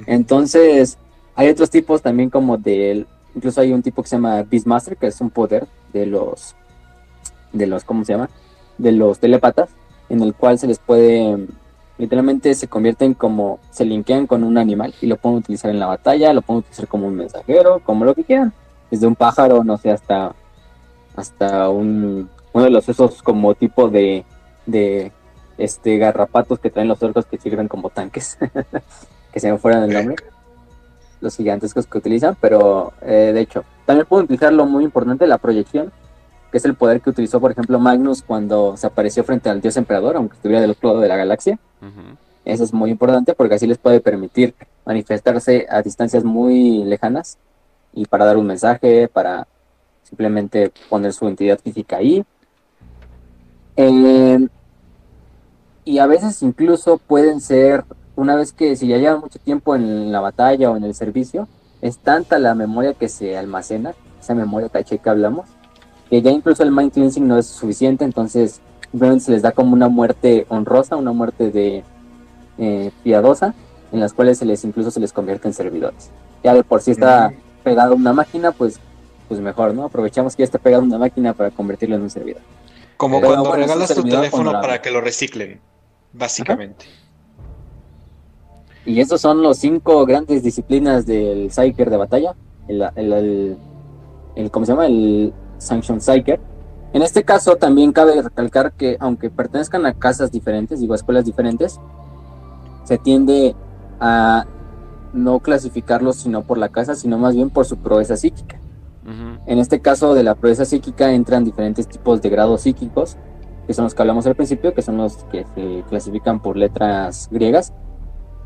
Entonces, 0.07 0.99
hay 1.35 1.49
otros 1.49 1.71
tipos 1.71 2.03
también 2.03 2.31
como 2.31 2.57
del. 2.57 3.07
Incluso 3.39 3.61
hay 3.61 3.73
un 3.73 3.85
tipo 3.85 4.03
que 4.03 4.09
se 4.09 4.17
llama 4.17 4.43
Beastmaster, 4.43 4.97
que 4.97 5.07
es 5.07 5.21
un 5.21 5.31
poder 5.31 5.69
de 5.93 6.07
los. 6.07 6.57
de 7.53 7.69
los. 7.69 7.85
¿Cómo 7.85 8.05
se 8.05 8.15
llama? 8.15 8.29
De 8.79 8.91
los 8.91 9.21
telepatas, 9.21 9.71
en 10.09 10.23
el 10.23 10.35
cual 10.35 10.59
se 10.59 10.67
les 10.67 10.81
puede. 10.81 11.47
Literalmente 11.99 12.53
se 12.57 12.67
convierten 12.67 13.15
como. 13.15 13.61
se 13.71 13.85
linkean 13.85 14.27
con 14.27 14.43
un 14.43 14.59
animal 14.59 14.93
y 15.01 15.07
lo 15.07 15.19
pueden 15.19 15.39
utilizar 15.39 15.71
en 15.71 15.79
la 15.79 15.87
batalla, 15.87 16.33
lo 16.33 16.43
pueden 16.43 16.59
utilizar 16.59 16.89
como 16.89 17.07
un 17.07 17.15
mensajero, 17.15 17.81
como 17.85 18.05
lo 18.05 18.13
que 18.13 18.25
quieran. 18.25 18.53
Desde 18.91 19.07
un 19.07 19.15
pájaro, 19.15 19.63
no 19.63 19.79
sé, 19.79 19.93
hasta. 19.93 20.35
hasta 21.15 21.69
un. 21.69 22.29
uno 22.53 22.65
de 22.65 22.71
los 22.71 22.89
esos 22.89 23.23
como 23.23 23.55
tipo 23.55 23.89
de. 23.89 24.25
de 24.67 25.13
este 25.59 25.97
garrapatos 25.99 26.59
que 26.59 26.71
traen 26.71 26.89
los 26.89 27.01
orcos 27.05 27.25
que 27.27 27.39
sirven 27.39 27.69
como 27.69 27.89
tanques. 27.89 28.37
que 29.33 29.39
se 29.39 29.53
me 29.53 29.59
fueran 29.59 29.85
el 29.85 29.93
nombre. 29.93 30.17
Los 31.21 31.37
gigantescos 31.37 31.87
que 31.87 31.99
utilizan, 31.99 32.37
pero 32.41 32.93
eh, 33.03 33.33
de 33.35 33.41
hecho, 33.41 33.65
también 33.87 34.07
pueden 34.07 34.25
utilizar 34.25 34.53
lo 34.53 34.67
muy 34.67 34.85
importante, 34.85 35.27
la 35.27 35.39
proyección, 35.39 35.93
que 36.51 36.59
es 36.59 36.65
el 36.65 36.75
poder 36.75 37.01
que 37.01 37.11
utilizó, 37.11 37.41
por 37.41 37.51
ejemplo, 37.51 37.79
Magnus 37.79 38.23
cuando 38.23 38.77
se 38.77 38.87
apareció 38.87 39.25
frente 39.25 39.51
al 39.51 39.61
dios 39.61 39.77
emperador, 39.77 40.17
aunque 40.17 40.37
estuviera 40.37 40.61
del 40.61 40.71
otro 40.71 40.91
lado 40.91 41.01
de 41.01 41.09
la 41.09 41.17
galaxia. 41.17 41.59
Eso 42.45 42.65
es 42.65 42.73
muy 42.73 42.91
importante 42.91 43.35
porque 43.35 43.57
así 43.57 43.67
les 43.67 43.79
puede 43.79 44.01
permitir 44.01 44.55
manifestarse 44.87 45.67
a 45.69 45.83
distancias 45.83 46.25
muy 46.25 46.85
lejanas 46.85 47.37
y 47.93 48.07
para 48.07 48.25
dar 48.25 48.39
un 48.39 48.47
mensaje, 48.47 49.09
para 49.09 49.47
simplemente 50.03 50.73
poner 50.89 51.13
su 51.13 51.29
entidad 51.29 51.59
física 51.59 51.99
ahí. 51.99 52.25
Eh, 53.77 54.49
y 55.85 55.99
a 55.99 56.07
veces 56.07 56.43
incluso 56.43 56.99
pueden 56.99 57.41
ser, 57.41 57.85
una 58.19 58.35
vez 58.35 58.53
que 58.53 58.75
si 58.75 58.89
ya 58.89 58.99
llevan 58.99 59.21
mucho 59.21 59.39
tiempo 59.39 59.77
en 59.77 60.11
la 60.11 60.21
batalla 60.21 60.73
o 60.73 60.77
en 60.77 60.83
el 60.83 60.93
servicio, 60.93 61.47
es 61.81 61.99
tanta 61.99 62.41
la 62.41 62.57
memoria 62.57 62.93
que 62.95 63.09
se 63.09 63.39
almacena, 63.39 63.95
esa 64.21 64.35
memoria 64.35 64.69
caché 64.69 64.99
que 64.99 65.09
hablamos, 65.09 65.47
que 66.11 66.21
ya 66.21 66.33
incluso 66.33 66.65
el 66.65 66.73
mind 66.73 66.93
cleansing 66.93 67.29
no 67.29 67.39
es 67.39 67.47
suficiente, 67.47 68.05
entonces 68.05 68.61
simplemente 68.91 69.25
se 69.25 69.31
les 69.31 69.43
da 69.43 69.53
como 69.53 69.73
una 69.73 69.89
muerte 69.89 70.47
honrosa, 70.49 70.97
una 70.97 71.13
muerte 71.13 71.53
de 71.53 71.85
eh, 72.59 72.91
piadosa, 73.05 73.55
en 73.93 74.01
las 74.01 74.13
cuales 74.15 74.39
se 74.39 74.47
les 74.47 74.65
incluso 74.65 74.91
se 74.91 74.99
les 74.99 75.13
convierte 75.13 75.47
en 75.47 75.55
servidores. 75.55 76.11
Ya 76.43 76.55
de 76.55 76.65
por 76.65 76.83
sí 76.83 76.91
está 76.91 77.33
pegado 77.63 77.93
a 77.93 77.97
una 77.97 78.13
máquina, 78.13 78.51
pues, 78.51 78.81
pues 79.29 79.39
mejor, 79.39 79.75
¿no? 79.75 79.85
Aprovechamos 79.85 80.35
que 80.35 80.41
ya 80.41 80.47
está 80.47 80.59
pegado 80.59 80.83
a 80.83 80.87
una 80.87 80.99
máquina 80.99 81.35
para 81.35 81.53
convertirlo 81.53 81.95
en 81.95 82.03
un 82.03 82.11
servidor. 82.11 82.43
Como 82.97 83.21
Pero 83.21 83.29
cuando 83.29 83.51
bueno, 83.51 83.63
regalas 83.63 83.95
tu 83.95 84.03
teléfono 84.03 84.51
para 84.61 84.83
que 84.83 84.91
lo 84.91 85.01
reciclen, 85.01 85.61
básicamente. 86.13 86.87
Y 88.89 89.01
estos 89.01 89.21
son 89.21 89.43
los 89.43 89.59
cinco 89.59 90.07
grandes 90.07 90.43
disciplinas 90.43 91.05
del 91.05 91.51
Psyker 91.51 91.91
de 91.91 91.97
batalla. 91.99 92.35
El, 92.69 92.83
el, 92.97 93.13
el, 93.13 93.57
el- 94.35 94.51
¿cómo 94.51 94.65
se 94.65 94.73
llama? 94.73 94.87
El 94.87 95.35
Sanction 95.59 96.01
Psyker. 96.01 96.41
En 96.95 97.03
este 97.03 97.23
caso 97.23 97.57
también 97.57 97.93
cabe 97.93 98.23
recalcar 98.23 98.73
que 98.73 98.97
aunque 98.99 99.29
pertenezcan 99.29 99.85
a 99.85 99.93
casas 99.93 100.33
diferentes, 100.33 100.81
digo 100.81 100.95
a 100.95 100.97
escuelas 100.97 101.27
diferentes, 101.27 101.79
se 102.85 102.97
tiende 102.97 103.55
a 104.01 104.47
no 105.13 105.41
clasificarlos 105.41 106.17
sino 106.17 106.45
por 106.45 106.57
la 106.57 106.71
casa, 106.71 106.95
sino 106.95 107.19
más 107.19 107.35
bien 107.35 107.51
por 107.51 107.67
su 107.67 107.77
proeza 107.77 108.17
psíquica. 108.17 108.59
En 109.47 109.59
este 109.59 109.81
caso 109.81 110.15
de 110.15 110.23
la 110.23 110.35
proeza 110.35 110.65
psíquica 110.65 111.13
entran 111.13 111.45
diferentes 111.45 111.87
tipos 111.89 112.23
de 112.23 112.31
grados 112.31 112.63
psíquicos 112.63 113.19
que 113.67 113.75
son 113.75 113.85
los 113.85 113.95
que 113.95 114.01
hablamos 114.01 114.27
al 114.27 114.35
principio, 114.35 114.73
que 114.73 114.81
son 114.81 114.97
los 114.97 115.25
que 115.25 115.45
se 115.55 115.85
clasifican 115.91 116.41
por 116.41 116.57
letras 116.57 117.29
griegas. 117.31 117.75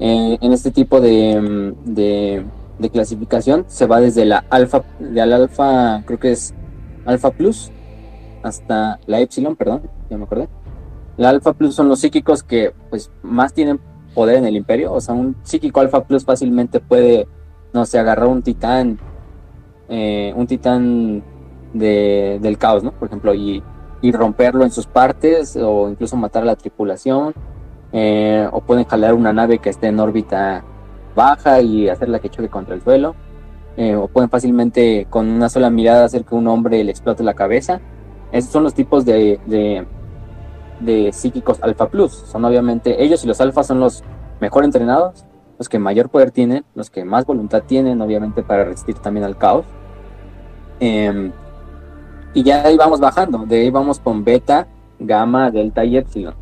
Eh, 0.04 0.36
en 0.40 0.52
este 0.52 0.72
tipo 0.72 1.00
de, 1.00 1.40
mm, 1.40 1.94
de, 1.94 2.44
de 2.80 2.90
clasificación 2.90 3.64
se 3.68 3.86
va 3.86 4.00
desde 4.00 4.24
la 4.24 4.44
alfa, 4.50 4.82
de 4.98 5.24
la 5.24 5.36
alfa, 5.36 6.02
creo 6.04 6.18
que 6.18 6.32
es 6.32 6.52
alfa 7.06 7.30
plus, 7.30 7.70
hasta 8.42 8.98
la 9.06 9.20
epsilon, 9.20 9.54
perdón, 9.54 9.82
ya 10.10 10.18
me 10.18 10.24
acordé. 10.24 10.48
La 11.16 11.28
alfa 11.28 11.52
plus 11.52 11.76
son 11.76 11.88
los 11.88 12.00
psíquicos 12.00 12.42
que 12.42 12.74
pues 12.90 13.12
más 13.22 13.54
tienen 13.54 13.78
poder 14.12 14.38
en 14.38 14.46
el 14.46 14.56
imperio, 14.56 14.92
o 14.92 15.00
sea, 15.00 15.14
un 15.14 15.36
psíquico 15.44 15.78
alfa 15.78 16.02
plus 16.02 16.24
fácilmente 16.24 16.80
puede, 16.80 17.28
no 17.72 17.86
sé, 17.86 18.00
agarrar 18.00 18.26
un 18.26 18.42
titán, 18.42 18.98
eh, 19.88 20.32
un 20.34 20.48
titán 20.48 21.22
de, 21.74 22.40
del 22.42 22.58
caos, 22.58 22.82
¿no? 22.82 22.90
Por 22.90 23.06
ejemplo, 23.06 23.34
y, 23.34 23.62
y 24.00 24.10
romperlo 24.10 24.64
en 24.64 24.72
sus 24.72 24.86
partes 24.88 25.54
o 25.54 25.88
incluso 25.88 26.16
matar 26.16 26.42
a 26.42 26.46
la 26.46 26.56
tripulación. 26.56 27.34
Eh, 27.92 28.48
o 28.52 28.60
pueden 28.62 28.84
jalar 28.84 29.14
una 29.14 29.32
nave 29.32 29.58
que 29.58 29.70
esté 29.70 29.88
en 29.88 30.00
órbita 30.00 30.64
baja 31.14 31.60
y 31.60 31.88
hacerla 31.88 32.18
que 32.20 32.30
choque 32.30 32.48
contra 32.48 32.74
el 32.74 32.82
suelo. 32.82 33.14
eh, 33.76 33.94
o 33.96 34.08
pueden 34.08 34.30
fácilmente 34.30 35.06
con 35.10 35.28
una 35.28 35.48
sola 35.48 35.70
mirada 35.70 36.04
hacer 36.04 36.24
que 36.24 36.34
un 36.34 36.46
hombre 36.46 36.82
le 36.84 36.90
explote 36.90 37.22
la 37.22 37.34
cabeza. 37.34 37.80
Esos 38.32 38.50
son 38.50 38.64
los 38.64 38.74
tipos 38.74 39.04
de, 39.04 39.40
de, 40.80 41.12
psíquicos 41.12 41.62
alfa 41.62 41.88
plus. 41.88 42.12
Son 42.12 42.44
obviamente 42.44 43.02
ellos 43.02 43.24
y 43.24 43.26
los 43.28 43.40
alfas 43.40 43.66
son 43.66 43.80
los 43.80 44.02
mejor 44.40 44.64
entrenados, 44.64 45.24
los 45.58 45.68
que 45.68 45.78
mayor 45.78 46.10
poder 46.10 46.30
tienen, 46.32 46.64
los 46.74 46.90
que 46.90 47.04
más 47.04 47.24
voluntad 47.26 47.62
tienen, 47.66 48.00
obviamente 48.00 48.42
para 48.42 48.64
resistir 48.64 48.96
también 48.98 49.24
al 49.24 49.36
caos. 49.38 49.66
Em, 50.80 51.32
y 52.34 52.42
ya 52.42 52.64
ahí 52.66 52.76
vamos 52.76 53.00
bajando, 53.00 53.44
de 53.46 53.60
ahí 53.62 53.70
vamos 53.70 54.00
con 54.00 54.24
beta, 54.24 54.66
gamma, 54.98 55.50
delta 55.50 55.84
y 55.84 55.96
epsilon. 55.96 56.41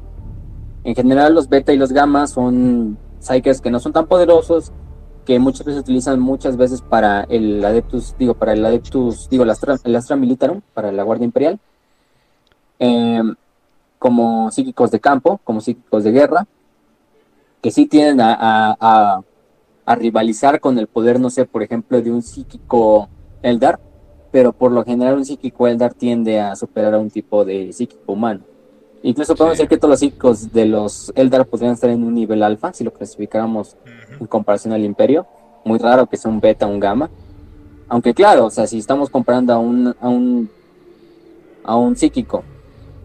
En 0.85 0.95
general 0.95 1.35
los 1.35 1.49
beta 1.49 1.73
y 1.73 1.77
los 1.77 1.93
gamma 1.93 2.27
son 2.27 2.99
psykers 3.21 3.61
que 3.61 3.71
no 3.71 3.81
son 3.81 3.93
tan 3.93 4.07
poderosos, 4.07 4.73
que 5.27 5.39
muchas 5.39 5.67
veces 5.67 5.83
utilizan 5.83 6.19
muchas 6.21 6.57
veces 6.57 6.81
para 6.81 7.23
el 7.25 7.63
adeptus, 7.65 8.15
digo, 8.19 8.35
para 8.35 8.55
el 8.55 8.65
adeptus, 8.65 9.29
digo, 9.29 9.45
el 9.45 9.51
astra, 9.51 9.77
el 9.85 9.95
astra 9.97 10.17
militarum, 10.17 10.63
para 10.73 10.91
la 10.91 11.03
guardia 11.03 11.27
imperial, 11.27 11.59
em, 12.79 13.35
como 13.99 14.51
psíquicos 14.51 14.91
de 14.91 15.01
campo, 15.01 15.41
como 15.45 15.61
psíquicos 15.61 16.05
de 16.05 16.13
guerra, 16.13 16.47
que 17.63 17.71
sí 17.71 17.87
tienden 17.87 18.21
a, 18.21 18.77
a- 18.81 19.23
rivalizar 19.97 20.61
con 20.61 20.79
el 20.79 20.87
poder, 20.87 21.19
no 21.19 21.31
sé, 21.31 21.47
por 21.47 21.65
ejemplo, 21.65 22.01
de 22.01 22.13
un 22.13 22.23
psíquico 22.23 23.09
Eldar, 23.43 23.81
pero 24.31 24.53
por 24.53 24.71
lo 24.71 24.85
general 24.85 25.17
un 25.17 25.25
psíquico 25.25 25.67
Eldar 25.67 25.95
tiende 25.95 26.39
a 26.41 26.55
superar 26.55 26.95
a 26.95 26.99
un 27.01 27.11
tipo 27.11 27.45
de 27.45 27.73
psíquico 27.73 28.13
humano. 28.13 28.41
Incluso 29.03 29.35
podemos 29.35 29.57
Sí. 29.57 29.63
decir 29.63 29.69
que 29.69 29.77
todos 29.79 29.91
los 29.91 30.01
psíquicos 30.01 30.53
de 30.53 30.67
los 30.67 31.11
Eldar 31.15 31.47
podrían 31.47 31.73
estar 31.73 31.89
en 31.91 32.05
un 32.05 32.15
nivel 32.15 32.43
alfa, 32.43 32.73
si 32.73 32.85
lo 32.85 32.93
clasificáramos 32.93 33.77
en 34.21 34.27
comparación 34.27 34.73
al 34.75 34.85
imperio. 34.85 35.27
Muy 35.65 35.79
raro 35.79 36.07
que 36.07 36.17
sea 36.17 36.31
un 36.31 36.41
beta 36.41 36.67
o 36.67 36.71
un 36.71 36.81
gamma. 36.81 37.11
Aunque 37.89 38.13
claro, 38.15 38.47
o 38.47 38.51
sea, 38.51 38.67
si 38.67 38.79
estamos 38.79 39.09
comparando 39.11 39.53
a 39.53 39.59
un, 39.59 39.95
a 40.01 40.09
un, 40.09 40.49
a 41.65 41.77
un 41.77 41.97
psíquico 41.97 42.43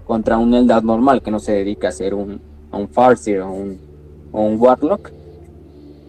contra 0.05 0.37
un 0.37 0.53
Eldar 0.53 0.83
normal 0.83 1.21
que 1.21 1.31
no 1.31 1.39
se 1.39 1.53
dedica 1.53 1.87
a 1.87 1.91
ser 1.91 2.13
un, 2.13 2.39
a 2.71 2.77
un 2.77 2.87
Farseer 2.89 3.41
o 3.41 3.51
un, 3.51 3.79
o 4.31 4.41
un 4.41 4.59
Warlock, 4.59 5.11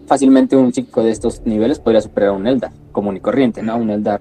fácilmente 0.06 0.56
un 0.56 0.72
psíquico 0.72 1.02
de 1.02 1.10
estos 1.10 1.42
niveles 1.46 1.78
podría 1.78 2.00
superar 2.00 2.30
a 2.30 2.32
un 2.32 2.46
Eldar 2.46 2.72
común 2.92 3.16
y 3.16 3.20
corriente, 3.20 3.62
¿no? 3.62 3.76
Un 3.76 3.90
Eldar. 3.90 4.20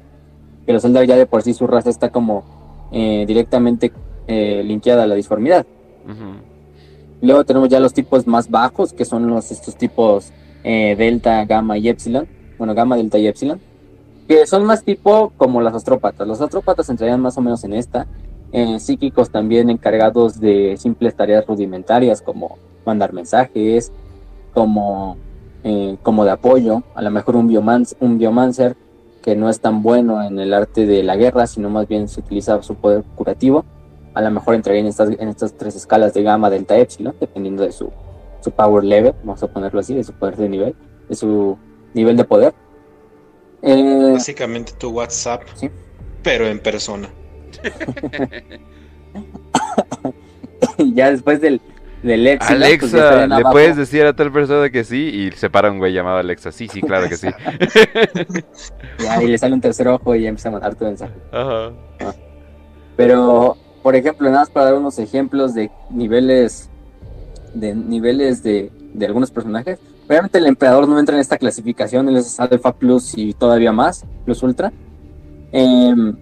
Que 0.66 0.74
los 0.74 0.84
Eldar 0.86 1.06
ya 1.06 1.16
de 1.16 1.26
por 1.26 1.42
sí 1.42 1.54
su 1.54 1.68
raza 1.68 1.90
está 1.90 2.10
como 2.10 2.44
eh, 2.92 3.26
directamente 3.28 3.92
eh, 4.28 4.64
linkeada 4.66 5.04
a 5.04 5.08
la 5.08 5.16
disformidad. 5.16 5.66
Luego 7.22 7.44
tenemos 7.46 7.70
ya 7.70 7.80
los 7.80 7.94
tipos 7.94 8.28
más 8.28 8.50
bajos, 8.50 8.94
que 8.94 9.06
son 9.06 9.28
los 9.28 9.52
estos 9.52 9.76
tipos 9.76 10.32
eh, 10.64 10.96
delta, 10.98 11.44
gamma 11.46 11.78
y 11.78 11.90
epsilon. 11.90 12.28
Bueno, 12.58 12.74
gamma, 12.76 12.98
delta 12.98 13.18
y 13.18 13.28
epsilon. 13.28 13.60
Que 14.28 14.46
son 14.48 14.66
más 14.66 14.84
tipo 14.84 15.32
como 15.38 15.62
las 15.62 15.74
astrópatas. 15.74 16.28
Los 16.28 16.42
astrópatas 16.42 16.90
entrarían 16.90 17.22
más 17.22 17.38
o 17.38 17.42
menos 17.42 17.64
en 17.64 17.74
esta. 17.74 18.08
Eh, 18.52 18.80
psíquicos 18.80 19.30
también 19.30 19.70
encargados 19.70 20.40
de 20.40 20.76
simples 20.78 21.16
tareas 21.16 21.46
rudimentarias 21.46 22.22
como 22.22 22.58
mandar 22.86 23.12
mensajes, 23.14 23.92
como, 24.54 25.18
eh, 25.64 25.98
como 26.04 26.26
de 26.26 26.32
apoyo. 26.32 26.84
A 26.96 27.02
lo 27.02 27.12
mejor 27.12 27.36
un, 27.36 27.50
bioman- 27.50 27.96
un 28.00 28.18
biomancer 28.18 28.76
que 29.22 29.36
no 29.36 29.50
es 29.50 29.60
tan 29.60 29.82
bueno 29.82 30.22
en 30.22 30.40
el 30.40 30.54
arte 30.54 30.86
de 30.86 31.02
la 31.02 31.16
guerra, 31.16 31.48
sino 31.48 31.70
más 31.70 31.88
bien 31.88 32.08
se 32.08 32.20
utiliza 32.20 32.62
su 32.62 32.76
poder 32.76 33.04
curativo 33.16 33.66
a 34.16 34.22
lo 34.22 34.32
mejor 34.32 34.56
entraría 34.56 34.82
en 34.82 34.88
estas, 34.88 35.10
en 35.10 35.28
estas 35.28 35.54
tres 35.58 35.76
escalas 35.76 36.14
de 36.14 36.24
gamma, 36.24 36.50
delta, 36.50 36.78
epsilon, 36.78 37.16
dependiendo 37.20 37.64
de 37.64 37.72
su, 37.72 37.92
su 38.42 38.52
power 38.52 38.84
level, 38.84 39.14
vamos 39.24 39.44
a 39.44 39.48
ponerlo 39.48 39.80
así, 39.80 39.94
de 39.94 40.04
su 40.04 40.14
poder 40.14 40.36
de 40.38 40.50
nivel, 40.50 40.76
de 41.10 41.16
su 41.16 41.58
nivel 41.94 42.18
de 42.18 42.24
poder. 42.24 42.54
Eh, 43.62 44.12
Básicamente 44.14 44.74
tu 44.78 44.90
WhatsApp, 44.90 45.44
Sí. 45.56 45.70
pero 46.24 46.48
en 46.48 46.60
persona. 46.60 47.10
y 50.78 50.94
ya 50.96 51.12
después 51.12 51.42
del, 51.42 51.62
del 52.04 52.28
epsilon, 52.28 52.60
pues, 52.60 52.70
Alexa, 52.70 52.98
estarían 52.98 53.30
¿le 53.30 53.36
abajo. 53.36 53.52
puedes 53.52 53.76
decir 53.78 54.06
a 54.06 54.16
tal 54.16 54.32
persona 54.32 54.70
que 54.70 54.84
sí? 54.84 55.10
Y 55.10 55.32
se 55.32 55.50
para 55.50 55.72
un 55.72 55.80
güey 55.80 55.94
llamado 55.94 56.18
Alexa. 56.18 56.52
Sí, 56.52 56.68
sí, 56.68 56.82
claro 56.82 57.08
que 57.10 57.18
sí. 57.18 57.28
Ya, 59.04 59.22
y 59.24 59.28
le 59.28 59.38
sale 59.38 59.54
un 59.54 59.62
tercer 59.62 59.88
ojo 59.88 60.16
y 60.16 60.24
ya 60.24 60.30
empieza 60.30 60.50
a 60.50 60.52
mandar 60.54 60.76
tu 60.76 60.86
mensaje. 60.86 61.14
Ajá. 61.32 61.72
Pero, 62.96 63.58
por 63.86 63.96
ejemplo, 63.96 64.28
nada 64.28 64.40
más 64.40 64.50
para 64.50 64.66
dar 64.66 64.80
unos 64.80 64.98
ejemplos 64.98 65.54
de 65.54 65.70
niveles 65.92 66.72
de 67.54 67.76
niveles 67.76 68.42
de, 68.42 68.72
de 68.96 69.06
algunos 69.06 69.30
personajes. 69.30 69.78
Obviamente 70.08 70.40
el 70.40 70.48
emperador 70.48 70.88
no 70.88 70.98
entra 70.98 71.14
en 71.14 71.22
esta 71.22 71.38
clasificación, 71.38 72.10
él 72.10 72.16
es 72.16 72.40
Alpha 72.40 72.74
Plus 72.74 73.16
y 73.16 73.36
todavía 73.36 73.72
más, 73.72 74.04
Plus 74.26 74.42
Ultra. 74.42 74.74
Em, 75.52 76.18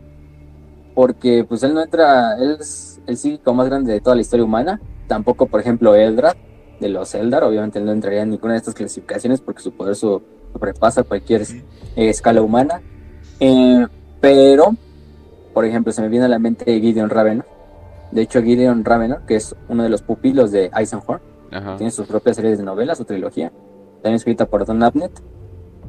porque 0.93 1.45
pues 1.47 1.63
él 1.63 1.73
no 1.73 1.81
entra, 1.81 2.35
él 2.37 2.57
es 2.59 2.99
el 3.07 3.15
psíquico 3.15 3.53
más 3.53 3.67
grande 3.67 3.93
de 3.93 4.01
toda 4.01 4.17
la 4.17 4.23
historia 4.23 4.43
humana. 4.43 4.81
Tampoco, 5.07 5.45
por 5.45 5.61
ejemplo, 5.61 5.95
Eldrad 5.95 6.35
de 6.81 6.89
los 6.89 7.15
Eldar, 7.15 7.45
obviamente 7.45 7.79
él 7.79 7.85
no 7.85 7.93
entraría 7.93 8.23
en 8.23 8.31
ninguna 8.31 8.55
de 8.55 8.59
estas 8.59 8.73
clasificaciones 8.73 9.39
porque 9.39 9.61
su 9.61 9.71
poder 9.71 9.95
sobrepasa 9.95 11.03
cualquier 11.03 11.43
eh, 11.43 12.09
escala 12.09 12.41
humana. 12.41 12.81
Eh, 13.39 13.87
pero, 14.19 14.75
por 15.53 15.63
ejemplo, 15.63 15.93
se 15.93 16.01
me 16.01 16.09
viene 16.09 16.25
a 16.25 16.27
la 16.27 16.39
mente 16.39 16.65
Gideon 16.81 17.09
Ravenor. 17.09 17.52
De 18.13 18.21
hecho, 18.21 18.41
Gideon 18.41 18.85
Ravenor, 18.85 19.21
que 19.25 19.35
es 19.35 19.55
uno 19.69 19.83
de 19.83 19.89
los 19.89 20.01
pupilos 20.01 20.51
de 20.51 20.69
Eisenhower, 20.75 21.19
Ajá. 21.51 21.77
tiene 21.77 21.91
sus 21.91 22.07
propias 22.07 22.35
series 22.35 22.57
de 22.57 22.63
novelas, 22.63 22.97
su 22.97 23.05
trilogía, 23.05 23.51
también 24.01 24.15
escrita 24.15 24.45
por 24.45 24.65
Don 24.65 24.81
Abnett. 24.83 25.11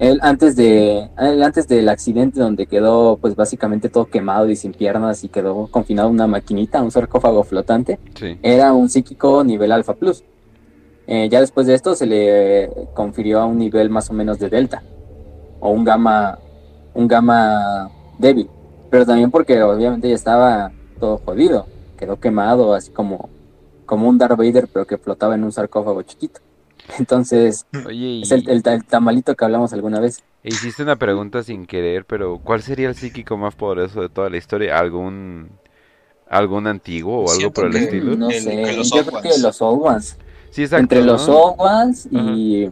Él 0.00 0.18
antes 0.22 0.56
de 0.56 1.08
él 1.18 1.42
antes 1.44 1.68
del 1.68 1.88
accidente 1.88 2.40
donde 2.40 2.66
quedó 2.66 3.16
pues 3.18 3.36
básicamente 3.36 3.88
todo 3.88 4.06
quemado 4.06 4.48
y 4.50 4.56
sin 4.56 4.72
piernas 4.72 5.22
y 5.22 5.28
quedó 5.28 5.68
confinado 5.68 6.08
a 6.08 6.10
una 6.10 6.26
maquinita, 6.26 6.82
un 6.82 6.90
sarcófago 6.90 7.44
flotante, 7.44 8.00
Sí. 8.18 8.36
era 8.42 8.72
un 8.72 8.88
psíquico 8.88 9.44
nivel 9.44 9.70
alfa 9.70 9.94
plus. 9.94 10.24
Eh, 11.06 11.28
ya 11.30 11.40
después 11.40 11.66
de 11.68 11.74
esto 11.74 11.94
se 11.94 12.06
le 12.06 12.70
confirió 12.94 13.38
a 13.40 13.44
un 13.46 13.58
nivel 13.58 13.88
más 13.90 14.10
o 14.10 14.14
menos 14.14 14.38
de 14.40 14.48
delta 14.48 14.82
o 15.60 15.70
un 15.70 15.84
gamma 15.84 16.38
un 16.94 17.06
gamma 17.06 17.88
débil, 18.18 18.48
pero 18.90 19.04
también 19.06 19.30
porque 19.30 19.62
obviamente 19.62 20.08
ya 20.08 20.14
estaba 20.16 20.72
todo 20.98 21.18
jodido, 21.18 21.66
quedó 21.96 22.18
quemado 22.20 22.74
así 22.74 22.90
como 22.90 23.28
como 23.86 24.08
un 24.08 24.16
Darth 24.18 24.36
Vader 24.38 24.68
pero 24.72 24.86
que 24.86 24.96
flotaba 24.98 25.34
en 25.34 25.44
un 25.44 25.52
sarcófago 25.52 26.02
chiquito. 26.02 26.40
Entonces, 26.98 27.66
Oye, 27.86 27.96
y 27.96 28.22
es 28.22 28.30
el, 28.32 28.48
el, 28.48 28.62
el 28.66 28.84
tamalito 28.84 29.34
que 29.34 29.44
hablamos 29.44 29.72
alguna 29.72 30.00
vez. 30.00 30.22
hiciste 30.42 30.82
una 30.82 30.96
pregunta 30.96 31.42
sin 31.42 31.66
querer, 31.66 32.04
pero 32.04 32.38
¿cuál 32.38 32.62
sería 32.62 32.88
el 32.88 32.94
psíquico 32.94 33.36
más 33.36 33.54
poderoso 33.54 34.00
de 34.02 34.08
toda 34.08 34.28
la 34.30 34.36
historia? 34.36 34.78
¿Algún 34.78 35.50
algún 36.28 36.66
antiguo 36.66 37.16
o 37.18 37.20
algo 37.22 37.32
Siento 37.34 37.52
por 37.60 37.66
el 37.66 37.72
que- 37.72 37.78
estilo? 37.84 38.16
No 38.16 38.28
El- 38.30 38.42
sé, 38.42 38.76
los 38.76 38.90
yo 38.90 39.04
creo 39.06 39.20
que 39.22 39.38
los 39.38 39.60
Old 39.62 39.82
Ones. 39.82 40.18
Sí, 40.50 40.62
exacto. 40.62 40.82
Entre 40.82 41.02
los 41.04 41.28
Ones 41.28 42.08
y 42.10 42.68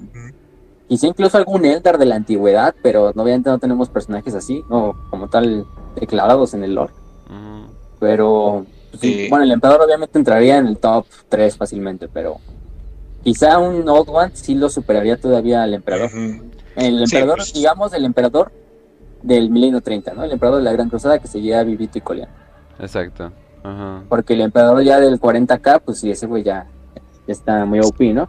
quizá 0.88 1.06
incluso 1.06 1.36
algún 1.38 1.64
Eldar 1.64 1.96
de 1.98 2.04
la 2.06 2.16
antigüedad, 2.16 2.74
pero 2.82 3.08
obviamente 3.10 3.48
no 3.50 3.58
tenemos 3.58 3.88
personajes 3.88 4.34
así, 4.34 4.62
o 4.68 4.94
como 5.10 5.28
tal 5.28 5.64
declarados 5.96 6.52
en 6.54 6.64
el 6.64 6.74
lore. 6.74 6.92
Pero, 8.00 8.66
sí, 9.00 9.26
bueno, 9.28 9.44
el 9.44 9.52
emperador 9.52 9.82
obviamente 9.82 10.18
entraría 10.18 10.58
en 10.58 10.66
el 10.66 10.78
top 10.78 11.06
3 11.28 11.56
fácilmente, 11.56 12.08
pero 12.08 12.38
quizá 13.22 13.58
un 13.58 13.88
Old 13.88 14.08
One 14.08 14.30
sí 14.34 14.54
lo 14.54 14.68
superaría 14.68 15.16
todavía 15.16 15.62
al 15.62 15.74
emperador. 15.74 16.10
El 16.76 16.96
Sí, 17.06 17.16
emperador, 17.16 17.36
pues. 17.38 17.52
digamos, 17.52 17.92
el 17.92 18.04
emperador 18.04 18.52
del 19.22 19.50
milenio 19.50 19.80
30, 19.80 20.14
¿no? 20.14 20.24
El 20.24 20.32
emperador 20.32 20.58
de 20.58 20.64
la 20.64 20.72
Gran 20.72 20.88
Cruzada 20.88 21.18
que 21.18 21.28
seguía 21.28 21.62
vivito 21.62 21.98
y 21.98 22.00
coleando. 22.00 22.34
Exacto. 22.78 23.30
Ajá. 23.62 24.02
Porque 24.08 24.34
el 24.34 24.40
emperador 24.40 24.82
ya 24.82 24.98
del 24.98 25.20
40k, 25.20 25.82
pues 25.84 26.00
sí, 26.00 26.10
ese 26.10 26.26
güey 26.26 26.42
ya, 26.42 26.66
ya 27.26 27.32
está 27.32 27.64
muy 27.64 27.78
OP, 27.80 28.00
¿no? 28.12 28.28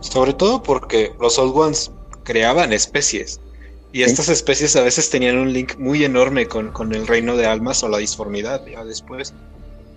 Sobre 0.00 0.34
todo 0.34 0.62
porque 0.62 1.14
los 1.20 1.38
Old 1.38 1.56
Ones 1.56 1.90
creaban 2.24 2.72
especies. 2.72 3.40
Y 3.92 4.02
estas 4.02 4.28
especies 4.28 4.76
a 4.76 4.82
veces 4.82 5.08
tenían 5.08 5.38
un 5.38 5.52
link 5.54 5.76
muy 5.78 6.04
enorme 6.04 6.46
con, 6.46 6.70
con 6.72 6.92
el 6.94 7.06
reino 7.06 7.36
de 7.36 7.46
almas 7.46 7.82
o 7.82 7.88
la 7.88 7.96
disformidad, 7.96 8.60
ya 8.66 8.84
después. 8.84 9.32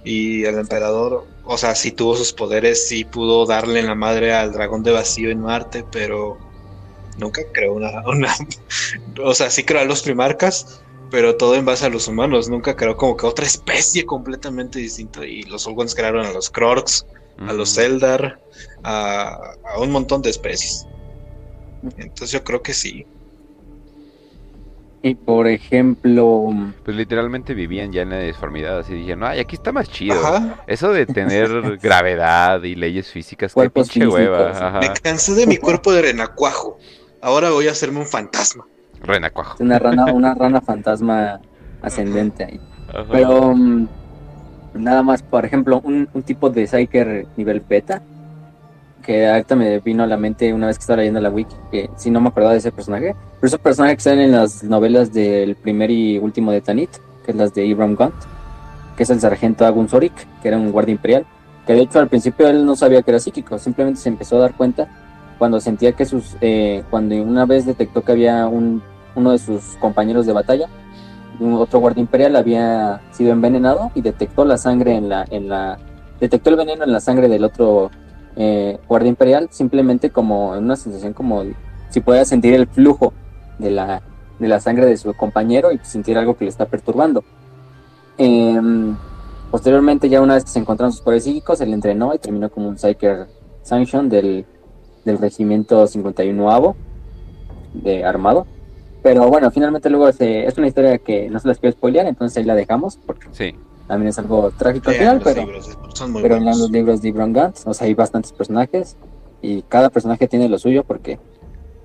Y 0.03 0.45
el 0.45 0.57
emperador, 0.57 1.25
o 1.43 1.57
sea, 1.57 1.75
sí 1.75 1.91
tuvo 1.91 2.15
sus 2.15 2.31
poderes, 2.33 2.87
sí 2.87 3.03
pudo 3.03 3.45
darle 3.45 3.79
en 3.79 3.87
la 3.87 3.95
madre 3.95 4.33
al 4.33 4.53
dragón 4.53 4.83
de 4.83 4.91
vacío 4.91 5.29
en 5.29 5.41
Marte, 5.41 5.83
pero 5.91 6.37
nunca 7.17 7.41
creó 7.53 7.73
una, 7.73 8.01
una 8.07 8.33
o 9.23 9.33
sea, 9.33 9.49
sí 9.49 9.63
creó 9.63 9.81
a 9.81 9.85
los 9.85 10.01
primarcas, 10.01 10.81
pero 11.11 11.35
todo 11.35 11.55
en 11.55 11.65
base 11.65 11.85
a 11.85 11.89
los 11.89 12.07
humanos, 12.07 12.49
nunca 12.49 12.75
creó 12.75 12.95
como 12.95 13.17
que 13.17 13.25
otra 13.25 13.45
especie 13.45 14.05
completamente 14.05 14.79
distinta. 14.79 15.25
Y 15.25 15.43
los 15.43 15.65
Ulgons 15.67 15.95
crearon 15.95 16.25
a 16.25 16.31
los 16.31 16.49
Krogs, 16.49 17.05
a 17.47 17.53
los. 17.53 17.77
Eldar, 17.77 18.39
a, 18.83 19.37
a 19.63 19.79
un 19.79 19.91
montón 19.91 20.21
de 20.21 20.29
especies. 20.29 20.85
Entonces 21.97 22.31
yo 22.31 22.43
creo 22.43 22.61
que 22.61 22.73
sí. 22.73 23.05
Y 25.01 25.15
por 25.15 25.47
ejemplo, 25.47 26.49
Pues 26.83 26.97
literalmente 26.97 27.53
vivían 27.53 27.91
ya 27.91 28.01
en 28.01 28.09
la 28.09 28.19
disformidad, 28.19 28.79
así 28.79 28.93
dijeron, 28.93 29.23
ay, 29.23 29.39
aquí 29.39 29.55
está 29.55 29.71
más 29.71 29.89
chido. 29.89 30.19
Ajá. 30.19 30.57
Eso 30.67 30.91
de 30.91 31.05
tener 31.05 31.77
gravedad 31.81 32.61
y 32.63 32.75
leyes 32.75 33.09
físicas, 33.09 33.53
qué 33.53 33.69
pinche 33.69 34.05
hueva. 34.07 34.51
Ajá. 34.51 34.79
Me 34.79 34.89
cansé 35.01 35.35
de 35.35 35.47
mi 35.47 35.57
cuerpo 35.57 35.93
de 35.93 36.01
renacuajo. 36.01 36.77
Ahora 37.21 37.49
voy 37.49 37.67
a 37.67 37.71
hacerme 37.71 37.99
un 37.99 38.07
fantasma. 38.07 38.65
Renacuajo. 39.01 39.63
una 39.63 39.79
rana, 39.79 40.05
una 40.13 40.33
rana 40.33 40.59
fantasma 40.59 41.39
ascendente 41.81 42.43
ahí. 42.43 42.59
Ajá. 42.89 43.05
Pero 43.09 43.55
mm, 43.55 43.87
nada 44.73 45.01
más, 45.01 45.23
por 45.23 45.45
ejemplo, 45.45 45.79
un, 45.81 46.09
un 46.13 46.23
tipo 46.23 46.49
de 46.49 46.67
Psyker 46.67 47.25
nivel 47.37 47.61
beta, 47.61 48.01
que 49.09 49.27
ahorita 49.27 49.55
me 49.55 49.79
vino 49.79 50.03
a 50.03 50.05
la 50.05 50.17
mente 50.17 50.53
una 50.53 50.67
vez 50.67 50.77
que 50.77 50.81
estaba 50.81 50.97
leyendo 50.97 51.19
la 51.19 51.31
wiki, 51.31 51.55
que 51.71 51.89
si 51.95 52.11
no 52.11 52.21
me 52.21 52.29
acordaba 52.29 52.51
de 52.51 52.59
ese 52.59 52.71
personaje, 52.71 53.15
pero 53.39 53.47
ese 53.47 53.57
personaje 53.57 53.95
que 53.95 54.03
sale 54.03 54.23
en 54.23 54.33
las 54.33 54.63
novelas 54.63 55.11
del 55.11 55.55
primer 55.55 55.89
y 55.89 56.19
último 56.19 56.51
de 56.51 56.61
Tanit, 56.61 56.91
que 57.25 57.31
es 57.31 57.35
las 57.35 57.51
de 57.55 57.65
Ibram 57.65 57.95
Gunt, 57.95 58.13
que 58.95 59.01
es 59.01 59.09
el 59.09 59.19
sargento 59.19 59.65
Agun 59.65 59.89
Zorik, 59.89 60.13
que 60.43 60.47
era 60.47 60.57
un 60.57 60.71
guardia 60.71 60.91
imperial, 60.91 61.25
que 61.65 61.73
de 61.73 61.81
hecho 61.81 61.97
al 61.97 62.07
principio 62.07 62.49
él 62.49 62.63
no 62.63 62.75
sabía 62.75 63.01
que 63.01 63.09
era 63.09 63.19
psíquico, 63.19 63.57
simplemente 63.57 63.99
se 63.99 64.09
empezó 64.09 64.37
a 64.37 64.41
dar 64.41 64.53
cuenta 64.53 64.87
cuando 65.39 65.59
sentía 65.59 65.93
que 65.93 66.05
sus, 66.05 66.37
eh, 66.41 66.83
cuando 66.91 67.15
una 67.15 67.47
vez 67.47 67.65
detectó 67.65 68.03
que 68.03 68.11
había 68.11 68.45
un, 68.45 68.83
uno 69.15 69.31
de 69.31 69.39
sus 69.39 69.75
compañeros 69.77 70.27
de 70.27 70.33
batalla, 70.33 70.67
un 71.39 71.55
otro 71.55 71.79
guardia 71.79 72.01
imperial 72.01 72.35
había 72.35 73.01
sido 73.09 73.31
envenenado 73.31 73.89
y 73.95 74.01
detectó 74.01 74.45
la 74.45 74.59
sangre 74.59 74.97
en 74.97 75.09
la, 75.09 75.25
en 75.31 75.49
la, 75.49 75.79
detectó 76.19 76.51
el 76.51 76.57
veneno 76.57 76.83
en 76.83 76.91
la 76.91 76.99
sangre 76.99 77.27
del 77.27 77.43
otro 77.43 77.89
eh, 78.41 78.79
guardia 78.87 79.09
imperial, 79.09 79.49
simplemente 79.51 80.11
como 80.11 80.51
una 80.51 80.77
sensación 80.77 81.11
como 81.11 81.43
si 81.89 81.99
pudiera 81.99 82.23
sentir 82.23 82.53
el 82.53 82.67
flujo 82.67 83.13
de 83.57 83.69
la, 83.69 84.01
de 84.39 84.47
la 84.47 84.61
sangre 84.61 84.85
de 84.85 84.95
su 84.95 85.13
compañero 85.13 85.73
y 85.73 85.79
sentir 85.83 86.17
algo 86.17 86.37
que 86.37 86.45
le 86.45 86.49
está 86.49 86.65
perturbando. 86.65 87.21
Em, 88.17 88.95
posteriormente, 89.51 90.07
ya 90.07 90.21
una 90.21 90.35
vez 90.35 90.45
que 90.45 90.51
se 90.51 90.59
encontraron 90.59 90.93
sus 90.93 91.01
poderes 91.01 91.25
psíquicos, 91.25 91.59
él 91.59 91.73
entrenó 91.73 92.13
y 92.13 92.19
terminó 92.19 92.49
como 92.49 92.69
un 92.69 92.77
Psyker 92.77 93.27
Sanction 93.61 94.07
del, 94.07 94.45
del 95.03 95.17
regimiento 95.17 95.85
51avo 95.85 96.75
de 97.73 98.05
armado. 98.05 98.47
Pero 99.03 99.27
bueno, 99.27 99.51
finalmente 99.51 99.89
luego 99.89 100.09
se, 100.13 100.45
es 100.45 100.57
una 100.57 100.67
historia 100.67 100.97
que 100.97 101.29
no 101.29 101.39
se 101.39 101.47
las 101.49 101.59
quiero 101.59 101.73
spoilear, 101.73 102.07
entonces 102.07 102.37
ahí 102.37 102.45
la 102.45 102.55
dejamos, 102.55 102.97
porque 103.05 103.27
Sí. 103.31 103.53
También 103.89 104.09
es 104.09 104.19
algo 104.19 104.51
trágico 104.55 104.91
al 104.91 104.95
final, 104.95 105.15
los 105.15 105.23
pero, 105.23 105.41
libros, 105.41 105.77
son 105.95 106.11
muy 106.13 106.21
pero 106.21 106.35
en 106.35 106.45
los 106.45 106.69
libros 106.69 107.01
de 107.01 107.09
Ibram 107.09 107.33
Gunt, 107.33 107.57
o 107.65 107.73
sea, 107.73 107.87
hay 107.87 107.95
bastantes 107.95 108.31
personajes 108.31 108.95
y 109.41 109.63
cada 109.63 109.89
personaje 109.89 110.27
tiene 110.27 110.47
lo 110.47 110.59
suyo 110.59 110.83
porque 110.83 111.17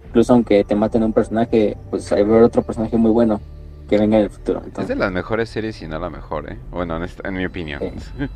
incluso 0.09 0.35
aunque 0.35 0.63
te 0.65 0.75
maten 0.77 1.03
un 1.03 1.15
personaje, 1.15 1.79
pues 1.91 2.13
hay 2.13 2.23
otro 2.23 2.63
personaje 2.63 2.97
muy 2.99 3.11
bueno 3.11 3.41
que 3.89 3.97
venga 3.99 4.19
en 4.19 4.25
el 4.25 4.31
futuro. 4.31 4.61
Es 4.79 4.87
de 4.87 4.97
las 4.97 5.11
mejores 5.11 5.49
series 5.49 5.81
y 5.81 5.89
no 5.89 5.99
la 5.99 6.11
mejor, 6.11 6.53
¿eh? 6.53 6.59
Bueno, 6.71 6.99
en, 6.99 7.05
esta- 7.05 7.27
en 7.27 7.35
mi 7.37 7.47
opinión. 7.47 7.81
Sí. 7.81 8.27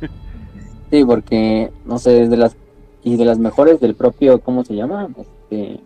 sí, 0.89 1.05
porque, 1.05 1.71
no 1.85 1.99
sé, 1.99 2.23
es 2.23 2.29
de 2.31 2.37
las, 2.37 2.55
y 3.03 3.17
de 3.17 3.25
las 3.25 3.37
mejores 3.37 3.79
del 3.79 3.93
propio, 3.93 4.41
¿cómo 4.41 4.63
se 4.65 4.75
llama? 4.75 5.07
Este, 5.15 5.79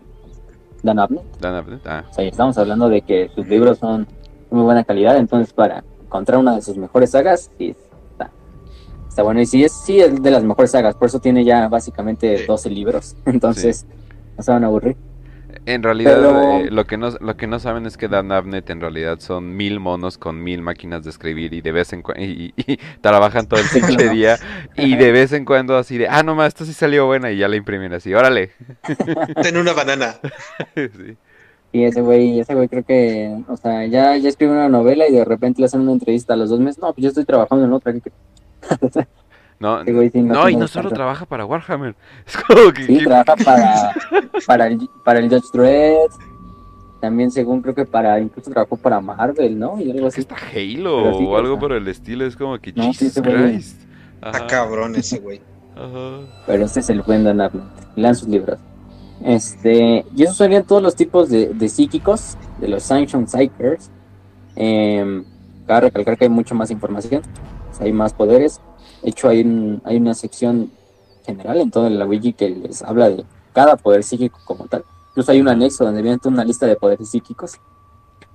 Dan 0.83 0.99
Abnett. 0.99 1.23
Dan 1.41 1.55
Abnett, 1.55 1.85
ah, 1.85 2.05
O 2.09 2.13
sea, 2.13 2.23
estamos 2.25 2.57
hablando 2.57 2.87
de 2.87 3.01
que 3.01 3.29
sus 3.35 3.45
libros 3.47 3.77
son 3.77 4.05
de 4.05 4.55
muy 4.55 4.63
buena 4.63 4.85
calidad, 4.85 5.17
entonces 5.17 5.51
para 5.53 5.83
encontrar 6.13 6.37
una 6.39 6.55
de 6.55 6.61
sus 6.61 6.77
mejores 6.77 7.09
sagas, 7.11 7.49
sí, 7.57 7.75
está, 8.11 8.29
está 9.09 9.23
bueno. 9.23 9.41
Y 9.41 9.45
sí 9.47 9.63
es, 9.63 9.71
sí 9.71 9.99
es 9.99 10.21
de 10.21 10.31
las 10.31 10.43
mejores 10.43 10.71
sagas, 10.71 10.95
por 10.95 11.07
eso 11.07 11.19
tiene 11.19 11.43
ya 11.43 11.67
básicamente 11.67 12.37
Sí. 12.39 12.45
12 12.45 12.69
libros, 12.69 13.15
entonces 13.25 13.85
no 14.37 14.43
se 14.43 14.51
van 14.51 14.63
a 14.63 14.67
aburrir. 14.67 14.95
En 15.65 15.81
realidad, 15.81 16.15
Pero- 16.17 16.41
eh, 16.65 16.69
lo, 16.71 16.85
que 16.85 16.97
no, 16.97 17.09
lo 17.19 17.37
que 17.37 17.47
no 17.47 17.57
saben 17.57 17.85
es 17.85 17.95
que 17.95 18.07
Dan 18.09 18.31
Abnett 18.31 18.69
en 18.69 18.81
realidad 18.81 19.19
son 19.19 19.55
mil 19.55 19.79
monos 19.79 20.17
con 20.17 20.43
mil 20.43 20.61
máquinas 20.61 21.03
de 21.03 21.09
escribir 21.09 21.53
y 21.53 21.61
de 21.61 21.71
vez 21.71 21.93
en 21.93 22.01
cuando 22.01 22.21
y, 22.23 22.53
y- 22.57 22.73
y 22.73 22.77
trabajan 23.01 23.47
todo 23.47 23.59
el 23.61 23.65
Sí, 23.67 23.79
pinche 23.81 24.09
día 24.09 24.37
y 24.75 24.95
de 24.97 25.11
vez 25.11 25.31
en 25.31 25.45
cuando 25.45 25.77
así 25.77 25.97
de, 25.97 26.07
ah, 26.09 26.21
no 26.21 26.35
más, 26.35 26.49
esto 26.49 26.65
sí 26.65 26.73
salió 26.73 27.05
buena 27.05 27.31
y 27.31 27.37
ya 27.37 27.47
la 27.47 27.55
imprimen 27.55 27.93
así, 27.93 28.13
órale. 28.13 28.51
Ten 29.41 29.55
una 29.57 29.73
banana. 29.73 30.15
Sí. 30.75 31.17
Y 31.73 31.83
ese 31.83 32.01
güey, 32.01 32.39
ese 32.39 32.53
güey 32.55 32.69
creo 32.69 32.83
que, 32.85 33.35
o 33.49 33.57
sea, 33.57 33.85
ya, 33.87 34.15
ya 34.15 34.29
escribe 34.29 34.53
una 34.53 34.69
novela 34.69 35.07
y 35.07 35.11
de 35.13 35.25
repente 35.25 35.59
le 35.59 35.65
hacen 35.65 35.81
una 35.81 35.91
entrevista 35.91 36.33
a 36.33 36.37
los 36.37 36.49
dos 36.51 36.59
meses, 36.59 36.79
no, 36.81 36.93
pues 36.93 37.01
yo 37.03 37.09
estoy 37.09 37.25
trabajando 37.25 37.65
en 37.65 37.73
otra. 37.73 37.93
No, 39.59 39.79
Ese 39.81 39.93
güey 39.93 40.09
sí 40.09 40.21
no 40.21 40.33
no, 40.33 40.49
y 40.49 40.55
no 40.57 40.67
solo 40.67 40.89
tanto. 40.89 40.95
trabaja 40.95 41.25
para 41.25 41.45
Warhammer. 41.45 41.95
Es 42.27 42.35
como 42.35 42.73
que... 42.73 42.83
Sí, 42.83 42.97
que- 42.97 43.05
trabaja 43.05 43.35
para, 43.45 43.93
para, 44.45 44.67
el, 44.67 44.89
para 45.05 45.19
el 45.19 45.29
Judge 45.29 45.47
Dredd, 45.53 46.11
también 46.99 47.31
según 47.31 47.61
creo 47.61 47.73
que 47.73 47.85
para, 47.85 48.19
incluso 48.19 48.51
trabajó 48.51 48.75
para 48.75 48.99
Marvel, 48.99 49.57
¿no? 49.57 49.79
Y 49.79 49.89
algo 49.91 50.01
que 50.01 50.07
así. 50.07 50.21
está 50.21 50.35
Halo 50.35 51.17
sí, 51.17 51.25
o 51.25 51.37
algo 51.37 51.57
por 51.59 51.71
el 51.71 51.87
estilo, 51.87 52.25
es 52.25 52.35
como 52.35 52.59
que 52.59 52.73
No, 52.73 52.91
Jesus 52.91 53.21
Christ. 53.23 53.81
Está 54.21 54.47
cabrón 54.47 54.95
ese 54.95 55.19
güey. 55.19 55.39
ajá. 55.77 56.19
Pero 56.45 56.65
este 56.65 56.81
es 56.81 56.89
el 56.89 57.01
buen 57.01 57.23
Dan 57.23 57.39
Abnett. 57.41 57.63
Lean 57.95 58.15
sus 58.15 58.27
libros. 58.27 58.57
Este, 59.21 60.05
y 60.15 60.23
esos 60.23 60.37
serían 60.37 60.63
todos 60.65 60.81
los 60.81 60.95
tipos 60.95 61.29
de, 61.29 61.49
de 61.49 61.69
psíquicos, 61.69 62.37
de 62.59 62.67
los 62.67 62.83
Sanction 62.83 63.27
Psychers. 63.27 63.89
Eh, 64.55 65.23
cabe 65.65 65.81
recalcar 65.87 66.17
que 66.17 66.25
hay 66.25 66.29
mucha 66.29 66.53
más 66.55 66.71
información, 66.71 67.21
hay 67.79 67.91
más 67.93 68.13
poderes. 68.13 68.59
De 69.01 69.09
hecho, 69.09 69.29
hay, 69.29 69.41
un- 69.41 69.81
hay 69.85 69.97
una 69.97 70.13
sección 70.13 70.71
general 71.25 71.59
en 71.61 71.71
toda 71.71 71.89
la 71.89 72.05
wiki 72.05 72.33
que 72.33 72.49
les 72.49 72.81
habla 72.81 73.09
de 73.09 73.25
cada 73.53 73.77
poder 73.77 74.03
psíquico 74.03 74.39
como 74.45 74.65
tal. 74.67 74.83
Incluso 75.09 75.31
hay 75.31 75.39
un 75.41 75.47
anexo 75.47 75.85
donde 75.85 76.01
viene 76.01 76.17
una 76.25 76.43
lista 76.43 76.65
de 76.65 76.75
poderes 76.75 77.09
psíquicos. 77.09 77.59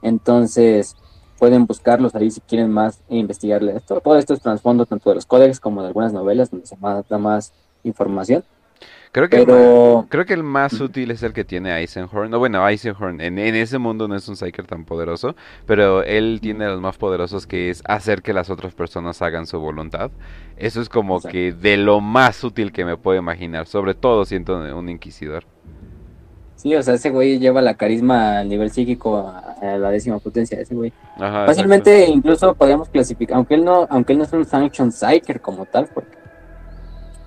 Entonces, 0.01 0.97
pueden 1.39 1.67
buscarlos 1.67 2.15
ahí 2.15 2.31
si 2.31 2.41
quieren 2.41 2.71
más 2.71 3.01
e 3.09 3.17
investigarle 3.17 3.77
esto. 3.77 4.01
Todo 4.01 4.17
esto 4.17 4.35
es 4.35 4.41
trasfondo 4.41 4.87
tanto 4.87 5.11
de 5.11 5.17
los 5.17 5.27
códex 5.27 5.61
como 5.61 5.83
de 5.83 5.89
algunas 5.89 6.13
novelas 6.13 6.51
donde 6.51 6.67
se 6.67 6.77
da 6.81 7.19
más 7.19 7.53
información. 7.85 8.45
Creo 9.13 9.29
que, 9.29 9.37
el 9.39 9.47
Pero 9.47 10.07
creo 10.09 10.25
que 10.27 10.35
el 10.35 10.43
más 10.43 10.81
útil 10.81 11.11
es 11.11 11.23
el 11.23 11.33
que 11.33 11.45
tiene 11.45 11.77
Eisenhorn. 11.79 12.31
No, 12.31 12.39
bueno, 12.39 12.67
Eisenhorn 12.69 13.21
en, 13.21 13.39
en 13.39 13.55
ese 13.55 13.79
mundo 13.79 14.07
no 14.09 14.15
es 14.17 14.29
un 14.29 14.37
Psyker 14.37 14.67
tan 14.67 14.85
poderoso, 14.85 15.35
pero 15.67 16.03
él 16.03 16.41
tiene 16.43 16.67
los 16.67 16.81
más 16.81 16.99
poderosos 16.99 17.47
que 17.47 17.71
es 17.71 17.83
hacer 17.87 18.23
que 18.23 18.33
las 18.33 18.51
otras 18.51 18.75
personas 18.75 19.23
hagan 19.23 19.47
su 19.47 19.59
voluntad. 19.61 20.11
Eso 20.57 20.81
es 20.81 20.89
como 20.89 21.17
Exacto. 21.17 21.33
que 21.33 21.53
de 21.53 21.77
lo 21.79 22.01
más 22.01 22.43
útil 22.45 22.73
que 22.73 22.85
me 22.85 22.97
puedo 22.97 23.19
imaginar, 23.19 23.67
sobre 23.67 23.95
todo 23.95 24.25
siendo 24.25 24.57
un 24.77 24.89
inquisidor. 24.89 25.47
sí, 26.57 26.75
o 26.75 26.83
sea, 26.83 26.95
ese 26.95 27.11
güey 27.11 27.39
lleva 27.39 27.63
la 27.63 27.77
carisma 27.77 28.41
al 28.41 28.49
nivel 28.49 28.71
psíquico 28.71 29.19
a, 29.19 29.39
a 29.63 29.79
la 29.79 29.91
décima 29.91 30.19
potencia. 30.19 30.61
Ese 30.61 30.75
güey. 30.75 30.93
Ajá, 31.17 31.47
Fácilmente, 31.47 32.07
incluso 32.09 32.55
podríamos 32.55 32.89
clasificar, 32.91 33.37
aunque 33.37 33.55
él 33.55 33.65
no, 33.65 33.87
aunque 33.91 34.13
él 34.13 34.19
no 34.19 34.25
es 34.25 34.33
un 34.33 34.45
Sanction 34.45 34.91
Psyker 34.93 35.41
como 35.41 35.67
tal, 35.67 35.89
porque, 35.95 36.18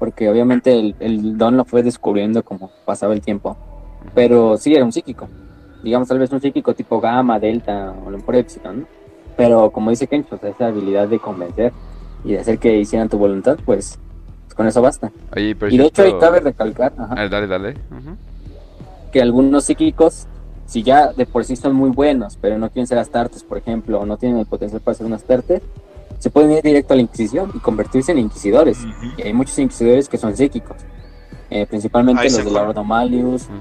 porque 0.01 0.27
obviamente 0.31 0.73
el, 0.79 0.95
el 0.99 1.37
don 1.37 1.55
lo 1.57 1.63
fue 1.63 1.83
descubriendo 1.83 2.41
como 2.41 2.71
pasaba 2.85 3.13
el 3.13 3.21
tiempo. 3.21 3.55
Pero 4.15 4.57
sí 4.57 4.73
era 4.73 4.83
un 4.83 4.91
psíquico. 4.91 5.27
Digamos, 5.83 6.07
tal 6.07 6.17
vez 6.17 6.31
un 6.31 6.41
psíquico 6.41 6.73
tipo 6.73 6.99
gamma, 6.99 7.39
delta 7.39 7.93
o 8.03 8.07
a 8.07 8.11
lo 8.11 8.17
mejor 8.17 8.37
epsilon, 8.37 8.79
¿no? 8.79 8.85
Pero 9.37 9.69
como 9.69 9.91
dice 9.91 10.07
Kench, 10.07 10.33
o 10.33 10.39
sea, 10.39 10.49
esa 10.49 10.65
habilidad 10.65 11.07
de 11.07 11.19
convencer 11.19 11.71
y 12.25 12.31
de 12.31 12.39
hacer 12.39 12.57
que 12.57 12.75
hicieran 12.79 13.09
tu 13.09 13.19
voluntad, 13.19 13.59
pues, 13.63 13.99
pues 14.45 14.55
con 14.55 14.65
eso 14.65 14.81
basta. 14.81 15.11
Oye, 15.35 15.55
pero 15.55 15.71
Y 15.71 15.77
de 15.77 15.85
hecho 15.85 16.01
ahí 16.01 16.13
cabe 16.19 16.39
recalcar 16.39 16.93
ajá, 16.97 17.13
Ah, 17.15 17.27
dale, 17.29 17.45
dale. 17.45 17.69
ujú. 17.91 18.15
que 19.11 19.21
algunos 19.21 19.65
psíquicos, 19.65 20.25
si 20.65 20.81
ya 20.81 21.13
de 21.13 21.27
por 21.27 21.45
sí 21.45 21.55
son 21.55 21.75
muy 21.75 21.91
buenos, 21.91 22.39
pero 22.41 22.57
no 22.57 22.71
quieren 22.71 22.87
ser 22.87 22.97
astartes, 22.97 23.43
por 23.43 23.59
ejemplo, 23.59 23.99
o 23.99 24.05
no 24.07 24.17
tienen 24.17 24.39
el 24.39 24.47
potencial 24.47 24.81
para 24.81 24.95
ser 24.95 25.05
un 25.05 25.13
astarte, 25.13 25.61
se 26.21 26.29
pueden 26.29 26.51
ir 26.51 26.61
directo 26.61 26.93
a 26.93 26.95
la 26.95 27.01
Inquisición 27.01 27.51
y 27.55 27.59
convertirse 27.59 28.11
en 28.11 28.19
inquisidores. 28.19 28.77
Y 29.17 29.23
hay 29.23 29.33
muchos 29.33 29.57
inquisidores 29.57 30.07
que 30.07 30.19
son 30.19 30.37
psíquicos. 30.37 30.77
Eh, 31.49 31.65
principalmente 31.65 32.23
los 32.23 32.31
de 32.33 32.37
la 32.37 32.43
Eisenhower. 32.45 32.69
Ordo 32.69 32.83
Malius, 32.83 33.43
Ujú. 33.45 33.53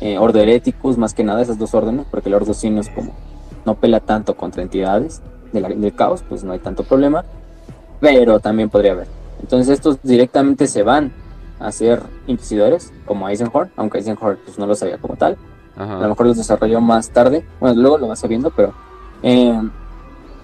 eh, 0.00 0.16
Ordo 0.18 0.38
Hereticus, 0.38 0.96
más 0.96 1.12
que 1.12 1.24
nada 1.24 1.42
esas 1.42 1.58
dos 1.58 1.74
órdenes, 1.74 2.06
porque 2.08 2.28
el 2.28 2.36
Ordo 2.36 2.54
Sino 2.54 2.80
es 2.80 2.88
como 2.88 3.12
no 3.66 3.74
pela 3.74 3.98
tanto 3.98 4.36
contra 4.36 4.62
entidades 4.62 5.20
de 5.52 5.60
la- 5.60 5.68
del 5.70 5.92
caos, 5.94 6.22
pues 6.28 6.44
no 6.44 6.52
hay 6.52 6.60
tanto 6.60 6.84
problema, 6.84 7.24
pero 8.00 8.38
también 8.38 8.70
podría 8.70 8.92
haber. 8.92 9.08
Entonces 9.40 9.68
estos 9.70 9.98
directamente 10.02 10.66
se 10.68 10.82
van 10.84 11.12
a 11.58 11.72
ser 11.72 12.00
inquisidores, 12.28 12.92
como 13.06 13.28
Eisenhorn, 13.28 13.70
aunque 13.76 13.98
Eisenhorn 13.98 14.38
pues, 14.44 14.56
no 14.58 14.66
lo 14.66 14.74
sabía 14.76 14.98
como 14.98 15.16
tal, 15.16 15.36
a 15.76 15.84
lo 16.00 16.08
mejor 16.10 16.26
los 16.26 16.36
desarrolló 16.36 16.80
más 16.80 17.10
tarde, 17.10 17.44
bueno, 17.60 17.80
luego 17.80 17.98
lo 17.98 18.06
vas 18.08 18.20
sabiendo, 18.20 18.50
pero... 18.50 18.72
eh, 19.22 19.60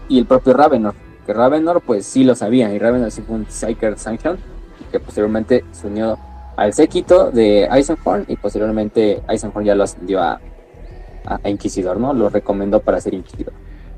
y 0.09 0.19
el 0.19 0.27
propio 0.27 0.53
Ravenor, 0.55 0.95
Ravenor 1.33 1.83
pues 1.85 2.07
sí 2.07 2.25
lo 2.25 2.35
sabía 2.35 2.73
y 2.73 2.79
Ravenor 2.79 3.11
sí 3.11 3.23
fue 3.23 3.37
un 3.37 3.47
Psyker 3.47 3.99
Sanction 3.99 4.39
que 4.91 5.01
posteriormente 5.01 5.65
se 5.73 5.87
unió 5.87 6.19
al 6.57 6.73
séquito 6.73 7.31
de 7.31 7.65
Eisenhorn 7.65 8.25
y 8.29 8.37
posteriormente 8.37 9.23
Eisenhorn 9.29 9.65
ya 9.65 9.75
lo 9.75 9.85
ascendió 9.85 10.21
a, 10.21 10.41
a, 11.25 11.49
Inquisidor, 11.49 11.99
¿no? 11.99 12.13
Lo 12.13 12.29
recomendó 12.29 12.81
para 12.81 13.01
ser 13.01 13.15
Inquisidor. 13.15 13.55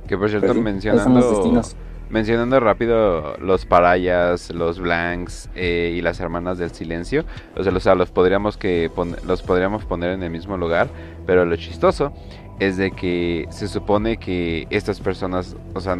Que 0.06 0.16
por 0.16 0.28
cierto, 0.28 0.54
mencionando, 0.54 1.62
mencionando 2.10 2.60
rápido 2.60 3.36
los 3.38 3.64
parayas, 3.64 4.50
los 4.50 4.78
blanks 4.78 5.48
eh, 5.54 5.94
y 5.96 6.02
las 6.02 6.20
hermanas 6.20 6.58
del 6.58 6.70
silencio, 6.70 7.24
o 7.56 7.62
sea, 7.62 7.72
los, 7.72 7.84
los 7.84 8.10
podríamos 8.10 8.56
que 8.56 8.90
los 9.26 9.42
podríamos 9.42 9.84
poner 9.84 10.10
en 10.10 10.22
el 10.22 10.30
mismo 10.30 10.56
lugar, 10.56 10.88
pero 11.26 11.44
lo 11.44 11.56
chistoso 11.56 12.12
es 12.60 12.76
de 12.76 12.90
que 12.92 13.46
se 13.50 13.66
supone 13.66 14.18
que 14.18 14.66
estas 14.70 15.00
personas, 15.00 15.56
o 15.74 15.80
sea, 15.80 15.96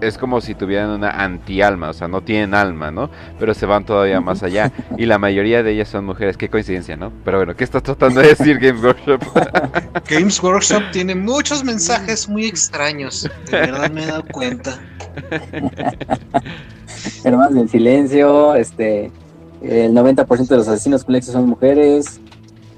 es 0.00 0.18
como 0.18 0.40
si 0.40 0.54
tuvieran 0.54 0.90
una 0.90 1.10
anti-alma, 1.10 1.90
o 1.90 1.92
sea, 1.92 2.08
no 2.08 2.22
tienen 2.22 2.54
alma, 2.54 2.90
¿no? 2.90 3.10
Pero 3.38 3.54
se 3.54 3.66
van 3.66 3.84
todavía 3.84 4.20
más 4.20 4.42
allá. 4.42 4.72
Y 4.96 5.06
la 5.06 5.18
mayoría 5.18 5.62
de 5.62 5.72
ellas 5.72 5.88
son 5.88 6.04
mujeres. 6.04 6.36
Qué 6.36 6.48
coincidencia, 6.48 6.96
¿no? 6.96 7.12
Pero 7.24 7.38
bueno, 7.38 7.54
¿qué 7.54 7.64
está 7.64 7.80
tratando 7.80 8.20
de 8.20 8.28
decir 8.28 8.58
Games 8.58 8.82
Workshop? 8.82 9.22
Games 10.08 10.42
Workshop 10.42 10.82
tiene 10.92 11.14
muchos 11.14 11.64
mensajes 11.64 12.28
muy 12.28 12.46
extraños. 12.46 13.28
De 13.50 13.58
verdad 13.58 13.90
me 13.90 14.02
he 14.04 14.06
dado 14.06 14.24
cuenta. 14.32 14.78
Hermanos 17.24 17.54
del 17.54 17.68
silencio, 17.68 18.54
este. 18.54 19.10
El 19.62 19.92
90% 19.92 20.48
de 20.48 20.56
los 20.56 20.68
asesinos 20.68 21.02
complejos 21.04 21.32
son 21.32 21.48
mujeres. 21.48 22.20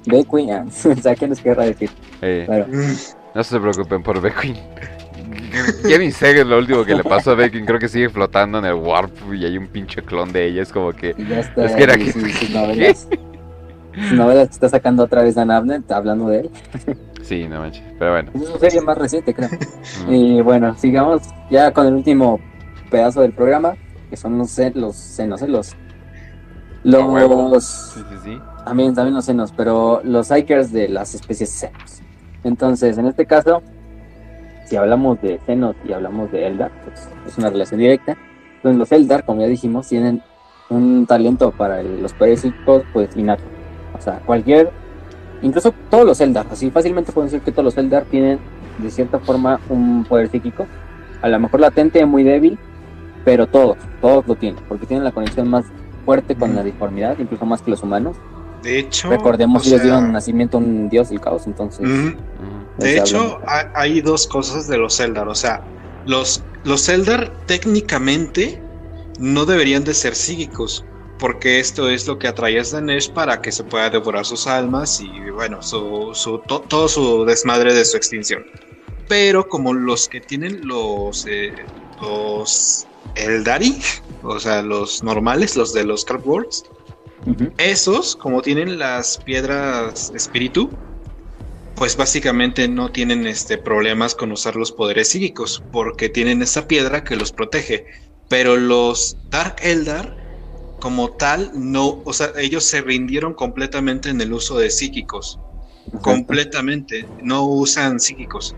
Beckwin, 0.05 0.49
o 0.51 1.01
sea, 1.01 1.15
¿qué 1.15 1.27
nos 1.27 1.39
querrá 1.39 1.65
decir? 1.65 1.89
Eh, 2.21 2.47
no 3.35 3.43
se 3.43 3.59
preocupen 3.59 4.01
por 4.01 4.19
Beckwin. 4.21 4.57
Kevin 5.87 6.11
Sager 6.11 6.45
lo 6.45 6.57
último 6.57 6.83
que 6.85 6.95
le 6.95 7.03
pasó 7.03 7.31
a 7.31 7.35
Becky, 7.35 7.63
creo 7.63 7.79
que 7.79 7.87
sigue 7.87 8.09
flotando 8.09 8.59
en 8.59 8.65
el 8.65 8.73
Warp 8.73 9.11
y 9.33 9.45
hay 9.45 9.57
un 9.57 9.67
pinche 9.67 10.01
clon 10.01 10.31
de 10.31 10.47
ella. 10.47 10.61
Es 10.61 10.71
como 10.71 10.93
que. 10.93 11.11
es 11.17 11.75
que 11.75 11.83
era 11.83 11.95
que. 11.95 12.11
Sus, 12.11 12.49
novelas. 12.49 13.07
sus 13.93 14.11
novelas 14.13 14.49
está 14.49 14.69
sacando 14.69 15.03
otra 15.03 15.23
vez 15.23 15.35
Dan 15.35 15.51
Abner, 15.51 15.81
hablando 15.89 16.29
de 16.29 16.41
él. 16.41 16.49
sí, 17.21 17.47
no 17.47 17.59
manches. 17.59 17.83
Pero 17.97 18.11
bueno. 18.11 18.31
Es 18.33 18.49
una 18.49 18.59
serie 18.59 18.81
más 18.81 18.97
reciente, 18.97 19.33
creo. 19.33 19.49
Y 20.09 20.41
bueno, 20.41 20.75
sigamos 20.77 21.21
ya 21.49 21.71
con 21.71 21.87
el 21.87 21.93
último 21.93 22.39
pedazo 22.89 23.21
del 23.21 23.33
programa, 23.33 23.75
que 24.09 24.17
son 24.17 24.37
los, 24.37 24.57
los 24.75 24.95
senos, 24.95 25.41
¿eh? 25.41 25.47
los. 25.47 25.75
Los. 26.83 27.63
Sí, 27.93 28.01
sí, 28.09 28.15
sí. 28.23 28.41
También, 28.65 28.93
también 28.93 29.15
los 29.15 29.25
senos, 29.25 29.53
pero 29.55 30.01
los 30.03 30.31
Ikers 30.31 30.71
de 30.71 30.89
las 30.89 31.13
especies 31.15 31.49
senos. 31.49 32.01
Entonces, 32.43 32.97
en 32.97 33.07
este 33.07 33.25
caso, 33.25 33.61
si 34.69 34.75
hablamos 34.75 35.19
de 35.21 35.39
Xenos 35.45 35.75
y 35.83 35.93
hablamos 35.93 36.31
de 36.31 36.45
Eldar, 36.45 36.71
pues 36.83 37.09
es 37.27 37.37
una 37.39 37.49
relación 37.49 37.79
directa. 37.79 38.15
Entonces 38.57 38.77
los 38.77 38.91
Eldar, 38.91 39.25
como 39.25 39.41
ya 39.41 39.47
dijimos, 39.47 39.87
tienen 39.87 40.21
un 40.69 41.07
talento 41.07 41.51
para 41.51 41.81
los 41.81 42.13
poderes 42.13 42.41
psíquicos, 42.41 42.83
pues 42.93 43.15
innato. 43.17 43.43
O 43.97 44.01
sea, 44.01 44.19
cualquier, 44.19 44.69
incluso 45.41 45.73
todos 45.89 46.05
los 46.05 46.21
Eldar, 46.21 46.45
así 46.51 46.69
fácilmente 46.69 47.11
pueden 47.11 47.31
decir 47.31 47.43
que 47.43 47.51
todos 47.51 47.65
los 47.65 47.77
Eldar 47.77 48.03
tienen 48.05 48.39
de 48.77 48.91
cierta 48.91 49.17
forma 49.17 49.59
un 49.69 50.05
poder 50.07 50.29
psíquico. 50.29 50.67
A 51.21 51.29
lo 51.29 51.39
mejor 51.39 51.59
latente, 51.61 52.05
muy 52.05 52.23
débil, 52.23 52.59
pero 53.25 53.47
todos, 53.47 53.77
todos 54.01 54.27
lo 54.27 54.35
tienen, 54.35 54.63
porque 54.69 54.85
tienen 54.85 55.03
la 55.03 55.11
conexión 55.11 55.49
más 55.49 55.65
fuerte 56.05 56.35
con 56.35 56.55
la 56.55 56.63
deformidad, 56.63 57.17
incluso 57.17 57.45
más 57.45 57.63
que 57.63 57.71
los 57.71 57.81
humanos. 57.81 58.17
De 58.61 58.77
hecho, 58.77 59.09
recordemos 59.09 59.63
que 59.63 59.69
ellos 59.69 59.81
dieron 59.81 60.11
nacimiento 60.11 60.57
a 60.57 60.59
un 60.59 60.89
dios 60.89 61.09
del 61.09 61.19
caos, 61.19 61.47
entonces. 61.47 61.89
De 62.77 62.97
hecho, 62.97 63.39
hay 63.45 64.01
dos 64.01 64.27
cosas 64.27 64.67
de 64.67 64.77
los 64.77 64.99
Eldar. 64.99 65.27
O 65.27 65.35
sea, 65.35 65.63
los, 66.05 66.43
los 66.63 66.87
Eldar 66.87 67.31
técnicamente 67.45 68.61
no 69.19 69.45
deberían 69.45 69.83
de 69.83 69.93
ser 69.93 70.15
psíquicos. 70.15 70.85
Porque 71.17 71.59
esto 71.59 71.89
es 71.89 72.07
lo 72.07 72.17
que 72.17 72.29
atrae 72.29 72.57
a 72.57 72.63
Danesh 72.63 73.11
para 73.11 73.41
que 73.41 73.51
se 73.51 73.65
pueda 73.65 73.89
devorar 73.89 74.25
sus 74.25 74.47
almas 74.47 75.01
y, 75.01 75.29
bueno, 75.31 75.61
su, 75.61 76.11
su 76.13 76.39
todo 76.39 76.87
su 76.87 77.25
desmadre 77.25 77.73
de 77.73 77.83
su 77.83 77.97
extinción. 77.97 78.45
Pero 79.09 79.49
como 79.49 79.73
los 79.73 80.07
que 80.07 80.21
tienen 80.21 80.65
los, 80.65 81.25
eh, 81.27 81.53
los 82.01 82.87
Eldari, 83.15 83.81
o 84.23 84.39
sea, 84.39 84.61
los 84.61 85.03
normales, 85.03 85.57
los 85.57 85.73
de 85.73 85.83
los 85.83 86.05
Cardboards, 86.05 86.63
esos, 87.57 88.15
como 88.15 88.41
tienen 88.41 88.79
las 88.79 89.17
piedras 89.17 90.11
espíritu, 90.15 90.69
pues 91.79 91.95
básicamente 91.95 92.67
no 92.67 92.91
tienen 92.91 93.25
este 93.25 93.57
problemas 93.57 94.13
con 94.13 94.33
usar 94.33 94.57
los 94.57 94.73
poderes 94.73 95.07
psíquicos 95.07 95.63
porque 95.71 96.09
tienen 96.09 96.41
esa 96.41 96.67
piedra 96.67 97.05
que 97.05 97.15
los 97.15 97.31
protege. 97.31 97.85
Pero 98.27 98.57
los 98.57 99.15
Dark 99.29 99.55
Eldar 99.61 100.17
como 100.81 101.11
tal 101.11 101.51
no, 101.55 102.01
o 102.03 102.11
sea, 102.11 102.33
ellos 102.37 102.65
se 102.65 102.81
rindieron 102.81 103.33
completamente 103.33 104.09
en 104.09 104.19
el 104.19 104.33
uso 104.33 104.57
de 104.57 104.69
psíquicos. 104.69 105.39
Completamente, 106.01 107.07
no 107.23 107.45
usan 107.45 108.01
psíquicos. 108.01 108.55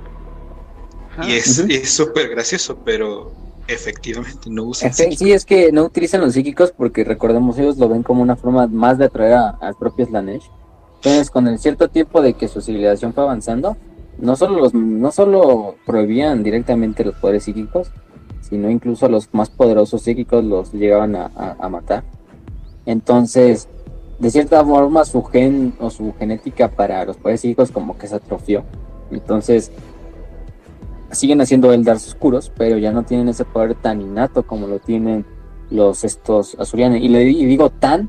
Ah, 1.16 1.30
y 1.30 1.36
es 1.36 1.64
súper 1.94 2.30
gracioso, 2.30 2.80
pero 2.84 3.32
efectivamente 3.68 4.50
no 4.50 4.64
usan 4.64 4.92
psíquicos. 4.92 5.20
Sí, 5.20 5.32
es 5.32 5.46
que 5.46 5.72
no 5.72 5.84
utilizan 5.86 6.22
los 6.22 6.34
psíquicos 6.34 6.74
porque 6.76 7.04
recordemos 7.04 7.56
ellos 7.60 7.78
lo 7.78 7.88
ven 7.88 8.02
como 8.02 8.24
una 8.24 8.36
forma 8.36 8.66
más 8.66 8.98
de 8.98 9.06
atraer 9.06 9.34
a, 9.34 9.50
a 9.62 9.74
propios 9.74 10.10
Slanesh 10.10 10.50
entonces, 11.04 11.32
con 11.32 11.48
el 11.48 11.58
cierto 11.58 11.88
tiempo 11.88 12.22
de 12.22 12.34
que 12.34 12.48
su 12.48 12.62
civilización 12.62 13.12
fue 13.12 13.24
avanzando, 13.24 13.76
no 14.20 14.36
solo, 14.36 14.70
no 14.72 15.12
solo 15.12 15.74
prohibían 15.84 16.44
directamente 16.44 17.04
los 17.04 17.16
poderes 17.16 17.46
psíquicos, 17.46 17.90
sino 18.40 18.70
incluso 18.70 19.10
los 19.10 19.28
más 19.34 19.50
poderosos 19.50 20.04
psíquicos 20.04 20.44
los 20.44 20.72
llegaban 20.72 21.16
a, 21.16 21.70
matar. 21.70 22.04
Entonces, 22.86 23.68
de 24.20 24.30
cierta 24.30 24.64
forma, 24.64 25.04
su 25.04 25.24
gen 25.24 25.74
o 25.80 25.90
su 25.90 26.14
genética 26.20 26.68
para 26.68 27.04
los 27.04 27.18
poderes 27.18 27.42
psíquicos 27.42 27.72
como 27.72 27.98
que 27.98 28.06
se 28.06 28.18
atrofió. 28.18 28.64
Entonces, 29.10 29.72
siguen 31.10 31.42
haciendo 31.42 31.74
Eldars 31.74 32.10
oscuros, 32.10 32.52
pero 32.56 32.78
ya 32.78 32.92
no 32.92 33.02
tienen 33.02 33.28
ese 33.30 33.44
poder 33.44 33.74
tan 33.74 34.02
innato 34.02 34.44
como 34.44 34.68
lo 34.68 34.78
tienen 34.78 35.26
los 35.72 36.04
estos 36.04 36.56
azurianos. 36.60 37.00
Y 37.02 37.08
le 37.08 37.24
y 37.24 37.46
digo 37.48 37.72
tan 37.72 38.08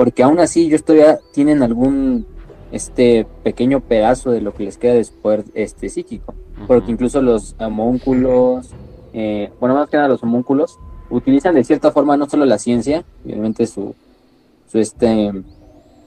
porque 0.00 0.22
aún 0.22 0.40
así 0.40 0.64
ellos 0.64 0.82
todavía 0.82 1.18
tienen 1.30 1.62
algún 1.62 2.24
este 2.72 3.26
pequeño 3.42 3.80
pedazo 3.80 4.30
de 4.30 4.40
lo 4.40 4.54
que 4.54 4.64
les 4.64 4.78
queda 4.78 4.94
después 4.94 5.44
este 5.52 5.90
psíquico, 5.90 6.32
porque 6.66 6.90
incluso 6.90 7.20
los 7.20 7.54
homúnculos, 7.58 8.70
eh, 9.12 9.52
bueno 9.60 9.74
más 9.74 9.90
que 9.90 9.98
nada 9.98 10.08
los 10.08 10.22
homúnculos, 10.22 10.78
utilizan 11.10 11.54
de 11.54 11.64
cierta 11.64 11.90
forma 11.90 12.16
no 12.16 12.26
solo 12.30 12.46
la 12.46 12.58
ciencia, 12.58 13.04
obviamente 13.26 13.66
su, 13.66 13.94
su 14.72 14.78
este 14.78 15.32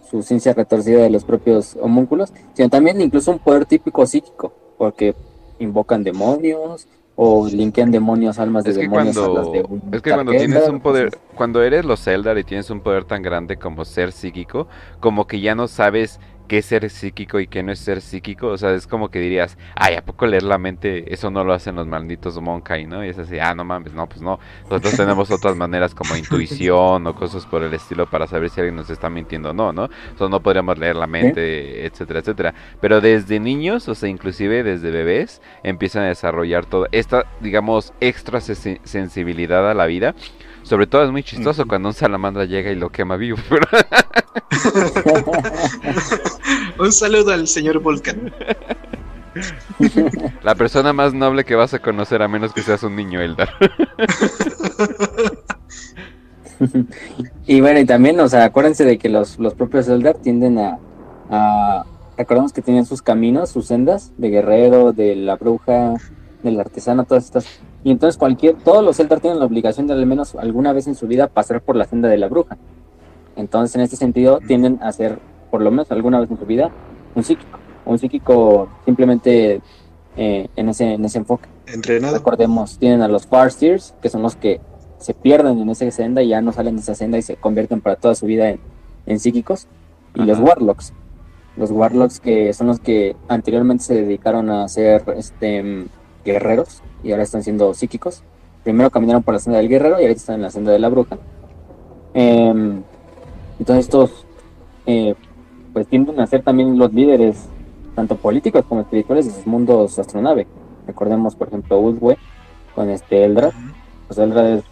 su 0.09 0.23
ciencia 0.23 0.55
retorcida 0.55 1.03
de 1.03 1.11
los 1.11 1.23
propios 1.23 1.77
homúnculos, 1.79 2.33
sino 2.55 2.69
también 2.69 2.99
incluso 2.99 3.29
un 3.29 3.37
poder 3.37 3.67
típico 3.67 4.07
psíquico, 4.07 4.53
porque 4.79 5.13
invocan 5.59 6.03
demonios, 6.03 6.87
o 7.15 7.48
linkean 7.48 7.91
demonios, 7.91 8.40
almas 8.40 8.64
de 8.64 8.73
demonios 8.73 9.18
a 9.18 9.27
las 9.27 9.52
de 9.52 9.65
Es 9.91 10.02
que 10.02 10.11
cuando 10.11 10.31
tienes 10.31 10.68
un 10.68 10.80
poder, 10.80 11.18
cuando 11.35 11.61
eres 11.61 11.85
los 11.85 12.07
Eldar 12.07 12.38
y 12.38 12.44
tienes 12.44 12.69
un 12.69 12.81
poder 12.81 13.06
tan 13.06 13.22
grande 13.22 13.57
como 13.57 13.85
ser 13.85 14.11
psíquico, 14.11 14.68
como 14.99 15.27
que 15.27 15.40
ya 15.40 15.53
no 15.53 15.68
sabes 15.68 16.19
qué 16.47 16.59
es 16.59 16.65
ser 16.65 16.89
psíquico 16.89 17.39
y 17.39 17.47
qué 17.47 17.63
no 17.63 17.71
es 17.71 17.79
ser 17.79 18.01
psíquico. 18.01 18.47
O 18.47 18.57
sea, 18.57 18.73
es 18.73 18.87
como 18.87 19.09
que 19.09 19.19
dirías, 19.19 19.57
ay, 19.75 19.95
¿a 19.95 20.05
poco 20.05 20.25
leer 20.25 20.43
la 20.43 20.57
mente? 20.57 21.13
Eso 21.13 21.31
no 21.31 21.43
lo 21.43 21.53
hacen 21.53 21.75
los 21.75 21.87
malditos 21.87 22.39
Monkai, 22.39 22.85
¿no? 22.85 23.03
Y 23.03 23.09
es 23.09 23.17
así, 23.17 23.39
ah, 23.39 23.53
no 23.55 23.63
mames, 23.63 23.93
no, 23.93 24.07
pues 24.07 24.21
no. 24.21 24.39
Nosotros 24.63 24.95
tenemos 24.95 25.31
otras 25.31 25.55
maneras 25.55 25.95
como 25.95 26.15
intuición 26.15 27.07
o 27.07 27.15
cosas 27.15 27.45
por 27.45 27.63
el 27.63 27.73
estilo 27.73 28.09
para 28.09 28.27
saber 28.27 28.49
si 28.49 28.59
alguien 28.59 28.75
nos 28.75 28.89
está 28.89 29.09
mintiendo 29.09 29.51
o 29.51 29.53
no, 29.53 29.71
¿no? 29.71 29.89
O 30.19 30.29
no 30.29 30.41
podríamos 30.41 30.77
leer 30.77 30.95
la 30.95 31.07
mente, 31.07 31.85
etcétera, 31.85 32.19
etcétera. 32.19 32.53
Pero 32.79 33.01
desde 33.01 33.39
niños, 33.39 33.87
o 33.89 33.95
sea, 33.95 34.09
inclusive 34.09 34.63
desde 34.63 34.91
bebés, 34.91 35.41
empiezan 35.63 36.03
a 36.03 36.07
desarrollar 36.07 36.65
toda 36.65 36.87
esta, 36.91 37.25
digamos, 37.41 37.93
extra 37.99 38.41
sensibilidad 38.41 39.69
a 39.69 39.73
la 39.73 39.85
vida. 39.85 40.15
Sobre 40.64 40.88
todo 40.88 41.03
es 41.03 41.11
muy 41.11 41.23
chistoso 41.23 41.68
cuando 41.68 41.90
un 41.90 41.94
salamandra 41.94 42.45
llega 42.45 42.72
y 42.72 42.76
lo 42.76 42.90
quema 42.90 43.18
vivo. 43.18 43.38
un 46.80 46.91
saludo 46.91 47.31
al 47.31 47.48
señor 47.48 47.80
Volcan. 47.80 48.34
La 50.41 50.56
persona 50.56 50.94
más 50.94 51.14
noble 51.14 51.44
que 51.44 51.56
vas 51.56 51.73
a 51.73 51.80
conocer 51.80 52.22
a 52.22 52.27
menos 52.27 52.53
que 52.53 52.61
seas 52.61 52.84
un 52.84 52.95
niño 52.95 53.22
Eldar. 53.22 53.49
y 57.45 57.61
bueno, 57.61 57.80
y 57.80 57.85
también, 57.85 58.19
o 58.19 58.30
sea, 58.30 58.45
acuérdense 58.45 58.85
de 58.85 58.98
que 58.98 59.10
los, 59.10 59.40
los 59.40 59.53
propios 59.53 59.88
Eldar 59.88 60.18
tienden 60.18 60.60
a, 60.60 60.80
a... 61.30 61.85
Recordamos 62.18 62.53
que 62.53 62.61
tienen 62.61 62.85
sus 62.85 63.02
caminos, 63.02 63.49
sus 63.49 63.68
sendas, 63.68 64.14
de 64.18 64.30
guerrero, 64.30 64.94
de 64.94 65.15
la 65.15 65.35
bruja, 65.35 65.95
del 66.44 66.60
artesano, 66.60 67.06
todas 67.06 67.26
estas 67.26 67.48
y 67.84 67.91
entonces 67.91 68.18
cualquier, 68.18 68.55
todos 68.55 68.84
los 68.84 68.99
Eldar 68.99 69.19
tienen 69.19 69.39
la 69.39 69.45
obligación 69.45 69.88
de 69.88 69.93
al 69.93 70.05
menos 70.05 70.35
alguna 70.35 70.72
vez 70.72 70.88
en 70.88 70.95
su 70.95 71.07
vida 71.07 71.27
pasar 71.27 71.61
por 71.61 71.76
la 71.76 71.85
senda 71.85 72.07
de 72.07 72.18
la 72.18 72.30
bruja. 72.30 72.57
Entonces 73.35 73.76
en 73.76 73.81
este 73.81 73.97
sentido 73.97 74.39
tienden 74.47 74.80
a 74.81 74.91
ser, 74.93 75.19
por 75.51 75.61
lo 75.61 75.69
menos 75.69 75.91
alguna 75.91 76.19
vez 76.19 76.31
en 76.31 76.38
su 76.38 76.45
vida, 76.45 76.72
un 77.15 77.23
psíquico. 77.23 77.60
Un 77.85 77.99
psíquico 77.99 78.69
simplemente 78.85 79.61
eh, 80.15 80.47
en, 80.55 80.69
ese, 80.69 80.93
en 80.93 81.03
ese 81.03 81.18
enfoque. 81.18 81.49
Entrenado. 81.68 82.15
Recordemos, 82.15 82.77
tienen 82.77 83.01
a 83.01 83.10
los 83.10 83.27
Farseers, 83.27 83.93
que 84.01 84.10
son 84.10 84.22
los 84.22 84.38
que 84.38 84.61
se 84.99 85.14
pierden 85.14 85.60
en 85.60 85.69
esa 85.69 85.89
senda 85.91 86.23
y 86.23 86.30
ya 86.30 86.41
no 86.41 86.53
salen 86.53 86.77
de 86.77 86.81
esa 86.81 86.95
senda 86.95 87.18
y 87.18 87.22
se 87.22 87.35
convierten 87.35 87.81
para 87.81 87.97
toda 87.97 88.15
su 88.15 88.26
vida 88.26 88.49
en, 88.49 88.61
en 89.05 89.19
psíquicos. 89.19 89.68
Y 90.15 90.22
los. 90.22 90.39
Warlocks. 90.39 90.93
Los 91.57 91.72
Warlocks 91.72 92.22
que 92.22 92.53
son 92.53 92.68
los 92.68 92.80
que 92.80 93.18
anteriormente 93.27 93.84
se 93.84 93.95
dedicaron 93.95 94.49
a 94.49 94.68
ser 94.69 95.03
este, 95.18 95.61
mm, 95.61 95.85
guerreros 96.23 96.81
y 97.03 97.11
ahora 97.11 97.23
están 97.23 97.43
siendo 97.43 97.73
psíquicos. 97.73 98.23
Primero 98.63 98.89
caminaron 98.89 99.23
por 99.23 99.34
la 99.34 99.39
senda 99.39 99.59
del 99.59 99.69
guerrero 99.69 99.99
y 99.99 100.03
ahorita 100.03 100.19
están 100.19 100.35
en 100.35 100.41
la 100.43 100.49
senda 100.49 100.71
de 100.71 100.80
la 100.80 100.89
bruja. 100.89 101.17
Em, 102.13 102.81
entonces 103.59 103.85
estos 103.85 104.25
eh, 104.85 105.15
pues 105.73 105.88
tienden 105.88 106.19
a 106.19 106.27
ser 106.27 106.43
también 106.43 106.77
los 106.77 106.93
líderes 106.93 107.47
tanto 107.95 108.15
políticos 108.15 108.65
como 108.67 108.81
espirituales 108.81 109.25
de 109.25 109.31
sus 109.31 109.47
mundos 109.47 109.97
astronave. 109.99 110.47
Recordemos, 110.88 111.35
por 111.35 111.47
ejemplo, 111.47 111.80
Ulwe 111.80 112.17
con 112.75 112.89
este 112.89 113.23
Eldrad. 113.23 113.51
Pues 114.07 114.17
Eldrad 114.19 114.47
es 114.57 114.63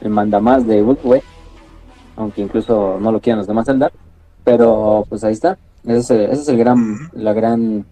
el 0.00 0.10
mandamás 0.10 0.66
de 0.66 0.82
Ulwe, 0.82 1.22
aunque 2.16 2.42
incluso 2.42 2.98
no 3.00 3.12
lo 3.12 3.20
quieran 3.20 3.38
los 3.38 3.46
demás 3.46 3.68
Eldar. 3.68 3.92
Pero 4.44 5.06
pues 5.08 5.24
ahí 5.24 5.32
está. 5.32 5.58
Ese 5.84 5.98
es, 5.98 6.10
el- 6.10 6.20
ese 6.30 6.42
es 6.42 6.48
el 6.48 6.58
gran, 6.58 6.96
la 7.12 7.32
gran 7.32 7.84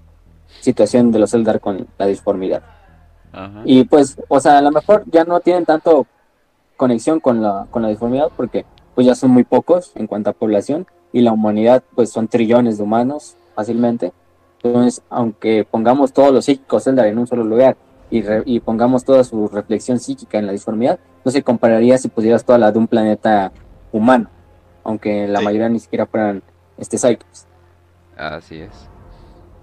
situación 0.61 1.11
de 1.13 1.19
los 1.19 1.33
Eldar 1.35 1.61
con 1.61 1.87
la 1.99 2.07
disformidad. 2.07 2.63
Ajá. 3.33 3.63
Y 3.65 3.85
pues, 3.85 4.17
o 4.29 4.41
sea, 4.41 4.59
a 4.59 4.63
lo 4.63 4.71
mejor 4.71 5.05
ya 5.11 5.25
no 5.25 5.41
tienen 5.41 5.65
tanto 5.65 6.07
conexión 6.77 7.21
con 7.21 7.43
la, 7.43 7.67
con 7.71 7.83
la 7.83 7.89
disformidad 7.89 8.31
porque 8.37 8.65
pues 8.95 9.07
ya 9.07 9.15
son 9.15 9.31
muy 9.31 9.45
pocos 9.45 9.93
en 9.95 10.07
cuanto 10.07 10.31
a 10.31 10.33
población 10.33 10.87
y 11.13 11.21
la 11.21 11.33
humanidad 11.33 11.83
pues 11.95 12.11
son 12.11 12.29
trillones 12.29 12.79
de 12.79 12.85
humanos 12.85 13.37
fácilmente. 13.55 14.13
Entonces, 14.63 15.03
aunque 15.11 15.67
pongamos 15.69 16.13
todos 16.13 16.33
los 16.33 16.45
psíquicos 16.45 16.87
Eldar 16.87 17.07
en 17.07 17.19
un 17.19 17.27
solo 17.27 17.45
lugar 17.45 17.77
y, 18.11 18.23
re- 18.23 18.43
y 18.47 18.61
pongamos 18.61 19.05
toda 19.05 19.25
su 19.25 19.49
reflexión 19.49 19.99
psíquica 19.99 20.39
en 20.39 20.47
la 20.47 20.53
disformidad, 20.53 20.99
no 21.25 21.31
se 21.31 21.43
compararía 21.43 21.99
si 21.99 22.09
pusieras 22.09 22.45
toda 22.45 22.59
la 22.59 22.71
de 22.73 22.79
un 22.79 22.87
planeta 22.87 23.51
humano, 23.93 24.29
aunque 24.85 25.27
la 25.29 25.39
Sí. 25.41 25.45
mayoría 25.45 25.69
ni 25.69 25.79
siquiera 25.81 26.07
fueran 26.07 26.43
este 26.79 26.99
Cyclops. 26.99 27.47
Así 28.17 28.61
es. 28.61 28.71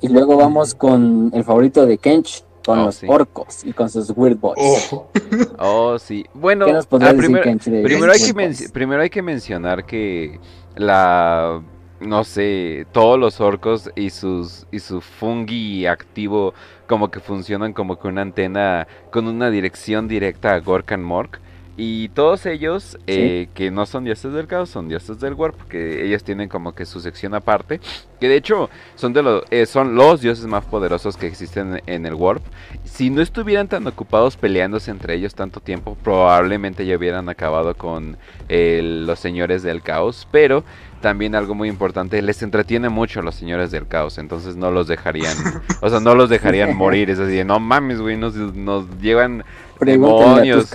Y 0.02 0.08
luego 0.08 0.38
vamos 0.38 0.74
con 0.76 1.32
el 1.34 1.44
favorito 1.44 1.86
de 1.86 1.98
Kench, 1.98 2.44
con 2.66 2.80
Oh, 2.80 2.86
los 2.86 2.96
sí. 2.96 3.08
orcos 3.10 3.64
y 3.66 3.74
con 3.74 3.90
sus 3.90 4.12
weird 4.16 4.40
boys. 4.40 4.58
Oh, 4.92 5.08
Oh, 5.60 6.00
sí. 6.00 6.26
Bueno, 6.34 6.66
¿Qué 6.66 6.74
nos 6.74 6.86
podrías 6.88 7.12
ah, 7.12 7.14
decir, 7.16 7.84
primero, 7.84 8.12
hay 8.12 8.20
que 8.20 8.70
primero 8.72 9.02
hay 9.02 9.10
que 9.10 9.22
mencionar 9.22 9.86
que 9.86 10.40
la 10.76 11.62
no 12.00 12.24
sé, 12.24 12.88
todos 12.94 13.20
los 13.20 13.42
orcos 13.42 13.92
y 13.96 14.10
sus 14.10 14.66
y 14.72 14.80
su 14.80 15.02
fungi 15.02 15.86
activo 15.86 16.54
como 16.88 17.12
que 17.12 17.20
funcionan 17.20 17.74
como 17.74 18.00
que 18.00 18.08
una 18.08 18.22
antena 18.22 18.88
con 19.12 19.28
una 19.28 19.50
dirección 19.50 20.08
directa 20.08 20.54
a 20.54 20.60
Gorkan 20.60 21.04
Mork 21.04 21.42
y 21.82 22.10
todos 22.10 22.46
ellos 22.46 22.98
eh, 23.08 23.48
que 23.54 23.72
no 23.72 23.86
son 23.86 24.04
dioses 24.04 24.34
del 24.34 24.48
caos 24.48 24.70
son 24.70 24.90
dioses 24.90 25.22
del 25.22 25.34
warp 25.34 25.56
porque 25.56 26.06
ellos 26.06 26.26
tienen 26.26 26.50
como 26.50 26.76
que 26.76 26.86
su 26.86 27.00
sección 27.00 27.34
aparte 27.34 27.80
que 28.20 28.28
de 28.28 28.36
hecho 28.36 28.70
son 28.96 29.14
de 29.14 29.24
los 29.24 29.44
eh, 29.50 29.66
son 29.66 29.96
los 29.96 30.20
dioses 30.20 30.46
más 30.46 30.66
poderosos 30.66 31.16
que 31.16 31.28
existen 31.28 31.82
en 31.86 32.06
el 32.06 32.16
warp 32.16 32.44
si 32.84 33.10
no 33.10 33.22
estuvieran 33.22 33.70
tan 33.70 33.88
ocupados 33.88 34.36
peleándose 34.36 34.92
entre 34.92 35.14
ellos 35.14 35.34
tanto 35.36 35.62
tiempo, 35.62 35.96
probablemente 36.04 36.86
ya 36.86 36.98
hubieran 36.98 37.30
acabado 37.30 37.76
con 37.76 38.18
eh, 38.50 38.82
los 38.84 39.20
señores 39.20 39.64
del 39.64 39.82
caos. 39.82 40.28
Pero 40.32 40.66
también 41.00 41.34
algo 41.34 41.56
muy 41.56 41.70
importante, 41.70 42.22
les 42.22 42.42
entretiene 42.44 42.90
mucho 42.90 43.22
a 43.22 43.24
los 43.24 43.36
señores 43.36 43.72
del 43.72 43.88
caos, 43.88 44.18
entonces 44.18 44.58
no 44.58 44.70
los 44.72 44.88
dejarían, 44.88 45.34
o 45.82 45.90
sea, 45.90 46.02
no 46.02 46.14
los 46.14 46.30
dejarían 46.30 46.76
morir. 46.76 47.10
Es 47.10 47.20
así, 47.20 47.42
no 47.46 47.60
mames, 47.60 48.02
güey, 48.02 48.18
nos, 48.18 48.36
nos 48.36 48.86
llevan 49.00 49.46
demonios. 49.80 50.70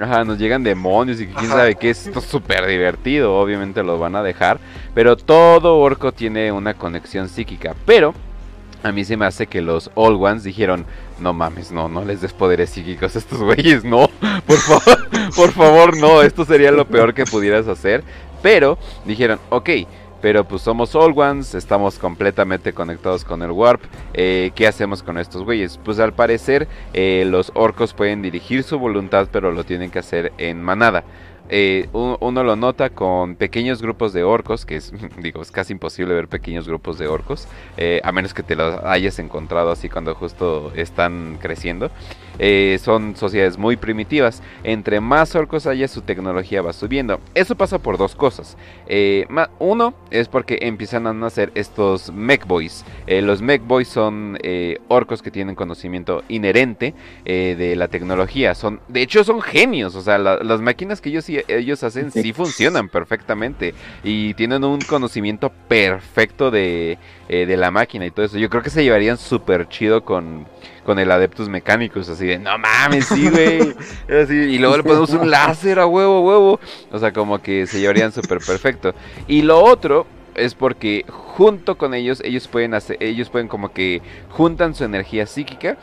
Ajá, 0.00 0.24
nos 0.24 0.38
llegan 0.38 0.62
demonios 0.62 1.20
y 1.20 1.26
quién 1.26 1.50
Ajá. 1.50 1.58
sabe 1.58 1.74
qué 1.74 1.90
es 1.90 2.06
esto 2.06 2.20
es 2.20 2.24
súper 2.24 2.66
divertido, 2.66 3.36
obviamente 3.36 3.82
los 3.82 4.00
van 4.00 4.16
a 4.16 4.22
dejar, 4.22 4.58
pero 4.94 5.16
todo 5.16 5.78
orco 5.78 6.12
tiene 6.12 6.50
una 6.52 6.74
conexión 6.74 7.28
psíquica, 7.28 7.74
pero 7.84 8.14
a 8.82 8.92
mí 8.92 9.04
se 9.04 9.16
me 9.16 9.26
hace 9.26 9.46
que 9.46 9.60
los 9.60 9.90
Old 9.94 10.22
Ones 10.22 10.42
dijeron, 10.42 10.86
no 11.18 11.34
mames, 11.34 11.70
no, 11.70 11.88
no 11.88 12.04
les 12.04 12.22
des 12.22 12.32
poderes 12.32 12.70
psíquicos 12.70 13.14
a 13.14 13.18
estos 13.18 13.42
güeyes, 13.42 13.84
no, 13.84 14.08
por 14.46 14.56
favor, 14.56 15.08
por 15.36 15.52
favor, 15.52 15.96
no, 15.98 16.22
esto 16.22 16.44
sería 16.44 16.72
lo 16.72 16.86
peor 16.86 17.12
que 17.12 17.24
pudieras 17.24 17.68
hacer, 17.68 18.02
pero 18.42 18.78
dijeron, 19.04 19.38
ok, 19.50 19.68
pero 20.20 20.44
pues 20.44 20.62
somos 20.62 20.94
Old 20.94 21.18
Ones, 21.18 21.54
estamos 21.54 21.98
completamente 21.98 22.72
conectados 22.72 23.24
con 23.24 23.42
el 23.42 23.50
Warp, 23.50 23.82
eh, 24.14 24.52
¿qué 24.54 24.66
hacemos 24.66 25.02
con 25.02 25.18
estos 25.18 25.42
güeyes? 25.44 25.78
Pues 25.84 25.98
al 25.98 26.12
parecer 26.12 26.68
eh, 26.92 27.24
los 27.26 27.52
orcos 27.54 27.94
pueden 27.94 28.22
dirigir 28.22 28.62
su 28.62 28.78
voluntad, 28.78 29.28
pero 29.32 29.52
lo 29.52 29.64
tienen 29.64 29.90
que 29.90 29.98
hacer 29.98 30.32
en 30.38 30.62
manada. 30.62 31.04
Eh, 31.52 31.88
uno 31.92 32.44
lo 32.44 32.54
nota 32.54 32.90
con 32.90 33.34
pequeños 33.34 33.82
grupos 33.82 34.12
de 34.12 34.22
orcos, 34.22 34.64
que 34.64 34.76
es, 34.76 34.92
digo, 35.18 35.42
es 35.42 35.50
casi 35.50 35.72
imposible 35.72 36.14
ver 36.14 36.28
pequeños 36.28 36.68
grupos 36.68 36.98
de 36.98 37.08
orcos, 37.08 37.48
a 38.02 38.12
menos 38.12 38.34
que 38.34 38.42
te 38.42 38.54
los 38.54 38.84
hayas 38.84 39.18
encontrado 39.18 39.72
así 39.72 39.88
cuando 39.88 40.14
justo 40.14 40.70
están 40.76 41.38
creciendo. 41.40 41.90
Eh, 42.38 42.78
son 42.82 43.16
sociedades 43.16 43.58
muy 43.58 43.76
primitivas. 43.76 44.42
Entre 44.64 45.00
más 45.00 45.34
orcos 45.34 45.66
haya, 45.66 45.88
su 45.88 46.02
tecnología 46.02 46.62
va 46.62 46.72
subiendo. 46.72 47.20
Eso 47.34 47.54
pasa 47.54 47.78
por 47.78 47.98
dos 47.98 48.14
cosas. 48.14 48.56
Eh, 48.86 49.26
uno 49.58 49.94
es 50.10 50.28
porque 50.28 50.58
empiezan 50.62 51.06
a 51.06 51.12
nacer 51.12 51.52
estos 51.54 52.12
mech 52.12 52.46
boys. 52.46 52.84
Eh, 53.06 53.20
los 53.22 53.42
mech 53.42 53.62
boys 53.62 53.88
son 53.88 54.38
eh, 54.42 54.78
orcos 54.88 55.22
que 55.22 55.30
tienen 55.30 55.54
conocimiento 55.54 56.22
inherente 56.28 56.94
de 57.24 57.74
la 57.76 57.88
tecnología. 57.88 58.54
Son, 58.54 58.80
de 58.88 59.02
hecho, 59.02 59.22
son 59.24 59.40
genios. 59.42 59.94
O 59.94 60.00
sea, 60.02 60.18
la- 60.18 60.38
las 60.38 60.60
máquinas 60.60 61.00
que 61.00 61.10
ellos, 61.10 61.26
ellos 61.28 61.82
hacen 61.82 62.10
Sí. 62.10 62.32
funcionan 62.32 62.88
perfectamente 62.88 63.74
y 64.04 64.34
tienen 64.34 64.64
un 64.64 64.78
conocimiento 64.80 65.50
perfecto 65.68 66.50
de, 66.50 66.98
de 67.28 67.56
la 67.56 67.70
máquina 67.70 68.06
y 68.06 68.10
todo 68.10 68.26
eso. 68.26 68.38
Yo 68.38 68.48
creo 68.50 68.62
que 68.62 68.70
se 68.70 68.82
llevarían 68.84 69.16
súper 69.18 69.68
chido 69.68 70.04
con, 70.04 70.46
con 70.90 70.98
el 70.98 71.08
Adeptus 71.12 71.48
Mechanicus, 71.48 72.08
así 72.08 72.26
de, 72.26 72.40
no 72.40 72.58
mames, 72.58 73.06
sí, 73.06 73.30
güey. 73.30 73.76
Y 74.28 74.58
luego 74.58 74.76
le 74.76 74.82
ponemos 74.82 75.10
un 75.10 75.30
láser 75.30 75.78
a 75.78 75.86
huevo, 75.86 76.22
huevo. 76.22 76.60
O 76.90 76.98
sea, 76.98 77.12
como 77.12 77.40
que 77.40 77.68
se 77.68 77.78
llevarían 77.78 78.10
súper 78.10 78.38
perfecto. 78.38 78.92
Y 79.28 79.42
lo 79.42 79.62
otro 79.62 80.04
es 80.34 80.56
porque 80.56 81.04
junto 81.08 81.78
con 81.78 81.94
ellos, 81.94 82.20
ellos 82.24 82.48
pueden 82.48 82.74
hacer, 82.74 82.96
ellos 82.98 83.30
pueden 83.30 83.46
como 83.46 83.72
que 83.72 84.02
juntan 84.30 84.74
su 84.74 84.82
energía 84.82 85.26
psíquica 85.26 85.78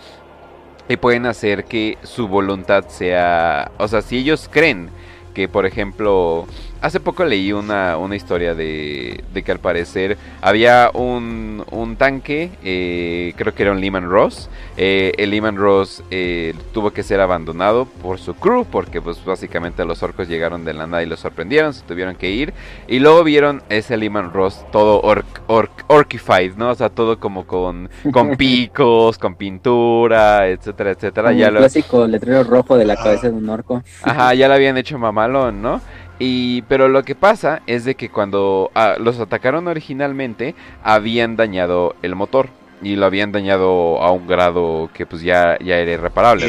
y 0.89 0.97
pueden 0.97 1.25
hacer 1.25 1.63
que 1.63 1.97
su 2.03 2.27
voluntad 2.27 2.89
sea, 2.89 3.71
o 3.77 3.87
sea, 3.87 4.01
si 4.01 4.17
ellos 4.17 4.49
creen 4.51 4.89
que, 5.33 5.47
por 5.47 5.65
ejemplo, 5.65 6.47
hace 6.81 6.99
poco 6.99 7.25
leí 7.25 7.51
una, 7.53 7.97
una 7.97 8.15
historia 8.15 8.53
de, 8.55 9.23
de 9.33 9.43
que 9.43 9.51
al 9.51 9.59
parecer 9.59 10.17
había 10.41 10.91
un, 10.93 11.63
un 11.71 11.95
tanque, 11.95 12.51
eh, 12.63 13.33
creo 13.37 13.53
que 13.53 13.63
era 13.63 13.71
un 13.71 13.81
Lehman 13.81 14.09
Ross, 14.09 14.49
eh, 14.77 15.13
el 15.17 15.31
Lehman 15.31 15.57
Ross 15.57 16.03
eh, 16.11 16.53
tuvo 16.73 16.91
que 16.91 17.03
ser 17.03 17.19
abandonado 17.19 17.85
por 17.85 18.19
su 18.19 18.35
crew 18.35 18.65
porque 18.65 19.01
pues 19.01 19.23
básicamente 19.23 19.83
los 19.85 20.03
orcos 20.03 20.27
llegaron 20.27 20.65
de 20.65 20.73
la 20.73 20.87
nada 20.87 21.03
y 21.03 21.05
los 21.07 21.19
sorprendieron, 21.19 21.73
se 21.73 21.83
tuvieron 21.83 22.15
que 22.15 22.29
ir 22.29 22.53
y 22.87 22.99
luego 22.99 23.23
vieron 23.23 23.61
ese 23.69 23.97
Lehman 23.97 24.31
Ross 24.33 24.65
todo 24.71 25.01
orc, 25.01 25.25
orc- 25.47 25.83
orcified, 25.87 26.53
¿no? 26.55 26.69
O 26.69 26.75
sea, 26.75 26.89
todo 26.89 27.19
como 27.19 27.45
con, 27.47 27.89
con 28.11 28.31
picos, 28.37 29.17
con 29.17 29.35
pintura, 29.35 30.47
etcétera, 30.47 30.91
etcétera. 30.91 31.33
Ya 31.33 31.51
lo, 31.51 31.59
clásico 31.59 32.05
letrero 32.07 32.43
rojo 32.43 32.77
de 32.77 32.85
la 32.85 32.95
cabeza 32.97 33.29
de 33.29 33.33
un 33.35 33.49
orco. 33.49 33.83
Ajá, 34.03 34.33
ya 34.33 34.47
lo 34.47 34.53
habían 34.53 34.77
hecho 34.77 34.97
mamalón, 34.97 35.61
¿no? 35.61 35.81
Y, 36.19 36.63
pero 36.63 36.87
lo 36.87 37.03
que 37.03 37.15
pasa 37.15 37.61
es 37.67 37.85
de 37.85 37.95
que 37.95 38.09
cuando 38.09 38.71
ah, 38.75 38.95
los 38.99 39.19
atacaron 39.19 39.67
originalmente, 39.67 40.55
habían 40.83 41.35
dañado 41.35 41.95
el 42.01 42.15
motor. 42.15 42.49
Y 42.79 42.95
lo 42.95 43.07
habían 43.07 43.31
dañado 43.31 43.99
a 44.03 44.11
un 44.11 44.27
grado 44.27 44.91
que 44.93 45.07
pues 45.07 45.23
ya, 45.23 45.57
ya 45.59 45.77
era 45.77 45.93
irreparable. 45.93 46.47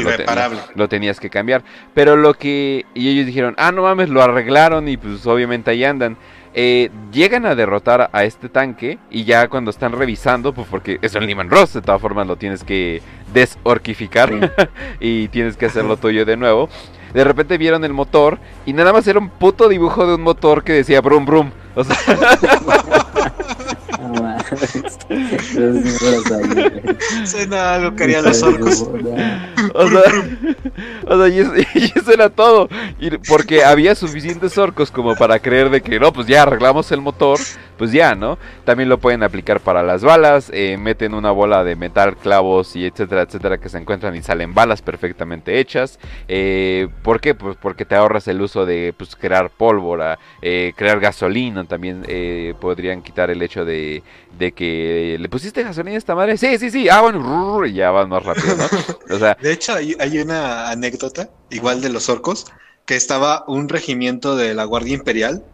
Lo, 0.75 0.87
tenías 0.87 1.19
que 1.19 1.31
cambiar. 1.31 1.63
Pero 1.95 2.15
lo 2.15 2.35
que... 2.35 2.85
Y 2.93 3.09
ellos 3.09 3.25
dijeron, 3.25 3.55
ah, 3.57 3.71
no 3.71 3.81
mames, 3.81 4.09
lo 4.09 4.21
arreglaron 4.21 4.87
y 4.87 4.97
pues 4.97 5.25
obviamente 5.25 5.71
ahí 5.71 5.83
andan. 5.83 6.17
Eh, 6.53 6.89
llegan 7.11 7.45
a 7.45 7.55
derrotar 7.55 8.09
a 8.11 8.23
este 8.25 8.49
tanque 8.49 8.99
y 9.09 9.23
ya 9.23 9.47
cuando 9.47 9.71
están 9.71 9.91
revisando, 9.91 10.53
pues 10.53 10.67
porque 10.67 10.99
es 11.01 11.15
un 11.15 11.25
Lehman 11.25 11.49
Ross, 11.49 11.73
de 11.73 11.81
todas 11.81 12.01
formas 12.01 12.25
lo 12.27 12.37
tienes 12.37 12.63
que 12.63 13.01
desorquificar 13.33 14.31
y 14.99 15.27
tienes 15.29 15.57
que 15.57 15.67
hacerlo 15.67 15.97
tuyo 15.97 16.25
de 16.25 16.37
nuevo. 16.37 16.69
De 17.13 17.23
repente 17.23 17.57
vieron 17.57 17.83
el 17.83 17.93
motor 17.93 18.39
y 18.65 18.73
nada 18.73 18.93
más 18.93 19.07
era 19.07 19.19
un 19.19 19.29
puto 19.29 19.67
dibujo 19.67 20.05
de 20.05 20.15
un 20.15 20.21
motor 20.21 20.63
que 20.63 20.73
decía 20.73 21.01
brum 21.01 21.25
brum. 21.25 21.51
O 21.75 21.83
sea. 21.83 21.95
Suena 27.25 27.75
algo 27.75 27.95
que 27.95 28.03
harían 28.03 28.23
los 28.23 28.41
orcos. 28.41 28.89
O 29.73 29.89
sea, 29.89 30.01
o 31.05 31.17
sea 31.17 31.27
y, 31.27 31.39
eso, 31.39 31.51
y 31.75 31.91
eso 31.95 32.11
era 32.11 32.29
todo. 32.29 32.69
Y 32.99 33.11
porque 33.17 33.63
había 33.63 33.95
suficientes 33.95 34.57
orcos 34.57 34.91
como 34.91 35.15
para 35.15 35.39
creer 35.39 35.69
de 35.69 35.81
que 35.81 35.99
no, 35.99 36.13
pues 36.13 36.27
ya 36.27 36.43
arreglamos 36.43 36.91
el 36.91 37.01
motor, 37.01 37.39
pues 37.79 37.93
ya, 37.93 38.13
¿no? 38.13 38.37
También 38.65 38.89
lo 38.89 38.99
pueden 38.99 39.23
aplicar 39.23 39.61
para 39.61 39.81
las 39.83 40.03
balas, 40.03 40.51
eh, 40.53 40.75
meten 40.77 41.13
una 41.13 41.31
bola 41.31 41.63
de 41.63 41.77
metal, 41.77 42.17
clavos 42.17 42.75
y 42.75 42.85
etcétera, 42.85 43.21
etcétera 43.21 43.57
que 43.57 43.69
se 43.69 43.77
encuentran 43.77 44.13
y 44.17 44.21
salen 44.21 44.53
balas 44.53 44.81
perfectamente 44.81 45.61
hechas. 45.61 45.97
Eh, 46.27 46.89
¿Por 47.03 47.21
qué? 47.21 47.35
Pues 47.35 47.55
porque 47.55 47.85
te 47.85 47.95
ahorras 47.95 48.27
el 48.27 48.41
uso 48.41 48.65
de 48.65 48.93
pues, 48.97 49.15
crear 49.15 49.49
pólvora, 49.49 50.19
eh, 50.41 50.73
crear 50.75 50.99
gasolina, 50.99 51.63
también 51.63 52.03
podrían 52.59 53.01
quitar 53.01 53.29
el 53.29 53.41
hecho 53.41 53.63
de, 53.63 54.03
de 54.37 54.51
que 54.51 55.15
le 55.17 55.29
pusiste 55.29 55.63
gasolina 55.63 55.95
a 55.95 55.99
esta 55.99 56.15
madre. 56.15 56.35
Sí, 56.35 56.57
sí, 56.57 56.69
sí, 56.69 56.89
ah, 56.89 56.99
bueno, 56.99 57.65
y 57.65 57.73
ya 57.73 57.91
van 57.91 58.09
más 58.09 58.23
rápido, 58.23 58.57
¿no? 58.57 59.35
De 59.41 59.53
hecho, 59.53 59.73
hay 59.73 60.19
una 60.19 60.69
anécdota, 60.69 61.29
igual 61.49 61.81
de 61.81 61.89
los 61.89 62.09
orcos, 62.09 62.45
que 62.85 62.97
estaba 62.97 63.45
un 63.47 63.69
regimiento 63.69 64.35
de 64.35 64.53
la 64.53 64.65
Guardia 64.65 64.95
Imperial 64.95 65.45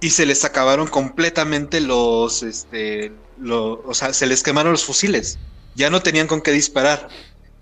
y 0.00 0.10
se 0.10 0.26
les 0.26 0.44
acabaron 0.44 0.86
completamente 0.86 1.80
los, 1.80 2.42
este, 2.42 3.12
lo- 3.36 3.82
o 3.82 3.94
sea, 3.94 4.12
se 4.12 4.26
les 4.26 4.42
quemaron 4.42 4.72
los 4.72 4.84
fusiles. 4.84 5.38
Ya 5.74 5.90
no 5.90 6.02
tenían 6.02 6.26
con 6.26 6.40
qué 6.40 6.52
disparar. 6.52 7.08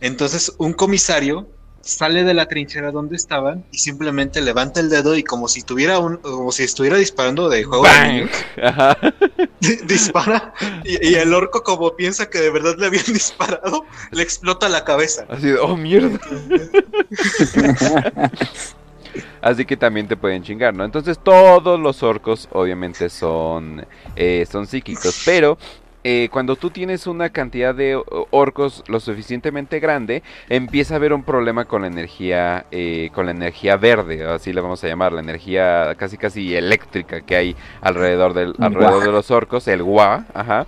Entonces, 0.00 0.52
un 0.58 0.72
comisario 0.74 1.48
sale 1.80 2.24
de 2.24 2.34
la 2.34 2.46
trinchera 2.46 2.90
donde 2.90 3.14
estaban 3.14 3.64
y 3.70 3.78
simplemente 3.78 4.40
levanta 4.40 4.80
el 4.80 4.90
dedo 4.90 5.14
y 5.16 5.22
como 5.22 5.46
si 5.46 5.62
tuviera 5.62 6.00
un, 6.00 6.16
como 6.16 6.50
si 6.50 6.64
estuviera 6.64 6.96
disparando 6.96 7.48
de 7.48 7.62
juego 7.62 7.84
de 7.84 7.90
¡bang! 7.90 8.12
niños, 8.12 8.30
Ajá. 8.62 8.98
dispara 9.86 10.52
y, 10.84 11.10
y 11.10 11.14
el 11.14 11.32
orco 11.32 11.62
como 11.62 11.94
piensa 11.94 12.28
que 12.28 12.40
de 12.40 12.50
verdad 12.50 12.74
le 12.76 12.86
habían 12.86 13.04
disparado, 13.06 13.84
le 14.10 14.22
explota 14.22 14.68
la 14.68 14.84
cabeza. 14.84 15.26
Así 15.28 15.46
de, 15.46 15.58
oh 15.58 15.76
mierda. 15.76 16.18
Así 19.40 19.64
que 19.64 19.76
también 19.76 20.08
te 20.08 20.16
pueden 20.16 20.42
chingar, 20.42 20.74
¿no? 20.74 20.84
Entonces 20.84 21.18
todos 21.18 21.78
los 21.78 22.02
orcos 22.02 22.48
obviamente 22.52 23.08
son, 23.08 23.86
eh, 24.14 24.46
son 24.50 24.66
psíquicos, 24.66 25.22
pero 25.24 25.58
eh, 26.08 26.28
cuando 26.30 26.54
tú 26.54 26.70
tienes 26.70 27.08
una 27.08 27.30
cantidad 27.30 27.74
de 27.74 28.00
orcos 28.30 28.84
lo 28.86 29.00
suficientemente 29.00 29.80
grande, 29.80 30.22
empieza 30.48 30.94
a 30.94 30.98
haber 30.98 31.12
un 31.12 31.24
problema 31.24 31.64
con 31.64 31.82
la 31.82 31.88
energía, 31.88 32.66
eh, 32.70 33.10
con 33.12 33.26
la 33.26 33.32
energía 33.32 33.76
verde, 33.76 34.24
así 34.24 34.52
le 34.52 34.60
vamos 34.60 34.84
a 34.84 34.86
llamar, 34.86 35.12
la 35.12 35.20
energía 35.20 35.96
casi 35.96 36.16
casi 36.16 36.54
eléctrica 36.54 37.22
que 37.22 37.34
hay 37.34 37.56
alrededor 37.80 38.34
del, 38.34 38.54
alrededor 38.60 39.02
de 39.02 39.10
los 39.10 39.32
orcos, 39.32 39.66
el 39.66 39.82
gua, 39.82 40.26
ajá. 40.32 40.66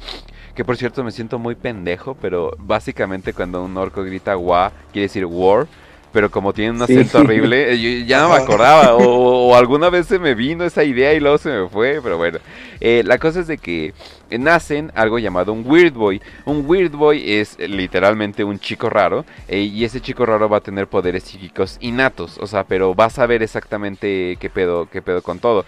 Que 0.57 0.65
por 0.65 0.77
cierto 0.77 1.05
me 1.05 1.13
siento 1.13 1.39
muy 1.39 1.55
pendejo, 1.55 2.17
pero 2.21 2.57
básicamente 2.59 3.33
cuando 3.33 3.63
un 3.63 3.77
orco 3.77 4.03
grita 4.03 4.35
gua, 4.35 4.73
quiere 4.91 5.07
decir 5.07 5.25
war. 5.25 5.69
Pero 6.13 6.31
como 6.31 6.53
tiene 6.55 6.71
un 6.73 6.79
Sí. 6.87 6.95
acento 6.95 7.19
horrible, 7.19 7.73
eh, 7.73 7.79
yo 8.01 8.07
ya 8.07 8.21
no 8.23 8.31
me 8.31 8.37
acordaba. 8.37 8.95
O, 8.95 9.03
o 9.51 9.55
alguna 9.57 9.91
vez 9.91 10.07
se 10.07 10.19
me 10.19 10.35
vino 10.35 10.65
esa 10.65 10.83
idea 10.85 11.13
y 11.15 11.21
luego 11.21 11.39
se 11.39 11.51
me 11.51 11.69
fue. 11.69 12.01
Pero 12.03 12.17
bueno, 12.17 12.39
Eh, 12.81 13.03
la 13.05 13.19
cosa 13.19 13.41
es 13.41 13.47
de 13.49 13.59
que 13.59 13.93
eh, 14.31 14.39
nacen 14.39 14.93
algo 14.95 15.19
llamado 15.19 15.53
un 15.53 15.65
Weird 15.67 15.95
Boy. 15.95 16.21
Un 16.45 16.65
Weird 16.67 16.93
Boy 16.93 17.23
es 17.33 17.57
eh, 17.59 17.67
literalmente 17.69 18.45
un 18.45 18.59
chico 18.61 18.89
raro. 18.89 19.25
eh, 19.49 19.61
y 19.61 19.85
ese 19.85 20.01
chico 20.01 20.25
raro 20.27 20.49
va 20.49 20.59
a 20.59 20.61
tener 20.61 20.87
poderes 20.87 21.25
psíquicos 21.25 21.77
innatos. 21.81 22.39
O 22.39 22.47
sea, 22.47 22.65
pero 22.65 22.95
va 22.95 23.07
a 23.07 23.11
saber 23.11 23.43
exactamente 23.43 24.37
qué 24.41 24.49
pedo, 24.49 24.89
qué 24.91 25.03
pedo 25.03 25.23
con 25.23 25.39
todo. 25.41 25.65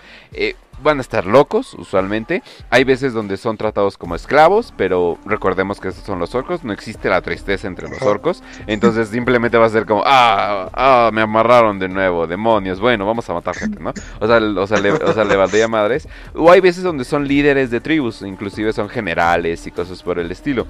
Van 0.82 0.98
a 0.98 1.00
estar 1.00 1.26
locos, 1.26 1.74
usualmente. 1.74 2.42
Hay 2.70 2.84
veces 2.84 3.12
donde 3.12 3.36
son 3.36 3.56
tratados 3.56 3.98
como 3.98 4.14
esclavos, 4.14 4.72
pero 4.76 5.18
recordemos 5.24 5.80
que 5.80 5.88
estos 5.88 6.04
son 6.04 6.18
los 6.18 6.34
orcos. 6.34 6.64
No 6.64 6.72
existe 6.72 7.08
la 7.08 7.20
tristeza 7.22 7.66
entre 7.66 7.88
los 7.88 8.02
orcos. 8.02 8.42
Entonces 8.66 9.08
simplemente 9.10 9.58
va 9.58 9.66
a 9.66 9.70
ser 9.70 9.86
como, 9.86 10.02
ah, 10.06 10.70
ah, 10.72 11.10
me 11.12 11.22
amarraron 11.22 11.78
de 11.78 11.88
nuevo, 11.88 12.26
demonios. 12.26 12.80
Bueno, 12.80 13.06
vamos 13.06 13.28
a 13.28 13.34
matar 13.34 13.54
gente, 13.54 13.80
¿no? 13.80 13.92
O 14.20 14.26
sea, 14.26 14.38
o 14.38 14.66
sea, 14.66 14.78
le, 14.78 14.92
o 14.92 15.12
sea, 15.12 15.24
le 15.24 15.36
valdría 15.36 15.68
madres. 15.68 16.08
O 16.34 16.50
hay 16.50 16.60
veces 16.60 16.82
donde 16.82 17.04
son 17.04 17.26
líderes 17.26 17.70
de 17.70 17.80
tribus, 17.80 18.22
inclusive 18.22 18.72
son 18.72 18.88
generales 18.88 19.66
y 19.66 19.70
cosas 19.70 20.02
por 20.02 20.18
el 20.18 20.30
estilo. 20.30 20.66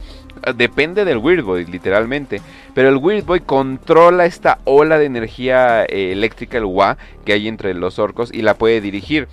Depende 0.56 1.04
del 1.04 1.18
Weird 1.18 1.44
Boy, 1.44 1.66
literalmente. 1.66 2.40
Pero 2.74 2.88
el 2.88 2.96
Weird 2.96 3.24
Boy 3.24 3.40
controla 3.40 4.26
esta 4.26 4.58
ola 4.64 4.98
de 4.98 5.06
energía 5.06 5.84
eh, 5.84 6.12
eléctrica, 6.12 6.58
el 6.58 6.64
Wa, 6.64 6.96
que 7.24 7.32
hay 7.32 7.48
entre 7.48 7.74
los 7.74 7.98
orcos 7.98 8.30
y 8.32 8.42
la 8.42 8.54
puede 8.54 8.80
dirigir. 8.80 9.28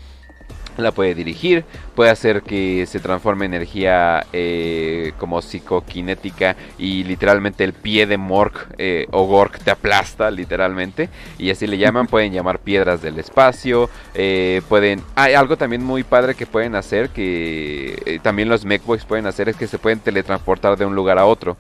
La 0.77 0.91
puede 0.91 1.15
dirigir, 1.15 1.65
puede 1.95 2.11
hacer 2.11 2.43
que 2.43 2.85
se 2.85 2.99
transforme 2.99 3.45
en 3.45 3.55
energía 3.55 4.25
eh, 4.31 5.13
como 5.17 5.41
psicoquinética 5.41 6.55
y 6.77 7.03
literalmente 7.03 7.63
el 7.63 7.73
pie 7.73 8.05
de 8.05 8.17
Mork 8.17 8.75
eh, 8.77 9.07
o 9.11 9.25
Gork 9.25 9.59
te 9.59 9.71
aplasta 9.71 10.29
literalmente 10.29 11.09
y 11.39 11.49
así 11.49 11.65
le 11.65 11.77
llaman, 11.77 12.07
pueden 12.07 12.31
llamar 12.31 12.59
piedras 12.59 13.01
del 13.01 13.17
espacio, 13.17 13.89
eh, 14.13 14.61
pueden... 14.69 15.01
Hay 15.15 15.33
algo 15.33 15.57
también 15.57 15.83
muy 15.83 16.03
padre 16.03 16.35
que 16.35 16.45
pueden 16.45 16.75
hacer 16.75 17.09
que 17.09 18.19
también 18.21 18.47
los 18.47 18.63
Mechboys 18.63 19.05
pueden 19.05 19.25
hacer 19.25 19.49
es 19.49 19.55
que 19.55 19.67
se 19.67 19.79
pueden 19.79 19.99
teletransportar 19.99 20.77
de 20.77 20.85
un 20.85 20.95
lugar 20.95 21.17
a 21.17 21.25
otro. 21.25 21.57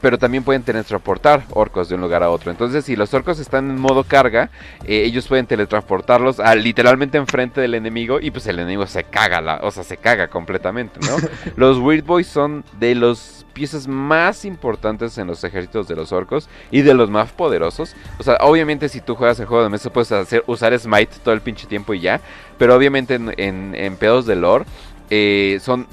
Pero 0.00 0.18
también 0.18 0.44
pueden 0.44 0.62
teletransportar 0.62 1.44
orcos 1.50 1.88
de 1.88 1.94
un 1.94 2.00
lugar 2.00 2.22
a 2.22 2.30
otro. 2.30 2.50
Entonces, 2.50 2.84
si 2.84 2.96
los 2.96 3.12
orcos 3.14 3.38
están 3.38 3.70
en 3.70 3.80
modo 3.80 4.04
carga, 4.04 4.50
eh, 4.84 5.02
ellos 5.04 5.26
pueden 5.26 5.46
teletransportarlos 5.46 6.40
a, 6.40 6.54
literalmente 6.54 7.18
enfrente 7.18 7.60
del 7.60 7.74
enemigo. 7.74 8.20
Y 8.20 8.30
pues 8.30 8.46
el 8.46 8.58
enemigo 8.58 8.86
se 8.86 9.04
caga, 9.04 9.40
la, 9.40 9.60
o 9.62 9.70
sea, 9.70 9.84
se 9.84 9.96
caga 9.96 10.28
completamente, 10.28 11.00
¿no? 11.00 11.16
los 11.56 11.78
Weird 11.78 12.04
Boys 12.04 12.26
son 12.26 12.64
de 12.78 12.94
los 12.94 13.46
piezas 13.52 13.88
más 13.88 14.44
importantes 14.44 15.18
en 15.18 15.26
los 15.26 15.44
ejércitos 15.44 15.88
de 15.88 15.96
los 15.96 16.12
orcos 16.12 16.48
y 16.70 16.82
de 16.82 16.94
los 16.94 17.10
más 17.10 17.32
poderosos. 17.32 17.94
O 18.18 18.22
sea, 18.22 18.36
obviamente 18.40 18.88
si 18.88 19.00
tú 19.00 19.14
juegas 19.14 19.40
el 19.40 19.46
juego 19.46 19.64
de 19.64 19.70
mesa 19.70 19.92
puedes 19.92 20.12
hacer, 20.12 20.44
usar 20.46 20.78
Smite 20.78 21.16
todo 21.22 21.34
el 21.34 21.40
pinche 21.40 21.66
tiempo 21.66 21.94
y 21.94 22.00
ya. 22.00 22.20
Pero 22.58 22.74
obviamente 22.74 23.14
en, 23.14 23.34
en, 23.36 23.74
en 23.74 23.96
pedos 23.96 24.26
de 24.26 24.36
lore 24.36 24.64
eh, 25.10 25.58
son 25.62 25.86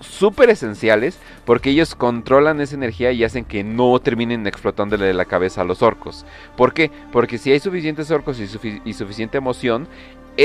súper 0.00 0.50
esenciales 0.50 1.18
porque 1.44 1.70
ellos 1.70 1.94
controlan 1.94 2.60
esa 2.60 2.74
energía 2.74 3.12
y 3.12 3.24
hacen 3.24 3.44
que 3.44 3.62
no 3.64 3.98
terminen 4.00 4.46
explotándole 4.46 5.12
la 5.14 5.24
cabeza 5.24 5.60
a 5.60 5.64
los 5.64 5.82
orcos. 5.82 6.26
¿Por 6.56 6.74
qué? 6.74 6.90
Porque 7.12 7.38
si 7.38 7.52
hay 7.52 7.60
suficientes 7.60 8.10
orcos 8.10 8.40
y 8.40 8.92
suficiente 8.92 9.38
emoción, 9.38 9.88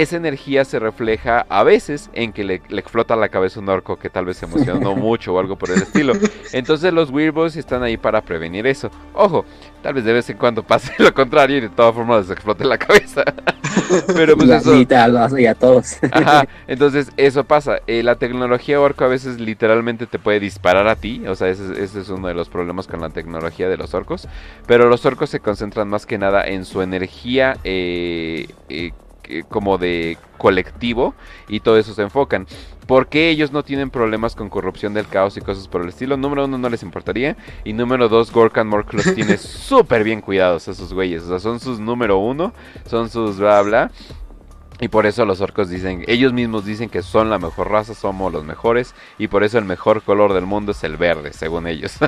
esa 0.02 0.18
energía 0.18 0.66
se 0.66 0.80
refleja 0.80 1.46
a 1.50 1.64
veces 1.64 2.10
en 2.14 2.34
que 2.34 2.44
le, 2.44 2.62
le 2.70 2.80
explota 2.82 3.16
la 3.16 3.30
cabeza 3.30 3.60
un 3.60 3.70
orco 3.70 3.98
que 3.98 4.10
tal 4.10 4.26
vez 4.26 4.38
se 4.38 4.46
emocionó 4.46 4.96
mucho 4.96 5.34
o 5.34 5.40
algo 5.40 5.56
por 5.56 5.72
el 5.72 5.82
estilo. 5.82 6.14
Entonces 6.54 6.92
los 6.94 7.10
Weirdos 7.12 7.56
están 7.56 7.84
ahí 7.84 7.98
para 7.98 8.22
prevenir 8.22 8.68
eso. 8.68 8.90
Ojo, 9.14 9.46
tal 9.82 9.94
vez 9.94 10.04
de 10.04 10.14
vez 10.14 10.30
en 10.30 10.38
cuando 10.38 10.64
pase 10.64 10.94
lo 11.00 11.14
contrario 11.14 11.58
y 11.58 11.62
de 11.62 11.70
todas 11.70 11.94
formas 11.96 12.22
les 12.24 12.32
explote 12.32 12.66
la 12.66 12.78
cabeza. 12.78 13.24
Pero 14.16 14.36
pues 14.36 14.50
y, 14.50 14.52
a, 14.52 14.58
eso... 14.58 14.76
y 14.76 14.88
a- 14.94 15.42
y 15.42 15.46
a 15.46 15.56
todos. 15.56 15.98
Ajá, 16.12 16.48
entonces 16.68 17.12
eso 17.18 17.44
pasa. 17.44 17.78
Eh, 17.88 18.04
la 18.04 18.16
tecnología 18.16 18.80
orco 18.80 19.04
a 19.06 19.08
veces 19.08 19.40
literalmente 19.40 20.08
te 20.08 20.20
puede 20.20 20.40
disparar 20.40 20.88
a 20.88 20.96
ti. 20.96 21.26
O 21.28 21.36
sea, 21.36 21.50
ese, 21.50 21.84
ese 21.84 22.02
es 22.02 22.10
uno 22.10 22.28
de 22.28 22.34
los 22.34 22.50
problemas 22.50 22.88
con 22.88 23.02
la 23.02 23.10
tecnología 23.10 23.70
de 23.70 23.78
los 23.78 23.94
orcos. 23.94 24.28
Pero 24.68 24.90
los 24.90 25.06
orcos 25.06 25.30
se 25.30 25.40
concentran 25.40 25.88
más 25.88 26.06
que 26.06 26.18
nada 26.18 26.46
en 26.46 26.66
su 26.66 26.82
energía 26.82 27.58
eh, 27.64 28.48
eh, 28.70 28.92
como 29.50 29.78
de 29.78 30.18
colectivo 30.38 31.16
y 31.48 31.60
todo 31.60 31.78
eso 31.78 31.94
se 31.94 32.02
enfocan. 32.02 32.48
¿Por 32.88 33.08
qué 33.08 33.30
ellos 33.30 33.52
no 33.52 33.64
tienen 33.64 33.90
problemas 33.90 34.36
con 34.36 34.50
corrupción 34.50 34.94
del 34.94 35.08
caos 35.08 35.38
y 35.38 35.42
cosas 35.42 35.68
por 35.68 35.82
el 35.82 35.90
estilo? 35.90 36.18
Número 36.18 36.46
uno, 36.46 36.58
no 36.58 36.70
les 36.70 36.84
importaría. 36.84 37.36
Y 37.64 37.74
número 37.74 38.10
dos, 38.10 38.32
Gorkan 38.32 38.68
Mork 38.68 38.94
los 38.94 39.16
tiene 39.16 39.38
súper 39.40 40.04
bien 40.04 40.22
cuidados 40.22 40.68
a 40.68 40.72
esos 40.72 40.94
güeyes. 40.94 41.24
O 41.24 41.30
sea, 41.30 41.40
son 41.40 41.60
sus 41.60 41.80
número 41.80 42.20
uno, 42.20 42.54
son 42.86 43.10
sus 43.10 43.38
bla 43.38 43.62
bla. 43.64 43.92
Y 44.80 44.90
por 44.90 45.06
eso 45.06 45.26
los 45.26 45.40
orcos 45.42 45.70
dicen, 45.70 46.04
ellos 46.08 46.34
mismos 46.34 46.66
dicen 46.66 46.90
que 46.90 47.02
son 47.02 47.30
la 47.30 47.40
mejor 47.40 47.72
raza, 47.72 47.94
somos 47.94 48.32
los 48.34 48.44
mejores. 48.44 48.94
Y 49.18 49.28
por 49.28 49.44
eso 49.44 49.58
el 49.58 49.66
mejor 49.66 50.02
color 50.02 50.34
del 50.34 50.46
mundo 50.46 50.74
es 50.74 50.84
el 50.84 50.98
verde, 50.98 51.34
según 51.34 51.68
ellos. 51.68 51.94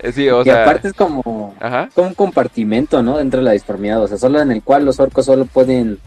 Eh, 0.00 0.12
sí, 0.12 0.28
o 0.28 0.40
y 0.40 0.44
sea... 0.44 0.62
aparte 0.62 0.88
es 0.88 0.94
como, 0.94 1.54
Ajá. 1.60 1.88
como 1.94 2.08
un 2.08 2.14
compartimento, 2.14 3.02
¿no? 3.02 3.18
Dentro 3.18 3.40
de 3.40 3.44
la 3.44 3.52
disformidad, 3.52 4.02
o 4.02 4.08
sea, 4.08 4.18
solo 4.18 4.40
en 4.40 4.50
el 4.50 4.62
cual 4.62 4.84
los 4.84 4.98
orcos 4.98 5.26
solo 5.26 5.44
pueden 5.44 5.98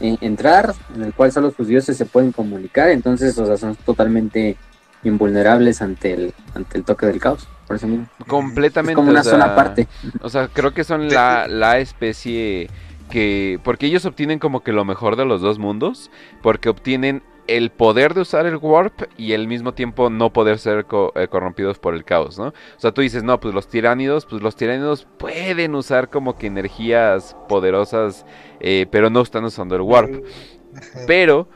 eh, 0.00 0.16
entrar, 0.20 0.74
en 0.94 1.02
el 1.02 1.14
cual 1.14 1.32
solo 1.32 1.50
sus 1.50 1.68
dioses 1.68 1.96
se 1.96 2.06
pueden 2.06 2.32
comunicar, 2.32 2.90
entonces, 2.90 3.36
o 3.38 3.46
sea, 3.46 3.56
son 3.56 3.76
totalmente 3.76 4.56
invulnerables 5.04 5.82
ante 5.82 6.12
el, 6.12 6.34
ante 6.54 6.78
el 6.78 6.84
toque 6.84 7.06
del 7.06 7.18
caos, 7.18 7.48
por 7.66 7.76
eso 7.76 7.86
mismo. 7.86 8.06
Completamente. 8.26 8.92
Es 8.92 8.96
como 8.96 9.10
una 9.10 9.20
o 9.20 9.24
sea, 9.24 9.32
zona 9.32 9.44
aparte. 9.46 9.88
O 10.20 10.28
sea, 10.28 10.48
creo 10.48 10.72
que 10.72 10.84
son 10.84 11.08
la, 11.08 11.48
la 11.48 11.78
especie 11.78 12.68
que... 13.10 13.58
Porque 13.62 13.86
ellos 13.86 14.04
obtienen 14.04 14.38
como 14.38 14.60
que 14.62 14.72
lo 14.72 14.84
mejor 14.84 15.16
de 15.16 15.24
los 15.24 15.40
dos 15.40 15.58
mundos. 15.58 16.10
Porque 16.42 16.68
obtienen 16.68 17.22
el 17.48 17.70
poder 17.70 18.12
de 18.14 18.22
usar 18.22 18.44
el 18.46 18.56
warp 18.56 19.02
y 19.16 19.32
al 19.32 19.46
mismo 19.46 19.72
tiempo 19.72 20.10
no 20.10 20.32
poder 20.32 20.58
ser 20.58 20.84
co- 20.84 21.12
eh, 21.14 21.28
corrompidos 21.28 21.78
por 21.78 21.94
el 21.94 22.04
caos, 22.04 22.38
¿no? 22.40 22.46
O 22.48 22.52
sea, 22.78 22.90
tú 22.90 23.02
dices, 23.02 23.22
no, 23.22 23.38
pues 23.38 23.54
los 23.54 23.68
tiránidos, 23.68 24.26
pues 24.26 24.42
los 24.42 24.56
tiránidos 24.56 25.06
pueden 25.16 25.76
usar 25.76 26.10
como 26.10 26.36
que 26.36 26.48
energías 26.48 27.36
poderosas, 27.48 28.26
eh, 28.58 28.86
pero 28.90 29.10
no 29.10 29.20
están 29.20 29.44
usando 29.44 29.76
el 29.76 29.82
warp. 29.82 30.24
Pero 31.06 31.48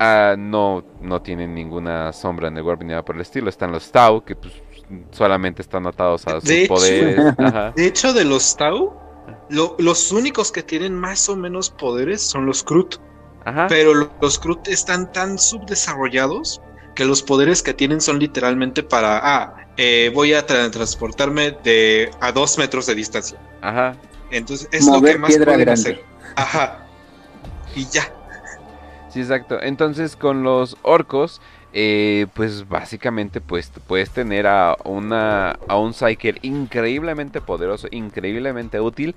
ah, 0.00 0.34
no, 0.36 0.84
no 1.00 1.22
tienen 1.22 1.54
ninguna 1.54 2.12
sombra 2.12 2.48
en 2.48 2.56
el 2.56 2.64
warp 2.64 2.82
ni 2.82 2.88
nada 2.88 3.04
por 3.04 3.14
el 3.14 3.22
estilo. 3.22 3.48
Están 3.48 3.70
los 3.70 3.92
Tau, 3.92 4.24
que 4.24 4.34
pues 4.34 4.52
solamente 5.12 5.62
están 5.62 5.86
atados 5.86 6.26
a 6.26 6.40
sus 6.40 6.44
De 6.48 6.64
hecho- 6.64 6.74
poderes. 6.74 7.18
Ajá. 7.38 7.72
De 7.76 7.86
hecho, 7.86 8.12
de 8.12 8.24
los 8.24 8.56
Tau, 8.56 8.92
lo- 9.48 9.76
los 9.78 10.12
únicos 10.12 10.50
que 10.52 10.62
tienen 10.62 10.94
más 10.94 11.28
o 11.28 11.36
menos 11.36 11.70
poderes 11.70 12.22
son 12.22 12.46
los 12.46 12.62
Krut. 12.62 12.96
Ajá. 13.44 13.66
Pero 13.68 13.94
lo- 13.94 14.10
los 14.20 14.38
Krut 14.38 14.66
están 14.68 15.12
tan 15.12 15.38
subdesarrollados 15.38 16.60
que 16.94 17.04
los 17.04 17.22
poderes 17.22 17.62
que 17.62 17.74
tienen 17.74 18.00
son 18.00 18.18
literalmente 18.18 18.82
para, 18.82 19.20
ah, 19.22 19.56
eh, 19.76 20.10
voy 20.14 20.32
a 20.34 20.46
tra- 20.46 20.70
transportarme 20.70 21.52
de 21.62 22.10
a 22.20 22.32
dos 22.32 22.58
metros 22.58 22.86
de 22.86 22.94
distancia. 22.94 23.38
Ajá. 23.60 23.94
Entonces 24.30 24.68
es 24.72 24.86
lo 24.86 25.00
que 25.02 25.16
más 25.18 25.30
pueden 25.30 25.44
grande. 25.44 25.70
hacer. 25.70 26.02
Ajá. 26.34 26.86
Y 27.74 27.86
ya. 27.86 28.10
Sí, 29.10 29.20
exacto. 29.20 29.60
Entonces 29.62 30.16
con 30.16 30.42
los 30.42 30.76
orcos, 30.82 31.40
eh, 31.78 32.26
pues 32.34 32.66
básicamente 32.68 33.42
pues 33.42 33.70
puedes 33.86 34.10
tener 34.10 34.46
a 34.46 34.76
una 34.84 35.50
a 35.68 35.76
un 35.78 35.92
Psyker 35.92 36.38
increíblemente 36.42 37.42
poderoso, 37.42 37.86
increíblemente 37.90 38.80
útil, 38.80 39.14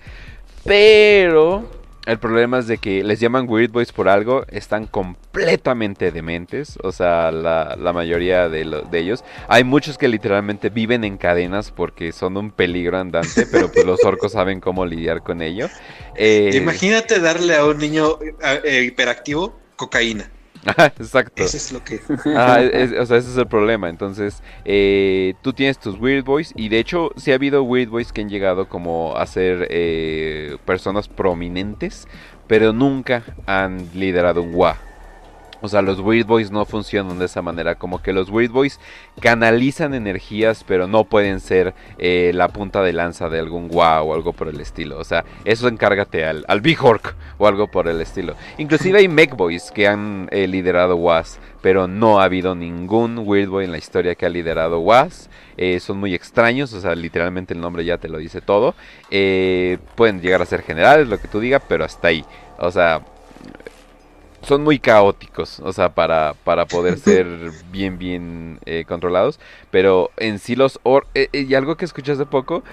pero 0.65 1.69
el 2.05 2.17
problema 2.19 2.59
es 2.59 2.67
de 2.67 2.79
que 2.79 3.03
les 3.03 3.19
llaman 3.19 3.47
Weird 3.47 3.71
Boys 3.71 3.91
por 3.91 4.09
algo, 4.09 4.43
están 4.49 4.87
completamente 4.87 6.11
dementes, 6.11 6.77
o 6.81 6.91
sea, 6.91 7.31
la, 7.31 7.75
la 7.77 7.93
mayoría 7.93 8.49
de, 8.49 8.65
lo- 8.65 8.81
de 8.81 8.99
ellos. 8.99 9.23
Hay 9.47 9.63
muchos 9.63 9.97
que 9.97 10.07
literalmente 10.07 10.69
viven 10.69 11.03
en 11.03 11.17
cadenas 11.17 11.71
porque 11.71 12.11
son 12.11 12.35
un 12.37 12.51
peligro 12.51 12.97
andante, 12.97 13.45
pero 13.45 13.71
pues 13.71 13.85
los 13.85 14.03
orcos 14.03 14.31
saben 14.31 14.59
cómo 14.59 14.85
lidiar 14.85 15.21
con 15.23 15.41
ello. 15.41 15.71
Eh, 16.15 16.51
Imagínate 16.55 17.19
darle 17.19 17.55
a 17.55 17.65
un 17.65 17.77
niño 17.77 18.17
eh, 18.43 18.61
eh, 18.65 18.83
hiperactivo 18.83 19.57
cocaína. 19.75 20.29
Exacto. 20.65 21.43
Eso 21.43 21.57
es 21.57 21.71
lo 21.71 21.83
que. 21.83 21.99
Ah, 22.35 22.61
es- 22.61 22.91
o 22.91 23.05
sea, 23.05 23.17
ese 23.17 23.29
es 23.31 23.37
el 23.37 23.47
problema. 23.47 23.89
Entonces, 23.89 24.41
eh, 24.65 25.33
tú 25.41 25.53
tienes 25.53 25.79
tus 25.79 25.99
Weird 25.99 26.25
Boys. 26.25 26.53
Y 26.55 26.69
de 26.69 26.79
hecho, 26.79 27.11
sí 27.15 27.31
ha 27.31 27.35
habido 27.35 27.63
Weird 27.63 27.89
Boys 27.89 28.11
que 28.11 28.21
han 28.21 28.29
llegado 28.29 28.67
como 28.67 29.15
a 29.15 29.25
ser 29.25 29.67
eh, 29.69 30.57
personas 30.65 31.07
prominentes. 31.07 32.07
Pero 32.47 32.73
nunca 32.73 33.23
han 33.45 33.87
liderado 33.93 34.41
un 34.41 34.53
WA. 34.55 34.77
O 35.61 35.67
sea, 35.67 35.81
los 35.81 35.99
Weird 35.99 36.25
Boys 36.25 36.51
no 36.51 36.65
funcionan 36.65 37.19
de 37.19 37.25
esa 37.25 37.41
manera. 37.41 37.75
Como 37.75 38.01
que 38.01 38.13
los 38.13 38.29
Weird 38.29 38.51
Boys 38.51 38.79
canalizan 39.19 39.93
energías, 39.93 40.63
pero 40.65 40.87
no 40.87 41.03
pueden 41.03 41.39
ser 41.39 41.73
eh, 41.97 42.31
la 42.33 42.47
punta 42.47 42.81
de 42.81 42.93
lanza 42.93 43.29
de 43.29 43.39
algún 43.39 43.69
WA 43.71 44.01
o 44.01 44.13
algo 44.13 44.33
por 44.33 44.47
el 44.47 44.59
estilo. 44.61 44.97
O 44.97 45.03
sea, 45.03 45.25
eso 45.45 45.67
encárgate 45.67 46.25
al, 46.25 46.45
al 46.47 46.61
Big 46.61 46.83
Hork 46.83 47.15
o 47.37 47.47
algo 47.47 47.67
por 47.67 47.87
el 47.87 47.99
estilo. 48.01 48.35
Inclusive 48.57 48.99
hay 48.99 49.07
Mech 49.07 49.35
Boys 49.35 49.71
que 49.71 49.87
han 49.87 50.27
eh, 50.31 50.47
liderado 50.47 50.95
WAS, 50.95 51.39
pero 51.61 51.87
no 51.87 52.19
ha 52.19 52.25
habido 52.25 52.55
ningún 52.55 53.19
Weird 53.19 53.49
Boy 53.49 53.65
en 53.65 53.71
la 53.71 53.77
historia 53.77 54.15
que 54.15 54.25
ha 54.25 54.29
liderado 54.29 54.79
WAS. 54.79 55.29
Eh, 55.57 55.79
son 55.81 55.97
muy 55.97 56.15
extraños, 56.15 56.71
o 56.73 56.79
sea, 56.79 56.95
literalmente 56.95 57.53
el 57.53 57.59
nombre 57.59 57.83
ya 57.83 57.97
te 57.97 58.07
lo 58.07 58.17
dice 58.17 58.39
todo. 58.39 58.75
Pueden 59.09 60.21
llegar 60.21 60.41
a 60.41 60.45
ser 60.45 60.61
generales, 60.61 61.09
lo 61.09 61.19
que 61.19 61.27
tú 61.27 61.41
digas, 61.41 61.61
pero 61.67 61.83
hasta 61.83 62.07
ahí. 62.07 62.23
O 62.57 62.71
sea, 62.71 63.01
son 64.41 64.63
muy 64.63 64.79
caóticos, 64.79 65.59
o 65.59 65.73
sea, 65.73 65.89
para, 65.89 66.33
para 66.43 66.65
poder 66.65 66.97
ser 66.99 67.27
bien, 67.71 67.97
bien 67.97 68.59
eh, 68.65 68.85
controlados. 68.87 69.39
Pero 69.71 70.11
en 70.17 70.39
sí 70.39 70.55
los... 70.55 70.79
or- 70.83 71.07
eh, 71.15 71.29
eh, 71.33 71.45
y 71.47 71.55
algo 71.55 71.75
que 71.77 71.85
escuché 71.85 72.11
hace 72.13 72.25
poco, 72.25 72.63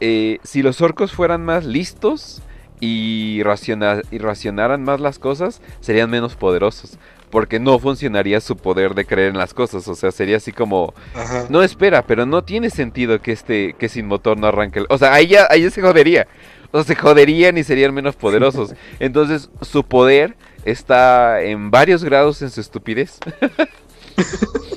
si 0.00 0.62
los 0.62 0.80
orcos 0.80 1.12
fueran 1.12 1.44
más 1.44 1.64
listos 1.64 2.40
y, 2.80 3.42
raciona- 3.42 4.02
y 4.10 4.18
racionaran 4.18 4.82
más 4.84 5.00
las 5.00 5.18
cosas, 5.18 5.60
serían 5.80 6.10
menos 6.10 6.36
poderosos. 6.36 6.98
Porque 7.30 7.60
no 7.60 7.78
funcionaría 7.78 8.40
su 8.40 8.56
poder 8.56 8.94
de 8.94 9.04
creer 9.04 9.28
en 9.30 9.36
las 9.38 9.52
cosas. 9.52 9.86
O 9.88 9.94
sea, 9.94 10.12
sería 10.12 10.38
así 10.38 10.50
como... 10.52 10.94
Ajá. 11.14 11.44
No, 11.50 11.62
espera, 11.62 12.00
pero 12.06 12.24
no 12.24 12.42
tiene 12.42 12.70
sentido 12.70 13.20
que 13.20 13.32
este, 13.32 13.74
que 13.74 13.90
sin 13.90 14.06
motor 14.06 14.38
no 14.38 14.46
arranque. 14.46 14.78
el- 14.78 14.86
O 14.88 14.96
sea, 14.96 15.12
ahí 15.12 15.26
ya, 15.26 15.46
ahí 15.50 15.62
ya 15.64 15.70
se 15.70 15.82
jodería. 15.82 16.26
O 16.70 16.78
sea, 16.82 16.94
se 16.94 16.98
joderían 16.98 17.58
y 17.58 17.64
serían 17.64 17.92
menos 17.92 18.16
poderosos. 18.16 18.74
Entonces, 19.00 19.50
su 19.60 19.84
poder 19.84 20.36
está 20.64 21.42
en 21.42 21.70
varios 21.70 22.04
grados 22.04 22.42
en 22.42 22.50
su 22.50 22.60
estupidez. 22.60 23.18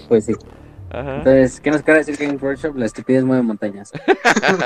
Pues 0.08 0.26
sí. 0.26 0.36
Ajá. 0.91 1.16
Entonces, 1.20 1.62
¿qué 1.62 1.72
nos 1.72 1.82
quiere 1.84 2.03
decir 2.03 2.18
Games 2.18 2.41
Workshop? 2.41 2.76
La 2.76 2.86
estupidez 2.86 3.24
mueve 3.24 3.41
montañas. 3.41 3.91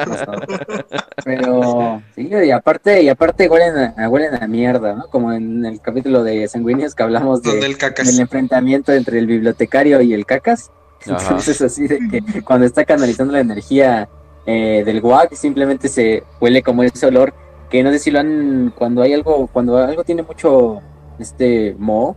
Pero, 1.23 2.01
sí, 2.15 2.29
y 2.29 2.51
aparte, 2.51 3.03
y 3.03 3.09
aparte 3.09 3.47
huelen 3.47 3.93
a, 3.95 4.09
huelen 4.09 4.41
a 4.41 4.47
mierda, 4.47 4.95
¿no? 4.95 5.07
Como 5.07 5.31
en 5.31 5.63
el 5.63 5.79
capítulo 5.81 6.23
de 6.23 6.47
Sanguíneos 6.47 6.95
que 6.95 7.03
hablamos 7.03 7.43
de, 7.43 7.51
Donde 7.51 7.67
el 7.67 7.77
cacas. 7.77 8.07
del 8.07 8.19
enfrentamiento 8.19 8.91
entre 8.91 9.19
el 9.19 9.27
bibliotecario 9.27 10.01
y 10.01 10.13
el 10.15 10.25
cacas. 10.25 10.71
Ajá. 11.07 11.17
Entonces, 11.21 11.61
así 11.61 11.87
de 11.87 11.99
que 12.09 12.41
cuando 12.41 12.65
está 12.65 12.85
canalizando 12.85 13.31
la 13.31 13.41
energía 13.41 14.09
eh, 14.47 14.81
del 14.83 15.01
guac, 15.01 15.33
simplemente 15.35 15.87
se 15.87 16.23
huele 16.41 16.63
como 16.63 16.81
ese 16.83 17.05
olor 17.05 17.33
que 17.69 17.83
no 17.83 17.91
sé 17.91 17.99
si 17.99 18.11
lo 18.11 18.19
han, 18.19 18.73
cuando 18.75 19.01
hay 19.01 19.13
algo, 19.13 19.47
cuando 19.47 19.77
algo 19.77 20.03
tiene 20.03 20.23
mucho, 20.23 20.81
este, 21.19 21.75
moho, 21.77 22.15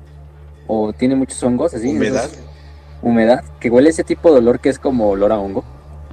o 0.66 0.92
tiene 0.92 1.14
muchos 1.14 1.42
hongos, 1.42 1.74
así. 1.74 1.88
Humedad. 1.90 2.24
esos- 2.26 2.38
humedad, 3.02 3.44
que 3.60 3.70
huele 3.70 3.90
ese 3.90 4.02
tipo 4.04 4.32
de 4.32 4.38
olor 4.38 4.58
que 4.60 4.68
es 4.68 4.78
como 4.78 5.08
olor 5.10 5.32
a 5.32 5.38
hongo. 5.38 5.64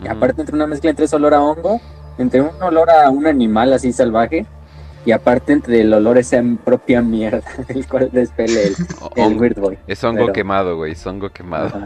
Y 0.04 0.08
aparte 0.08 0.42
entre 0.42 0.56
una 0.56 0.68
mezcla 0.68 0.90
entre 0.90 1.06
ese 1.06 1.16
olor 1.16 1.34
a 1.34 1.42
hongo, 1.42 1.80
entre 2.18 2.42
un 2.42 2.62
olor 2.62 2.90
a 2.92 3.10
un 3.10 3.26
animal 3.28 3.74
así 3.74 3.92
salvaje, 3.94 4.46
y 5.06 5.12
aparte 5.12 5.54
entre 5.54 5.82
el 5.82 5.94
olor 5.94 6.18
a 6.18 6.20
esa 6.20 6.42
propia 6.64 7.02
mierda 7.02 7.44
del 7.68 7.88
cual 7.88 8.10
despele 8.12 8.68
el. 8.68 8.76
Weird 9.40 9.60
Boy. 9.60 9.78
Es 9.88 10.04
hongo 10.04 10.22
pero- 10.22 10.34
quemado, 10.34 10.76
güey. 10.78 10.92
Es 10.94 11.06
hongo 11.08 11.30
quemado. 11.32 11.72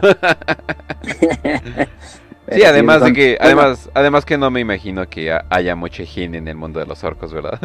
Sí, 2.52 2.64
además 2.64 3.00
de 3.04 3.12
que, 3.12 3.38
además, 3.40 3.88
además 3.94 4.24
que 4.24 4.36
no 4.36 4.50
me 4.50 4.58
imagino 4.58 5.08
que 5.08 5.30
ha- 5.30 5.44
haya 5.50 5.76
mucha 5.76 6.02
higiene 6.02 6.38
en 6.38 6.48
el 6.48 6.56
mundo 6.56 6.80
de 6.80 6.86
los 6.86 7.04
orcos, 7.04 7.32
¿verdad? 7.32 7.60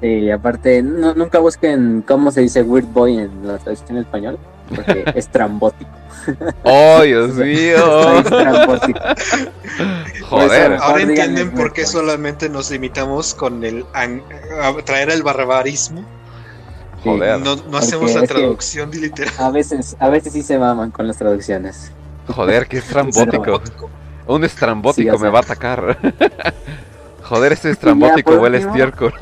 Sí, 0.00 0.06
y 0.06 0.30
aparte, 0.30 0.82
no- 0.82 1.14
nunca 1.14 1.38
busquen 1.40 2.02
cómo 2.06 2.30
se 2.30 2.42
dice 2.42 2.62
Weird 2.62 2.86
Boy 2.86 3.18
en 3.18 3.46
la 3.46 3.58
traducción 3.58 3.96
en 3.98 4.04
español, 4.04 4.38
porque 4.74 5.04
es 5.14 5.28
trambótico. 5.28 5.90
¡Oh, 6.62 7.00
Dios 7.02 7.34
mío! 7.34 8.22
trambótico. 8.22 9.00
Joder. 10.28 10.74
Ahora 10.80 11.02
entienden 11.02 11.50
por 11.52 11.72
qué 11.72 11.86
solamente 11.86 12.48
nos 12.48 12.70
limitamos 12.70 13.34
con 13.34 13.64
el 13.64 13.84
a 13.94 14.72
traer 14.84 15.10
el 15.10 15.22
barbarismo. 15.22 16.00
Sí, 17.02 17.08
Joder. 17.08 17.40
No, 17.40 17.56
no 17.56 17.78
hacemos 17.78 18.12
la 18.14 18.22
es 18.22 18.28
que- 18.28 18.34
traducción 18.34 18.90
literal. 18.90 19.32
A 19.38 19.50
veces, 19.50 19.96
a 19.98 20.08
veces 20.08 20.32
sí 20.32 20.42
se 20.42 20.58
maman 20.58 20.90
con 20.90 21.06
las 21.06 21.16
traducciones. 21.16 21.90
Joder, 22.28 22.66
que 22.66 22.78
estrambótico. 22.78 23.60
Un 24.26 24.44
estrambótico 24.44 25.02
Sí, 25.02 25.08
o 25.08 25.18
sea. 25.18 25.26
me 25.26 25.32
va 25.32 25.38
a 25.38 25.42
atacar. 25.42 25.96
Joder, 27.22 27.52
ese 27.52 27.70
estrambótico 27.70 28.32
huele 28.36 28.58
último- 28.58 28.70
estiércol. 28.74 29.14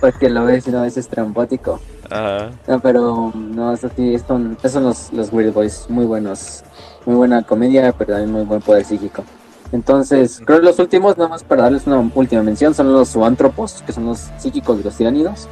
Pues 0.00 0.16
que 0.16 0.30
lo 0.30 0.46
ves 0.46 0.66
y 0.66 0.70
no 0.70 0.82
es 0.84 0.96
estrambótico. 0.96 1.78
Ajá. 2.08 2.50
No, 2.66 2.80
pero 2.80 3.32
no, 3.34 3.74
eso 3.74 3.90
sí, 3.94 4.18
son, 4.26 4.56
esos 4.58 4.72
son 4.72 4.84
los, 4.84 5.12
los 5.12 5.32
Weird 5.32 5.52
Boys, 5.52 5.86
muy 5.90 6.06
buenos. 6.06 6.64
Muy 7.04 7.16
buena 7.16 7.42
comedia, 7.42 7.92
pero 7.92 8.12
también 8.12 8.32
muy 8.32 8.44
buen 8.44 8.62
poder 8.62 8.84
psíquico. 8.84 9.24
Entonces, 9.72 10.40
creo 10.44 10.60
que 10.60 10.66
los 10.66 10.78
últimos, 10.78 11.16
nada 11.16 11.28
más 11.28 11.44
para 11.44 11.62
darles 11.64 11.86
una 11.86 11.98
última 12.14 12.42
mención, 12.42 12.74
son 12.74 12.92
los 12.92 13.10
zoantropos, 13.10 13.82
que 13.86 13.92
son 13.92 14.06
los 14.06 14.30
psíquicos 14.38 14.78
de 14.78 14.84
los 14.84 14.96
tiránidos. 14.96 15.48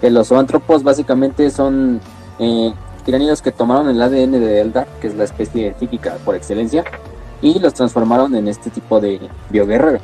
Que 0.00 0.10
los 0.10 0.28
zoantropos 0.28 0.82
básicamente 0.82 1.50
son 1.50 2.00
eh, 2.38 2.72
tiránidos 3.04 3.42
que 3.42 3.52
tomaron 3.52 3.88
el 3.88 4.00
ADN 4.00 4.32
de 4.32 4.60
Eldar, 4.60 4.86
que 5.00 5.08
es 5.08 5.14
la 5.14 5.24
especie 5.24 5.74
psíquica 5.78 6.16
por 6.24 6.34
excelencia, 6.34 6.84
y 7.42 7.58
los 7.58 7.74
transformaron 7.74 8.34
en 8.34 8.48
este 8.48 8.70
tipo 8.70 9.00
de 9.00 9.20
bioguerrero. 9.50 9.98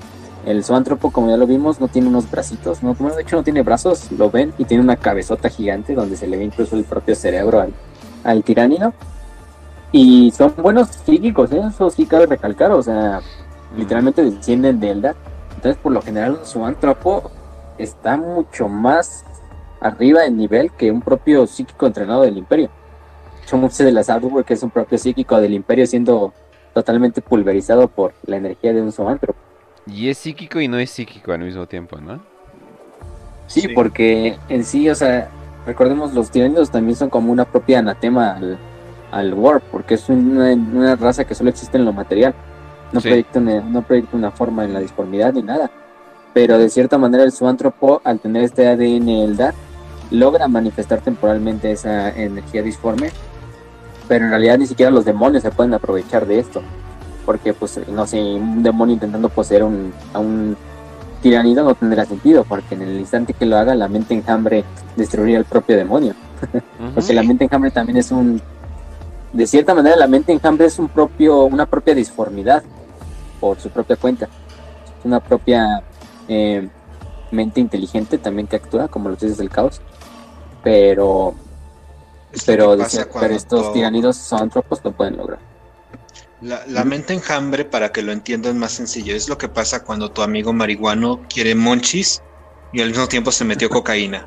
El 0.46 0.62
zoántropo, 0.62 1.10
como 1.10 1.28
ya 1.28 1.36
lo 1.36 1.46
vimos, 1.48 1.80
no 1.80 1.88
tiene 1.88 2.06
unos 2.06 2.30
bracitos, 2.30 2.80
no, 2.80 2.94
de 2.94 3.22
hecho 3.22 3.34
no 3.34 3.42
tiene 3.42 3.62
brazos, 3.62 4.12
lo 4.12 4.30
ven, 4.30 4.54
y 4.58 4.64
tiene 4.64 4.84
una 4.84 4.94
cabezota 4.94 5.48
gigante 5.48 5.92
donde 5.92 6.16
se 6.16 6.28
le 6.28 6.36
ve 6.36 6.44
incluso 6.44 6.76
el 6.76 6.84
propio 6.84 7.16
cerebro 7.16 7.60
al, 7.60 7.74
al. 8.22 8.44
Y 9.90 10.30
son 10.30 10.54
buenos 10.56 10.88
psíquicos, 10.88 11.50
¿eh? 11.50 11.62
eso 11.68 11.90
sí 11.90 12.06
cabe 12.06 12.26
recalcar, 12.26 12.70
o 12.70 12.80
sea, 12.80 13.20
literalmente 13.76 14.22
descienden 14.22 14.78
de 14.78 14.90
Eldar. 14.90 15.16
Entonces, 15.56 15.82
por 15.82 15.90
lo 15.90 16.00
general, 16.00 16.38
un 16.38 16.46
zoántropo 16.46 17.28
está 17.76 18.16
mucho 18.16 18.68
más 18.68 19.24
arriba 19.80 20.26
en 20.26 20.36
nivel 20.36 20.70
que 20.72 20.92
un 20.92 21.02
propio 21.02 21.48
psíquico 21.48 21.86
entrenado 21.86 22.22
del 22.22 22.36
Imperio. 22.36 22.70
Yo 23.50 23.56
mucho 23.56 23.82
de 23.84 23.90
las 23.90 24.06
que 24.46 24.54
es 24.54 24.62
un 24.62 24.70
propio 24.70 24.96
psíquico 24.96 25.40
del 25.40 25.54
Imperio, 25.54 25.88
siendo 25.88 26.32
totalmente 26.72 27.20
pulverizado 27.20 27.88
por 27.88 28.14
la 28.26 28.36
energía 28.36 28.72
de 28.72 28.82
un 28.82 28.92
zoántropo. 28.92 29.45
Y 29.86 30.08
es 30.08 30.18
psíquico 30.18 30.60
y 30.60 30.68
no 30.68 30.78
es 30.78 30.90
psíquico 30.90 31.32
al 31.32 31.40
mismo 31.40 31.66
tiempo, 31.66 31.98
¿no? 31.98 32.20
Sí, 33.46 33.60
Sí. 33.62 33.68
porque 33.68 34.36
en 34.48 34.64
sí, 34.64 34.88
o 34.90 34.94
sea, 34.94 35.28
recordemos, 35.66 36.12
los 36.14 36.30
tiránidos 36.30 36.70
también 36.70 36.96
son 36.96 37.08
como 37.10 37.30
una 37.32 37.44
propia 37.44 37.78
anatema 37.78 38.32
al, 38.32 38.58
al 39.12 39.34
Warp, 39.34 39.62
porque 39.70 39.94
es 39.94 40.08
una, 40.08 40.52
una 40.52 40.96
raza 40.96 41.24
que 41.24 41.34
solo 41.34 41.50
existe 41.50 41.76
en 41.78 41.84
lo 41.84 41.92
material. 41.92 42.34
No, 42.92 43.00
Sí. 43.00 43.08
proyecta 43.08 43.38
una, 43.38 43.60
no 43.60 43.82
proyecta 43.82 44.16
una 44.16 44.30
forma 44.32 44.64
en 44.64 44.72
la 44.74 44.80
disformidad 44.80 45.32
ni 45.32 45.42
nada. 45.42 45.70
Pero 46.34 46.58
de 46.58 46.68
cierta 46.68 46.98
manera 46.98 47.22
el 47.24 47.32
zoántropo, 47.32 48.00
al 48.04 48.18
tener 48.18 48.42
este 48.42 48.66
ADN 48.68 49.08
Eldar, 49.24 49.54
logra 50.10 50.48
manifestar 50.48 51.00
temporalmente 51.00 51.70
esa 51.72 52.10
energía 52.10 52.62
disforme 52.62 53.10
pero 54.08 54.24
en 54.26 54.30
realidad 54.30 54.56
ni 54.58 54.68
siquiera 54.68 54.92
los 54.92 55.04
demonios 55.04 55.42
se 55.42 55.50
pueden 55.50 55.74
aprovechar 55.74 56.26
de 56.26 56.38
esto. 56.38 56.62
Porque, 57.26 57.52
pues, 57.52 57.78
no 57.88 58.06
sé, 58.06 58.22
un 58.22 58.62
demonio 58.62 58.94
intentando 58.94 59.28
poseer 59.28 59.64
un, 59.64 59.92
a 60.14 60.18
un 60.18 60.56
tiranido 61.20 61.64
no 61.64 61.74
tendrá 61.74 62.06
sentido, 62.06 62.44
porque 62.44 62.74
en 62.76 62.82
el 62.82 63.00
instante 63.00 63.34
que 63.34 63.44
lo 63.44 63.56
haga, 63.56 63.74
la 63.74 63.88
mente 63.88 64.14
enjambre 64.14 64.64
destruiría 64.96 65.38
el 65.38 65.44
propio 65.44 65.76
demonio. 65.76 66.14
porque 66.94 67.12
la 67.12 67.22
mente 67.22 67.44
enjambre 67.44 67.70
también 67.70 67.98
es 67.98 68.10
un. 68.10 68.40
De 69.32 69.46
cierta 69.46 69.74
manera, 69.74 69.96
la 69.96 70.06
mente 70.06 70.32
enjambre 70.32 70.66
es 70.66 70.78
un 70.78 70.88
propio, 70.88 71.44
una 71.44 71.66
propia 71.66 71.94
disformidad 71.94 72.62
por 73.40 73.58
su 73.60 73.68
propia 73.70 73.96
cuenta. 73.96 74.26
Es 74.26 75.04
una 75.04 75.20
propia 75.20 75.82
eh, 76.28 76.68
mente 77.32 77.60
inteligente 77.60 78.18
también 78.18 78.46
que 78.46 78.56
actúa, 78.56 78.88
como 78.88 79.08
los 79.08 79.18
dioses 79.18 79.36
del 79.36 79.50
caos. 79.50 79.80
Pero 80.62 81.34
pero, 82.44 82.76
pero 83.20 83.34
estos 83.34 83.72
tiranidos 83.72 84.16
zoantropos 84.16 84.80
lo 84.84 84.92
pueden 84.92 85.16
lograr. 85.16 85.38
La, 86.40 86.66
la 86.66 86.84
mente 86.84 87.14
enjambre, 87.14 87.64
para 87.64 87.92
que 87.92 88.02
lo 88.02 88.12
entiendan 88.12 88.58
más 88.58 88.72
sencillo, 88.72 89.14
es 89.14 89.28
lo 89.28 89.38
que 89.38 89.48
pasa 89.48 89.84
cuando 89.84 90.10
tu 90.10 90.22
amigo 90.22 90.52
marihuano 90.52 91.22
quiere 91.28 91.54
monchis 91.54 92.22
y 92.72 92.82
al 92.82 92.88
mismo 92.88 93.06
tiempo 93.06 93.32
se 93.32 93.44
metió 93.44 93.70
cocaína. 93.70 94.26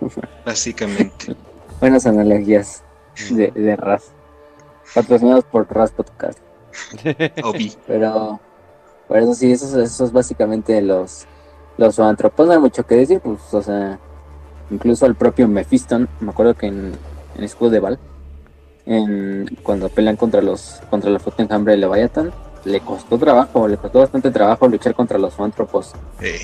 Básicamente. 0.46 1.36
Buenas 1.80 2.06
analogías 2.06 2.82
de, 3.30 3.50
de 3.50 3.76
Raz. 3.76 4.12
Patrocinados 4.94 5.44
por 5.44 5.70
Raz 5.70 5.90
Podcast. 5.90 6.38
Pero, 7.86 8.40
por 9.06 9.18
eso 9.18 9.34
sí, 9.34 9.52
eso, 9.52 9.80
eso 9.80 10.04
es 10.04 10.12
básicamente 10.12 10.80
los, 10.80 11.26
los 11.76 11.98
hay 11.98 12.58
mucho 12.58 12.86
que 12.86 12.94
decir, 12.96 13.20
pues, 13.20 13.40
o 13.52 13.62
sea, 13.62 13.98
incluso 14.70 15.06
al 15.06 15.14
propio 15.14 15.48
Mephiston, 15.48 16.08
me 16.20 16.30
acuerdo 16.30 16.54
que 16.54 16.66
en, 16.66 16.92
en 17.36 17.44
Escudo 17.44 17.70
de 17.70 17.80
Val, 17.80 17.98
en, 18.86 19.58
cuando 19.62 19.88
pelean 19.88 20.16
contra 20.16 20.42
los 20.42 20.80
contra 20.90 21.10
la 21.10 21.18
flota 21.18 21.42
enjambre 21.42 21.72
de 21.72 21.78
Leviathan, 21.78 22.32
le 22.64 22.80
costó 22.80 23.18
trabajo, 23.18 23.68
le 23.68 23.76
costó 23.76 24.00
bastante 24.00 24.30
trabajo 24.30 24.68
luchar 24.68 24.94
contra 24.94 25.18
los 25.18 25.34
zoantropos, 25.34 25.92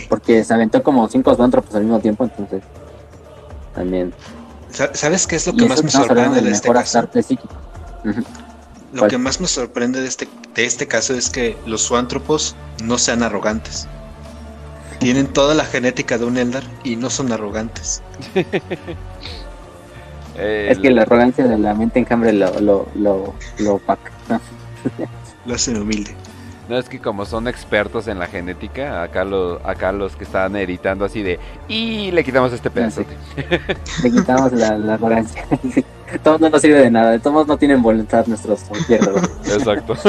porque 0.09 0.45
se 0.45 0.55
aventó 0.55 0.83
como 0.83 1.09
cinco 1.09 1.35
zoantropos 1.35 1.75
al 1.75 1.83
mismo 1.83 2.01
tiempo, 2.01 2.25
entonces 2.25 2.63
también. 3.75 4.13
¿Sabes 4.71 5.27
qué 5.27 5.37
es 5.37 5.47
lo 5.47 5.55
que 5.55 5.67
más 5.67 5.83
me 5.83 5.91
sorprende 5.91 6.41
de 6.41 6.51
este 6.51 6.73
caso? 6.73 7.09
Lo 8.93 9.07
que 9.07 9.19
más 9.19 9.41
me 9.41 9.47
sorprende 9.47 10.01
de 10.01 10.09
este, 10.09 10.29
de 10.55 10.65
este 10.65 10.87
caso 10.87 11.15
es 11.15 11.31
que 11.31 11.57
los 11.67 11.87
zoantropos 11.87 12.57
no 12.83 12.99
sean 12.99 13.23
arrogantes. 13.23 13.87
Tienen 14.99 15.29
toda 15.29 15.55
la 15.55 15.65
genética 15.65 16.19
de 16.19 16.25
un 16.25 16.37
Eldar 16.37 16.65
y 16.85 16.97
no 16.97 17.09
son 17.09 17.33
arrogantes. 17.33 18.03
Es 20.37 20.79
que 20.79 20.91
la 20.91 21.03
arrogancia 21.03 21.47
de 21.47 21.59
la 21.59 21.75
mente 21.75 21.99
enjambre 21.99 22.33
lo, 22.33 22.59
lo, 22.61 22.89
lo, 22.95 23.35
lo 23.59 23.75
opaca. 23.75 24.11
lo 25.47 25.55
hacen 25.55 25.81
humilde. 25.81 26.15
No 26.69 26.79
es 26.79 26.89
que 26.89 27.01
como 27.01 27.27
son 27.27 27.49
expertos 27.49 28.07
en 28.07 28.21
la 28.21 28.29
genética, 28.29 29.03
acá, 29.03 29.25
lo, 29.25 29.61
acá 29.67 29.91
los 29.91 30.15
que 30.15 30.23
estaban 30.23 30.55
editando 30.55 31.05
así 31.05 31.21
de 31.21 31.41
y 31.67 32.13
le 32.13 32.23
quitamos 32.23 32.53
este 32.53 32.71
pedazo. 32.71 33.03
Le 34.05 34.11
quitamos 34.11 34.53
la, 34.53 34.79
la 34.79 34.95
arrogancia. 34.95 35.45
Todo 36.23 36.39
no 36.39 36.49
nos 36.49 36.63
sirve 36.63 36.81
de 36.81 36.91
nada, 36.91 37.19
todos 37.21 37.47
no 37.47 37.57
tienen 37.57 37.83
voluntad 37.83 38.27
nuestros 38.27 38.63
izquierdos. 38.73 39.23
Exacto. 39.47 39.95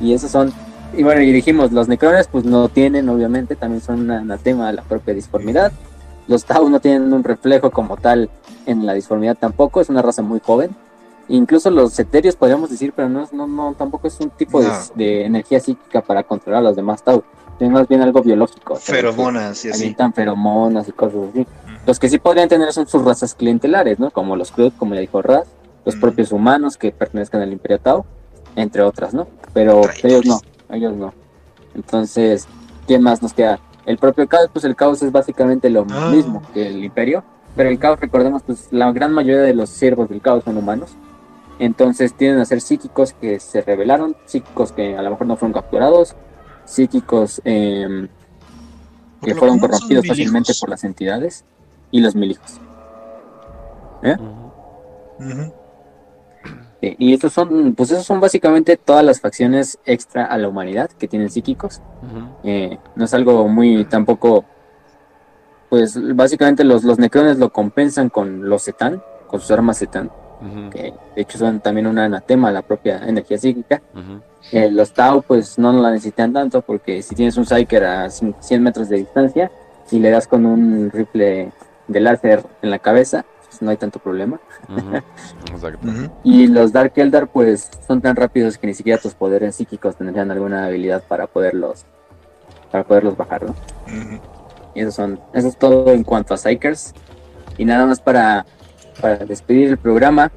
Y 0.00 0.14
esos 0.14 0.32
son 0.32 0.52
y 0.94 1.02
bueno, 1.02 1.22
y 1.22 1.32
dijimos, 1.32 1.72
los 1.72 1.88
necrones 1.88 2.28
pues 2.28 2.44
no 2.44 2.68
tienen, 2.68 3.08
obviamente, 3.08 3.56
también 3.56 3.80
son 3.80 4.00
un 4.00 4.10
anatema 4.10 4.68
a 4.68 4.72
la 4.72 4.82
propia 4.82 5.14
disformidad. 5.14 5.72
Los 6.28 6.44
Tau 6.44 6.68
no 6.68 6.80
tienen 6.80 7.12
un 7.12 7.24
reflejo 7.24 7.70
como 7.70 7.96
tal 7.96 8.30
en 8.66 8.86
la 8.86 8.94
disformidad 8.94 9.36
tampoco, 9.38 9.80
es 9.80 9.88
una 9.88 10.02
raza 10.02 10.22
muy 10.22 10.40
joven. 10.40 10.74
Incluso 11.28 11.70
los 11.70 11.98
eterios 11.98 12.36
podríamos 12.36 12.70
decir, 12.70 12.92
pero 12.94 13.08
no, 13.08 13.26
no, 13.32 13.46
no 13.46 13.74
tampoco 13.74 14.08
es 14.08 14.18
un 14.20 14.30
tipo 14.30 14.62
de, 14.94 15.24
energía 15.24 15.60
psíquica 15.60 16.02
para 16.02 16.22
controlar 16.22 16.60
a 16.60 16.64
los 16.64 16.76
demás 16.76 17.02
Tau. 17.02 17.22
Es 17.60 17.70
más 17.70 17.86
bien 17.86 18.02
algo 18.02 18.22
biológico. 18.22 18.74
Feromonas 18.76 19.64
y 19.64 19.70
así. 19.70 19.96
feromonas 20.14 20.88
y 20.88 20.92
cosas 20.92 21.20
así. 21.30 21.46
Los 21.86 21.98
que 21.98 22.08
sí 22.08 22.18
podrían 22.18 22.48
tener 22.48 22.72
son 22.72 22.88
sus 22.88 23.04
razas 23.04 23.34
clientelares, 23.34 23.98
¿no? 23.98 24.10
Como 24.10 24.36
los 24.36 24.50
Krut, 24.50 24.76
como 24.76 24.94
le 24.94 25.00
dijo 25.02 25.22
Raz, 25.22 25.46
los 25.84 25.96
propios 25.96 26.32
humanos 26.32 26.76
que 26.76 26.90
pertenezcan 26.90 27.40
al 27.40 27.52
Imperio 27.52 27.78
Tau, 27.78 28.04
entre 28.56 28.82
otras, 28.82 29.14
¿no? 29.14 29.28
Pero 29.52 29.82
ellos 30.02 30.24
no 30.24 30.40
ellos 30.72 30.94
no. 30.94 31.12
Entonces, 31.74 32.46
¿quién 32.86 33.02
más 33.02 33.22
nos 33.22 33.32
queda? 33.32 33.60
El 33.86 33.98
propio 33.98 34.28
caos, 34.28 34.48
pues 34.52 34.64
el 34.64 34.76
caos 34.76 35.02
es 35.02 35.12
básicamente 35.12 35.70
lo 35.70 35.86
ah. 35.90 36.10
mismo 36.10 36.42
que 36.54 36.68
el 36.68 36.84
imperio, 36.84 37.24
pero 37.56 37.68
el 37.68 37.78
caos, 37.78 38.00
recordemos, 38.00 38.42
pues 38.42 38.68
la 38.70 38.90
gran 38.92 39.12
mayoría 39.12 39.42
de 39.42 39.54
los 39.54 39.70
siervos 39.70 40.08
del 40.08 40.20
caos 40.20 40.44
son 40.44 40.56
humanos. 40.56 40.94
Entonces 41.58 42.14
tienen 42.14 42.40
a 42.40 42.44
ser 42.44 42.60
psíquicos 42.60 43.12
que 43.12 43.38
se 43.38 43.60
rebelaron, 43.60 44.16
psíquicos 44.24 44.72
que 44.72 44.96
a 44.96 45.02
lo 45.02 45.10
mejor 45.10 45.26
no 45.26 45.36
fueron 45.36 45.52
capturados, 45.52 46.16
psíquicos 46.64 47.40
em, 47.44 48.08
que 49.22 49.34
fueron 49.34 49.58
corrompidos 49.58 50.06
fácilmente 50.06 50.52
por 50.58 50.68
las 50.68 50.84
entidades 50.84 51.44
y 51.90 52.00
los 52.00 52.14
milijos. 52.14 52.60
¿Eh? 54.02 54.16
Y 56.82 57.14
estos 57.14 57.32
son, 57.32 57.74
pues 57.74 57.92
esos 57.92 58.04
son 58.04 58.18
básicamente 58.18 58.76
todas 58.76 59.04
las 59.04 59.20
facciones 59.20 59.78
extra 59.86 60.24
a 60.24 60.36
la 60.36 60.48
humanidad 60.48 60.90
que 60.90 61.06
tienen 61.06 61.30
psíquicos. 61.30 61.80
Eh, 62.42 62.76
no 62.96 63.04
es 63.04 63.14
algo 63.14 63.46
muy 63.46 63.84
tampoco, 63.84 64.44
pues 65.70 65.96
básicamente 66.16 66.64
los, 66.64 66.82
los 66.82 66.98
necrones 66.98 67.38
lo 67.38 67.52
compensan 67.52 68.08
con 68.08 68.48
los 68.48 68.64
Zetan, 68.64 69.00
con 69.28 69.40
sus 69.40 69.52
armas 69.52 69.78
Zetan, 69.78 70.10
que 70.72 70.92
de 71.14 71.22
hecho 71.22 71.38
son 71.38 71.60
también 71.60 71.86
un 71.86 72.00
anatema 72.00 72.48
a 72.48 72.52
la 72.52 72.62
propia 72.62 73.06
energía 73.06 73.38
psíquica. 73.38 73.80
Eh, 74.50 74.68
los 74.68 74.92
Tau 74.92 75.22
pues 75.22 75.60
no 75.60 75.72
la 75.72 75.92
necesitan 75.92 76.32
tanto 76.32 76.62
porque 76.62 77.00
si 77.02 77.14
tienes 77.14 77.36
un 77.36 77.46
Psyker 77.46 77.84
a 77.84 78.10
100 78.10 78.34
metros 78.60 78.88
de 78.88 78.96
distancia 78.96 79.52
y 79.92 80.00
le 80.00 80.10
das 80.10 80.26
con 80.26 80.46
un 80.46 80.90
rifle 80.90 81.52
de 81.86 82.00
láser 82.00 82.42
en 82.60 82.70
la 82.70 82.80
cabeza, 82.80 83.24
no 83.62 83.70
hay 83.70 83.76
tanto 83.76 83.98
problema. 83.98 84.40
Y 86.24 86.46
los 86.48 86.72
Dark 86.72 86.92
Eldar, 86.96 87.28
pues 87.28 87.70
son 87.86 88.00
tan 88.00 88.16
rápidos 88.16 88.58
que 88.58 88.66
ni 88.66 88.74
siquiera 88.74 89.00
tus 89.00 89.14
poderes 89.14 89.56
psíquicos 89.56 89.96
tendrían 89.96 90.30
alguna 90.30 90.66
habilidad 90.66 91.02
para 91.06 91.26
poderlos 91.26 91.84
para 92.70 92.84
poderlos 92.84 93.16
bajar, 93.16 93.44
¿no? 93.44 93.54
Y 94.74 94.80
eso 94.80 94.90
son, 94.90 95.20
eso 95.34 95.48
es 95.48 95.58
todo 95.58 95.92
en 95.92 96.04
cuanto 96.04 96.32
a 96.32 96.38
Psychers. 96.38 96.94
Y 97.58 97.66
nada 97.66 97.84
más 97.84 98.00
para, 98.00 98.46
para 99.00 99.18
despedir 99.18 99.68
el 99.68 99.76
programa, 99.76 100.32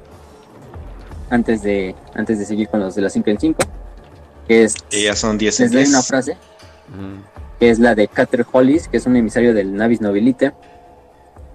antes 1.30 1.62
de, 1.62 1.94
antes 2.14 2.38
de 2.38 2.44
seguir 2.44 2.68
con 2.68 2.80
los 2.80 2.94
de 2.94 3.02
las 3.02 3.12
5 3.12 3.30
en 3.30 3.40
5, 3.40 3.58
que 4.46 4.64
es. 4.64 4.74
ya 4.90 5.16
son 5.16 5.38
10 5.38 5.60
en 5.60 5.74
Les 5.74 5.88
una 5.88 6.02
frase, 6.02 6.36
que 7.58 7.70
es 7.70 7.78
la 7.78 7.94
de 7.94 8.08
Cater 8.08 8.44
Hollis, 8.50 8.88
que 8.88 8.98
es 8.98 9.06
un 9.06 9.16
emisario 9.16 9.54
del 9.54 9.74
Navis 9.74 10.00
Nobilite, 10.00 10.52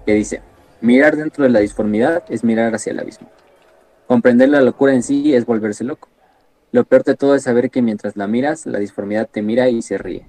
que 0.04 0.14
dice: 0.14 0.42
Mirar 0.82 1.16
dentro 1.16 1.44
de 1.44 1.50
la 1.50 1.60
disformidad 1.60 2.24
es 2.28 2.42
mirar 2.42 2.74
hacia 2.74 2.90
el 2.90 2.98
abismo. 2.98 3.30
Comprender 4.08 4.48
la 4.48 4.60
locura 4.60 4.92
en 4.92 5.04
sí 5.04 5.32
es 5.32 5.46
volverse 5.46 5.84
loco. 5.84 6.08
Lo 6.72 6.82
peor 6.84 7.04
de 7.04 7.14
todo 7.14 7.36
es 7.36 7.44
saber 7.44 7.70
que 7.70 7.82
mientras 7.82 8.16
la 8.16 8.26
miras, 8.26 8.66
la 8.66 8.80
disformidad 8.80 9.28
te 9.30 9.42
mira 9.42 9.68
y 9.68 9.80
se 9.80 9.96
ríe. 9.96 10.26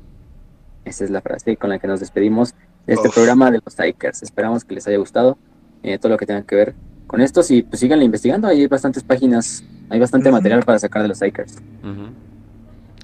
Esa 0.85 1.05
es 1.05 1.09
la 1.09 1.21
frase 1.21 1.57
con 1.57 1.71
la 1.71 1.79
que 1.79 1.87
nos 1.87 1.99
despedimos 1.99 2.53
de 2.85 2.93
este 2.93 3.09
programa 3.09 3.49
de 3.49 3.61
los 3.65 3.73
Psychers. 3.73 4.21
Esperamos 4.21 4.63
que 4.63 4.75
les 4.75 4.85
haya 4.87 4.97
gustado 4.97 5.39
eh, 5.81 5.97
todo 5.97 6.11
lo 6.11 6.17
que 6.17 6.27
tenga 6.27 6.43
que 6.43 6.55
ver 6.55 6.75
con 7.07 7.19
esto. 7.19 7.41
Y 7.49 7.63
pues 7.63 7.79
síganle 7.79 8.05
investigando, 8.05 8.47
hay 8.47 8.67
bastantes 8.67 9.03
páginas, 9.03 9.63
hay 9.89 9.99
bastante 9.99 10.31
material 10.31 10.61
para 10.63 10.77
sacar 10.77 11.01
de 11.01 11.07
los 11.07 11.17
Psychers. 11.17 11.57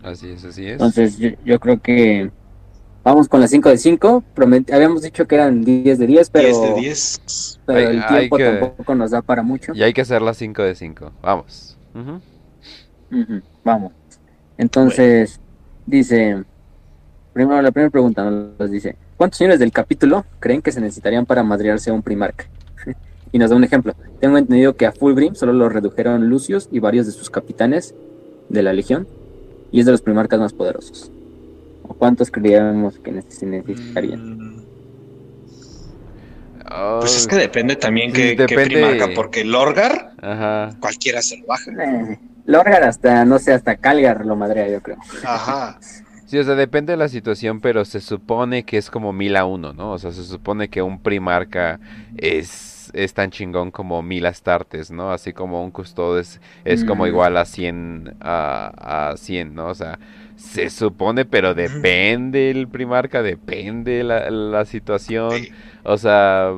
Así 0.03 0.29
es, 0.29 0.45
así 0.45 0.67
es. 0.67 0.73
Entonces 0.73 1.17
yo 1.17 1.59
creo 1.59 1.81
que 1.81 2.29
Vamos 3.09 3.27
con 3.27 3.41
las 3.41 3.49
5 3.49 3.69
de 3.69 3.77
5. 3.79 4.23
Habíamos 4.71 5.01
dicho 5.01 5.27
que 5.27 5.33
eran 5.33 5.63
10 5.63 5.97
de 5.97 6.05
10, 6.05 6.29
pero, 6.29 6.47
10 6.47 6.61
de 6.61 6.73
10. 6.79 7.59
pero 7.65 7.89
el 7.89 8.05
tiempo 8.05 8.37
tampoco 8.37 8.93
nos 8.93 9.09
da 9.09 9.23
para 9.23 9.41
mucho. 9.41 9.73
Y 9.73 9.81
hay 9.81 9.93
que 9.93 10.01
hacer 10.01 10.21
las 10.21 10.37
5 10.37 10.61
de 10.61 10.75
5. 10.75 11.11
Vamos. 11.19 11.75
Vamos. 13.63 13.93
Entonces, 14.59 15.39
dice, 15.87 16.43
primero 17.33 17.59
la 17.63 17.71
primera 17.71 17.89
pregunta 17.89 18.29
nos 18.29 18.69
dice, 18.69 18.95
¿cuántos 19.17 19.39
señores 19.39 19.59
del 19.59 19.71
capítulo 19.71 20.23
creen 20.39 20.61
que 20.61 20.71
se 20.71 20.79
necesitarían 20.79 21.25
para 21.25 21.41
madrearse 21.41 21.89
a 21.89 21.93
un 21.93 22.03
primarca? 22.03 22.45
y 23.31 23.39
nos 23.39 23.49
da 23.49 23.55
un 23.55 23.63
ejemplo. 23.63 23.95
Tengo 24.19 24.37
entendido 24.37 24.75
que 24.75 24.85
a 24.85 24.91
Fulgrim 24.91 25.33
solo 25.33 25.53
lo 25.53 25.67
redujeron 25.67 26.29
Lucius 26.29 26.69
y 26.71 26.77
varios 26.77 27.07
de 27.07 27.13
sus 27.13 27.31
capitanes 27.31 27.95
de 28.49 28.61
la 28.61 28.71
legión, 28.71 29.07
y 29.71 29.79
es 29.79 29.87
de 29.87 29.93
los 29.93 30.03
primarcas 30.03 30.39
más 30.39 30.53
poderosos 30.53 31.11
cuántos 31.97 32.31
creíamos 32.31 32.99
que 32.99 33.11
necesitarían? 33.11 34.37
Mm. 34.37 34.61
pues 36.99 37.17
es 37.17 37.27
que 37.27 37.35
depende 37.35 37.75
también 37.75 38.13
que, 38.13 38.35
depende... 38.35 39.11
porque 39.15 39.43
Lorgar, 39.43 40.13
cualquiera 40.79 41.21
se 41.21 41.37
lo 41.37 41.47
baja. 41.47 41.71
Eh, 41.71 42.19
Lorgar 42.45 42.83
hasta, 42.83 43.25
no 43.25 43.39
sé, 43.39 43.53
hasta 43.53 43.75
Calgar 43.75 44.25
lo 44.25 44.35
madrea, 44.35 44.67
yo 44.69 44.81
creo. 44.81 44.97
Ajá. 45.23 45.79
Sí, 46.25 46.37
o 46.37 46.43
sea, 46.43 46.55
depende 46.55 46.93
de 46.93 46.97
la 46.97 47.07
situación, 47.07 47.59
pero 47.59 47.85
se 47.85 48.01
supone 48.01 48.63
que 48.63 48.77
es 48.77 48.91
como 48.91 49.13
mil 49.13 49.35
a 49.35 49.45
uno, 49.45 49.73
¿no? 49.73 49.93
O 49.93 49.97
sea, 49.97 50.11
se 50.11 50.23
supone 50.23 50.69
que 50.69 50.81
un 50.81 51.01
primarca 51.01 51.79
es 52.17 52.79
es, 52.93 53.13
tan 53.13 53.31
chingón 53.31 53.71
como 53.71 54.01
mil 54.01 54.25
astartes, 54.25 54.91
¿no? 54.91 55.11
Así 55.11 55.33
como 55.33 55.63
un 55.63 55.71
custodes 55.71 56.39
es, 56.63 56.81
es 56.81 56.85
como 56.85 57.05
Mm. 57.05 57.07
igual 57.07 57.37
a 57.37 57.45
100, 57.45 58.15
a, 58.19 59.09
a 59.11 59.17
100, 59.17 59.53
¿no? 59.53 59.67
O 59.67 59.75
sea, 59.75 59.99
se 60.39 60.69
supone, 60.69 61.25
pero 61.25 61.53
depende 61.53 62.49
el 62.49 62.67
primarca, 62.67 63.21
depende 63.21 64.03
la, 64.03 64.29
la 64.31 64.65
situación. 64.65 65.31
O 65.83 65.97
sea, 65.97 66.53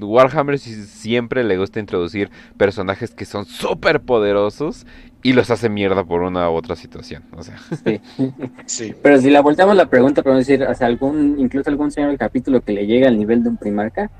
Warhammer 0.00 0.58
siempre 0.58 1.42
le 1.44 1.56
gusta 1.56 1.80
introducir 1.80 2.30
personajes 2.56 3.14
que 3.14 3.24
son 3.24 3.44
súper 3.46 4.00
poderosos 4.02 4.86
y 5.22 5.32
los 5.32 5.50
hace 5.50 5.68
mierda 5.68 6.04
por 6.04 6.22
una 6.22 6.50
u 6.50 6.54
otra 6.54 6.76
situación. 6.76 7.22
O 7.36 7.42
sea, 7.42 7.56
Sí. 7.84 8.00
Sí. 8.66 8.94
Pero 9.02 9.20
si 9.20 9.30
la 9.30 9.40
volteamos 9.40 9.76
la 9.76 9.86
pregunta, 9.86 10.22
podemos 10.22 10.46
decir, 10.46 10.62
o 10.64 10.74
sea, 10.74 10.86
algún, 10.86 11.36
incluso 11.38 11.70
algún 11.70 11.90
señor 11.90 12.10
del 12.10 12.18
capítulo 12.18 12.60
que 12.60 12.72
le 12.72 12.86
llegue 12.86 13.06
al 13.06 13.18
nivel 13.18 13.42
de 13.42 13.48
un 13.50 13.56
primarca, 13.56 14.10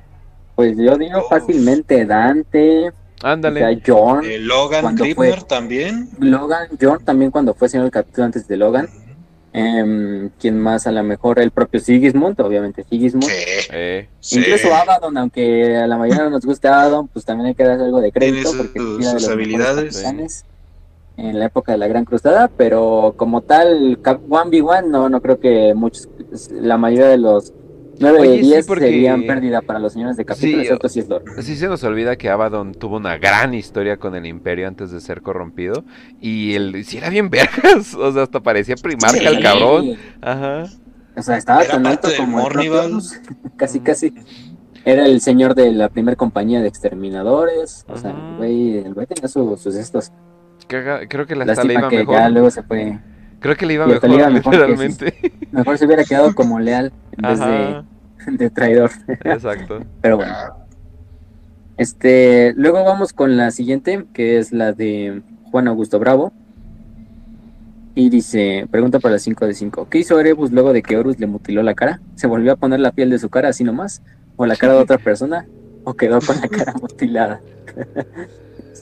pues 0.55 0.77
yo 0.77 0.97
digo 0.97 1.19
Uf. 1.19 1.29
fácilmente 1.29 2.05
Dante, 2.07 2.89
o 2.89 2.93
sea, 2.93 3.33
ándale. 3.33 3.83
Jorn, 3.87 4.25
Eh, 4.25 4.39
Logan 4.39 4.97
también. 5.49 6.09
Logan, 6.19 6.69
Jorn 6.81 7.05
también 7.05 7.31
cuando 7.31 7.55
fue 7.55 7.69
señor 7.69 7.85
del 7.85 7.93
capítulo 7.93 8.25
antes 8.27 8.47
de 8.49 8.57
Logan, 8.57 8.89
Em, 9.55 10.31
¿Quién 10.41 10.59
más? 10.59 10.87
A 10.87 10.93
lo 10.93 11.03
mejor 11.03 11.39
el 11.39 11.51
propio 11.51 11.79
Sigismund, 11.79 12.41
obviamente 12.41 12.85
Sigismund. 12.89 13.25
Sí. 13.25 13.33
Eh, 13.71 14.09
sí. 14.21 14.39
Incluso 14.39 14.75
Abaddon, 14.75 15.17
aunque 15.19 15.77
a 15.77 15.87
la 15.87 15.99
mayoría 15.99 16.25
no 16.25 16.31
nos 16.31 16.45
guste 16.47 16.69
Abaddon, 16.69 17.09
pues 17.09 17.25
también 17.25 17.49
hay 17.49 17.55
que 17.55 17.65
darle 17.65 17.85
algo 17.85 18.01
de 18.01 18.13
crédito 18.13 18.51
Tiene 18.51 18.65
porque 18.65 18.79
sus- 18.79 19.07
sus 19.23 19.29
habilidades. 19.29 20.05
en 21.19 21.39
la 21.39 21.45
época 21.47 21.73
de 21.73 21.79
la 21.79 21.87
Gran 21.89 22.07
Cruzada, 22.07 22.49
pero 22.57 23.13
como 23.19 23.43
tal, 23.43 23.99
Cap 24.01 24.21
1v1 24.27 24.89
no, 24.89 25.11
no 25.11 25.21
creo 25.21 25.39
que 25.39 25.75
muchos, 25.75 26.09
la 26.51 26.79
mayoría 26.79 27.09
de 27.09 27.19
los 27.19 27.53
9 28.01 28.19
Oye, 28.21 28.31
de 28.31 28.37
sí, 28.39 28.43
10 28.43 28.67
porque- 28.67 28.85
serían 28.87 29.23
pérdida 29.27 29.61
para 29.63 29.79
los 29.79 29.93
señores 29.93 30.17
de 30.17 30.25
capítulo, 30.25 30.53
Sí, 30.55 30.61
excepto 30.61 30.89
si 30.89 31.01
es 31.01 31.09
Lord. 31.09 31.25
Sí 31.43 31.57
se 31.57 31.69
nos 31.69 31.85
olvida 31.85 32.17
que 32.17 32.29
Abaddon 32.31 32.73
tuvo 32.75 32.97
una 32.97 33.19
gran 33.19 33.55
historia 33.55 33.97
con 33.99 34.15
el 34.15 34.27
Imperio 34.27 34.67
antes 34.67 34.91
de 34.91 35.01
ser 35.01 35.23
corrompido. 35.23 35.85
Y 36.21 36.55
él 36.55 36.85
sí 36.85 36.99
era 36.99 37.11
bien 37.11 37.29
vergas. 37.31 37.95
O 37.95 38.13
sea, 38.13 38.23
hasta 38.25 38.41
parecía 38.41 38.75
primarca 38.77 39.19
Sí. 39.19 39.25
el 39.27 39.43
cabrón. 39.43 39.97
Ajá. 40.21 40.65
O 41.17 41.23
sea, 41.23 41.37
estaba 41.37 41.63
Era 41.63 41.73
tan 41.73 41.87
alto 41.87 42.09
como 42.17 42.49
el 42.49 43.01
casi, 43.57 43.81
casi. 43.81 44.15
Era 44.85 45.05
el 45.07 45.21
señor 45.21 45.55
de 45.55 45.71
la 45.73 45.89
primera 45.91 46.17
compañía 46.17 46.61
de 46.61 46.69
exterminadores. 46.69 47.85
O 47.89 47.97
sea, 47.99 48.11
el 48.11 48.37
güey, 48.39 48.79
el 48.79 48.95
güey 48.95 49.07
tenía 49.07 49.29
su- 49.29 49.57
sus 49.57 49.75
estos. 49.77 50.11
Creo 50.67 51.27
que 51.27 51.37
la 51.37 51.45
Lástima 51.45 51.75
iba 51.75 51.89
que 51.89 51.99
mejor. 51.99 52.15
ya 52.17 52.29
luego 52.31 52.51
se 52.51 52.63
fue. 52.63 52.99
Creo 53.43 53.57
que 53.57 53.67
le 53.67 53.75
iba 53.75 53.87
mejor, 53.87 54.11
iba 54.11 54.31
mejor 54.31 54.53
que 54.53 54.59
literalmente. 54.59 55.33
Mejor 55.51 55.77
se 55.77 55.85
hubiera 55.85 56.05
quedado 56.05 56.35
como 56.35 56.61
leal 56.61 56.93
en 57.19 57.23
vez 57.23 58.39
de 58.39 58.51
traidor. 58.51 58.91
Exacto. 59.25 59.81
Pero 60.01 60.17
bueno. 60.17 60.33
Este, 61.77 62.55
luego 62.57 62.85
vamos 62.85 63.13
con 63.13 63.37
la 63.37 63.51
siguiente, 63.51 64.07
que 64.15 64.39
es 64.39 64.53
la 64.53 64.73
de 64.73 65.23
Juan 65.51 65.67
Augusto 65.67 65.99
Bravo. 65.99 66.33
Y 67.95 68.09
dice, 68.09 68.67
pregunta 68.71 69.01
para 69.01 69.15
las 69.15 69.23
5 69.23 69.45
de 69.47 69.55
5. 69.55 69.89
¿Qué 69.91 69.99
hizo 69.99 70.19
Erebus 70.19 70.53
luego 70.53 70.73
de 70.73 70.83
que 70.83 70.97
Horus 70.97 71.19
le 71.19 71.27
mutiló 71.27 71.63
la 71.63 71.75
cara? 71.75 72.01
¿Se 72.15 72.27
volvió 72.27 72.53
a 72.53 72.57
poner 72.57 72.81
la 72.81 72.93
piel 72.93 73.11
de 73.11 73.19
su 73.19 73.29
cara 73.29 73.49
así 73.49 73.65
nomás? 73.65 74.03
¿O 74.37 74.47
la 74.47 74.57
cara 74.57 74.75
de 74.75 74.81
otra 74.81 74.99
persona? 74.99 75.47
¿O 75.85 75.95
quedó 75.95 76.21
con 76.21 76.41
la 76.41 76.49
cara 76.49 76.75
mutilada? 76.81 77.41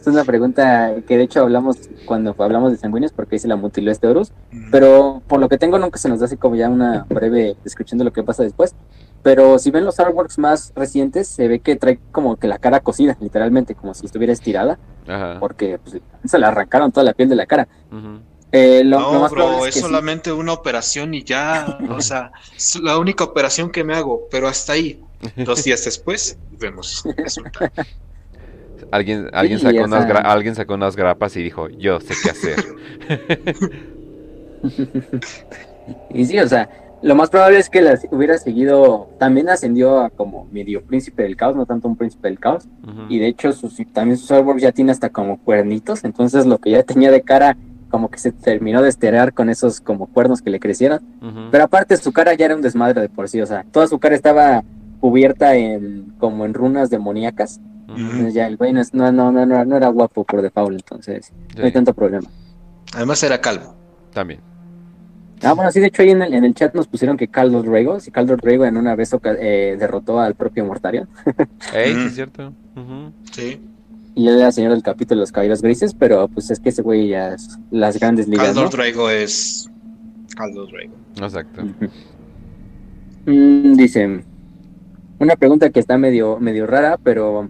Esta 0.00 0.08
es 0.08 0.14
una 0.16 0.24
pregunta 0.24 0.94
que 1.06 1.18
de 1.18 1.24
hecho 1.24 1.40
hablamos 1.42 1.76
cuando 2.06 2.34
hablamos 2.38 2.72
de 2.72 2.78
sanguíneos 2.78 3.12
porque 3.12 3.34
ahí 3.34 3.38
se 3.38 3.48
la 3.48 3.56
mutiló 3.56 3.92
este 3.92 4.06
Horus. 4.06 4.32
Pero 4.70 5.20
por 5.26 5.40
lo 5.40 5.48
que 5.50 5.58
tengo 5.58 5.78
nunca 5.78 5.98
se 5.98 6.08
nos 6.08 6.20
da 6.20 6.24
así 6.24 6.38
como 6.38 6.56
ya 6.56 6.70
una 6.70 7.04
breve 7.06 7.54
descripción 7.64 7.98
de 7.98 8.04
lo 8.06 8.12
que 8.12 8.22
pasa 8.22 8.42
después. 8.42 8.74
Pero 9.22 9.58
si 9.58 9.70
ven 9.70 9.84
los 9.84 10.00
artworks 10.00 10.38
más 10.38 10.72
recientes, 10.74 11.28
se 11.28 11.48
ve 11.48 11.60
que 11.60 11.76
trae 11.76 12.00
como 12.12 12.36
que 12.36 12.48
la 12.48 12.56
cara 12.58 12.80
cosida, 12.80 13.18
literalmente, 13.20 13.74
como 13.74 13.92
si 13.92 14.06
estuviera 14.06 14.32
estirada, 14.32 14.78
Ajá. 15.06 15.36
porque 15.38 15.78
pues, 15.78 16.00
se 16.24 16.38
le 16.38 16.46
arrancaron 16.46 16.90
toda 16.92 17.04
la 17.04 17.12
piel 17.12 17.28
de 17.28 17.36
la 17.36 17.44
cara. 17.44 17.68
Ujú. 17.92 18.20
Eh, 18.52 18.82
lo, 18.84 18.98
lo 19.00 19.12
No, 19.12 19.20
más 19.20 19.30
bro, 19.30 19.50
es 19.58 19.58
es 19.58 19.64
que 19.66 19.72
sí. 19.72 19.86
solamente 19.86 20.32
una 20.32 20.54
operación 20.54 21.12
y 21.12 21.22
ya, 21.24 21.78
o 21.90 22.00
sea, 22.00 22.32
es 22.56 22.80
la 22.80 22.96
única 22.96 23.22
operación 23.22 23.68
que 23.70 23.84
me 23.84 23.94
hago, 23.94 24.22
pero 24.30 24.48
hasta 24.48 24.72
ahí. 24.72 25.04
Dos 25.36 25.62
días 25.62 25.84
después 25.84 26.38
vemos 26.58 27.04
el 27.04 27.14
resultado. 27.18 27.70
Alguien, 28.90 29.28
alguien, 29.32 29.58
Sí, 29.58 29.66
sacó 29.66 29.84
unas 29.84 30.10
alguien 30.24 30.54
sacó 30.54 30.74
unas 30.74 30.96
grapas 30.96 31.36
y 31.36 31.42
dijo, 31.42 31.68
yo 31.68 32.00
sé 32.00 32.14
qué 32.22 32.30
hacer. 32.30 32.56
Y 36.10 36.24
sí, 36.24 36.38
o 36.38 36.46
sea, 36.46 36.68
lo 37.02 37.14
más 37.14 37.30
probable 37.30 37.58
es 37.58 37.70
que 37.70 37.80
las 37.80 38.06
hubiera 38.10 38.36
seguido, 38.38 39.08
también 39.18 39.48
ascendió 39.48 40.00
a 40.00 40.10
como 40.10 40.46
medio 40.52 40.82
príncipe 40.82 41.22
del 41.22 41.36
caos, 41.36 41.56
no 41.56 41.66
tanto 41.66 41.88
un 41.88 41.96
príncipe 41.96 42.28
del 42.28 42.38
caos. 42.38 42.68
Y 43.08 43.18
de 43.18 43.26
hecho 43.26 43.52
sus, 43.52 43.76
también 43.92 44.18
sus 44.18 44.30
artworks 44.30 44.62
ya 44.62 44.72
tiene 44.72 44.92
hasta 44.92 45.08
como 45.08 45.38
cuernitos, 45.38 46.04
entonces 46.04 46.46
lo 46.46 46.58
que 46.58 46.70
ya 46.70 46.82
tenía 46.82 47.10
de 47.10 47.22
cara 47.22 47.56
como 47.90 48.08
que 48.08 48.18
se 48.18 48.30
terminó 48.30 48.82
de 48.82 48.88
esterar 48.88 49.32
con 49.32 49.48
esos 49.48 49.80
como 49.80 50.06
cuernos 50.06 50.42
que 50.42 50.50
le 50.50 50.60
crecieron. 50.60 51.00
Pero 51.50 51.64
aparte 51.64 51.96
su 51.96 52.12
cara 52.12 52.34
ya 52.34 52.44
era 52.44 52.54
un 52.54 52.62
desmadre 52.62 53.00
de 53.00 53.08
por 53.08 53.28
sí, 53.28 53.40
o 53.40 53.46
sea, 53.46 53.64
toda 53.72 53.86
su 53.86 53.98
cara 53.98 54.14
estaba 54.14 54.62
cubierta 55.00 55.56
en 55.56 56.12
como 56.18 56.44
en 56.44 56.54
runas 56.54 56.90
demoníacas. 56.90 57.60
Entonces 57.96 58.34
ya 58.34 58.46
el 58.46 58.56
güey 58.56 58.72
no, 58.72 58.80
es- 58.80 58.94
no, 58.94 59.10
no, 59.12 59.30
no, 59.32 59.44
no, 59.46 59.64
no 59.64 59.76
era 59.76 59.88
guapo 59.88 60.24
por 60.24 60.42
default, 60.42 60.72
entonces 60.80 61.32
no 61.56 61.64
hay 61.64 61.72
tanto 61.72 61.92
problema. 61.94 62.28
Además 62.94 63.22
era 63.22 63.40
calvo. 63.40 63.74
también. 64.12 64.40
Ah, 65.42 65.54
bueno, 65.54 65.72
sí, 65.72 65.80
de 65.80 65.86
hecho 65.86 66.02
ahí 66.02 66.10
en 66.10 66.20
el, 66.20 66.34
en 66.34 66.44
el 66.44 66.52
chat 66.54 66.74
nos 66.74 66.86
pusieron 66.86 67.16
que 67.16 67.28
Carlos 67.28 67.64
Rego, 67.64 67.98
si 67.98 68.10
Carlos 68.10 68.38
Rego 68.42 68.66
en 68.66 68.76
una 68.76 68.94
vez 68.94 69.10
eh, 69.24 69.74
derrotó 69.78 70.20
al 70.20 70.34
propio 70.34 70.66
Mortarion, 70.66 71.08
Ey, 71.74 71.94
sí 71.94 72.00
es 72.08 72.14
cierto. 72.14 72.52
Sí. 73.32 73.58
y 74.14 74.28
él 74.28 74.38
era 74.38 74.52
señor 74.52 74.72
del 74.72 74.82
capítulo 74.82 75.20
de 75.20 75.22
los 75.22 75.32
Caballeros 75.32 75.62
Grises, 75.62 75.94
pero 75.94 76.28
pues 76.28 76.50
es 76.50 76.60
que 76.60 76.68
ese 76.68 76.82
güey 76.82 77.08
ya 77.08 77.28
es 77.34 77.58
las 77.70 77.98
grandes 77.98 78.28
ligas, 78.28 78.46
Caldor 78.48 78.64
¿no? 78.64 78.70
Drago 78.70 79.08
es. 79.08 79.70
Caldor 80.36 80.68
Drago. 80.70 80.92
Exacto. 81.22 81.62
Mm, 83.26 83.74
dice, 83.74 84.24
una 85.18 85.36
pregunta 85.36 85.70
que 85.70 85.80
está 85.80 85.98
medio, 85.98 86.38
medio 86.38 86.66
rara, 86.66 86.98
pero 87.02 87.48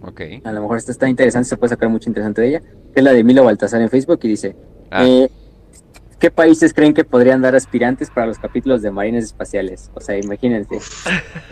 Ok. 0.00 0.20
a 0.44 0.52
lo 0.52 0.60
mejor 0.62 0.78
esta 0.78 0.92
está 0.92 1.08
interesante, 1.08 1.48
se 1.48 1.56
puede 1.56 1.70
sacar 1.70 1.88
mucho 1.88 2.08
interesante 2.10 2.40
de 2.42 2.48
ella, 2.48 2.62
es 2.94 3.02
la 3.04 3.12
de 3.12 3.24
Milo 3.24 3.44
Baltasar 3.44 3.80
en 3.80 3.90
Facebook 3.90 4.20
y 4.22 4.28
dice, 4.28 4.54
Ah, 4.90 5.04
eh, 5.04 5.28
¿qué 6.18 6.30
países 6.30 6.72
creen 6.72 6.94
que 6.94 7.04
podrían 7.04 7.42
dar 7.42 7.54
aspirantes 7.54 8.10
para 8.10 8.26
los 8.26 8.38
capítulos 8.38 8.82
de 8.82 8.90
Marines 8.90 9.24
Espaciales? 9.24 9.90
O 9.94 10.00
sea, 10.00 10.16
imagínense. 10.18 10.78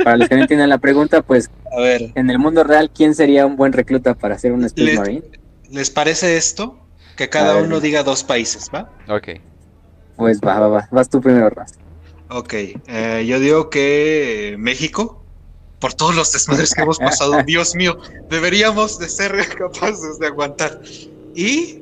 Para 0.02 0.16
los 0.16 0.28
que 0.28 0.34
no 0.36 0.42
entiendan 0.42 0.68
la 0.70 0.78
pregunta, 0.78 1.22
pues 1.22 1.50
A 1.72 1.80
ver, 1.80 2.12
en 2.14 2.30
el 2.30 2.38
mundo 2.38 2.64
real, 2.64 2.90
¿quién 2.94 3.14
sería 3.14 3.46
un 3.46 3.56
buen 3.56 3.72
recluta 3.72 4.14
para 4.14 4.38
ser 4.38 4.52
un 4.52 4.64
Space 4.64 4.84
Le- 4.84 4.96
Marine? 4.96 5.22
¿les 5.70 5.90
parece 5.90 6.36
esto? 6.36 6.78
Que 7.16 7.28
cada 7.28 7.54
ver. 7.54 7.64
uno 7.66 7.80
diga 7.80 8.02
dos 8.02 8.24
países, 8.24 8.70
¿va? 8.74 8.90
ok. 9.08 9.28
Pues 10.16 10.40
va, 10.40 10.60
va, 10.60 10.68
va, 10.68 10.88
vas 10.90 11.08
tú 11.08 11.20
primero, 11.20 11.50
Raz. 11.50 11.72
Ok, 12.30 12.54
eh, 12.54 13.24
yo 13.26 13.38
digo 13.38 13.70
que 13.70 14.56
México, 14.58 15.23
por 15.84 15.92
todos 15.92 16.14
los 16.16 16.32
desmadres 16.32 16.72
que 16.72 16.80
hemos 16.80 16.98
pasado, 16.98 17.42
Dios 17.46 17.74
mío, 17.74 17.98
deberíamos 18.30 18.98
de 18.98 19.06
ser 19.06 19.32
capaces 19.58 20.18
de 20.18 20.28
aguantar. 20.28 20.80
Y 21.34 21.78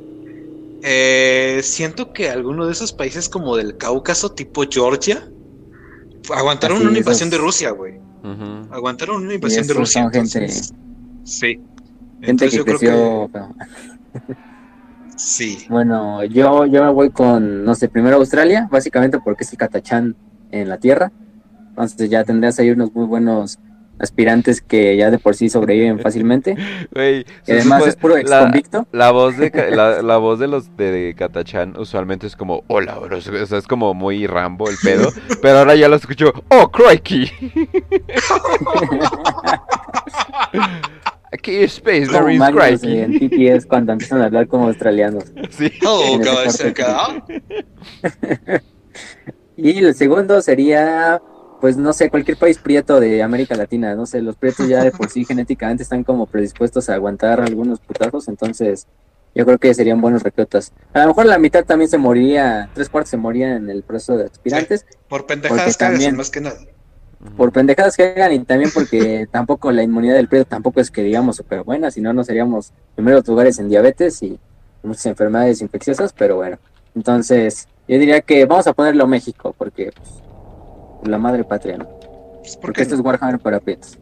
eh, 0.83 1.61
siento 1.63 2.13
que 2.13 2.29
alguno 2.29 2.67
de 2.67 2.73
esos 2.73 2.93
países 2.93 3.29
como 3.29 3.57
del 3.57 3.77
Cáucaso, 3.77 4.33
tipo 4.33 4.65
Georgia, 4.69 5.23
aguantaron 6.35 6.79
Así, 6.79 6.87
una 6.87 6.95
esos- 6.95 7.07
invasión 7.07 7.31
de 7.31 7.39
Rusia, 7.39 7.71
güey. 7.71 8.01
Aguantaron 8.73 9.23
una 9.23 9.33
Y 9.33 9.37
invasión 9.37 9.69
de 9.69 9.75
Rusia. 9.75 10.03
son 10.03 10.11
gente- 10.13 10.39
entonces, 10.39 10.75
sí. 11.23 11.61
Gente 12.21 12.31
Entonces 12.31 12.51
que 12.51 12.57
yo 12.57 12.65
creo 12.65 12.79
creció... 12.79 13.31
que 14.27 14.35
sí. 15.17 15.65
Bueno, 15.69 16.25
yo, 16.25 16.67
yo 16.67 16.83
me 16.83 16.91
voy 16.91 17.11
con, 17.11 17.65
no 17.65 17.77
sé, 17.77 17.89
primero 17.89 18.17
Australia, 18.17 18.67
básicamente 18.69 19.21
porque 19.21 19.45
es 19.45 19.53
el 19.53 19.59
Catachán 19.59 20.17
en 20.51 20.69
la 20.69 20.79
Tierra. 20.79 21.13
Entonces 21.69 22.11
ya 22.11 22.25
tendrías 22.25 22.59
ahí 22.59 22.71
unos 22.71 22.93
muy 22.93 23.07
buenos 23.07 23.61
aspirantes 24.03 24.61
que 24.61 24.97
ya 24.97 25.11
de 25.11 25.19
por 25.19 25.35
sí 25.35 25.49
sobreviven 25.49 25.99
fácilmente. 26.03 26.57
Güey, 26.93 27.25
Y 27.47 27.53
además 27.53 27.81
supone- 27.85 27.89
es 27.89 27.97
puro 27.97 28.17
ex 28.17 28.31
convicto. 28.31 28.87
La 28.93 29.11
voz 29.11 29.37
de 29.39 29.51
Ca- 29.51 29.71
la, 29.71 30.03
la 30.03 30.17
voz 30.19 30.39
de 30.39 30.49
los 30.49 30.77
de 30.77 31.15
Katachan 31.17 31.75
usualmente 31.79 32.27
es 32.27 32.37
como 32.37 32.65
hola 32.69 32.99
bro, 32.99 33.17
o 33.19 33.21
sea, 33.21 33.59
es 33.59 33.67
como 33.67 33.95
muy 33.95 34.27
Rambo 34.27 34.69
el 34.69 34.77
pedo, 34.83 35.09
pero 35.43 35.59
ahora 35.59 35.75
ya 35.75 35.89
lo 35.89 35.97
escucho, 35.97 36.33
oh 36.49 36.71
crikey. 36.71 37.31
Aquí 41.33 41.57
es 41.57 41.75
Space 41.75 42.07
Marines 42.11 42.51
crikey. 42.51 42.99
en 43.01 43.19
TTS 43.59 43.65
cuando 43.67 43.93
empiezan 43.93 44.21
a 44.21 44.27
hablar 44.27 44.47
como 44.49 44.67
australianos. 44.67 45.25
Sí. 45.51 45.73
Oh, 45.87 46.21
acá. 46.69 47.25
Y 49.57 49.79
el 49.85 49.95
segundo 49.95 50.43
sería, 50.43 51.23
pues 51.63 51.77
no 51.77 51.93
sé, 51.93 52.11
cualquier 52.11 52.37
país 52.37 52.59
prieto 52.59 52.99
de 52.99 53.23
América 53.23 53.55
Latina. 53.55 53.95
No 53.95 54.05
sé, 54.05 54.21
los 54.21 54.35
prietos 54.35 54.67
ya 54.69 54.83
de 54.83 54.91
por 54.91 55.09
sí 55.09 55.25
genéticamente 55.29 55.85
están 55.85 56.03
como 56.03 56.27
predispuestos 56.27 56.89
a 56.91 56.95
aguantar 56.95 57.41
algunos 57.41 57.79
putazos, 57.79 58.27
entonces 58.27 58.89
yo 59.33 59.45
creo 59.47 59.59
que 59.59 59.73
serían 59.73 60.01
buenos 60.01 60.25
reclutas. 60.25 60.73
A 60.93 61.03
lo 61.03 61.07
mejor 61.07 61.27
la 61.27 61.39
mitad 61.39 61.65
también 61.65 61.89
se 61.89 61.99
moriría, 61.99 62.69
tres 62.75 62.89
cuartos 62.89 63.11
se 63.11 63.17
morían 63.17 63.53
en 63.53 63.71
el 63.71 63.85
proceso 63.85 64.17
de 64.17 64.25
aspirantes, 64.25 64.85
Por 65.09 65.25
pendejadas 65.25 65.79
también- 65.79 66.17
más 66.17 66.31
que 66.31 66.41
nada. 66.41 66.59
por 67.37 67.53
pendejadas 67.53 67.97
que 67.97 68.03
hagan 68.03 68.33
y 68.33 68.41
también 68.41 68.73
porque 68.75 69.29
tampoco 69.31 69.71
la 69.71 69.85
inmunidad 69.85 70.17
del 70.17 70.27
prieto 70.27 70.47
tampoco 70.47 70.81
es 70.81 70.91
que 70.91 71.05
digamos 71.05 71.37
súper 71.37 71.63
buena, 71.63 71.93
si 71.93 72.01
no, 72.01 72.13
no 72.13 72.25
seríamos 72.25 72.73
primeros 72.97 73.25
lugares 73.29 73.61
en 73.61 73.69
diabetes 73.69 74.21
y 74.25 74.37
muchas 74.83 75.07
enfermedades 75.07 75.63
infecciosas, 75.63 76.13
pero 76.13 76.35
bueno. 76.35 76.59
Entonces, 76.97 77.69
yo 77.87 77.99
diría 78.01 78.21
que 78.21 78.45
vamos 78.47 78.67
a 78.67 78.73
ponerlo 78.73 79.07
México, 79.07 79.55
porque 79.57 79.93
pues, 79.97 80.09
la 81.05 81.19
madre 81.19 81.45
patria, 81.45 81.79
¿no? 81.79 81.89
Pues, 82.41 82.57
¿por 82.57 82.63
Porque 82.63 82.77
qué 82.79 82.83
esto 82.83 82.95
es 82.95 83.01
no? 83.01 83.07
Warhammer 83.07 83.39
para 83.39 83.61
prietos. 83.61 83.99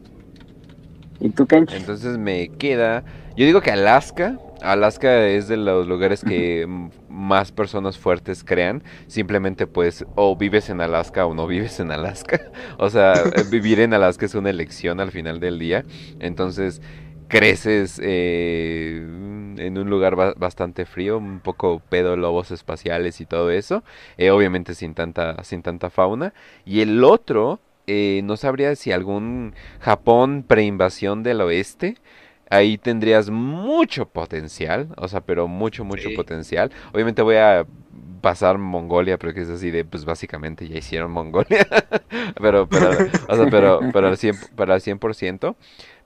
¿Y 1.19 1.29
tú, 1.29 1.45
Kench? 1.45 1.73
Entonces 1.73 2.17
me 2.17 2.49
queda. 2.49 3.03
Yo 3.35 3.45
digo 3.45 3.61
que 3.61 3.71
Alaska. 3.71 4.37
Alaska 4.61 5.25
es 5.27 5.47
de 5.47 5.57
los 5.57 5.87
lugares 5.87 6.23
que 6.23 6.67
más 7.09 7.51
personas 7.51 7.97
fuertes 7.97 8.43
crean. 8.43 8.83
Simplemente 9.07 9.67
pues 9.67 10.05
o 10.15 10.35
vives 10.35 10.69
en 10.69 10.81
Alaska 10.81 11.25
o 11.25 11.33
no 11.33 11.47
vives 11.47 11.79
en 11.79 11.91
Alaska. 11.91 12.41
O 12.77 12.89
sea, 12.89 13.13
vivir 13.51 13.79
en 13.79 13.93
Alaska 13.93 14.25
es 14.25 14.33
una 14.35 14.49
elección 14.49 14.99
al 14.99 15.11
final 15.11 15.39
del 15.39 15.59
día. 15.59 15.85
Entonces 16.19 16.81
creces 17.31 17.99
eh, 18.03 18.97
en 19.57 19.77
un 19.77 19.89
lugar 19.89 20.15
ba- 20.15 20.33
bastante 20.35 20.85
frío, 20.85 21.17
un 21.17 21.39
poco 21.39 21.81
pedo 21.89 22.15
lobos 22.17 22.51
espaciales 22.51 23.21
y 23.21 23.25
todo 23.25 23.51
eso. 23.51 23.83
eh, 24.17 24.31
obviamente 24.31 24.75
sin 24.75 24.93
tanta, 24.93 25.43
sin 25.43 25.61
tanta 25.63 25.89
fauna. 25.89 26.33
Y 26.65 26.81
el 26.81 27.03
otro, 27.03 27.59
eh, 27.87 28.21
no 28.23 28.37
sabría 28.37 28.75
si 28.75 28.91
algún 28.91 29.55
Japón 29.79 30.43
preinvasión 30.47 31.23
del 31.23 31.41
oeste. 31.41 31.97
Ahí 32.49 32.77
tendrías 32.77 33.29
mucho 33.29 34.07
potencial, 34.09 34.89
o 34.97 35.07
sea, 35.07 35.21
pero 35.21 35.47
mucho, 35.47 35.85
mucho 35.85 36.09
Sí. 36.09 36.15
potencial. 36.15 36.69
Obviamente 36.93 37.21
voy 37.21 37.37
a 37.37 37.65
pasar 38.21 38.57
Mongolia, 38.57 39.17
pero 39.17 39.33
que 39.33 39.41
es 39.41 39.49
así 39.49 39.71
de, 39.71 39.85
pues 39.85 40.03
básicamente 40.05 40.67
ya 40.67 40.77
hicieron 40.77 41.11
Mongolia. 41.11 41.65
pero, 42.41 42.67
pero, 42.67 43.03
o 43.27 43.35
sea, 43.37 43.47
pero, 43.47 43.87
pero 43.91 44.07
al 44.09 44.17
100, 44.17 44.37
pero 44.55 44.73
al 44.73 44.81
100%. 44.81 45.55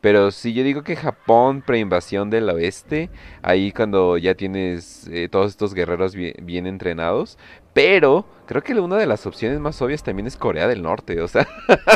Pero 0.05 0.29
si 0.29 0.53
yo 0.53 0.63
digo 0.63 0.83
que 0.83 0.95
Japón, 0.95 1.63
preinvasión 1.65 2.29
del 2.29 2.47
oeste, 2.51 3.09
ahí 3.41 3.71
cuando 3.71 4.19
ya 4.19 4.35
tienes 4.35 5.07
eh, 5.11 5.29
todos 5.31 5.49
estos 5.49 5.73
guerreros 5.73 6.13
bien, 6.13 6.35
bien 6.43 6.67
entrenados. 6.67 7.39
Pero 7.73 8.23
creo 8.45 8.61
que 8.61 8.79
una 8.79 8.97
de 8.97 9.07
las 9.07 9.25
opciones 9.25 9.59
más 9.59 9.81
obvias 9.81 10.03
también 10.03 10.27
es 10.27 10.37
Corea 10.37 10.67
del 10.67 10.83
Norte, 10.83 11.19
o 11.21 11.27
sea. 11.27 11.47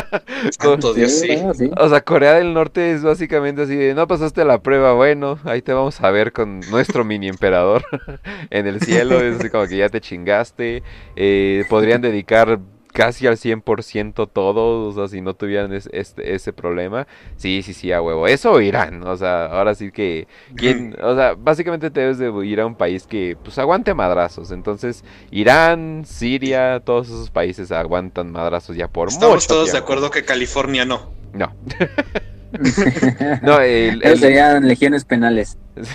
Santo 0.58 0.92
Dios, 0.92 1.20
sí. 1.20 1.28
bueno, 1.36 1.54
sí. 1.54 1.70
O 1.76 1.88
sea, 1.88 2.00
Corea 2.00 2.34
del 2.34 2.52
Norte 2.52 2.90
es 2.90 3.04
básicamente 3.04 3.62
así 3.62 3.76
de, 3.76 3.94
no 3.94 4.08
pasaste 4.08 4.44
la 4.44 4.60
prueba, 4.60 4.92
bueno, 4.92 5.38
ahí 5.44 5.62
te 5.62 5.72
vamos 5.72 6.00
a 6.00 6.10
ver 6.10 6.32
con 6.32 6.58
nuestro 6.68 7.04
mini 7.04 7.28
emperador 7.28 7.84
en 8.50 8.66
el 8.66 8.80
cielo, 8.80 9.20
es 9.20 9.38
así 9.38 9.50
como 9.50 9.68
que 9.68 9.76
ya 9.76 9.88
te 9.88 10.00
chingaste, 10.00 10.82
eh, 11.14 11.64
podrían 11.68 12.00
dedicar 12.00 12.58
casi 12.92 13.26
al 13.26 13.36
100% 13.36 14.26
todo, 14.26 14.88
o 14.88 14.92
sea, 14.92 15.08
si 15.08 15.20
no 15.20 15.34
tuvieran 15.34 15.72
es- 15.72 15.88
este, 15.92 16.34
ese 16.34 16.52
problema, 16.52 17.06
sí, 17.36 17.62
sí, 17.62 17.72
sí, 17.74 17.92
a 17.92 18.02
huevo, 18.02 18.26
eso 18.26 18.60
Irán, 18.60 19.02
o 19.06 19.16
sea, 19.16 19.46
ahora 19.46 19.74
sí 19.74 19.90
que, 19.92 20.26
¿quién? 20.56 20.96
o 21.02 21.14
sea, 21.14 21.34
básicamente 21.36 21.90
te 21.90 22.00
debes 22.00 22.18
de 22.18 22.30
ir 22.46 22.60
a 22.60 22.66
un 22.66 22.74
país 22.74 23.06
que, 23.06 23.36
pues, 23.42 23.58
aguante 23.58 23.94
madrazos, 23.94 24.50
entonces, 24.50 25.04
Irán, 25.30 26.04
Siria, 26.04 26.80
todos 26.80 27.08
esos 27.08 27.30
países 27.30 27.70
aguantan 27.72 28.32
madrazos 28.32 28.76
ya 28.76 28.88
por 28.88 29.08
Estamos 29.08 29.34
mucho 29.36 29.46
todos 29.48 29.72
de 29.72 29.78
acuerdo 29.78 30.10
que 30.10 30.24
California 30.24 30.84
no. 30.84 31.12
No. 31.32 31.52
No, 33.42 33.60
el, 33.60 34.02
el- 34.04 34.18
serían 34.18 34.66
legiones 34.66 35.04
penales. 35.04 35.56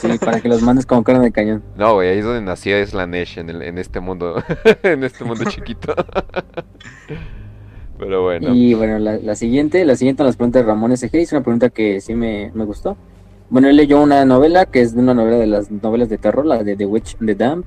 Sí, 0.00 0.08
para 0.18 0.40
que 0.40 0.48
los 0.48 0.62
mandes 0.62 0.84
como 0.86 1.04
carne 1.04 1.22
de 1.24 1.30
cañón. 1.32 1.62
no, 1.76 1.94
güey, 1.94 2.08
ahí 2.10 2.18
es 2.18 2.24
donde 2.24 2.40
nació 2.40 2.84
Slanesh 2.84 3.38
en, 3.38 3.50
el- 3.50 3.62
en 3.62 3.78
este 3.78 4.00
mundo, 4.00 4.42
en 4.82 5.04
este 5.04 5.24
mundo 5.24 5.44
chiquito. 5.48 5.94
Pero 7.98 8.22
bueno, 8.22 8.54
Y 8.54 8.74
bueno, 8.74 8.98
la, 8.98 9.16
la 9.18 9.34
siguiente, 9.34 9.84
la 9.84 9.96
siguiente 9.96 10.22
nos 10.22 10.36
pregunta 10.36 10.62
Ramón 10.62 10.96
SG, 10.96 11.14
es 11.16 11.32
una 11.32 11.42
pregunta 11.42 11.68
que 11.68 12.00
sí 12.00 12.14
me, 12.14 12.50
me 12.54 12.64
gustó. 12.64 12.96
Bueno, 13.50 13.68
él 13.68 13.76
leyó 13.76 14.00
una 14.00 14.24
novela 14.24 14.66
que 14.66 14.82
es 14.82 14.94
de 14.94 15.00
una 15.00 15.14
novela 15.14 15.36
de 15.38 15.46
las 15.46 15.70
novelas 15.70 16.08
de 16.08 16.18
terror, 16.18 16.46
la 16.46 16.62
de 16.62 16.76
The 16.76 16.86
Witch 16.86 17.16
and 17.20 17.28
the 17.28 17.34
Damned, 17.34 17.64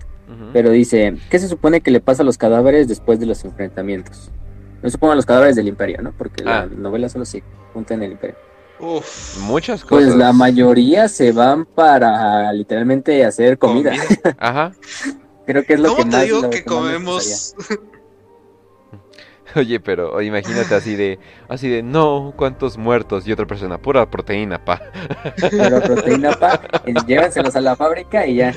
pero 0.54 0.70
dice, 0.70 1.16
¿qué 1.30 1.40
se 1.40 1.48
supone 1.50 1.82
que 1.82 1.92
le 1.92 2.00
pasa 2.00 2.24
a 2.24 2.26
los 2.26 2.38
cadáveres 2.38 2.88
después 2.88 3.20
de 3.20 3.26
los 3.26 3.44
enfrentamientos? 3.44 4.32
No 4.82 4.90
supongo 4.90 5.14
a 5.14 5.16
los 5.16 5.26
cadáveres 5.26 5.56
del 5.56 5.68
imperio, 5.68 6.02
¿no? 6.02 6.12
Porque 6.12 6.44
Ah. 6.46 6.66
la 6.70 6.76
novela 6.78 7.08
solo 7.10 7.26
se 7.26 7.44
junta 7.74 7.94
en 7.94 8.04
el 8.04 8.12
imperio. 8.14 8.36
Uf. 8.80 9.38
muchas 9.42 9.86
cosas. 9.86 10.06
Pues 10.08 10.16
la 10.16 10.34
mayoría 10.34 11.08
se 11.08 11.32
van 11.32 11.66
para 11.66 12.52
literalmente 12.52 13.24
hacer 13.24 13.60
comida. 13.60 13.92
Ajá. 14.40 14.72
Creo 15.46 15.64
que 15.66 15.74
es 15.74 15.80
lo 15.80 15.90
¿Cómo 15.90 15.98
que 15.98 16.10
te 16.10 16.16
más 16.18 16.24
digo 16.26 16.42
lo 16.42 16.50
que 16.50 16.64
comemos? 16.66 17.56
Oye, 19.56 19.80
pero 19.82 20.22
imagínate 20.22 20.74
así 20.74 20.96
de, 20.96 21.20
así 21.50 21.68
de, 21.68 21.84
no, 21.84 22.34
cuántos 22.38 22.78
muertos 22.78 23.28
y 23.28 23.34
otra 23.34 23.46
persona, 23.46 23.78
pura 23.78 24.10
proteína, 24.10 24.64
pa. 24.64 24.82
Pero 25.52 25.82
proteína 25.82 26.32
pa, 26.32 26.62
llévenselos 27.06 27.54
a 27.56 27.62
la 27.62 27.76
fábrica 27.76 28.26
y 28.26 28.36
ya. 28.36 28.54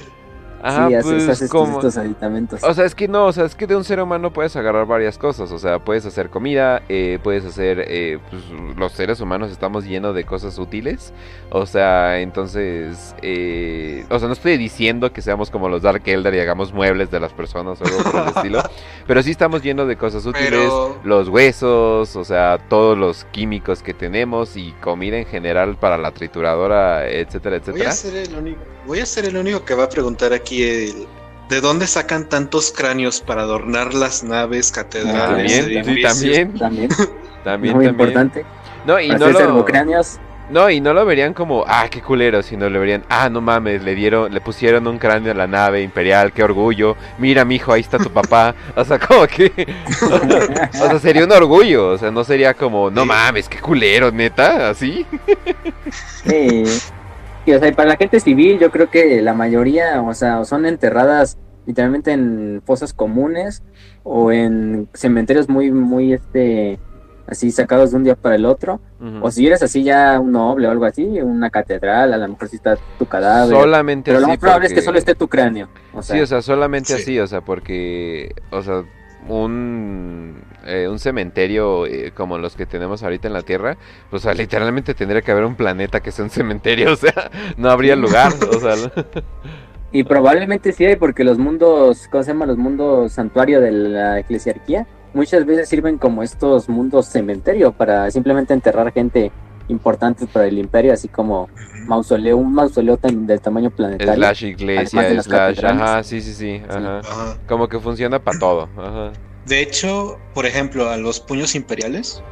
Ajá, 0.66 0.88
sí, 0.88 0.94
haces, 0.94 1.12
pues 1.12 1.28
haces 1.28 1.50
como, 1.50 1.74
estos 1.78 1.96
aditamentos. 1.96 2.62
O 2.64 2.72
sea, 2.74 2.84
es 2.84 2.94
que 2.94 3.06
no, 3.06 3.26
o 3.26 3.32
sea, 3.32 3.44
es 3.44 3.54
que 3.54 3.66
de 3.66 3.76
un 3.76 3.84
ser 3.84 4.00
humano 4.00 4.32
puedes 4.32 4.56
agarrar 4.56 4.86
varias 4.86 5.18
cosas. 5.18 5.52
O 5.52 5.58
sea, 5.58 5.78
puedes 5.78 6.06
hacer 6.06 6.30
comida, 6.30 6.82
eh, 6.88 7.18
puedes 7.22 7.44
hacer. 7.44 7.84
eh, 7.86 8.18
pues, 8.30 8.42
los 8.76 8.92
seres 8.92 9.20
humanos 9.20 9.50
estamos 9.50 9.84
llenos 9.84 10.14
de 10.14 10.24
cosas 10.24 10.58
útiles. 10.58 11.12
O 11.50 11.66
sea, 11.66 12.18
entonces. 12.20 13.14
eh, 13.22 14.04
o 14.10 14.18
sea, 14.18 14.26
no 14.28 14.34
estoy 14.34 14.56
diciendo 14.56 15.12
que 15.12 15.22
seamos 15.22 15.50
como 15.50 15.68
los 15.68 15.82
Dark 15.82 16.02
Elder 16.06 16.34
y 16.34 16.40
hagamos 16.40 16.72
muebles 16.72 17.10
de 17.10 17.20
las 17.20 17.32
personas 17.32 17.80
o 17.80 17.84
algo 17.84 18.02
por 18.10 18.20
el 18.22 18.28
estilo. 18.36 18.62
Pero 19.06 19.22
sí 19.22 19.30
estamos 19.30 19.62
llenos 19.62 19.86
de 19.88 19.96
cosas 19.96 20.24
útiles. 20.26 20.48
Pero- 20.50 20.98
Los 21.04 21.28
huesos, 21.28 22.16
o 22.16 22.24
sea, 22.24 22.58
todos 22.68 22.96
los 22.96 23.24
químicos 23.26 23.82
que 23.82 23.92
tenemos 23.94 24.56
y 24.56 24.72
comida 24.80 25.18
en 25.18 25.26
general 25.26 25.76
para 25.76 25.98
la 25.98 26.12
trituradora, 26.12 27.08
etcétera, 27.08 27.58
Voy 27.66 27.80
a 27.82 27.90
etcétera. 27.90 27.92
ser 27.92 28.16
el 28.16 28.34
único. 28.38 28.60
Voy 28.86 29.00
a 29.00 29.06
ser 29.06 29.24
el 29.24 29.36
único 29.36 29.64
que 29.64 29.74
va 29.74 29.84
a 29.84 29.88
preguntar 29.88 30.32
aquí 30.34 30.53
el- 30.62 31.06
¿De 31.48 31.60
dónde 31.60 31.86
sacan 31.86 32.26
tantos 32.28 32.72
cráneos 32.74 33.20
para 33.20 33.42
adornar 33.42 33.92
las 33.92 34.24
naves, 34.24 34.72
catedrales, 34.72 35.58
También, 35.58 35.84
sí, 35.84 36.02
también, 36.02 36.52
También, 36.58 36.88
también, 37.44 37.76
muy 37.76 37.84
también. 37.84 37.90
importante. 37.90 38.44
No, 38.86 38.98
y 38.98 39.08
no 39.10 39.28
lo... 39.28 39.64
cráneos. 39.64 40.18
No, 40.50 40.68
y 40.68 40.80
no 40.80 40.92
lo 40.92 41.06
verían 41.06 41.32
como, 41.32 41.64
ah, 41.66 41.86
qué 41.90 42.02
culero, 42.02 42.42
sino 42.42 42.68
lo 42.68 42.78
verían, 42.78 43.02
ah, 43.08 43.30
no 43.30 43.40
mames, 43.40 43.82
le 43.82 43.94
dieron, 43.94 44.32
le 44.32 44.40
pusieron 44.42 44.86
un 44.86 44.98
cráneo 44.98 45.32
a 45.32 45.34
la 45.34 45.46
nave 45.46 45.80
imperial, 45.82 46.32
qué 46.32 46.42
orgullo. 46.42 46.96
Mira, 47.18 47.44
mijo, 47.46 47.72
ahí 47.72 47.80
está 47.82 47.98
tu 47.98 48.10
papá. 48.10 48.54
O 48.76 48.84
sea, 48.84 48.98
como 48.98 49.26
que, 49.26 49.52
o 50.02 50.72
sea, 50.72 50.98
sería 50.98 51.24
un 51.24 51.32
orgullo, 51.32 51.90
o 51.90 51.98
sea, 51.98 52.10
no 52.10 52.24
sería 52.24 52.52
como, 52.54 52.90
no 52.90 53.02
Sí. 53.02 53.08
mames, 53.08 53.48
qué 53.48 53.58
culero, 53.58 54.10
neta, 54.10 54.68
así. 54.70 55.06
Sí. 56.26 56.64
Y, 57.46 57.52
o 57.52 57.58
sea, 57.58 57.68
y 57.68 57.72
para 57.72 57.90
la 57.90 57.96
gente 57.96 58.20
civil, 58.20 58.58
yo 58.58 58.70
creo 58.70 58.90
que 58.90 59.20
la 59.22 59.34
mayoría, 59.34 60.00
o 60.02 60.14
sea, 60.14 60.44
son 60.44 60.66
enterradas 60.66 61.38
literalmente 61.66 62.12
en 62.12 62.62
fosas 62.64 62.92
comunes 62.92 63.62
o 64.02 64.32
en 64.32 64.88
cementerios 64.94 65.48
muy, 65.48 65.70
muy, 65.70 66.12
este, 66.12 66.78
así 67.26 67.50
sacados 67.50 67.90
de 67.90 67.96
un 67.96 68.04
día 68.04 68.14
para 68.16 68.34
el 68.34 68.44
otro. 68.44 68.80
O 69.20 69.30
si 69.30 69.46
eres 69.46 69.62
así 69.62 69.82
ya 69.82 70.18
un 70.18 70.32
noble 70.32 70.66
o 70.66 70.70
algo 70.70 70.86
así, 70.86 71.04
una 71.20 71.50
catedral, 71.50 72.14
a 72.14 72.16
lo 72.16 72.28
mejor 72.28 72.48
sí 72.48 72.56
está 72.56 72.78
tu 72.98 73.04
cadáver. 73.06 73.54
Solamente 73.54 74.10
pero 74.10 74.20
lo 74.20 74.26
así 74.26 74.30
más 74.32 74.38
probable 74.38 74.66
es 74.68 74.72
que 74.72 74.80
solo 74.82 74.98
esté 74.98 75.14
tu 75.14 75.28
cráneo. 75.28 75.68
O 75.92 76.02
sea, 76.02 76.16
Sí, 76.16 76.22
o 76.22 76.26
sea, 76.26 76.40
solamente 76.40 76.94
Sí. 76.94 77.02
así, 77.02 77.18
o 77.20 77.26
sea, 77.26 77.42
porque, 77.42 78.34
o 78.50 78.62
sea, 78.62 78.84
un, 79.28 80.42
eh, 80.66 80.88
un 80.88 80.98
cementerio 80.98 81.86
eh, 81.86 82.12
como 82.14 82.38
los 82.38 82.56
que 82.56 82.66
tenemos 82.66 83.02
ahorita 83.02 83.28
en 83.28 83.34
la 83.34 83.42
Tierra, 83.42 83.76
pues, 84.10 84.22
o 84.22 84.24
sea, 84.24 84.34
literalmente 84.34 84.94
tendría 84.94 85.22
que 85.22 85.30
haber 85.32 85.44
un 85.44 85.54
planeta 85.56 86.00
que 86.00 86.10
sea 86.10 86.24
un 86.24 86.30
cementerio, 86.40 86.92
o 86.92 86.96
sea, 86.96 87.30
no 87.56 87.70
habría 87.70 87.96
lugar, 87.96 88.32
o 88.50 88.60
sea, 88.60 88.74
Y 89.92 90.02
probablemente 90.02 90.72
sí 90.72 90.84
hay, 90.84 90.96
porque 90.96 91.22
los 91.22 91.38
mundos, 91.38 92.08
¿cómo 92.10 92.24
se 92.24 92.32
llama? 92.32 92.46
Los 92.46 92.56
mundos 92.58 93.12
santuario 93.12 93.60
de 93.60 93.70
la 93.70 94.18
eclesiarquía, 94.18 94.88
muchas 95.12 95.46
veces 95.46 95.68
sirven 95.68 95.98
como 95.98 96.24
estos 96.24 96.68
mundos 96.68 97.06
cementerio 97.06 97.70
para 97.70 98.10
simplemente 98.10 98.52
enterrar 98.54 98.92
gente 98.92 99.30
importante 99.68 100.26
para 100.26 100.46
el 100.46 100.58
imperio, 100.58 100.92
así 100.92 101.06
como 101.06 101.48
mausoleo, 101.86 102.36
un 102.36 102.52
mausoleo 102.52 102.96
tan- 102.96 103.24
del 103.26 103.40
tamaño 103.40 103.70
planetario. 103.70 104.14
slash 104.14 104.44
iglesia, 104.44 105.10
las 105.10 105.26
slash, 105.26 105.64
ajá, 105.64 106.02
sí, 106.02 106.20
sí, 106.20 106.34
sí, 106.34 106.62
ajá. 106.68 106.98
Ajá. 106.98 107.36
Como 107.46 107.68
que 107.68 107.78
funciona 107.78 108.18
para 108.18 108.38
todo, 108.38 108.68
ajá. 108.76 109.12
De 109.46 109.60
hecho, 109.60 110.18
por 110.34 110.46
ejemplo, 110.46 110.88
a 110.90 110.96
los 110.96 111.20
puños 111.20 111.54
imperiales, 111.54 112.22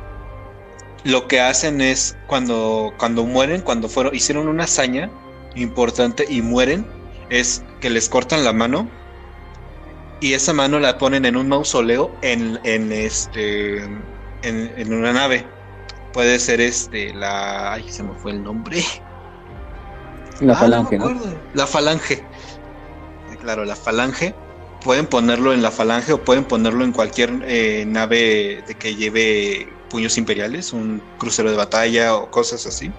lo 1.05 1.29
que 1.29 1.41
hacen 1.41 1.81
es 1.81 2.17
cuando, 2.27 2.95
cuando 2.99 3.25
mueren, 3.25 3.61
cuando 3.63 3.89
fueron, 3.89 4.15
hicieron 4.15 4.49
una 4.49 4.65
hazaña 4.65 5.11
importante 5.55 6.25
y 6.29 6.43
mueren, 6.43 6.87
es 7.29 7.65
que 7.81 7.91
les 7.91 8.09
cortan 8.09 8.45
la 8.45 8.53
mano 8.53 8.89
y 10.21 10.35
esa 10.35 10.53
mano 10.53 10.79
la 10.79 10.99
ponen 10.99 11.25
en 11.25 11.37
un 11.37 11.49
mausoleo 11.49 12.17
en, 12.23 12.59
en 12.65 12.93
este 12.93 13.79
en, 13.83 14.01
en 14.43 14.93
una 14.95 15.13
nave. 15.13 15.47
Puede 16.13 16.39
ser 16.39 16.61
este 16.61 17.13
la 17.15 17.73
ay 17.75 17.91
se 17.91 18.03
me 18.05 18.15
fue 18.15 18.33
el 18.33 18.43
nombre. 18.43 18.83
La 20.41 20.55
Ah, 20.55 20.57
falange, 20.57 20.99
me 20.99 20.99
¿no? 20.99 21.11
La 21.55 21.67
falange. 21.67 22.25
Claro, 23.41 23.65
la 23.65 23.77
falange. 23.77 24.35
Pueden 24.83 25.07
ponerlo 25.09 25.53
en 25.53 25.63
la 25.63 25.71
falange 25.71 26.13
o 26.13 26.25
pueden 26.25 26.45
ponerlo 26.47 26.85
en 26.85 26.93
cualquier 26.93 27.41
eh, 27.47 27.85
nave 27.87 28.63
de 28.67 28.77
que 28.79 28.97
lleve 28.97 29.79
puños 29.89 30.19
imperiales, 30.19 30.73
un 30.73 31.09
crucero 31.17 31.51
de 31.51 31.57
batalla 31.57 32.17
o 32.17 32.31
cosas 32.31 32.67
así. 32.67 32.97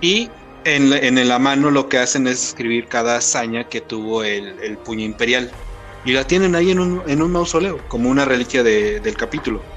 Y 0.00 0.36
en 0.64 0.92
en 0.92 1.28
la 1.28 1.38
mano 1.38 1.70
lo 1.70 1.88
que 1.88 1.98
hacen 1.98 2.26
es 2.26 2.44
escribir 2.44 2.88
cada 2.88 3.16
hazaña 3.18 3.68
que 3.68 3.80
tuvo 3.82 4.24
el, 4.24 4.60
el 4.60 4.80
puño 4.80 5.04
imperial. 5.04 5.56
Y 6.02 6.12
la 6.12 6.26
tienen 6.26 6.54
ahí 6.54 6.70
en 6.70 6.80
un, 6.80 7.02
en 7.08 7.22
un 7.22 7.32
mausoleo, 7.32 7.86
como 7.88 8.10
una 8.10 8.24
reliquia 8.24 8.62
de- 8.62 9.00
del 9.00 9.16
capítulo. 9.16 9.68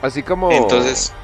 Así 0.00 0.22
como... 0.22 0.50
Entonces, 0.52 1.16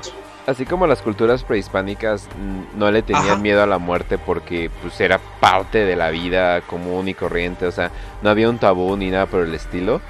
Así 0.46 0.66
como 0.66 0.86
las 0.86 1.00
culturas 1.00 1.42
prehispánicas 1.42 2.28
mm, 2.38 2.78
no 2.78 2.90
le 2.90 3.02
tenían 3.02 3.24
Ajá. 3.24 3.36
miedo 3.36 3.62
a 3.62 3.66
la 3.66 3.78
muerte 3.78 4.18
porque 4.18 4.70
pues 4.82 5.00
era 5.00 5.18
parte 5.40 5.86
de 5.86 5.96
la 5.96 6.10
vida 6.10 6.60
común 6.62 7.08
y 7.08 7.14
corriente, 7.14 7.66
o 7.66 7.72
sea, 7.72 7.90
no 8.22 8.28
había 8.28 8.50
un 8.50 8.58
tabú 8.58 8.94
ni 8.96 9.10
nada 9.10 9.26
por 9.26 9.40
el 9.40 9.54
estilo. 9.54 10.02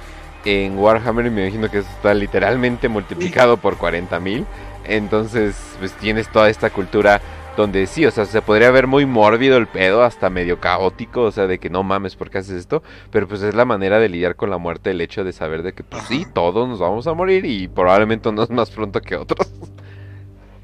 En 0.43 0.77
Warhammer 0.77 1.31
me 1.31 1.43
imagino 1.43 1.71
que 1.71 1.79
eso 1.79 1.89
está 1.89 2.13
literalmente 2.13 2.87
multiplicado 2.89 3.57
por 3.57 3.77
40.000. 3.77 4.45
Entonces, 4.83 5.55
pues 5.79 5.93
tienes 5.93 6.29
toda 6.29 6.49
esta 6.49 6.69
cultura 6.69 7.19
donde 7.57 7.87
sí, 7.87 8.05
o 8.05 8.11
sea, 8.11 8.25
se 8.25 8.41
podría 8.41 8.69
ver 8.69 8.85
muy 8.85 9.05
mórbido 9.05 9.57
el 9.57 9.67
pedo, 9.67 10.03
hasta 10.03 10.29
medio 10.29 10.59
caótico, 10.59 11.21
o 11.21 11.31
sea, 11.31 11.47
de 11.47 11.57
que 11.57 11.69
no 11.69 11.83
mames, 11.83 12.15
¿por 12.15 12.29
qué 12.29 12.39
haces 12.39 12.57
esto? 12.57 12.83
Pero 13.11 13.27
pues 13.27 13.41
es 13.41 13.55
la 13.55 13.65
manera 13.65 13.97
de 13.99 14.09
lidiar 14.09 14.35
con 14.35 14.49
la 14.49 14.57
muerte, 14.57 14.91
el 14.91 15.01
hecho 15.01 15.23
de 15.23 15.31
saber 15.31 15.63
de 15.63 15.73
que 15.73 15.83
pues 15.83 16.03
sí, 16.03 16.25
todos 16.33 16.67
nos 16.67 16.79
vamos 16.79 17.07
a 17.07 17.13
morir 17.13 17.45
y 17.45 17.67
probablemente 17.67 18.29
unos 18.29 18.49
más 18.51 18.69
pronto 18.69 19.01
que 19.01 19.15
otros. 19.15 19.49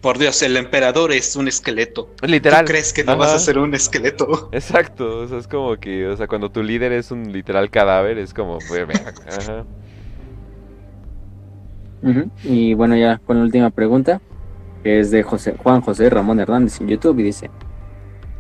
Por 0.02 0.18
Dios, 0.18 0.42
el 0.42 0.58
emperador 0.58 1.12
es 1.12 1.36
un 1.36 1.48
esqueleto. 1.48 2.10
Literal. 2.24 2.66
¿Tú 2.66 2.72
crees 2.72 2.92
que 2.92 3.04
no 3.04 3.18
vas 3.18 3.34
a 3.34 3.40
ser 3.40 3.60
un 3.60 3.74
esqueleto? 3.76 4.50
Exacto, 4.52 5.20
o 5.20 5.28
sea, 5.28 5.38
es 5.38 5.48
como 5.48 5.78
que, 5.78 6.08
o 6.08 6.18
sea, 6.18 6.28
cuando 6.28 6.50
tu 6.50 6.64
líder 6.64 6.92
es 6.92 7.12
un 7.12 7.32
literal 7.32 7.70
cadáver, 7.70 8.18
es 8.18 8.34
como, 8.34 8.58
pues, 8.68 8.88
ajá. 9.28 9.66
Y 12.44 12.74
bueno, 12.74 12.96
ya 12.96 13.20
con 13.20 13.38
la 13.38 13.44
última 13.44 13.70
pregunta, 13.70 14.22
que 14.84 15.00
es 15.00 15.12
de 15.12 15.22
José, 15.22 15.56
Juan 15.62 15.82
José 15.82 16.10
Ramón 16.10 16.40
Hernández 16.40 16.82
en 16.82 16.88
YouTube 16.88 17.20
y 17.20 17.24
dice, 17.24 17.52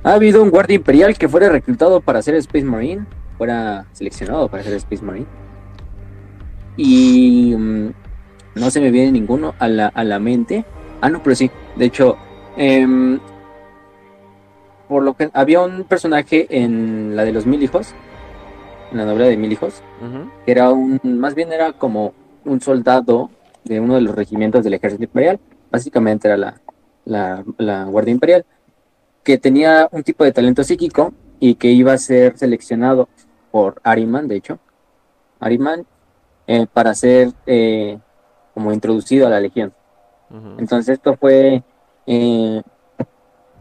¿ha 0.04 0.14
habido 0.14 0.42
un 0.42 0.50
guardia 0.50 0.76
imperial 0.76 1.16
que 1.16 1.30
fuera 1.30 1.50
reclutado 1.50 2.02
para 2.02 2.22
ser 2.24 2.36
Space 2.36 2.66
Marine? 2.66 3.06
Fuera 3.38 3.86
seleccionado 3.92 4.48
para 4.50 4.64
ser 4.64 4.74
Space 4.74 5.04
Marine. 5.04 5.28
Y 6.76 7.56
mm, 7.56 7.90
no 8.56 8.72
se 8.72 8.82
me 8.82 8.90
viene 8.90 9.12
ninguno 9.12 9.54
a 9.60 9.68
la, 9.68 9.88
a 9.88 10.04
la 10.04 10.20
mente. 10.20 10.66
Ah, 11.02 11.10
no, 11.10 11.22
pero 11.22 11.36
sí. 11.36 11.50
De 11.76 11.86
hecho, 11.86 12.18
em, 12.56 13.20
por 14.88 15.04
lo 15.04 15.16
que 15.16 15.30
había 15.34 15.62
un 15.62 15.84
personaje 15.84 16.48
en 16.50 17.16
la 17.16 17.26
de 17.26 17.32
los 17.32 17.46
mil 17.46 17.62
hijos, 17.64 17.94
en 18.92 18.98
la 18.98 19.06
novela 19.06 19.26
de 19.26 19.38
mil 19.38 19.52
hijos, 19.52 19.82
que 20.46 20.52
era 20.52 20.70
un, 20.72 21.00
más 21.04 21.34
bien 21.34 21.52
era 21.52 21.74
como 21.74 22.14
un 22.46 22.62
soldado 22.62 23.30
de 23.64 23.80
uno 23.80 23.96
de 23.96 24.02
los 24.02 24.16
regimientos 24.16 24.64
del 24.64 24.74
ejército 24.74 25.04
imperial, 25.04 25.40
básicamente 25.72 26.28
era 26.28 26.38
la, 26.38 26.62
la, 27.06 27.44
la 27.58 27.86
guardia 27.86 28.12
imperial, 28.12 28.46
que 29.24 29.38
tenía 29.38 29.88
un 29.92 30.04
tipo 30.04 30.24
de 30.24 30.32
talento 30.32 30.64
psíquico 30.64 31.14
y 31.40 31.56
que 31.56 31.72
iba 31.72 31.94
a 31.94 31.98
ser 31.98 32.38
seleccionado 32.38 33.08
por 33.52 33.80
Ariman, 33.84 34.28
de 34.28 34.36
hecho, 34.36 34.60
Ariman, 35.40 35.86
eh, 36.48 36.68
para 36.72 36.94
ser 36.94 37.32
eh, 37.46 37.98
como 38.54 38.74
introducido 38.74 39.28
a 39.28 39.30
la 39.30 39.40
legión. 39.40 39.74
Entonces 40.58 40.98
esto 40.98 41.16
fue, 41.18 41.64
eh, 42.06 42.62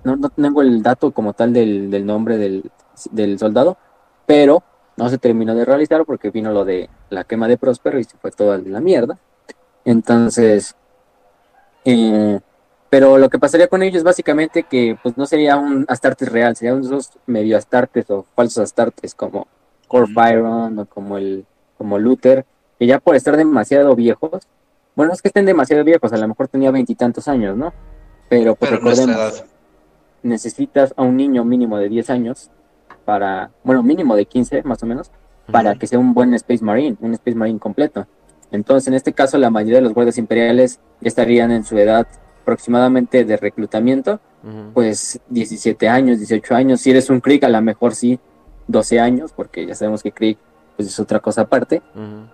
no, 0.05 0.17
no 0.17 0.29
tengo 0.29 0.63
el 0.63 0.83
dato 0.83 1.11
como 1.11 1.33
tal 1.33 1.53
del, 1.53 1.91
del 1.91 2.07
nombre 2.07 2.39
del, 2.39 2.71
del 3.11 3.39
soldado, 3.39 3.77
pero 4.27 4.63
no 4.97 5.09
se 5.09 5.19
terminó 5.19 5.55
de 5.55 5.65
realizar 5.65 6.05
porque 6.05 6.31
vino 6.31 6.53
lo 6.53 6.65
de 6.65 6.89
la 7.09 7.25
quema 7.25 7.49
de 7.49 7.57
Próspero 7.57 7.99
y 7.99 8.05
se 8.05 8.17
fue 8.19 8.31
toda 8.31 8.59
la 8.59 8.81
mierda. 8.81 9.19
Entonces, 9.85 10.77
eh, 11.85 12.39
pero 12.91 13.19
lo 13.19 13.31
que 13.31 13.39
pasaría 13.39 13.69
con 13.69 13.83
ellos 13.83 14.03
básicamente 14.03 14.65
que 14.65 14.99
pues 15.03 15.17
no 15.17 15.25
sería 15.27 15.57
un 15.57 15.87
Astartes 15.89 16.31
real, 16.31 16.57
serían 16.57 16.85
unos 16.85 17.13
medio 17.27 17.57
Astartes 17.57 18.11
o 18.11 18.27
falsos 18.35 18.65
Astartes 18.65 19.15
como 19.15 19.47
Core 19.89 20.13
Byron 20.13 20.79
o 20.79 20.87
como 20.87 21.17
el 21.17 21.47
como 21.79 21.99
Luther, 21.99 22.45
que 22.79 22.87
ya 22.87 22.99
por 22.99 23.17
estar 23.17 23.37
demasiado 23.39 23.97
viejos, 23.97 24.47
bueno, 25.01 25.15
es 25.15 25.23
que 25.23 25.29
estén 25.29 25.47
demasiado 25.47 25.83
viejos, 25.83 26.13
a 26.13 26.19
lo 26.19 26.29
mejor 26.29 26.49
tenía 26.49 26.71
veintitantos 26.71 27.27
años, 27.27 27.57
¿no? 27.57 27.73
Pero 28.29 28.55
pues 28.55 28.71
Pero 28.71 28.83
recordemos, 28.83 29.17
edad. 29.17 29.47
necesitas 30.23 30.93
a 30.95 31.01
un 31.01 31.17
niño 31.17 31.43
mínimo 31.43 31.79
de 31.79 31.89
10 31.89 32.11
años 32.11 32.51
para, 33.07 33.51
bueno, 33.65 33.83
mínimo 33.83 34.15
de 34.15 34.27
15 34.27 34.63
más 34.65 34.83
o 34.83 34.87
menos, 34.87 35.11
para 35.51 35.75
que 35.77 35.87
sea 35.87 35.99
un 35.99 36.13
buen 36.13 36.35
Space 36.35 36.63
Marine, 36.63 36.99
un 37.01 37.15
Space 37.15 37.35
Marine 37.35 37.59
completo. 37.59 38.07
Entonces, 38.53 38.89
en 38.89 38.93
este 38.93 39.15
caso, 39.15 39.39
la 39.39 39.49
mayoría 39.49 39.77
de 39.77 39.85
los 39.85 39.95
guardias 39.95 40.19
imperiales 40.19 40.81
ya 41.01 41.09
estarían 41.09 41.51
en 41.51 41.65
su 41.65 41.79
edad 41.79 42.07
aproximadamente 42.43 43.25
de 43.25 43.39
reclutamiento, 43.39 44.21
pues 44.75 45.19
17 45.31 45.89
años, 45.89 46.19
18 46.19 46.55
años. 46.55 46.83
Si 46.83 46.91
eres 46.91 47.09
un 47.09 47.23
Krieg, 47.23 47.43
a 47.47 47.49
lo 47.49 47.63
mejor 47.63 47.95
sí 47.95 48.21
12 48.67 49.01
años, 49.01 49.33
porque 49.33 49.65
ya 49.65 49.75
sabemos 49.75 50.03
que 50.03 50.13
Krieg 50.13 50.37
pues, 50.77 50.89
es 50.89 51.01
otra 51.01 51.21
cosa 51.21 51.41
aparte, 51.41 51.81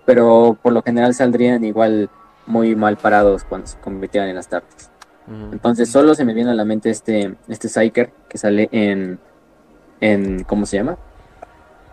pero 0.04 0.58
por 0.60 0.72
lo 0.72 0.82
general 0.82 1.14
saldrían 1.14 1.64
igual 1.64 2.10
muy 2.46 2.76
mal 2.76 2.96
parados 2.96 3.44
cuando 3.44 3.66
se 3.66 3.78
convirtieran 3.78 4.28
en 4.28 4.38
Astartes. 4.38 4.90
Ujú. 5.26 5.52
Entonces 5.52 5.90
solo 5.90 6.14
se 6.14 6.24
me 6.24 6.34
viene 6.34 6.50
a 6.50 6.54
la 6.54 6.64
mente 6.64 6.90
este, 6.90 7.34
este 7.48 7.68
Psyker 7.68 8.10
que 8.28 8.38
sale 8.38 8.68
en, 8.72 9.18
en 10.00 10.44
¿cómo 10.44 10.66
se 10.66 10.76
llama? 10.76 10.96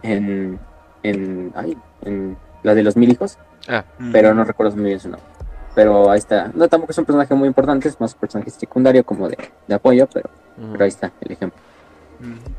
En, 0.04 0.60
en, 1.02 1.52
ay, 1.56 1.78
en 2.02 2.38
la 2.64 2.76
de 2.76 2.84
los 2.84 2.96
mil 2.98 3.12
hijos, 3.12 3.38
Ah, 3.68 3.86
pero 4.12 4.34
no 4.34 4.44
recuerdo 4.44 4.76
muy 4.76 4.86
bien 4.86 5.00
su 5.00 5.08
nombre. 5.10 5.26
Pero 5.74 6.12
ahí 6.12 6.20
está. 6.20 6.52
No, 6.54 6.68
tampoco 6.68 6.92
es 6.92 6.98
un 6.98 7.06
personaje 7.06 7.34
muy 7.34 7.48
importante, 7.48 7.88
es 7.88 8.00
más 8.00 8.14
un 8.14 8.20
personaje 8.20 8.50
secundario 8.52 9.06
como 9.06 9.30
de, 9.30 9.38
de 9.68 9.74
apoyo, 9.74 10.08
pero 10.14 10.30
ahí 10.80 10.90
está 10.90 11.12
el 11.22 11.32
ejemplo. 11.32 11.60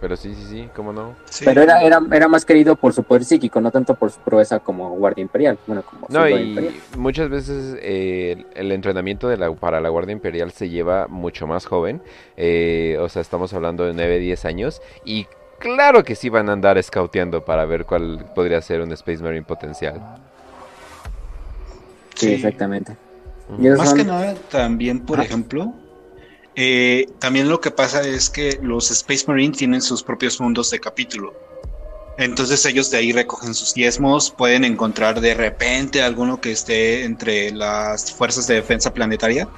Pero 0.00 0.16
sí, 0.16 0.34
sí, 0.34 0.44
sí, 0.48 0.68
¿cómo 0.74 0.92
no? 0.92 1.14
Sí. 1.30 1.44
Pero 1.44 1.62
era, 1.62 1.82
era, 1.82 2.00
era 2.12 2.28
más 2.28 2.44
querido 2.44 2.76
por 2.76 2.92
su 2.92 3.02
poder 3.04 3.24
psíquico, 3.24 3.60
no 3.60 3.70
tanto 3.70 3.94
por 3.94 4.10
su 4.10 4.20
proeza 4.20 4.60
como 4.60 4.90
guardia 4.96 5.22
imperial. 5.22 5.58
Bueno, 5.66 5.82
como 5.82 6.06
No, 6.10 6.28
y 6.28 6.32
imperial. 6.50 6.74
muchas 6.96 7.28
veces 7.28 7.76
eh, 7.80 8.32
el, 8.32 8.46
el 8.66 8.72
entrenamiento 8.72 9.28
de 9.28 9.36
la, 9.36 9.52
para 9.54 9.80
la 9.80 9.88
Guardia 9.88 10.12
Imperial 10.12 10.50
se 10.52 10.68
lleva 10.68 11.06
mucho 11.08 11.46
más 11.46 11.66
joven. 11.66 12.02
eh, 12.36 12.96
o 13.00 13.08
sea, 13.08 13.22
estamos 13.22 13.52
hablando 13.54 13.84
de 13.84 13.94
9, 13.94 14.18
10 14.18 14.44
años. 14.44 14.82
Y 15.04 15.26
claro 15.58 16.04
que 16.04 16.14
sí 16.14 16.28
van 16.28 16.48
a 16.48 16.52
andar 16.52 16.82
scouteando 16.82 17.44
para 17.44 17.64
ver 17.64 17.84
cuál 17.86 18.26
podría 18.34 18.60
ser 18.60 18.80
un 18.82 18.92
Space 18.92 19.22
Marine 19.22 19.44
potencial. 19.44 20.00
Sí, 22.14 22.26
Sí. 22.28 22.32
exactamente. 22.34 22.96
Más 23.58 23.88
son- 23.90 23.98
que 23.98 24.04
nada, 24.04 24.34
también, 24.50 25.00
por 25.00 25.20
Ah. 25.20 25.24
ejemplo, 25.24 25.72
eh, 26.56 27.06
también 27.18 27.48
lo 27.48 27.60
que 27.60 27.70
pasa 27.70 28.06
es 28.06 28.30
que 28.30 28.58
los 28.62 28.90
Space 28.90 29.24
Marines 29.26 29.58
tienen 29.58 29.82
sus 29.82 30.02
propios 30.02 30.40
mundos 30.40 30.70
de 30.70 30.80
capítulo. 30.80 31.34
Entonces 32.16 32.64
ellos 32.64 32.90
de 32.90 32.98
ahí 32.98 33.12
recogen 33.12 33.54
sus 33.54 33.74
diezmos, 33.74 34.30
pueden 34.30 34.64
encontrar 34.64 35.20
de 35.20 35.34
repente 35.34 36.00
alguno 36.00 36.40
que 36.40 36.52
esté 36.52 37.04
entre 37.04 37.50
las 37.50 38.12
fuerzas 38.12 38.46
de 38.46 38.54
defensa 38.54 38.94
planetaria. 38.94 39.48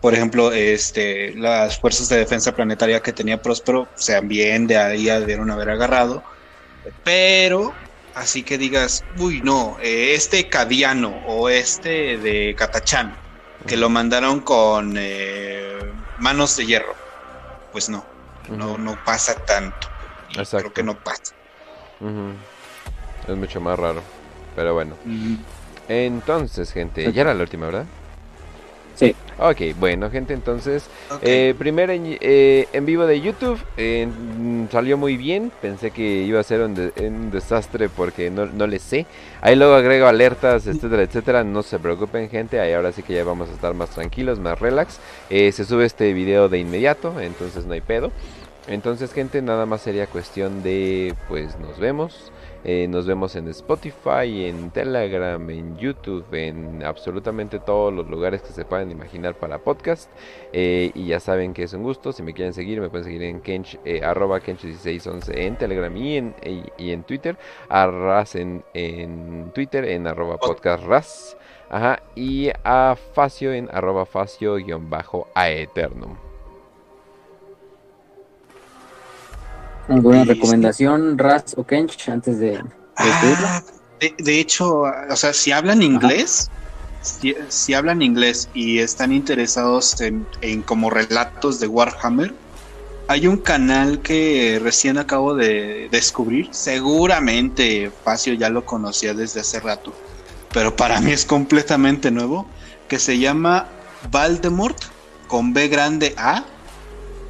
Por 0.00 0.14
ejemplo, 0.14 0.52
este, 0.52 1.34
las 1.34 1.78
fuerzas 1.78 2.08
de 2.08 2.16
defensa 2.16 2.54
planetaria 2.54 3.00
que 3.00 3.12
tenía 3.12 3.42
Próspero, 3.42 3.86
sean 3.96 4.28
bien 4.28 4.66
de 4.66 4.78
ahí 4.78 5.04
debieron 5.04 5.50
haber 5.50 5.68
agarrado. 5.68 6.22
Pero 7.04 7.74
así 8.14 8.42
que 8.42 8.56
digas, 8.56 9.04
uy, 9.18 9.42
no, 9.42 9.76
eh, 9.82 10.14
este 10.14 10.48
Cadiano 10.48 11.22
o 11.26 11.50
este 11.50 12.16
de 12.16 12.54
Catachán, 12.56 13.14
que 13.66 13.76
lo 13.76 13.88
mandaron 13.88 14.40
con 14.40 14.94
eh, 14.96 15.78
manos 16.18 16.56
de 16.56 16.66
hierro. 16.66 16.94
Pues 17.72 17.88
no, 17.88 18.04
no, 18.48 18.78
no 18.78 18.98
pasa 19.04 19.34
tanto. 19.44 19.88
Exacto. 20.30 20.58
Creo 20.58 20.72
que 20.72 20.82
no 20.82 20.98
pasa. 20.98 21.34
Es 23.28 23.36
mucho 23.36 23.60
más 23.60 23.78
raro. 23.78 24.02
Pero 24.56 24.74
bueno. 24.74 24.96
Entonces, 25.88 26.72
gente, 26.72 27.12
ya 27.12 27.22
era 27.22 27.34
la 27.34 27.42
última, 27.42 27.66
¿verdad? 27.66 27.86
Sí. 29.00 29.16
Ok, 29.38 29.74
bueno, 29.78 30.10
gente, 30.10 30.34
entonces, 30.34 30.84
Ok. 31.10 31.20
eh, 31.22 31.54
primer 31.58 31.88
en, 31.90 32.18
eh, 32.20 32.68
en 32.74 32.84
vivo 32.84 33.06
de 33.06 33.18
YouTube, 33.22 33.58
eh, 33.78 34.06
salió 34.70 34.98
muy 34.98 35.16
bien, 35.16 35.50
pensé 35.62 35.90
que 35.90 36.02
iba 36.02 36.38
a 36.38 36.42
ser 36.42 36.60
un, 36.60 36.74
de- 36.74 36.92
un 37.08 37.30
desastre 37.30 37.88
porque 37.88 38.30
no, 38.30 38.44
no 38.44 38.66
le 38.66 38.78
sé. 38.78 39.06
Ahí 39.40 39.56
luego 39.56 39.72
agrego 39.74 40.06
alertas, 40.06 40.66
etcétera, 40.66 41.02
etcétera, 41.02 41.42
no 41.44 41.62
se 41.62 41.78
preocupen, 41.78 42.28
gente, 42.28 42.60
ahí 42.60 42.74
ahora 42.74 42.92
sí 42.92 43.02
que 43.02 43.14
ya 43.14 43.24
vamos 43.24 43.48
a 43.48 43.52
estar 43.52 43.72
más 43.72 43.88
tranquilos, 43.88 44.38
más 44.38 44.60
relax. 44.60 44.98
Eh, 45.30 45.50
se 45.52 45.64
sube 45.64 45.86
este 45.86 46.12
video 46.12 46.50
de 46.50 46.58
inmediato, 46.58 47.18
entonces 47.20 47.64
no 47.64 47.72
hay 47.72 47.80
pedo. 47.80 48.10
Entonces, 48.68 49.14
gente, 49.14 49.40
nada 49.40 49.64
más 49.64 49.80
sería 49.80 50.06
cuestión 50.06 50.62
de, 50.62 51.14
pues, 51.28 51.58
nos 51.58 51.78
vemos. 51.78 52.30
Eh, 52.64 52.86
nos 52.88 53.06
vemos 53.06 53.36
en 53.36 53.48
Spotify, 53.48 54.46
en 54.46 54.70
Telegram, 54.70 55.50
en 55.50 55.76
YouTube, 55.76 56.24
en 56.32 56.82
absolutamente 56.84 57.58
todos 57.58 57.92
los 57.92 58.08
lugares 58.08 58.42
que 58.42 58.52
se 58.52 58.64
puedan 58.64 58.90
imaginar 58.90 59.34
para 59.34 59.58
podcast. 59.58 60.10
Eh, 60.52 60.90
y 60.94 61.06
ya 61.06 61.20
saben 61.20 61.54
que 61.54 61.62
es 61.62 61.72
un 61.72 61.82
gusto. 61.82 62.12
Si 62.12 62.22
me 62.22 62.34
quieren 62.34 62.52
seguir, 62.52 62.80
me 62.80 62.90
pueden 62.90 63.04
seguir 63.04 63.22
en 63.22 63.40
Kench, 63.40 63.78
eh, 63.84 64.02
arroba 64.04 64.40
Kench1611 64.40 65.36
en 65.36 65.56
Telegram 65.56 65.96
y 65.96 66.16
en, 66.16 66.34
y, 66.44 66.64
y 66.76 66.92
en 66.92 67.04
Twitter. 67.04 67.38
A 67.68 67.86
Raz 67.86 68.36
en, 68.36 68.64
en 68.74 69.50
Twitter, 69.54 69.84
en 69.84 70.06
arroba 70.06 70.38
podcast 70.38 70.84
Raz. 70.84 71.36
Ajá, 71.70 72.02
y 72.16 72.50
a 72.64 72.96
Facio 73.14 73.52
en 73.52 73.68
arroba 73.70 74.04
facio-aeternum. 74.04 76.29
¿Alguna 79.90 80.22
sí. 80.22 80.28
recomendación, 80.28 81.18
Raz 81.18 81.54
o 81.56 81.64
Kench, 81.64 82.08
antes 82.08 82.38
de, 82.38 82.52
de 82.52 83.04
despedirlo? 83.04 83.46
Ah, 83.46 83.62
de, 84.00 84.14
de 84.18 84.40
hecho, 84.40 84.82
o 85.10 85.16
sea, 85.16 85.32
si 85.32 85.52
hablan 85.52 85.82
inglés, 85.82 86.50
si, 87.02 87.34
si 87.48 87.74
hablan 87.74 88.00
inglés 88.00 88.48
y 88.54 88.78
están 88.78 89.12
interesados 89.12 90.00
en, 90.00 90.26
en 90.42 90.62
como 90.62 90.90
relatos 90.90 91.60
de 91.60 91.66
Warhammer, 91.66 92.32
hay 93.08 93.26
un 93.26 93.38
canal 93.38 94.00
que 94.02 94.60
recién 94.62 94.96
acabo 94.96 95.34
de 95.34 95.88
descubrir. 95.90 96.48
Seguramente 96.52 97.90
Facio 98.04 98.34
ya 98.34 98.48
lo 98.48 98.64
conocía 98.64 99.14
desde 99.14 99.40
hace 99.40 99.58
rato, 99.58 99.92
pero 100.52 100.76
para 100.76 101.00
mí 101.00 101.10
es 101.10 101.24
completamente 101.24 102.12
nuevo, 102.12 102.46
que 102.86 103.00
se 103.00 103.18
llama 103.18 103.66
Valdemort 104.12 104.78
con 105.26 105.52
B 105.52 105.66
grande 105.66 106.14
A 106.16 106.44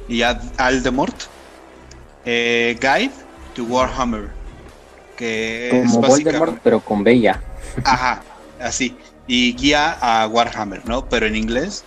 y 0.07 0.21
Aldemort. 0.21 1.30
Eh, 2.25 2.77
Guide 2.79 3.11
to 3.55 3.63
Warhammer. 3.65 4.29
Que 5.17 5.67
es 5.67 5.91
Como 5.91 6.01
básicamente- 6.01 6.39
Voldemort, 6.39 6.61
pero 6.63 6.79
con 6.79 7.03
Bella. 7.03 7.41
Ajá, 7.83 8.23
así. 8.59 8.95
Y 9.27 9.53
guía 9.55 9.91
a 10.01 10.27
Warhammer, 10.27 10.85
¿no? 10.87 11.05
Pero 11.07 11.25
en 11.27 11.35
inglés. 11.35 11.83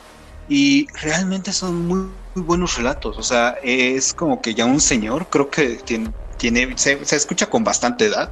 Y 0.49 0.87
realmente 1.03 1.53
son 1.53 1.87
muy, 1.87 2.09
muy 2.35 2.45
buenos 2.45 2.77
relatos. 2.77 3.19
O 3.19 3.23
sea, 3.23 3.57
es 3.63 4.15
como 4.15 4.41
que 4.41 4.55
ya 4.55 4.67
un 4.67 4.81
señor, 4.81 5.27
creo 5.31 5.51
que 5.51 5.77
tiene, 5.85 6.11
tiene 6.37 6.73
se, 6.77 7.05
se 7.05 7.17
escucha 7.17 7.47
con 7.47 7.65
bastante 7.65 8.07
edad. 8.07 8.31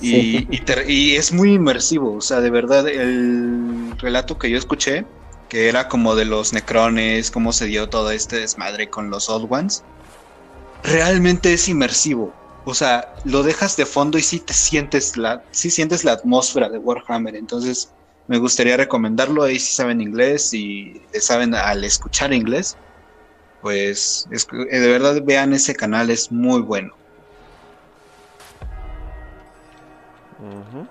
Y, 0.00 0.10
Sí. 0.10 0.48
y 0.50 0.58
te- 0.60 0.92
y 0.92 1.16
es 1.16 1.32
muy 1.32 1.54
inmersivo. 1.54 2.14
O 2.14 2.20
sea, 2.20 2.40
de 2.40 2.50
verdad, 2.50 2.86
el 2.88 3.94
relato 3.98 4.38
que 4.38 4.50
yo 4.50 4.58
escuché, 4.58 5.06
que 5.48 5.68
era 5.68 5.88
como 5.88 6.14
de 6.14 6.24
los 6.24 6.52
necrones, 6.52 7.30
cómo 7.30 7.52
se 7.52 7.66
dio 7.66 7.88
todo 7.88 8.10
este 8.10 8.40
desmadre 8.40 8.90
con 8.90 9.10
los 9.10 9.28
Old 9.28 9.46
Ones, 9.50 9.82
realmente 10.84 11.52
es 11.52 11.68
inmersivo. 11.68 12.32
O 12.64 12.74
sea, 12.74 13.14
lo 13.24 13.42
dejas 13.42 13.76
de 13.76 13.84
fondo 13.84 14.16
y 14.16 14.22
sí 14.22 14.38
te 14.38 14.54
sientes 14.54 15.16
la, 15.16 15.42
sí 15.50 15.70
sientes 15.70 16.04
la 16.04 16.12
atmósfera 16.12 16.68
de 16.68 16.78
Warhammer. 16.78 17.34
Entonces, 17.34 17.92
me 18.26 18.38
gustaría 18.38 18.76
recomendarlo 18.76 19.42
ahí 19.42 19.58
si 19.58 19.74
saben 19.74 20.00
inglés 20.00 20.54
y 20.54 21.02
saben 21.12 21.54
al 21.54 21.84
escuchar 21.84 22.32
inglés. 22.32 22.76
Pues 23.60 24.26
es 24.30 24.44
que, 24.44 24.62
eh, 24.62 24.80
de 24.80 24.88
verdad 24.88 25.20
vean 25.24 25.52
ese 25.52 25.74
canal, 25.74 26.10
es 26.10 26.30
muy 26.30 26.62
bueno. 26.62 26.94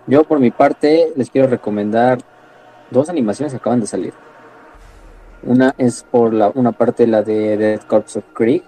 Yo 0.07 0.23
por 0.23 0.39
mi 0.39 0.49
parte 0.49 1.11
les 1.15 1.29
quiero 1.29 1.47
recomendar 1.47 2.19
dos 2.89 3.09
animaciones 3.09 3.53
que 3.53 3.57
acaban 3.57 3.79
de 3.79 3.87
salir. 3.87 4.13
Una 5.43 5.75
es 5.77 6.03
por 6.09 6.33
la, 6.33 6.49
una 6.55 6.71
parte 6.71 7.05
la 7.05 7.21
de 7.21 7.57
Dead 7.57 7.81
Corpse 7.81 8.19
of 8.19 8.25
Creek, 8.33 8.63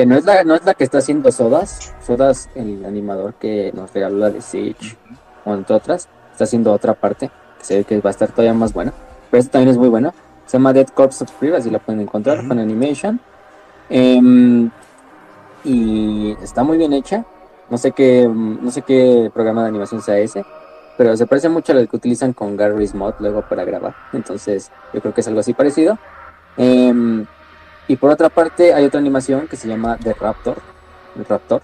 que 0.00 0.06
no 0.06 0.16
es 0.16 0.24
la, 0.24 0.44
no 0.44 0.54
es 0.54 0.64
la 0.64 0.72
que 0.72 0.84
está 0.84 0.96
haciendo 0.96 1.30
Sodas. 1.30 1.94
Sodas, 2.00 2.48
el 2.54 2.86
animador 2.86 3.34
que 3.34 3.70
nos 3.74 3.92
regaló 3.92 4.16
la 4.16 4.30
de 4.30 4.40
Siege, 4.40 4.96
o 5.44 5.52
entre 5.52 5.76
otras, 5.76 6.08
está 6.32 6.44
haciendo 6.44 6.72
otra 6.72 6.94
parte, 6.94 7.30
que 7.58 7.64
se 7.66 7.76
ve 7.76 7.84
que 7.84 8.00
va 8.00 8.08
a 8.08 8.12
estar 8.12 8.30
todavía 8.30 8.54
más 8.54 8.72
buena. 8.72 8.94
Pero 9.30 9.42
esta 9.42 9.52
también 9.52 9.68
es 9.68 9.76
muy 9.76 9.90
buena. 9.90 10.14
Se 10.46 10.56
llama 10.56 10.72
Dead 10.72 10.88
Corpse 10.88 11.22
of 11.22 11.32
Creek, 11.38 11.52
así 11.52 11.68
la 11.68 11.80
pueden 11.80 12.00
encontrar 12.00 12.48
con 12.48 12.58
animation. 12.58 13.20
Em, 13.90 14.70
y 15.64 16.34
está 16.42 16.62
muy 16.62 16.78
bien 16.78 16.94
hecha. 16.94 17.26
No 17.68 17.76
sé 17.76 17.92
qué, 17.92 18.26
no 18.26 18.70
sé 18.70 18.80
qué 18.80 19.30
programa 19.34 19.64
de 19.64 19.68
animación 19.68 20.00
sea 20.00 20.16
ese, 20.16 20.46
pero 20.96 21.14
se 21.14 21.26
parece 21.26 21.50
mucho 21.50 21.72
al 21.72 21.86
que 21.86 21.96
utilizan 21.96 22.32
con 22.32 22.56
Garry's 22.56 22.94
Mod 22.94 23.16
luego 23.18 23.42
para 23.42 23.64
grabar. 23.66 23.94
Entonces, 24.14 24.72
yo 24.94 25.02
creo 25.02 25.12
que 25.12 25.20
es 25.20 25.28
algo 25.28 25.40
así 25.40 25.52
parecido. 25.52 25.98
Em, 26.56 27.26
y 27.90 27.96
por 27.96 28.10
otra 28.10 28.28
parte, 28.28 28.72
hay 28.72 28.84
otra 28.84 29.00
animación 29.00 29.48
que 29.48 29.56
se 29.56 29.66
llama 29.66 29.98
The 30.00 30.14
Raptor. 30.14 30.58
El 31.18 31.24
Raptor. 31.24 31.60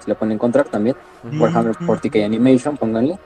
Se 0.00 0.10
la 0.10 0.14
pueden 0.14 0.32
encontrar 0.32 0.66
también. 0.66 0.96
Warhammer 1.24 1.70
Ujú. 1.70 1.94
40k 1.94 2.26
Animation, 2.26 2.76
pónganle. 2.76 3.18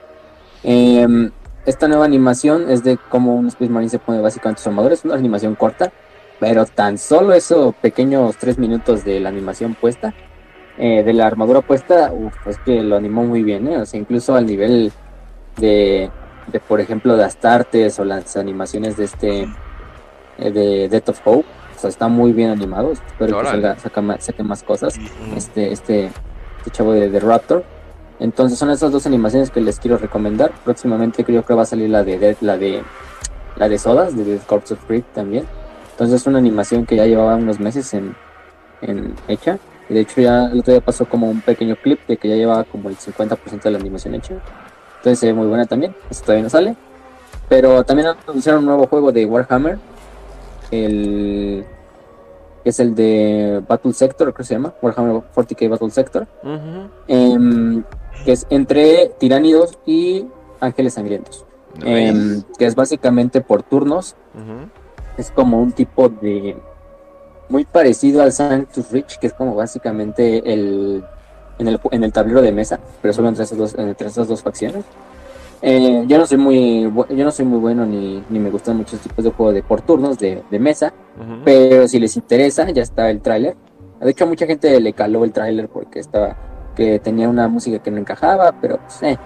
Em, 0.62 1.32
esta 1.64 1.88
nueva 1.88 2.04
animación 2.04 2.70
es 2.70 2.84
de 2.84 2.98
cómo 3.08 3.34
un 3.34 3.48
Space 3.48 3.68
Marine 3.68 3.90
se 3.90 3.98
pone 3.98 4.20
básicamente 4.20 4.62
su 4.62 4.68
armadura. 4.68 4.94
Es 4.94 5.04
una 5.04 5.14
animación 5.14 5.56
corta, 5.56 5.90
pero 6.38 6.66
tan 6.66 6.98
solo 6.98 7.32
esos 7.32 7.74
pequeños 7.74 8.36
tres 8.36 8.58
minutos 8.58 9.04
de 9.04 9.18
la 9.18 9.28
animación 9.30 9.74
puesta, 9.74 10.14
eh, 10.78 11.02
de 11.02 11.12
la 11.14 11.26
armadura 11.26 11.62
puesta, 11.62 12.12
uf, 12.12 12.46
es 12.46 12.58
que 12.58 12.80
lo 12.80 12.94
animó 12.94 13.24
muy 13.24 13.42
bien, 13.42 13.66
¿eh? 13.66 13.78
O 13.78 13.86
sea, 13.86 13.98
incluso 13.98 14.36
al 14.36 14.46
nivel 14.46 14.92
de, 15.56 16.12
de, 16.46 16.60
por 16.60 16.80
ejemplo, 16.80 17.16
de 17.16 17.24
Astartes 17.24 17.98
o 17.98 18.04
las 18.04 18.36
animaciones 18.36 18.96
de 18.96 19.04
este, 19.04 19.48
eh, 20.38 20.50
de 20.52 20.88
Death 20.88 21.08
of 21.08 21.20
Hope. 21.24 21.46
O 21.76 21.78
sea, 21.78 21.90
está 21.90 22.08
muy 22.08 22.32
bien 22.32 22.50
animado. 22.50 22.92
Espero 22.92 23.26
que 23.26 23.32
Órale. 23.34 23.50
salga, 23.50 23.78
saca 23.78 24.00
más- 24.00 24.24
saque 24.24 24.42
más 24.42 24.62
cosas 24.62 24.98
este, 25.36 25.72
este, 25.72 26.06
este 26.58 26.70
chavo 26.70 26.92
de, 26.92 27.10
de 27.10 27.20
Raptor. 27.20 27.64
Entonces 28.18 28.58
son 28.58 28.70
esas 28.70 28.90
dos 28.90 29.06
animaciones 29.06 29.50
que 29.50 29.60
les 29.60 29.78
quiero 29.78 29.98
recomendar. 29.98 30.52
Próximamente 30.64 31.22
creo 31.24 31.44
que 31.44 31.52
va 31.54 31.62
a 31.62 31.66
salir 31.66 31.90
la 31.90 32.02
de 32.02 32.36
la 32.40 32.56
de 32.56 32.82
la 33.56 33.68
de 33.68 33.78
Sodas, 33.78 34.16
de 34.16 34.24
Dead 34.24 34.40
Corpse 34.46 34.74
of 34.74 34.80
Creek 34.86 35.04
también. 35.12 35.44
Entonces 35.92 36.22
es 36.22 36.26
una 36.26 36.38
animación 36.38 36.86
que 36.86 36.96
ya 36.96 37.04
llevaba 37.06 37.36
unos 37.36 37.60
meses 37.60 37.92
en, 37.94 38.14
en 38.80 39.14
hecha. 39.28 39.58
Y 39.88 39.94
de 39.94 40.00
hecho 40.00 40.20
ya 40.20 40.46
el 40.46 40.60
otro 40.60 40.72
día 40.72 40.80
pasó 40.80 41.04
como 41.04 41.28
un 41.30 41.40
pequeño 41.42 41.76
clip 41.76 42.00
de 42.08 42.16
que 42.16 42.28
ya 42.28 42.34
llevaba 42.36 42.64
como 42.64 42.88
el 42.88 42.96
50% 42.96 43.62
de 43.62 43.70
la 43.70 43.78
animación 43.78 44.14
hecha. 44.14 44.34
Entonces 44.98 45.18
se 45.18 45.26
ve 45.26 45.34
muy 45.34 45.46
buena 45.46 45.66
también. 45.66 45.94
Eso 46.10 46.22
todavía 46.22 46.42
no 46.44 46.50
sale. 46.50 46.74
Pero 47.48 47.84
también 47.84 48.08
anunciaron 48.26 48.60
un 48.60 48.66
nuevo 48.66 48.86
juego 48.88 49.12
de 49.12 49.24
Warhammer. 49.26 49.78
El 50.70 51.64
que 52.66 52.70
es 52.70 52.80
el 52.80 52.96
de 52.96 53.62
Battle 53.68 53.92
Sector, 53.92 54.26
creo 54.26 54.34
que 54.34 54.42
se 54.42 54.54
llama. 54.54 54.74
Warhammer 54.82 55.22
40k 55.32 55.68
Battle 55.68 55.90
Sector. 55.90 56.26
Em, 57.06 57.84
que 58.24 58.32
es 58.32 58.44
entre 58.50 59.12
tiránidos 59.20 59.78
y 59.86 60.26
ángeles 60.58 60.94
sangrientos. 60.94 61.44
Nice. 61.76 62.08
em, 62.08 62.42
que 62.58 62.66
es 62.66 62.74
básicamente 62.74 63.40
por 63.40 63.62
turnos. 63.62 64.16
Es 65.16 65.30
como 65.30 65.62
un 65.62 65.70
tipo 65.70 66.08
de. 66.08 66.56
Muy 67.48 67.64
parecido 67.64 68.20
al 68.20 68.32
Sanctus 68.32 68.90
Rich, 68.90 69.20
que 69.20 69.28
es 69.28 69.32
como 69.32 69.54
básicamente 69.54 70.52
el. 70.52 71.04
En 71.60 71.68
el, 71.68 71.80
en 71.92 72.02
el 72.02 72.12
tablero 72.12 72.42
de 72.42 72.50
mesa, 72.50 72.80
pero 73.00 73.14
solo 73.14 73.28
entre 73.28 73.44
esas 73.44 73.56
dos, 73.56 73.76
entre 73.78 74.08
esas 74.08 74.26
dos 74.26 74.42
facciones. 74.42 74.84
Eh, 75.68 76.04
yo 76.06 76.16
no 76.16 76.26
soy 76.26 76.38
muy 76.38 76.82
yo 76.82 77.24
no 77.24 77.32
soy 77.32 77.44
muy 77.44 77.58
bueno 77.58 77.84
ni, 77.84 78.22
ni 78.30 78.38
me 78.38 78.50
gustan 78.50 78.76
muchos 78.76 79.00
tipos 79.00 79.24
de 79.24 79.32
juego 79.32 79.52
de 79.52 79.64
por 79.64 79.80
turnos 79.80 80.16
de, 80.16 80.44
de 80.48 80.58
mesa, 80.60 80.94
pero 81.44 81.88
si 81.88 81.98
les 81.98 82.16
interesa, 82.16 82.70
ya 82.70 82.82
está 82.82 83.10
el 83.10 83.20
tráiler. 83.20 83.56
De 84.00 84.08
hecho, 84.08 84.22
a 84.22 84.26
mucha 84.28 84.46
gente 84.46 84.78
le 84.80 84.92
caló 84.92 85.24
el 85.24 85.32
tráiler 85.32 85.68
porque 85.68 85.98
estaba 85.98 86.36
que 86.76 87.00
tenía 87.00 87.28
una 87.28 87.48
música 87.48 87.80
que 87.80 87.90
no 87.90 87.98
encajaba, 87.98 88.52
pero 88.60 88.78
pues, 88.78 89.02
eh, 89.02 89.18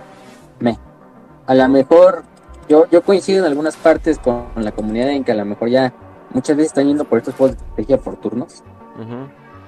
me. 0.61 0.79
A 1.45 1.55
lo 1.55 1.69
mejor 1.69 2.23
yo, 2.71 2.87
yo 2.91 3.03
coincido 3.03 3.41
en 3.41 3.45
algunas 3.45 3.77
partes 3.77 4.19
con 4.19 4.47
la 4.57 4.73
comunidad 4.73 5.11
en 5.11 5.25
que 5.25 5.33
a 5.33 5.35
lo 5.35 5.45
mejor 5.45 5.69
ya 5.69 5.93
muchas 6.33 6.57
veces 6.57 6.71
están 6.71 6.87
yendo 6.87 7.05
por 7.05 7.19
estos 7.19 7.35
juegos 7.35 7.59
de 7.59 7.63
estrategia 7.63 7.99
por 7.99 8.17
turnos, 8.17 8.63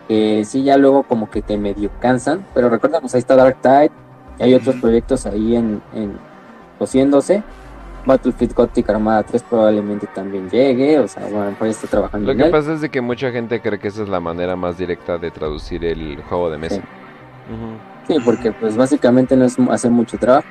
que 0.08 0.42
sí 0.46 0.62
ya 0.62 0.78
luego 0.78 1.02
como 1.02 1.28
que 1.28 1.42
te 1.42 1.58
medio 1.58 1.90
cansan, 2.00 2.46
pero 2.54 2.70
recuerda, 2.70 2.98
pues 3.02 3.14
ahí 3.14 3.18
está 3.18 3.36
Dark 3.36 3.60
Tide, 3.60 3.90
y 4.38 4.42
hay 4.44 4.54
otros 4.54 4.76
proyectos 4.76 5.26
ahí 5.26 5.54
en, 5.54 5.82
en 5.92 6.31
cociéndose. 6.82 7.44
Battlefield 8.04 8.54
Gothic 8.54 8.90
Armada 8.90 9.22
3 9.22 9.44
probablemente 9.44 10.08
también 10.12 10.50
llegue, 10.50 10.98
o 10.98 11.06
sea, 11.06 11.22
bueno, 11.28 11.56
ya 11.60 11.66
está 11.68 11.86
trabajando 11.86 12.26
Lo 12.26 12.32
en 12.32 12.38
que 12.38 12.44
él. 12.46 12.50
pasa 12.50 12.72
es 12.72 12.80
de 12.80 12.88
que 12.88 13.00
mucha 13.00 13.30
gente 13.30 13.60
cree 13.60 13.78
que 13.78 13.86
esa 13.86 14.02
es 14.02 14.08
la 14.08 14.18
manera 14.18 14.56
más 14.56 14.76
directa 14.76 15.18
de 15.18 15.30
traducir 15.30 15.84
el 15.84 16.20
juego 16.28 16.50
de 16.50 16.58
mesa. 16.58 16.82
Sí. 18.08 18.16
Porque 18.24 18.50
pues 18.50 18.76
básicamente 18.76 19.36
no 19.36 19.44
es 19.44 19.56
hacer 19.70 19.92
mucho 19.92 20.18
trabajo. 20.18 20.48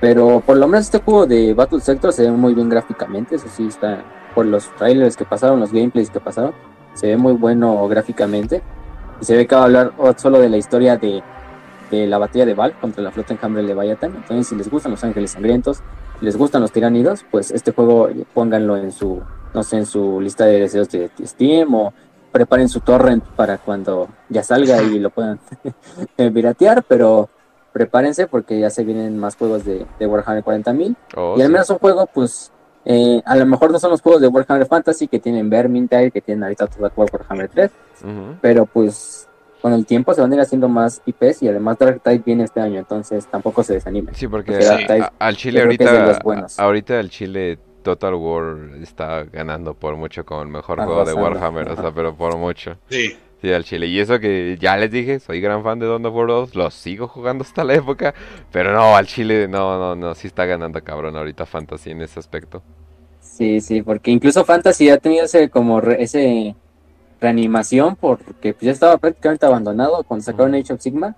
Pero 0.00 0.40
por 0.40 0.56
lo 0.56 0.66
menos 0.66 0.86
este 0.86 1.00
juego 1.00 1.26
de 1.26 1.52
Battle 1.52 1.80
Sector 1.80 2.14
se 2.14 2.22
ve 2.22 2.30
muy 2.30 2.54
bien 2.54 2.70
gráficamente, 2.70 3.34
eso 3.34 3.48
sí 3.54 3.66
está 3.66 4.02
por 4.34 4.46
los 4.46 4.74
trailers 4.76 5.14
que 5.14 5.26
pasaron, 5.26 5.60
los 5.60 5.72
gameplays 5.72 6.08
que 6.08 6.20
pasaron, 6.20 6.52
se 6.94 7.08
ve 7.08 7.16
muy 7.18 7.34
bueno 7.34 7.86
gráficamente. 7.88 8.62
Y 9.20 9.26
se 9.26 9.36
ve 9.36 9.46
que 9.46 9.54
va 9.54 9.62
a 9.62 9.64
hablar 9.64 9.92
solo 10.16 10.38
de 10.38 10.48
la 10.48 10.56
historia 10.56 10.96
de, 10.96 11.22
de 11.90 12.06
la 12.06 12.18
batalla 12.18 12.46
de 12.46 12.54
Val 12.54 12.72
contra 12.80 13.02
la 13.02 13.10
flota 13.10 13.32
enjambre 13.34 13.62
de 13.62 13.68
Leviathan. 13.74 14.14
Entonces, 14.16 14.46
si 14.48 14.54
les 14.56 14.70
gustan 14.70 14.92
los 14.92 15.02
ángeles 15.04 15.30
sangrientos, 15.32 15.78
si 16.18 16.24
les 16.24 16.36
gustan 16.36 16.62
los 16.62 16.72
tiránidos, 16.72 17.24
pues 17.30 17.50
este 17.50 17.72
juego 17.72 18.08
eh, 18.08 18.24
pónganlo 18.34 18.76
en 18.76 18.92
su, 18.92 19.20
no 19.54 19.62
sé, 19.62 19.78
en 19.78 19.86
su 19.86 20.20
lista 20.20 20.44
de 20.44 20.60
deseos 20.60 20.88
de 20.90 21.10
Steam 21.24 21.74
o 21.74 21.92
preparen 22.32 22.68
su 22.68 22.80
torrent 22.80 23.24
para 23.24 23.56
cuando 23.58 24.08
ya 24.28 24.42
salga 24.42 24.82
y 24.82 24.98
lo 24.98 25.10
puedan 25.10 25.40
eh, 26.18 26.30
piratear, 26.30 26.82
pero 26.86 27.28
prepárense 27.72 28.26
porque 28.26 28.58
ya 28.60 28.70
se 28.70 28.84
vienen 28.84 29.18
más 29.18 29.36
juegos 29.36 29.64
de, 29.64 29.86
de 29.98 30.06
Warhammer 30.06 30.44
40.000 30.44 30.96
Oh, 31.16 31.34
y 31.36 31.40
al 31.40 31.46
sí. 31.46 31.52
menos 31.52 31.70
un 31.70 31.78
juego, 31.78 32.06
pues, 32.12 32.52
eh, 32.84 33.22
a 33.24 33.36
lo 33.36 33.46
mejor 33.46 33.70
no 33.70 33.78
son 33.78 33.90
los 33.90 34.02
juegos 34.02 34.20
de 34.20 34.28
Warhammer 34.28 34.66
Fantasy 34.66 35.08
que 35.08 35.20
tienen 35.20 35.48
Vermintide, 35.48 36.10
que 36.10 36.20
tienen 36.20 36.44
ahorita 36.44 36.66
todo 36.66 36.90
Warhammer 36.96 37.48
3, 37.48 37.70
Ujú. 38.02 38.10
pero 38.42 38.66
pues 38.66 39.17
con 39.60 39.72
el 39.72 39.86
tiempo 39.86 40.14
se 40.14 40.20
van 40.20 40.32
a 40.32 40.36
ir 40.36 40.40
haciendo 40.40 40.68
más 40.68 41.02
IPs 41.06 41.42
y 41.42 41.48
además 41.48 41.78
Dark 41.78 42.00
Tide 42.02 42.18
viene 42.18 42.44
este 42.44 42.60
año, 42.60 42.78
entonces 42.78 43.26
tampoco 43.26 43.62
se 43.62 43.74
desanimen. 43.74 44.14
Sí, 44.14 44.28
porque 44.28 44.54
a- 45.00 45.12
al 45.18 45.36
Chile 45.36 45.62
ahorita, 45.62 46.20
ahorita 46.58 47.00
el 47.00 47.10
Chile 47.10 47.58
Total 47.82 48.14
War 48.14 48.56
está 48.82 49.24
ganando 49.24 49.74
por 49.74 49.96
mucho 49.96 50.24
como 50.24 50.42
el 50.42 50.48
mejor 50.48 50.78
juego 50.84 51.04
de 51.04 51.14
Warhammer, 51.14 51.70
o 51.70 51.76
sea, 51.76 51.90
pero 51.92 52.14
por 52.14 52.36
mucho. 52.36 52.76
Sí. 52.88 53.16
Sí, 53.40 53.52
al 53.52 53.62
Chile. 53.62 53.86
Y 53.86 54.00
eso 54.00 54.18
que 54.18 54.56
ya 54.60 54.76
les 54.76 54.90
dije, 54.90 55.20
soy 55.20 55.40
gran 55.40 55.62
fan 55.62 55.78
de 55.78 55.86
Dawn 55.86 56.04
of 56.04 56.12
War 56.14 56.26
2, 56.26 56.54
lo 56.56 56.70
sigo 56.72 57.06
jugando 57.06 57.44
hasta 57.44 57.62
la 57.62 57.74
época, 57.74 58.12
pero 58.50 58.72
no, 58.72 58.96
al 58.96 59.06
Chile 59.06 59.46
no, 59.46 59.78
no, 59.78 59.94
no, 59.94 60.14
sí 60.16 60.26
está 60.26 60.44
ganando 60.44 60.82
cabrón 60.82 61.16
ahorita 61.16 61.46
Fantasy 61.46 61.90
en 61.92 62.02
ese 62.02 62.18
aspecto. 62.18 62.62
Sí, 63.20 63.60
sí, 63.60 63.82
porque 63.82 64.10
incluso 64.10 64.44
Fantasy 64.44 64.90
ha 64.90 64.98
tenido 64.98 65.24
ese 65.24 65.48
como 65.50 65.80
re- 65.80 66.02
ese 66.02 66.56
reanimación 67.20 67.96
porque 67.96 68.54
pues, 68.54 68.62
ya 68.62 68.70
estaba 68.70 68.96
prácticamente 68.98 69.46
abandonado 69.46 70.04
cuando 70.04 70.24
sacaron 70.24 70.54
Age 70.54 70.72
of 70.72 70.80
Sigma, 70.80 71.16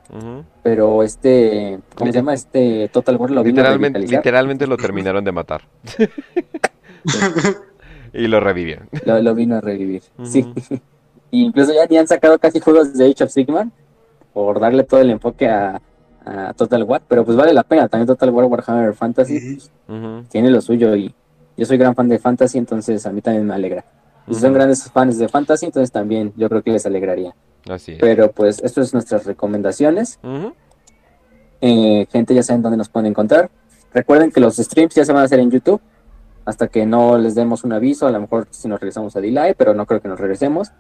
pero 0.62 1.02
este, 1.02 1.78
¿cómo 1.94 2.12
se 2.12 2.18
llama? 2.18 2.34
Este 2.34 2.88
Total 2.92 3.16
War 3.16 3.30
lo 3.30 3.42
vino 3.42 3.60
a 3.60 3.64
Literalmente, 3.64 3.98
literalmente 3.98 4.66
lo 4.66 4.76
terminaron 4.76 5.24
de 5.24 5.32
matar. 5.32 5.62
y 8.12 8.26
lo 8.26 8.40
revivieron. 8.40 8.88
Lo, 9.04 9.20
lo 9.20 9.34
vino 9.34 9.56
a 9.56 9.60
revivir. 9.60 10.02
Sí. 10.24 10.52
Y 11.32 11.44
incluso 11.44 11.72
ya, 11.72 11.86
ya 11.86 12.00
han 12.00 12.08
sacado 12.08 12.40
casi 12.40 12.58
juegos 12.58 12.92
de 12.94 13.08
Age 13.08 13.22
of 13.22 13.30
Sigmar 13.30 13.68
por 14.32 14.58
darle 14.58 14.82
todo 14.82 15.00
el 15.00 15.10
enfoque 15.10 15.48
a, 15.48 15.80
a 16.24 16.52
Total 16.54 16.82
War, 16.82 17.02
pero 17.06 17.24
pues 17.24 17.36
vale 17.36 17.52
la 17.52 17.62
pena. 17.62 17.88
También 17.88 18.08
Total 18.08 18.30
War 18.30 18.46
Warhammer 18.46 18.94
Fantasy 18.94 19.58
tiene 20.28 20.50
lo 20.50 20.60
suyo 20.60 20.96
y 20.96 21.14
yo 21.56 21.66
soy 21.66 21.78
gran 21.78 21.94
fan 21.94 22.08
de 22.08 22.18
Fantasy, 22.18 22.58
entonces 22.58 23.06
a 23.06 23.12
mí 23.12 23.20
también 23.20 23.46
me 23.46 23.54
alegra. 23.54 23.84
Y 24.30 24.34
si 24.34 24.40
son 24.40 24.52
grandes 24.52 24.90
fans 24.90 25.18
de 25.18 25.28
Fantasy, 25.28 25.66
entonces 25.66 25.90
también 25.90 26.32
yo 26.36 26.48
creo 26.48 26.62
que 26.62 26.70
les 26.70 26.86
alegraría. 26.86 27.34
Así 27.68 27.92
es. 27.92 27.98
Pero 27.98 28.30
pues 28.30 28.62
esto 28.62 28.80
es 28.80 28.94
nuestras 28.94 29.26
recomendaciones. 29.26 30.20
Eh, 31.60 32.06
gente, 32.10 32.34
ya 32.34 32.42
saben 32.42 32.62
dónde 32.62 32.78
nos 32.78 32.88
pueden 32.88 33.06
encontrar. 33.06 33.50
Recuerden 33.92 34.30
que 34.30 34.40
los 34.40 34.56
streams 34.56 34.94
ya 34.94 35.04
se 35.04 35.12
van 35.12 35.22
a 35.22 35.24
hacer 35.24 35.40
en 35.40 35.50
YouTube. 35.50 35.80
Hasta 36.44 36.68
que 36.68 36.86
no 36.86 37.18
les 37.18 37.34
demos 37.34 37.64
un 37.64 37.72
aviso, 37.72 38.06
a 38.06 38.10
lo 38.10 38.20
mejor 38.20 38.46
si 38.50 38.66
nos 38.66 38.80
regresamos 38.80 39.14
a 39.14 39.20
D-Live, 39.20 39.56
pero 39.56 39.74
no 39.74 39.84
creo 39.84 40.00
que 40.00 40.08
nos 40.08 40.18
regresemos. 40.18 40.70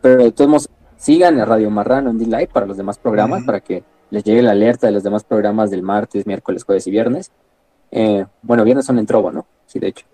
Pero 0.00 0.22
de 0.22 0.32
todos 0.32 0.48
modos, 0.48 0.68
sigan 0.96 1.40
a 1.40 1.44
Radio 1.44 1.70
Marrano 1.70 2.10
en 2.10 2.18
D-Live 2.18 2.50
para 2.52 2.66
los 2.66 2.76
demás 2.76 2.98
programas, 2.98 3.42
para 3.44 3.60
que 3.60 3.82
les 4.10 4.22
llegue 4.22 4.42
la 4.42 4.52
alerta 4.52 4.86
de 4.86 4.92
los 4.92 5.02
demás 5.02 5.24
programas 5.24 5.70
del 5.70 5.82
martes, 5.82 6.26
miércoles, 6.26 6.64
jueves 6.64 6.86
y 6.86 6.90
viernes. 6.90 7.32
Eh, 7.90 8.24
bueno, 8.42 8.64
viernes 8.64 8.84
son 8.84 8.98
en 8.98 9.06
Trovo, 9.06 9.32
¿no? 9.32 9.46
Sí, 9.66 9.78
de 9.78 9.88
hecho. 9.88 10.06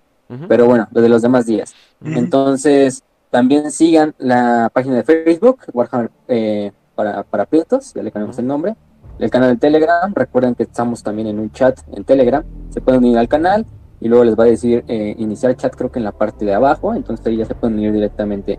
Pero 0.48 0.66
bueno, 0.66 0.88
los 0.92 1.02
de 1.02 1.08
los 1.08 1.22
demás 1.22 1.46
días. 1.46 1.74
Entonces, 2.02 3.02
también 3.30 3.70
sigan 3.70 4.14
la 4.18 4.70
página 4.72 4.96
de 4.96 5.04
Facebook, 5.04 5.60
Warhammer 5.72 6.10
eh, 6.28 6.72
para, 6.94 7.22
para 7.24 7.46
Prietos, 7.46 7.92
ya 7.94 8.02
le 8.02 8.12
cambiamos 8.12 8.38
el 8.38 8.46
nombre. 8.46 8.76
El 9.18 9.30
canal 9.30 9.50
de 9.50 9.56
Telegram, 9.56 10.12
recuerden 10.14 10.54
que 10.54 10.64
estamos 10.64 11.02
también 11.02 11.28
en 11.28 11.38
un 11.38 11.50
chat 11.52 11.78
en 11.92 12.04
Telegram. 12.04 12.42
Se 12.70 12.80
pueden 12.80 13.04
unir 13.04 13.18
al 13.18 13.28
canal 13.28 13.64
y 14.00 14.08
luego 14.08 14.24
les 14.24 14.38
va 14.38 14.44
a 14.44 14.46
decir 14.46 14.84
eh, 14.88 15.14
iniciar 15.18 15.56
chat, 15.56 15.74
creo 15.74 15.90
que 15.90 15.98
en 15.98 16.04
la 16.04 16.12
parte 16.12 16.44
de 16.44 16.52
abajo. 16.52 16.94
Entonces 16.94 17.24
ahí 17.26 17.36
ya 17.36 17.44
se 17.44 17.54
pueden 17.54 17.78
unir 17.78 17.92
directamente 17.92 18.58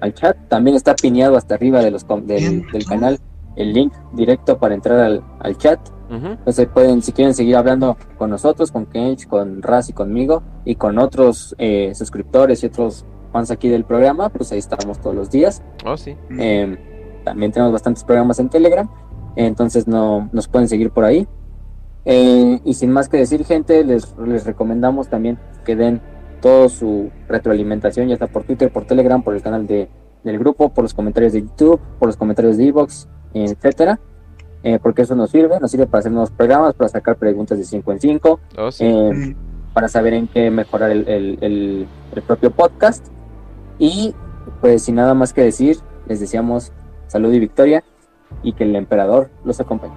al 0.00 0.14
chat. 0.14 0.36
También 0.48 0.76
está 0.76 0.94
pineado 0.94 1.36
hasta 1.36 1.54
arriba 1.54 1.80
de 1.80 1.90
los 1.90 2.06
del, 2.24 2.64
del 2.72 2.84
canal 2.86 3.18
el 3.56 3.72
link 3.72 3.92
directo 4.12 4.58
para 4.58 4.74
entrar 4.74 5.00
al, 5.00 5.22
al 5.40 5.58
chat. 5.58 5.80
Ujú. 6.10 6.26
Entonces 6.26 6.68
pueden, 6.68 7.02
si 7.02 7.12
quieren 7.12 7.34
seguir 7.34 7.56
hablando 7.56 7.96
con 8.16 8.30
nosotros, 8.30 8.72
con 8.72 8.86
Kench, 8.86 9.26
con 9.26 9.62
Raz 9.62 9.90
y 9.90 9.92
conmigo, 9.92 10.42
y 10.64 10.76
con 10.76 10.98
otros 10.98 11.54
eh, 11.58 11.92
suscriptores 11.94 12.62
y 12.62 12.66
otros 12.66 13.04
fans 13.32 13.50
aquí 13.50 13.68
del 13.68 13.84
programa, 13.84 14.30
pues 14.30 14.52
ahí 14.52 14.58
estamos 14.58 14.98
todos 15.00 15.14
los 15.14 15.30
días. 15.30 15.62
Oh, 15.84 15.96
sí. 15.96 16.16
Eh, 16.38 17.20
también 17.24 17.52
tenemos 17.52 17.72
bastantes 17.72 18.04
programas 18.04 18.38
en 18.38 18.48
Telegram, 18.48 18.88
entonces 19.36 19.86
no 19.86 20.30
nos 20.32 20.48
pueden 20.48 20.68
seguir 20.68 20.90
por 20.90 21.04
ahí. 21.04 21.28
Eh, 22.04 22.60
y 22.64 22.74
sin 22.74 22.90
más 22.90 23.08
que 23.08 23.18
decir, 23.18 23.44
gente, 23.44 23.84
les, 23.84 24.16
les 24.16 24.46
recomendamos 24.46 25.08
también 25.08 25.38
que 25.66 25.76
den 25.76 26.00
toda 26.40 26.68
su 26.70 27.10
retroalimentación, 27.28 28.08
ya 28.08 28.16
sea 28.16 28.28
por 28.28 28.44
Twitter, 28.44 28.72
por 28.72 28.86
Telegram, 28.86 29.22
por 29.22 29.34
el 29.34 29.42
canal 29.42 29.66
de, 29.66 29.90
del 30.24 30.38
grupo, 30.38 30.70
por 30.70 30.84
los 30.84 30.94
comentarios 30.94 31.34
de 31.34 31.42
YouTube, 31.42 31.80
por 31.98 32.08
los 32.08 32.16
comentarios 32.16 32.56
de 32.56 32.66
Evox, 32.68 33.08
etcétera. 33.34 34.00
Eh, 34.68 34.78
porque 34.82 35.00
eso 35.00 35.14
nos 35.14 35.30
sirve, 35.30 35.58
nos 35.60 35.70
sirve 35.70 35.86
para 35.86 36.00
hacer 36.00 36.12
nuevos 36.12 36.30
programas, 36.30 36.74
para 36.74 36.90
sacar 36.90 37.16
preguntas 37.16 37.56
de 37.56 37.64
5 37.64 37.90
en 37.92 38.00
5, 38.00 38.40
eh, 38.80 39.34
para 39.72 39.88
saber 39.88 40.12
en 40.12 40.28
qué 40.28 40.50
mejorar 40.50 40.90
el, 40.90 41.08
el, 41.08 41.38
el, 41.40 42.22
propio 42.26 42.50
podcast. 42.50 43.06
Y 43.78 44.14
pues 44.60 44.82
sin 44.82 44.96
nada 44.96 45.14
más 45.14 45.32
que 45.32 45.40
decir, 45.40 45.78
les 46.06 46.20
deseamos 46.20 46.70
salud 47.06 47.32
y 47.32 47.38
victoria 47.38 47.82
y 48.42 48.52
que 48.52 48.64
el 48.64 48.76
emperador 48.76 49.30
los 49.42 49.58
acompañe. 49.58 49.94